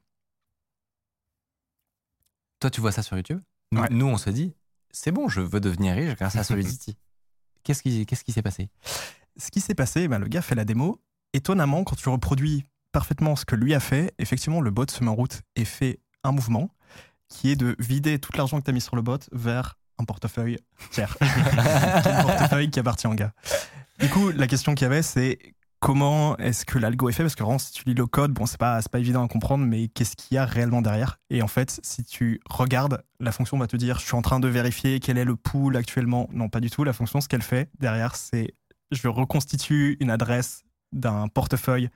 toi, 2.61 2.70
tu 2.70 2.81
vois 2.81 2.93
ça 2.93 3.03
sur 3.03 3.16
YouTube? 3.16 3.41
Nous, 3.73 3.81
Ouais. 3.81 3.89
nous, 3.91 4.07
on 4.07 4.19
se 4.19 4.31
dit, 4.31 4.55
c'est 4.91 5.11
bon, 5.12 5.29
je 5.29 5.41
veux 5.41 5.61
devenir 5.61 5.95
riche 5.97 6.15
grâce 6.16 6.37
à 6.37 6.45
Solidity. 6.45 6.97
Qu'est-ce 7.65 7.83
qui 7.83 8.33
s'est 8.33 8.43
passé? 8.43 8.69
Ce 9.37 9.51
qui 9.51 9.61
s'est 9.61 9.74
passé, 9.74 10.09
bah, 10.09 10.19
le 10.19 10.27
gars 10.29 10.43
fait 10.43 10.55
la 10.55 10.65
démo. 10.65 11.01
Étonnamment, 11.33 11.85
quand 11.85 11.97
tu 11.97 12.09
reproduis 12.09 12.66
parfaitement 12.93 13.37
ce 13.37 13.45
que 13.47 13.57
lui 13.57 13.73
a 13.73 13.81
fait, 13.81 14.12
effectivement, 14.19 14.61
le 14.61 14.70
bot 14.70 14.85
se 14.91 15.03
met 15.03 15.09
en 15.11 15.15
route 15.15 15.41
et 15.57 15.65
fait 15.65 16.01
un 16.24 16.33
mouvement 16.33 16.69
qui 17.29 17.51
est 17.51 17.57
de 17.57 17.74
vider 17.79 18.19
tout 18.19 18.33
l'argent 18.37 18.59
que 18.61 18.65
tu 18.65 18.70
as 18.70 18.74
mis 18.74 18.83
sur 18.83 18.97
le 18.97 19.03
bot 19.03 19.16
vers 19.33 19.79
un 20.03 20.05
portefeuille 20.05 20.59
tiers. 20.91 21.16
portefeuille 22.23 22.70
qui 22.70 22.81
appartient 22.81 23.07
au 23.07 23.15
gars. 23.15 23.33
Du 23.99 24.09
coup, 24.09 24.31
la 24.31 24.47
question 24.47 24.74
qu'il 24.74 24.85
y 24.85 24.87
avait, 24.87 25.03
c'est 25.03 25.39
comment 25.81 26.37
est-ce 26.39 26.65
que 26.65 26.79
l'algo 26.79 27.09
est 27.09 27.12
fait? 27.12 27.23
Parce 27.23 27.35
que 27.35 27.43
vraiment, 27.43 27.59
si 27.59 27.73
tu 27.73 27.85
lis 27.87 27.95
le 27.95 28.07
code, 28.07 28.33
bon, 28.33 28.47
c'est 28.47 28.59
pas, 28.59 28.81
pas 28.83 28.99
évident 28.99 29.24
à 29.24 29.29
comprendre, 29.29 29.65
mais 29.65 29.89
qu'est-ce 29.89 30.16
qu'il 30.16 30.35
y 30.37 30.39
a 30.39 30.45
réellement 30.45 30.83
derrière? 30.83 31.19
Et 31.31 31.43
en 31.43 31.49
fait, 31.49 31.81
si 31.83 32.05
tu 32.05 32.41
regardes, 32.49 33.03
la 33.20 33.33
fonction 33.33 33.59
va 33.59 33.66
te 33.66 33.77
dire 33.77 33.99
je 33.99 34.05
suis 34.05 34.15
en 34.15 34.23
train 34.23 34.41
de 34.41 34.49
vérifier 34.49 35.01
quel 35.01 35.19
est 35.19 35.24
le 35.24 35.37
pool 35.37 35.77
actuellement. 35.77 36.29
Non, 36.33 36.49
pas 36.49 36.61
du 36.61 36.70
tout. 36.70 36.85
La 36.85 36.93
fonction, 36.93 37.20
ce 37.20 37.29
qu'elle 37.29 37.43
fait 37.43 37.70
derrière, 37.79 38.16
c'est 38.16 38.55
je 38.91 39.09
reconstitue 39.09 39.97
une 40.01 40.11
adresse 40.11 40.65
d'un 40.93 41.29
portefeuille 41.29 41.91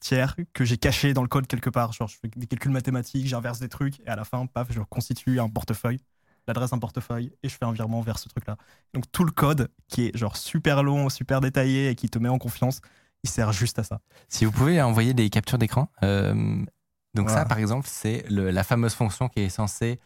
tiers 0.00 0.36
que 0.52 0.64
j'ai 0.64 0.76
caché 0.76 1.14
dans 1.14 1.22
le 1.22 1.28
code 1.28 1.46
quelque 1.46 1.70
part. 1.70 1.92
Genre, 1.92 2.08
je 2.08 2.16
fais 2.16 2.28
des 2.34 2.46
calculs 2.46 2.72
mathématiques, 2.72 3.26
j'inverse 3.26 3.60
des 3.60 3.68
trucs, 3.68 4.00
et 4.00 4.08
à 4.08 4.16
la 4.16 4.24
fin, 4.24 4.44
paf, 4.46 4.68
je 4.70 4.80
reconstitue 4.80 5.40
un 5.40 5.48
portefeuille, 5.48 6.00
l'adresse 6.46 6.70
d'un 6.70 6.78
portefeuille, 6.78 7.32
et 7.42 7.48
je 7.48 7.56
fais 7.56 7.64
un 7.64 7.72
virement 7.72 8.00
vers 8.00 8.18
ce 8.18 8.28
truc-là. 8.28 8.56
Donc 8.94 9.04
tout 9.12 9.24
le 9.24 9.30
code, 9.32 9.68
qui 9.88 10.06
est 10.06 10.16
genre 10.16 10.36
super 10.36 10.82
long, 10.82 11.08
super 11.08 11.40
détaillé, 11.40 11.90
et 11.90 11.94
qui 11.94 12.08
te 12.08 12.18
met 12.18 12.28
en 12.28 12.38
confiance, 12.38 12.80
il 13.22 13.30
sert 13.30 13.52
juste 13.52 13.78
à 13.78 13.84
ça. 13.84 14.00
Si 14.28 14.44
vous 14.44 14.52
pouvez 14.52 14.80
envoyer 14.82 15.14
des 15.14 15.30
captures 15.30 15.58
d'écran. 15.58 15.88
euh, 16.02 16.64
donc 17.14 17.28
ça, 17.28 17.44
par 17.44 17.58
exemple, 17.58 17.86
c'est 17.90 18.24
la 18.30 18.64
fameuse 18.64 18.94
fonction 18.94 19.28
qui 19.28 19.40
est 19.40 19.50
censée 19.50 20.00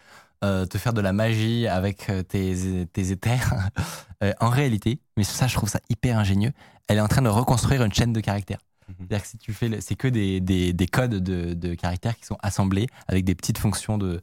euh, 0.45 0.67
te 0.67 0.77
faire 0.77 0.93
de 0.93 1.01
la 1.01 1.13
magie 1.13 1.67
avec 1.67 2.11
euh, 2.11 2.23
tes, 2.23 2.87
tes 2.93 3.11
éthers. 3.11 3.55
Euh, 4.25 4.33
en 4.41 4.49
réalité, 4.49 4.99
mais 5.19 5.25
ça, 5.25 5.47
je 5.47 5.55
trouve 5.55 5.69
ça 5.69 5.79
hyper 5.91 6.19
ingénieux, 6.19 6.53
elle 6.87 6.97
est 6.97 7.03
en 7.03 7.07
train 7.07 7.21
de 7.21 7.29
reconstruire 7.29 7.83
une 7.85 7.93
chaîne 7.93 8.15
de 8.15 8.21
caractères. 8.21 8.61
Mhm. 8.89 8.95
C'est-à-dire 8.99 9.23
que 9.23 9.29
si 9.29 9.37
tu 9.37 9.53
fais, 9.53 9.81
c'est 9.83 9.95
que 9.95 10.09
des, 10.09 10.41
des, 10.41 10.73
des 10.73 10.87
codes 10.87 11.17
de, 11.23 11.53
de 11.53 11.75
caractères 11.75 12.17
qui 12.17 12.25
sont 12.25 12.39
assemblés 12.43 12.87
avec 13.09 13.27
des 13.27 13.35
petites 13.35 13.59
fonctions 13.59 13.99
de, 13.99 14.23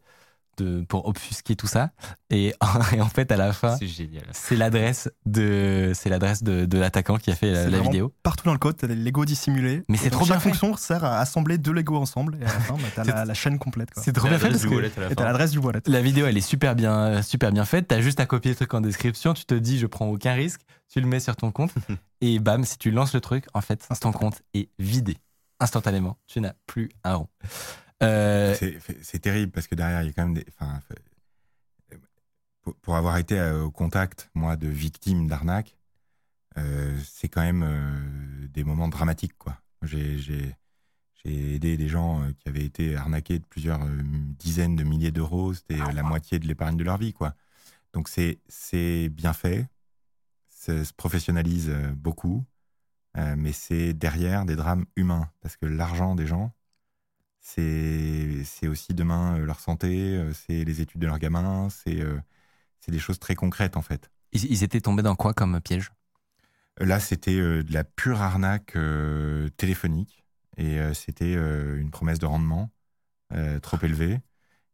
de, 0.57 0.83
pour 0.87 1.07
obfusquer 1.07 1.55
tout 1.55 1.67
ça. 1.67 1.91
Et, 2.29 2.53
et 2.93 3.01
en 3.01 3.09
fait, 3.09 3.31
à 3.31 3.37
la 3.37 3.53
fin, 3.53 3.75
C'est 3.77 3.87
génial. 3.87 4.23
c'est 4.31 4.55
l'adresse 4.55 5.09
de, 5.25 5.91
c'est 5.93 6.09
l'adresse 6.09 6.43
de, 6.43 6.65
de 6.65 6.77
l'attaquant 6.77 7.17
qui 7.17 7.31
a 7.31 7.35
fait 7.35 7.69
la, 7.69 7.79
vidéo. 7.79 8.13
Partout 8.23 8.45
dans 8.45 8.53
le 8.53 8.59
code, 8.59 8.77
tu 8.77 8.85
as 8.85 8.87
des 8.87 8.95
Lego 8.95 9.25
dissimulés. 9.25 9.83
Mais 9.89 9.97
c'est 9.97 10.09
trop 10.09 10.25
bien 10.25 10.35
Chaque 10.35 10.43
fonction 10.43 10.75
sert 10.75 11.03
à 11.03 11.19
assembler 11.19 11.57
deux 11.57 11.73
Lego 11.73 11.95
ensemble, 11.95 12.37
et 12.41 12.43
à 12.43 12.45
la 12.45 12.59
fin, 12.59 12.75
bah, 12.75 12.87
t'as 12.95 13.03
la, 13.03 13.25
la 13.25 13.33
chaîne 13.33 13.59
complète. 13.59 13.89
C'est 13.97 14.13
trop 14.13 14.27
bien 14.27 14.39
fait 14.39 14.49
parce 14.49 14.65
que 14.65 15.13
t'as 15.13 15.25
l'adresse 15.25 15.51
du 15.51 15.59
wallet. 15.59 15.81
La 15.87 16.01
vidéo, 16.01 16.25
elle 16.27 16.37
est 16.37 16.41
super 16.41 16.75
bien, 16.75 17.21
super 17.21 17.51
bien 17.51 17.65
faite. 17.65 17.87
T'as 17.87 18.01
juste 18.01 18.19
à 18.19 18.25
copier 18.25 18.51
le 18.51 18.55
truc 18.55 18.73
en 18.73 18.81
description. 18.81 19.33
Tu 19.33 19.45
te 19.45 19.55
dis, 19.55 19.79
je 19.79 19.87
prends 19.87 20.07
aucun 20.07 20.33
risque. 20.33 20.61
Tu 20.91 21.01
le 21.01 21.07
mets 21.07 21.19
sur 21.19 21.35
ton 21.35 21.51
compte. 21.51 21.71
et 22.21 22.39
bam, 22.39 22.63
si 22.65 22.77
tu 22.77 22.91
lances 22.91 23.13
le 23.13 23.21
truc, 23.21 23.45
en 23.53 23.61
fait, 23.61 23.87
ton 23.99 24.11
compte 24.11 24.41
est 24.53 24.69
vidé 24.79 25.17
instantanément. 25.59 26.17
Tu 26.27 26.41
n'as 26.41 26.53
plus 26.67 26.89
un 27.03 27.15
rond. 27.15 27.27
Euh, 28.03 28.55
C'est- 29.01 29.19
terrible 29.19 29.51
parce 29.51 29.67
que 29.67 29.75
derrière, 29.75 30.01
il 30.03 30.07
y 30.07 30.09
a 30.09 30.13
quand 30.13 30.23
même 30.23 30.33
des. 30.33 30.45
enfin, 30.59 30.79
pour, 32.81 32.95
avoir 32.95 33.17
été 33.17 33.39
euh, 33.39 33.63
au 33.63 33.71
contact, 33.71 34.29
moi, 34.33 34.55
de 34.55 34.67
victimes 34.67 35.27
d'arnaques, 35.27 35.75
euh, 36.57 36.97
c'est 37.03 37.27
quand 37.27 37.41
même 37.41 37.63
euh, 37.63 38.47
des 38.47 38.63
moments 38.63 38.87
dramatiques, 38.87 39.37
quoi. 39.37 39.57
J'ai 39.81 40.55
aidé 41.25 41.77
des 41.77 41.87
gens 41.87 42.21
qui 42.39 42.49
avaient 42.49 42.65
été 42.65 42.95
arnaqués 42.95 43.39
de 43.39 43.45
plusieurs 43.45 43.79
dizaines 44.39 44.75
de 44.75 44.83
milliers 44.83 45.11
d'euros. 45.11 45.53
C'était 45.53 45.81
euh, 45.81 45.91
la 45.91 46.03
moitié 46.03 46.39
de 46.39 46.47
l'épargne 46.47 46.77
de 46.77 46.83
leur 46.83 46.97
vie, 46.97 47.13
quoi. 47.13 47.35
Donc 47.93 48.09
c'est 48.09 49.09
bien 49.09 49.33
fait, 49.33 49.67
ça 50.49 50.83
se 50.83 50.93
professionnalise 50.93 51.69
beaucoup, 51.95 52.43
euh, 53.17 53.35
mais 53.37 53.51
c'est 53.51 53.93
derrière 53.93 54.45
des 54.45 54.55
drames 54.55 54.85
humains 54.95 55.29
parce 55.41 55.57
que 55.57 55.65
l'argent 55.65 56.15
des 56.15 56.25
gens, 56.25 56.51
c'est 57.43 58.67
aussi 58.67 58.93
demain 58.93 59.37
euh, 59.37 59.45
leur 59.45 59.59
santé, 59.59 60.15
euh, 60.15 60.31
c'est 60.33 60.63
les 60.63 60.81
études 60.81 61.01
de 61.01 61.07
leurs 61.07 61.19
gamins, 61.19 61.67
c'est 61.69 62.01
euh, 62.01 62.19
c'est 62.79 62.91
des 62.91 62.99
choses 62.99 63.19
très 63.19 63.35
concrètes 63.35 63.77
en 63.77 63.81
fait. 63.81 64.09
ils, 64.31 64.45
ils 64.45 64.63
étaient 64.63 64.81
tombés 64.81 65.03
dans 65.03 65.15
quoi 65.15 65.33
comme 65.33 65.59
piège? 65.61 65.91
Là, 66.79 66.99
c'était 66.99 67.37
de 67.37 67.71
la 67.71 67.83
pure 67.83 68.21
arnaque 68.21 68.75
téléphonique 69.57 70.23
et 70.57 70.79
c'était 70.95 71.33
une 71.33 71.91
promesse 71.91 72.17
de 72.17 72.25
rendement 72.25 72.71
trop 73.61 73.77
élevée 73.83 74.19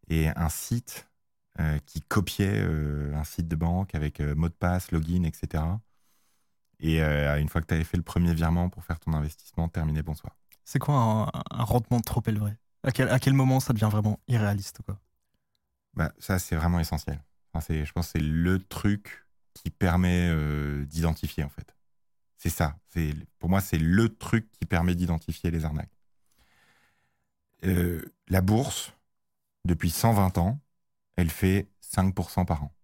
et 0.07 0.29
un 0.29 0.47
site 0.47 1.09
qui 1.85 2.01
copiait 2.01 2.61
un 2.61 3.25
site 3.25 3.49
de 3.49 3.57
banque 3.57 3.95
avec 3.95 4.21
mot 4.21 4.47
de 4.47 4.53
passe, 4.53 4.93
login, 4.93 5.23
etc. 5.25 5.61
Et 6.79 7.01
une 7.01 7.49
fois 7.49 7.59
que 7.59 7.67
tu 7.67 7.73
avais 7.73 7.83
fait 7.83 7.97
le 7.97 8.03
premier 8.03 8.33
virement 8.33 8.69
pour 8.69 8.85
faire 8.85 9.01
ton 9.01 9.11
investissement, 9.11 9.67
terminé, 9.67 10.01
bonsoir. 10.01 10.38
C'est 10.71 10.77
quoi 10.77 11.31
un, 11.33 11.63
rendement 11.63 11.99
trop 11.99 12.21
élevé? 12.27 12.51
À 12.83 12.91
quel, 12.91 13.33
moment 13.33 13.59
ça 13.59 13.73
devient 13.73 13.89
vraiment 13.91 14.19
irréaliste 14.27 14.81
Bah, 15.95 16.13
ça, 16.19 16.37
c'est 16.37 16.55
vraiment 16.55 16.79
essentiel. 16.79 17.23
Je 17.55 17.91
pense 17.91 18.05
que 18.05 18.11
c'est 18.11 18.19
le 18.19 18.59
truc 18.59 19.25
qui 19.55 19.71
permet 19.71 20.29
euh, 20.29 20.85
d'identifier, 20.85 21.43
en 21.43 21.49
fait. 21.49 21.75
C'est 22.37 22.51
ça. 22.51 22.77
Pour 23.39 23.49
moi, 23.49 23.61
c'est 23.61 23.79
le 23.79 24.15
truc 24.15 24.47
qui 24.51 24.67
permet 24.67 24.93
d'identifier 24.93 25.49
les 25.49 25.65
arnaques. 25.65 25.97
Euh, 27.65 28.05
la 28.27 28.41
bourse, 28.41 28.93
depuis 29.65 29.89
120 29.89 30.37
ans, 30.37 30.59
elle 31.15 31.31
fait 31.31 31.67
5% 31.81 32.45
par 32.45 32.61
an, 32.61 32.75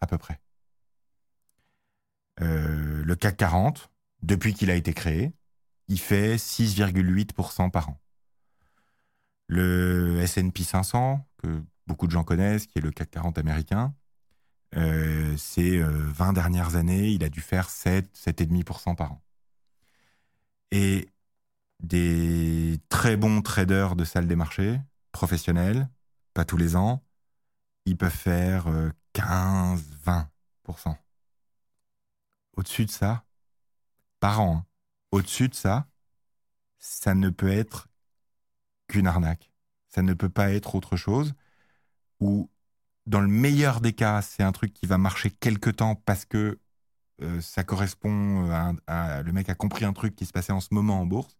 à 0.00 0.06
peu 0.06 0.16
près. 0.16 0.40
Euh, 2.40 3.02
le 3.04 3.16
CAC 3.16 3.36
40, 3.36 3.90
depuis 4.22 4.54
qu'il 4.54 4.70
a 4.70 4.76
été 4.76 4.94
créé, 4.94 5.34
il 5.88 6.00
fait 6.00 6.36
6,8% 6.36 7.70
par 7.70 7.90
an. 7.90 8.00
Le 9.48 10.20
S&P 10.20 10.62
500, 10.64 11.26
que 11.38 11.62
beaucoup 11.86 12.06
de 12.06 12.12
gens 12.12 12.24
connaissent, 12.24 12.66
qui 12.66 12.78
est 12.78 12.82
le 12.82 12.90
CAC 12.90 13.10
40 13.10 13.38
américain, 13.38 13.94
euh, 14.76 15.36
ces 15.36 15.78
euh, 15.78 15.90
20 15.90 16.32
dernières 16.32 16.76
années, 16.76 17.10
il 17.10 17.24
a 17.24 17.28
dû 17.28 17.40
faire 17.40 17.68
7, 17.68 18.10
7,5% 18.16 18.94
par 18.96 19.12
an. 19.12 19.22
Et 20.70 21.08
des 21.80 22.80
très 22.88 23.16
bons 23.16 23.42
traders 23.42 23.96
de 23.96 24.04
salle 24.04 24.26
des 24.26 24.36
marchés, 24.36 24.80
professionnels, 25.12 25.88
pas 26.34 26.44
tous 26.44 26.56
les 26.56 26.76
ans, 26.76 27.02
ils 27.86 27.96
peuvent 27.96 28.10
faire 28.10 28.68
euh, 28.68 28.90
15, 29.14 29.82
20%. 30.06 30.96
Au-dessus 32.56 32.86
de 32.86 32.90
ça, 32.90 33.24
par 34.20 34.40
an, 34.40 34.58
hein, 34.58 34.66
au-dessus 35.12 35.48
de 35.48 35.54
ça, 35.54 35.86
ça 36.78 37.14
ne 37.14 37.30
peut 37.30 37.50
être 37.52 37.88
qu'une 38.88 39.06
arnaque. 39.06 39.50
Ça 39.88 40.02
ne 40.02 40.14
peut 40.14 40.28
pas 40.28 40.50
être 40.52 40.74
autre 40.74 40.96
chose. 40.96 41.34
Ou 42.20 42.50
dans 43.06 43.20
le 43.20 43.28
meilleur 43.28 43.80
des 43.80 43.92
cas, 43.92 44.22
c'est 44.22 44.42
un 44.42 44.52
truc 44.52 44.72
qui 44.72 44.86
va 44.86 44.98
marcher 44.98 45.30
quelque 45.30 45.70
temps 45.70 45.94
parce 45.94 46.24
que 46.24 46.58
euh, 47.20 47.40
ça 47.40 47.62
correspond 47.62 48.50
à, 48.50 48.70
un- 48.70 48.76
à- 48.86 49.22
Le 49.22 49.32
mec 49.32 49.48
a 49.48 49.54
compris 49.54 49.84
un 49.84 49.92
truc 49.92 50.16
qui 50.16 50.26
se 50.26 50.32
passait 50.32 50.52
en 50.52 50.60
ce 50.60 50.68
moment 50.72 51.00
en 51.00 51.06
bourse. 51.06 51.36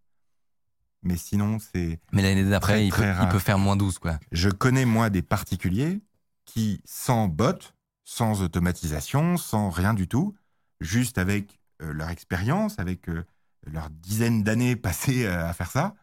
Mais 1.03 1.17
sinon, 1.17 1.59
c'est. 1.59 1.99
Mais 2.13 2.23
l'année 2.23 2.49
d'après, 2.49 2.87
il, 2.87 2.93
peut, 2.93 3.03
il 3.03 3.11
rare. 3.11 3.29
peut 3.29 3.39
faire 3.41 3.59
moins 3.59 3.75
12, 3.77 3.99
quoi. 3.99 4.21
Je 4.31 4.49
connais, 4.51 4.85
moi, 4.85 5.11
des 5.11 5.23
particuliers 5.23 6.01
qui, 6.45 6.81
sans 6.85 7.27
bot, 7.27 7.59
sans 8.05 8.43
automatisation, 8.43 9.37
sans 9.37 9.71
rien 9.71 9.95
du 9.95 10.07
tout, 10.07 10.35
juste 10.81 11.19
avec 11.19 11.59
euh, 11.81 11.93
leur 11.93 12.11
expérience, 12.11 12.79
avec 12.79 13.09
euh, 13.09 13.25
leurs 13.65 13.91
dizaines 13.91 14.43
d'années 14.43 14.77
passées 14.77 15.25
euh, 15.27 15.47
à 15.47 15.53
faire 15.53 15.71
ça, 15.71 15.95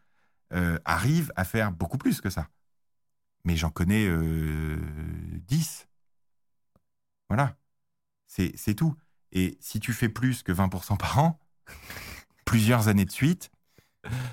euh, 0.53 0.80
arrivent 0.86 1.31
à 1.36 1.44
faire 1.44 1.72
beaucoup 1.72 1.98
plus 1.98 2.22
que 2.22 2.30
ça. 2.30 2.48
Mais 3.45 3.56
j'en 3.56 3.69
connais 3.69 4.06
euh, 4.07 4.80
10. 5.48 5.88
Voilà. 7.30 7.57
C'est 8.27 8.53
c'est 8.56 8.76
tout. 8.76 8.95
Et 9.31 9.57
si 9.61 9.80
tu 9.80 9.94
fais 9.94 10.10
plus 10.10 10.44
que 10.44 10.52
20% 10.52 10.98
par 10.98 11.19
an, 11.19 11.40
plusieurs 12.45 12.88
années 12.88 13.06
de 13.06 13.11
suite, 13.11 13.52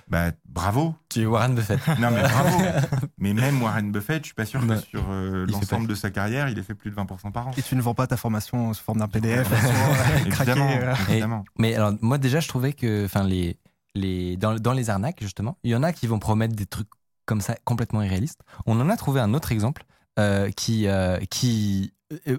bah, 0.08 0.32
bravo. 0.44 0.94
Tu 1.08 1.22
es 1.22 1.26
Warren 1.26 1.54
Buffett. 1.54 1.80
Non, 1.98 2.10
mais 2.10 2.22
bravo. 2.22 2.58
mais 3.18 3.34
même 3.34 3.62
Warren 3.62 3.92
Buffett, 3.92 4.22
je 4.22 4.26
suis 4.26 4.34
pas 4.34 4.46
sûr 4.46 4.66
que 4.66 4.76
sur 4.76 5.04
euh, 5.10 5.46
l'ensemble 5.46 5.88
de 5.88 5.94
sa 5.94 6.10
carrière, 6.10 6.48
il 6.48 6.58
ait 6.58 6.62
fait 6.62 6.74
plus 6.74 6.90
de 6.90 6.96
20% 6.96 7.32
par 7.32 7.48
an. 7.48 7.50
Et 7.56 7.62
tu 7.62 7.76
ne 7.76 7.82
vends 7.82 7.94
pas 7.94 8.06
ta 8.06 8.16
formation 8.16 8.72
sous 8.74 8.82
forme 8.82 8.98
d'un 8.98 9.08
PDF, 9.08 9.48
évidemment, 10.26 10.70
euh. 10.70 10.94
évidemment. 11.08 11.44
Mais 11.58 11.74
alors, 11.74 11.92
moi, 12.00 12.18
déjà, 12.18 12.40
je 12.40 12.48
trouvais 12.48 12.72
que, 12.72 13.04
enfin, 13.04 13.24
les, 13.24 13.58
les, 13.94 14.36
dans, 14.36 14.54
dans 14.54 14.72
les 14.72 14.90
arnaques, 14.90 15.20
justement, 15.20 15.58
il 15.64 15.70
y 15.70 15.74
en 15.74 15.82
a 15.82 15.92
qui 15.92 16.06
vont 16.06 16.18
promettre 16.18 16.54
des 16.54 16.66
trucs 16.66 16.88
comme 17.26 17.40
ça 17.40 17.56
complètement 17.64 18.02
irréalistes. 18.02 18.40
On 18.66 18.80
en 18.80 18.88
a 18.88 18.96
trouvé 18.96 19.20
un 19.20 19.34
autre 19.34 19.52
exemple 19.52 19.84
euh, 20.18 20.50
qui, 20.50 20.86
euh, 20.86 21.18
qui 21.28 21.92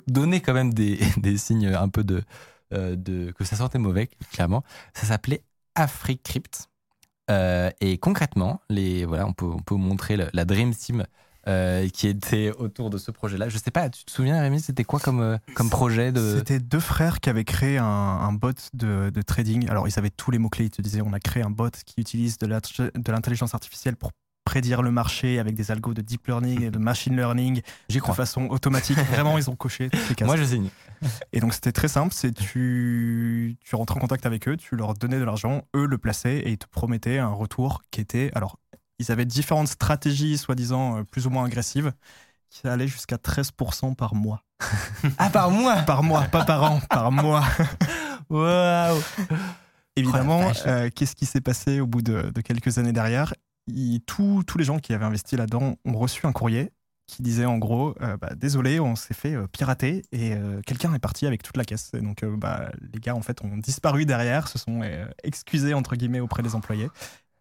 donnait 0.07 0.41
quand 0.41 0.53
même 0.53 0.73
des, 0.73 0.99
des 1.17 1.37
signes 1.37 1.67
un 1.67 1.89
peu 1.89 2.03
de, 2.03 2.23
euh, 2.73 2.95
de 2.95 3.31
que 3.31 3.43
ça 3.43 3.55
sentait 3.55 3.79
mauvais, 3.79 4.09
clairement. 4.31 4.63
Ça 4.93 5.05
s'appelait 5.05 5.43
AfriCrypt. 5.75 6.69
Euh, 7.29 7.69
et 7.81 7.97
concrètement, 7.97 8.61
les, 8.69 9.05
voilà, 9.05 9.27
on, 9.27 9.33
peut, 9.33 9.45
on 9.45 9.59
peut 9.59 9.75
montrer 9.75 10.17
la 10.17 10.45
Dream 10.45 10.73
Team 10.73 11.05
euh, 11.47 11.87
qui 11.87 12.07
étaient 12.07 12.51
autour 12.51 12.89
de 12.89 12.97
ce 12.97 13.09
projet-là. 13.09 13.47
Je 13.47 13.57
sais 13.57 13.71
pas, 13.71 13.89
tu 13.89 14.03
te 14.03 14.11
souviens, 14.11 14.41
Rémi, 14.41 14.59
c'était 14.59 14.83
quoi 14.83 14.99
comme, 14.99 15.21
euh, 15.21 15.37
comme 15.53 15.69
projet. 15.69 16.11
C'était 16.35 16.59
deux 16.59 16.81
frères 16.81 17.21
qui 17.21 17.29
avaient 17.29 17.45
créé 17.45 17.77
un, 17.77 18.33
bot 18.33 18.51
de, 18.73 19.09
de 19.09 19.21
trading. 19.21 19.69
Alors, 19.69 19.87
ils 19.87 19.97
avaient 19.97 20.09
tous 20.09 20.29
les 20.31 20.39
mots-clés. 20.39 20.65
Ils 20.65 20.71
te 20.71 20.81
disaient 20.81 21.01
on 21.01 21.13
a 21.13 21.21
créé 21.21 21.43
un 21.43 21.49
bot 21.49 21.69
qui 21.85 22.01
utilise 22.01 22.37
de 22.37 22.47
l'intelligence 22.47 23.53
artificielle 23.53 23.95
pour 23.95 24.11
prédire 24.47 24.81
le 24.81 24.91
marché 24.91 25.39
avec 25.39 25.55
des 25.55 25.71
algos 25.71 25.93
de 25.93 26.01
deep 26.01 26.25
learning 26.27 26.61
et 26.63 26.71
de 26.71 26.77
machine 26.77 27.17
learning 27.17 27.61
J'y 27.89 27.97
de 27.97 28.01
crois. 28.01 28.15
façon 28.15 28.47
automatique. 28.49 28.97
Vraiment, 29.11 29.37
ils 29.37 29.49
ont 29.49 29.57
coché 29.57 29.89
toutes 29.89 30.07
les 30.07 30.15
cases. 30.15 30.25
Moi, 30.25 30.37
je 30.37 30.43
signe. 30.45 30.69
Et 31.33 31.41
donc 31.41 31.53
c'était 31.53 31.73
très 31.73 31.89
simple, 31.89 32.13
c'est 32.13 32.31
tu, 32.31 33.57
tu 33.59 33.75
rentrais 33.75 33.97
en 33.97 33.99
contact 33.99 34.25
avec 34.25 34.47
eux, 34.47 34.55
tu 34.55 34.77
leur 34.77 34.93
donnais 34.93 35.19
de 35.19 35.25
l'argent, 35.25 35.63
eux 35.75 35.85
le 35.85 35.97
plaçaient 35.97 36.37
et 36.37 36.51
ils 36.51 36.57
te 36.57 36.65
promettaient 36.65 37.19
un 37.19 37.27
retour 37.27 37.81
qui 37.91 37.99
était... 37.99 38.31
Alors, 38.35 38.57
ils 38.99 39.11
avaient 39.11 39.25
différentes 39.25 39.67
stratégies, 39.67 40.37
soi-disant 40.37 40.99
euh, 40.99 41.03
plus 41.03 41.27
ou 41.27 41.29
moins 41.29 41.43
agressives, 41.45 41.91
qui 42.49 42.65
allaient 42.67 42.87
jusqu'à 42.87 43.17
13% 43.17 43.95
par 43.95 44.15
mois. 44.15 44.43
Ah, 45.17 45.29
par 45.29 45.51
moi 45.51 45.75
Par 45.83 46.01
mois, 46.03 46.23
pas 46.23 46.45
par 46.45 46.63
an, 46.63 46.79
par 46.89 47.11
mois. 47.11 47.43
Waouh 48.29 48.97
Évidemment, 49.95 50.51
Oh 50.53 50.67
euh, 50.67 50.89
qu'est-ce 50.95 51.15
qui 51.15 51.25
s'est 51.25 51.41
passé 51.41 51.79
au 51.79 51.87
bout 51.87 52.01
de, 52.01 52.31
de 52.33 52.41
quelques 52.41 52.77
années 52.77 52.93
derrière? 52.93 53.33
Tous, 54.05 54.43
tous 54.43 54.57
les 54.57 54.63
gens 54.63 54.79
qui 54.79 54.93
avaient 54.93 55.05
investi 55.05 55.35
là-dedans 55.35 55.75
ont 55.85 55.97
reçu 55.97 56.25
un 56.25 56.31
courrier 56.31 56.71
qui 57.07 57.21
disait 57.21 57.45
en 57.45 57.57
gros 57.57 57.95
euh, 58.01 58.17
bah, 58.17 58.31
désolé 58.35 58.79
on 58.79 58.95
s'est 58.95 59.13
fait 59.13 59.33
euh, 59.33 59.47
pirater 59.47 60.03
et 60.11 60.33
euh, 60.33 60.61
quelqu'un 60.65 60.93
est 60.93 60.99
parti 60.99 61.25
avec 61.25 61.41
toute 61.41 61.57
la 61.57 61.63
caisse. 61.63 61.91
Et 61.93 62.01
donc 62.01 62.23
euh, 62.23 62.35
bah, 62.37 62.69
les 62.93 62.99
gars 62.99 63.15
en 63.15 63.21
fait 63.21 63.41
ont 63.43 63.57
disparu 63.57 64.05
derrière 64.05 64.47
se 64.47 64.59
sont 64.59 64.81
excusés 65.23 65.73
entre 65.73 65.95
guillemets 65.95 66.19
auprès 66.19 66.43
des 66.43 66.53
employés 66.53 66.89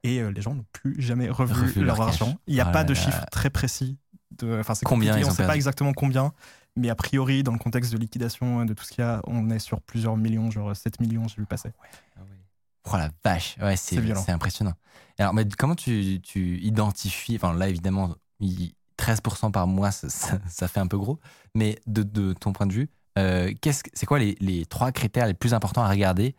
et 0.04 0.22
les 0.30 0.40
gens 0.40 0.54
n'ont 0.54 0.66
plus 0.72 0.94
jamais 1.02 1.28
revu, 1.28 1.82
leur, 1.82 2.00
argent. 2.00 2.38
Il 2.46 2.54
n'y 2.54 2.60
a 2.60 2.66
Oh 2.68 2.72
pas 2.72 2.78
là 2.78 2.84
de 2.84 2.94
là. 2.94 3.00
chiffre 3.00 3.26
très 3.32 3.50
précis 3.50 3.98
de 4.38 4.58
enfin 4.60 4.74
c'est 4.74 4.86
Combien 4.86 5.16
on 5.16 5.28
ne 5.28 5.34
sait 5.34 5.46
pas 5.46 5.56
exactement 5.56 5.92
combien 5.92 6.32
mais 6.76 6.90
a 6.90 6.94
priori 6.94 7.42
dans 7.42 7.52
le 7.52 7.58
contexte 7.58 7.92
de 7.92 7.98
liquidation 7.98 8.64
de 8.64 8.74
tout 8.74 8.84
ce 8.84 8.92
qu'il 8.92 9.02
y 9.02 9.06
a 9.06 9.20
on 9.26 9.50
est 9.50 9.58
sur 9.58 9.80
plusieurs 9.80 10.16
millions 10.16 10.50
genre 10.50 10.76
7 10.76 11.00
millions 11.00 11.26
j'ai 11.26 11.36
vu 11.36 11.46
passer 11.46 11.70
Oh 12.92 12.96
la 12.96 13.10
vache, 13.24 13.56
ouais, 13.60 13.76
c'est 13.76 13.96
C'est 13.96 14.00
c'est 14.16 14.32
impressionnant. 14.32 14.74
Alors, 15.18 15.34
mais 15.34 15.46
comment 15.58 15.74
tu, 15.74 16.20
tu 16.22 16.58
identifies, 16.60 17.36
enfin 17.36 17.54
là 17.54 17.68
évidemment, 17.68 18.14
il- 18.40 18.74
13% 18.96 19.50
par 19.50 19.66
mois, 19.66 19.90
ça, 19.90 20.08
ça- 20.08 20.38
ça 20.48 20.68
fait 20.68 20.80
un 20.80 20.86
peu 20.86 20.96
gros, 20.98 21.18
mais 21.54 21.78
de, 21.86 22.02
de 22.02 22.32
ton 22.32 22.52
point 22.52 22.66
de 22.66 22.72
vue, 22.72 22.88
euh, 23.18 23.52
qu'est-ce 23.60 23.82
que- 23.84 23.90
c'est 23.94 24.06
quoi 24.06 24.18
les, 24.18 24.36
les 24.40 24.64
trois 24.66 24.90
critères 24.92 25.26
les 25.26 25.34
plus 25.34 25.52
importants 25.54 25.82
à 25.82 25.88
regarder 25.90 26.34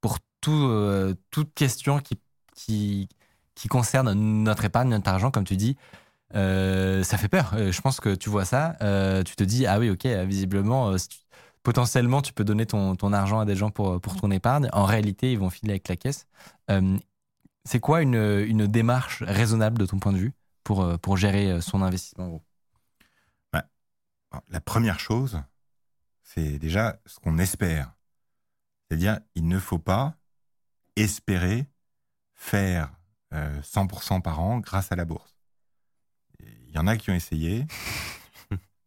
pour 0.00 0.18
tout, 0.40 0.52
euh, 0.52 1.14
toute 1.30 1.54
question 1.54 1.98
qui, 2.00 2.18
qui, 2.54 3.08
qui 3.54 3.68
concerne 3.68 4.12
notre 4.14 4.64
épargne, 4.64 4.88
notre 4.90 5.08
argent, 5.10 5.30
comme 5.30 5.44
tu 5.44 5.56
dis 5.56 5.76
euh, 6.34 7.02
ça 7.04 7.18
fait 7.18 7.28
peur. 7.28 7.52
Euh, 7.54 7.72
Je 7.72 7.80
pense 7.80 8.00
que 8.00 8.14
tu 8.14 8.30
vois 8.30 8.44
ça, 8.44 8.76
euh, 8.82 9.22
tu 9.22 9.36
te 9.36 9.44
dis, 9.44 9.66
ah 9.66 9.78
oui, 9.78 9.90
ok, 9.90 10.06
visiblement, 10.26 10.96
si 10.98 11.08
tu- 11.08 11.18
potentiellement, 11.64 12.22
tu 12.22 12.32
peux 12.32 12.44
donner 12.44 12.66
ton, 12.66 12.94
ton 12.94 13.12
argent 13.12 13.40
à 13.40 13.44
des 13.44 13.56
gens 13.56 13.70
pour, 13.70 14.00
pour 14.00 14.14
ton 14.14 14.30
épargne. 14.30 14.68
En 14.72 14.84
réalité, 14.84 15.32
ils 15.32 15.38
vont 15.38 15.50
filer 15.50 15.72
avec 15.72 15.88
la 15.88 15.96
caisse. 15.96 16.26
Euh, 16.70 16.96
c'est 17.64 17.80
quoi 17.80 18.02
une, 18.02 18.14
une 18.14 18.66
démarche 18.68 19.22
raisonnable 19.22 19.78
de 19.78 19.86
ton 19.86 19.98
point 19.98 20.12
de 20.12 20.18
vue 20.18 20.32
pour, 20.62 20.82
euh, 20.82 20.96
pour 20.98 21.16
gérer 21.16 21.50
euh, 21.50 21.60
son 21.60 21.82
investissement 21.82 22.42
Alors, 23.52 24.42
La 24.48 24.60
première 24.60 25.00
chose, 25.00 25.42
c'est 26.22 26.58
déjà 26.58 27.00
ce 27.06 27.18
qu'on 27.18 27.38
espère. 27.38 27.92
C'est-à-dire, 28.88 29.20
il 29.34 29.48
ne 29.48 29.58
faut 29.58 29.78
pas 29.78 30.16
espérer 30.96 31.66
faire 32.34 32.92
euh, 33.32 33.60
100% 33.62 34.20
par 34.22 34.40
an 34.40 34.58
grâce 34.58 34.92
à 34.92 34.96
la 34.96 35.04
bourse. 35.04 35.34
Il 36.40 36.70
y 36.70 36.78
en 36.78 36.86
a 36.86 36.96
qui 36.96 37.10
ont 37.10 37.14
essayé. 37.14 37.66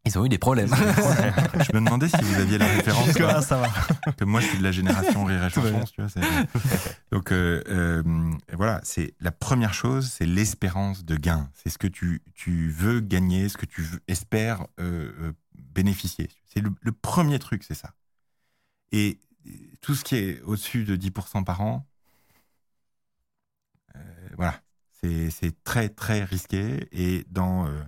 Ils 0.08 0.18
ont 0.18 0.26
eu 0.26 0.30
des 0.30 0.38
problèmes. 0.38 0.70
Je 0.74 1.74
me 1.76 1.80
demandais 1.84 2.08
si 2.08 2.16
vous 2.22 2.36
aviez 2.36 2.58
la 2.58 2.66
référence. 2.68 3.12
Ça 3.46 3.58
va 3.58 3.68
Comme 4.18 4.30
moi, 4.30 4.40
je 4.40 4.48
suis 4.48 4.58
de 4.58 4.64
la 4.64 4.72
génération 4.72 5.26
rire 5.26 5.44
et 5.44 5.50
chanson, 5.50 5.84
tu 5.94 6.02
vois. 6.02 6.22
Donc, 7.12 7.32
euh, 7.32 7.62
euh, 7.68 8.04
voilà, 8.54 8.80
c'est 8.84 9.14
la 9.20 9.32
première 9.32 9.74
chose, 9.74 10.10
c'est 10.10 10.26
l'espérance 10.26 11.04
de 11.04 11.16
gain. 11.18 11.50
C'est 11.54 11.70
ce 11.70 11.78
que 11.78 11.88
tu, 11.88 12.22
tu 12.34 12.70
veux 12.70 13.02
gagner, 13.02 13.50
ce 13.50 13.58
que 13.58 13.66
tu 13.66 13.86
espères 14.08 14.62
euh, 14.80 15.12
euh, 15.22 15.34
bénéficier. 15.74 16.30
C'est 16.46 16.62
le, 16.62 16.72
le 16.82 16.92
premier 16.94 17.40
truc, 17.40 17.64
c'est 17.64 17.76
ça. 17.76 17.92
Et 18.92 19.20
tout 19.82 19.94
ce 19.96 20.04
qui 20.04 20.16
est 20.16 20.42
au-dessus 20.42 20.86
de 20.86 20.96
10% 20.96 21.44
par 21.44 21.62
an, 21.62 21.86
euh, 23.96 24.00
voilà, 24.38 24.62
c'est 25.02 25.30
c'est 25.30 25.64
très, 25.64 25.90
très 25.90 26.24
risqué. 26.24 26.88
Et 26.92 27.26
dans 27.30 27.68
euh, 27.68 27.82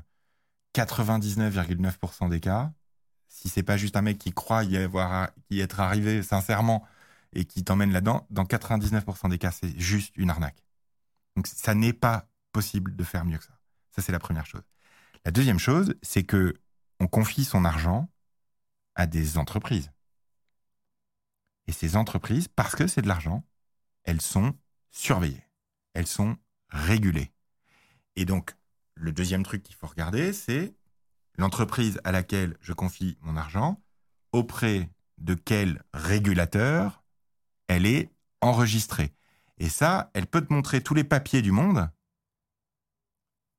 99,9% 0.76 2.30
des 2.30 2.40
cas, 2.40 2.72
si 3.28 3.50
c'est 3.50 3.64
pas 3.64 3.78
juste 3.78 3.96
un 3.96 4.02
mec 4.02 4.18
qui 4.18 4.32
croit 4.32 4.64
y, 4.64 4.78
avoir, 4.78 5.30
y 5.50 5.60
être 5.62 5.80
arrivé 5.80 6.24
sincèrement 6.24 6.86
et 7.34 7.46
qui 7.46 7.64
t'emmène 7.64 7.92
là-dedans, 7.92 8.26
dans 8.30 8.44
99% 8.44 9.30
des 9.30 9.38
cas, 9.38 9.52
c'est 9.52 9.78
juste 9.80 10.16
une 10.18 10.30
arnaque. 10.30 10.64
Donc 11.36 11.48
ça 11.48 11.76
n'est 11.76 11.94
pas 11.94 12.28
possible 12.52 12.96
de 12.96 13.04
faire 13.04 13.26
mieux 13.26 13.38
que 13.38 13.44
ça. 13.44 13.58
Ça, 13.92 14.02
c'est 14.02 14.12
la 14.12 14.20
première 14.20 14.46
chose. 14.46 14.64
La 15.26 15.32
deuxième 15.32 15.60
chose, 15.60 15.96
c'est 16.02 16.24
que 16.24 16.56
on 17.00 17.08
confie 17.08 17.46
son 17.46 17.66
argent 17.66 18.10
à 18.96 19.08
des 19.08 19.38
entreprises. 19.38 19.92
Et 21.68 21.72
ces 21.72 21.96
entreprises, 21.96 22.48
parce 22.48 22.76
que 22.76 22.88
c'est 22.88 23.02
de 23.02 23.08
l'argent, 23.08 23.46
elles 24.04 24.22
sont 24.22 24.58
surveillées. 24.92 25.46
Elles 25.94 26.08
sont 26.08 26.38
régulées. 26.70 27.32
Et 28.16 28.26
donc, 28.26 28.56
le 29.00 29.12
deuxième 29.12 29.44
truc 29.44 29.64
qu'il 29.64 29.76
faut 29.76 29.88
regarder, 29.88 30.34
c'est 30.34 30.76
l'entreprise 31.38 32.00
à 32.04 32.12
laquelle 32.12 32.58
je 32.62 32.74
confie 32.74 33.18
mon 33.22 33.38
argent, 33.38 33.82
auprès 34.32 34.90
de 35.18 35.34
quel 35.34 35.84
régulateur 35.94 37.04
elle 37.68 37.86
est 37.86 38.12
enregistrée. 38.42 39.14
Et 39.58 39.70
ça, 39.70 40.12
elle 40.14 40.28
peut 40.28 40.46
te 40.46 40.54
montrer 40.54 40.82
tous 40.82 40.94
les 40.94 41.04
papiers 41.04 41.42
du 41.42 41.52
monde. 41.52 41.90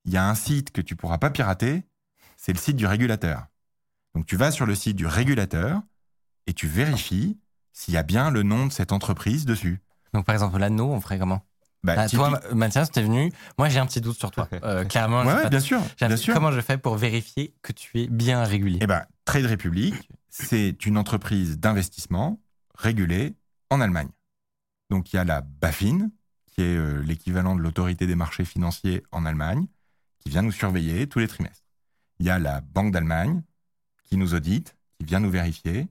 Il 0.04 0.12
y 0.12 0.16
a 0.16 0.28
un 0.28 0.34
site 0.34 0.72
que 0.72 0.80
tu 0.80 0.96
pourras 0.96 1.18
pas 1.18 1.30
pirater, 1.30 1.84
c'est 2.36 2.52
le 2.52 2.58
site 2.58 2.76
du 2.76 2.86
régulateur. 2.86 3.46
Donc 4.14 4.26
tu 4.26 4.36
vas 4.36 4.50
sur 4.50 4.66
le 4.66 4.74
site 4.74 4.96
du 4.96 5.06
régulateur 5.06 5.82
et 6.46 6.54
tu 6.54 6.66
vérifies 6.66 7.38
s'il 7.72 7.94
y 7.94 7.98
a 7.98 8.02
bien 8.02 8.30
le 8.30 8.42
nom 8.42 8.66
de 8.66 8.72
cette 8.72 8.92
entreprise 8.92 9.44
dessus. 9.44 9.80
Donc, 10.12 10.26
par 10.26 10.34
exemple, 10.34 10.58
l'anneau, 10.58 10.90
on 10.90 11.00
ferait 11.00 11.18
comment? 11.18 11.46
Bah, 11.82 11.94
Ah, 11.96 12.08
Toi, 12.08 12.38
typique- 12.40 12.54
Mathias, 12.54 12.90
t'es 12.90 13.02
venu. 13.02 13.32
Moi, 13.58 13.68
j'ai 13.70 13.78
un 13.78 13.86
petit 13.86 14.00
doute 14.00 14.18
sur 14.18 14.30
toi. 14.30 14.48
Euh, 14.64 14.84
clairement, 14.84 15.22
Ouais, 15.24 15.48
bien 15.48 15.60
sûr, 15.60 15.80
bien 15.98 16.16
sûr. 16.16 16.34
comment 16.34 16.52
je 16.52 16.60
fais 16.60 16.76
pour 16.76 16.96
vérifier 16.96 17.54
que 17.62 17.72
tu 17.72 18.00
es 18.00 18.06
bien 18.08 18.44
régulier? 18.44 18.78
Eh 18.82 18.86
ben, 18.86 19.04
Trade 19.24 19.46
Republic, 19.46 19.94
c'est 20.28 20.84
une 20.84 20.98
entreprise 20.98 21.58
d'investissement 21.58 22.40
régulée 22.76 23.34
en 23.70 23.80
Allemagne. 23.80 24.10
Donc 24.90 25.12
il 25.12 25.16
y 25.16 25.18
a 25.18 25.24
la 25.24 25.40
BaFin, 25.40 26.10
qui 26.46 26.62
est 26.62 26.76
euh, 26.76 27.00
l'équivalent 27.02 27.54
de 27.54 27.60
l'autorité 27.62 28.06
des 28.06 28.16
marchés 28.16 28.44
financiers 28.44 29.02
en 29.12 29.24
Allemagne, 29.24 29.66
qui 30.18 30.28
vient 30.28 30.42
nous 30.42 30.52
surveiller 30.52 31.06
tous 31.06 31.20
les 31.20 31.28
trimestres. 31.28 31.64
Il 32.18 32.26
y 32.26 32.30
a 32.30 32.38
la 32.38 32.60
Banque 32.60 32.92
d'Allemagne, 32.92 33.42
qui 34.04 34.16
nous 34.18 34.34
audite, 34.34 34.76
qui 34.98 35.06
vient 35.06 35.20
nous 35.20 35.30
vérifier 35.30 35.88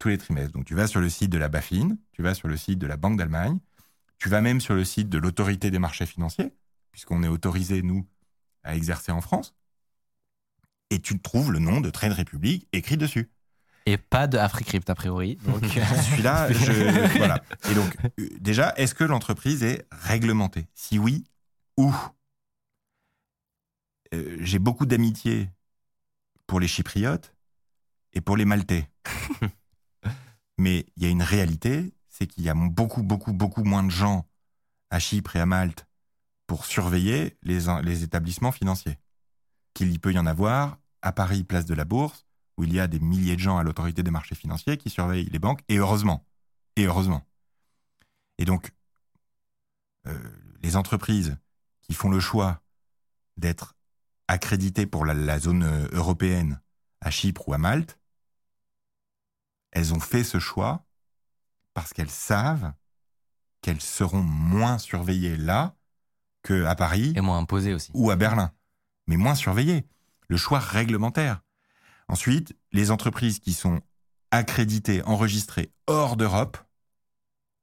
tous 0.00 0.08
les 0.08 0.18
trimestres. 0.18 0.52
Donc 0.52 0.64
tu 0.64 0.74
vas 0.74 0.86
sur 0.88 1.00
le 1.00 1.08
site 1.08 1.30
de 1.30 1.38
la 1.38 1.48
BaFin, 1.48 1.96
tu 2.12 2.22
vas 2.22 2.34
sur 2.34 2.48
le 2.48 2.56
site 2.56 2.78
de 2.78 2.86
la 2.86 2.96
Banque 2.96 3.18
d'Allemagne, 3.18 3.58
tu 4.24 4.30
vas 4.30 4.40
même 4.40 4.62
sur 4.62 4.72
le 4.72 4.86
site 4.86 5.10
de 5.10 5.18
l'autorité 5.18 5.70
des 5.70 5.78
marchés 5.78 6.06
financiers, 6.06 6.50
puisqu'on 6.92 7.22
est 7.22 7.28
autorisé, 7.28 7.82
nous, 7.82 8.08
à 8.62 8.74
exercer 8.74 9.12
en 9.12 9.20
France, 9.20 9.54
et 10.88 10.98
tu 10.98 11.20
trouves 11.20 11.52
le 11.52 11.58
nom 11.58 11.82
de 11.82 11.90
Trade 11.90 12.14
Republic 12.14 12.66
écrit 12.72 12.96
dessus. 12.96 13.30
Et 13.84 13.98
pas 13.98 14.26
de 14.26 14.38
Africrypt, 14.38 14.88
a 14.88 14.94
priori. 14.94 15.36
Donc, 15.44 15.62
Celui-là, 15.66 16.50
je. 16.50 17.18
Voilà. 17.18 17.44
Et 17.70 17.74
donc, 17.74 17.94
euh, 18.18 18.28
déjà, 18.40 18.72
est-ce 18.78 18.94
que 18.94 19.04
l'entreprise 19.04 19.62
est 19.62 19.86
réglementée? 19.92 20.68
Si 20.74 20.98
oui, 20.98 21.24
où? 21.76 21.94
Euh, 24.14 24.38
J'ai 24.40 24.58
beaucoup 24.58 24.86
d'amitié 24.86 25.50
pour 26.46 26.60
les 26.60 26.68
Chypriotes 26.68 27.34
et 28.14 28.22
pour 28.22 28.38
les 28.38 28.46
Maltais. 28.46 28.88
Mais 30.56 30.86
il 30.96 31.02
y 31.02 31.06
a 31.06 31.10
une 31.10 31.22
réalité, 31.22 31.92
c'est 32.14 32.28
qu'il 32.28 32.44
y 32.44 32.48
a 32.48 32.54
beaucoup, 32.54 33.02
beaucoup, 33.02 33.32
beaucoup 33.32 33.64
moins 33.64 33.82
de 33.82 33.90
gens 33.90 34.28
à 34.90 35.00
Chypre 35.00 35.34
et 35.34 35.40
à 35.40 35.46
Malte 35.46 35.84
pour 36.46 36.64
surveiller 36.64 37.36
les, 37.42 38.04
établissements 38.04 38.52
financiers 38.52 39.00
qu'il 39.74 39.92
y 39.92 39.98
peut 39.98 40.12
y 40.12 40.18
en 40.18 40.26
avoir 40.26 40.78
à 41.02 41.10
Paris, 41.10 41.42
place 41.42 41.64
de 41.64 41.74
la 41.74 41.84
Bourse, 41.84 42.24
où 42.56 42.62
il 42.62 42.72
y 42.72 42.78
a 42.78 42.86
des 42.86 43.00
milliers 43.00 43.34
de 43.34 43.40
gens 43.40 43.58
à 43.58 43.64
l'autorité 43.64 44.04
des 44.04 44.12
marchés 44.12 44.36
financiers 44.36 44.76
qui 44.76 44.90
surveillent 44.90 45.28
les 45.28 45.40
banques, 45.40 45.62
et 45.68 45.76
heureusement. 45.78 46.24
Et 46.76 46.84
heureusement. 46.84 47.26
Et 48.38 48.44
donc, 48.44 48.70
euh, 50.06 50.16
les 50.62 50.76
entreprises 50.76 51.36
qui 51.80 51.94
font 51.94 52.10
le 52.10 52.20
choix 52.20 52.62
d'être 53.36 53.74
accréditées 54.28 54.86
pour 54.86 55.04
la, 55.04 55.14
la 55.14 55.40
zone 55.40 55.64
euh, 55.64 55.88
européenne 55.90 56.60
à 57.00 57.10
Chypre 57.10 57.48
ou 57.48 57.54
à 57.54 57.58
Malte, 57.58 57.98
elles 59.72 59.92
ont 59.92 60.00
fait 60.00 60.22
ce 60.22 60.38
choix 60.38 60.86
parce 61.74 61.92
qu'elles 61.92 62.10
savent 62.10 62.72
qu'elles 63.60 63.80
seront 63.80 64.22
moins 64.22 64.78
surveillées 64.78 65.36
là 65.36 65.76
qu'à 66.42 66.74
Paris 66.74 67.12
et 67.16 67.20
moins 67.20 67.38
imposé 67.38 67.74
aussi. 67.74 67.90
ou 67.94 68.10
à 68.10 68.16
Berlin, 68.16 68.52
mais 69.06 69.16
moins 69.16 69.34
surveillées. 69.34 69.86
le 70.28 70.36
choix 70.36 70.58
réglementaire. 70.58 71.42
Ensuite, 72.08 72.56
les 72.72 72.90
entreprises 72.90 73.38
qui 73.38 73.52
sont 73.52 73.80
accréditées, 74.30 75.02
enregistrées 75.04 75.72
hors 75.86 76.16
d'Europe, 76.16 76.58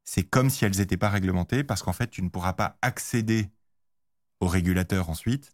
c'est 0.04 0.24
comme 0.24 0.50
si 0.50 0.66
elles 0.66 0.78
n'étaient 0.78 0.98
pas 0.98 1.10
réglementées 1.10 1.64
parce 1.64 1.84
qu'en 1.84 1.94
fait, 1.94 2.08
tu 2.10 2.22
ne 2.24 2.30
pourras 2.30 2.54
pas 2.54 2.78
accéder 2.82 3.52
au 4.40 4.48
régulateur 4.48 5.10
ensuite 5.10 5.54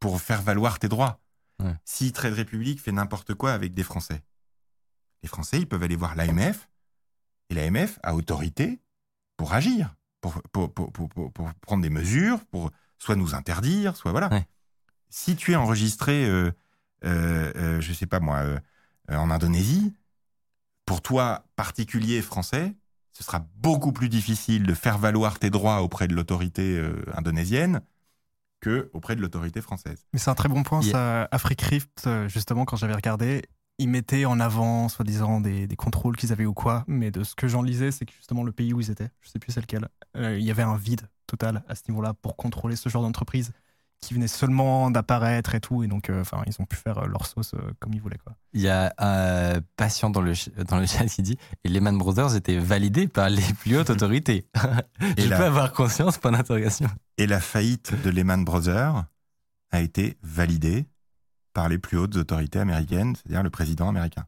pour 0.00 0.20
faire 0.20 0.42
valoir 0.42 0.78
tes 0.78 0.88
droits. 0.88 1.20
Ouais. 1.60 1.74
Si 1.84 2.12
Trade 2.12 2.34
Republic 2.34 2.80
fait 2.80 2.92
n'importe 2.92 3.34
quoi 3.34 3.52
avec 3.52 3.74
des 3.74 3.84
Français, 3.84 4.22
les 5.22 5.28
Français, 5.28 5.58
ils 5.58 5.68
peuvent 5.68 5.82
aller 5.82 5.96
voir 5.96 6.16
l'AMF 6.16 6.69
et 7.50 7.54
l'AMF 7.54 7.98
a 8.02 8.14
autorité 8.14 8.80
pour 9.36 9.52
agir, 9.52 9.94
pour, 10.20 10.40
pour, 10.52 10.72
pour, 10.72 10.92
pour, 10.92 11.08
pour- 11.08 11.32
pour 11.32 11.54
prendre 11.60 11.82
des 11.82 11.90
mesures, 11.90 12.44
pour 12.46 12.70
soit 12.98 13.16
nous 13.16 13.34
interdire, 13.34 13.96
soit 13.96 14.12
voilà. 14.12 14.28
Ouais. 14.30 14.46
Si 15.08 15.36
tu 15.36 15.52
es 15.52 15.56
enregistré, 15.56 16.24
euh, 16.26 16.52
euh, 17.04 17.52
euh, 17.56 17.80
je 17.80 17.92
sais 17.92 18.06
pas 18.06 18.20
moi, 18.20 18.38
euh, 18.38 18.58
euh, 19.10 19.16
en 19.16 19.30
Indonésie, 19.30 19.92
pour 20.86 21.02
toi, 21.02 21.44
particulier 21.56 22.22
français, 22.22 22.74
ce 23.12 23.24
sera 23.24 23.46
beaucoup 23.56 23.92
plus 23.92 24.08
difficile 24.08 24.64
de 24.64 24.74
faire 24.74 24.98
valoir 24.98 25.38
tes 25.38 25.50
droits 25.50 25.82
auprès 25.82 26.08
de 26.08 26.14
l'autorité 26.14 26.76
euh, 26.78 27.02
indonésienne 27.14 27.80
que 28.60 28.90
auprès 28.92 29.16
de 29.16 29.20
l'autorité 29.22 29.60
française. 29.62 30.04
Mais 30.12 30.18
c'est 30.18 30.30
un 30.30 30.34
très 30.34 30.48
bon 30.48 30.62
point, 30.62 30.82
Yeah. 30.82 30.92
ça. 30.92 31.28
Afrique 31.32 31.62
Rift, 31.62 32.08
justement, 32.28 32.64
quand 32.66 32.76
j'avais 32.76 32.94
regardé, 32.94 33.42
ils 33.80 33.88
mettaient 33.88 34.24
en 34.24 34.40
avant, 34.40 34.88
soi-disant, 34.88 35.40
des, 35.40 35.66
des 35.66 35.76
contrôles 35.76 36.16
qu'ils 36.16 36.32
avaient 36.32 36.46
ou 36.46 36.54
quoi. 36.54 36.84
Mais 36.86 37.10
de 37.10 37.24
ce 37.24 37.34
que 37.34 37.48
j'en 37.48 37.62
lisais, 37.62 37.90
c'est 37.90 38.06
que 38.06 38.12
justement, 38.12 38.44
le 38.44 38.52
pays 38.52 38.72
où 38.72 38.80
ils 38.80 38.90
étaient, 38.90 39.10
je 39.20 39.28
sais 39.28 39.38
plus 39.38 39.52
c'est 39.52 39.60
lequel, 39.60 39.88
euh, 40.16 40.38
il 40.38 40.44
y 40.44 40.50
avait 40.50 40.62
un 40.62 40.76
vide 40.76 41.02
total 41.26 41.62
à 41.68 41.74
ce 41.74 41.82
niveau-là 41.88 42.14
pour 42.14 42.36
contrôler 42.36 42.76
ce 42.76 42.88
genre 42.88 43.02
d'entreprise 43.02 43.52
qui 44.00 44.14
venait 44.14 44.28
seulement 44.28 44.90
d'apparaître 44.90 45.54
et 45.54 45.60
tout. 45.60 45.82
Et 45.82 45.86
donc, 45.86 46.10
euh, 46.10 46.22
enfin, 46.22 46.42
ils 46.46 46.54
ont 46.60 46.64
pu 46.64 46.76
faire 46.76 46.98
euh, 46.98 47.06
leur 47.06 47.26
sauce 47.26 47.52
euh, 47.54 47.58
comme 47.78 47.92
ils 47.94 48.00
voulaient, 48.00 48.18
quoi. 48.18 48.34
Il 48.52 48.60
y 48.60 48.68
a 48.68 48.92
un 48.98 49.60
patient 49.76 50.10
dans 50.10 50.22
le, 50.22 50.32
dans 50.68 50.78
le 50.78 50.86
chat 50.86 51.04
qui 51.06 51.22
dit 51.22 51.36
et 51.64 51.68
Lehman 51.68 51.96
Brothers 51.96 52.34
étaient 52.34 52.58
validés 52.58 53.08
par 53.08 53.28
les 53.28 53.42
plus 53.60 53.76
hautes 53.76 53.90
autorités. 53.90 54.46
Et 55.16 55.22
Je 55.22 55.28
peux 55.28 55.44
avoir 55.44 55.72
conscience, 55.72 56.18
point 56.18 56.32
d'interrogation. 56.32 56.88
Et 57.18 57.26
la 57.26 57.40
faillite 57.40 57.94
de 58.02 58.10
Lehman 58.10 58.44
Brothers 58.44 59.04
a 59.70 59.80
été 59.80 60.16
validée 60.22 60.86
par 61.52 61.68
les 61.68 61.78
plus 61.78 61.98
hautes 61.98 62.16
autorités 62.16 62.58
américaines, 62.58 63.16
c'est-à-dire 63.16 63.42
le 63.42 63.50
président 63.50 63.88
américain. 63.88 64.26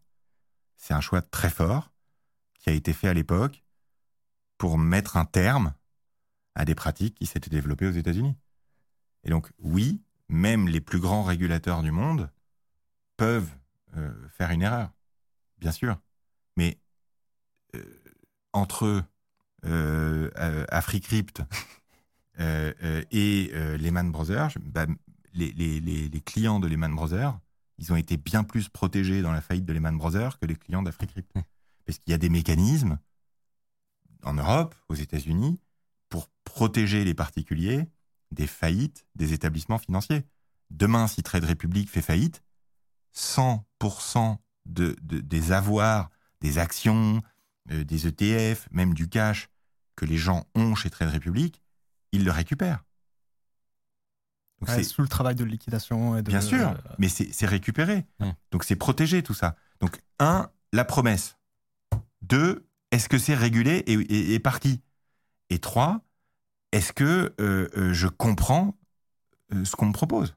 C'est 0.77 0.95
un 0.95 1.01
choix 1.01 1.23
très 1.23 1.51
fort 1.51 1.93
qui 2.59 2.71
a 2.71 2.73
été 2.73 2.93
fait 2.93 3.09
à 3.09 3.15
l'époque 3.15 3.65
pour 4.59 4.79
mettre 4.79 5.17
un 5.17 5.25
terme 5.25 5.75
à 6.55 6.65
des 6.65 6.75
pratiques 6.75 7.15
qui 7.15 7.27
s'étaient 7.27 7.51
développées 7.51 7.87
aux 7.87 7.93
États-Unis. 7.93 8.37
Et 9.25 9.31
donc, 9.31 9.51
oui, 9.59 10.03
même 10.29 10.69
les 10.69 10.81
plus 10.81 11.01
grands 11.01 11.23
régulateurs 11.23 11.83
du 11.83 11.91
monde 11.91 12.31
peuvent 13.17 13.51
euh, 13.97 14.13
faire 14.29 14.51
une 14.51 14.63
erreur, 14.63 14.91
bien 15.59 15.73
sûr. 15.73 15.99
Mais 16.57 16.79
euh, 17.75 17.85
entre 18.53 19.05
euh, 19.65 20.31
AfriCrypt 20.69 21.43
et 22.39 23.51
Lehman 23.79 24.11
Brothers, 24.11 24.51
bah, 24.61 24.87
les, 25.35 25.53
les- 25.53 25.81
les- 25.81 26.09
les 26.09 26.21
clients 26.21 26.61
de 26.61 26.67
Lehman 26.69 26.95
Brothers, 26.95 27.39
ils 27.79 27.93
ont 27.93 27.97
été 27.97 28.17
bien 28.17 28.45
plus 28.45 28.69
protégés 28.69 29.23
dans 29.23 29.33
la 29.33 29.41
faillite 29.41 29.65
de 29.65 29.73
Lehman 29.73 29.97
Brothers 29.97 30.39
que 30.39 30.47
les 30.47 30.57
clients 30.57 30.83
d'AfriCrypt. 30.83 31.33
Parce 31.85 31.99
qu'il 31.99 32.11
y 32.11 32.15
a 32.15 32.19
des 32.19 32.29
mécanismes 32.29 32.99
en 34.23 34.35
Europe, 34.35 34.75
aux 34.89 34.95
États-Unis, 34.95 35.59
pour 36.09 36.29
protéger 36.45 37.05
les 37.05 37.15
particuliers 37.15 37.89
des 38.31 38.47
faillites 38.47 39.07
des 39.15 39.33
établissements 39.33 39.79
financiers. 39.79 40.23
Demain, 40.71 41.07
si 41.07 41.23
Trade 41.23 41.45
Republic 41.45 41.91
fait 41.91 42.03
faillite, 42.03 42.43
100% 43.15 44.39
de, 44.67 44.97
de- 45.03 45.21
des 45.21 45.53
avoirs, 45.53 46.11
des 46.41 46.59
actions, 46.59 47.23
euh, 47.71 47.85
des 47.85 48.07
ETF, 48.07 48.69
même 48.71 48.95
du 48.95 49.09
cash 49.09 49.49
que 49.97 50.05
les 50.05 50.17
gens 50.17 50.45
ont 50.55 50.75
chez 50.75 50.91
Trade 50.91 51.11
Republic, 51.13 51.61
ils 52.13 52.25
le 52.25 52.31
récupèrent. 52.31 52.85
Donc 54.63 54.69
Ouais, 54.71 54.77
c'est- 54.77 54.85
sous 54.91 55.03
le 55.03 55.09
travail 55.09 55.35
de 55.35 55.43
liquidation 55.45 56.17
et 56.17 56.23
de. 56.23 56.29
Bien 56.31 56.41
sûr, 56.41 56.69
euh, 56.71 56.75
mais 56.99 57.09
c'est 57.09 57.47
récupéré. 57.47 58.07
Ouais. 58.21 58.33
Donc 58.53 58.63
c'est 58.63 58.77
protégé 58.77 59.23
tout 59.25 59.35
ça. 59.35 59.57
Donc 59.81 60.01
un, 60.21 60.49
la 60.73 60.85
promesse. 60.85 61.37
Deux, 62.23 62.65
est-ce 62.93 63.09
que 63.09 63.19
c'est 63.19 63.35
régulé 63.35 63.79
et, 63.89 63.95
et- 63.95 64.35
et 64.35 64.39
par 64.39 64.61
qui? 64.61 64.81
Et 65.51 65.59
trois, 65.59 66.01
est-ce 66.71 66.93
que 66.93 67.35
euh, 67.41 67.69
euh, 67.77 67.93
je 67.93 68.07
comprends 68.07 68.77
ce 69.65 69.75
qu'on 69.75 69.87
me 69.87 69.93
propose? 69.93 70.37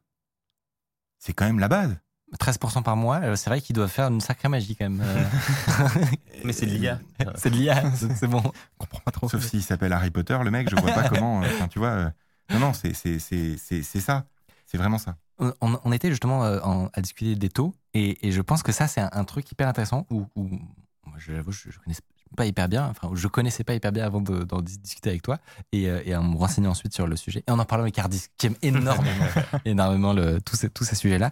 C'est 1.20 1.34
quand 1.34 1.46
même 1.46 1.60
la 1.60 1.68
base. 1.68 1.96
13% 2.40 2.82
par 2.82 2.98
mois, 2.98 3.36
c'est 3.38 3.50
vrai 3.52 3.62
qu'ils 3.62 3.76
doivent 3.76 3.90
faire 3.92 4.08
une 4.08 4.20
sacrée 4.22 4.50
magie 4.50 4.76
quand 4.76 4.90
même. 4.90 5.04
Mais 6.44 6.52
c'est 6.52 6.66
de 6.66 6.72
l'IA. 6.72 7.00
c'est 7.36 7.50
de 7.52 7.56
l'IA, 7.56 7.92
c'est 7.96 8.28
bon. 8.28 8.42
je 8.44 8.50
comprends 8.80 9.00
pas 9.02 9.12
trop. 9.12 9.30
Sauf 9.30 9.46
s'il 9.46 9.64
s'appelle 9.64 9.94
Harry 9.94 10.10
Potter, 10.12 10.38
le 10.44 10.52
mec, 10.52 10.68
je 10.70 10.76
vois 10.76 10.92
pas 10.92 11.08
comment. 11.10 11.44
euh, 11.44 11.46
Enfin, 11.48 11.68
tu 11.68 11.80
vois. 11.80 12.12
Non, 12.52 12.60
non, 12.60 12.74
c'est 12.74 12.94
ça. 12.94 14.26
C'est 14.66 14.78
vraiment 14.78 14.98
ça. 14.98 15.16
On, 15.62 15.92
était 15.92 16.10
justement 16.10 16.44
euh, 16.46 16.60
en- 16.64 16.90
à 16.94 17.02
discuter 17.02 17.36
des 17.36 17.50
taux 17.50 17.76
et, 17.94 18.26
et 18.28 18.32
je 18.32 18.42
pense 18.42 18.64
que 18.64 18.72
ça 18.72 18.88
c'est 18.88 19.02
un, 19.02 19.10
un 19.12 19.26
truc 19.26 19.52
hyper 19.52 19.68
intéressant 19.68 20.08
où, 20.10 20.26
où 20.36 20.44
moi, 20.48 21.18
je 21.18 21.34
l'avoue 21.34 21.52
je, 21.52 21.70
je 21.72 21.78
connaissais 21.80 22.02
pas 22.38 22.46
hyper 22.46 22.68
bien, 22.70 22.88
enfin 22.88 23.10
je 23.14 23.28
connaissais 23.28 23.64
pas 23.66 23.74
hyper 23.76 23.92
bien 23.92 24.06
avant 24.06 24.22
de- 24.22 24.44
d'en 24.44 24.62
dis- 24.62 24.78
discuter 24.80 25.10
avec 25.10 25.22
toi 25.22 25.38
et, 25.74 25.90
euh, 25.90 26.02
et 26.06 26.16
en 26.16 26.24
me 26.24 26.38
renseignant 26.38 26.72
ensuite 26.72 26.94
sur 26.94 27.06
le 27.06 27.16
sujet 27.18 27.44
et 27.48 27.52
en 27.52 27.60
en 27.60 27.66
parlant 27.66 27.84
avec 27.84 28.00
Hardis 28.00 28.28
qui 28.38 28.48
aime 28.48 28.56
énormément, 28.62 29.26
énormément 29.66 30.14
le, 30.14 30.42
tous 30.42 30.56
ces, 30.56 30.70
tous 30.70 30.86
ces 30.86 30.96
sujets-là. 30.96 31.32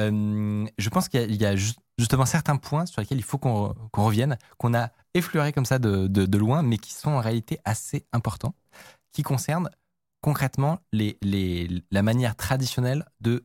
Euh, 0.00 0.66
je 0.78 0.88
pense 0.88 1.08
qu'il 1.08 1.34
y 1.40 1.44
a, 1.46 1.52
y 1.52 1.74
justement 1.98 2.26
certains 2.26 2.56
points 2.56 2.86
sur 2.86 3.00
lesquels 3.02 3.18
il 3.18 3.22
faut 3.24 3.38
qu'on 3.38 3.68
re- 3.68 3.76
qu'on 3.92 4.04
revienne, 4.06 4.38
qu'on 4.58 4.74
a 4.74 4.90
effleurés 5.14 5.52
comme 5.52 5.66
ça 5.66 5.78
de, 5.78 6.08
de- 6.08 6.26
de 6.26 6.38
loin, 6.38 6.62
mais 6.62 6.78
qui 6.78 6.92
sont 6.94 7.10
en 7.10 7.20
réalité 7.20 7.60
assez 7.64 8.06
importants, 8.12 8.54
qui 9.12 9.22
concernent 9.22 9.70
concrètement 10.24 10.80
les, 10.90 11.18
les, 11.20 11.68
la 11.90 12.02
manière 12.02 12.34
traditionnelle 12.34 13.04
de 13.20 13.44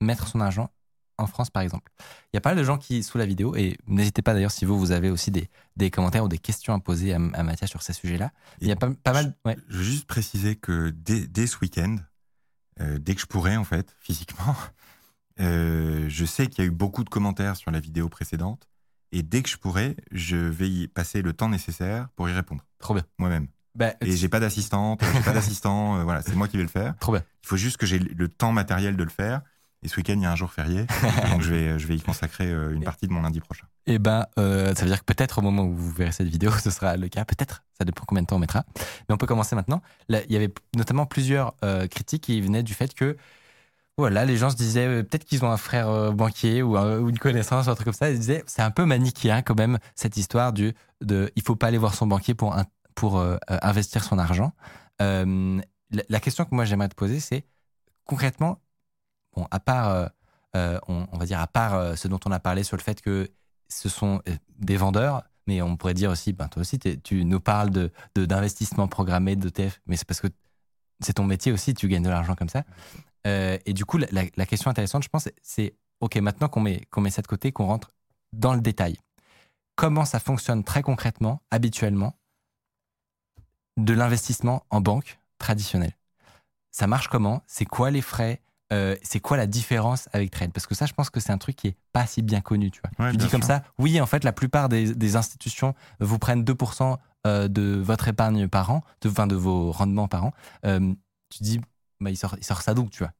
mettre 0.00 0.26
son 0.26 0.40
argent 0.40 0.68
en 1.16 1.28
France, 1.28 1.48
par 1.48 1.62
exemple. 1.62 1.92
Il 2.32 2.36
y 2.36 2.38
a 2.38 2.40
pas 2.40 2.50
mal 2.50 2.58
de 2.58 2.64
gens 2.64 2.76
qui, 2.76 3.04
sous 3.04 3.18
la 3.18 3.24
vidéo, 3.24 3.54
et 3.54 3.78
n'hésitez 3.86 4.20
pas 4.20 4.34
d'ailleurs 4.34 4.50
si 4.50 4.64
vous, 4.64 4.76
vous 4.76 4.90
avez 4.90 5.10
aussi 5.10 5.30
des, 5.30 5.48
des 5.76 5.92
commentaires 5.92 6.24
ou 6.24 6.28
des 6.28 6.38
questions 6.38 6.74
à 6.74 6.80
poser 6.80 7.12
à, 7.14 7.18
à 7.34 7.42
Mathias 7.44 7.70
sur 7.70 7.82
ces 7.82 7.92
sujets-là. 7.92 8.32
Il 8.60 8.66
y 8.66 8.72
a 8.72 8.76
pas, 8.76 8.90
pas 8.90 9.12
mal... 9.12 9.36
Ouais. 9.44 9.56
Je 9.68 9.78
veux 9.78 9.84
juste 9.84 10.08
préciser 10.08 10.56
que 10.56 10.90
dès, 10.90 11.28
dès 11.28 11.46
ce 11.46 11.58
week-end, 11.62 11.98
euh, 12.80 12.98
dès 12.98 13.14
que 13.14 13.20
je 13.20 13.26
pourrai, 13.26 13.56
en 13.56 13.64
fait, 13.64 13.94
physiquement, 14.00 14.56
euh, 15.38 16.06
je 16.08 16.24
sais 16.24 16.48
qu'il 16.48 16.64
y 16.64 16.66
a 16.66 16.68
eu 16.68 16.72
beaucoup 16.72 17.04
de 17.04 17.10
commentaires 17.10 17.54
sur 17.54 17.70
la 17.70 17.78
vidéo 17.78 18.08
précédente. 18.08 18.68
Et 19.12 19.22
dès 19.22 19.44
que 19.44 19.48
je 19.48 19.56
pourrai, 19.56 19.96
je 20.10 20.36
vais 20.36 20.68
y 20.68 20.88
passer 20.88 21.22
le 21.22 21.32
temps 21.32 21.48
nécessaire 21.48 22.08
pour 22.16 22.28
y 22.28 22.32
répondre, 22.32 22.66
Trop 22.80 22.94
bien. 22.94 23.04
moi-même. 23.18 23.46
Bah, 23.74 23.92
Et 24.00 24.16
j'ai 24.16 24.28
pas 24.28 24.40
d'assistante, 24.40 25.00
j'ai 25.14 25.20
pas 25.22 25.32
d'assistant, 25.32 25.98
euh, 25.98 26.02
voilà, 26.04 26.22
c'est 26.22 26.34
moi 26.34 26.48
qui 26.48 26.56
vais 26.56 26.62
le 26.64 26.68
faire. 26.68 26.94
Trop 26.98 27.12
bien. 27.12 27.22
Il 27.44 27.46
faut 27.48 27.56
juste 27.56 27.76
que 27.76 27.86
j'ai 27.86 27.98
le 27.98 28.28
temps 28.28 28.52
matériel 28.52 28.96
de 28.96 29.04
le 29.04 29.10
faire. 29.10 29.42
Et 29.84 29.86
ce 29.88 29.96
week-end, 29.96 30.14
il 30.16 30.22
y 30.22 30.26
a 30.26 30.32
un 30.32 30.34
jour 30.34 30.50
férié, 30.52 30.86
donc 31.30 31.40
je 31.42 31.50
vais, 31.54 31.78
je 31.78 31.86
vais 31.86 31.94
y 31.94 32.00
consacrer 32.00 32.46
euh, 32.50 32.74
une 32.74 32.82
partie 32.82 33.06
de 33.06 33.12
mon 33.12 33.22
lundi 33.22 33.38
prochain. 33.38 33.64
Eh 33.86 34.00
ben, 34.00 34.26
euh, 34.36 34.74
ça 34.74 34.82
veut 34.82 34.88
dire 34.90 34.98
que 34.98 35.04
peut-être 35.04 35.38
au 35.38 35.42
moment 35.42 35.62
où 35.62 35.72
vous 35.72 35.92
verrez 35.92 36.10
cette 36.10 36.26
vidéo, 36.26 36.50
ce 36.64 36.70
sera 36.70 36.96
le 36.96 37.06
cas. 37.08 37.24
Peut-être, 37.24 37.62
ça 37.78 37.84
dépend 37.84 38.02
combien 38.04 38.22
de 38.22 38.26
temps 38.26 38.34
on 38.36 38.40
mettra. 38.40 38.64
Mais 39.08 39.14
on 39.14 39.18
peut 39.18 39.26
commencer 39.28 39.54
maintenant. 39.54 39.80
Là, 40.08 40.18
il 40.26 40.32
y 40.32 40.36
avait 40.36 40.52
notamment 40.76 41.06
plusieurs 41.06 41.54
euh, 41.64 41.86
critiques 41.86 42.24
qui 42.24 42.40
venaient 42.40 42.64
du 42.64 42.74
fait 42.74 42.92
que, 42.92 43.16
voilà, 43.96 44.24
les 44.24 44.36
gens 44.36 44.50
se 44.50 44.56
disaient 44.56 44.86
euh, 44.86 45.02
peut-être 45.04 45.24
qu'ils 45.24 45.44
ont 45.44 45.50
un 45.50 45.56
frère 45.56 45.88
euh, 45.88 46.10
banquier 46.10 46.60
ou, 46.62 46.76
un- 46.76 46.98
ou 46.98 47.08
une 47.08 47.18
connaissance 47.18 47.66
ou 47.66 47.70
un 47.70 47.74
truc 47.76 47.84
comme 47.84 47.94
ça. 47.94 48.10
Ils 48.10 48.18
disaient 48.18 48.42
c'est 48.46 48.62
un 48.62 48.72
peu 48.72 48.84
manichéen 48.84 49.42
quand 49.42 49.56
même 49.56 49.78
cette 49.94 50.16
histoire 50.16 50.52
du 50.52 50.72
de 51.02 51.30
il 51.36 51.42
faut 51.42 51.54
pas 51.56 51.68
aller 51.68 51.78
voir 51.78 51.94
son 51.94 52.08
banquier 52.08 52.34
pour 52.34 52.54
un- 52.56 52.64
pour 52.98 53.20
euh, 53.20 53.36
euh, 53.48 53.58
investir 53.62 54.02
son 54.02 54.18
argent. 54.18 54.52
Euh, 55.00 55.60
la, 56.08 56.18
question 56.18 56.44
que 56.44 56.52
moi 56.52 56.64
j'aimerais 56.64 56.88
te 56.88 56.96
poser, 56.96 57.20
c'est 57.20 57.44
concrètement, 58.04 58.58
bon, 59.36 59.46
à 59.52 59.60
part, 59.60 60.10
on, 60.54 61.06
va 61.12 61.24
dire 61.24 61.38
à 61.38 61.46
part 61.46 61.96
ce 61.96 62.08
dont 62.08 62.18
on 62.26 62.32
a 62.32 62.40
parlé 62.40 62.64
sur 62.64 62.76
le 62.76 62.82
fait 62.82 63.00
que 63.00 63.30
ce 63.68 63.88
sont 63.88 64.20
des 64.58 64.76
vendeurs, 64.76 65.22
mais 65.46 65.62
on 65.62 65.76
pourrait 65.76 65.94
dire 65.94 66.10
aussi, 66.10 66.32
ben 66.32 66.48
toi 66.48 66.60
aussi, 66.62 66.78
tu 66.78 67.24
nous 67.24 67.38
parles 67.38 67.70
de 67.70 67.92
d'investissement 68.16 68.88
programmé, 68.88 69.36
d'ETF, 69.36 69.80
mais 69.86 69.96
c'est 69.96 70.06
parce 70.06 70.20
que 70.20 70.26
c'est 71.00 71.14
ton 71.14 71.24
métier 71.24 71.52
aussi, 71.52 71.74
tu 71.74 71.86
gagnes 71.86 72.02
de 72.02 72.10
l'argent 72.10 72.34
comme 72.34 72.48
ça. 72.48 72.64
Et 73.24 73.72
du 73.72 73.84
coup, 73.84 73.98
la, 73.98 74.08
la- 74.36 74.46
question 74.46 74.70
intéressante, 74.70 75.04
je 75.04 75.08
pense, 75.08 75.28
c'est, 75.40 75.76
OK, 76.00 76.16
maintenant 76.16 76.48
qu'on 76.48 76.60
met, 76.60 76.84
qu'on 76.90 77.00
met 77.00 77.10
ça 77.10 77.22
de 77.22 77.28
côté, 77.28 77.52
qu'on 77.52 77.66
rentre 77.66 77.92
dans 78.32 78.54
le 78.54 78.60
détail, 78.60 78.96
comment 79.76 80.04
ça 80.04 80.18
fonctionne 80.18 80.64
très 80.64 80.82
concrètement, 80.82 81.40
habituellement, 81.50 82.17
de 83.78 83.94
l'investissement 83.94 84.64
en 84.70 84.80
banque 84.80 85.18
traditionnelle 85.38 85.96
Ça 86.70 86.86
marche 86.86 87.08
comment? 87.08 87.42
C'est 87.46 87.64
quoi 87.64 87.90
les 87.90 88.02
frais? 88.02 88.42
Euh, 88.72 88.96
C'est 89.02 89.20
quoi 89.20 89.36
la 89.36 89.46
différence 89.46 90.08
avec 90.12 90.30
Trade? 90.30 90.52
Parce 90.52 90.66
que 90.66 90.74
ça, 90.74 90.84
je 90.86 90.92
pense 90.92 91.08
que 91.10 91.20
c'est 91.20 91.32
un 91.32 91.38
truc 91.38 91.56
qui 91.56 91.68
est 91.68 91.76
pas 91.92 92.06
si 92.06 92.22
bien 92.22 92.40
connu, 92.40 92.70
tu 92.70 92.80
vois. 92.82 93.06
Ouais, 93.06 93.12
tu 93.12 93.16
dis 93.16 93.28
comme 93.28 93.40
sûr. 93.40 93.48
ça, 93.48 93.62
oui, 93.78 94.00
en 94.00 94.06
fait, 94.06 94.24
la 94.24 94.32
plupart 94.32 94.68
des, 94.68 94.94
des 94.94 95.16
institutions 95.16 95.74
vous 96.00 96.18
prennent 96.18 96.44
2% 96.44 96.98
euh, 97.26 97.48
de 97.48 97.80
votre 97.82 98.08
épargne 98.08 98.46
par 98.48 98.70
an, 98.70 98.82
de, 99.00 99.08
enfin, 99.08 99.26
de 99.26 99.36
vos 99.36 99.72
rendements 99.72 100.08
par 100.08 100.24
an. 100.24 100.32
Euh, 100.66 100.92
tu 101.30 101.42
dis, 101.42 101.60
bah, 102.00 102.10
il, 102.10 102.16
sort, 102.16 102.36
il 102.38 102.44
sort 102.44 102.62
ça 102.62 102.74
d'où, 102.74 102.88
tu 102.90 102.98
vois? 102.98 103.12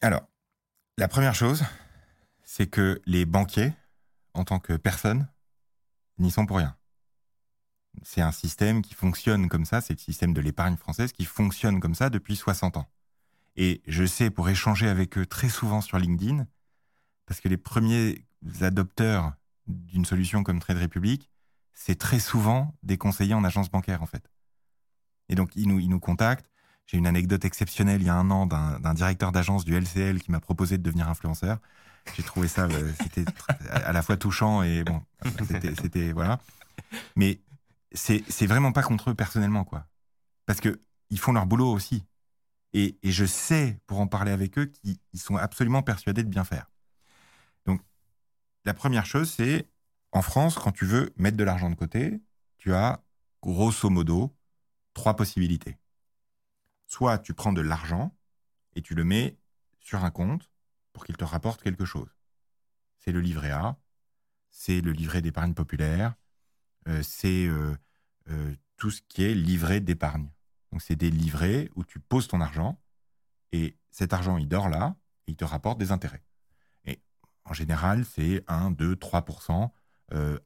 Alors, 0.00 0.22
la 0.98 1.08
première 1.08 1.34
chose, 1.34 1.64
c'est 2.42 2.66
que 2.66 3.00
les 3.06 3.26
banquiers, 3.26 3.72
en 4.34 4.44
tant 4.44 4.58
que 4.58 4.74
personnes, 4.74 5.28
n'y 6.18 6.30
sont 6.30 6.46
pour 6.46 6.56
rien. 6.58 6.76
C'est 8.02 8.20
un 8.20 8.32
système 8.32 8.82
qui 8.82 8.94
fonctionne 8.94 9.48
comme 9.48 9.64
ça, 9.64 9.80
c'est 9.80 9.92
le 9.92 9.98
système 9.98 10.32
de 10.32 10.40
l'épargne 10.40 10.76
française 10.76 11.12
qui 11.12 11.24
fonctionne 11.24 11.80
comme 11.80 11.94
ça 11.94 12.10
depuis 12.10 12.36
60 12.36 12.76
ans. 12.76 12.88
Et 13.56 13.82
je 13.86 14.04
sais, 14.04 14.30
pour 14.30 14.48
échanger 14.48 14.88
avec 14.88 15.18
eux 15.18 15.26
très 15.26 15.48
souvent 15.48 15.80
sur 15.80 15.98
LinkedIn, 15.98 16.46
parce 17.26 17.40
que 17.40 17.48
les 17.48 17.56
premiers 17.56 18.24
adopteurs 18.60 19.32
d'une 19.66 20.04
solution 20.04 20.42
comme 20.42 20.60
Trade 20.60 20.78
Republic, 20.78 21.30
c'est 21.72 21.98
très 21.98 22.20
souvent 22.20 22.74
des 22.82 22.98
conseillers 22.98 23.34
en 23.34 23.44
agence 23.44 23.70
bancaire, 23.70 24.02
en 24.02 24.06
fait. 24.06 24.30
Et 25.28 25.34
donc, 25.34 25.50
ils 25.54 25.68
nous, 25.68 25.78
ils 25.78 25.88
nous 25.88 26.00
contactent. 26.00 26.50
J'ai 26.86 26.98
une 26.98 27.06
anecdote 27.06 27.44
exceptionnelle 27.44 28.00
il 28.00 28.06
y 28.06 28.10
a 28.10 28.16
un 28.16 28.30
an 28.30 28.46
d'un 28.46 28.94
directeur 28.94 29.30
d'agence 29.30 29.64
du 29.64 29.74
LCL 29.74 30.20
qui 30.20 30.32
m'a 30.32 30.40
proposé 30.40 30.76
de 30.76 30.82
devenir 30.82 31.08
influenceur. 31.08 31.58
J'ai 32.16 32.22
trouvé 32.22 32.48
ça, 32.48 32.64
euh, 32.64 32.92
c'était 33.00 33.24
à 33.70 33.92
la 33.92 34.02
fois 34.02 34.16
touchant 34.16 34.62
et 34.62 34.82
bon, 34.82 35.00
c'était, 35.80 36.12
voilà. 36.12 36.40
Mais 37.14 37.38
c'est, 37.92 38.46
vraiment 38.46 38.72
pas 38.72 38.82
contre 38.82 39.10
eux 39.10 39.14
personnellement, 39.14 39.64
quoi. 39.64 39.86
Parce 40.46 40.60
que 40.60 40.80
ils 41.10 41.18
font 41.18 41.32
leur 41.32 41.46
boulot 41.46 41.72
aussi. 41.72 42.04
Et, 42.72 42.98
et 43.02 43.10
je 43.10 43.24
sais, 43.24 43.80
pour 43.86 44.00
en 44.00 44.06
parler 44.06 44.30
avec 44.30 44.58
eux, 44.58 44.66
qu'ils 44.66 44.98
sont 45.20 45.36
absolument 45.36 45.82
persuadés 45.82 46.22
de 46.22 46.28
bien 46.28 46.44
faire. 46.44 46.70
Donc, 47.66 47.80
la 48.64 48.74
première 48.74 49.06
chose, 49.06 49.30
c'est 49.30 49.68
en 50.12 50.22
France, 50.22 50.56
quand 50.56 50.72
tu 50.72 50.86
veux 50.86 51.12
mettre 51.16 51.36
de 51.36 51.44
l'argent 51.44 51.70
de 51.70 51.74
côté, 51.74 52.20
tu 52.58 52.74
as 52.74 53.02
grosso 53.42 53.90
modo 53.90 54.36
trois 54.94 55.16
possibilités. 55.16 55.78
Soit 56.86 57.18
tu 57.18 57.34
prends 57.34 57.52
de 57.52 57.60
l'argent 57.60 58.16
et 58.74 58.82
tu 58.82 58.94
le 58.94 59.04
mets 59.04 59.38
sur 59.80 60.04
un 60.04 60.10
compte 60.10 60.50
pour 60.92 61.04
qu'il 61.04 61.16
te 61.16 61.24
rapporte 61.24 61.62
quelque 61.62 61.84
chose. 61.84 62.08
C'est 62.98 63.12
le 63.12 63.20
livret 63.20 63.50
A, 63.50 63.78
c'est 64.50 64.80
le 64.80 64.92
livret 64.92 65.22
d'épargne 65.22 65.54
populaire, 65.54 66.14
c'est 67.02 67.46
euh, 67.46 67.74
euh, 68.30 68.54
tout 68.76 68.90
ce 68.90 69.02
qui 69.08 69.24
est 69.24 69.34
livret 69.34 69.80
d'épargne. 69.80 70.28
Donc 70.72 70.82
c'est 70.82 70.96
des 70.96 71.10
livrets 71.10 71.70
où 71.74 71.84
tu 71.84 71.98
poses 71.98 72.28
ton 72.28 72.40
argent 72.40 72.80
et 73.52 73.76
cet 73.90 74.12
argent 74.12 74.38
il 74.38 74.48
dort 74.48 74.68
là 74.68 74.96
et 75.26 75.32
il 75.32 75.36
te 75.36 75.44
rapporte 75.44 75.78
des 75.78 75.92
intérêts. 75.92 76.22
Et 76.86 77.00
en 77.44 77.52
général 77.52 78.04
c'est 78.04 78.44
1, 78.48 78.70
2, 78.70 78.94
3% 78.94 79.70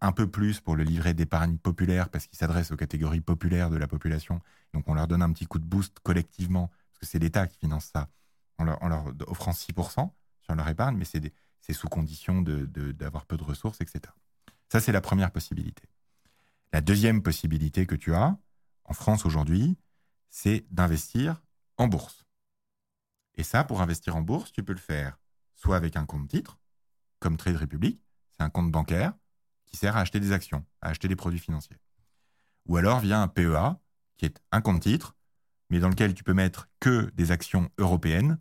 un 0.00 0.12
peu 0.12 0.30
plus 0.30 0.60
pour 0.60 0.76
le 0.76 0.84
livret 0.84 1.14
d'épargne 1.14 1.56
populaire 1.56 2.10
parce 2.10 2.26
qu'il 2.26 2.36
s'adresse 2.36 2.70
aux 2.70 2.76
catégories 2.76 3.22
populaires 3.22 3.70
de 3.70 3.76
la 3.76 3.86
population. 3.86 4.40
Donc 4.74 4.88
on 4.88 4.94
leur 4.94 5.06
donne 5.06 5.22
un 5.22 5.32
petit 5.32 5.46
coup 5.46 5.58
de 5.58 5.64
boost 5.64 6.00
collectivement, 6.00 6.68
parce 6.68 6.98
que 7.00 7.06
c'est 7.06 7.18
l'État 7.18 7.46
qui 7.46 7.56
finance 7.56 7.86
ça, 7.86 8.10
en 8.58 8.64
leur, 8.64 8.82
en 8.82 8.88
leur, 8.88 9.06
offrant 9.26 9.52
6% 9.52 10.10
sur 10.42 10.54
leur 10.54 10.68
épargne, 10.68 10.96
mais 10.96 11.04
c'est 11.04 11.72
sous 11.72 11.88
condition 11.88 12.42
d'avoir 12.42 13.22
de, 13.22 13.26
peu 13.26 13.36
de 13.36 13.44
ressources, 13.44 13.80
etc. 13.80 14.00
Ça, 14.68 14.80
c'est 14.80 14.92
la 14.92 15.00
première 15.00 15.30
possibilité. 15.30 15.84
La 16.74 16.80
deuxième 16.80 17.22
possibilité 17.22 17.86
que 17.86 17.94
tu 17.94 18.12
as 18.14 18.36
en 18.84 18.94
France 18.94 19.26
aujourd'hui, 19.26 19.78
c'est 20.28 20.66
d'investir 20.72 21.40
en 21.76 21.86
bourse. 21.86 22.26
Et 23.36 23.44
ça, 23.44 23.62
pour 23.62 23.80
investir 23.80 24.16
en 24.16 24.22
bourse, 24.22 24.50
tu 24.50 24.64
peux 24.64 24.72
le 24.72 24.80
faire 24.80 25.20
soit 25.54 25.76
avec 25.76 25.94
un 25.94 26.04
compte 26.04 26.26
titre, 26.26 26.58
comme 27.20 27.36
Trade 27.36 27.58
Republic, 27.58 28.02
c'est 28.32 28.42
un 28.42 28.50
compte 28.50 28.72
bancaire 28.72 29.12
qui 29.66 29.76
sert 29.76 29.96
à 29.96 30.00
acheter 30.00 30.18
des 30.18 30.32
actions, 30.32 30.66
à 30.80 30.88
acheter 30.88 31.06
des 31.06 31.14
produits 31.14 31.38
financiers. 31.38 31.78
Ou 32.66 32.76
alors 32.76 32.98
via 32.98 33.22
un 33.22 33.28
PEA, 33.28 33.78
qui 34.16 34.24
est 34.24 34.42
un 34.50 34.60
compte 34.60 34.82
titre, 34.82 35.14
mais 35.70 35.78
dans 35.78 35.90
lequel 35.90 36.12
tu 36.12 36.24
peux 36.24 36.34
mettre 36.34 36.68
que 36.80 37.08
des 37.14 37.30
actions 37.30 37.70
européennes, 37.78 38.40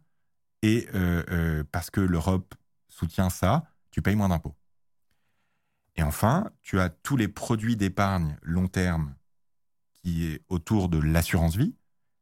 et 0.64 0.90
euh, 0.96 1.24
euh, 1.30 1.64
parce 1.72 1.92
que 1.92 2.02
l'Europe 2.02 2.56
soutient 2.90 3.30
ça, 3.30 3.72
tu 3.92 4.02
payes 4.02 4.16
moins 4.16 4.30
d'impôts. 4.30 4.56
Et 5.96 6.04
enfin, 6.04 6.50
tu 6.62 6.80
as 6.80 6.90
tous 6.90 7.18
les 7.18 7.28
produits 7.28 7.76
d'épargne 7.76 8.38
long 8.42 8.68
terme 8.68 9.16
qui 9.94 10.26
est 10.26 10.42
autour 10.50 10.90
de 10.90 10.98
l'assurance 10.98 11.56
vie 11.56 11.76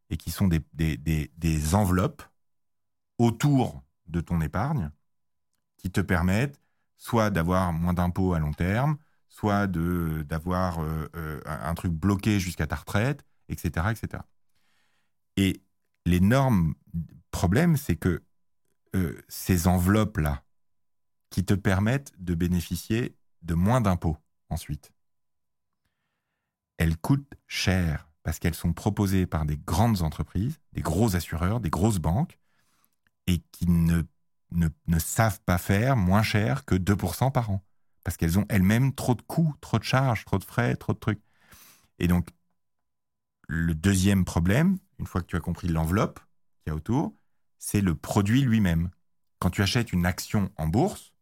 et 0.10 0.18
qui 0.18 0.30
sont 0.30 0.48
des, 0.48 0.62
des 0.74 1.76
enveloppes 1.76 2.24
autour 3.18 3.84
de 4.08 4.22
ton 4.22 4.42
épargne 4.42 4.92
qui 5.78 5.90
te 5.90 6.02
permettent 6.02 6.60
soit 6.98 7.32
d'avoir 7.32 7.74
moins 7.74 7.94
d'impôts 7.94 8.34
à 8.34 8.40
long 8.40 8.54
terme, 8.54 8.98
soit 9.28 9.66
d'avoir 9.66 10.84
euh, 10.84 11.10
euh, 11.16 11.42
un 11.46 11.74
truc 11.74 11.92
bloqué 11.92 12.40
jusqu'à 12.40 12.68
ta 12.68 12.76
retraite, 12.76 13.26
etc., 13.50 13.88
etc. 13.90 14.24
Et 15.38 15.64
l'énorme 16.06 16.76
problème, 17.32 17.76
c'est 17.76 17.96
que 17.96 18.22
euh, 18.96 19.20
ces 19.30 19.68
enveloppes-là, 19.68 20.44
qui 21.32 21.46
te 21.46 21.54
permettent 21.54 22.12
de 22.20 22.36
bénéficier 22.36 23.16
de 23.42 23.54
moins 23.54 23.82
d'impôts 23.82 24.18
ensuite, 24.50 24.92
elles 26.78 26.98
coûtent 26.98 27.34
cher 27.48 28.10
parce 28.24 28.40
qu'elles 28.40 28.56
sont 28.56 28.74
proposées 28.74 29.26
par 29.26 29.46
des 29.46 29.58
grandes 29.58 30.02
entreprises, 30.02 30.60
des 30.74 30.82
gros 30.82 31.16
assureurs, 31.16 31.60
des 31.60 31.70
grosses 31.70 32.00
banques, 32.00 32.40
et 33.28 33.40
qui 33.52 33.68
ne 33.68 34.04
ne, 34.52 35.00
savent 35.00 35.42
pas 35.42 35.58
faire 35.58 35.96
moins 35.96 36.24
cher 36.24 36.66
que 36.66 36.76
2% 36.76 37.32
par 37.32 37.50
an. 37.50 37.64
Parce 38.04 38.18
qu'elles 38.18 38.40
ont 38.40 38.46
elles-mêmes 38.50 38.94
trop 38.94 39.16
de 39.16 39.22
coûts, 39.22 39.54
trop 39.62 39.80
de 39.80 39.84
charges, 39.84 40.26
trop 40.26 40.38
de 40.38 40.44
frais, 40.44 40.76
trop 40.76 40.94
de 40.94 41.00
trucs. 41.00 41.22
Et 42.00 42.08
donc, 42.08 42.30
le 43.48 43.76
deuxième 43.76 44.26
problème, 44.26 44.78
une 45.00 45.06
fois 45.06 45.22
que 45.22 45.28
tu 45.28 45.36
as 45.36 45.42
compris 45.42 45.68
l'enveloppe 45.68 46.20
qu'il 46.64 46.72
y 46.72 46.74
a 46.74 46.76
autour, 46.76 47.14
c'est 47.60 47.82
le 47.82 47.96
produit 47.96 48.42
lui-même. 48.42 48.90
Quand 49.40 49.52
tu 49.52 49.62
achètes 49.62 49.94
une 49.94 50.06
action 50.06 50.52
en 50.58 50.68
bourse, 50.68 51.14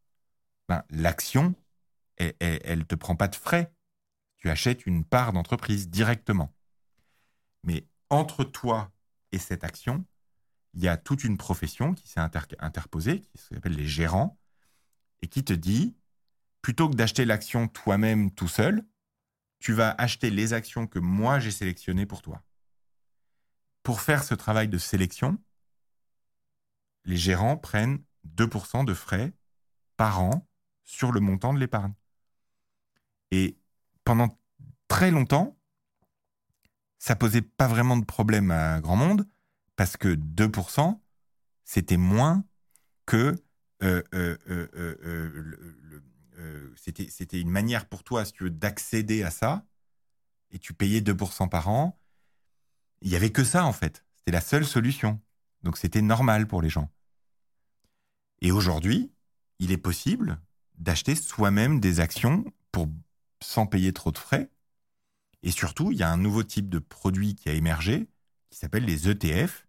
ben, 0.68 0.84
l'action, 0.90 1.56
elle 2.20 2.80
ne 2.80 2.84
te 2.84 2.96
prend 2.96 3.16
pas 3.16 3.28
de 3.28 3.36
frais. 3.36 3.74
Tu 4.38 4.50
achètes 4.50 4.86
une 4.86 5.04
part 5.04 5.34
d'entreprise 5.34 5.90
directement. 5.90 6.54
Mais 7.64 7.88
entre 8.10 8.44
toi 8.44 8.92
et 9.32 9.38
cette 9.38 9.64
action, 9.64 10.06
il 10.74 10.84
y 10.84 10.88
a 10.88 10.98
toute 10.98 11.24
une 11.24 11.38
profession 11.38 11.94
qui 11.94 12.08
s'est 12.08 12.20
interposée, 12.20 13.22
qui 13.22 13.38
s'appelle 13.38 13.76
les 13.76 13.88
gérants, 13.88 14.38
et 15.22 15.28
qui 15.28 15.44
te 15.44 15.54
dit, 15.54 15.96
plutôt 16.62 16.90
que 16.90 16.96
d'acheter 16.96 17.26
l'action 17.26 17.68
toi-même 17.68 18.32
tout 18.32 18.48
seul, 18.48 18.86
tu 19.60 19.74
vas 19.74 19.92
acheter 19.98 20.30
les 20.30 20.54
actions 20.54 20.88
que 20.88 21.00
moi 21.00 21.40
j'ai 21.40 21.52
sélectionnées 21.52 22.06
pour 22.06 22.22
toi. 22.22 22.44
Pour 23.84 24.02
faire 24.02 24.24
ce 24.24 24.36
travail 24.36 24.68
de 24.68 24.78
sélection, 24.78 25.38
les 27.06 27.18
gérants 27.18 27.58
prennent 27.58 28.04
2% 28.26 28.86
de 28.86 28.94
frais 28.94 29.34
par 29.98 30.22
an 30.22 30.48
sur 30.84 31.12
le 31.12 31.20
montant 31.20 31.54
de 31.54 31.60
l'épargne. 31.60 31.94
Et 33.32 33.58
pendant 34.04 34.40
très 34.88 35.12
longtemps, 35.12 35.58
ça 36.98 37.16
posait 37.16 37.42
pas 37.42 37.68
vraiment 37.68 37.98
de 37.98 38.06
problème 38.06 38.52
à 38.52 38.82
grand 38.82 38.96
monde 38.96 39.28
parce 39.76 39.96
que 39.98 40.16
2%, 40.16 41.00
c'était 41.64 41.98
moins 41.98 42.44
que 43.06 43.36
euh, 43.82 44.04
euh, 44.14 44.38
euh, 46.38 46.74
c'était 46.76 47.40
une 47.40 47.50
manière 47.50 47.88
pour 47.88 48.04
toi, 48.04 48.26
si 48.26 48.34
tu 48.34 48.44
veux, 48.44 48.50
d'accéder 48.50 49.24
à 49.24 49.32
ça, 49.32 49.66
et 50.52 50.60
tu 50.60 50.74
payais 50.74 51.02
2% 51.02 51.48
par 51.50 51.70
an. 51.70 52.00
Il 53.02 53.10
n'y 53.10 53.16
avait 53.16 53.32
que 53.32 53.44
ça, 53.44 53.66
en 53.66 53.74
fait. 53.74 54.06
C'était 54.18 54.32
la 54.32 54.42
seule 54.42 54.66
solution. 54.66 55.22
Donc 55.64 55.78
c'était 55.78 56.02
normal 56.02 56.48
pour 56.48 56.62
les 56.62 56.70
gens. 56.70 56.90
Et 58.42 58.52
aujourd'hui, 58.52 59.12
il 59.60 59.72
est 59.72 59.78
possible 59.78 60.40
d'acheter 60.78 61.16
soi-même 61.16 61.80
des 61.80 62.00
actions 62.00 62.46
pour 62.72 62.88
sans 63.42 63.66
payer 63.66 63.94
trop 63.94 64.12
de 64.12 64.18
frais. 64.18 64.50
Et 65.44 65.52
surtout, 65.52 65.92
il 65.92 65.98
y 65.98 66.04
a 66.04 66.12
un 66.12 66.18
nouveau 66.18 66.44
type 66.44 66.70
de 66.70 66.80
produit 66.80 67.36
qui 67.36 67.50
a 67.50 67.54
émergé, 67.54 68.10
qui 68.50 68.58
s'appelle 68.58 68.86
les 68.86 69.10
ETF, 69.10 69.68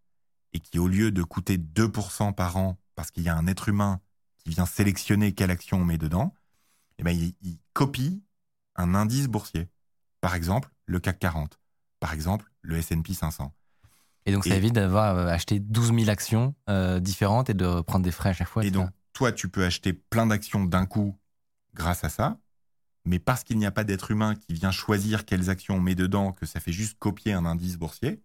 et 0.53 0.61
qui, 0.61 0.79
au 0.79 0.89
lieu 0.89 1.13
de 1.13 1.23
coûter 1.23 1.59
2% 1.59 2.35
par 2.35 2.57
an 2.57 2.77
parce 2.95 3.11
qu'il 3.11 3.23
y 3.23 3.29
a 3.29 3.37
un 3.37 3.47
être 3.47 3.69
humain 3.69 4.01
qui 4.39 4.51
vient 4.51 4.67
sélectionner 4.67 5.33
quelle 5.33 5.51
action 5.51 5.79
on 5.79 5.85
met 5.85 5.99
dedans, 5.99 6.35
eh 6.99 7.03
ben, 7.03 7.17
il, 7.17 7.59
copie 7.73 8.23
un 8.77 8.95
indice 8.95 9.29
boursier. 9.29 9.69
Par 10.21 10.35
exemple, 10.35 10.71
le 10.87 11.01
CAC 11.01 11.19
40. 11.19 11.59
Par 11.99 12.13
exemple, 12.13 12.51
le 12.63 12.77
S&P 12.77 13.15
500. 13.15 13.55
Et 14.27 14.33
donc, 14.33 14.45
ça 14.45 14.55
évite 14.55 14.75
d'avoir 14.75 15.17
euh, 15.17 15.29
acheté 15.29 15.61
12 15.61 15.95
000 15.95 16.11
actions 16.11 16.55
euh, 16.69 17.01
différentes 17.01 17.49
et 17.49 17.55
de 17.55 17.81
prendre 17.81 18.05
des 18.05 18.11
frais 18.11 18.31
à 18.31 18.33
chaque 18.35 18.49
fois. 18.49 18.65
Et 18.65 18.71
donc, 18.71 18.91
toi, 19.13 19.33
tu 19.33 19.49
peux 19.49 19.65
acheter 19.65 19.93
plein 19.93 20.27
d'actions 20.27 20.65
d'un 20.65 20.85
coup 20.85 21.19
grâce 21.75 22.05
à 22.05 22.09
ça. 22.09 22.39
Mais 23.05 23.19
parce 23.19 23.45
qu'il 23.45 23.59
n'y 23.59 23.67
a 23.67 23.71
pas 23.71 23.85
d'être 23.85 24.11
humain 24.11 24.35
qui 24.35 24.53
vient 24.55 24.71
choisir 24.71 25.25
quelles 25.25 25.51
actions 25.51 25.77
on 25.77 25.81
met 25.81 25.95
dedans, 25.95 26.33
que 26.33 26.47
ça 26.47 26.61
fait 26.61 26.73
juste 26.73 26.99
copier 26.99 27.33
un 27.33 27.45
indice 27.47 27.77
boursier, 27.77 28.23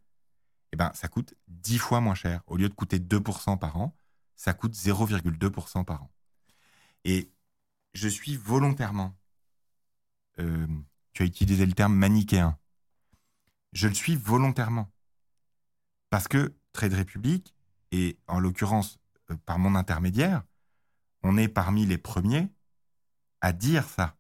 eh 0.72 0.76
ben, 0.76 0.92
ça 0.94 1.08
coûte 1.08 1.34
10 1.48 1.78
fois 1.78 2.02
moins 2.02 2.16
cher. 2.16 2.42
Au 2.48 2.58
lieu 2.58 2.68
de 2.68 2.74
coûter 2.74 3.00
2% 3.00 3.58
par 3.58 3.78
an, 3.78 3.96
ça 4.36 4.54
coûte 4.54 4.74
0,2% 4.74 5.86
par 5.86 6.04
an. 6.04 6.12
Et 7.06 7.32
je 7.94 8.08
suis 8.10 8.36
volontairement, 8.36 9.16
euh, 10.40 10.68
tu 11.14 11.24
as 11.24 11.26
utilisé 11.26 11.66
le 11.66 11.74
terme 11.74 11.96
manichéen, 11.96 12.58
je 13.72 13.88
le 13.88 13.94
suis 13.94 14.16
volontairement. 14.16 14.92
Parce 16.10 16.28
que 16.28 16.54
Trade 16.74 16.94
Republic, 16.94 17.56
et 17.92 18.18
en 18.28 18.40
l'occurrence 18.40 19.00
euh, 19.32 19.36
par 19.46 19.60
mon 19.60 19.76
intermédiaire, 19.76 20.44
on 21.24 21.38
est 21.38 21.48
parmi 21.48 21.86
les 21.86 21.98
premiers 21.98 22.50
à 23.42 23.54
dire 23.54 23.88
ça. 23.88 24.18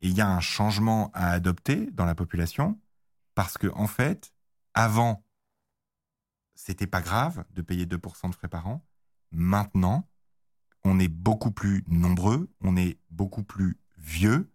Et 0.00 0.08
il 0.08 0.16
y 0.16 0.20
a 0.20 0.28
un 0.28 0.40
changement 0.40 1.10
à 1.14 1.30
adopter 1.30 1.90
dans 1.92 2.04
la 2.04 2.14
population 2.14 2.80
parce 3.34 3.58
que, 3.58 3.68
en 3.74 3.86
fait, 3.86 4.32
avant, 4.74 5.24
c'était 6.54 6.86
pas 6.86 7.00
grave 7.00 7.44
de 7.50 7.62
payer 7.62 7.86
2% 7.86 8.30
de 8.30 8.34
frais 8.34 8.48
par 8.48 8.66
an. 8.66 8.84
Maintenant, 9.30 10.08
on 10.84 10.98
est 10.98 11.08
beaucoup 11.08 11.50
plus 11.50 11.84
nombreux, 11.88 12.50
on 12.60 12.76
est 12.76 12.98
beaucoup 13.10 13.42
plus 13.42 13.78
vieux, 13.96 14.50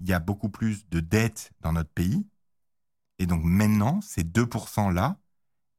il 0.00 0.08
y 0.08 0.12
a 0.12 0.18
beaucoup 0.18 0.48
plus 0.48 0.88
de 0.88 1.00
dettes 1.00 1.52
dans 1.60 1.72
notre 1.72 1.90
pays. 1.90 2.26
Et 3.18 3.26
donc 3.26 3.42
maintenant, 3.42 4.00
ces 4.00 4.22
2%-là, 4.22 5.18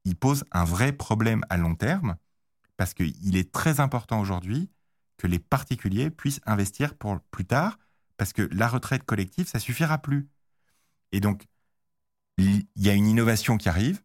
ils 0.05 0.15
posent 0.15 0.45
un 0.51 0.63
vrai 0.63 0.93
problème 0.93 1.43
à 1.49 1.57
long 1.57 1.75
terme 1.75 2.17
parce 2.77 2.93
qu'il 2.93 3.35
est 3.35 3.51
très 3.51 3.79
important 3.79 4.19
aujourd'hui 4.19 4.69
que 5.17 5.27
les 5.27 5.39
particuliers 5.39 6.09
puissent 6.09 6.41
investir 6.45 6.95
pour 6.95 7.19
plus 7.31 7.45
tard 7.45 7.77
parce 8.17 8.33
que 8.33 8.43
la 8.51 8.67
retraite 8.67 9.03
collective, 9.03 9.47
ça 9.47 9.59
suffira 9.59 9.99
plus. 9.99 10.29
Et 11.11 11.19
donc, 11.19 11.45
il 12.37 12.67
y 12.75 12.89
a 12.89 12.93
une 12.93 13.07
innovation 13.07 13.57
qui 13.57 13.69
arrive, 13.69 14.01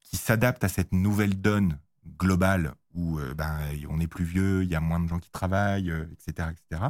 qui 0.00 0.16
s'adapte 0.16 0.64
à 0.64 0.68
cette 0.68 0.92
nouvelle 0.92 1.40
donne 1.40 1.78
globale 2.18 2.74
où 2.94 3.18
euh, 3.18 3.34
ben, 3.34 3.60
on 3.88 4.00
est 4.00 4.08
plus 4.08 4.24
vieux, 4.24 4.64
il 4.64 4.70
y 4.70 4.74
a 4.74 4.80
moins 4.80 5.00
de 5.00 5.08
gens 5.08 5.20
qui 5.20 5.30
travaillent, 5.30 5.90
etc., 6.12 6.48
euh, 6.48 6.50
etc. 6.50 6.82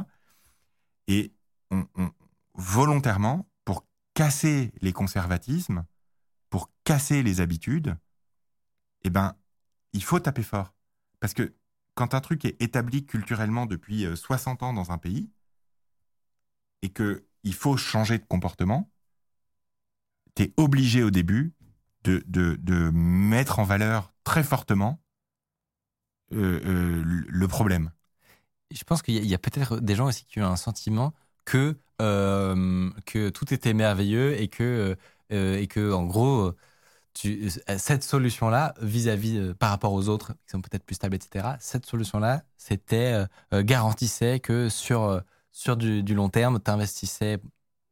Et 1.07 1.33
on, 1.69 1.85
volontairement, 2.53 3.47
pour 3.65 3.85
casser 4.13 4.73
les 4.81 4.93
conservatismes, 4.93 5.85
pour 6.49 6.71
casser 6.83 7.23
les 7.23 7.41
habitudes, 7.41 7.95
eh 9.03 9.09
ben, 9.09 9.35
il 9.93 10.03
faut 10.03 10.19
taper 10.19 10.43
fort. 10.43 10.73
Parce 11.19 11.33
que 11.33 11.53
quand 11.95 12.13
un 12.13 12.21
truc 12.21 12.45
est 12.45 12.61
établi 12.61 13.05
culturellement 13.05 13.65
depuis 13.65 14.05
60 14.15 14.61
euh, 14.61 14.65
ans 14.65 14.73
dans 14.73 14.91
un 14.91 14.97
pays, 14.97 15.29
et 16.81 16.89
qu'il 16.89 17.53
faut 17.53 17.77
changer 17.77 18.17
de 18.17 18.25
comportement, 18.25 18.89
tu 20.35 20.43
es 20.43 20.53
obligé 20.57 21.03
au 21.03 21.11
début 21.11 21.53
de, 22.03 22.23
de, 22.27 22.89
mettre 22.93 23.59
en 23.59 23.63
valeur 23.63 24.13
très 24.23 24.43
fortement 24.43 25.01
euh, 26.33 26.59
euh, 26.65 27.03
le 27.05 27.47
problème. 27.47 27.91
Je 28.71 28.83
pense 28.83 29.01
qu'il 29.01 29.25
y 29.25 29.35
a, 29.35 29.37
peut-être 29.37 29.79
des 29.79 29.95
gens 29.95 30.07
aussi 30.07 30.25
qui 30.25 30.39
ont 30.41 30.45
un 30.45 30.55
sentiment 30.55 31.13
que, 31.45 31.77
euh, 32.01 32.89
que 33.05 33.29
tout 33.29 33.53
était 33.53 33.73
merveilleux 33.73 34.39
et 34.39 34.47
que, 34.47 34.95
et 35.29 35.67
que 35.67 35.91
en 35.91 36.05
gros, 36.05 36.53
cette 37.13 38.03
solution-là, 38.03 38.73
vis-à-vis 38.81 39.53
par 39.59 39.69
rapport 39.69 39.93
aux 39.93 40.07
autres 40.07 40.33
qui 40.45 40.51
sont 40.51 40.61
peut-être 40.61 40.85
plus 40.85 40.95
stables, 40.95 41.15
etc., 41.15 41.55
cette 41.59 41.85
solution-là, 41.85 42.43
c'était 42.57 43.25
garantissait 43.51 44.39
que 44.39 44.69
sur, 44.69 45.21
sur 45.51 45.77
du, 45.77 46.03
du 46.03 46.15
long 46.15 46.29
terme, 46.29 46.59
tu 46.63 46.71
investissais 46.71 47.39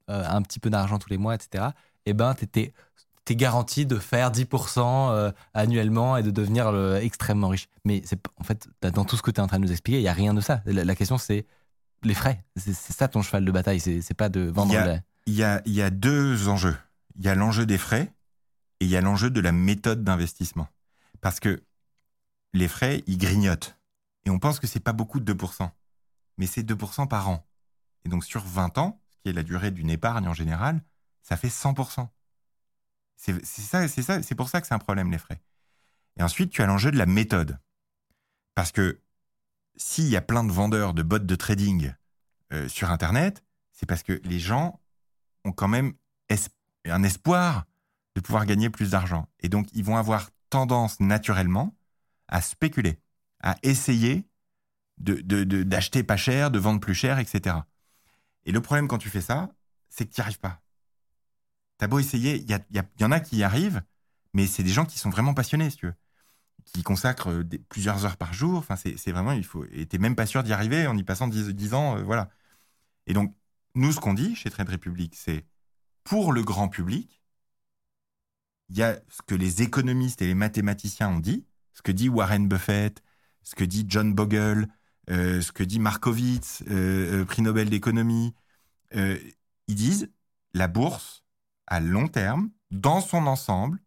un 0.08 0.42
petit 0.42 0.60
peu 0.60 0.72
d'argent 0.72 0.98
tous 0.98 1.10
les 1.10 1.20
mois, 1.20 1.36
etc., 1.36 1.66
et 2.08 2.14
ben, 2.14 2.34
tu 2.34 2.46
étais 2.46 2.74
t'es 3.30 3.36
garanti 3.36 3.86
de 3.86 4.00
faire 4.00 4.32
10% 4.32 5.12
euh, 5.12 5.32
annuellement 5.54 6.18
et 6.18 6.24
de 6.24 6.32
devenir 6.32 6.76
extrêmement 6.96 7.50
riche. 7.50 7.68
Mais 7.86 8.02
c'est 8.04 8.20
en 8.38 8.44
fait, 8.44 8.68
dans 8.82 9.06
tout 9.06 9.18
ce 9.18 9.22
que 9.22 9.30
tu 9.30 9.40
es 9.40 9.44
en 9.44 9.46
train 9.46 9.60
de 9.60 9.66
nous 9.66 9.72
expliquer, 9.72 10.00
il 10.00 10.02
n'y 10.02 10.08
a 10.08 10.14
rien 10.14 10.34
de 10.34 10.42
ça. 10.42 10.64
La, 10.66 10.96
question, 10.96 11.20
c'est 11.20 11.46
les 12.02 12.16
frais. 12.16 12.44
C'est 12.56 12.74
ça 12.74 13.08
ton 13.08 13.22
cheval 13.22 13.46
de 13.46 13.52
bataille. 13.52 13.80
C'est 13.80 14.14
pas 14.16 14.30
de 14.30 14.42
vendre. 14.42 14.72
Il 15.28 15.36
y, 15.36 15.44
a, 15.44 15.62
il, 15.68 15.74
y 15.74 15.82
a, 15.84 15.92
deux 15.92 16.48
enjeux. 16.48 16.76
Il 17.20 17.26
y 17.26 17.30
a 17.30 17.36
l'enjeu 17.36 17.68
des 17.68 17.78
frais 17.78 18.12
et 18.80 18.86
il 18.86 18.90
y 18.90 18.98
a 18.98 19.02
l'enjeu 19.02 19.30
de 19.30 19.42
la 19.42 19.52
méthode 19.52 20.04
d'investissement. 20.04 20.68
Parce 21.22 21.40
que 21.40 21.62
les 22.54 22.68
frais, 22.68 23.04
ils 23.06 23.20
grignotent. 23.20 23.78
Et 24.26 24.32
on 24.32 24.40
pense 24.40 24.60
que 24.60 24.66
c'est 24.66 24.80
pas 24.80 24.94
beaucoup 24.94 25.20
de 25.20 25.32
2%. 25.32 25.70
Mais 26.40 26.48
c'est 26.48 26.64
2% 26.64 27.08
par 27.08 27.30
an. 27.30 27.46
Et 28.06 28.10
donc 28.10 28.24
sur 28.24 28.44
20 28.44 28.78
ans, 28.78 29.02
ce 29.10 29.18
qui 29.18 29.30
est 29.30 29.34
la 29.34 29.44
durée 29.44 29.72
d'une 29.72 29.90
épargne 29.90 30.28
en 30.28 30.34
général, 30.34 30.82
ça 31.22 31.38
fait 31.38 31.50
100%. 31.50 32.08
C'est 33.16 34.36
pour 34.36 34.50
ça 34.50 34.62
que 34.62 34.68
c'est 34.68 34.74
un 34.74 34.80
problème 34.80 35.12
les 35.12 35.18
frais. 35.18 35.42
Et 36.18 36.24
ensuite, 36.24 36.52
tu 36.52 36.62
as 36.62 36.66
l'enjeu 36.66 36.92
de 36.92 36.98
la 36.98 37.06
méthode, 37.06 37.60
parce 38.56 38.72
que 38.72 39.02
s'il 39.76 40.08
y 40.08 40.16
a 40.16 40.22
plein 40.22 40.44
de 40.44 40.52
vendeurs 40.52 40.94
de 40.94 41.04
bots 41.04 41.20
de 41.20 41.36
trading 41.36 41.94
euh, 42.52 42.68
sur 42.68 42.92
Internet, 42.92 43.44
c'est 43.72 43.86
parce 43.86 44.04
que 44.04 44.20
les 44.24 44.40
gens 44.40 44.82
ont 45.46 45.52
quand 45.52 45.68
même 45.68 45.94
un 46.86 47.04
espoir 47.04 47.66
de 48.16 48.22
pouvoir 48.22 48.46
gagner 48.46 48.70
plus 48.70 48.92
d'argent, 48.92 49.28
et 49.40 49.50
donc 49.50 49.68
ils 49.74 49.84
vont 49.84 49.98
avoir 49.98 50.30
tendance 50.50 51.00
naturellement 51.00 51.76
à 52.28 52.42
spéculer, 52.42 53.00
à 53.42 53.56
essayer 53.64 54.28
d'acheter 54.98 56.02
de, 56.02 56.08
pas 56.08 56.18
cher, 56.18 56.52
de 56.52 56.60
vendre 56.60 56.80
plus 56.80 56.94
cher, 56.94 57.20
etc. 57.20 57.58
Et 58.50 58.52
le 58.52 58.62
problème 58.62 58.88
quand 58.88 58.98
tu 58.98 59.12
fais 59.12 59.22
ça, 59.22 59.54
c'est 59.90 60.08
que 60.08 60.12
tu 60.12 60.22
n'y 60.22 60.24
arrives 60.24 60.40
pas. 60.40 60.60
T'as 61.78 61.86
beau 61.86 62.00
essayer, 62.00 62.38
il 62.38 62.50
y, 62.50 63.04
en 63.04 63.12
a 63.12 63.20
qui 63.20 63.38
y 63.38 63.44
arrivent, 63.44 63.84
mais 64.34 64.48
c'est 64.48 64.64
des 64.64 64.72
gens 64.72 64.86
qui 64.86 64.98
sont 64.98 65.12
vraiment 65.12 65.36
passionnés, 65.36 65.70
si 65.70 65.78
tu 65.78 65.86
veux, 65.86 65.94
qui 66.66 66.82
consacrent 66.82 67.30
euh, 67.30 67.44
plusieurs 67.70 68.06
heures 68.06 68.18
par 68.18 68.34
jour. 68.34 68.58
Enfin, 68.58 68.76
c'est 68.76 69.12
vraiment, 69.12 69.34
il 69.34 69.46
faut. 69.46 69.66
Et 69.66 69.88
même 70.00 70.16
pas 70.16 70.26
sûr 70.26 70.42
d'y 70.42 70.52
arriver 70.52 70.88
en 70.88 70.98
y 70.98 71.04
passant 71.04 71.28
10, 71.28 71.74
ans, 71.76 71.98
euh, 71.98 72.02
voilà. 72.02 72.32
Et 73.06 73.14
donc, 73.14 73.36
nous, 73.76 73.92
ce 73.92 74.00
qu'on 74.00 74.16
dit 74.16 74.36
chez 74.36 74.50
Trade 74.50 74.70
Republic, 74.70 75.14
c'est 75.16 75.46
pour 76.04 76.34
le 76.34 76.42
grand 76.42 76.70
public, 76.70 77.22
il 78.70 78.78
y 78.78 78.82
a 78.82 79.00
ce 79.10 79.22
que 79.22 79.36
les 79.36 79.62
économistes 79.62 80.24
et 80.24 80.28
les 80.28 80.34
mathématiciens 80.34 81.10
ont 81.10 81.20
dit, 81.20 81.46
ce 81.74 81.84
que 81.84 81.92
dit 81.92 82.10
Warren 82.10 82.48
Buffett, 82.48 83.04
ce 83.44 83.54
que 83.54 83.64
dit 83.64 83.86
John 83.88 84.16
Bogle, 84.16 84.68
ce 85.10 85.52
que 85.52 85.64
dit 85.64 85.80
Markowitz, 85.80 86.64
prix 87.28 87.42
Nobel 87.42 87.70
d'économie. 87.70 88.34
ils 88.94 89.36
disent 89.68 90.10
la 90.54 90.68
bourse, 90.68 91.24
à 91.68 91.80
long 91.80 92.08
terme, 92.08 92.50
dans 92.72 93.02
son 93.02 93.28
ensemble, 93.28 93.80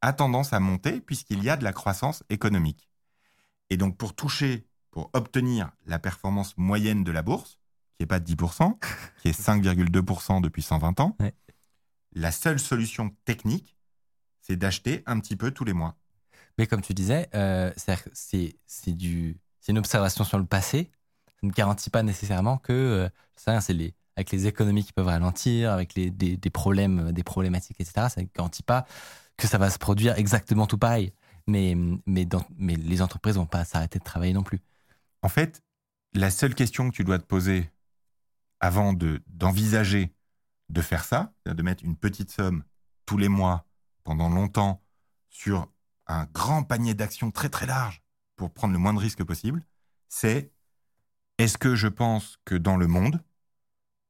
a 0.00 0.12
tendance 0.12 0.52
à 0.52 0.60
monter 0.60 1.00
puisqu'il 1.00 1.42
y 1.42 1.50
a 1.50 1.56
de 1.56 1.64
la 1.64 1.72
croissance 1.72 2.24
économique. 2.28 2.88
Et 3.70 3.76
donc 3.76 3.96
pour 3.96 4.14
toucher, 4.14 4.66
pour 4.90 5.10
obtenir 5.14 5.70
la 5.86 5.98
performance 5.98 6.56
moyenne 6.58 7.04
de 7.04 7.12
la 7.12 7.22
bourse, 7.22 7.58
qui 7.96 8.02
n'est 8.02 8.06
pas 8.06 8.20
de 8.20 8.30
10%, 8.30 8.78
qui 9.22 9.28
est 9.28 9.40
5,2% 9.40 10.40
depuis 10.40 10.62
120 10.62 11.00
ans, 11.00 11.16
la 12.14 12.32
seule 12.32 12.58
solution 12.58 13.10
technique, 13.24 13.76
c'est 14.40 14.56
d'acheter 14.56 15.02
un 15.06 15.20
petit 15.20 15.36
peu 15.36 15.50
tous 15.52 15.64
les 15.64 15.72
mois. 15.72 15.96
Mais 16.58 16.66
comme 16.66 16.82
tu 16.82 16.92
disais, 16.92 17.30
euh, 17.34 17.72
c'est 18.12 18.52
une 19.68 19.78
observation 19.78 20.24
sur 20.24 20.38
le 20.38 20.44
passé. 20.44 20.90
Ça 21.26 21.46
ne 21.46 21.52
garantit 21.52 21.90
pas 21.90 22.02
nécessairement 22.02 22.58
que 22.58 22.72
euh, 22.72 23.08
ça, 23.36 23.60
c'est 23.60 23.72
les, 23.72 23.94
avec 24.16 24.30
les 24.30 24.46
économies 24.46 24.84
qui 24.84 24.92
peuvent 24.92 25.06
ralentir, 25.06 25.72
avec 25.72 25.94
des, 25.94 26.50
problèmes, 26.50 27.12
des 27.12 27.22
problématiques, 27.22 27.80
etc. 27.80 28.08
Ça 28.08 28.20
ne 28.20 28.26
garantit 28.34 28.62
pas 28.62 28.86
que 29.36 29.46
ça 29.46 29.58
va 29.58 29.70
se 29.70 29.78
produire 29.78 30.18
exactement 30.18 30.66
tout 30.66 30.78
pareil. 30.78 31.12
Mais, 31.46 31.76
les 32.06 33.02
entreprises 33.02 33.36
vont 33.36 33.46
pas 33.46 33.64
s'arrêter 33.64 33.98
de 33.98 34.04
travailler 34.04 34.32
non 34.32 34.42
plus. 34.42 34.60
En 35.22 35.28
fait, 35.28 35.62
la 36.14 36.30
seule 36.30 36.54
question 36.54 36.90
que 36.90 36.96
tu 36.96 37.04
dois 37.04 37.18
te 37.18 37.24
poser 37.24 37.70
avant 38.60 38.92
de, 38.92 39.22
d'envisager 39.26 40.12
de 40.68 40.80
faire 40.80 41.04
ça, 41.04 41.32
de 41.46 41.62
mettre 41.62 41.84
une 41.84 41.96
petite 41.96 42.30
somme 42.30 42.64
tous 43.06 43.18
les 43.18 43.28
mois 43.28 43.66
pendant 44.04 44.28
longtemps 44.28 44.80
sur 45.28 45.68
un 46.06 46.26
grand 46.26 46.62
panier 46.62 46.94
d'actions 46.94 47.30
très 47.30 47.48
très 47.48 47.66
large 47.66 48.01
pour 48.36 48.52
prendre 48.52 48.72
le 48.72 48.78
moins 48.78 48.94
de 48.94 48.98
risques 48.98 49.24
possible, 49.24 49.64
c'est 50.08 50.52
est-ce 51.38 51.58
que 51.58 51.74
je 51.74 51.88
pense 51.88 52.38
que 52.44 52.54
dans 52.54 52.76
le 52.76 52.86
monde, 52.86 53.22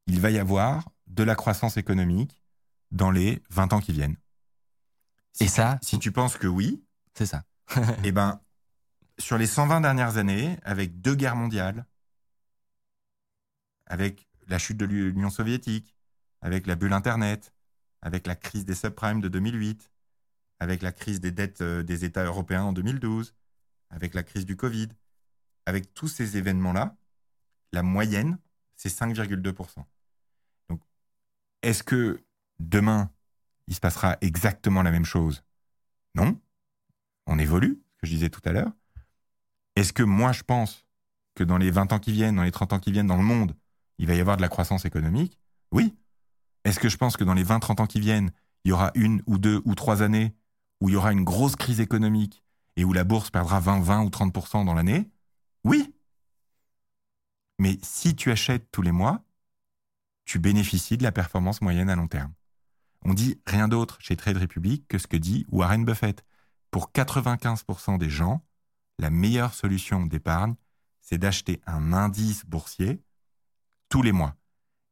il 0.07 0.21
va 0.21 0.31
y 0.31 0.39
avoir 0.39 0.91
de 1.07 1.23
la 1.23 1.35
croissance 1.35 1.77
économique 1.77 2.43
dans 2.91 3.11
les 3.11 3.43
20 3.51 3.73
ans 3.73 3.81
qui 3.81 3.93
viennent? 3.93 4.17
Et 5.41 5.49
ça 5.49 5.79
Si 5.83 5.99
tu 5.99 6.13
penses 6.13 6.37
que 6.37 6.47
oui, 6.47 6.85
c'est 7.15 7.27
ça. 7.27 7.45
eh 8.05 8.13
ben, 8.13 8.41
sur 9.19 9.39
les 9.39 9.47
120 9.47 9.81
dernières 9.81 10.17
années, 10.17 10.59
avec 10.63 11.01
deux 11.01 11.15
guerres 11.15 11.37
mondiales, 11.37 11.87
avec 13.87 14.29
la 14.49 14.59
chute 14.59 14.77
de 14.77 14.85
l'Union 14.85 15.31
soviétique, 15.31 15.97
avec 16.41 16.67
la 16.67 16.75
bulle 16.75 16.93
Internet, 16.93 17.55
avec 18.03 18.27
la 18.27 18.35
crise 18.35 18.65
des 18.65 18.75
subprimes 18.75 19.21
de 19.21 19.29
2008, 19.29 19.91
avec 20.59 20.83
la 20.83 20.93
crise 20.93 21.21
des 21.21 21.31
dettes 21.31 21.61
euh, 21.61 21.83
des 21.83 22.05
États 22.05 22.25
européens 22.25 22.65
en 22.65 22.73
2012, 22.73 23.35
avec 23.93 24.15
la 24.15 24.25
crise 24.25 24.47
du 24.47 24.57
Covid, 24.57 24.89
avec 25.67 25.95
tous 25.95 26.09
ces 26.09 26.37
événements-là, 26.37 26.97
la 27.73 27.83
moyenne, 27.83 28.39
c'est 28.75 28.89
5,2%. 28.89 29.85
Donc, 30.69 30.81
est-ce 31.63 31.85
que 31.85 32.21
demain, 32.59 33.11
il 33.69 33.75
se 33.75 33.81
passera 33.81 34.17
exactement 34.21 34.83
la 34.83 34.91
même 34.91 35.05
chose? 35.05 35.45
Non. 36.15 36.41
On 37.27 37.39
évolue, 37.39 37.81
ce 37.95 38.01
que 38.01 38.07
je 38.07 38.13
disais 38.13 38.31
tout 38.31 38.41
à 38.45 38.53
l'heure. 38.53 38.73
Est-ce 39.77 39.93
que 39.93 40.03
moi, 40.03 40.33
je 40.33 40.43
pense 40.43 40.85
que 41.35 41.45
dans 41.45 41.59
les 41.59 41.71
20 41.71 41.93
ans 41.93 41.99
qui 41.99 42.13
viennent, 42.13 42.37
dans 42.37 42.43
les 42.43 42.51
30 42.51 42.73
ans 42.73 42.81
qui 42.81 42.93
viennent 42.93 43.07
dans 43.07 43.17
le 43.17 43.23
monde, 43.23 43.57
il 43.99 44.07
va 44.07 44.15
y 44.15 44.21
avoir 44.21 44.37
de 44.37 44.43
la 44.43 44.49
croissance 44.49 44.85
économique? 44.85 45.39
Oui. 45.71 45.95
Est-ce 46.65 46.81
que 46.81 46.89
je 46.89 46.97
pense 46.97 47.17
que 47.17 47.25
dans 47.25 47.35
les 47.35 47.45
20-30 47.45 47.81
ans 47.81 47.87
qui 47.87 48.01
viennent, 48.01 48.33
il 48.65 48.71
y 48.71 48.73
aura 48.73 48.91
une 48.95 49.23
ou 49.27 49.39
deux 49.39 49.63
ou 49.65 49.75
trois 49.75 50.03
années 50.03 50.35
où 50.81 50.89
il 50.89 50.93
y 50.93 50.97
aura 50.97 51.13
une 51.13 51.25
grosse 51.25 51.57
crise 51.57 51.81
économique 51.81 52.42
et 52.77 52.85
où 52.85 52.93
la 52.93 53.05
bourse 53.05 53.31
perdra 53.31 53.61
20, 53.61 53.81
20 53.81 54.03
ou 54.05 54.09
30% 54.09 54.65
dans 54.65 54.75
l'année, 54.75 55.11
oui. 55.65 55.95
Mais 57.59 57.79
si 57.83 58.17
tu 58.17 58.31
achètes 58.31 58.71
tous 58.73 58.83
les 58.83 58.93
mois, 58.93 59.25
tu 60.25 60.39
bénéficies 60.39 60.97
de 60.97 61.03
la 61.03 61.13
performance 61.13 61.61
moyenne 61.61 61.91
à 61.91 61.97
long 61.97 62.09
terme. 62.09 62.33
On 63.05 63.15
dit 63.15 63.41
rien 63.47 63.69
d'autre 63.69 63.97
chez 64.01 64.17
Trade 64.17 64.37
Republic 64.39 64.87
que 64.89 64.99
ce 64.99 65.07
que 65.07 65.17
dit 65.17 65.45
Warren 65.51 65.85
Buffett. 65.85 66.25
Pour 66.71 66.91
95% 66.93 67.99
des 67.99 68.09
gens, 68.09 68.45
la 68.99 69.11
meilleure 69.11 69.53
solution 69.55 70.07
d'épargne, 70.07 70.55
c'est 71.01 71.19
d'acheter 71.19 71.61
un 71.67 71.93
indice 71.93 72.47
boursier 72.47 73.03
tous 73.89 74.03
les 74.03 74.13
mois. 74.13 74.37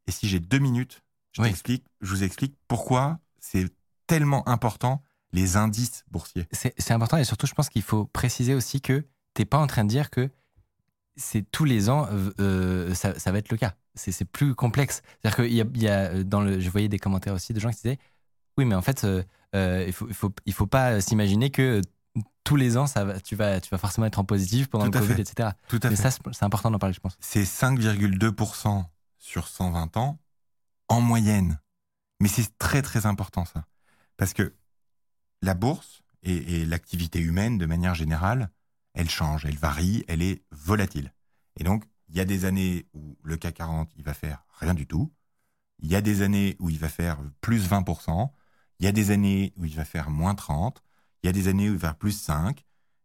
Et 0.06 0.10
si 0.10 0.28
j'ai 0.28 0.40
deux 0.40 0.58
minutes, 0.58 1.02
je, 1.32 1.42
Oui. 1.42 1.54
je 2.00 2.10
vous 2.10 2.24
explique 2.24 2.56
pourquoi 2.68 3.18
c'est 3.38 3.70
tellement 4.06 4.46
important 4.48 5.02
les 5.32 5.56
indices 5.56 6.04
boursiers. 6.10 6.46
C'est 6.52 6.90
important 6.92 7.16
et 7.16 7.24
surtout, 7.24 7.46
je 7.46 7.54
pense 7.54 7.68
qu'il 7.68 7.82
faut 7.82 8.04
préciser 8.06 8.54
aussi 8.54 8.80
que 8.80 9.06
t'es 9.34 9.44
pas 9.44 9.58
en 9.58 9.66
train 9.66 9.84
de 9.84 9.88
dire 9.88 10.10
que 10.10 10.28
c'est 11.16 11.42
tous 11.50 11.64
les 11.64 11.88
ans, 11.90 12.08
euh, 12.40 12.94
ça, 12.94 13.18
ça 13.18 13.30
va 13.32 13.38
être 13.38 13.50
le 13.50 13.56
cas. 13.56 13.74
C'est 13.94 14.24
plus 14.24 14.54
complexe. 14.54 15.02
C'est-à-dire 15.20 15.36
qu'il 15.44 15.54
y 15.54 15.60
a, 15.60 15.64
il 15.74 15.82
y 15.82 15.88
a, 15.88 15.98
euh, 16.10 16.24
dans 16.24 16.40
le, 16.40 16.60
je 16.60 16.70
voyais 16.70 16.88
des 16.88 16.98
commentaires 16.98 17.34
aussi 17.34 17.52
de 17.52 17.60
gens 17.60 17.70
qui 17.70 17.76
disaient, 17.76 17.98
oui, 18.56 18.64
mais 18.64 18.74
en 18.74 18.82
fait, 18.82 19.04
euh, 19.04 19.84
il 19.86 19.92
faut, 19.92 20.08
il 20.08 20.14
faut, 20.14 20.32
il 20.46 20.52
faut 20.52 20.66
pas 20.66 21.00
s'imaginer 21.00 21.50
que 21.50 21.82
tous 22.44 22.56
les 22.56 22.76
ans, 22.76 22.86
ça 22.86 23.04
va, 23.04 23.20
tu 23.20 23.36
vas, 23.36 23.60
tu 23.60 23.68
vas 23.70 23.78
forcément 23.78 24.06
être 24.06 24.18
en 24.18 24.24
positif 24.24 24.68
pendant 24.68 24.86
Tout 24.86 24.92
le 24.92 25.00
Covid, 25.00 25.14
fait. 25.14 25.22
etc. 25.22 25.50
Tout 25.68 25.78
à 25.82 25.90
Mais 25.90 25.96
fait. 25.96 26.10
ça, 26.10 26.18
c'est 26.32 26.44
important 26.44 26.70
d'en 26.70 26.78
parler, 26.78 26.94
je 26.94 27.00
pense. 27.00 27.16
c'est 27.20 27.44
5,2% 27.44 28.84
sur 29.18 29.46
120 29.46 29.96
ans 29.96 30.18
en 30.88 31.00
moyenne. 31.00 31.60
Mais 32.20 32.28
c'est 32.28 32.56
très 32.58 32.82
très 32.82 33.06
important 33.06 33.44
ça. 33.44 33.64
Parce 34.16 34.32
que 34.32 34.54
la 35.42 35.54
bourse 35.54 36.02
et, 36.22 36.64
l'activité 36.66 37.18
humaine 37.18 37.58
de 37.58 37.66
manière 37.66 37.94
générale, 37.94 38.50
elle 38.94 39.08
change, 39.08 39.46
elle 39.46 39.56
varie, 39.56 40.04
elle 40.08 40.22
est 40.22 40.42
volatile. 40.50 41.12
Et 41.58 41.64
donc, 41.64 41.84
il 42.08 42.16
y 42.16 42.20
a 42.20 42.24
des 42.24 42.44
années 42.44 42.86
où 42.92 43.16
le 43.22 43.36
CAC 43.36 43.54
40, 43.54 43.90
il 43.96 44.04
va 44.04 44.14
faire 44.14 44.44
rien 44.58 44.74
du 44.74 44.86
tout. 44.86 45.12
Il 45.78 45.88
y 45.88 45.96
a 45.96 46.00
des 46.00 46.22
années 46.22 46.56
où 46.58 46.68
il 46.68 46.78
va 46.78 46.88
faire 46.88 47.18
plus 47.40 47.68
20%. 47.68 48.30
Il 48.78 48.84
y 48.84 48.88
a 48.88 48.92
des 48.92 49.10
années 49.10 49.52
où 49.56 49.64
il 49.64 49.74
va 49.74 49.84
faire 49.84 50.10
moins 50.10 50.34
30. 50.34 50.82
Il 51.22 51.26
y 51.26 51.30
a 51.30 51.32
des 51.32 51.48
années 51.48 51.70
où 51.70 51.74
il 51.74 51.78
va 51.78 51.88
faire 51.88 51.98
plus 51.98 52.12
5. 52.12 52.64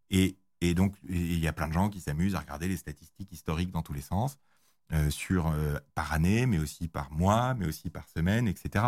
Et, 0.10 0.38
et 0.62 0.74
donc, 0.74 0.96
il 1.08 1.40
y 1.40 1.48
a 1.48 1.54
plein 1.54 1.68
de 1.68 1.74
gens 1.74 1.90
qui 1.90 2.02
s'amusent 2.02 2.36
à 2.36 2.40
regarder 2.40 2.68
les 2.68 2.78
statistiques 2.78 3.32
historiques 3.32 3.72
dans 3.72 3.84
tous 3.84 3.94
les 3.94 4.02
sens, 4.02 4.38
euh, 4.92 5.10
sur, 5.10 5.48
euh, 5.48 5.78
par 5.94 6.12
année, 6.14 6.46
mais 6.46 6.60
aussi 6.60 6.88
par 6.88 7.12
mois, 7.12 7.54
mais 7.54 7.68
aussi 7.68 7.90
par 7.90 8.08
semaine, 8.08 8.48
etc. 8.48 8.86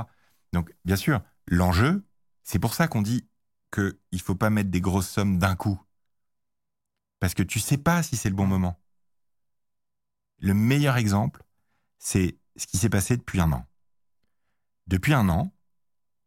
Donc, 0.53 0.73
bien 0.85 0.95
sûr, 0.95 1.21
l'enjeu, 1.47 2.03
c'est 2.43 2.59
pour 2.59 2.73
ça 2.73 2.87
qu'on 2.87 3.01
dit 3.01 3.27
qu'il 3.71 3.97
ne 4.13 4.17
faut 4.19 4.35
pas 4.35 4.49
mettre 4.49 4.69
des 4.69 4.81
grosses 4.81 5.09
sommes 5.09 5.39
d'un 5.39 5.55
coup. 5.55 5.81
Parce 7.19 7.33
que 7.33 7.43
tu 7.43 7.59
sais 7.59 7.77
pas 7.77 8.03
si 8.03 8.15
c'est 8.15 8.29
le 8.29 8.35
bon 8.35 8.47
moment. 8.47 8.79
Le 10.39 10.53
meilleur 10.53 10.97
exemple, 10.97 11.43
c'est 11.97 12.37
ce 12.55 12.67
qui 12.67 12.77
s'est 12.77 12.89
passé 12.89 13.17
depuis 13.17 13.39
un 13.39 13.51
an. 13.51 13.65
Depuis 14.87 15.13
un 15.13 15.27
an, 15.29 15.51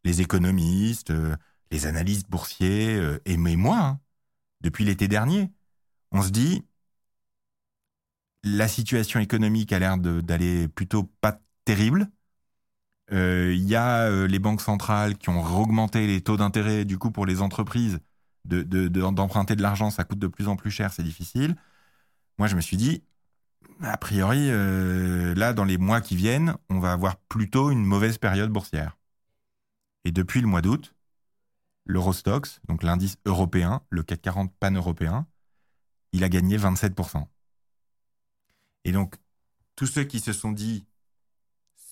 les 0.03 0.21
économistes, 0.21 1.11
euh, 1.11 1.35
les 1.71 1.85
analystes 1.85 2.29
boursiers, 2.29 2.95
euh, 2.95 3.21
et 3.25 3.37
moi, 3.37 3.79
hein, 3.79 3.99
depuis 4.61 4.85
l'été 4.85 5.07
dernier, 5.07 5.51
on 6.11 6.21
se 6.21 6.29
dit, 6.29 6.65
la 8.43 8.67
situation 8.67 9.19
économique 9.19 9.71
a 9.71 9.79
l'air 9.79 9.97
d'aller 9.97 10.67
plutôt 10.67 11.03
pas 11.21 11.39
terrible. 11.65 12.09
Euh, 13.13 13.53
Il 13.53 13.67
y 13.67 13.75
a 13.75 14.03
euh, 14.07 14.27
les 14.27 14.39
banques 14.39 14.61
centrales 14.61 15.17
qui 15.17 15.29
ont 15.29 15.43
augmenté 15.59 16.07
les 16.07 16.21
taux 16.21 16.37
d'intérêt, 16.37 16.85
du 16.85 16.97
coup, 16.97 17.11
pour 17.11 17.25
les 17.25 17.41
entreprises, 17.41 17.99
de- 18.45 18.63
de- 18.63 18.87
d'emprunter 18.87 19.55
de, 19.55 19.61
l'argent, 19.61 19.89
ça 19.91 20.03
coûte 20.03 20.19
de 20.19 20.27
plus 20.27 20.47
en 20.47 20.55
plus 20.55 20.71
cher, 20.71 20.93
c'est 20.93 21.03
difficile. 21.03 21.55
Moi, 22.39 22.47
je 22.47 22.55
me 22.57 22.61
suis 22.61 22.77
dit, 22.77 23.03
a 23.81 23.97
priori, 23.97 24.49
euh, 24.51 25.35
là, 25.35 25.53
dans 25.53 25.65
les 25.65 25.77
mois 25.79 26.01
qui 26.01 26.15
viennent, 26.17 26.55
on 26.69 26.79
va 26.79 26.93
avoir 26.93 27.17
plutôt 27.17 27.71
une 27.71 27.85
mauvaise 27.85 28.17
période 28.19 28.51
boursière. 28.51 28.97
Et 30.05 30.11
depuis 30.11 30.41
le 30.41 30.47
mois 30.47 30.61
d'août, 30.61 30.93
l'Eurostox, 31.85 32.61
donc 32.67 32.83
l'indice 32.83 33.17
européen, 33.25 33.83
le 33.89 34.03
CAC 34.03 34.21
40 34.23 34.53
pan-européen, 34.59 35.27
il 36.13 36.23
a 36.23 36.29
gagné 36.29 36.57
27%. 36.57 37.29
Et 38.83 38.91
donc, 38.91 39.15
tous 39.75 39.87
ceux 39.87 40.03
qui 40.05 40.19
se 40.19 40.33
sont 40.33 40.51
dit, 40.51 40.85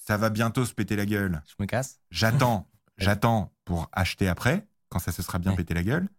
ça 0.09 0.17
va 0.17 0.31
bientôt 0.31 0.65
se 0.65 0.73
péter 0.73 0.95
la 0.95 1.05
gueule, 1.05 1.43
Je 1.47 1.53
me 1.59 1.67
casse. 1.67 1.99
j'attends, 2.09 2.67
j'attends 2.97 3.53
pour 3.63 3.89
acheter 3.91 4.27
après, 4.27 4.67
quand 4.89 4.97
ça 4.97 5.11
se 5.11 5.21
sera 5.21 5.37
bien 5.37 5.51
Ouais. 5.51 5.57
pété 5.57 5.75
la 5.75 5.83
gueule, 5.83 6.09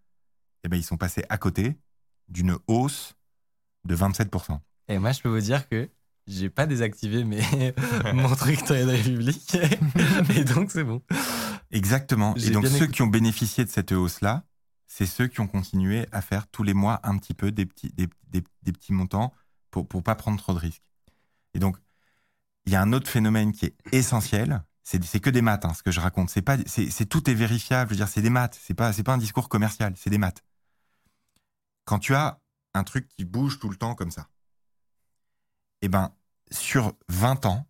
eh 0.62 0.68
ben, 0.68 0.76
ils 0.76 0.84
sont 0.84 0.96
passés 0.96 1.24
à 1.28 1.38
côté 1.38 1.76
d'une 2.28 2.56
hausse 2.68 3.14
de 3.84 3.96
27%. 3.96 4.60
Et 4.86 4.98
moi, 5.00 5.10
je 5.10 5.20
peux 5.22 5.28
vous 5.28 5.40
dire 5.40 5.68
que 5.68 5.90
j'ai 6.28 6.50
pas 6.50 6.66
désactivé 6.66 7.24
mes... 7.24 7.42
mon 8.14 8.32
truc 8.36 8.62
Trade 8.62 8.88
Republic. 8.90 9.56
et 10.36 10.44
donc, 10.44 10.70
c'est 10.70 10.84
bon. 10.84 11.02
Exactement. 11.72 12.36
Et 12.36 12.50
donc, 12.50 12.68
ceux 12.68 12.76
écouté. 12.76 12.92
qui 12.92 13.02
ont 13.02 13.08
bénéficié 13.08 13.64
de 13.64 13.70
cette 13.70 13.90
hausse-là, 13.90 14.44
c'est 14.86 15.06
ceux 15.06 15.26
qui 15.26 15.40
ont 15.40 15.48
continué 15.48 16.06
à 16.12 16.20
faire 16.22 16.46
tous 16.46 16.62
les 16.62 16.74
mois 16.74 17.00
un 17.02 17.18
petit 17.18 17.34
peu 17.34 17.50
des 17.50 17.66
petits, 17.66 17.90
des, 17.94 18.08
des- 18.28 18.44
des 18.62 18.72
petits 18.72 18.92
montants 18.92 19.34
pour 19.72 19.88
ne 19.92 20.00
pas 20.00 20.14
prendre 20.14 20.38
trop 20.38 20.54
de 20.54 20.58
risques. 20.60 20.84
Et 21.54 21.58
donc, 21.58 21.76
il 22.66 22.72
y 22.72 22.76
a 22.76 22.82
un 22.82 22.92
autre 22.92 23.08
phénomène 23.10 23.52
qui 23.52 23.66
est 23.66 23.76
essentiel. 23.92 24.62
C'est 24.82 25.20
que 25.20 25.30
des 25.30 25.42
maths, 25.42 25.64
hein, 25.64 25.72
ce 25.74 25.82
que 25.82 25.90
je 25.92 26.00
raconte. 26.00 26.30
C'est 26.30 26.42
pas, 26.42 26.56
c'est 26.66 26.90
c'est- 26.90 27.06
tout 27.06 27.30
est 27.30 27.34
vérifiable. 27.34 27.90
Je 27.90 27.94
veux 27.94 27.98
dire, 27.98 28.08
c'est 28.08 28.22
des 28.22 28.30
maths. 28.30 28.58
C'est 28.60 28.74
pas, 28.74 28.92
c'est 28.92 29.02
pas 29.04 29.14
un 29.14 29.18
discours 29.18 29.48
commercial. 29.48 29.94
C'est 29.96 30.10
des 30.10 30.18
maths. 30.18 30.42
Quand 31.84 31.98
tu 31.98 32.14
as 32.14 32.40
un 32.74 32.84
truc 32.84 33.06
qui 33.08 33.24
bouge 33.24 33.58
tout 33.58 33.68
le 33.68 33.76
temps 33.76 33.94
comme 33.94 34.10
ça, 34.10 34.28
eh 35.82 35.88
ben, 35.88 36.14
sur 36.50 36.94
20 37.08 37.44
ans, 37.46 37.66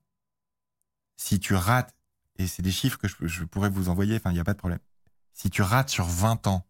si 1.17 1.39
tu 1.39 1.55
rates, 1.55 1.95
et 2.39 2.47
c'est 2.47 2.62
des 2.62 2.73
chiffres 2.73 2.99
que 2.99 3.09
je, 3.09 3.27
je 3.27 3.45
pourrais 3.45 3.71
vous 3.71 3.89
envoyer, 3.89 4.17
enfin, 4.17 4.31
il 4.31 4.35
n'y 4.35 4.41
a 4.41 4.45
pas 4.45 4.55
de 4.55 4.59
problème. 4.59 4.81
Si 5.35 5.51
tu 5.51 5.62
rates 5.62 5.91
sur 5.91 6.07
20 6.07 6.47
ans 6.47 6.67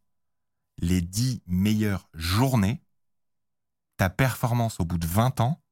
les 0.78 1.00
10 1.02 1.42
meilleures 1.46 2.08
journées, 2.14 2.82
ta 3.96 4.10
performance 4.10 4.80
au 4.80 4.84
bout 4.84 4.98
de 4.98 5.06
20 5.06 5.40
ans, 5.40 5.62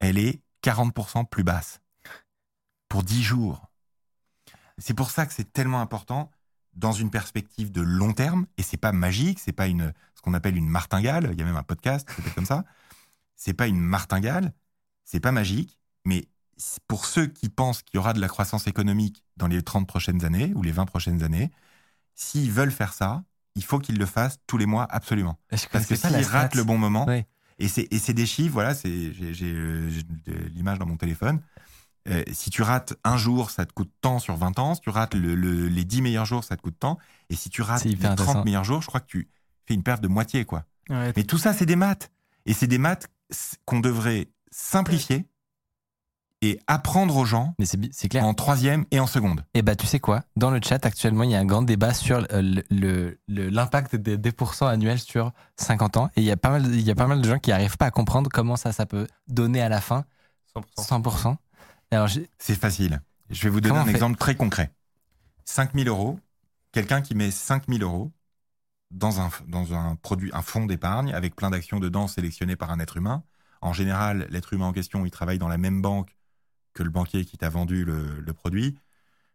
elle 0.00 0.18
est 0.18 0.42
40% 0.62 1.26
plus 1.28 1.44
basse. 1.44 1.80
Pour 2.88 3.02
10 3.02 3.22
jours. 3.22 3.66
C'est 4.78 4.94
pour 4.94 5.10
ça 5.10 5.26
que 5.26 5.32
c'est 5.32 5.52
tellement 5.52 5.80
important 5.80 6.30
dans 6.74 6.92
une 6.92 7.10
perspective 7.10 7.72
de 7.72 7.80
long 7.80 8.12
terme, 8.12 8.46
et 8.56 8.62
c'est 8.62 8.76
pas 8.76 8.92
magique, 8.92 9.40
c'est 9.40 9.52
pas 9.52 9.66
une, 9.66 9.92
ce 10.14 10.22
qu'on 10.22 10.34
appelle 10.34 10.56
une 10.56 10.68
martingale, 10.68 11.30
il 11.32 11.38
y 11.38 11.42
a 11.42 11.44
même 11.44 11.56
un 11.56 11.64
podcast 11.64 12.08
qui 12.08 12.14
s'appelle 12.14 12.34
comme 12.34 12.46
ça. 12.46 12.64
C'est 13.34 13.54
pas 13.54 13.66
une 13.66 13.80
martingale, 13.80 14.52
c'est 15.04 15.20
pas 15.20 15.32
magique, 15.32 15.78
mais 16.04 16.28
pour 16.86 17.04
ceux 17.04 17.26
qui 17.26 17.48
pensent 17.48 17.82
qu'il 17.82 17.96
y 17.96 17.98
aura 17.98 18.12
de 18.12 18.20
la 18.20 18.28
croissance 18.28 18.66
économique 18.66 19.24
dans 19.36 19.48
les 19.48 19.62
30 19.62 19.86
prochaines 19.86 20.24
années 20.24 20.52
ou 20.54 20.62
les 20.62 20.72
20 20.72 20.86
prochaines 20.86 21.22
années, 21.22 21.50
s'ils 22.14 22.52
veulent 22.52 22.72
faire 22.72 22.92
ça, 22.92 23.24
il 23.54 23.64
faut 23.64 23.78
qu'ils 23.78 23.98
le 23.98 24.06
fassent 24.06 24.38
tous 24.46 24.58
les 24.58 24.66
mois 24.66 24.86
absolument. 24.90 25.38
Parce 25.72 25.86
que 25.86 25.96
s'ils 25.96 26.26
ratent 26.26 26.54
le 26.54 26.64
bon 26.64 26.78
moment. 26.78 27.06
Et 27.58 27.68
c'est 27.98 28.12
des 28.14 28.26
chiffres, 28.26 28.52
voilà, 28.52 28.72
j'ai 28.74 29.12
euh, 29.52 29.90
l'image 30.54 30.78
dans 30.78 30.86
mon 30.86 30.96
téléphone. 30.96 31.40
Euh, 32.08 32.22
si 32.32 32.48
tu 32.50 32.62
rates 32.62 32.94
un 33.04 33.16
jour, 33.16 33.50
ça 33.50 33.66
te 33.66 33.72
coûte 33.72 33.90
tant 34.00 34.18
sur 34.18 34.36
20 34.36 34.58
ans. 34.58 34.74
Si 34.74 34.80
tu 34.80 34.88
rates 34.90 35.14
le- 35.14 35.34
le- 35.34 35.66
les 35.68 35.84
10 35.84 36.00
meilleurs 36.00 36.24
jours, 36.24 36.42
ça 36.44 36.56
te 36.56 36.62
coûte 36.62 36.78
tant. 36.78 36.98
Et 37.28 37.36
si 37.36 37.50
tu 37.50 37.60
rates 37.60 37.84
les 37.84 37.90
hyper 37.92 38.14
30 38.14 38.20
intéressant. 38.20 38.44
meilleurs 38.44 38.64
jours, 38.64 38.80
je 38.80 38.86
crois 38.86 39.00
que 39.00 39.06
tu 39.08 39.28
fais 39.66 39.74
une 39.74 39.82
perte 39.82 40.02
de 40.02 40.08
moitié, 40.08 40.44
quoi. 40.46 40.64
Ouais, 40.88 41.12
Mais 41.16 41.24
tout 41.24 41.36
ça, 41.36 41.52
c'est 41.52 41.66
des 41.66 41.76
maths. 41.76 42.10
Et 42.46 42.54
c'est 42.54 42.66
des 42.66 42.78
maths 42.78 43.08
qu'on 43.66 43.80
devrait 43.80 44.28
simplifier 44.50 45.26
et 46.40 46.60
apprendre 46.66 47.16
aux 47.16 47.24
gens 47.24 47.54
Mais 47.58 47.66
c'est 47.66 48.08
clair. 48.08 48.24
en 48.24 48.32
troisième 48.34 48.84
et 48.90 49.00
en 49.00 49.06
seconde. 49.06 49.44
Et 49.54 49.62
bah, 49.62 49.74
tu 49.76 49.86
sais 49.86 49.98
quoi? 49.98 50.22
Dans 50.36 50.50
le 50.50 50.60
chat, 50.62 50.84
actuellement, 50.86 51.24
il 51.24 51.30
y 51.30 51.34
a 51.34 51.38
un 51.40 51.44
grand 51.44 51.62
débat 51.62 51.92
sur 51.94 52.18
euh, 52.32 52.42
le- 52.42 52.62
le- 52.70 53.18
le- 53.26 53.48
l'impact 53.48 53.96
des, 53.96 54.16
des 54.16 54.32
pourcents 54.32 54.66
annuels 54.68 55.00
sur 55.00 55.32
50 55.56 55.96
ans. 55.96 56.10
Et 56.16 56.20
il 56.20 56.24
y 56.24 56.30
a 56.30 56.36
pas 56.36 56.50
mal, 56.50 56.66
il 56.66 56.80
y 56.82 56.90
a 56.90 56.94
pas 56.94 57.06
mal 57.08 57.20
de 57.20 57.28
gens 57.28 57.38
qui 57.38 57.50
n'arrivent 57.50 57.76
pas 57.76 57.86
à 57.86 57.90
comprendre 57.90 58.30
comment 58.32 58.56
ça, 58.56 58.72
ça 58.72 58.86
peut 58.86 59.06
donner 59.26 59.60
à 59.60 59.68
la 59.68 59.80
fin 59.80 60.04
100%. 60.56 60.62
100%. 61.02 61.36
Alors, 61.90 62.06
j'ai- 62.06 62.28
C'est 62.38 62.54
facile. 62.58 63.00
Je 63.30 63.42
vais 63.42 63.50
vous 63.50 63.60
donner 63.60 63.78
un 63.78 63.86
exemple 63.88 64.16
très 64.16 64.34
concret. 64.36 64.70
5000 65.44 65.88
euros, 65.88 66.18
quelqu'un 66.72 67.00
qui 67.00 67.14
met 67.14 67.30
5000 67.30 67.82
euros 67.82 68.12
dans 68.90 69.20
un, 69.20 69.30
dans 69.48 69.74
un 69.74 69.96
produit, 69.96 70.30
un 70.32 70.42
fonds 70.42 70.66
d'épargne 70.66 71.12
avec 71.12 71.34
plein 71.36 71.50
d'actions 71.50 71.78
dedans 71.80 72.06
sélectionnées 72.08 72.56
par 72.56 72.70
un 72.70 72.78
être 72.80 72.96
humain. 72.96 73.22
En 73.60 73.72
général, 73.72 74.26
l'être 74.30 74.52
humain 74.52 74.66
en 74.66 74.72
question, 74.72 75.04
il 75.04 75.10
travaille 75.10 75.38
dans 75.38 75.48
la 75.48 75.58
même 75.58 75.82
banque 75.82 76.16
que 76.78 76.82
le 76.84 76.90
banquier 76.90 77.24
qui 77.24 77.36
t'a 77.36 77.48
vendu 77.48 77.84
le, 77.84 78.20
le 78.20 78.32
produit, 78.32 78.78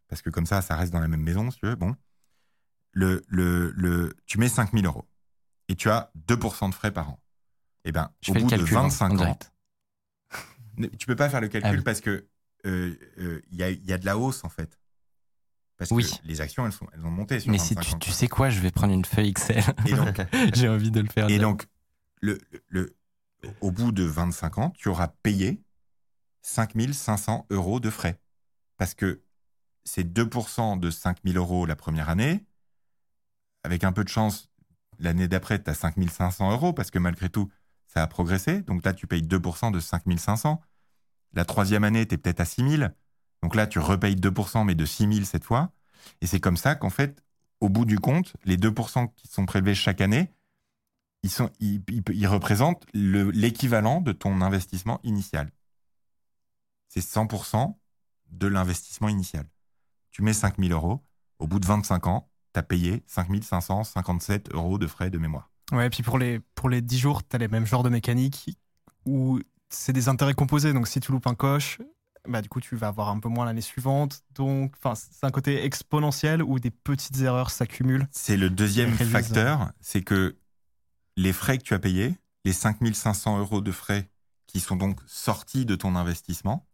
parce 0.08 0.22
que 0.22 0.30
comme 0.30 0.46
ça, 0.46 0.62
ça 0.62 0.78
reste 0.78 0.94
dans 0.94 1.00
la 1.02 1.10
même 1.10 1.22
maison, 1.22 1.52
si 1.52 1.60
tu 1.60 1.66
veux. 1.66 1.76
Bon. 1.76 1.94
Le, 2.94 3.22
le, 3.28 3.72
le, 3.76 4.14
tu 4.26 4.38
mets 4.38 4.48
5000 4.50 4.86
euros 4.86 5.06
et 5.68 5.76
tu 5.76 5.90
as 5.90 6.12
2% 6.28 6.70
de 6.70 6.74
frais 6.76 6.92
par 6.92 7.10
an. 7.10 7.20
Eh 7.86 7.92
ben, 7.92 8.12
je 8.22 8.32
au 8.32 8.36
bout 8.36 8.48
calcul 8.48 8.70
de 8.70 8.76
en- 8.78 8.84
25 8.84 9.12
en 9.12 9.26
ans, 9.26 9.38
Tu 11.00 11.06
peux 11.06 11.16
pas 11.16 11.30
faire 11.30 11.42
le 11.42 11.48
calcul 11.50 11.70
Ah 11.72 11.76
oui. 11.78 11.84
parce 11.84 12.00
que 12.02 12.28
euh, 12.66 12.96
euh, 13.20 13.42
il 13.52 13.58
y, 13.58 13.64
a, 13.64 13.72
y 13.72 13.92
a 13.92 13.98
de 13.98 14.06
la 14.06 14.18
hausse 14.18 14.44
en 14.46 14.50
fait. 14.50 14.80
Parce 15.78 15.92
Oui. 15.92 16.04
que 16.10 16.26
les 16.28 16.40
actions, 16.40 16.66
elles, 16.66 16.72
sont, 16.72 16.88
elles 16.94 17.06
ont 17.06 17.12
monté 17.12 17.40
sur 17.42 17.52
Mais 17.52 17.58
si 17.58 17.74
25 17.74 17.82
tu, 17.90 17.96
ans. 17.96 18.00
tu 18.00 18.12
sais 18.12 18.28
quoi, 18.28 18.50
je 18.50 18.60
vais 18.62 18.72
prendre 18.72 18.94
une 18.94 19.04
feuille 19.06 19.30
Excel. 19.30 19.64
J'ai 20.54 20.70
envie 20.70 20.92
de 20.92 21.02
le 21.02 21.10
faire. 21.10 21.30
et 21.30 21.40
donc 21.40 21.66
le, 22.22 22.38
le, 22.70 22.96
au 23.60 23.72
bout 23.72 23.92
de 23.92 24.04
25 24.04 24.60
ans, 24.60 24.70
tu 24.78 24.88
auras 24.88 25.08
payé 25.10 25.62
5500 26.44 27.48
euros 27.50 27.80
de 27.80 27.90
frais. 27.90 28.20
Parce 28.78 28.94
que 28.94 29.24
c'est 29.84 30.04
2% 30.04 30.80
de 30.80 30.90
5000 30.90 31.38
euros 31.38 31.66
la 31.66 31.76
première 31.76 32.10
année. 32.10 32.46
Avec 33.64 33.84
un 33.84 33.92
peu 33.92 34.04
de 34.04 34.10
chance, 34.10 34.50
l'année 35.00 35.28
d'après, 35.28 35.62
tu 35.62 35.70
as 35.70 35.74
5500 35.74 36.52
euros 36.52 36.74
parce 36.74 36.92
que 36.92 37.00
malgré 37.00 37.30
tout, 37.30 37.52
ça 37.88 38.04
a 38.04 38.08
progressé. 38.08 38.62
Donc 38.62 38.86
là, 38.86 38.94
tu 38.94 39.08
payes 39.08 39.22
2% 39.24 39.72
de 39.72 39.80
5500. 39.80 40.62
La 41.34 41.46
troisième 41.46 41.84
année, 41.84 42.08
tu 42.08 42.16
es 42.16 42.18
peut-être 42.18 42.42
à 42.42 42.46
6000. 42.46 42.94
Donc 43.42 43.56
là, 43.56 43.68
tu 43.68 43.80
repayes 43.80 44.16
2%, 44.16 44.64
mais 44.66 44.76
de 44.76 44.86
6000 44.86 45.26
cette 45.26 45.44
fois. 45.44 45.72
Et 46.22 46.28
c'est 46.28 46.40
comme 46.40 46.58
ça 46.58 46.76
qu'en 46.76 46.90
fait, 46.90 47.24
au 47.60 47.70
bout 47.70 47.86
du 47.86 48.00
compte, 48.00 48.34
les 48.46 48.58
2% 48.58 49.14
qui 49.16 49.28
sont 49.28 49.46
prélevés 49.46 49.76
chaque 49.76 50.02
année, 50.02 50.32
ils, 51.24 51.82
ils, 52.12 52.28
représentent 52.28 52.86
le- 52.94 53.32
l'équivalent 53.32 54.02
de 54.02 54.12
ton 54.12 54.42
investissement 54.42 55.00
initial. 55.04 55.52
C'est 56.94 57.00
100% 57.00 57.74
de 58.30 58.48
l'investissement 58.48 59.10
initial. 59.10 59.48
Tu 60.12 60.22
mets 60.22 60.32
5000 60.32 60.72
euros, 60.74 61.04
au 61.40 61.48
bout 61.48 61.60
de 61.60 61.66
25 61.66 62.06
ans, 62.06 62.30
tu 62.54 62.60
as 62.60 62.62
payé 62.62 63.04
5557 63.08 64.54
euros 64.54 64.78
de 64.78 64.86
frais 64.86 65.10
de 65.10 65.18
mémoire. 65.18 65.50
Ouais, 65.72 65.90
puis 65.90 66.04
pour 66.04 66.20
les, 66.20 66.40
pour 66.54 66.70
les 66.70 66.84
10 66.84 67.00
jours, 67.00 67.28
tu 67.28 67.36
as 67.36 67.40
les 67.40 67.48
mêmes 67.48 67.66
genres 67.66 67.82
de 67.82 67.90
mécaniques 67.90 68.60
où 69.08 69.40
c'est 69.70 69.92
des 69.92 70.08
intérêts 70.08 70.36
composés. 70.36 70.72
Donc 70.72 70.88
si 70.88 71.00
tu 71.00 71.12
loupes 71.12 71.26
un 71.26 71.34
coche, 71.34 71.80
bah, 72.28 72.44
du 72.44 72.50
coup, 72.50 72.62
tu 72.62 72.76
vas 72.76 72.90
avoir 72.90 73.10
un 73.10 73.20
peu 73.20 73.28
moins 73.28 73.46
l'année 73.46 73.62
suivante. 73.62 74.22
Donc, 74.36 74.76
c'est 74.94 75.26
un 75.26 75.32
côté 75.32 75.66
exponentiel 75.66 76.44
où 76.44 76.60
des 76.60 76.70
petites 76.70 77.20
erreurs 77.22 77.50
s'accumulent. 77.50 78.08
C'est 78.12 78.38
le 78.38 78.52
deuxième 78.52 78.94
facteur, 78.94 79.72
c'est 79.82 80.04
que 80.04 80.38
les 81.18 81.34
frais 81.34 81.58
que 81.58 81.64
tu 81.64 81.74
as 81.74 81.80
payés, 81.80 82.20
les 82.46 82.54
5500 82.54 83.40
euros 83.40 83.62
de 83.62 83.72
frais 83.72 84.12
qui 84.46 84.60
sont 84.60 84.76
donc 84.76 85.00
sortis 85.08 85.66
de 85.66 85.76
ton 85.76 85.96
investissement, 85.96 86.68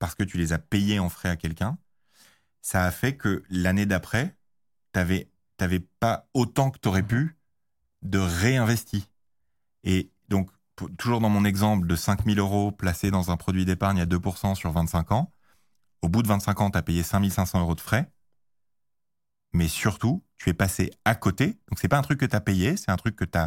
parce 0.00 0.16
que 0.16 0.24
tu 0.24 0.36
les 0.38 0.52
as 0.52 0.58
payés 0.58 0.98
en 0.98 1.08
frais 1.08 1.28
à 1.28 1.36
quelqu'un, 1.36 1.78
ça 2.62 2.84
a 2.84 2.90
fait 2.90 3.16
que 3.16 3.44
l'année 3.48 3.86
d'après, 3.86 4.34
tu 4.92 5.00
n'avais 5.00 5.80
pas 6.00 6.28
autant 6.34 6.72
que 6.72 6.78
tu 6.78 6.88
aurais 6.88 7.04
pu 7.04 7.36
de 8.02 8.18
réinvesti. 8.18 9.08
Et 9.84 10.10
donc, 10.28 10.50
toujours 10.98 11.20
dans 11.20 11.28
mon 11.28 11.44
exemple 11.44 11.86
de 11.86 11.94
5000 11.94 12.38
euros 12.38 12.72
placés 12.72 13.10
dans 13.10 13.30
un 13.30 13.36
produit 13.36 13.64
d'épargne 13.64 14.00
à 14.00 14.06
2% 14.06 14.54
sur 14.54 14.72
25 14.72 15.12
ans, 15.12 15.32
au 16.02 16.08
bout 16.08 16.22
de 16.22 16.28
25 16.28 16.60
ans, 16.62 16.70
tu 16.70 16.78
as 16.78 16.82
payé 16.82 17.02
5500 17.02 17.60
euros 17.60 17.74
de 17.74 17.80
frais, 17.80 18.10
mais 19.52 19.68
surtout, 19.68 20.24
tu 20.38 20.48
es 20.48 20.54
passé 20.54 20.90
à 21.04 21.14
côté. 21.14 21.58
Donc, 21.68 21.78
c'est 21.78 21.88
pas 21.88 21.98
un 21.98 22.02
truc 22.02 22.18
que 22.18 22.26
tu 22.26 22.34
as 22.34 22.40
payé, 22.40 22.76
c'est 22.78 22.90
un 22.90 22.96
truc 22.96 23.16
que 23.16 23.24
tu 23.24 23.38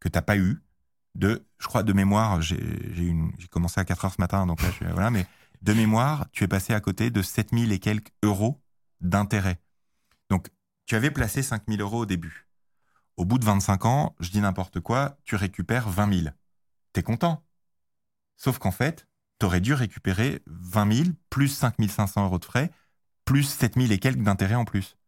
que 0.00 0.08
t'as 0.08 0.22
pas 0.22 0.36
eu. 0.36 0.60
De, 1.14 1.46
je 1.58 1.68
crois, 1.68 1.84
de 1.84 1.92
mémoire, 1.92 2.42
j'ai 2.42 2.58
commencé 3.48 3.80
à 3.80 3.84
4 3.84 4.04
heures 4.06 4.12
ce 4.12 4.20
matin, 4.20 4.46
donc 4.46 4.60
là, 4.60 4.68
je, 4.80 4.84
voilà, 4.88 5.12
mais 5.12 5.24
de 5.64 5.72
mémoire, 5.72 6.26
tu 6.30 6.44
es 6.44 6.48
passé 6.48 6.74
à 6.74 6.80
côté 6.80 7.10
de 7.10 7.22
7000 7.22 7.72
et 7.72 7.78
quelques 7.78 8.12
euros 8.22 8.62
d'intérêt. 9.00 9.62
Donc, 10.28 10.50
tu 10.84 10.94
avais 10.94 11.10
placé 11.10 11.42
5000 11.42 11.80
euros 11.80 12.00
au 12.00 12.06
début. 12.06 12.46
Au 13.16 13.24
bout 13.24 13.38
de 13.38 13.46
25 13.46 13.86
ans, 13.86 14.14
je 14.20 14.28
dis 14.28 14.42
n'importe 14.42 14.80
quoi, 14.80 15.16
tu 15.24 15.36
récupères 15.36 15.88
20 15.88 16.20
000. 16.20 16.34
T'es 16.92 17.02
content. 17.02 17.42
Sauf 18.36 18.58
qu'en 18.58 18.72
fait, 18.72 19.08
t'aurais 19.38 19.62
dû 19.62 19.72
récupérer 19.72 20.42
20 20.46 20.92
000 20.92 21.08
plus 21.30 21.48
5 21.48 21.76
500 21.88 22.26
euros 22.26 22.38
de 22.38 22.44
frais, 22.44 22.70
plus 23.24 23.44
7 23.44 23.76
000 23.76 23.90
et 23.90 23.98
quelques 23.98 24.22
d'intérêt 24.22 24.56
en 24.56 24.66
plus. 24.66 24.98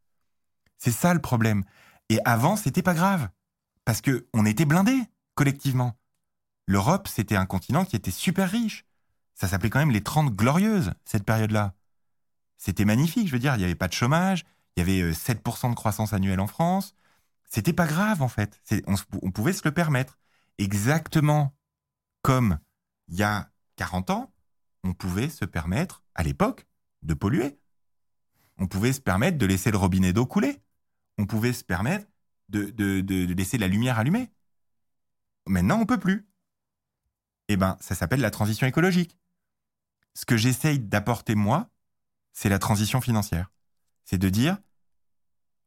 C'est 0.78 0.90
ça 0.90 1.12
le 1.12 1.20
problème. 1.20 1.64
Et 2.08 2.18
avant, 2.24 2.56
c'était 2.56 2.82
pas 2.82 2.94
grave. 2.94 3.28
Parce 3.84 4.00
que 4.00 4.26
on 4.32 4.46
était 4.46 4.64
blindés, 4.64 5.02
collectivement. 5.34 5.98
L'Europe, 6.66 7.08
c'était 7.08 7.36
un 7.36 7.46
continent 7.46 7.84
qui 7.84 7.96
était 7.96 8.10
super 8.10 8.50
riche. 8.50 8.85
Ça 9.36 9.48
s'appelait 9.48 9.70
quand 9.70 9.78
même 9.78 9.90
les 9.90 10.02
30 10.02 10.34
glorieuses, 10.34 10.92
cette 11.04 11.24
période-là. 11.24 11.74
C'était 12.56 12.86
magnifique, 12.86 13.28
je 13.28 13.32
veux 13.32 13.38
dire, 13.38 13.54
il 13.54 13.58
n'y 13.58 13.64
avait 13.64 13.74
pas 13.74 13.86
de 13.86 13.92
chômage, 13.92 14.44
il 14.76 14.80
y 14.80 14.82
avait 14.82 15.02
euh, 15.02 15.12
7% 15.12 15.70
de 15.70 15.74
croissance 15.74 16.14
annuelle 16.14 16.40
en 16.40 16.46
France. 16.46 16.94
C'était 17.44 17.74
pas 17.74 17.86
grave, 17.86 18.22
en 18.22 18.28
fait. 18.28 18.60
On, 18.86 19.30
pouvait 19.30 19.52
se 19.52 19.62
le 19.64 19.72
permettre. 19.72 20.18
Exactement 20.58 21.54
comme 22.22 22.58
il 23.08 23.16
y 23.16 23.22
a 23.22 23.50
40 23.76 24.10
ans, 24.10 24.32
on 24.84 24.94
pouvait 24.94 25.28
se 25.28 25.44
permettre, 25.44 26.02
à 26.14 26.22
l'époque, 26.22 26.66
de 27.02 27.12
polluer. 27.14 27.58
On 28.56 28.66
pouvait 28.66 28.94
se 28.94 29.00
permettre 29.00 29.36
de 29.36 29.46
laisser 29.46 29.70
le 29.70 29.76
robinet 29.76 30.14
d'eau 30.14 30.24
couler. 30.26 30.62
On 31.18 31.26
pouvait 31.26 31.52
se 31.52 31.62
permettre 31.62 32.06
de, 32.48 32.64
de- 32.70 33.02
de- 33.02 33.26
de 33.26 33.34
laisser 33.34 33.58
la 33.58 33.68
lumière 33.68 33.98
allumée. 33.98 34.30
Maintenant, 35.46 35.78
on 35.78 35.86
peut 35.86 35.98
plus. 36.00 36.26
Eh 37.48 37.56
ben, 37.56 37.76
ça 37.80 37.94
s'appelle 37.94 38.20
la 38.20 38.30
transition 38.30 38.66
écologique. 38.66 39.16
Ce 40.16 40.24
que 40.24 40.38
j'essaye 40.38 40.78
d'apporter, 40.78 41.34
moi, 41.34 41.68
c'est 42.32 42.48
la 42.48 42.58
transition 42.58 43.02
financière. 43.02 43.50
C'est 44.06 44.16
de 44.16 44.30
dire, 44.30 44.56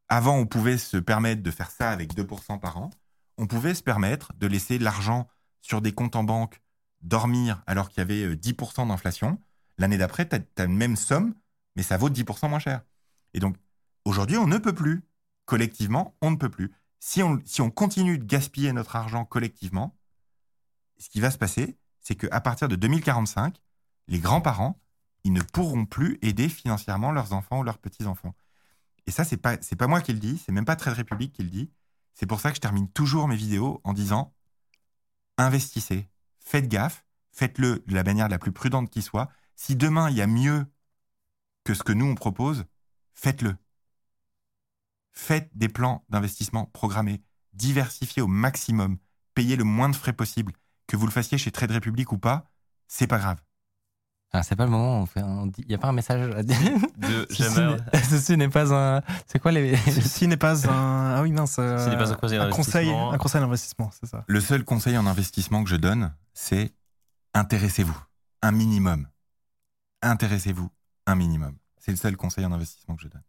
avant, 0.07 0.37
on 0.37 0.47
pouvait 0.47 0.79
se 0.79 0.97
permettre 0.97 1.43
de 1.43 1.51
faire 1.51 1.69
ça 1.69 1.91
avec 1.91 2.15
2% 2.15 2.59
par 2.59 2.77
an. 2.77 2.89
On 3.37 3.45
pouvait 3.45 3.75
se 3.75 3.83
permettre 3.83 4.33
de 4.33 4.47
laisser 4.47 4.79
l'argent 4.79 5.27
sur 5.61 5.83
des 5.83 5.91
comptes 5.91 6.15
en 6.15 6.23
banque 6.23 6.63
dormir 7.01 7.61
alors 7.67 7.89
qu'il 7.89 7.99
y 7.99 8.01
avait 8.01 8.23
euh, 8.23 8.35
10% 8.35 8.87
d'inflation. 8.87 9.39
L'année 9.77 9.99
d'après, 9.99 10.27
tu 10.27 10.35
as, 10.37 10.39
la 10.57 10.67
même 10.67 10.95
somme, 10.95 11.35
mais 11.75 11.83
ça 11.83 11.97
vaut 11.97 12.09
10% 12.09 12.49
moins 12.49 12.57
cher. 12.57 12.81
Et 13.35 13.39
donc, 13.39 13.55
aujourd'hui, 14.03 14.37
on 14.37 14.47
ne 14.47 14.57
peut 14.57 14.73
plus. 14.73 15.03
Collectivement, 15.45 16.17
on 16.21 16.31
ne 16.31 16.37
peut 16.37 16.49
plus. 16.49 16.71
Si 16.99 17.21
on, 17.21 17.39
si 17.45 17.61
on 17.61 17.69
continue 17.69 18.17
de 18.17 18.25
gaspiller 18.25 18.73
notre 18.73 18.95
argent 18.95 19.25
collectivement, 19.25 19.95
ce 20.97 21.07
qui 21.07 21.21
va 21.21 21.29
se 21.29 21.37
passer, 21.37 21.77
c'est 21.99 22.15
qu'à 22.15 22.41
partir 22.41 22.67
de 22.67 22.75
2045, 22.75 23.61
les 24.09 24.19
grands-parents, 24.19 24.79
ils 25.23 25.33
ne 25.33 25.41
pourront 25.41 25.85
plus 25.85 26.17
aider 26.21 26.49
financièrement 26.49 27.11
leurs 27.11 27.33
enfants 27.33 27.59
ou 27.59 27.63
leurs 27.63 27.77
petits-enfants. 27.77 28.35
Et 29.05 29.11
ça, 29.11 29.23
c'est 29.23 29.37
pas, 29.37 29.57
pas 29.57 29.87
moi 29.87 30.01
qui 30.01 30.13
le 30.13 30.19
dis, 30.19 30.41
c'est 30.43 30.51
même 30.51 30.65
pas 30.65 30.75
Trade 30.75 30.95
République 30.95 31.33
qui 31.33 31.43
le 31.43 31.49
dit. 31.49 31.71
C'est 32.15 32.25
pour 32.25 32.41
ça 32.41 32.49
que 32.49 32.55
je 32.55 32.61
termine 32.61 32.89
toujours 32.89 33.27
mes 33.27 33.35
vidéos 33.35 33.81
en 33.83 33.93
disant 33.93 34.33
investissez, 35.37 36.09
faites 36.39 36.67
gaffe, 36.67 37.05
faites-le 37.31 37.83
de 37.87 37.93
la 37.93 38.03
manière 38.03 38.27
la 38.27 38.39
plus 38.39 38.51
prudente 38.51 38.89
qui 38.89 39.01
soit. 39.01 39.29
Si 39.55 39.75
demain 39.75 40.09
il 40.09 40.17
y 40.17 40.21
a 40.21 40.27
mieux 40.27 40.65
que 41.63 41.73
ce 41.73 41.83
que 41.83 41.93
nous 41.93 42.05
on 42.05 42.15
propose, 42.15 42.65
faites-le. 43.13 43.55
Faites 45.11 45.49
des 45.55 45.69
plans 45.69 46.03
d'investissement 46.09 46.65
programmés, 46.65 47.21
diversifiez 47.53 48.21
au 48.21 48.27
maximum, 48.27 48.97
payez 49.33 49.55
le 49.55 49.63
moins 49.63 49.89
de 49.89 49.95
frais 49.95 50.13
possible. 50.13 50.53
Que 50.87 50.97
vous 50.97 51.05
le 51.05 51.11
fassiez 51.11 51.37
chez 51.37 51.51
Trade 51.51 51.71
Republic 51.71 52.11
ou 52.11 52.17
pas, 52.17 52.49
c'est 52.87 53.07
pas 53.07 53.19
grave. 53.19 53.39
Ah, 54.31 54.43
c'est 54.43 54.55
pas 54.55 54.65
le 54.65 54.69
moment. 54.71 55.01
on 55.01 55.05
fait 55.07 55.21
un- 55.21 55.49
Il 55.57 55.67
n'y 55.67 55.73
a 55.73 55.77
pas 55.79 55.87
un 55.87 55.91
message 55.91 56.33
à 56.35 56.43
dire. 56.43 56.57
De 56.97 57.25
Ceci 57.31 57.43
jamais. 57.43 57.77
n'est- 57.93 58.03
Ceci 58.03 58.37
n'est 58.37 58.47
pas 58.49 58.71
un. 58.73 59.01
C'est 59.25 59.39
quoi 59.39 59.51
les. 59.51 59.75
Ceci 59.77 60.27
n'est 60.27 60.37
pas 60.37 60.67
un. 60.69 61.15
Ah 61.17 61.21
oui, 61.23 61.31
mince. 61.31 61.55
euh, 61.59 61.83
Ce 61.83 61.89
n'est 61.89 61.97
pas 61.97 62.11
un 62.11 62.15
conseil 62.15 62.39
conseil, 62.49 62.85
d'investissement. 62.87 63.11
un 63.11 63.17
conseil 63.17 63.41
d'investissement, 63.41 63.89
c'est 63.99 64.05
ça. 64.05 64.23
Le 64.27 64.39
seul 64.39 64.63
conseil 64.63 64.97
en 64.97 65.07
investissement 65.07 65.63
que 65.63 65.69
je 65.69 65.75
donne, 65.77 66.13
c'est 66.33 66.71
intéressez-vous 67.33 67.99
un 68.43 68.51
minimum. 68.51 69.07
Intéressez-vous 70.01 70.69
un 71.07 71.15
minimum. 71.15 71.55
C'est 71.77 71.91
le 71.91 71.97
seul 71.97 72.15
conseil 72.15 72.45
en 72.45 72.51
investissement 72.51 72.95
que 72.95 73.01
je 73.01 73.07
donne. 73.07 73.23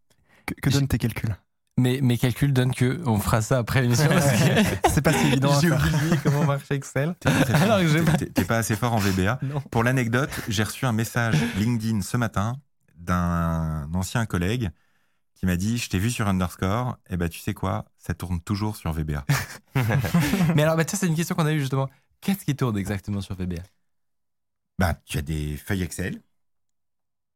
Que, 0.46 0.54
que 0.54 0.70
donnent 0.70 0.86
tes 0.88 0.98
calculs? 0.98 1.34
Mes, 1.80 2.00
mes 2.02 2.18
calculs 2.18 2.52
donnent 2.52 2.74
que 2.74 3.00
on 3.06 3.18
fera 3.18 3.40
ça 3.40 3.58
après 3.58 3.80
l'émission 3.82 4.08
C'est 4.90 5.00
pas 5.02 5.12
si 5.12 5.26
évident. 5.28 5.58
j'ai 5.60 5.70
oublié 5.72 6.16
comment 6.22 6.44
marche 6.44 6.70
Excel. 6.70 7.14
T'es 8.34 8.44
pas, 8.44 8.58
assez 8.58 8.76
fort 8.76 8.92
en 8.92 8.98
VBA. 8.98 9.38
Non. 9.42 9.60
Pour 9.70 9.82
l'anecdote, 9.82 10.30
j'ai 10.48 10.62
reçu 10.62 10.84
un 10.84 10.92
message 10.92 11.36
LinkedIn 11.56 12.02
ce 12.02 12.16
matin 12.16 12.58
d'un 12.96 13.88
ancien 13.94 14.26
collègue 14.26 14.70
qui 15.34 15.46
m'a 15.46 15.56
dit 15.56 15.78
Je 15.78 15.88
t'ai 15.88 15.98
vu 15.98 16.10
sur 16.10 16.28
Underscore, 16.28 16.98
et 17.08 17.16
ben 17.16 17.28
tu 17.30 17.38
sais 17.38 17.54
quoi, 17.54 17.86
ça 17.96 18.12
tourne 18.12 18.40
toujours 18.42 18.76
sur 18.76 18.92
VBA. 18.92 19.24
Mais 20.54 20.62
alors, 20.64 20.76
bah, 20.76 20.84
ça, 20.86 20.98
c'est 20.98 21.06
une 21.06 21.14
question 21.16 21.34
qu'on 21.34 21.46
a 21.46 21.52
eue 21.52 21.60
justement. 21.60 21.88
Qu'est-ce 22.20 22.44
qui 22.44 22.54
tourne 22.54 22.76
exactement 22.76 23.22
sur 23.22 23.34
VBA 23.36 23.62
Bah, 24.78 24.94
tu 25.06 25.16
as 25.16 25.22
des 25.22 25.56
feuilles 25.56 25.82
Excel 25.82 26.20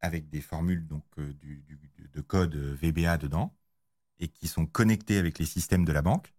avec 0.01 0.29
des 0.29 0.41
formules 0.41 0.85
donc, 0.85 1.03
euh, 1.17 1.33
du, 1.41 1.63
du- 1.67 1.79
de 2.13 2.21
code 2.21 2.55
VBA 2.55 3.17
dedans 3.17 3.51
et 4.19 4.27
qui 4.27 4.47
sont 4.47 4.65
connectées 4.65 5.17
avec 5.17 5.39
les 5.39 5.45
systèmes 5.45 5.85
de 5.85 5.91
la 5.91 6.01
banque, 6.01 6.33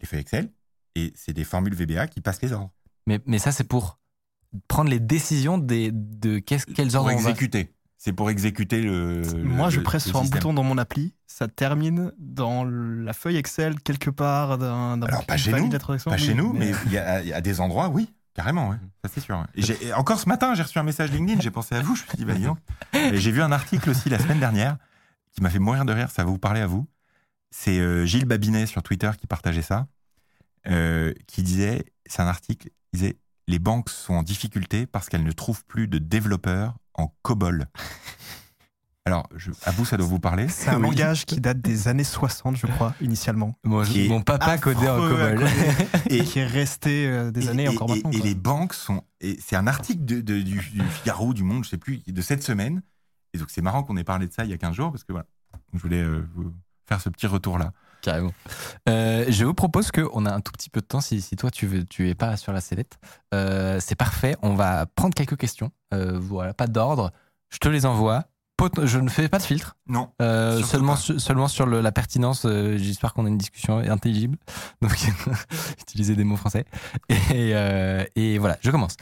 les 0.00 0.06
feuilles 0.06 0.20
Excel, 0.20 0.50
et 0.94 1.12
c'est 1.16 1.32
des 1.32 1.44
formules 1.44 1.74
VBA 1.74 2.06
qui 2.08 2.20
passent 2.20 2.42
les 2.42 2.52
ordres. 2.52 2.70
mais, 3.06 3.20
mais 3.26 3.38
ça, 3.38 3.52
c'est 3.52 3.64
pour 3.64 3.98
prendre 4.68 4.90
les 4.90 5.00
décisions 5.00 5.58
des, 5.58 5.90
de 5.92 6.38
qu'est-ce, 6.38 6.66
quels 6.66 6.88
Pour 6.88 6.96
ordres 7.00 7.10
on 7.12 7.16
va- 7.16 7.30
exécuter. 7.30 7.70
C'est 7.96 8.12
pour 8.12 8.28
exécuter 8.28 8.82
le. 8.82 9.22
Moi, 9.44 9.68
le- 9.68 9.72
je 9.72 9.80
presse 9.80 10.04
sur 10.06 10.16
un 10.18 10.22
système. 10.22 10.38
bouton 10.40 10.52
dans 10.52 10.62
mon 10.62 10.76
appli, 10.76 11.14
ça 11.26 11.48
termine 11.48 12.12
dans 12.18 12.62
la 12.64 13.14
feuille 13.14 13.36
Excel 13.36 13.80
quelque 13.80 14.10
part 14.10 14.58
d'un. 14.58 15.00
Alors, 15.00 15.24
pas 15.24 15.38
chez 15.38 15.52
nous. 15.52 15.70
Pas 16.04 16.18
chez 16.18 16.34
nous, 16.34 16.52
mais 16.52 16.72
il 16.86 16.92
y, 16.92 16.98
a 16.98 17.22
il 17.22 17.28
y 17.28 17.32
a 17.32 17.40
des 17.40 17.60
endroits, 17.60 17.88
oui, 17.88 18.12
carrément, 18.34 18.68
ouais. 18.68 18.76
ça 19.02 19.10
c'est 19.14 19.20
sûr. 19.20 19.42
Et 19.56 19.92
encore 19.94 20.20
ce 20.20 20.28
matin, 20.28 20.54
j'ai 20.54 20.62
reçu 20.64 20.78
un 20.78 20.82
message 20.82 21.12
LinkedIn, 21.12 21.40
j'ai 21.40 21.50
pensé 21.50 21.74
à 21.76 21.80
vous, 21.80 21.96
je 21.96 22.02
me 22.02 22.08
suis 22.08 22.16
dit, 22.18 22.24
bah 22.26 22.34
dis 22.34 22.44
donc. 22.44 22.58
Et 22.92 23.16
j'ai 23.16 23.30
vu 23.32 23.40
un 23.40 23.52
article 23.52 23.88
aussi 23.88 24.10
la 24.10 24.18
semaine 24.18 24.38
dernière 24.40 24.76
qui 25.34 25.42
m'a 25.42 25.50
fait 25.50 25.58
mourir 25.58 25.84
de 25.84 25.92
rire, 25.92 26.10
ça 26.10 26.24
va 26.24 26.30
vous 26.30 26.38
parler 26.38 26.60
à 26.60 26.66
vous. 26.66 26.86
C'est 27.50 27.78
euh, 27.78 28.04
Gilles 28.06 28.24
Babinet 28.24 28.66
sur 28.66 28.82
Twitter 28.82 29.10
qui 29.18 29.26
partageait 29.26 29.62
ça, 29.62 29.86
euh, 30.68 31.12
qui 31.26 31.42
disait, 31.42 31.84
c'est 32.06 32.22
un 32.22 32.26
article, 32.26 32.68
il 32.92 32.98
disait 33.00 33.16
les 33.46 33.58
banques 33.58 33.90
sont 33.90 34.14
en 34.14 34.22
difficulté 34.22 34.86
parce 34.86 35.08
qu'elles 35.08 35.24
ne 35.24 35.32
trouvent 35.32 35.64
plus 35.66 35.86
de 35.86 35.98
développeurs 35.98 36.76
en 36.94 37.14
COBOL. 37.22 37.66
Alors, 39.06 39.28
je, 39.36 39.50
à 39.64 39.70
vous, 39.70 39.84
ça 39.84 39.98
doit 39.98 40.06
vous 40.06 40.18
parler. 40.18 40.48
C'est 40.48 40.70
un 40.70 40.76
Oui. 40.76 40.82
langage 40.84 41.26
qui 41.26 41.38
date 41.38 41.60
des 41.60 41.88
années 41.88 42.04
60, 42.04 42.56
je 42.56 42.66
crois, 42.66 42.94
initialement. 43.02 43.54
Moi, 43.62 43.84
mon 44.08 44.22
papa 44.22 44.56
codait 44.56 44.88
en 44.88 44.96
COBOL. 44.96 45.46
Et- 46.08 46.16
Et 46.20 46.24
qui 46.24 46.38
est 46.38 46.46
resté 46.46 47.06
euh, 47.06 47.30
des 47.30 47.44
Et- 47.44 47.48
années 47.50 47.64
et, 47.64 47.68
encore 47.68 47.90
et- 47.90 47.96
maintenant. 47.96 48.10
et 48.12 48.18
quoi. 48.18 48.26
les 48.26 48.34
banques 48.34 48.72
sont. 48.72 49.02
et 49.20 49.38
C'est 49.44 49.56
un 49.56 49.66
article 49.66 50.06
de- 50.06 50.22
de- 50.22 50.40
du, 50.40 50.56
du 50.56 50.82
Figaro, 50.88 51.34
du 51.34 51.42
Monde, 51.42 51.64
je 51.64 51.68
sais 51.68 51.76
plus, 51.76 51.98
de 52.06 52.22
cette 52.22 52.42
semaine. 52.42 52.80
Et 53.34 53.38
donc 53.38 53.48
c'est 53.50 53.60
marrant 53.60 53.82
qu'on 53.82 53.96
ait 53.98 54.04
parlé 54.04 54.26
de 54.26 54.32
ça 54.32 54.44
il 54.44 54.50
y 54.50 54.54
a 54.54 54.58
15 54.58 54.74
jours 54.74 54.90
parce 54.90 55.04
que 55.04 55.12
voilà, 55.12 55.26
je 55.74 55.78
voulais 55.80 56.00
euh, 56.02 56.26
vous 56.34 56.52
faire 56.86 57.00
ce 57.00 57.08
petit 57.10 57.26
retour 57.26 57.58
là. 57.58 57.72
Carrément. 58.00 58.32
Euh, 58.88 59.24
je 59.28 59.44
vous 59.44 59.54
propose 59.54 59.90
qu'on 59.90 60.24
a 60.26 60.32
un 60.32 60.40
tout 60.40 60.52
petit 60.52 60.68
peu 60.70 60.80
de 60.80 60.86
temps, 60.86 61.00
si, 61.00 61.20
si 61.22 61.36
toi 61.36 61.50
tu 61.50 61.66
veux, 61.66 61.84
tu 61.84 62.08
es 62.10 62.14
pas 62.14 62.36
sur 62.36 62.52
la 62.52 62.60
sellette. 62.60 62.98
Euh, 63.34 63.80
c'est 63.80 63.94
parfait, 63.94 64.36
on 64.42 64.54
va 64.54 64.86
prendre 64.86 65.14
quelques 65.14 65.36
questions. 65.38 65.70
Voilà, 65.90 66.52
pas 66.54 66.66
d'ordre. 66.66 67.12
Je 67.50 67.58
te 67.58 67.68
les 67.68 67.86
envoie. 67.86 68.24
Pot- 68.56 68.84
Je 68.86 68.98
ne 68.98 69.08
fais 69.08 69.28
pas 69.28 69.38
de 69.38 69.42
filtre. 69.42 69.76
Non. 69.88 70.10
Euh, 70.22 70.62
seulement, 70.62 70.96
su- 70.96 71.18
seulement 71.18 71.48
sur 71.48 71.66
le- 71.66 71.80
la 71.80 71.92
pertinence. 71.92 72.44
euh, 72.44 72.76
J'espère 72.78 73.14
qu'on 73.14 73.24
a 73.26 73.28
une 73.28 73.38
discussion 73.38 73.78
intelligible. 73.78 74.36
Donc, 74.82 74.92
utiliser 75.80 76.14
des 76.14 76.24
mots 76.24 76.36
français. 76.36 76.64
Et, 77.08 77.52
euh, 77.54 78.04
et 78.16 78.38
voilà, 78.38 78.58
je 78.60 78.70
commence. 78.70 78.96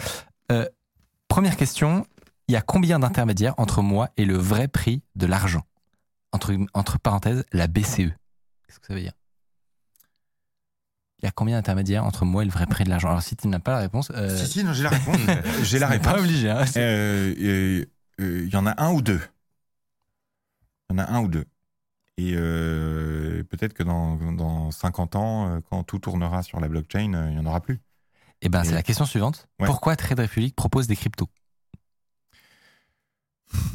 Première 1.29 1.57
question 1.57 2.07
il 2.53 2.55
y 2.55 2.59
a 2.59 2.61
combien 2.61 2.99
d'intermédiaires 2.99 3.55
entre 3.57 3.81
moi 3.81 4.11
et 4.19 4.27
le 4.27 4.37
vrai 4.37 4.69
prix 4.69 5.01
de 5.17 5.25
l'argent? 5.25 5.63
Entre, 6.33 6.55
entre 6.75 6.99
parenthèses, 6.99 7.45
la 7.51 7.67
BCE. 7.67 8.13
Qu'est-ce 8.67 8.79
que 8.79 8.87
ça 8.89 8.93
veut 8.93 9.01
dire? 9.01 9.15
Il 11.23 11.25
y 11.25 11.29
a 11.29 11.31
combien 11.31 11.57
d'intermédiaires 11.57 12.05
entre 12.05 12.27
moi 12.27 12.43
et 12.43 12.45
le 12.45 12.53
vrai 12.53 12.67
prix 12.67 12.85
de 12.85 12.91
l'argent? 12.91 13.09
Alors, 13.09 13.23
si 13.23 13.37
tu 13.37 13.49
n'as 13.49 13.59
pas 13.59 13.73
la 13.73 13.79
réponse. 13.79 14.13
euh, 14.15 14.37
Si, 14.37 14.47
si, 14.53 14.65
non, 14.65 14.75
j'ai 14.75 14.83
la 14.83 14.91
réponse. 14.91 15.17
j'ai 15.63 15.79
la 15.79 15.87
réponse. 15.87 16.13
pas 16.13 16.19
obligé. 16.21 16.51
hein. 16.51 16.65
Euh, 16.77 17.35
euh, 17.41 17.85
euh, 18.21 18.43
Il 18.45 18.53
y 18.53 18.57
en 18.57 18.67
a 18.67 18.83
un 18.83 18.93
ou 18.93 19.01
deux. 19.01 19.21
Il 20.91 20.97
y 20.97 21.01
en 21.01 21.05
a 21.05 21.11
un 21.11 21.23
ou 21.23 21.29
deux. 21.29 21.47
Et 22.19 22.33
peut-être 22.35 23.73
que 23.73 23.83
dans, 23.83 24.17
dans 24.33 24.71
50 24.71 25.17
ans, 25.17 25.59
quand 25.71 25.85
tout 25.85 26.01
tournera 26.01 26.43
sur 26.43 26.61
la 26.61 26.69
blockchain, 26.69 27.29
il 27.31 27.35
n'y 27.35 27.39
en 27.39 27.47
aura 27.47 27.63
plus. 27.63 27.81
Eh 28.43 28.51
ben, 28.51 28.63
c'est 28.63 28.73
la 28.75 28.83
question 28.83 29.07
suivante. 29.07 29.49
Ouais. 29.59 29.67
Pourquoi 29.67 29.97
Trade 29.97 30.21
Republic 30.21 30.55
propose 30.55 30.87
des 30.87 30.97
cryptos? 30.97 31.31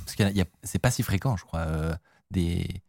Parce 0.06 0.16
que 0.16 0.24
c'est 0.64 0.80
pas 0.80 0.92
si 0.92 1.04
fréquent, 1.04 1.36
je 1.38 1.46
crois, 1.46 1.62
euh, 1.62 1.94
des, 2.32 2.82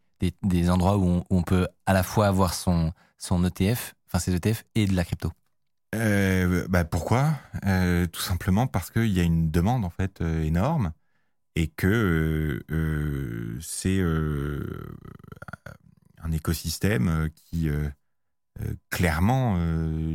des, 0.42 0.70
endroits 0.70 0.96
où 0.98 1.24
on, 1.30 1.42
peut 1.42 1.68
à 1.86 1.92
la 1.92 2.02
fois 2.02 2.26
avoir 2.26 2.54
son, 2.54 2.92
son 3.18 3.44
ETF, 3.44 3.94
enfin 4.06 4.18
ses 4.18 4.34
ETF 4.34 4.64
et 4.74 4.86
de 4.86 4.94
la 4.94 5.04
crypto. 5.04 5.32
Euh, 5.94 6.66
bah 6.68 6.84
pourquoi? 6.84 7.32
Euh, 7.64 8.06
Tout 8.06 8.20
simplement 8.20 8.66
parce 8.66 8.90
qu'il 8.90 9.08
y 9.08 9.20
a 9.20 9.22
une 9.22 9.50
demande 9.50 9.84
en 9.84 9.90
fait 9.90 10.20
énorme 10.20 10.92
et 11.56 11.68
que 11.68 12.64
c'est 13.60 14.00
un 16.22 16.32
écosystème 16.32 17.28
qui 17.34 17.68
clairement, 18.90 19.56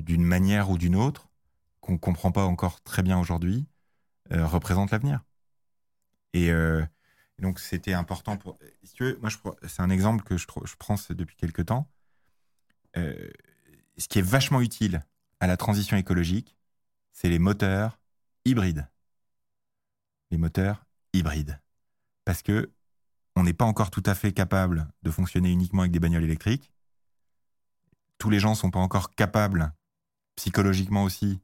d'une 0.02 0.24
manière 0.24 0.70
ou 0.70 0.78
d'une 0.78 0.96
autre, 0.96 1.28
qu'on 1.82 1.98
comprend 1.98 2.32
pas 2.32 2.46
encore 2.46 2.82
très 2.82 3.04
bien 3.04 3.20
aujourd'hui, 3.20 3.66
représente 4.32 4.92
l'avenir. 4.92 5.22
Et 6.34 6.52
euh, 6.52 6.84
donc 7.40 7.60
c'était 7.60 7.94
important 7.94 8.38
pour. 8.38 8.58
Si 8.84 8.94
tu 8.94 9.04
veux, 9.04 9.20
c'est 9.68 9.82
un 9.82 9.90
exemple 9.90 10.24
que 10.24 10.38
je, 10.38 10.46
je 10.66 10.76
prends 10.78 10.96
depuis 11.10 11.36
quelques 11.36 11.66
temps. 11.68 11.90
Euh, 12.98 13.30
ce 13.98 14.08
qui 14.08 14.20
est 14.20 14.24
vachement 14.24 14.62
utile 14.62 15.04
à 15.40 15.48
la 15.48 15.58
transition 15.58 15.98
écologique, 15.98 16.56
c'est 17.12 17.30
les 17.30 17.40
moteurs 17.40 18.00
hybrides. 18.46 18.88
Les 20.32 20.38
moteurs 20.38 20.86
hybrides. 21.14 21.60
Parce 22.26 22.42
que 22.42 22.72
on 23.36 23.44
n'est 23.44 23.54
pas 23.54 23.66
encore 23.66 23.92
tout 23.92 24.04
à 24.06 24.16
fait 24.16 24.32
capable 24.32 24.88
de 25.02 25.12
fonctionner 25.12 25.52
uniquement 25.52 25.82
avec 25.82 25.92
des 25.92 26.00
bagnoles 26.00 26.24
électriques. 26.24 26.72
Tous 28.20 28.30
les 28.30 28.40
gens 28.40 28.52
ne 28.52 28.56
sont 28.56 28.72
pas 28.72 28.80
encore 28.80 29.16
capables, 29.16 29.74
psychologiquement 30.36 31.04
aussi, 31.04 31.42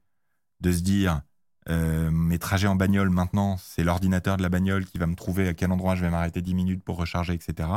de 0.59 0.71
se 0.71 0.81
dire 0.81 1.21
euh, 1.69 2.09
mes 2.11 2.39
trajets 2.39 2.67
en 2.67 2.75
bagnole 2.75 3.09
maintenant, 3.09 3.57
c'est 3.57 3.83
l'ordinateur 3.83 4.37
de 4.37 4.41
la 4.41 4.49
bagnole 4.49 4.85
qui 4.85 4.97
va 4.97 5.07
me 5.07 5.15
trouver 5.15 5.47
à 5.47 5.53
quel 5.53 5.71
endroit 5.71 5.95
je 5.95 6.01
vais 6.01 6.09
m'arrêter 6.09 6.41
10 6.41 6.55
minutes 6.55 6.83
pour 6.83 6.97
recharger, 6.97 7.33
etc. 7.33 7.69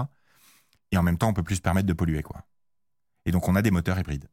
Et 0.90 0.98
en 0.98 1.02
même 1.02 1.18
temps, 1.18 1.28
on 1.28 1.34
peut 1.34 1.42
plus 1.42 1.56
se 1.56 1.60
permettre 1.60 1.86
de 1.86 1.92
polluer, 1.92 2.22
quoi. 2.22 2.44
Et 3.24 3.30
donc, 3.32 3.48
on 3.48 3.54
a 3.54 3.62
des 3.62 3.70
moteurs 3.70 3.98
hybrides. 3.98 4.28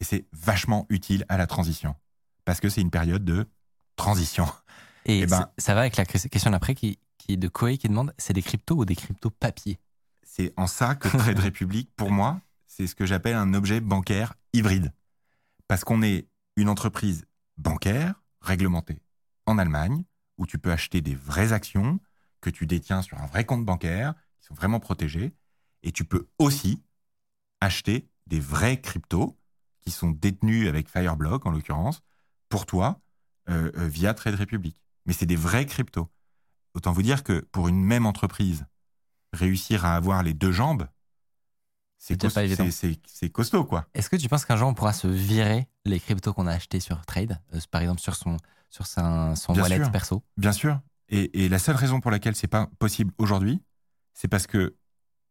Et 0.00 0.04
c'est 0.04 0.26
vachement 0.32 0.86
utile 0.88 1.24
à 1.28 1.36
la 1.36 1.46
transition. 1.46 1.94
Parce 2.44 2.60
que 2.60 2.68
c'est 2.68 2.80
une 2.80 2.90
période 2.90 3.24
de 3.24 3.46
transition. 3.96 4.46
Et 5.06 5.20
Eh 5.20 5.26
ben- 5.26 5.48
ça 5.58 5.74
va 5.74 5.80
avec 5.80 5.96
la 5.96 6.04
question 6.04 6.50
d'après 6.50 6.74
qui, 6.74 6.98
qui 7.18 7.34
est 7.34 7.36
de 7.36 7.48
Koei 7.48 7.78
qui 7.78 7.88
demande 7.88 8.12
c'est 8.18 8.32
des 8.32 8.42
cryptos 8.42 8.76
ou 8.76 8.84
des 8.84 8.96
cryptos 8.96 9.30
papier 9.30 9.78
C'est 10.22 10.52
en 10.56 10.66
ça 10.66 10.94
que 10.94 11.08
Trade 11.08 11.38
Republic, 11.44 11.90
pour 11.96 12.10
moi, 12.10 12.40
c'est 12.66 12.86
ce 12.86 12.94
que 12.94 13.06
j'appelle 13.06 13.36
un 13.36 13.54
objet 13.54 13.80
bancaire 13.80 14.34
hybride. 14.52 14.92
Parce 15.68 15.84
qu'on 15.84 16.02
est 16.02 16.26
une 16.56 16.68
entreprise 16.68 17.24
bancaire 17.56 18.23
réglementée 18.44 19.00
en 19.46 19.58
Allemagne, 19.58 20.04
où 20.38 20.46
tu 20.46 20.58
peux 20.58 20.72
acheter 20.72 21.00
des 21.00 21.14
vraies 21.14 21.52
actions 21.52 22.00
que 22.40 22.50
tu 22.50 22.66
détiens 22.66 23.02
sur 23.02 23.18
un 23.20 23.26
vrai 23.26 23.44
compte 23.44 23.64
bancaire, 23.64 24.14
qui 24.40 24.46
sont 24.46 24.54
vraiment 24.54 24.80
protégées, 24.80 25.34
et 25.82 25.92
tu 25.92 26.04
peux 26.04 26.28
aussi 26.38 26.82
acheter 27.60 28.08
des 28.26 28.40
vrais 28.40 28.80
cryptos 28.80 29.38
qui 29.80 29.90
sont 29.90 30.10
détenus 30.10 30.68
avec 30.68 30.88
Fireblock, 30.88 31.46
en 31.46 31.50
l'occurrence, 31.50 32.02
pour 32.48 32.66
toi, 32.66 33.00
euh, 33.50 33.70
euh, 33.76 33.88
via 33.88 34.14
Trade 34.14 34.36
Republic. 34.36 34.76
Mais 35.06 35.12
c'est 35.12 35.26
des 35.26 35.36
vrais 35.36 35.66
cryptos. 35.66 36.10
Autant 36.74 36.92
vous 36.92 37.02
dire 37.02 37.22
que 37.22 37.40
pour 37.52 37.68
une 37.68 37.84
même 37.84 38.06
entreprise, 38.06 38.66
réussir 39.32 39.84
à 39.84 39.96
avoir 39.96 40.22
les 40.22 40.34
deux 40.34 40.52
jambes, 40.52 40.88
c'est 41.98 42.16
pas 42.34 42.44
évident. 42.44 42.64
costaud, 43.32 43.64
quoi. 43.64 43.86
Est-ce 43.94 44.10
que 44.10 44.16
tu 44.16 44.28
penses 44.28 44.44
qu'un 44.44 44.56
jour 44.56 44.68
on 44.68 44.74
pourra 44.74 44.92
se 44.92 45.06
virer 45.06 45.68
les 45.84 45.98
cryptos 46.00 46.32
qu'on 46.34 46.46
a 46.46 46.52
achetés 46.52 46.80
sur 46.80 47.04
Trade, 47.06 47.40
euh, 47.54 47.60
par 47.70 47.80
exemple 47.82 48.00
sur 48.00 48.14
son, 48.14 48.36
sur 48.70 48.86
sa- 48.86 49.34
son 49.36 49.54
wallet 49.62 49.76
sûr. 49.76 49.90
perso? 49.92 50.22
Bien 50.36 50.52
sûr. 50.52 50.80
Et, 51.08 51.44
et 51.44 51.48
la 51.48 51.58
seule 51.58 51.76
raison 51.76 52.00
pour 52.00 52.10
laquelle 52.10 52.34
c'est 52.34 52.46
pas 52.48 52.68
possible 52.78 53.12
aujourd'hui, 53.18 53.62
c'est 54.14 54.28
parce 54.28 54.46
que 54.46 54.76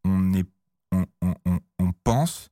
on, 0.03 0.33
est, 0.33 0.45
on, 0.91 1.05
on- 1.21 1.35
on- 1.45 1.59
on 1.79 1.91
pense 2.03 2.49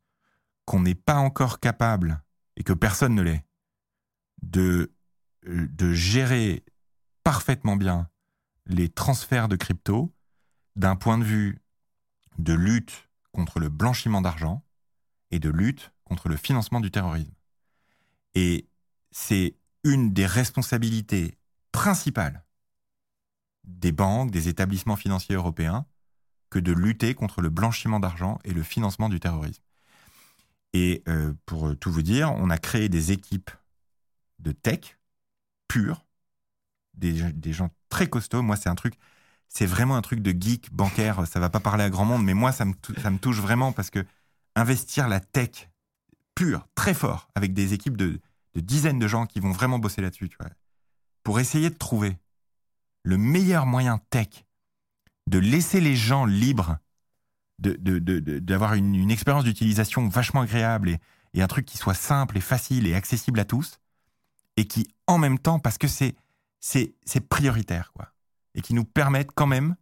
qu'on 0.65 0.81
n'est 0.81 0.95
pas 0.95 1.15
encore 1.15 1.59
capable, 1.59 2.21
et 2.55 2.63
que 2.63 2.73
personne 2.73 3.15
ne 3.15 3.21
l'est, 3.21 3.43
de, 4.43 4.91
euh, 5.47 5.67
de 5.71 5.93
gérer 5.93 6.63
parfaitement 7.23 7.75
bien 7.75 8.09
les 8.65 8.89
transferts 8.89 9.47
de 9.47 9.55
crypto 9.55 10.13
d'un 10.75 10.95
point 10.95 11.17
de 11.17 11.23
vue 11.23 11.61
de 12.37 12.53
lutte 12.53 13.09
contre 13.31 13.59
le 13.59 13.69
blanchiment 13.69 14.21
d'argent 14.21 14.63
et 15.31 15.39
de 15.39 15.49
lutte 15.49 15.91
contre 16.03 16.29
le 16.29 16.37
financement 16.37 16.79
du 16.79 16.91
terrorisme. 16.91 17.33
Et 18.35 18.67
c'est 19.11 19.55
une 19.83 20.13
des 20.13 20.25
responsabilités 20.25 21.37
principales 21.71 22.43
des 23.63 23.91
banques, 23.91 24.31
des 24.31 24.47
établissements 24.49 24.95
financiers 24.95 25.35
européens, 25.35 25.85
que 26.49 26.59
de 26.59 26.71
lutter 26.71 27.13
contre 27.15 27.41
le 27.41 27.49
blanchiment 27.49 27.99
d'argent 27.99 28.39
et 28.43 28.51
le 28.51 28.63
financement 28.63 29.09
du 29.09 29.19
terrorisme. 29.19 29.63
Et 30.73 31.03
euh, 31.07 31.33
pour 31.45 31.77
tout 31.77 31.91
vous 31.91 32.01
dire, 32.01 32.31
on 32.33 32.49
a 32.49 32.57
créé 32.57 32.89
des 32.89 33.11
équipes 33.11 33.51
de 34.39 34.51
tech 34.51 34.97
pures, 35.67 36.05
des, 36.93 37.31
des 37.33 37.53
gens 37.53 37.69
très 37.89 38.09
costauds. 38.09 38.41
Moi, 38.41 38.55
c'est 38.55 38.69
un 38.69 38.75
truc, 38.75 38.95
c'est 39.53 39.65
vraiment 39.65 39.97
un 39.97 40.01
truc 40.01 40.21
de 40.21 40.31
geek 40.31 40.73
bancaire. 40.73 41.27
Ça 41.27 41.39
va 41.39 41.49
pas 41.49 41.59
parler 41.59 41.83
à 41.83 41.89
grand 41.89 42.05
monde, 42.05 42.23
mais 42.23 42.33
moi, 42.33 42.53
ça 42.53 42.63
me, 42.63 42.73
ça 43.01 43.11
me 43.11 43.19
touche 43.19 43.39
vraiment 43.39 43.73
parce 43.73 43.89
que 43.89 44.05
investir 44.55 45.09
la 45.09 45.19
tech 45.19 45.69
pure, 46.35 46.67
très 46.73 46.93
fort, 46.93 47.27
avec 47.35 47.53
des 47.53 47.73
équipes 47.73 47.97
de, 47.97 48.21
dizaines 48.55 48.97
de 48.97 49.07
gens 49.07 49.25
qui 49.25 49.41
vont 49.41 49.51
vraiment 49.51 49.77
bosser 49.77 50.01
là-dessus, 50.01 50.29
pour 51.23 51.39
essayer 51.39 51.69
de 51.69 51.75
trouver 51.75 52.17
le 53.03 53.17
meilleur 53.17 53.65
moyen 53.65 53.99
tech 54.09 54.45
de 55.27 55.37
laisser 55.37 55.81
les 55.81 55.95
gens 55.95 56.25
libres 56.25 56.77
d'avoir 57.59 58.73
une, 58.73 59.11
expérience 59.11 59.43
d'utilisation 59.43 60.07
vachement 60.07 60.41
agréable 60.41 60.89
et, 60.89 60.99
et 61.33 61.41
un 61.41 61.47
truc 61.47 61.65
qui 61.65 61.77
soit 61.77 61.93
simple 61.93 62.37
et 62.37 62.41
facile 62.41 62.87
et 62.87 62.95
accessible 62.95 63.39
à 63.39 63.45
tous 63.45 63.79
et 64.57 64.65
qui 64.65 64.87
en 65.07 65.17
même 65.17 65.37
temps 65.37 65.59
parce 65.59 65.77
que 65.77 65.87
c'est 65.87 66.15
prioritaire 67.29 67.91
quoi 67.93 68.10
et 68.55 68.61
qui 68.61 68.73
nous 68.73 68.83
permettent 68.85 69.31
quand 69.33 69.47
même 69.47 69.75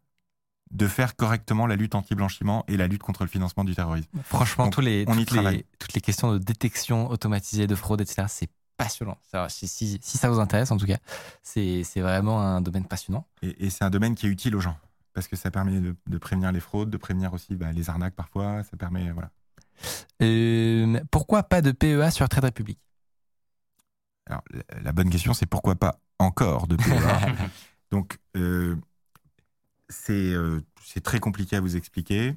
de 0.71 0.87
faire 0.87 1.15
correctement 1.15 1.65
la 1.65 1.75
lutte 1.75 1.95
anti-blanchiment 1.95 2.63
et 2.67 2.77
la 2.77 2.87
lutte 2.87 3.01
contre 3.01 3.23
le 3.23 3.29
financement 3.29 3.63
du 3.63 3.73
terrorisme. 3.73 4.07
Franchement, 4.23 4.65
Donc, 4.65 4.73
tous 4.75 4.81
les, 4.81 5.03
on 5.07 5.17
y 5.17 5.25
toutes, 5.25 5.41
les, 5.41 5.65
toutes 5.79 5.93
les 5.93 6.01
questions 6.01 6.31
de 6.31 6.37
détection 6.37 7.09
automatisée 7.09 7.65
de 7.65 7.73
fraude, 7.75 8.01
etc., 8.01 8.27
c'est 8.29 8.49
passionnant. 8.77 9.17
Si, 9.49 9.67
si- 9.67 9.99
si 10.01 10.17
ça 10.17 10.29
vous 10.29 10.39
intéresse, 10.39 10.69
en 10.71 10.77
tout 10.77 10.85
cas, 10.85 10.97
c'est 11.43 11.83
c'est 11.83 12.01
vraiment 12.01 12.41
un 12.41 12.61
domaine 12.61 12.85
passionnant. 12.85 13.25
Et, 13.41 13.65
et 13.65 13.69
c'est 13.71 13.83
un 13.83 13.89
domaine 13.89 14.13
qui 14.15 14.27
est 14.27 14.29
utile 14.29 14.55
aux 14.55 14.61
gens. 14.61 14.77
parce 15.13 15.27
que 15.27 15.35
ça 15.35 15.49
permet 15.51 15.81
de, 15.81 15.95
de 16.07 16.17
prévenir 16.19 16.51
les 16.51 16.59
fraudes, 16.61 16.89
de 16.91 16.97
prévenir 16.97 17.33
aussi 17.33 17.55
bah, 17.55 17.71
les 17.71 17.89
arnaques 17.89 18.15
parfois. 18.15 18.63
Ça 18.63 18.77
permet, 18.77 19.11
voilà. 19.11 19.31
Euh, 20.21 21.01
pourquoi 21.11 21.43
pas 21.43 21.61
de 21.61 21.71
PEA 21.71 22.11
sur 22.11 22.29
Trade 22.29 22.45
Republic? 22.45 22.77
Alors, 24.27 24.43
la, 24.51 24.81
la 24.81 24.91
bonne 24.91 25.09
question, 25.09 25.33
c'est 25.33 25.45
pourquoi 25.47 25.75
pas 25.75 25.99
encore 26.19 26.67
de 26.67 26.75
PEA 26.75 26.91
Donc, 27.91 28.19
euh, 28.37 28.75
c'est 29.89 30.13
euh, 30.33 30.61
c'est 30.83 31.01
très 31.01 31.19
compliqué 31.19 31.55
à 31.55 31.61
vous 31.61 31.75
expliquer. 31.75 32.35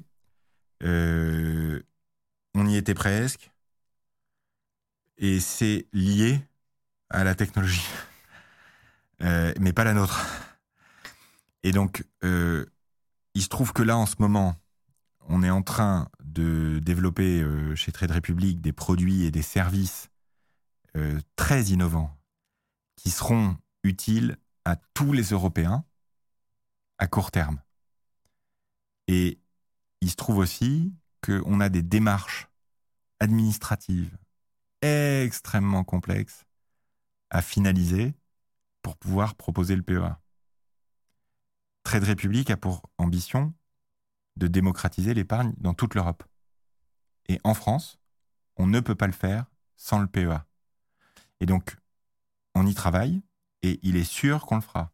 Euh, 0.83 1.81
on 2.55 2.67
y 2.67 2.75
était 2.75 2.93
presque. 2.93 3.51
Et 5.17 5.39
c'est 5.39 5.87
lié 5.93 6.41
à 7.09 7.23
la 7.23 7.35
technologie, 7.35 7.87
mais 9.59 9.71
pas 9.71 9.83
la 9.83 9.93
nôtre. 9.93 10.25
Et 11.61 11.71
donc, 11.71 12.03
il 12.23 13.41
se 13.41 13.47
trouve 13.47 13.73
que 13.73 13.83
là, 13.83 13.95
en 13.95 14.07
ce 14.07 14.15
moment, 14.19 14.55
on 15.29 15.43
est 15.43 15.51
en 15.51 15.61
train 15.61 16.09
de 16.23 16.79
développer 16.79 17.45
chez 17.75 17.91
Trade 17.91 18.11
Republic 18.11 18.59
des 18.59 18.73
produits 18.73 19.23
et 19.23 19.31
des 19.31 19.43
services 19.43 20.09
très 21.35 21.65
innovants 21.65 22.17
qui 22.95 23.11
seront 23.11 23.55
utiles 23.83 24.37
à 24.65 24.75
tous 24.93 25.13
les 25.13 25.29
Européens 25.29 25.85
à 26.97 27.07
court 27.07 27.31
terme. 27.31 27.61
Et 29.07 29.39
il 30.01 30.09
se 30.09 30.15
trouve 30.15 30.37
aussi 30.37 30.93
qu'on 31.21 31.59
a 31.59 31.69
des 31.69 31.81
démarches 31.81 32.47
administratives 33.19 34.17
extrêmement 34.81 35.83
complexes 35.83 36.45
à 37.29 37.41
finaliser 37.41 38.13
pour 38.81 38.97
pouvoir 38.97 39.35
proposer 39.35 39.75
le 39.75 39.81
PEA. 39.81 40.19
Trade 41.83 42.03
Republic 42.03 42.49
a 42.49 42.57
pour 42.57 42.89
ambition 42.97 43.53
de 44.35 44.47
démocratiser 44.47 45.13
l'épargne 45.13 45.53
dans 45.57 45.73
toute 45.73 45.95
l'Europe. 45.95 46.23
Et 47.27 47.39
en 47.43 47.53
France, 47.53 47.99
on 48.57 48.67
ne 48.67 48.79
peut 48.79 48.95
pas 48.95 49.07
le 49.07 49.13
faire 49.13 49.45
sans 49.75 49.99
le 49.99 50.07
PEA. 50.07 50.45
Et 51.39 51.45
donc, 51.45 51.77
on 52.55 52.65
y 52.65 52.73
travaille 52.73 53.21
et 53.63 53.79
il 53.83 53.95
est 53.95 54.03
sûr 54.03 54.45
qu'on 54.45 54.55
le 54.55 54.61
fera. 54.61 54.91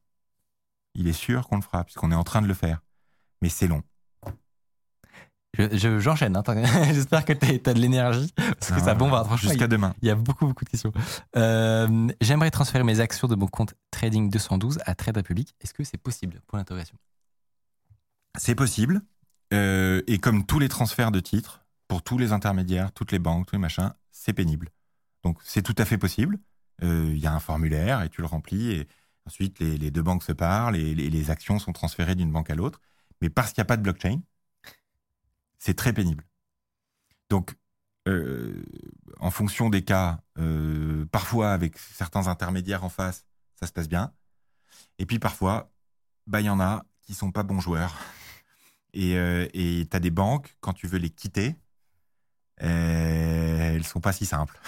Il 0.96 1.08
est 1.08 1.14
sûr 1.14 1.48
qu'on 1.48 1.58
le 1.58 1.62
fera, 1.62 1.84
puisqu'on 1.84 2.12
est 2.12 2.16
en 2.16 2.24
train 2.24 2.42
de 2.42 2.48
le 2.48 2.54
faire. 2.54 2.82
Mais 3.42 3.50
c'est 3.50 3.68
long. 3.68 3.84
Je- 5.58 5.76
je- 5.78 6.00
J'enchaîne, 6.00 6.36
hein, 6.38 6.44
j'espère 6.94 7.26
que 7.26 7.34
t'as 7.34 7.48
as 7.72 7.74
de 7.74 7.80
l'énergie, 7.80 8.32
parce 8.36 8.70
que 8.70 8.76
Ah, 8.76 8.84
ça 8.84 8.94
bombarde. 8.94 9.26
Franchement, 9.26 9.50
Jusqu'à 9.50 9.68
demain. 9.68 9.96
Il 10.02 10.08
y 10.08 10.12
a 10.12 10.16
beaucoup, 10.16 10.46
beaucoup 10.46 10.64
de 10.64 10.70
questions. 10.70 10.92
Euh, 11.36 12.08
J'aimerais 12.22 12.52
transférer 12.52 12.84
mes 12.84 13.00
actions 13.00 13.28
de 13.28 13.36
mon 13.36 13.48
compte 13.48 13.74
Trading 13.92 14.30
212 14.30 14.78
à 14.86 14.94
Trade 14.94 15.18
Republic. 15.18 15.56
Est-ce 15.60 15.74
que 15.74 15.84
c'est 15.84 15.98
possible? 15.98 16.40
Pour 16.48 16.58
l'interrogation. 16.58 16.98
C'est 18.38 18.56
possible. 18.56 19.02
Euh, 19.52 20.04
et 20.06 20.20
comme 20.20 20.46
tous 20.46 20.60
les 20.60 20.70
transferts 20.70 21.12
de 21.12 21.20
titres, 21.20 21.66
pour 21.88 22.04
tous 22.04 22.20
les 22.20 22.32
intermédiaires, 22.32 22.92
toutes 22.92 23.12
les 23.12 23.20
banques, 23.20 23.48
tous 23.48 23.56
les 23.56 23.62
machins, 23.62 23.92
c'est 24.12 24.34
pénible. 24.34 24.70
Donc 25.24 25.40
c'est 25.44 25.64
tout 25.64 25.76
à 25.80 25.86
fait 25.86 25.98
possible. 25.98 26.38
Euh, 26.84 27.12
Il 27.14 27.20
y 27.20 27.28
a 27.28 27.34
un 27.34 27.40
formulaire 27.40 28.02
et 28.04 28.10
tu 28.10 28.22
le 28.22 28.28
remplis 28.28 28.72
et 28.72 28.88
ensuite 29.26 29.60
les, 29.60 29.92
deux 29.92 30.02
banques 30.02 30.24
se 30.24 30.32
parlent 30.32 30.76
et 30.76 30.96
les, 30.96 31.32
actions 31.32 31.60
sont 31.60 31.74
transférées 31.74 32.16
d'une 32.16 32.32
banque 32.32 32.50
à 32.50 32.56
l'autre. 32.56 32.82
Mais 33.22 33.30
parce 33.30 33.54
qu'il 33.54 33.62
n'y 33.62 33.64
a 33.64 33.66
pas 33.66 33.78
de 33.78 33.84
blockchain, 33.84 34.22
c'est 35.60 35.76
très 35.76 35.94
pénible. 35.94 36.26
Donc 37.30 37.56
euh, 38.08 38.64
en 39.20 39.32
fonction 39.32 39.70
des 39.70 39.84
cas, 39.84 40.22
euh, 40.40 41.06
parfois 41.12 41.52
avec 41.54 41.78
certains 41.78 42.28
intermédiaires 42.28 42.84
en 42.84 42.90
face, 42.90 43.26
ça 43.56 43.68
se 43.68 43.74
passe 43.74 43.90
bien. 43.90 44.14
Et 45.00 45.06
puis 45.06 45.20
parfois, 45.20 45.72
bah 46.28 46.42
il 46.42 46.46
y 46.48 46.50
en 46.50 46.60
a 46.62 46.86
qui 47.04 47.14
sont 47.14 47.32
pas 47.32 47.44
bons 47.44 47.60
joueurs. 47.60 47.98
Et 48.94 49.18
euh, 49.18 49.48
et 49.54 49.88
t'as 49.90 50.00
des 50.00 50.12
banques 50.12 50.58
quand 50.62 50.74
tu 50.74 50.88
veux 50.88 51.00
les 51.00 51.10
quitter, 51.12 51.56
elles 52.58 53.86
sont 53.86 54.02
pas 54.02 54.14
si 54.14 54.26
simples. 54.26 54.60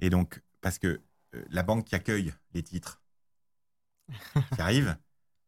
Et 0.00 0.10
donc 0.10 0.42
parce 0.60 0.78
que 0.78 1.02
la 1.50 1.62
banque 1.62 1.84
qui 1.86 1.94
accueille 1.94 2.32
les 2.54 2.62
titres, 2.62 3.00
qui 4.54 4.60
arrive, 4.60 4.96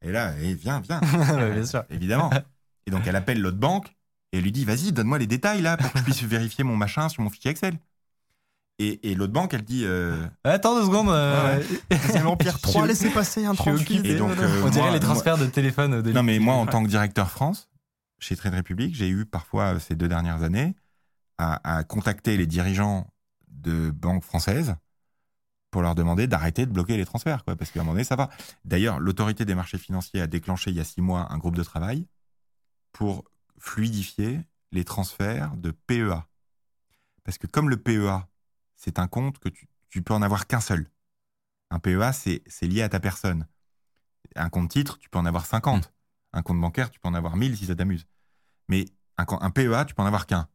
et 0.02 0.12
là, 0.12 0.36
et 0.38 0.54
viens, 0.54 0.80
viens, 0.80 1.00
bien 1.52 1.64
sûr. 1.66 1.84
évidemment. 1.90 2.30
Et 2.86 2.90
donc 2.90 3.06
elle 3.06 3.16
appelle 3.16 3.40
l'autre 3.40 3.56
banque 3.56 3.88
et 4.30 4.36
elle 4.36 4.42
lui 4.44 4.52
dit 4.52 4.66
vas-y 4.66 4.92
donne-moi 4.92 5.16
les 5.18 5.26
détails 5.26 5.62
là 5.62 5.78
pour 5.78 5.90
que 5.90 5.98
je 6.00 6.04
puisse 6.04 6.22
vérifier 6.22 6.64
mon 6.64 6.76
machin 6.76 7.08
sur 7.08 7.22
mon 7.22 7.30
fichier 7.30 7.50
Excel. 7.50 7.78
Et, 8.78 9.10
et 9.10 9.14
l'autre 9.14 9.32
banque 9.32 9.54
elle 9.54 9.62
dit 9.62 9.84
euh, 9.86 10.26
Attends 10.44 10.74
deux 10.78 10.84
secondes. 10.84 11.08
euh, 11.08 11.62
C'est 11.90 12.20
l'Empire 12.22 12.60
3, 12.60 12.82
Je- 12.82 12.88
laissez 12.88 13.08
passer 13.08 13.46
un 13.46 13.52
je 13.54 13.62
suis 13.62 13.70
38. 13.70 13.94
occupé. 13.94 14.10
Et 14.10 14.16
donc, 14.18 14.32
euh, 14.36 14.62
On 14.66 14.68
dirait 14.68 14.84
moi- 14.88 14.92
les 14.92 15.00
transferts 15.00 15.38
de 15.38 15.46
téléphone 15.46 16.02
de 16.02 16.12
Non, 16.12 16.22
mais 16.22 16.38
moi, 16.40 16.56
en 16.56 16.66
tant 16.66 16.82
que 16.82 16.88
directeur 16.90 17.30
France, 17.30 17.70
chez 18.18 18.36
Trade 18.36 18.54
Republic, 18.54 18.94
j'ai 18.94 19.08
eu 19.08 19.24
parfois 19.24 19.76
euh, 19.76 19.78
ces 19.78 19.94
deux 19.94 20.08
dernières 20.08 20.42
années 20.42 20.74
à, 21.38 21.78
à 21.78 21.84
contacter 21.84 22.36
les 22.36 22.46
dirigeants 22.46 23.06
de 23.48 23.90
banques 23.90 24.24
françaises 24.24 24.74
pour 25.74 25.82
leur 25.82 25.96
demander 25.96 26.28
d'arrêter 26.28 26.66
de 26.66 26.70
bloquer 26.70 26.96
les 26.96 27.04
transferts, 27.04 27.42
quoi, 27.44 27.56
parce 27.56 27.72
qu'à 27.72 27.80
un 27.80 27.82
moment 27.82 27.94
donné, 27.94 28.04
ça 28.04 28.14
va. 28.14 28.30
D'ailleurs, 28.64 29.00
l'autorité 29.00 29.44
des 29.44 29.56
marchés 29.56 29.76
financiers 29.76 30.20
a 30.20 30.28
déclenché 30.28 30.70
il 30.70 30.76
y 30.76 30.80
a 30.80 30.84
six 30.84 31.00
mois 31.00 31.26
un 31.32 31.38
groupe 31.38 31.56
de 31.56 31.64
travail 31.64 32.06
pour 32.92 33.24
fluidifier 33.58 34.40
les 34.70 34.84
transferts 34.84 35.56
de 35.56 35.72
PEA. 35.72 36.28
Parce 37.24 37.38
que 37.38 37.48
comme 37.48 37.68
le 37.68 37.76
PEA, 37.76 38.28
c'est 38.76 39.00
un 39.00 39.08
compte 39.08 39.40
que 39.40 39.48
tu, 39.48 39.66
tu 39.90 40.00
peux 40.00 40.14
en 40.14 40.22
avoir 40.22 40.46
qu'un 40.46 40.60
seul. 40.60 40.88
Un 41.70 41.80
PEA, 41.80 42.12
c'est 42.12 42.68
lié 42.68 42.82
à 42.82 42.88
ta 42.88 43.00
personne. 43.00 43.48
Un 44.36 44.50
compte 44.50 44.70
titre, 44.70 45.00
tu 45.00 45.08
peux 45.08 45.18
en 45.18 45.26
avoir 45.26 45.44
50. 45.44 45.92
Un 46.34 46.42
compte 46.42 46.60
bancaire, 46.60 46.92
tu 46.92 47.00
peux 47.00 47.08
en 47.08 47.14
avoir 47.14 47.34
1000 47.34 47.56
si 47.56 47.66
ça 47.66 47.74
t'amuse. 47.74 48.06
Mais 48.68 48.84
un, 49.18 49.26
un 49.28 49.50
PEA, 49.50 49.86
tu 49.86 49.94
peux 49.96 50.02
en 50.02 50.06
avoir 50.06 50.26
qu'un. 50.26 50.48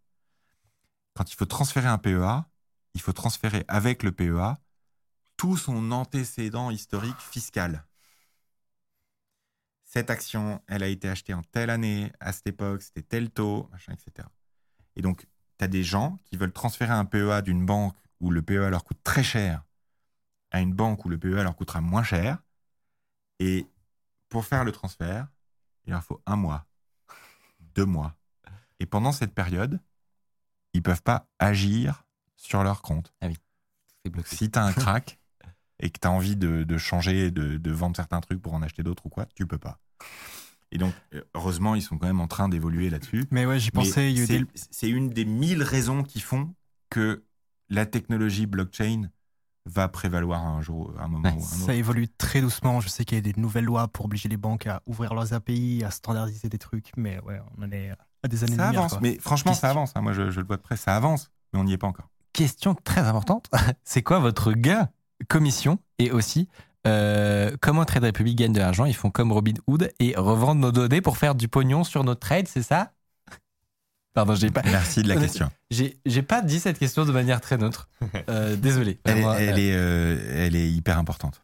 Quand 1.13 1.29
il 1.29 1.35
faut 1.35 1.45
transférer 1.45 1.89
un 1.89 1.97
PEA, 1.97 2.45
il 2.93 3.01
faut 3.01 3.11
transférer 3.11 3.65
avec 3.67 4.03
le 4.03 4.13
PEA 4.13 4.61
tout 5.39 5.55
son 5.55 5.93
antécédent 5.93 6.69
historique 6.69 7.21
fiscal. 7.21 7.85
Cette 9.85 10.09
action, 10.09 10.61
elle 10.67 10.83
a 10.83 10.87
été 10.87 11.07
achetée 11.07 11.33
en 11.33 11.43
telle 11.43 11.69
année, 11.69 12.11
à 12.19 12.33
cette 12.33 12.47
époque, 12.47 12.81
c'était 12.81 13.03
tel 13.03 13.29
taux, 13.31 13.69
machin, 13.71 13.93
etc. 13.93 14.27
Et 14.97 15.01
donc, 15.01 15.25
tu 15.57 15.63
as 15.63 15.69
des 15.69 15.81
gens 15.81 16.19
qui 16.25 16.35
veulent 16.35 16.51
transférer 16.51 16.91
un 16.91 17.05
PEA 17.05 17.41
d'une 17.41 17.65
banque 17.65 17.95
où 18.19 18.31
le 18.31 18.41
PEA 18.41 18.69
leur 18.69 18.83
coûte 18.83 19.01
très 19.01 19.23
cher 19.23 19.63
à 20.51 20.59
une 20.59 20.73
banque 20.73 21.05
où 21.05 21.09
le 21.09 21.17
PEA 21.17 21.43
leur 21.43 21.55
coûtera 21.55 21.79
moins 21.79 22.03
cher. 22.03 22.43
Et 23.39 23.65
pour 24.27 24.45
faire 24.45 24.65
le 24.65 24.73
transfert, 24.73 25.29
il 25.85 25.93
leur 25.93 26.03
faut 26.03 26.21
un 26.25 26.35
mois, 26.35 26.67
deux 27.61 27.85
mois. 27.85 28.17
Et 28.81 28.85
pendant 28.85 29.13
cette 29.13 29.33
période, 29.33 29.79
ils 30.73 30.83
peuvent 30.83 31.01
pas 31.01 31.29
agir 31.39 32.03
sur 32.35 32.61
leur 32.61 32.81
compte. 32.81 33.13
C'est 34.03 34.09
bloqué. 34.09 34.35
Si 34.35 34.51
tu 34.51 34.59
as 34.59 34.65
un 34.65 34.73
crack 34.73 35.18
et 35.79 35.89
que 35.89 35.99
tu 35.99 36.07
as 36.07 36.11
envie 36.11 36.35
de, 36.35 36.63
de 36.63 36.77
changer, 36.77 37.31
de, 37.31 37.57
de 37.57 37.71
vendre 37.71 37.95
certains 37.95 38.19
trucs 38.21 38.41
pour 38.41 38.53
en 38.53 38.61
acheter 38.61 38.83
d'autres 38.83 39.05
ou 39.05 39.09
quoi, 39.09 39.25
tu 39.35 39.45
peux 39.47 39.57
pas. 39.57 39.79
Et 40.71 40.77
donc, 40.77 40.93
euh, 41.15 41.21
heureusement, 41.35 41.73
ils 41.75 41.81
sont 41.81 41.97
quand 41.97 42.07
même 42.07 42.19
en 42.21 42.27
train 42.27 42.47
d'évoluer 42.49 42.89
là-dessus. 42.89 43.25
Mais 43.31 43.45
ouais, 43.45 43.59
j'y 43.59 43.71
pensais. 43.71 44.13
C'est- 44.15 44.27
des- 44.81 44.87
une 44.89 45.09
des 45.09 45.25
mille 45.25 45.63
raisons 45.63 46.03
qui 46.03 46.19
font 46.19 46.53
que 46.89 47.23
la 47.69 47.85
technologie 47.85 48.45
blockchain 48.45 49.09
va 49.65 49.87
prévaloir 49.87 50.45
un 50.45 50.61
jour, 50.61 50.93
un 50.99 51.07
moment 51.07 51.29
Ouais, 51.29 51.35
ou 51.35 51.39
un 51.43 51.47
Ça 51.47 51.63
autre. 51.63 51.71
évolue 51.73 52.07
très 52.07 52.41
doucement. 52.41 52.81
Je 52.81 52.89
sais 52.89 53.03
qu'il 53.05 53.17
y 53.17 53.19
a 53.19 53.21
des 53.21 53.39
nouvelles 53.39 53.65
lois 53.65 53.87
pour 53.87 54.05
obliger 54.05 54.29
les 54.29 54.37
banques 54.37 54.67
à 54.67 54.81
ouvrir 54.85 55.13
leurs 55.13 55.33
API, 55.33 55.83
à 55.83 55.91
standardiser 55.91 56.49
des 56.49 56.57
trucs, 56.57 56.91
mais 56.97 57.19
ouais, 57.21 57.39
on 57.57 57.63
en 57.63 57.71
est 57.71 57.91
à 58.23 58.27
des 58.27 58.43
années 58.43 58.55
Ça 58.55 58.69
avance, 58.69 58.99
mais 59.01 59.17
franchement, 59.19 59.51
Question. 59.51 59.67
ça 59.67 59.69
avance. 59.71 59.91
hein. 59.95 60.01
Moi, 60.01 60.13
je, 60.13 60.29
je 60.31 60.39
le 60.39 60.45
vois 60.47 60.57
de 60.57 60.61
près, 60.61 60.77
ça 60.77 60.95
avance, 60.95 61.31
mais 61.53 61.59
on 61.59 61.63
n'y 61.63 61.73
est 61.73 61.77
pas 61.77 61.87
encore. 61.87 62.09
Question 62.33 62.75
très 62.75 63.01
importante. 63.01 63.49
C'est 63.83 64.01
quoi 64.03 64.19
votre 64.19 64.53
gain 64.53 64.89
commission 65.27 65.79
et 65.97 66.11
aussi 66.11 66.47
euh, 66.87 67.55
comment 67.61 67.83
Trade 67.85 68.05
Republic 68.05 68.37
gagne 68.37 68.53
de 68.53 68.59
l'argent 68.59 68.85
Ils 68.85 68.95
font 68.95 69.11
comme 69.11 69.31
Robin 69.31 69.53
Hood 69.67 69.91
et 69.99 70.15
revendent 70.15 70.59
nos 70.59 70.71
données 70.71 71.01
pour 71.01 71.17
faire 71.17 71.35
du 71.35 71.47
pognon 71.47 71.83
sur 71.83 72.03
nos 72.03 72.15
trades, 72.15 72.47
c'est 72.47 72.63
ça? 72.63 72.93
Pardon, 74.13 74.33
j'ai 74.33 74.49
pas, 74.49 74.61
Merci 74.63 75.03
de 75.03 75.07
la 75.09 75.15
On 75.15 75.17
est- 75.19 75.21
question. 75.21 75.49
j'ai, 75.69 76.21
pas 76.23 76.41
dit 76.41 76.59
cette 76.59 76.79
question 76.79 77.05
de 77.05 77.11
manière 77.11 77.41
très 77.41 77.57
neutre. 77.57 77.89
Euh, 78.29 78.55
désolé. 78.55 78.99
Elle 79.03 79.17
est, 79.17 79.21
Vraiment, 79.21 79.33
elle 79.37 79.49
euh, 79.49 79.57
est, 79.57 79.73
euh, 79.75 80.45
elle 80.45 80.55
est 80.55 80.71
hyper 80.71 80.97
importante. 80.97 81.43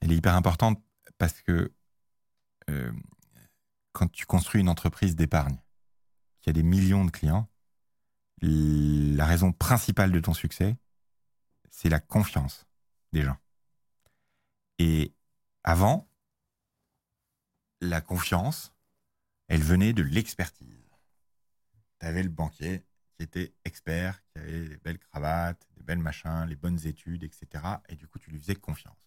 Elle 0.00 0.12
est 0.12 0.16
hyper 0.16 0.34
importante 0.34 0.80
parce 1.18 1.40
que 1.42 1.72
euh, 2.70 2.92
quand 3.92 4.10
tu 4.12 4.26
construis 4.26 4.60
une 4.60 4.68
entreprise 4.68 5.16
d'épargne 5.16 5.56
qui 6.42 6.50
a 6.50 6.52
des 6.52 6.62
millions 6.62 7.04
de 7.04 7.10
clients, 7.10 7.48
la 8.42 9.24
raison 9.24 9.52
principale 9.52 10.12
de 10.12 10.20
ton 10.20 10.34
succès, 10.34 10.76
c'est 11.70 11.88
la 11.88 12.00
confiance 12.00 12.63
gens. 13.22 13.38
Et 14.78 15.14
avant, 15.62 16.08
la 17.80 18.00
confiance, 18.00 18.72
elle 19.48 19.62
venait 19.62 19.92
de 19.92 20.02
l'expertise. 20.02 20.88
Tu 22.00 22.06
avais 22.06 22.22
le 22.22 22.28
banquier 22.28 22.84
qui 23.16 23.22
était 23.22 23.54
expert, 23.64 24.22
qui 24.26 24.38
avait 24.38 24.68
des 24.68 24.76
belles 24.78 24.98
cravates, 24.98 25.68
des 25.76 25.82
belles 25.82 25.98
machins, 25.98 26.46
les 26.48 26.56
bonnes 26.56 26.84
études, 26.86 27.22
etc. 27.22 27.64
Et 27.88 27.96
du 27.96 28.08
coup, 28.08 28.18
tu 28.18 28.30
lui 28.30 28.38
faisais 28.38 28.56
confiance. 28.56 28.98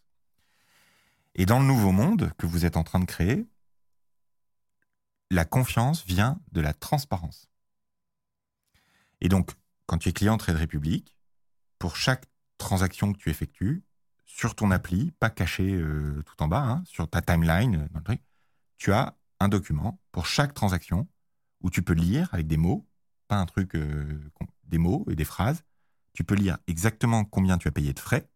Et 1.36 1.45
dans 1.45 1.60
le 1.60 1.66
nouveau 1.66 1.92
monde 1.92 2.32
que 2.38 2.45
vous 2.45 2.66
êtes 2.66 2.77
en 2.77 2.84
train 2.84 3.00
de 3.00 3.06
créer, 3.06 3.45
la 5.30 5.45
confiance 5.45 6.06
vient 6.06 6.42
de 6.52 6.61
la 6.61 6.74
transparence. 6.74 7.50
Et 9.22 9.30
donc, 9.30 9.52
quand 9.86 9.98
tu 9.98 10.10
es 10.10 10.14
client 10.14 10.38
Trade 10.38 10.58
Republic, 10.58 11.16
pour 11.80 11.95
chaque 11.95 12.26
transaction 12.58 13.14
que 13.14 13.18
tu 13.18 13.30
effectues, 13.30 13.84
sur 14.38 14.53
ton 14.53 14.69
appli, 14.69 15.11
pas 15.14 15.32
caché 15.32 15.74
euh, 15.74 16.22
tout 16.24 16.43
en 16.43 16.48
bas, 16.48 16.61
hein, 16.61 16.83
sur 16.85 17.09
ta 17.09 17.24
timeline, 17.24 17.90
euh, 18.07 18.16
tu 18.77 18.93
as 18.93 19.17
un 19.40 19.48
document 19.48 19.99
pour 20.11 20.27
chaque 20.27 20.53
transaction 20.53 21.07
où 21.61 21.72
tu 21.72 21.82
peux 21.82 21.93
lire 21.93 22.32
avec 22.35 22.45
des 22.45 22.57
mots, 22.57 22.88
pas 23.27 23.38
un 23.38 23.48
truc, 23.48 23.75
euh, 23.75 24.32
des 24.66 24.77
mots 24.77 25.06
et 25.09 25.16
des 25.16 25.25
phrases. 25.25 25.64
Tu 26.14 26.24
peux 26.24 26.35
lire 26.35 26.59
exactement 26.67 27.25
combien 27.25 27.57
tu 27.57 27.67
as 27.67 27.72
payé 27.72 27.93
de 27.93 27.99
frais 27.99 28.30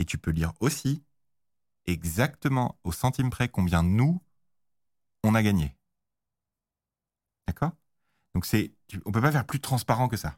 et 0.00 0.04
tu 0.04 0.18
peux 0.18 0.32
lire 0.32 0.54
aussi 0.58 1.04
exactement 1.86 2.76
au 2.82 2.90
centime 2.90 3.30
près 3.30 3.48
combien 3.48 3.84
nous, 3.84 4.20
on 5.22 5.36
a 5.36 5.42
gagné. 5.44 5.76
D'accord? 7.46 7.72
Donc, 8.34 8.44
c'est, 8.44 8.74
on 9.04 9.12
peut 9.12 9.22
pas 9.22 9.32
faire 9.32 9.46
plus 9.46 9.60
transparent 9.60 10.08
que 10.08 10.16
ça. 10.16 10.36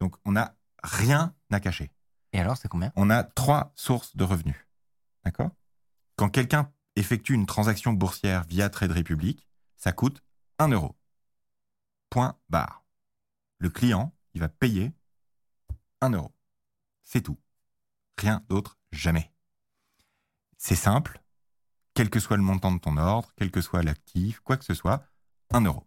Donc, 0.00 0.16
on 0.24 0.32
n'a 0.32 0.56
rien 0.82 1.32
à 1.52 1.60
cacher 1.60 1.92
Et 2.32 2.40
alors, 2.40 2.56
c'est 2.56 2.68
combien? 2.68 2.92
On 2.96 3.10
a 3.10 3.24
trois 3.24 3.72
sources 3.74 4.16
de 4.16 4.24
revenus. 4.24 4.66
D'accord? 5.24 5.50
Quand 6.16 6.28
quelqu'un 6.28 6.72
effectue 6.96 7.34
une 7.34 7.46
transaction 7.46 7.92
boursière 7.92 8.44
via 8.44 8.68
Trade 8.70 8.92
Republic, 8.92 9.48
ça 9.76 9.92
coûte 9.92 10.22
1 10.58 10.68
euro. 10.68 10.96
Point 12.10 12.38
barre. 12.48 12.84
Le 13.58 13.70
client, 13.70 14.14
il 14.34 14.40
va 14.40 14.48
payer 14.48 14.92
1 16.00 16.10
euro. 16.10 16.32
C'est 17.02 17.22
tout. 17.22 17.38
Rien 18.18 18.44
d'autre, 18.48 18.78
jamais. 18.92 19.32
C'est 20.58 20.76
simple. 20.76 21.22
Quel 21.94 22.10
que 22.10 22.20
soit 22.20 22.36
le 22.36 22.42
montant 22.42 22.72
de 22.72 22.78
ton 22.78 22.96
ordre, 22.96 23.32
quel 23.36 23.50
que 23.50 23.60
soit 23.60 23.82
l'actif, 23.82 24.40
quoi 24.40 24.56
que 24.56 24.64
ce 24.64 24.74
soit, 24.74 25.04
1 25.50 25.62
euro. 25.62 25.86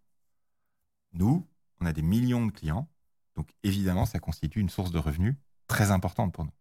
Nous, 1.13 1.47
on 1.79 1.85
a 1.85 1.93
des 1.93 2.01
millions 2.01 2.45
de 2.45 2.51
clients, 2.51 2.89
donc 3.35 3.49
évidemment, 3.63 4.05
ça 4.05 4.19
constitue 4.19 4.59
une 4.59 4.69
source 4.69 4.91
de 4.91 4.97
revenus 4.97 5.35
très 5.67 5.91
importante 5.91 6.33
pour 6.33 6.45
nous. 6.45 6.53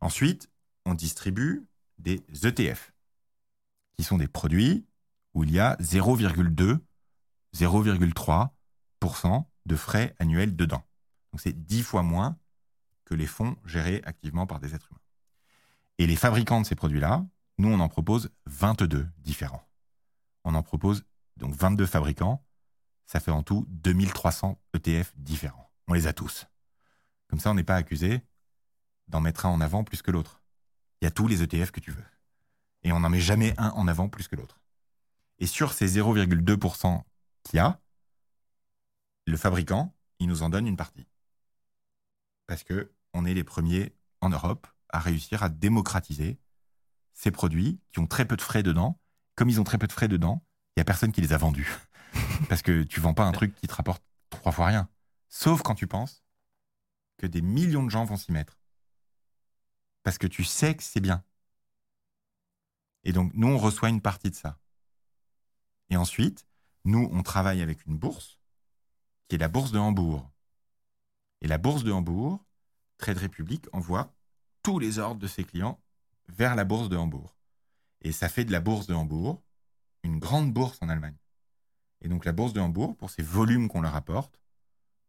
Ensuite, 0.00 0.50
on 0.84 0.94
distribue 0.94 1.66
des 1.98 2.24
ETF, 2.42 2.92
qui 3.96 4.04
sont 4.04 4.18
des 4.18 4.28
produits 4.28 4.86
où 5.32 5.44
il 5.44 5.50
y 5.50 5.60
a 5.60 5.76
0,2, 5.76 6.78
0,3% 7.54 9.44
de 9.66 9.76
frais 9.76 10.14
annuels 10.18 10.56
dedans. 10.56 10.82
Donc 11.32 11.40
c'est 11.40 11.52
10 11.52 11.82
fois 11.82 12.02
moins 12.02 12.38
que 13.04 13.14
les 13.14 13.26
fonds 13.26 13.56
gérés 13.64 14.02
activement 14.04 14.46
par 14.46 14.60
des 14.60 14.74
êtres 14.74 14.88
humains. 14.90 15.00
Et 15.98 16.06
les 16.06 16.16
fabricants 16.16 16.60
de 16.60 16.66
ces 16.66 16.74
produits-là, 16.74 17.26
nous, 17.58 17.68
on 17.68 17.80
en 17.80 17.88
propose 17.88 18.30
22 18.46 19.08
différents. 19.18 19.66
On 20.44 20.54
en 20.54 20.62
propose 20.62 21.04
donc 21.36 21.54
22 21.54 21.86
fabricants. 21.86 22.44
Ça 23.06 23.20
fait 23.20 23.30
en 23.30 23.42
tout 23.42 23.66
2300 23.68 24.58
ETF 24.74 25.14
différents. 25.16 25.70
On 25.88 25.92
les 25.92 26.06
a 26.06 26.12
tous. 26.12 26.46
Comme 27.34 27.40
ça, 27.40 27.50
on 27.50 27.54
n'est 27.54 27.64
pas 27.64 27.74
accusé 27.74 28.22
d'en 29.08 29.20
mettre 29.20 29.44
un 29.44 29.48
en 29.48 29.60
avant 29.60 29.82
plus 29.82 30.02
que 30.02 30.12
l'autre. 30.12 30.40
Il 31.00 31.04
y 31.04 31.08
a 31.08 31.10
tous 31.10 31.26
les 31.26 31.42
ETF 31.42 31.72
que 31.72 31.80
tu 31.80 31.90
veux. 31.90 32.04
Et 32.84 32.92
on 32.92 33.00
n'en 33.00 33.10
met 33.10 33.18
jamais 33.18 33.54
un 33.58 33.70
en 33.70 33.88
avant 33.88 34.08
plus 34.08 34.28
que 34.28 34.36
l'autre. 34.36 34.60
Et 35.40 35.48
sur 35.48 35.72
ces 35.72 35.98
0,2% 35.98 37.02
qu'il 37.42 37.56
y 37.56 37.58
a, 37.58 37.80
le 39.26 39.36
fabricant, 39.36 39.96
il 40.20 40.28
nous 40.28 40.44
en 40.44 40.48
donne 40.48 40.68
une 40.68 40.76
partie. 40.76 41.08
Parce 42.46 42.62
que 42.62 42.94
on 43.14 43.24
est 43.24 43.34
les 43.34 43.42
premiers 43.42 43.96
en 44.20 44.28
Europe 44.28 44.68
à 44.90 45.00
réussir 45.00 45.42
à 45.42 45.48
démocratiser 45.48 46.38
ces 47.14 47.32
produits 47.32 47.80
qui 47.90 47.98
ont 47.98 48.06
très 48.06 48.26
peu 48.26 48.36
de 48.36 48.42
frais 48.42 48.62
dedans. 48.62 49.00
Comme 49.34 49.48
ils 49.48 49.60
ont 49.60 49.64
très 49.64 49.78
peu 49.78 49.88
de 49.88 49.92
frais 49.92 50.06
dedans, 50.06 50.46
il 50.68 50.78
n'y 50.78 50.82
a 50.82 50.84
personne 50.84 51.10
qui 51.10 51.20
les 51.20 51.32
a 51.32 51.36
vendus. 51.36 51.68
Parce 52.48 52.62
que 52.62 52.84
tu 52.84 53.00
vends 53.00 53.12
pas 53.12 53.24
un 53.24 53.32
truc 53.32 53.56
qui 53.56 53.66
te 53.66 53.74
rapporte 53.74 54.04
trois 54.30 54.52
fois 54.52 54.66
rien. 54.66 54.88
Sauf 55.28 55.62
quand 55.62 55.74
tu 55.74 55.88
penses 55.88 56.23
que 57.24 57.28
des 57.30 57.40
millions 57.40 57.82
de 57.82 57.88
gens 57.88 58.04
vont 58.04 58.18
s'y 58.18 58.32
mettre. 58.32 58.58
Parce 60.02 60.18
que 60.18 60.26
tu 60.26 60.44
sais 60.44 60.76
que 60.76 60.82
c'est 60.82 61.00
bien. 61.00 61.24
Et 63.02 63.12
donc, 63.12 63.32
nous, 63.32 63.48
on 63.48 63.56
reçoit 63.56 63.88
une 63.88 64.02
partie 64.02 64.30
de 64.30 64.34
ça. 64.34 64.58
Et 65.88 65.96
ensuite, 65.96 66.46
nous, 66.84 67.08
on 67.12 67.22
travaille 67.22 67.62
avec 67.62 67.86
une 67.86 67.96
bourse, 67.96 68.38
qui 69.28 69.36
est 69.36 69.38
la 69.38 69.48
bourse 69.48 69.72
de 69.72 69.78
Hambourg. 69.78 70.30
Et 71.40 71.48
la 71.48 71.56
bourse 71.56 71.82
de 71.82 71.92
Hambourg, 71.92 72.44
Trade 72.98 73.18
Republic 73.18 73.68
envoie 73.72 74.14
tous 74.62 74.78
les 74.78 74.98
ordres 74.98 75.20
de 75.20 75.26
ses 75.26 75.44
clients 75.44 75.82
vers 76.28 76.54
la 76.54 76.64
bourse 76.64 76.90
de 76.90 76.96
Hambourg. 76.96 77.34
Et 78.02 78.12
ça 78.12 78.28
fait 78.28 78.44
de 78.44 78.52
la 78.52 78.60
bourse 78.60 78.86
de 78.86 78.92
Hambourg 78.92 79.42
une 80.02 80.18
grande 80.18 80.52
bourse 80.52 80.76
en 80.82 80.90
Allemagne. 80.90 81.16
Et 82.02 82.08
donc, 82.08 82.26
la 82.26 82.32
bourse 82.32 82.52
de 82.52 82.60
Hambourg, 82.60 82.94
pour 82.98 83.08
ces 83.08 83.22
volumes 83.22 83.68
qu'on 83.68 83.80
leur 83.80 83.94
apporte, 83.94 84.42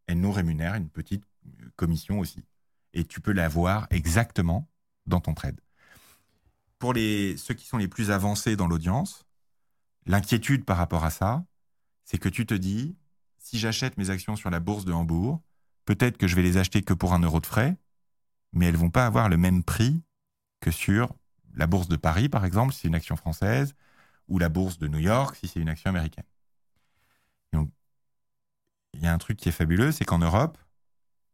elle 0.07 0.21
nous 0.21 0.31
rémunère 0.31 0.75
une 0.75 0.89
petite 0.89 1.25
commission 1.75 2.19
aussi. 2.19 2.43
Et 2.93 3.03
tu 3.03 3.21
peux 3.21 3.33
la 3.33 3.47
voir 3.47 3.87
exactement 3.89 4.69
dans 5.05 5.19
ton 5.19 5.33
trade. 5.33 5.59
Pour 6.79 6.93
les, 6.93 7.37
ceux 7.37 7.53
qui 7.53 7.65
sont 7.65 7.77
les 7.77 7.87
plus 7.87 8.11
avancés 8.11 8.55
dans 8.55 8.67
l'audience, 8.67 9.25
l'inquiétude 10.05 10.65
par 10.65 10.77
rapport 10.77 11.03
à 11.03 11.09
ça, 11.09 11.45
c'est 12.03 12.17
que 12.17 12.29
tu 12.29 12.45
te 12.45 12.53
dis, 12.53 12.95
si 13.37 13.59
j'achète 13.59 13.97
mes 13.97 14.09
actions 14.09 14.35
sur 14.35 14.49
la 14.49 14.59
bourse 14.59 14.85
de 14.85 14.93
Hambourg, 14.93 15.41
peut-être 15.85 16.17
que 16.17 16.27
je 16.27 16.35
vais 16.35 16.41
les 16.41 16.57
acheter 16.57 16.81
que 16.81 16.93
pour 16.93 17.13
un 17.13 17.19
euro 17.19 17.39
de 17.39 17.45
frais, 17.45 17.77
mais 18.53 18.67
elles 18.67 18.77
vont 18.77 18.89
pas 18.89 19.05
avoir 19.05 19.29
le 19.29 19.37
même 19.37 19.63
prix 19.63 20.03
que 20.61 20.71
sur 20.71 21.13
la 21.53 21.67
bourse 21.67 21.87
de 21.87 21.95
Paris, 21.95 22.29
par 22.29 22.45
exemple, 22.45 22.73
si 22.73 22.81
c'est 22.81 22.87
une 22.87 22.95
action 22.95 23.15
française, 23.15 23.75
ou 24.27 24.39
la 24.39 24.49
bourse 24.49 24.77
de 24.77 24.87
New 24.87 24.99
York, 24.99 25.35
si 25.35 25.47
c'est 25.47 25.59
une 25.59 25.69
action 25.69 25.89
américaine. 25.89 26.25
Donc, 27.53 27.69
il 28.93 29.01
y 29.01 29.07
a 29.07 29.13
un 29.13 29.17
truc 29.17 29.37
qui 29.37 29.49
est 29.49 29.53
fabuleux, 29.53 29.91
c'est 29.91 30.05
qu'en 30.05 30.19
Europe, 30.19 30.57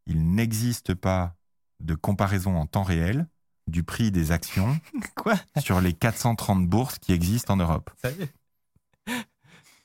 il 0.06 0.34
n'existe 0.34 0.94
pas 0.94 1.36
de 1.80 1.96
comparaison 1.96 2.58
en 2.58 2.66
temps 2.66 2.84
réel 2.84 3.28
du 3.68 3.84
prix 3.84 4.12
des 4.12 4.32
actions 4.32 4.80
Quoi? 5.16 5.36
sur 5.60 5.82
les 5.82 5.94
430 5.94 6.68
bourses 6.68 7.00
qui 7.00 7.14
existent 7.14 7.54
en 7.54 7.58
Europe. 7.58 7.90
Ça 8.02 8.12
y 8.12 8.22
est. 8.24 8.34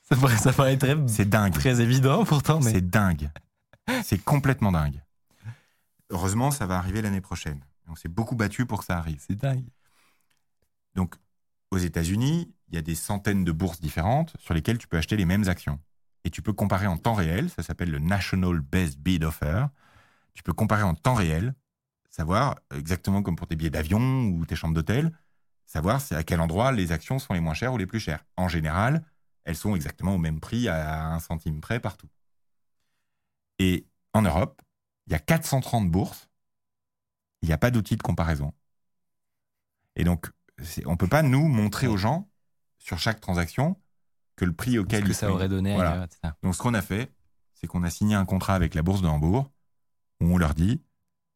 Ça 0.09 0.15
paraît, 0.15 0.37
ça 0.37 0.53
paraît 0.53 0.77
très, 0.77 0.95
C'est 1.07 1.27
dingue. 1.27 1.53
très 1.53 1.81
évident 1.81 2.23
pourtant, 2.23 2.59
mais. 2.61 2.71
C'est 2.71 2.89
dingue. 2.89 3.29
C'est 4.03 4.17
complètement 4.23 4.71
dingue. 4.71 5.01
Heureusement, 6.09 6.51
ça 6.51 6.65
va 6.65 6.77
arriver 6.77 7.01
l'année 7.01 7.21
prochaine. 7.21 7.59
On 7.89 7.95
s'est 7.95 8.07
beaucoup 8.09 8.35
battu 8.35 8.65
pour 8.65 8.79
que 8.79 8.85
ça 8.85 8.97
arrive. 8.97 9.21
C'est 9.25 9.35
dingue. 9.35 9.65
Donc, 10.95 11.15
aux 11.71 11.77
États-Unis, 11.77 12.53
il 12.69 12.75
y 12.75 12.77
a 12.77 12.81
des 12.81 12.95
centaines 12.95 13.43
de 13.43 13.51
bourses 13.51 13.79
différentes 13.81 14.33
sur 14.39 14.53
lesquelles 14.53 14.77
tu 14.77 14.87
peux 14.87 14.97
acheter 14.97 15.17
les 15.17 15.25
mêmes 15.25 15.47
actions. 15.49 15.79
Et 16.23 16.29
tu 16.29 16.41
peux 16.41 16.53
comparer 16.53 16.87
en 16.87 16.97
temps 16.97 17.13
réel, 17.13 17.49
ça 17.49 17.63
s'appelle 17.63 17.91
le 17.91 17.99
National 17.99 18.59
Best 18.59 18.99
Bid 18.99 19.23
Offer. 19.23 19.65
Tu 20.37 20.43
peux 20.43 20.53
comparer 20.53 20.83
en 20.83 20.93
temps 20.93 21.15
réel, 21.15 21.55
savoir, 22.11 22.59
exactement 22.71 23.23
comme 23.23 23.35
pour 23.35 23.47
tes 23.47 23.55
billets 23.55 23.71
d'avion 23.71 24.25
ou 24.27 24.45
tes 24.45 24.55
chambres 24.55 24.75
d'hôtel, 24.75 25.11
savoir 25.65 25.99
à 26.11 26.23
quel 26.23 26.41
endroit 26.41 26.71
les 26.71 26.91
actions 26.91 27.17
sont 27.17 27.33
les 27.33 27.39
moins 27.39 27.55
chères 27.55 27.73
ou 27.73 27.79
les 27.79 27.87
plus 27.87 27.99
chères. 27.99 28.23
En 28.35 28.47
général, 28.47 29.03
elles 29.45 29.55
sont 29.55 29.75
exactement 29.75 30.13
au 30.13 30.19
même 30.19 30.39
prix 30.39 30.67
à 30.67 31.07
un 31.07 31.19
centime 31.19 31.59
près 31.59 31.79
partout. 31.79 32.07
Et 33.57 33.87
en 34.13 34.21
Europe, 34.21 34.61
il 35.07 35.13
y 35.13 35.15
a 35.15 35.19
430 35.19 35.89
bourses, 35.89 36.29
il 37.41 37.47
n'y 37.47 37.53
a 37.53 37.57
pas 37.57 37.71
d'outil 37.71 37.97
de 37.97 38.03
comparaison. 38.03 38.53
Et 39.95 40.03
donc, 40.03 40.29
on 40.85 40.91
ne 40.91 40.97
peut 40.97 41.07
pas 41.07 41.23
nous 41.23 41.47
montrer 41.47 41.87
aux 41.87 41.97
gens 41.97 42.29
sur 42.77 42.99
chaque 42.99 43.21
transaction 43.21 43.81
que 44.35 44.45
le 44.45 44.53
prix 44.53 44.77
auquel 44.77 44.99
Qu'est-ce 44.99 45.13
que 45.13 45.17
ça 45.17 45.31
aurait 45.31 45.49
donné 45.49 45.73
Voilà. 45.73 45.93
ailleurs, 45.93 46.03
etc. 46.03 46.33
Donc, 46.43 46.53
ce 46.53 46.59
qu'on 46.59 46.75
a 46.75 46.83
fait, 46.83 47.11
c'est 47.55 47.65
qu'on 47.65 47.81
a 47.81 47.89
signé 47.89 48.13
un 48.13 48.25
contrat 48.25 48.53
avec 48.53 48.75
la 48.75 48.83
bourse 48.83 49.01
de 49.01 49.07
Hambourg 49.07 49.51
où 50.21 50.33
on 50.33 50.37
leur 50.37 50.53
dit 50.53 50.81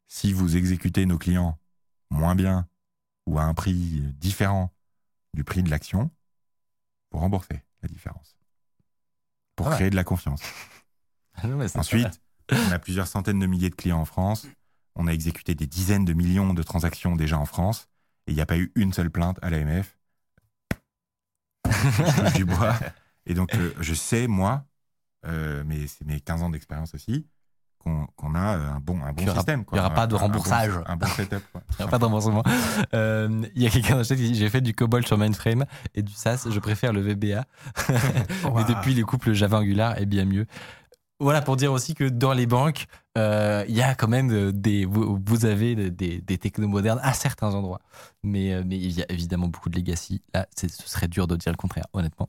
si 0.08 0.32
vous 0.32 0.56
exécutez 0.56 1.06
nos 1.06 1.18
clients 1.18 1.58
moins 2.10 2.34
bien 2.34 2.68
ou 3.26 3.38
à 3.38 3.42
un 3.44 3.54
prix 3.54 4.02
différent 4.18 4.74
du 5.34 5.44
prix 5.44 5.62
de 5.62 5.70
l'action, 5.70 6.10
vous 7.10 7.18
remboursez 7.20 7.62
la 7.82 7.88
différence 7.88 8.36
pour 9.56 9.66
Ah 9.66 9.70
ouais. 9.70 9.76
créer 9.76 9.90
de 9.90 9.96
la 9.96 10.04
confiance. 10.04 10.42
Ah 11.34 11.46
non, 11.46 11.56
mais 11.56 11.66
c'est 11.66 11.78
Ensuite, 11.78 12.20
on 12.50 12.70
a 12.72 12.78
plusieurs 12.78 13.06
centaines 13.06 13.38
de 13.38 13.46
milliers 13.46 13.70
de 13.70 13.74
clients 13.74 14.00
en 14.00 14.04
France. 14.04 14.46
On 14.96 15.06
a 15.06 15.12
exécuté 15.12 15.54
des 15.54 15.66
dizaines 15.66 16.04
de 16.04 16.12
millions 16.12 16.52
de 16.52 16.62
transactions 16.62 17.16
déjà 17.16 17.38
en 17.38 17.46
France 17.46 17.88
et 18.26 18.32
il 18.32 18.34
n'y 18.34 18.42
a 18.42 18.46
pas 18.46 18.58
eu 18.58 18.70
une 18.74 18.92
seule 18.92 19.10
plainte 19.10 19.38
à 19.40 19.48
l'AMF. 19.48 19.98
Du 22.36 22.44
bois. 22.44 22.78
Et 23.26 23.32
donc, 23.32 23.54
euh, 23.54 23.72
je 23.80 23.94
sais, 23.94 24.26
moi, 24.26 24.66
euh, 25.26 25.62
mais 25.66 25.86
c'est 25.86 26.04
mes 26.04 26.20
15 26.20 26.42
ans 26.42 26.50
d'expérience 26.50 26.94
aussi, 26.94 27.26
qu'on 27.82 28.34
a 28.34 28.56
euh, 28.56 28.70
un 28.76 28.80
bon, 28.80 28.98
un 29.02 29.12
bon 29.12 29.24
aura- 29.26 29.34
système. 29.36 29.64
quoi. 29.64 29.76
il 29.78 29.82
y 29.82 29.84
aura 29.84 29.94
pas 29.94 30.06
de 30.06 30.14
un- 30.14 30.16
un 30.16 30.20
bon- 30.20 30.26
remboursage. 30.26 30.72
Un 30.86 30.96
bon, 30.96 31.06
setup. 31.06 31.42
quoi. 31.52 31.62
Il 31.70 31.82
n'y 31.82 31.88
a 31.88 31.88
pas 31.88 31.98
de 31.98 32.04
remboursement. 32.04 32.42
Euh, 32.94 33.42
Il 33.54 33.62
y 33.62 33.66
a 33.66 33.70
quelqu'un 33.70 33.92
dans 33.92 33.98
le 33.98 34.04
chat 34.04 34.16
qui 34.16 34.22
dit 34.30 34.34
J'ai 34.34 34.48
fait 34.50 34.60
du 34.60 34.74
COBOL 34.74 35.06
sur 35.06 35.18
mainframe 35.18 35.64
et 35.94 36.02
du 36.02 36.12
SAS, 36.12 36.48
je 36.50 36.60
préfère 36.60 36.92
le 36.92 37.00
VBA. 37.00 37.44
Mais 38.54 38.64
depuis 38.64 38.94
les 38.94 39.02
couples 39.02 39.32
Java 39.32 39.58
Angular 39.58 39.98
est 39.98 40.06
bien 40.06 40.24
mieux. 40.24 40.46
Voilà 41.20 41.40
pour 41.40 41.56
dire 41.56 41.72
aussi 41.72 41.94
que 41.94 42.02
dans 42.08 42.32
les 42.32 42.46
banques, 42.46 42.86
euh, 43.16 43.64
il 43.68 43.76
y 43.76 43.82
a 43.82 43.94
quand 43.94 44.08
même 44.08 44.32
euh, 44.32 44.50
des. 44.52 44.84
Vous, 44.84 45.20
vous 45.24 45.44
avez 45.44 45.76
des, 45.90 46.20
des, 46.20 46.38
technos 46.38 46.66
modernes 46.66 46.98
à 47.02 47.12
certains 47.12 47.54
endroits. 47.54 47.80
Mais, 48.24 48.52
euh, 48.52 48.64
mais 48.66 48.76
il 48.76 48.90
y 48.90 49.02
a 49.02 49.06
évidemment 49.12 49.46
beaucoup 49.46 49.68
de 49.68 49.76
legacy. 49.76 50.20
Là, 50.34 50.48
ce 50.58 50.66
serait 50.68 51.06
dur 51.06 51.28
de 51.28 51.36
dire 51.36 51.52
le 51.52 51.56
contraire, 51.56 51.84
honnêtement. 51.92 52.28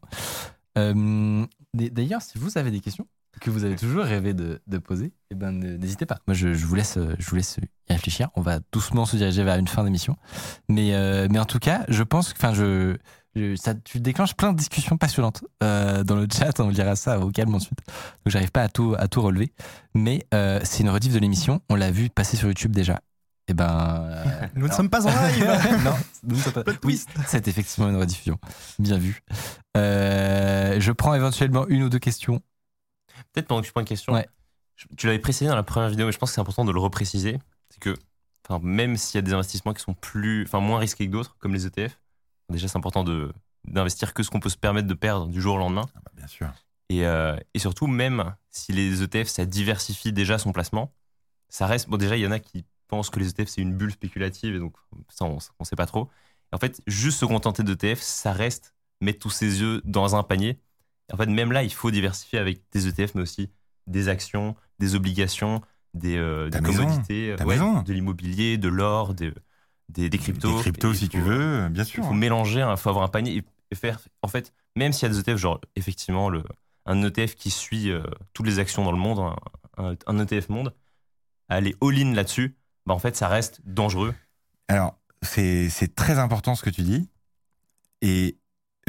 Euh, 0.77 1.45
D'ailleurs, 1.73 2.21
si 2.21 2.37
vous 2.37 2.55
avez 2.59 2.69
des 2.69 2.81
questions 2.81 3.07
que 3.39 3.49
vous 3.49 3.63
avez 3.63 3.75
toujours 3.75 4.03
rêvé 4.03 4.33
de, 4.33 4.61
de 4.67 4.77
poser, 4.77 5.11
eh 5.31 5.35
ben, 5.35 5.51
ne- 5.51 5.75
n'hésitez 5.77 6.05
pas. 6.05 6.19
Moi, 6.27 6.33
je, 6.35 6.53
je 6.53 6.65
vous 6.65 6.75
laisse, 6.75 6.97
euh, 6.97 7.15
je 7.19 7.29
vous 7.29 7.35
laisse 7.35 7.57
y 7.89 7.93
réfléchir. 7.93 8.29
On 8.35 8.41
va 8.41 8.59
doucement 8.71 9.05
se 9.05 9.17
diriger 9.17 9.43
vers 9.43 9.57
une 9.57 9.67
fin 9.67 9.83
d'émission. 9.83 10.15
Mais, 10.69 10.93
euh, 10.95 11.27
mais 11.29 11.39
en 11.39 11.45
tout 11.45 11.59
cas, 11.59 11.83
je 11.89 12.03
pense 12.03 12.31
que, 12.33 12.37
enfin, 12.39 12.53
je, 12.53 12.95
je- 13.35 13.55
ça, 13.55 13.73
tu 13.75 13.99
déclenches 13.99 14.35
plein 14.35 14.53
de 14.53 14.57
discussions 14.57 14.97
passionnantes 14.97 15.43
euh, 15.63 16.03
dans 16.03 16.15
le 16.15 16.27
chat. 16.31 16.59
On 16.59 16.69
dira 16.71 16.95
ça 16.95 17.19
au 17.19 17.31
calme 17.31 17.53
ensuite. 17.55 17.79
Donc, 17.87 18.31
j'arrive 18.31 18.51
pas 18.51 18.61
à 18.63 18.69
tout, 18.69 18.95
à 18.97 19.07
tout 19.07 19.21
relever. 19.21 19.51
Mais 19.93 20.25
euh, 20.33 20.59
c'est 20.63 20.83
une 20.83 20.89
rediff 20.89 21.13
de 21.13 21.19
l'émission. 21.19 21.61
On 21.69 21.75
l'a 21.75 21.91
vu 21.91 22.09
passer 22.09 22.37
sur 22.37 22.47
YouTube 22.47 22.71
déjà. 22.73 23.01
Et 23.49 23.53
ben, 23.53 23.65
euh, 24.09 24.23
Nous 24.55 24.61
ne 24.61 24.65
alors- 24.67 24.77
sommes 24.77 24.89
pas 24.89 25.05
en 25.05 25.09
live 25.27 25.83
non, 25.83 25.91
nous, 26.23 26.37
pas- 26.51 26.63
Plot 26.63 26.75
oui, 26.85 27.01
c'est 27.27 27.45
effectivement 27.49 27.89
une 27.89 27.97
rediffusion. 27.97 28.37
Bien 28.79 28.97
vu. 28.97 29.21
Euh, 29.75 30.79
je 30.79 30.91
prends 30.93 31.13
éventuellement 31.13 31.67
une 31.67 31.83
ou 31.83 31.89
deux 31.89 31.99
questions. 31.99 32.39
Peut-être 33.33 33.47
pendant 33.47 33.61
que 33.61 33.67
je 33.67 33.71
prends 33.71 33.81
une 33.81 33.87
question. 33.87 34.13
Ouais. 34.13 34.27
Je- 34.75 34.85
Tu 34.97 35.07
l'avais 35.07 35.19
précisé 35.19 35.47
dans 35.49 35.55
la 35.55 35.63
première 35.63 35.89
vidéo, 35.89 36.05
mais 36.05 36.11
je 36.11 36.17
pense 36.17 36.29
que 36.31 36.35
c'est 36.35 36.41
important 36.41 36.65
de 36.65 36.71
le 36.71 36.79
repréciser. 36.79 37.39
C'est 37.69 37.79
que, 37.79 37.95
enfin, 38.47 38.59
même 38.63 38.95
s'il 38.97 39.17
y 39.17 39.19
a 39.19 39.21
des 39.21 39.33
investissements 39.33 39.73
qui 39.73 39.81
sont 39.81 39.93
plus, 39.93 40.43
enfin, 40.45 40.59
moins 40.59 40.79
risqués 40.79 41.05
que 41.07 41.11
d'autres, 41.11 41.35
comme 41.39 41.53
les 41.53 41.65
ETF, 41.65 41.99
déjà 42.49 42.67
c'est 42.67 42.77
important 42.77 43.03
de 43.03 43.31
d'investir 43.65 44.13
que 44.13 44.23
ce 44.23 44.29
qu'on 44.29 44.41
peut 44.41 44.49
se 44.49 44.57
permettre 44.57 44.87
de 44.89 44.93
perdre 44.93 45.27
du 45.27 45.39
jour 45.41 45.55
au 45.55 45.57
lendemain. 45.57 45.85
Ah 45.95 45.99
bah, 46.03 46.11
bien 46.15 46.27
sûr. 46.27 46.51
Et, 46.89 47.05
euh, 47.05 47.37
et 47.53 47.59
surtout, 47.59 47.87
même 47.87 48.35
si 48.49 48.73
les 48.73 49.01
ETF, 49.01 49.27
ça 49.29 49.45
diversifie 49.45 50.11
déjà 50.11 50.37
son 50.37 50.51
placement, 50.51 50.93
ça 51.47 51.65
reste. 51.65 51.87
Bon, 51.89 51.95
déjà, 51.95 52.17
il 52.17 52.21
y 52.21 52.27
en 52.27 52.31
a 52.31 52.39
qui 52.39 52.65
pensent 52.89 53.09
que 53.09 53.19
les 53.19 53.29
ETF, 53.29 53.47
c'est 53.47 53.61
une 53.61 53.73
bulle 53.73 53.91
spéculative, 53.93 54.53
et 54.55 54.59
donc 54.59 54.75
ça, 55.07 55.23
on 55.25 55.35
ne 55.59 55.65
sait 55.65 55.77
pas 55.77 55.85
trop. 55.85 56.09
En 56.51 56.57
fait, 56.57 56.81
juste 56.87 57.19
se 57.19 57.25
contenter 57.25 57.63
d'ETF, 57.63 58.01
ça 58.01 58.33
reste 58.33 58.75
mettre 58.99 59.19
tous 59.19 59.29
ses 59.29 59.61
œufs 59.61 59.81
dans 59.85 60.15
un 60.17 60.23
panier. 60.23 60.59
En 61.11 61.17
fait, 61.17 61.25
même 61.27 61.51
là, 61.51 61.63
il 61.63 61.73
faut 61.73 61.91
diversifier 61.91 62.39
avec 62.39 62.61
des 62.71 62.87
ETF, 62.87 63.15
mais 63.15 63.21
aussi 63.21 63.49
des 63.87 64.07
actions, 64.07 64.55
des 64.79 64.95
obligations, 64.95 65.61
des, 65.93 66.15
euh, 66.17 66.49
Ta 66.49 66.59
des 66.61 66.67
maison, 66.67 66.85
commodités, 66.85 67.35
ouais, 67.35 67.45
maison. 67.45 67.81
de 67.81 67.93
l'immobilier, 67.93 68.57
de 68.57 68.69
l'or, 68.69 69.13
des, 69.13 69.33
des, 69.89 70.09
des 70.09 70.17
cryptos. 70.17 70.55
Des 70.55 70.61
cryptos, 70.61 70.93
si 70.93 71.05
il 71.05 71.09
tu 71.09 71.19
veux, 71.19 71.67
bien 71.69 71.83
il 71.83 71.87
sûr. 71.87 72.05
faut 72.05 72.13
mélanger, 72.13 72.65
il 72.69 72.77
faut 72.77 72.89
avoir 72.89 73.03
un 73.05 73.09
panier 73.09 73.37
et- 73.37 73.75
faire. 73.75 73.99
En 74.21 74.27
fait, 74.27 74.53
même 74.75 74.93
s'il 74.93 75.07
y 75.07 75.11
a 75.11 75.13
des 75.13 75.19
ETF, 75.19 75.37
genre 75.37 75.59
effectivement 75.75 76.29
le, 76.29 76.43
un 76.85 77.01
ETF 77.03 77.33
qui 77.33 77.49
suit 77.49 77.89
euh, 77.89 78.03
toutes 78.33 78.45
les 78.45 78.59
actions 78.59 78.83
dans 78.85 78.91
le 78.91 78.99
monde, 78.99 79.19
un, 79.19 79.35
un- 79.83 79.95
un 80.05 80.19
ETF 80.25 80.49
monde, 80.49 80.75
aller 81.49 81.75
all-in 81.81 82.13
là-dessus, 82.13 82.55
bah 82.85 82.93
en 82.93 82.99
fait, 82.99 83.15
ça 83.15 83.27
reste 83.27 83.61
dangereux. 83.65 84.13
Alors, 84.67 84.97
c'est 85.23 85.69
c'est 85.69 85.95
très 85.95 86.19
important 86.19 86.53
ce 86.55 86.61
que 86.63 86.69
tu 86.69 86.83
dis. 86.83 87.09
Et 88.01 88.37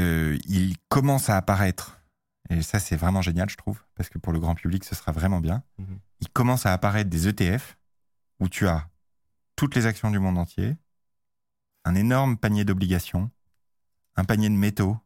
euh, 0.00 0.38
il 0.46 0.76
commence 0.88 1.30
à 1.30 1.36
apparaître, 1.36 2.00
et 2.50 2.62
ça 2.62 2.78
c'est 2.78 2.96
vraiment 2.96 3.22
génial, 3.22 3.48
je 3.48 3.56
trouve, 3.56 3.82
parce 3.94 4.08
que 4.08 4.18
pour 4.18 4.32
le 4.32 4.40
grand 4.40 4.54
public, 4.54 4.84
ce 4.84 4.94
sera 4.94 5.12
vraiment 5.12 5.40
bien. 5.40 5.62
Mhm. 5.78 5.98
Il 6.20 6.28
commence 6.30 6.66
à 6.66 6.72
apparaître 6.72 7.10
des 7.10 7.28
ETF 7.28 7.76
où 8.40 8.48
tu 8.48 8.66
as 8.68 8.88
toutes 9.56 9.74
les 9.74 9.86
actions 9.86 10.10
du 10.10 10.18
monde 10.18 10.38
entier, 10.38 10.76
un 11.84 11.94
énorme 11.94 12.36
panier 12.36 12.64
d'obligations, 12.64 13.30
un 14.16 14.24
panier 14.24 14.48
de 14.48 14.54
métaux, 14.54 14.96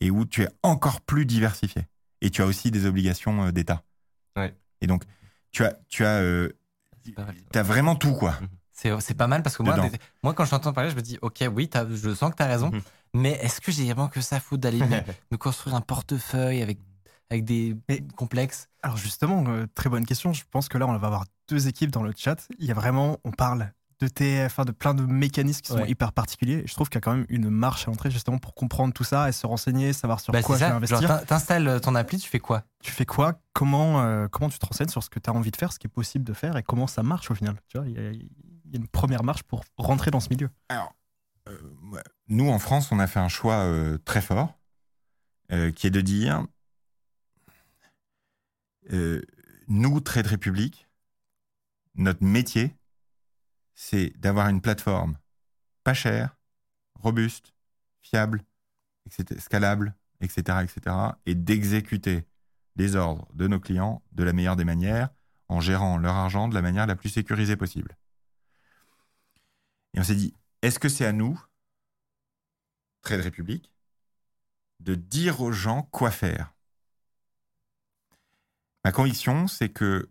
et 0.00 0.10
où 0.10 0.24
tu 0.24 0.42
es 0.42 0.48
encore 0.62 1.00
plus 1.00 1.26
diversifié. 1.26 1.86
Et 2.20 2.30
tu 2.30 2.42
as 2.42 2.46
aussi 2.46 2.70
des 2.70 2.86
obligations 2.86 3.44
euh, 3.46 3.52
d'État. 3.52 3.82
Ouais. 4.36 4.54
Et 4.80 4.86
donc, 4.86 5.04
tu 5.50 5.64
as, 5.64 5.74
tu 5.88 6.04
as, 6.04 6.20
euh, 6.20 6.52
as 7.54 7.62
vraiment 7.62 7.94
tout, 7.96 8.14
quoi. 8.14 8.38
C'est 8.72 8.98
c'est 9.00 9.14
pas 9.14 9.26
mal 9.28 9.42
parce 9.42 9.56
que 9.56 9.62
moi, 9.62 9.74
des- 9.90 9.98
moi 10.22 10.34
quand 10.34 10.44
je 10.44 10.50
t'entends 10.50 10.72
parler, 10.72 10.90
je 10.90 10.96
me 10.96 11.02
dis, 11.02 11.18
ok, 11.22 11.44
oui, 11.54 11.68
je 11.92 12.14
sens 12.14 12.30
que 12.32 12.36
tu 12.36 12.42
as 12.42 12.46
raison, 12.46 12.70
Mhm. 12.70 12.82
Mais 13.14 13.32
est-ce 13.42 13.60
que 13.60 13.70
j'ai 13.72 13.84
vraiment 13.86 14.08
que 14.08 14.20
ça 14.20 14.36
à 14.36 14.40
foutre 14.40 14.62
d'aller 14.62 14.78
me, 14.80 14.86
me 15.30 15.36
construire 15.36 15.74
un 15.76 15.80
portefeuille 15.80 16.62
avec, 16.62 16.78
avec 17.30 17.44
des 17.44 17.76
Mais- 17.88 18.02
complexes? 18.16 18.68
Alors 18.82 18.96
justement, 18.96 19.44
euh, 19.48 19.66
très 19.74 19.88
bonne 19.90 20.06
question. 20.06 20.32
Je 20.32 20.42
pense 20.50 20.68
que 20.68 20.78
là, 20.78 20.86
on 20.86 20.96
va 20.96 21.06
avoir 21.06 21.24
deux 21.48 21.68
équipes 21.68 21.90
dans 21.90 22.02
le 22.02 22.12
chat. 22.16 22.46
Il 22.58 22.66
y 22.66 22.70
a 22.70 22.74
vraiment, 22.74 23.18
on 23.24 23.30
parle 23.32 23.72
de 24.00 24.08
TF, 24.08 24.58
de 24.66 24.72
plein 24.72 24.94
de 24.94 25.04
mécanismes 25.04 25.60
qui 25.60 25.68
sont 25.70 25.78
Ouais. 25.82 25.88
hyper 25.88 26.12
particuliers. 26.12 26.62
Et 26.64 26.66
je 26.66 26.74
trouve 26.74 26.88
qu'il 26.88 26.96
y 26.96 26.98
a 26.98 27.02
quand 27.02 27.14
même 27.14 27.26
une 27.28 27.48
marche 27.50 27.86
à 27.86 27.90
l'entrée 27.92 28.10
justement 28.10 28.38
pour 28.38 28.52
comprendre 28.56 28.92
tout 28.92 29.04
ça 29.04 29.28
et 29.28 29.32
se 29.32 29.46
renseigner, 29.46 29.92
savoir 29.92 30.18
sur 30.18 30.32
Bah, 30.32 30.42
quoi 30.42 30.56
je 30.56 30.64
vais 30.64 30.70
investir. 30.72 31.24
T'installes 31.24 31.80
ton 31.80 31.94
appli, 31.94 32.18
tu 32.18 32.28
fais 32.28 32.40
quoi? 32.40 32.64
Tu 32.82 32.90
fais 32.90 33.06
quoi? 33.06 33.34
Comment, 33.52 34.00
euh, 34.02 34.26
comment 34.26 34.48
tu 34.48 34.58
te 34.58 34.66
renseignes 34.66 34.88
sur 34.88 35.04
ce 35.04 35.08
que 35.10 35.20
tu 35.20 35.30
as 35.30 35.32
envie 35.32 35.52
de 35.52 35.56
faire, 35.56 35.72
ce 35.72 35.78
qui 35.78 35.86
est 35.86 35.90
possible 35.90 36.24
de 36.24 36.32
faire 36.32 36.56
et 36.56 36.64
comment 36.64 36.88
ça 36.88 37.04
marche 37.04 37.30
au 37.30 37.36
final? 37.36 37.54
Tu 37.68 37.78
vois, 37.78 37.86
il 37.86 37.92
y, 37.92 37.94
y 38.72 38.74
a 38.74 38.76
une 38.76 38.88
première 38.88 39.22
marche 39.22 39.44
pour 39.44 39.62
rentrer 39.76 40.10
dans 40.10 40.18
ce 40.18 40.30
milieu. 40.30 40.50
Alors, 40.68 40.86
euh, 40.86 40.88
nous, 42.28 42.48
en 42.48 42.58
France, 42.58 42.92
on 42.92 42.98
a 42.98 43.06
fait 43.06 43.18
un 43.18 43.28
choix 43.28 43.64
euh, 43.64 43.98
très 44.04 44.22
fort, 44.22 44.58
euh, 45.50 45.70
qui 45.70 45.86
est 45.86 45.90
de 45.90 46.00
dire, 46.00 46.46
euh, 48.92 49.22
nous, 49.68 50.00
Trade 50.00 50.26
Republic, 50.26 50.88
notre 51.94 52.24
métier, 52.24 52.74
c'est 53.74 54.10
d'avoir 54.18 54.48
une 54.48 54.60
plateforme 54.60 55.18
pas 55.84 55.94
chère, 55.94 56.36
robuste, 56.94 57.52
fiable, 58.02 58.44
etc., 59.06 59.40
scalable, 59.40 59.94
etc., 60.20 60.58
etc., 60.62 60.96
et 61.26 61.34
d'exécuter 61.34 62.24
les 62.76 62.96
ordres 62.96 63.28
de 63.34 63.48
nos 63.48 63.60
clients 63.60 64.02
de 64.12 64.22
la 64.24 64.32
meilleure 64.32 64.56
des 64.56 64.64
manières, 64.64 65.10
en 65.48 65.60
gérant 65.60 65.98
leur 65.98 66.14
argent 66.14 66.48
de 66.48 66.54
la 66.54 66.62
manière 66.62 66.86
la 66.86 66.96
plus 66.96 67.10
sécurisée 67.10 67.56
possible. 67.56 67.96
Et 69.94 70.00
on 70.00 70.04
s'est 70.04 70.14
dit, 70.14 70.34
est-ce 70.62 70.78
que 70.78 70.88
c'est 70.88 71.04
à 71.04 71.12
nous, 71.12 71.40
Trade 73.02 73.22
Republic, 73.22 73.70
de 74.80 74.94
dire 74.94 75.40
aux 75.40 75.52
gens 75.52 75.82
quoi 75.90 76.10
faire? 76.10 76.54
Ma 78.84 78.92
conviction, 78.92 79.46
c'est 79.46 79.68
que 79.68 80.10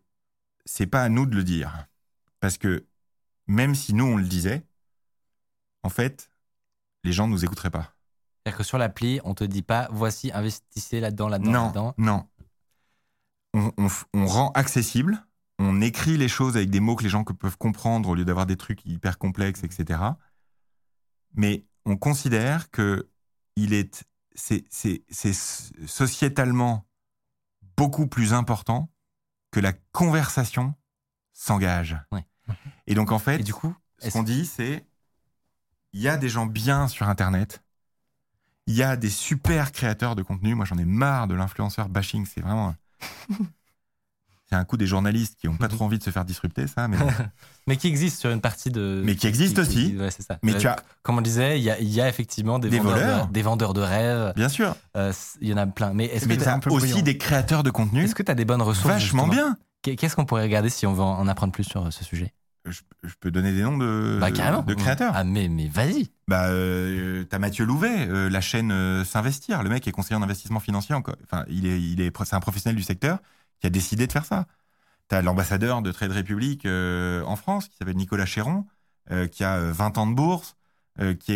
c'est 0.65 0.87
pas 0.87 1.03
à 1.03 1.09
nous 1.09 1.25
de 1.25 1.35
le 1.35 1.43
dire. 1.43 1.87
Parce 2.39 2.57
que 2.57 2.85
même 3.47 3.75
si 3.75 3.93
nous, 3.93 4.05
on 4.05 4.17
le 4.17 4.27
disait, 4.27 4.65
en 5.83 5.89
fait, 5.89 6.29
les 7.03 7.11
gens 7.11 7.27
ne 7.27 7.33
nous 7.33 7.43
écouteraient 7.43 7.69
pas. 7.71 7.93
C'est-à-dire 8.43 8.57
que 8.57 8.63
sur 8.63 8.77
l'appli, 8.77 9.19
on 9.23 9.35
te 9.35 9.43
dit 9.43 9.61
pas, 9.61 9.87
voici, 9.91 10.31
investissez 10.31 10.99
là-dedans, 10.99 11.27
là-dedans, 11.27 11.51
non, 11.51 11.63
là-dedans. 11.65 11.93
non. 11.97 12.27
On, 13.53 13.71
on 13.77 13.87
f- 13.87 14.05
on 14.13 14.25
rend 14.25 14.51
accessible, 14.51 15.25
on 15.59 15.81
écrit 15.81 16.17
les 16.17 16.29
choses 16.29 16.55
avec 16.55 16.69
des 16.69 16.79
mots 16.79 16.95
que 16.95 17.03
les 17.03 17.09
gens 17.09 17.23
que 17.23 17.33
peuvent 17.33 17.57
comprendre 17.57 18.09
au 18.09 18.15
lieu 18.15 18.23
d'avoir 18.25 18.45
des 18.45 18.55
trucs 18.55 18.85
hyper 18.85 19.17
complexes, 19.17 19.63
etc. 19.63 19.99
Mais 21.33 21.65
on 21.85 21.97
considère 21.97 22.69
que 22.71 23.09
il 23.55 23.73
est, 23.73 24.03
c'est, 24.35 24.63
c'est, 24.69 25.03
c'est 25.09 25.33
sociétalement 25.33 26.85
beaucoup 27.77 28.07
plus 28.07 28.33
important 28.33 28.89
que 29.51 29.59
la 29.59 29.73
conversation 29.91 30.75
s'engage. 31.33 31.97
Ouais. 32.11 32.25
Et 32.87 32.95
donc 32.95 33.11
en 33.11 33.19
fait, 33.19 33.39
Et 33.39 33.43
du 33.43 33.53
coup, 33.53 33.75
ce 33.99 34.09
qu'on 34.09 34.23
dit, 34.23 34.45
c'est 34.45 34.85
il 35.93 36.01
y 36.01 36.07
a 36.07 36.17
des 36.17 36.29
gens 36.29 36.45
bien 36.45 36.87
sur 36.87 37.07
Internet. 37.09 37.63
Il 38.67 38.75
y 38.75 38.83
a 38.83 38.95
des 38.95 39.09
super 39.09 39.71
créateurs 39.71 40.15
de 40.15 40.23
contenu. 40.23 40.55
Moi, 40.55 40.65
j'en 40.65 40.77
ai 40.77 40.85
marre 40.85 41.27
de 41.27 41.35
l'influenceur 41.35 41.89
bashing. 41.89 42.25
C'est 42.25 42.41
vraiment. 42.41 42.75
C'est 44.51 44.57
un 44.57 44.65
coup 44.65 44.75
des 44.75 44.85
journalistes 44.85 45.37
qui 45.39 45.47
n'ont 45.47 45.55
pas 45.55 45.69
trop 45.69 45.85
envie 45.85 45.97
de 45.97 46.03
se 46.03 46.09
faire 46.09 46.25
disrupter, 46.25 46.67
ça. 46.67 46.89
Mais, 46.89 46.97
mais 47.67 47.77
qui 47.77 47.87
existe 47.87 48.19
sur 48.19 48.31
une 48.31 48.41
partie 48.41 48.69
de. 48.69 49.01
Mais 49.05 49.15
qui 49.15 49.27
existe 49.27 49.57
aussi. 49.59 49.95
ouais, 49.97 50.11
c'est 50.11 50.23
ça. 50.23 50.39
mais 50.43 50.55
Euh, 50.55 50.59
tu 50.59 50.67
as, 50.67 50.75
Comme 51.03 51.17
on 51.17 51.21
disait, 51.21 51.57
il 51.57 51.63
y 51.63 51.69
a, 51.71 51.79
il 51.79 51.87
y 51.87 52.01
a 52.01 52.09
effectivement 52.09 52.59
des, 52.59 52.69
Des 52.69 52.79
vendeurs, 52.79 52.95
voleurs. 52.97 53.27
De, 53.27 53.31
des 53.31 53.41
vendeurs 53.43 53.73
de 53.73 53.79
rêves. 53.81 54.33
bien 54.35 54.49
sûr, 54.49 54.75
Euh, 54.97 55.13
Il 55.39 55.47
y 55.47 55.53
en 55.53 55.57
a 55.57 55.65
plein. 55.67 55.93
Mais 55.93 56.05
est-ce 56.07 56.25
mais 56.27 56.35
que 56.35 56.43
tu 56.43 56.49
as 56.49 56.59
aussi 56.69 57.01
des 57.01 57.17
créateurs 57.17 57.63
de 57.63 57.69
contenu 57.69 58.03
est-ce 58.03 58.13
que 58.15 58.23
tu 58.23 58.31
as 58.31 58.35
des 58.35 58.43
bonnes 58.43 58.61
ressources 58.61 58.93
vachement 58.93 59.27
bien. 59.29 59.57
Qu'est- 59.83 59.95
Qu'est-ce 59.95 60.17
qu'on 60.17 60.25
pourrait 60.25 60.43
regarder 60.43 60.69
si 60.69 60.85
on 60.85 60.93
veut 60.93 61.01
en 61.01 61.27
apprendre 61.29 61.53
plus 61.53 61.63
sur 61.63 61.85
euh, 61.85 61.91
ce 61.91 62.03
sujet? 62.03 62.33
Je, 62.65 62.81
je 63.03 63.13
peux 63.19 63.31
donner 63.31 63.53
des 63.53 63.63
noms 63.63 63.77
de, 63.77 64.17
Bah 64.21 64.29
de 64.29 64.73
créateurs. 64.75 65.13
Ah 65.15 65.23
mais, 65.23 65.47
mais 65.47 65.67
vas-y. 65.67 66.09
Bah, 66.27 66.47
euh, 66.49 67.23
t'as 67.23 67.39
Mathieu 67.39 67.65
Louvet, 67.65 68.07
euh, 68.07 68.29
la 68.29 68.41
chaîne 68.41 68.71
euh, 68.71 69.03
S'investir. 69.03 69.63
Le 69.63 69.69
mec 69.69 69.87
est 69.87 69.91
conseiller 69.91 70.17
en 70.17 70.21
investissement 70.21 70.59
financier. 70.59 70.93
Encore. 70.93 71.15
Enfin, 71.23 71.43
il 71.49 71.65
est, 71.65 71.81
il 71.81 72.01
est, 72.01 72.11
c'est 72.25 72.35
un 72.35 72.39
professionnel 72.41 72.75
du 72.75 72.83
secteur 72.83 73.17
qui 73.61 73.67
a 73.67 73.69
décidé 73.69 74.07
de 74.07 74.11
faire 74.11 74.25
ça. 74.25 74.47
T'as 75.07 75.21
l'ambassadeur 75.21 75.81
de 75.81 75.91
Trade 75.91 76.11
Republic 76.11 76.65
euh, 76.65 77.23
en 77.23 77.35
France 77.35 77.67
qui 77.67 77.77
s'appelle 77.77 77.95
Nicolas 77.95 78.25
Chéron, 78.25 78.65
euh, 79.11 79.27
qui 79.27 79.43
a 79.43 79.57
euh, 79.57 79.71
20 79.71 79.97
ans 79.97 80.07
de 80.07 80.15
bourse, 80.15 80.55
euh, 80.99 81.13
qui, 81.13 81.33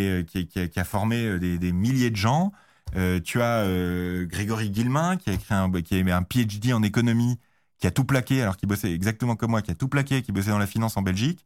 a, 0.79 0.83
formé 0.83 1.25
euh, 1.25 1.39
des, 1.39 1.71
milliers 1.71 2.09
de 2.09 2.15
gens. 2.15 2.51
Euh, 2.95 3.19
tu 3.19 3.41
as 3.41 3.61
euh, 3.61 4.25
Grégory 4.25 4.69
Guillemin 4.69 5.17
qui 5.17 5.29
a 5.29 5.33
écrit 5.33 5.53
un, 5.53 5.71
qui 5.81 5.95
a 5.99 6.17
un 6.17 6.23
PhD 6.23 6.73
en 6.73 6.83
économie, 6.83 7.39
qui 7.79 7.87
a 7.87 7.91
tout 7.91 8.05
plaqué 8.05 8.41
alors 8.41 8.57
qu'il 8.57 8.67
bossait 8.69 8.93
exactement 8.93 9.35
comme 9.35 9.51
moi, 9.51 9.61
qui 9.61 9.71
a 9.71 9.75
tout 9.75 9.87
plaqué, 9.87 10.21
qui 10.21 10.31
bossait 10.31 10.49
dans 10.49 10.57
la 10.57 10.67
finance 10.67 10.97
en 10.97 11.01
Belgique. 11.01 11.45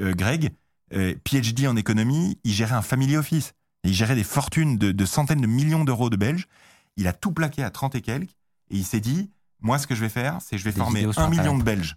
Euh, 0.00 0.14
Greg, 0.14 0.52
euh, 0.94 1.14
PhD 1.24 1.66
en 1.66 1.76
économie, 1.76 2.38
il 2.44 2.52
gérait 2.52 2.74
un 2.74 2.82
family 2.82 3.16
office. 3.16 3.54
Il 3.84 3.92
gérait 3.92 4.16
des 4.16 4.24
fortunes 4.24 4.76
de 4.76 5.04
centaines 5.04 5.40
de 5.40 5.46
millions 5.46 5.84
d'euros 5.84 6.10
de 6.10 6.16
Belges. 6.16 6.48
Il 6.96 7.06
a 7.06 7.12
tout 7.12 7.32
plaqué 7.32 7.62
à 7.62 7.70
30 7.70 7.94
et 7.94 8.00
quelques. 8.00 8.30
Et 8.70 8.76
il 8.76 8.84
s'est 8.84 9.00
dit, 9.00 9.30
moi, 9.60 9.78
ce 9.78 9.86
que 9.86 9.94
je 9.94 10.00
vais 10.00 10.08
faire, 10.08 10.40
c'est 10.40 10.56
que 10.56 10.58
je 10.58 10.64
vais 10.64 10.72
Des 10.72 10.78
former 10.78 11.06
un 11.16 11.28
million 11.28 11.56
de 11.58 11.62
Belges 11.62 11.96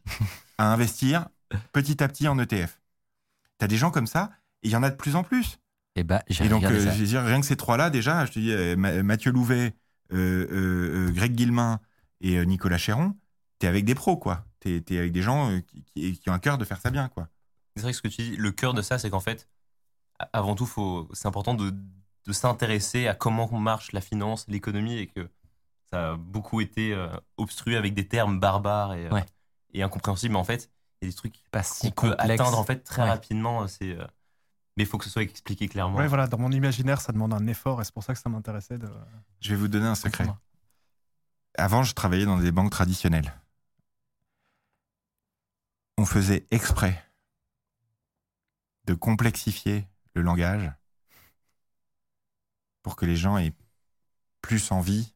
à 0.57 0.72
investir 0.73 1.27
petit 1.73 2.01
à 2.03 2.07
petit 2.07 2.27
en 2.27 2.38
ETF. 2.40 2.81
T'as 3.57 3.67
des 3.67 3.77
gens 3.77 3.91
comme 3.91 4.07
ça, 4.07 4.31
et 4.64 4.67
il 4.69 4.72
y 4.72 4.75
en 4.75 4.83
a 4.83 4.90
de 4.90 4.95
plus 4.95 5.15
en 5.15 5.23
plus. 5.23 5.59
Et 5.95 6.03
bah 6.03 6.23
j'ai 6.27 6.45
Et 6.45 6.49
donc, 6.49 6.64
euh, 6.64 6.80
je 6.80 6.99
veux 6.99 7.06
dire, 7.06 7.23
rien 7.23 7.40
que 7.41 7.45
ces 7.45 7.57
trois-là, 7.57 7.90
déjà, 7.90 8.25
je 8.25 8.31
te 8.31 8.40
dis, 8.40 8.51
euh, 8.51 8.75
Ma- 8.77 9.03
Mathieu 9.03 9.31
Louvet, 9.31 9.73
euh, 10.14 10.48
euh, 10.51 11.07
euh, 11.09 11.11
Greg 11.11 11.33
Guillemin 11.33 11.80
et 12.22 12.38
euh, 12.38 12.43
Nicolas 12.45 12.77
Chéron, 12.77 13.15
t'es 13.59 13.67
avec 13.67 13.85
des 13.85 13.95
pros, 13.95 14.17
quoi. 14.17 14.45
T'es 14.59 14.83
es 14.90 14.98
avec 14.98 15.11
des 15.11 15.22
gens 15.22 15.51
euh, 15.51 15.59
qui, 15.93 16.22
ont 16.27 16.33
un 16.33 16.40
cœur 16.40 16.57
de 16.57 16.65
faire 16.65 16.80
ça 16.80 16.91
bien, 16.91 17.09
quoi. 17.09 17.27
C'est 17.75 17.83
vrai 17.83 17.91
que 17.91 17.98
ce 17.98 18.01
que 18.01 18.07
tu 18.07 18.22
dis, 18.22 18.35
le 18.38 18.51
cœur 18.51 18.73
de 18.73 18.81
ça, 18.81 18.98
c'est 18.98 19.09
qu'en 19.09 19.19
fait, 19.19 19.48
avant 20.33 20.56
tout, 20.56 20.65
faut, 20.65 21.09
c'est 21.14 21.27
important 21.27 21.53
de, 21.53 21.73
de 22.25 22.33
s'intéresser 22.33 23.07
à 23.07 23.14
comment 23.14 23.51
marche 23.51 23.91
la 23.91 24.01
finance, 24.01 24.45
l'économie, 24.48 24.98
et 24.98 25.07
que 25.07 25.30
ça 25.91 26.11
a 26.11 26.15
beaucoup 26.17 26.61
été 26.61 26.93
euh, 26.93 27.09
obstrué 27.37 27.75
avec 27.75 27.93
des 27.93 28.07
termes 28.07 28.39
barbares 28.39 28.93
et, 28.93 29.07
euh, 29.07 29.11
Ouais. 29.11 29.25
et 29.73 29.83
incompréhensibles. 29.83 30.33
Mais 30.33 30.39
en 30.39 30.43
fait, 30.43 30.71
il 31.01 31.05
y 31.05 31.07
a 31.07 31.11
des 31.11 31.15
trucs 31.15 31.35
Pas 31.51 31.59
qu'on 31.63 31.65
si 31.65 31.91
peut 31.91 32.15
atteindre 32.17 32.57
en 32.57 32.63
fait 32.63 32.79
très 32.83 33.01
Ouais. 33.03 33.09
rapidement. 33.09 33.67
C'est, 33.67 33.91
euh, 33.97 34.05
mais 34.77 34.83
il 34.83 34.85
faut 34.85 34.97
que 34.97 35.03
ce 35.05 35.09
soit 35.09 35.23
expliqué 35.23 35.67
clairement. 35.67 35.97
Ouais, 35.97 36.07
voilà, 36.07 36.27
dans 36.27 36.37
mon 36.37 36.51
imaginaire, 36.51 37.01
ça 37.01 37.11
demande 37.11 37.33
un 37.33 37.45
effort 37.47 37.81
et 37.81 37.83
c'est 37.83 37.93
pour 37.93 38.03
ça 38.03 38.13
que 38.13 38.19
ça 38.19 38.29
m'intéressait 38.29 38.77
de. 38.77 38.89
Je 39.41 39.49
vais 39.49 39.55
vous 39.57 39.67
donner 39.67 39.87
un 39.87 39.95
secret. 39.95 40.27
Avant, 41.57 41.83
je 41.83 41.93
travaillais 41.93 42.25
dans 42.25 42.37
des 42.37 42.51
banques 42.51 42.71
traditionnelles. 42.71 43.33
On 45.97 46.05
faisait 46.05 46.45
exprès 46.51 47.03
de 48.85 48.93
complexifier 48.93 49.85
le 50.15 50.21
langage 50.21 50.71
pour 52.81 52.95
que 52.95 53.05
les 53.05 53.15
gens 53.17 53.37
aient 53.37 53.53
plus 54.41 54.71
envie 54.71 55.10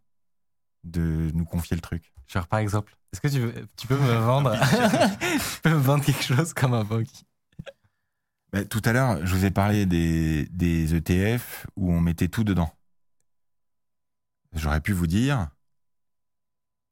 de 0.85 1.31
nous 1.33 1.45
confier 1.45 1.75
le 1.75 1.81
truc. 1.81 2.13
Genre, 2.27 2.47
par 2.47 2.59
exemple, 2.59 2.95
est-ce 3.11 3.21
que 3.21 3.27
tu, 3.27 3.39
veux- 3.39 3.67
tu 3.77 3.87
peux 3.87 3.97
me 3.97 4.15
vendre 4.15 4.51
tu 5.19 5.61
peux 5.61 5.69
me 5.71 5.75
vendre 5.75 6.03
quelque 6.03 6.23
chose 6.23 6.53
comme 6.53 6.73
un 6.73 6.83
banquier? 6.83 7.25
Bah, 8.53 8.63
tout 8.63 8.81
à 8.85 8.93
l'heure, 8.93 9.25
je 9.25 9.35
vous 9.35 9.45
ai 9.45 9.51
parlé 9.51 9.85
des, 9.85 10.45
des 10.51 10.95
ETF 10.95 11.67
où 11.75 11.91
on 11.91 11.99
mettait 11.99 12.27
tout 12.29 12.43
dedans. 12.43 12.71
J'aurais 14.53 14.81
pu 14.81 14.93
vous 14.93 15.07
dire, 15.07 15.49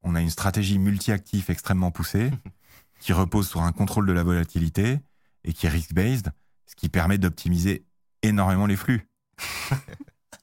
on 0.01 0.15
a 0.15 0.21
une 0.21 0.29
stratégie 0.29 0.79
multi-actif 0.79 1.49
extrêmement 1.49 1.91
poussée 1.91 2.31
qui 2.99 3.13
repose 3.13 3.47
sur 3.47 3.61
un 3.61 3.71
contrôle 3.71 4.05
de 4.05 4.11
la 4.13 4.23
volatilité 4.23 4.99
et 5.43 5.53
qui 5.53 5.65
est 5.65 5.69
risk-based, 5.69 6.31
ce 6.65 6.75
qui 6.75 6.89
permet 6.89 7.17
d'optimiser 7.17 7.85
énormément 8.21 8.65
les 8.65 8.75
flux. 8.75 9.07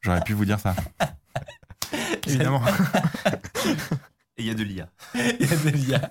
J'aurais 0.02 0.22
pu 0.22 0.32
vous 0.32 0.44
dire 0.44 0.60
ça. 0.60 0.74
Évidemment. 2.26 2.62
Et 4.36 4.42
il 4.42 4.46
y 4.46 4.50
a 4.50 4.54
de 4.54 4.62
l'IA. 4.62 4.88
Il 5.14 5.46
y 5.50 5.52
a 5.52 5.56
des 5.56 5.70
liens. 5.72 6.10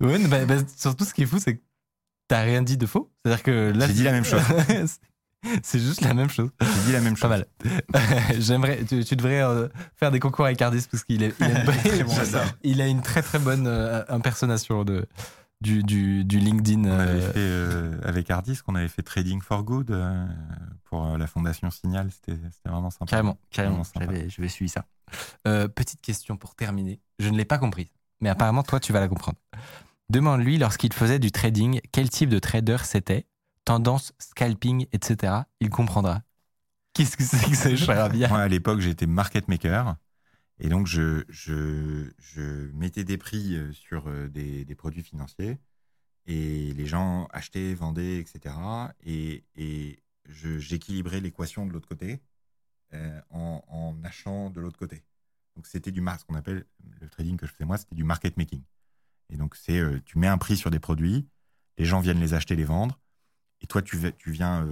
Ouais, 0.00 0.18
bah, 0.28 0.44
bah, 0.46 0.54
surtout, 0.76 1.04
ce 1.04 1.12
qui 1.14 1.22
est 1.22 1.26
fou, 1.26 1.38
c'est 1.38 1.56
que 1.56 1.62
t'as 2.28 2.42
rien 2.42 2.62
dit 2.62 2.76
de 2.76 2.86
faux. 2.86 3.10
C'est-à-dire 3.24 3.42
que 3.42 3.72
là. 3.74 3.86
J'ai 3.86 3.92
dit 3.94 4.02
la 4.04 4.12
même 4.12 4.24
chose. 4.24 4.40
c'est 5.62 5.78
juste 5.78 6.00
la 6.00 6.14
même 6.14 6.30
chose. 6.30 6.50
J'ai 6.60 6.86
dit 6.86 6.92
la 6.92 7.00
même 7.00 7.16
Pas 7.16 7.28
chose. 7.36 7.44
mal. 7.94 8.34
J'aimerais. 8.38 8.84
Tu, 8.84 9.04
tu 9.04 9.16
devrais 9.16 9.42
euh, 9.42 9.68
faire 9.96 10.10
des 10.10 10.20
concours 10.20 10.46
avec 10.46 10.60
Ardis 10.62 10.86
parce 10.90 11.04
qu'il 11.04 11.22
est- 11.22 11.38
bon, 11.38 11.72
il 12.62 12.80
a 12.80 12.86
une 12.86 13.02
très 13.02 13.22
très 13.22 13.38
bonne 13.38 13.66
euh, 13.66 14.02
impersonnation 14.08 14.84
de, 14.84 15.06
du, 15.60 15.82
du, 15.82 16.24
du 16.24 16.38
LinkedIn. 16.38 16.84
On 16.84 16.98
avait 16.98 17.22
euh, 17.22 17.32
fait 17.32 17.38
euh, 17.38 18.00
avec 18.02 18.30
Ardis, 18.30 18.58
qu'on 18.64 18.74
avait 18.74 18.88
fait 18.88 19.02
Trading 19.02 19.40
for 19.40 19.62
Good 19.64 19.90
euh, 19.90 20.26
pour 20.84 21.04
euh, 21.06 21.18
la 21.18 21.26
fondation 21.26 21.70
Signal. 21.70 22.10
C'était 22.10 22.38
vraiment 22.64 22.90
sympa. 22.90 23.06
Carrément, 23.06 23.38
carrément. 23.50 23.82
Je 23.84 24.40
vais 24.40 24.48
suivre 24.48 24.72
ça. 24.72 24.84
Petite 25.68 26.00
question 26.00 26.36
pour 26.36 26.54
terminer. 26.54 27.00
Je 27.18 27.28
ne 27.28 27.36
l'ai 27.36 27.44
pas 27.44 27.58
comprise, 27.58 27.88
mais 28.20 28.28
apparemment, 28.28 28.62
toi, 28.62 28.80
tu 28.80 28.92
vas 28.92 29.00
la 29.00 29.08
comprendre. 29.08 29.38
Demande-lui, 30.08 30.58
lorsqu'il 30.58 30.92
faisait 30.92 31.18
du 31.18 31.32
trading, 31.32 31.80
quel 31.90 32.10
type 32.10 32.30
de 32.30 32.38
trader 32.38 32.76
c'était, 32.84 33.26
tendance, 33.64 34.12
scalping, 34.18 34.86
etc. 34.92 35.32
Il 35.60 35.70
comprendra. 35.70 36.22
Qu'est-ce 36.92 37.16
que 37.16 37.24
c'est 37.24 37.50
que 37.50 37.56
ce 37.56 37.76
charabia? 37.84 38.28
Moi, 38.28 38.38
à 38.38 38.48
l'époque, 38.48 38.80
j'étais 38.80 39.06
market 39.06 39.48
maker. 39.48 39.96
Et 40.58 40.68
donc, 40.68 40.86
je, 40.86 41.24
je, 41.28 42.10
je 42.18 42.70
mettais 42.72 43.04
des 43.04 43.18
prix 43.18 43.58
sur 43.72 44.10
des, 44.30 44.64
des 44.64 44.74
produits 44.74 45.02
financiers. 45.02 45.58
Et 46.26 46.72
les 46.72 46.86
gens 46.86 47.26
achetaient, 47.32 47.74
vendaient, 47.74 48.18
etc. 48.18 48.94
Et, 49.04 49.44
et 49.56 50.02
j'équilibrais 50.26 51.20
l'équation 51.20 51.66
de 51.66 51.72
l'autre 51.72 51.88
côté 51.88 52.20
en, 53.30 53.62
en 53.68 54.04
achetant 54.04 54.50
de 54.50 54.60
l'autre 54.60 54.78
côté. 54.78 55.04
Donc, 55.54 55.66
c'était 55.66 55.92
du 55.92 56.00
mar- 56.00 56.18
ce 56.18 56.24
qu'on 56.24 56.34
appelle 56.34 56.66
le 57.00 57.08
trading 57.08 57.36
que 57.36 57.46
je 57.46 57.52
faisais 57.52 57.64
moi, 57.64 57.78
c'était 57.78 57.94
du 57.94 58.04
market 58.04 58.36
making. 58.36 58.62
Et 59.30 59.36
donc, 59.36 59.56
c'est 59.56 59.80
tu 60.04 60.18
mets 60.18 60.26
un 60.26 60.38
prix 60.38 60.56
sur 60.56 60.70
des 60.70 60.80
produits, 60.80 61.28
les 61.78 61.84
gens 61.84 62.00
viennent 62.00 62.20
les 62.20 62.34
acheter, 62.34 62.56
les 62.56 62.64
vendre. 62.64 62.98
Et 63.60 63.66
toi, 63.66 63.82
tu, 63.82 63.98
tu 64.18 64.30
viens 64.32 64.66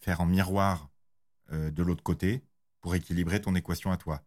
faire 0.00 0.20
en 0.20 0.26
miroir 0.26 0.90
de 1.50 1.82
l'autre 1.82 2.02
côté 2.02 2.44
pour 2.80 2.94
équilibrer 2.94 3.40
ton 3.40 3.54
équation 3.54 3.90
à 3.90 3.96
toi. 3.96 4.22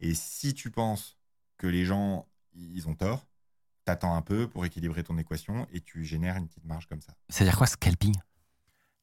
Et 0.00 0.14
si 0.14 0.54
tu 0.54 0.70
penses 0.70 1.18
que 1.56 1.66
les 1.66 1.84
gens, 1.84 2.26
ils 2.54 2.88
ont 2.88 2.94
tort, 2.94 3.26
t'attends 3.84 4.14
un 4.14 4.22
peu 4.22 4.48
pour 4.48 4.64
équilibrer 4.64 5.04
ton 5.04 5.18
équation 5.18 5.66
et 5.72 5.80
tu 5.80 6.04
génères 6.04 6.36
une 6.36 6.48
petite 6.48 6.64
marge 6.64 6.86
comme 6.86 7.00
ça. 7.00 7.14
C'est-à-dire 7.28 7.56
quoi, 7.58 7.66
scalping? 7.66 8.14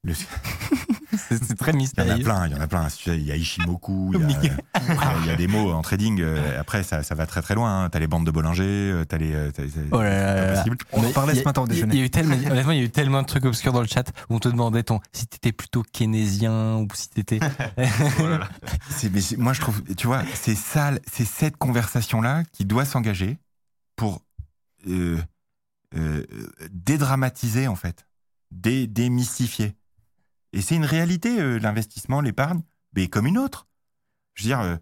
Le- 0.03 0.13
C'est 1.15 1.55
très 1.57 1.71
Il 1.71 1.75
y 1.75 1.75
en 1.75 1.77
a 1.77 1.81
mystérieux. 1.81 2.23
plein, 2.23 2.47
il 2.47 2.51
y 2.51 2.55
en 2.55 2.59
a 2.61 2.67
plein. 2.67 2.87
Il 3.07 3.23
y 3.23 3.31
a 3.31 3.35
Ishimoku, 3.35 4.11
il 4.15 4.19
y 4.21 4.49
a, 4.49 4.51
il 5.21 5.25
y 5.27 5.29
a 5.29 5.35
des 5.35 5.47
mots 5.47 5.71
en 5.71 5.81
trading. 5.81 6.19
euh, 6.21 6.59
Après, 6.59 6.83
ça, 6.83 7.01
ça 7.03 7.15
va 7.15 7.25
très 7.25 7.41
très 7.41 7.55
loin. 7.55 7.89
Tu 7.89 7.95
as 7.97 7.99
les 7.99 8.07
bandes 8.07 8.25
de 8.25 8.31
Bollinger, 8.31 8.63
euh, 8.63 9.05
t'as 9.05 9.17
les. 9.17 9.33
euh, 9.33 9.51
t'as- 9.51 9.63
Oh 9.91 10.01
là 10.01 10.09
là 10.09 10.17
c'est 10.19 10.35
là 10.35 10.35
pas 10.35 10.51
là. 10.51 10.57
possible. 10.57 10.77
On 10.93 11.05
en 11.05 11.11
parlait 11.11 11.35
ce 11.35 11.43
matin 11.43 11.61
au 11.61 11.67
déjeuner. 11.67 11.95
Il 11.95 11.99
y 11.99 12.01
a 12.01 12.05
eu 12.05 12.09
tellement, 12.09 12.35
honnêtement, 12.35 12.71
il 12.73 12.77
y 12.79 12.81
a 12.81 12.85
eu 12.85 12.89
tellement 12.89 13.21
de 13.21 13.27
trucs 13.27 13.45
obscurs 13.45 13.71
dans 13.73 13.81
le 13.81 13.87
chat 13.87 14.09
où 14.29 14.35
on 14.35 14.39
te 14.39 14.49
demandait 14.49 14.83
ton, 14.83 14.99
si 15.13 15.27
t'étais 15.27 15.51
plutôt 15.51 15.83
keynésien 15.83 16.75
ou 16.77 16.87
si 16.93 17.09
t'étais. 17.09 17.39
C'est- 18.89 19.09
mais 19.13 19.21
c'est- 19.21 19.37
moi, 19.37 19.53
je 19.53 19.61
trouve, 19.61 19.81
tu 19.95 20.07
vois, 20.07 20.23
c'est 20.33 20.55
ça, 20.55 20.91
c'est 21.11 21.25
cette 21.25 21.57
conversation-là 21.57 22.43
qui 22.51 22.65
doit 22.65 22.85
s'engager 22.85 23.37
pour 23.95 24.21
euh, 24.87 25.17
euh, 25.95 26.25
dédramatiser, 26.71 27.67
en 27.67 27.75
fait, 27.75 28.07
dé- 28.51 28.87
démystifier. 28.87 29.75
Et 30.53 30.61
c'est 30.61 30.75
une 30.75 30.85
réalité, 30.85 31.39
euh, 31.39 31.59
l'investissement, 31.59 32.21
l'épargne, 32.21 32.61
mais 32.93 33.07
comme 33.07 33.27
une 33.27 33.37
autre. 33.37 33.67
Je 34.33 34.43
veux 34.43 34.49
dire, 34.49 34.61
euh, 34.61 34.77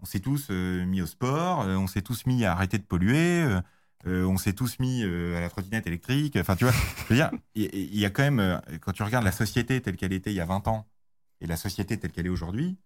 on 0.00 0.04
s'est 0.04 0.20
tous 0.20 0.48
euh, 0.50 0.84
mis 0.84 1.00
au 1.02 1.06
sport, 1.06 1.60
on 1.60 1.86
s'est 1.86 2.02
tous 2.02 2.26
mis 2.26 2.44
à 2.44 2.52
arrêter 2.52 2.78
de 2.78 2.84
polluer, 2.84 3.60
on 4.04 4.36
s'est 4.36 4.52
tous 4.52 4.78
mis 4.78 5.02
à 5.02 5.40
la 5.40 5.48
trottinette 5.48 5.86
électrique. 5.86 6.36
Enfin, 6.36 6.54
tu 6.54 6.64
vois, 6.64 6.74
je 7.08 7.08
veux 7.08 7.16
dire, 7.16 7.30
il 7.54 7.96
y, 7.96 8.04
a 8.04 8.10
quand 8.10 8.22
même, 8.22 8.60
quand 8.80 8.92
tu 8.92 9.02
regardes 9.02 9.24
la 9.24 9.32
société 9.32 9.80
telle 9.80 9.96
qu'elle 9.96 10.12
était 10.12 10.30
il 10.30 10.36
y 10.36 10.40
a 10.40 10.44
20 10.44 10.68
ans 10.68 10.86
et 11.40 11.46
la 11.46 11.56
société 11.56 11.98
telle 11.98 12.12
qu'elle 12.12 12.26
est 12.26 12.30
aujourd'hui, 12.30 12.78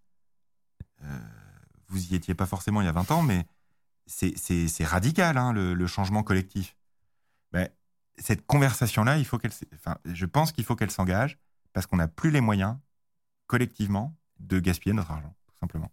vous 1.89 2.07
y 2.11 2.15
étiez 2.15 2.33
pas 2.33 2.47
forcément 2.47 2.81
il 2.81 2.85
y 2.85 2.87
a 2.87 2.93
20 2.93 3.11
ans, 3.11 3.21
mais 3.21 3.45
c'est- 4.07 4.83
radical, 4.83 5.37
hein, 5.37 5.53
le, 5.53 5.73
le 5.73 5.87
changement 5.87 6.23
collectif. 6.23 6.75
Ben, 7.51 7.69
cette 8.17 8.45
conversation-là, 8.45 9.17
il 9.17 9.25
faut 9.25 9.37
qu'elle, 9.37 9.51
enfin, 9.75 9.97
je 10.05 10.25
pense 10.25 10.51
qu'il 10.51 10.63
faut 10.63 10.75
qu'elle 10.75 10.91
s'engage 10.91 11.37
parce 11.73 11.85
qu'on 11.87 11.97
n'a 11.97 12.07
plus 12.07 12.31
les 12.31 12.41
moyens, 12.41 12.75
collectivement, 13.47 14.15
de 14.39 14.59
gaspiller 14.59 14.93
notre 14.93 15.11
argent, 15.11 15.33
tout 15.47 15.55
simplement. 15.59 15.91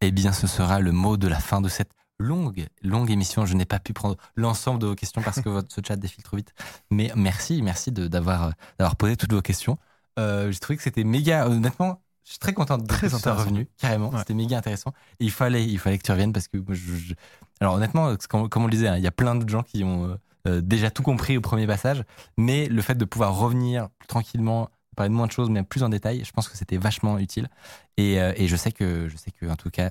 Eh 0.00 0.10
bien, 0.12 0.32
ce 0.32 0.46
sera 0.46 0.80
le 0.80 0.92
mot 0.92 1.16
de 1.16 1.28
la 1.28 1.38
fin 1.38 1.60
de 1.60 1.68
cette 1.68 1.90
longue, 2.18 2.66
longue 2.82 3.10
émission. 3.10 3.44
Je 3.46 3.54
n'ai 3.54 3.66
pas 3.66 3.78
pu 3.78 3.92
prendre 3.92 4.16
l'ensemble 4.34 4.80
de 4.80 4.86
vos 4.86 4.94
questions 4.94 5.22
parce 5.22 5.40
que 5.40 5.48
votre, 5.50 5.72
ce 5.72 5.80
chat 5.86 5.96
défile 5.96 6.24
trop 6.24 6.36
vite. 6.36 6.54
Mais 6.90 7.12
merci, 7.16 7.60
merci 7.62 7.92
d'avoir 7.92 8.54
posé 8.98 9.16
toutes 9.16 9.32
vos 9.32 9.42
questions. 9.42 9.78
Euh, 10.18 10.50
J'ai 10.50 10.58
trouvé 10.58 10.76
que 10.78 10.82
c'était 10.82 11.04
méga. 11.04 11.46
Honnêtement, 11.48 12.02
je 12.24 12.30
suis 12.30 12.38
très 12.38 12.52
content 12.54 12.78
de 12.78 12.86
Très 12.86 13.08
que 13.08 13.28
revenu. 13.28 13.68
Carrément, 13.78 14.10
Ouais. 14.10 14.18
c'était 14.18 14.34
méga 14.34 14.58
intéressant. 14.58 14.92
Et 15.18 15.24
il 15.26 15.30
fallait, 15.30 15.64
il 15.66 15.78
fallait 15.78 15.98
que 15.98 16.02
tu 16.02 16.10
reviennes 16.12 16.32
parce 16.32 16.48
que 16.48 16.56
moi, 16.58 16.74
je, 16.74 16.94
je- 16.96 17.14
alors 17.60 17.74
honnêtement, 17.74 18.14
comme, 18.28 18.48
comme 18.48 18.62
on 18.64 18.66
le 18.66 18.72
disait, 18.72 18.88
hein, 18.88 18.96
il 18.96 19.02
y 19.02 19.06
a 19.06 19.10
plein 19.12 19.34
de 19.34 19.48
gens 19.48 19.62
qui 19.62 19.84
ont 19.84 20.06
euh, 20.08 20.16
euh, 20.48 20.60
déjà 20.62 20.90
tout 20.90 21.02
compris 21.02 21.36
au 21.36 21.40
premier 21.42 21.66
passage. 21.66 22.04
Mais 22.38 22.66
le 22.68 22.80
fait 22.82 22.94
de 22.94 23.04
pouvoir 23.04 23.34
revenir 23.36 23.88
tranquillement, 24.08 24.70
moins 25.08 25.26
de 25.26 25.32
choses, 25.32 25.50
mais 25.50 25.62
plus 25.62 25.82
en 25.82 25.88
détail, 25.88 26.24
je 26.24 26.32
pense 26.32 26.48
que 26.48 26.56
c'était 26.56 26.76
vachement 26.76 27.18
utile. 27.18 27.48
Et, 27.96 28.20
euh, 28.20 28.32
et 28.36 28.48
je 28.48 28.56
sais 28.56 28.72
que, 28.72 29.08
je 29.08 29.16
sais 29.16 29.30
que, 29.30 29.46
en 29.46 29.56
tout 29.56 29.70
cas, 29.70 29.90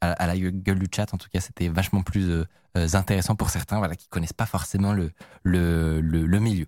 à, 0.00 0.26
la 0.26 0.38
gueule 0.38 0.78
du 0.78 0.86
chat, 0.94 1.12
en 1.12 1.18
tout 1.18 1.28
cas, 1.28 1.40
c'était 1.40 1.68
vachement 1.68 2.02
plus 2.02 2.30
euh, 2.30 2.44
euh, 2.76 2.88
intéressant 2.94 3.34
pour 3.34 3.50
certains, 3.50 3.78
voilà, 3.78 3.96
qui 3.96 4.08
connaissent 4.08 4.32
pas 4.32 4.46
forcément 4.46 4.92
le, 4.92 5.10
le, 5.42 6.00
le, 6.00 6.40
milieu. 6.40 6.66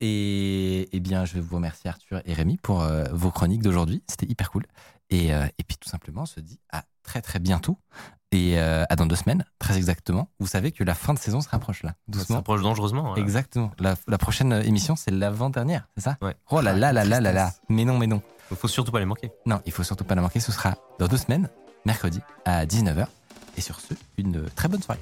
Et, 0.00 0.88
eh 0.92 1.00
bien, 1.00 1.24
je 1.24 1.38
vous 1.38 1.56
remercier 1.56 1.90
Arthur 1.90 2.20
et 2.24 2.34
Rémi 2.34 2.58
pour 2.58 2.86
vos 3.12 3.30
chroniques 3.30 3.62
d'aujourd'hui. 3.62 4.02
C'était 4.08 4.26
hyper 4.26 4.50
cool. 4.50 4.64
Et, 5.10 5.28
et 5.28 5.64
puis, 5.66 5.76
tout 5.78 5.88
simplement, 5.88 6.22
on 6.22 6.26
se 6.26 6.40
dit 6.40 6.60
à 6.70 6.84
très 7.02 7.22
très 7.22 7.38
bientôt. 7.38 7.78
Et 8.32 8.58
euh, 8.58 8.84
à 8.90 8.96
dans 8.96 9.06
deux 9.06 9.14
semaines, 9.16 9.44
très 9.58 9.76
exactement. 9.76 10.28
Vous 10.40 10.46
savez 10.48 10.72
que 10.72 10.82
la 10.84 10.94
fin 10.94 11.14
de 11.14 11.18
saison 11.18 11.40
se 11.40 11.48
rapproche 11.48 11.82
là, 11.84 11.90
Ça 11.90 11.96
doucement. 12.08 12.36
s'approche 12.36 12.60
dangereusement. 12.62 13.02
voilà. 13.02 13.22
Exactement. 13.22 13.70
La, 13.78 13.94
la 14.08 14.18
prochaine 14.18 14.52
émission, 14.52 14.96
c'est 14.96 15.12
l'avant-dernière, 15.12 15.86
c'est 15.96 16.02
ça 16.04 16.16
Ouais. 16.20 16.34
Oh 16.50 16.60
là 16.60 16.72
là 16.72 16.92
là 16.92 17.04
là 17.04 17.20
là 17.20 17.32
là. 17.32 17.52
Mais 17.68 17.84
non, 17.84 17.96
mais 17.98 18.06
non. 18.08 18.20
Il 18.50 18.56
faut 18.56 18.68
surtout 18.68 18.90
pas 18.92 18.98
les 19.00 19.06
manquer. 19.06 19.30
Non, 19.46 19.60
il 19.64 19.72
faut 19.72 19.82
surtout 19.84 20.04
pas 20.04 20.14
la 20.16 20.22
manquer. 20.22 20.40
Ce 20.40 20.50
sera 20.52 20.76
dans 20.98 21.06
deux 21.08 21.16
semaines, 21.16 21.48
mercredi 21.84 22.20
à 22.44 22.66
19h. 22.66 23.06
Et 23.56 23.60
sur 23.60 23.80
ce, 23.80 23.94
une 24.18 24.44
très 24.50 24.68
bonne 24.68 24.82
soirée. 24.82 25.00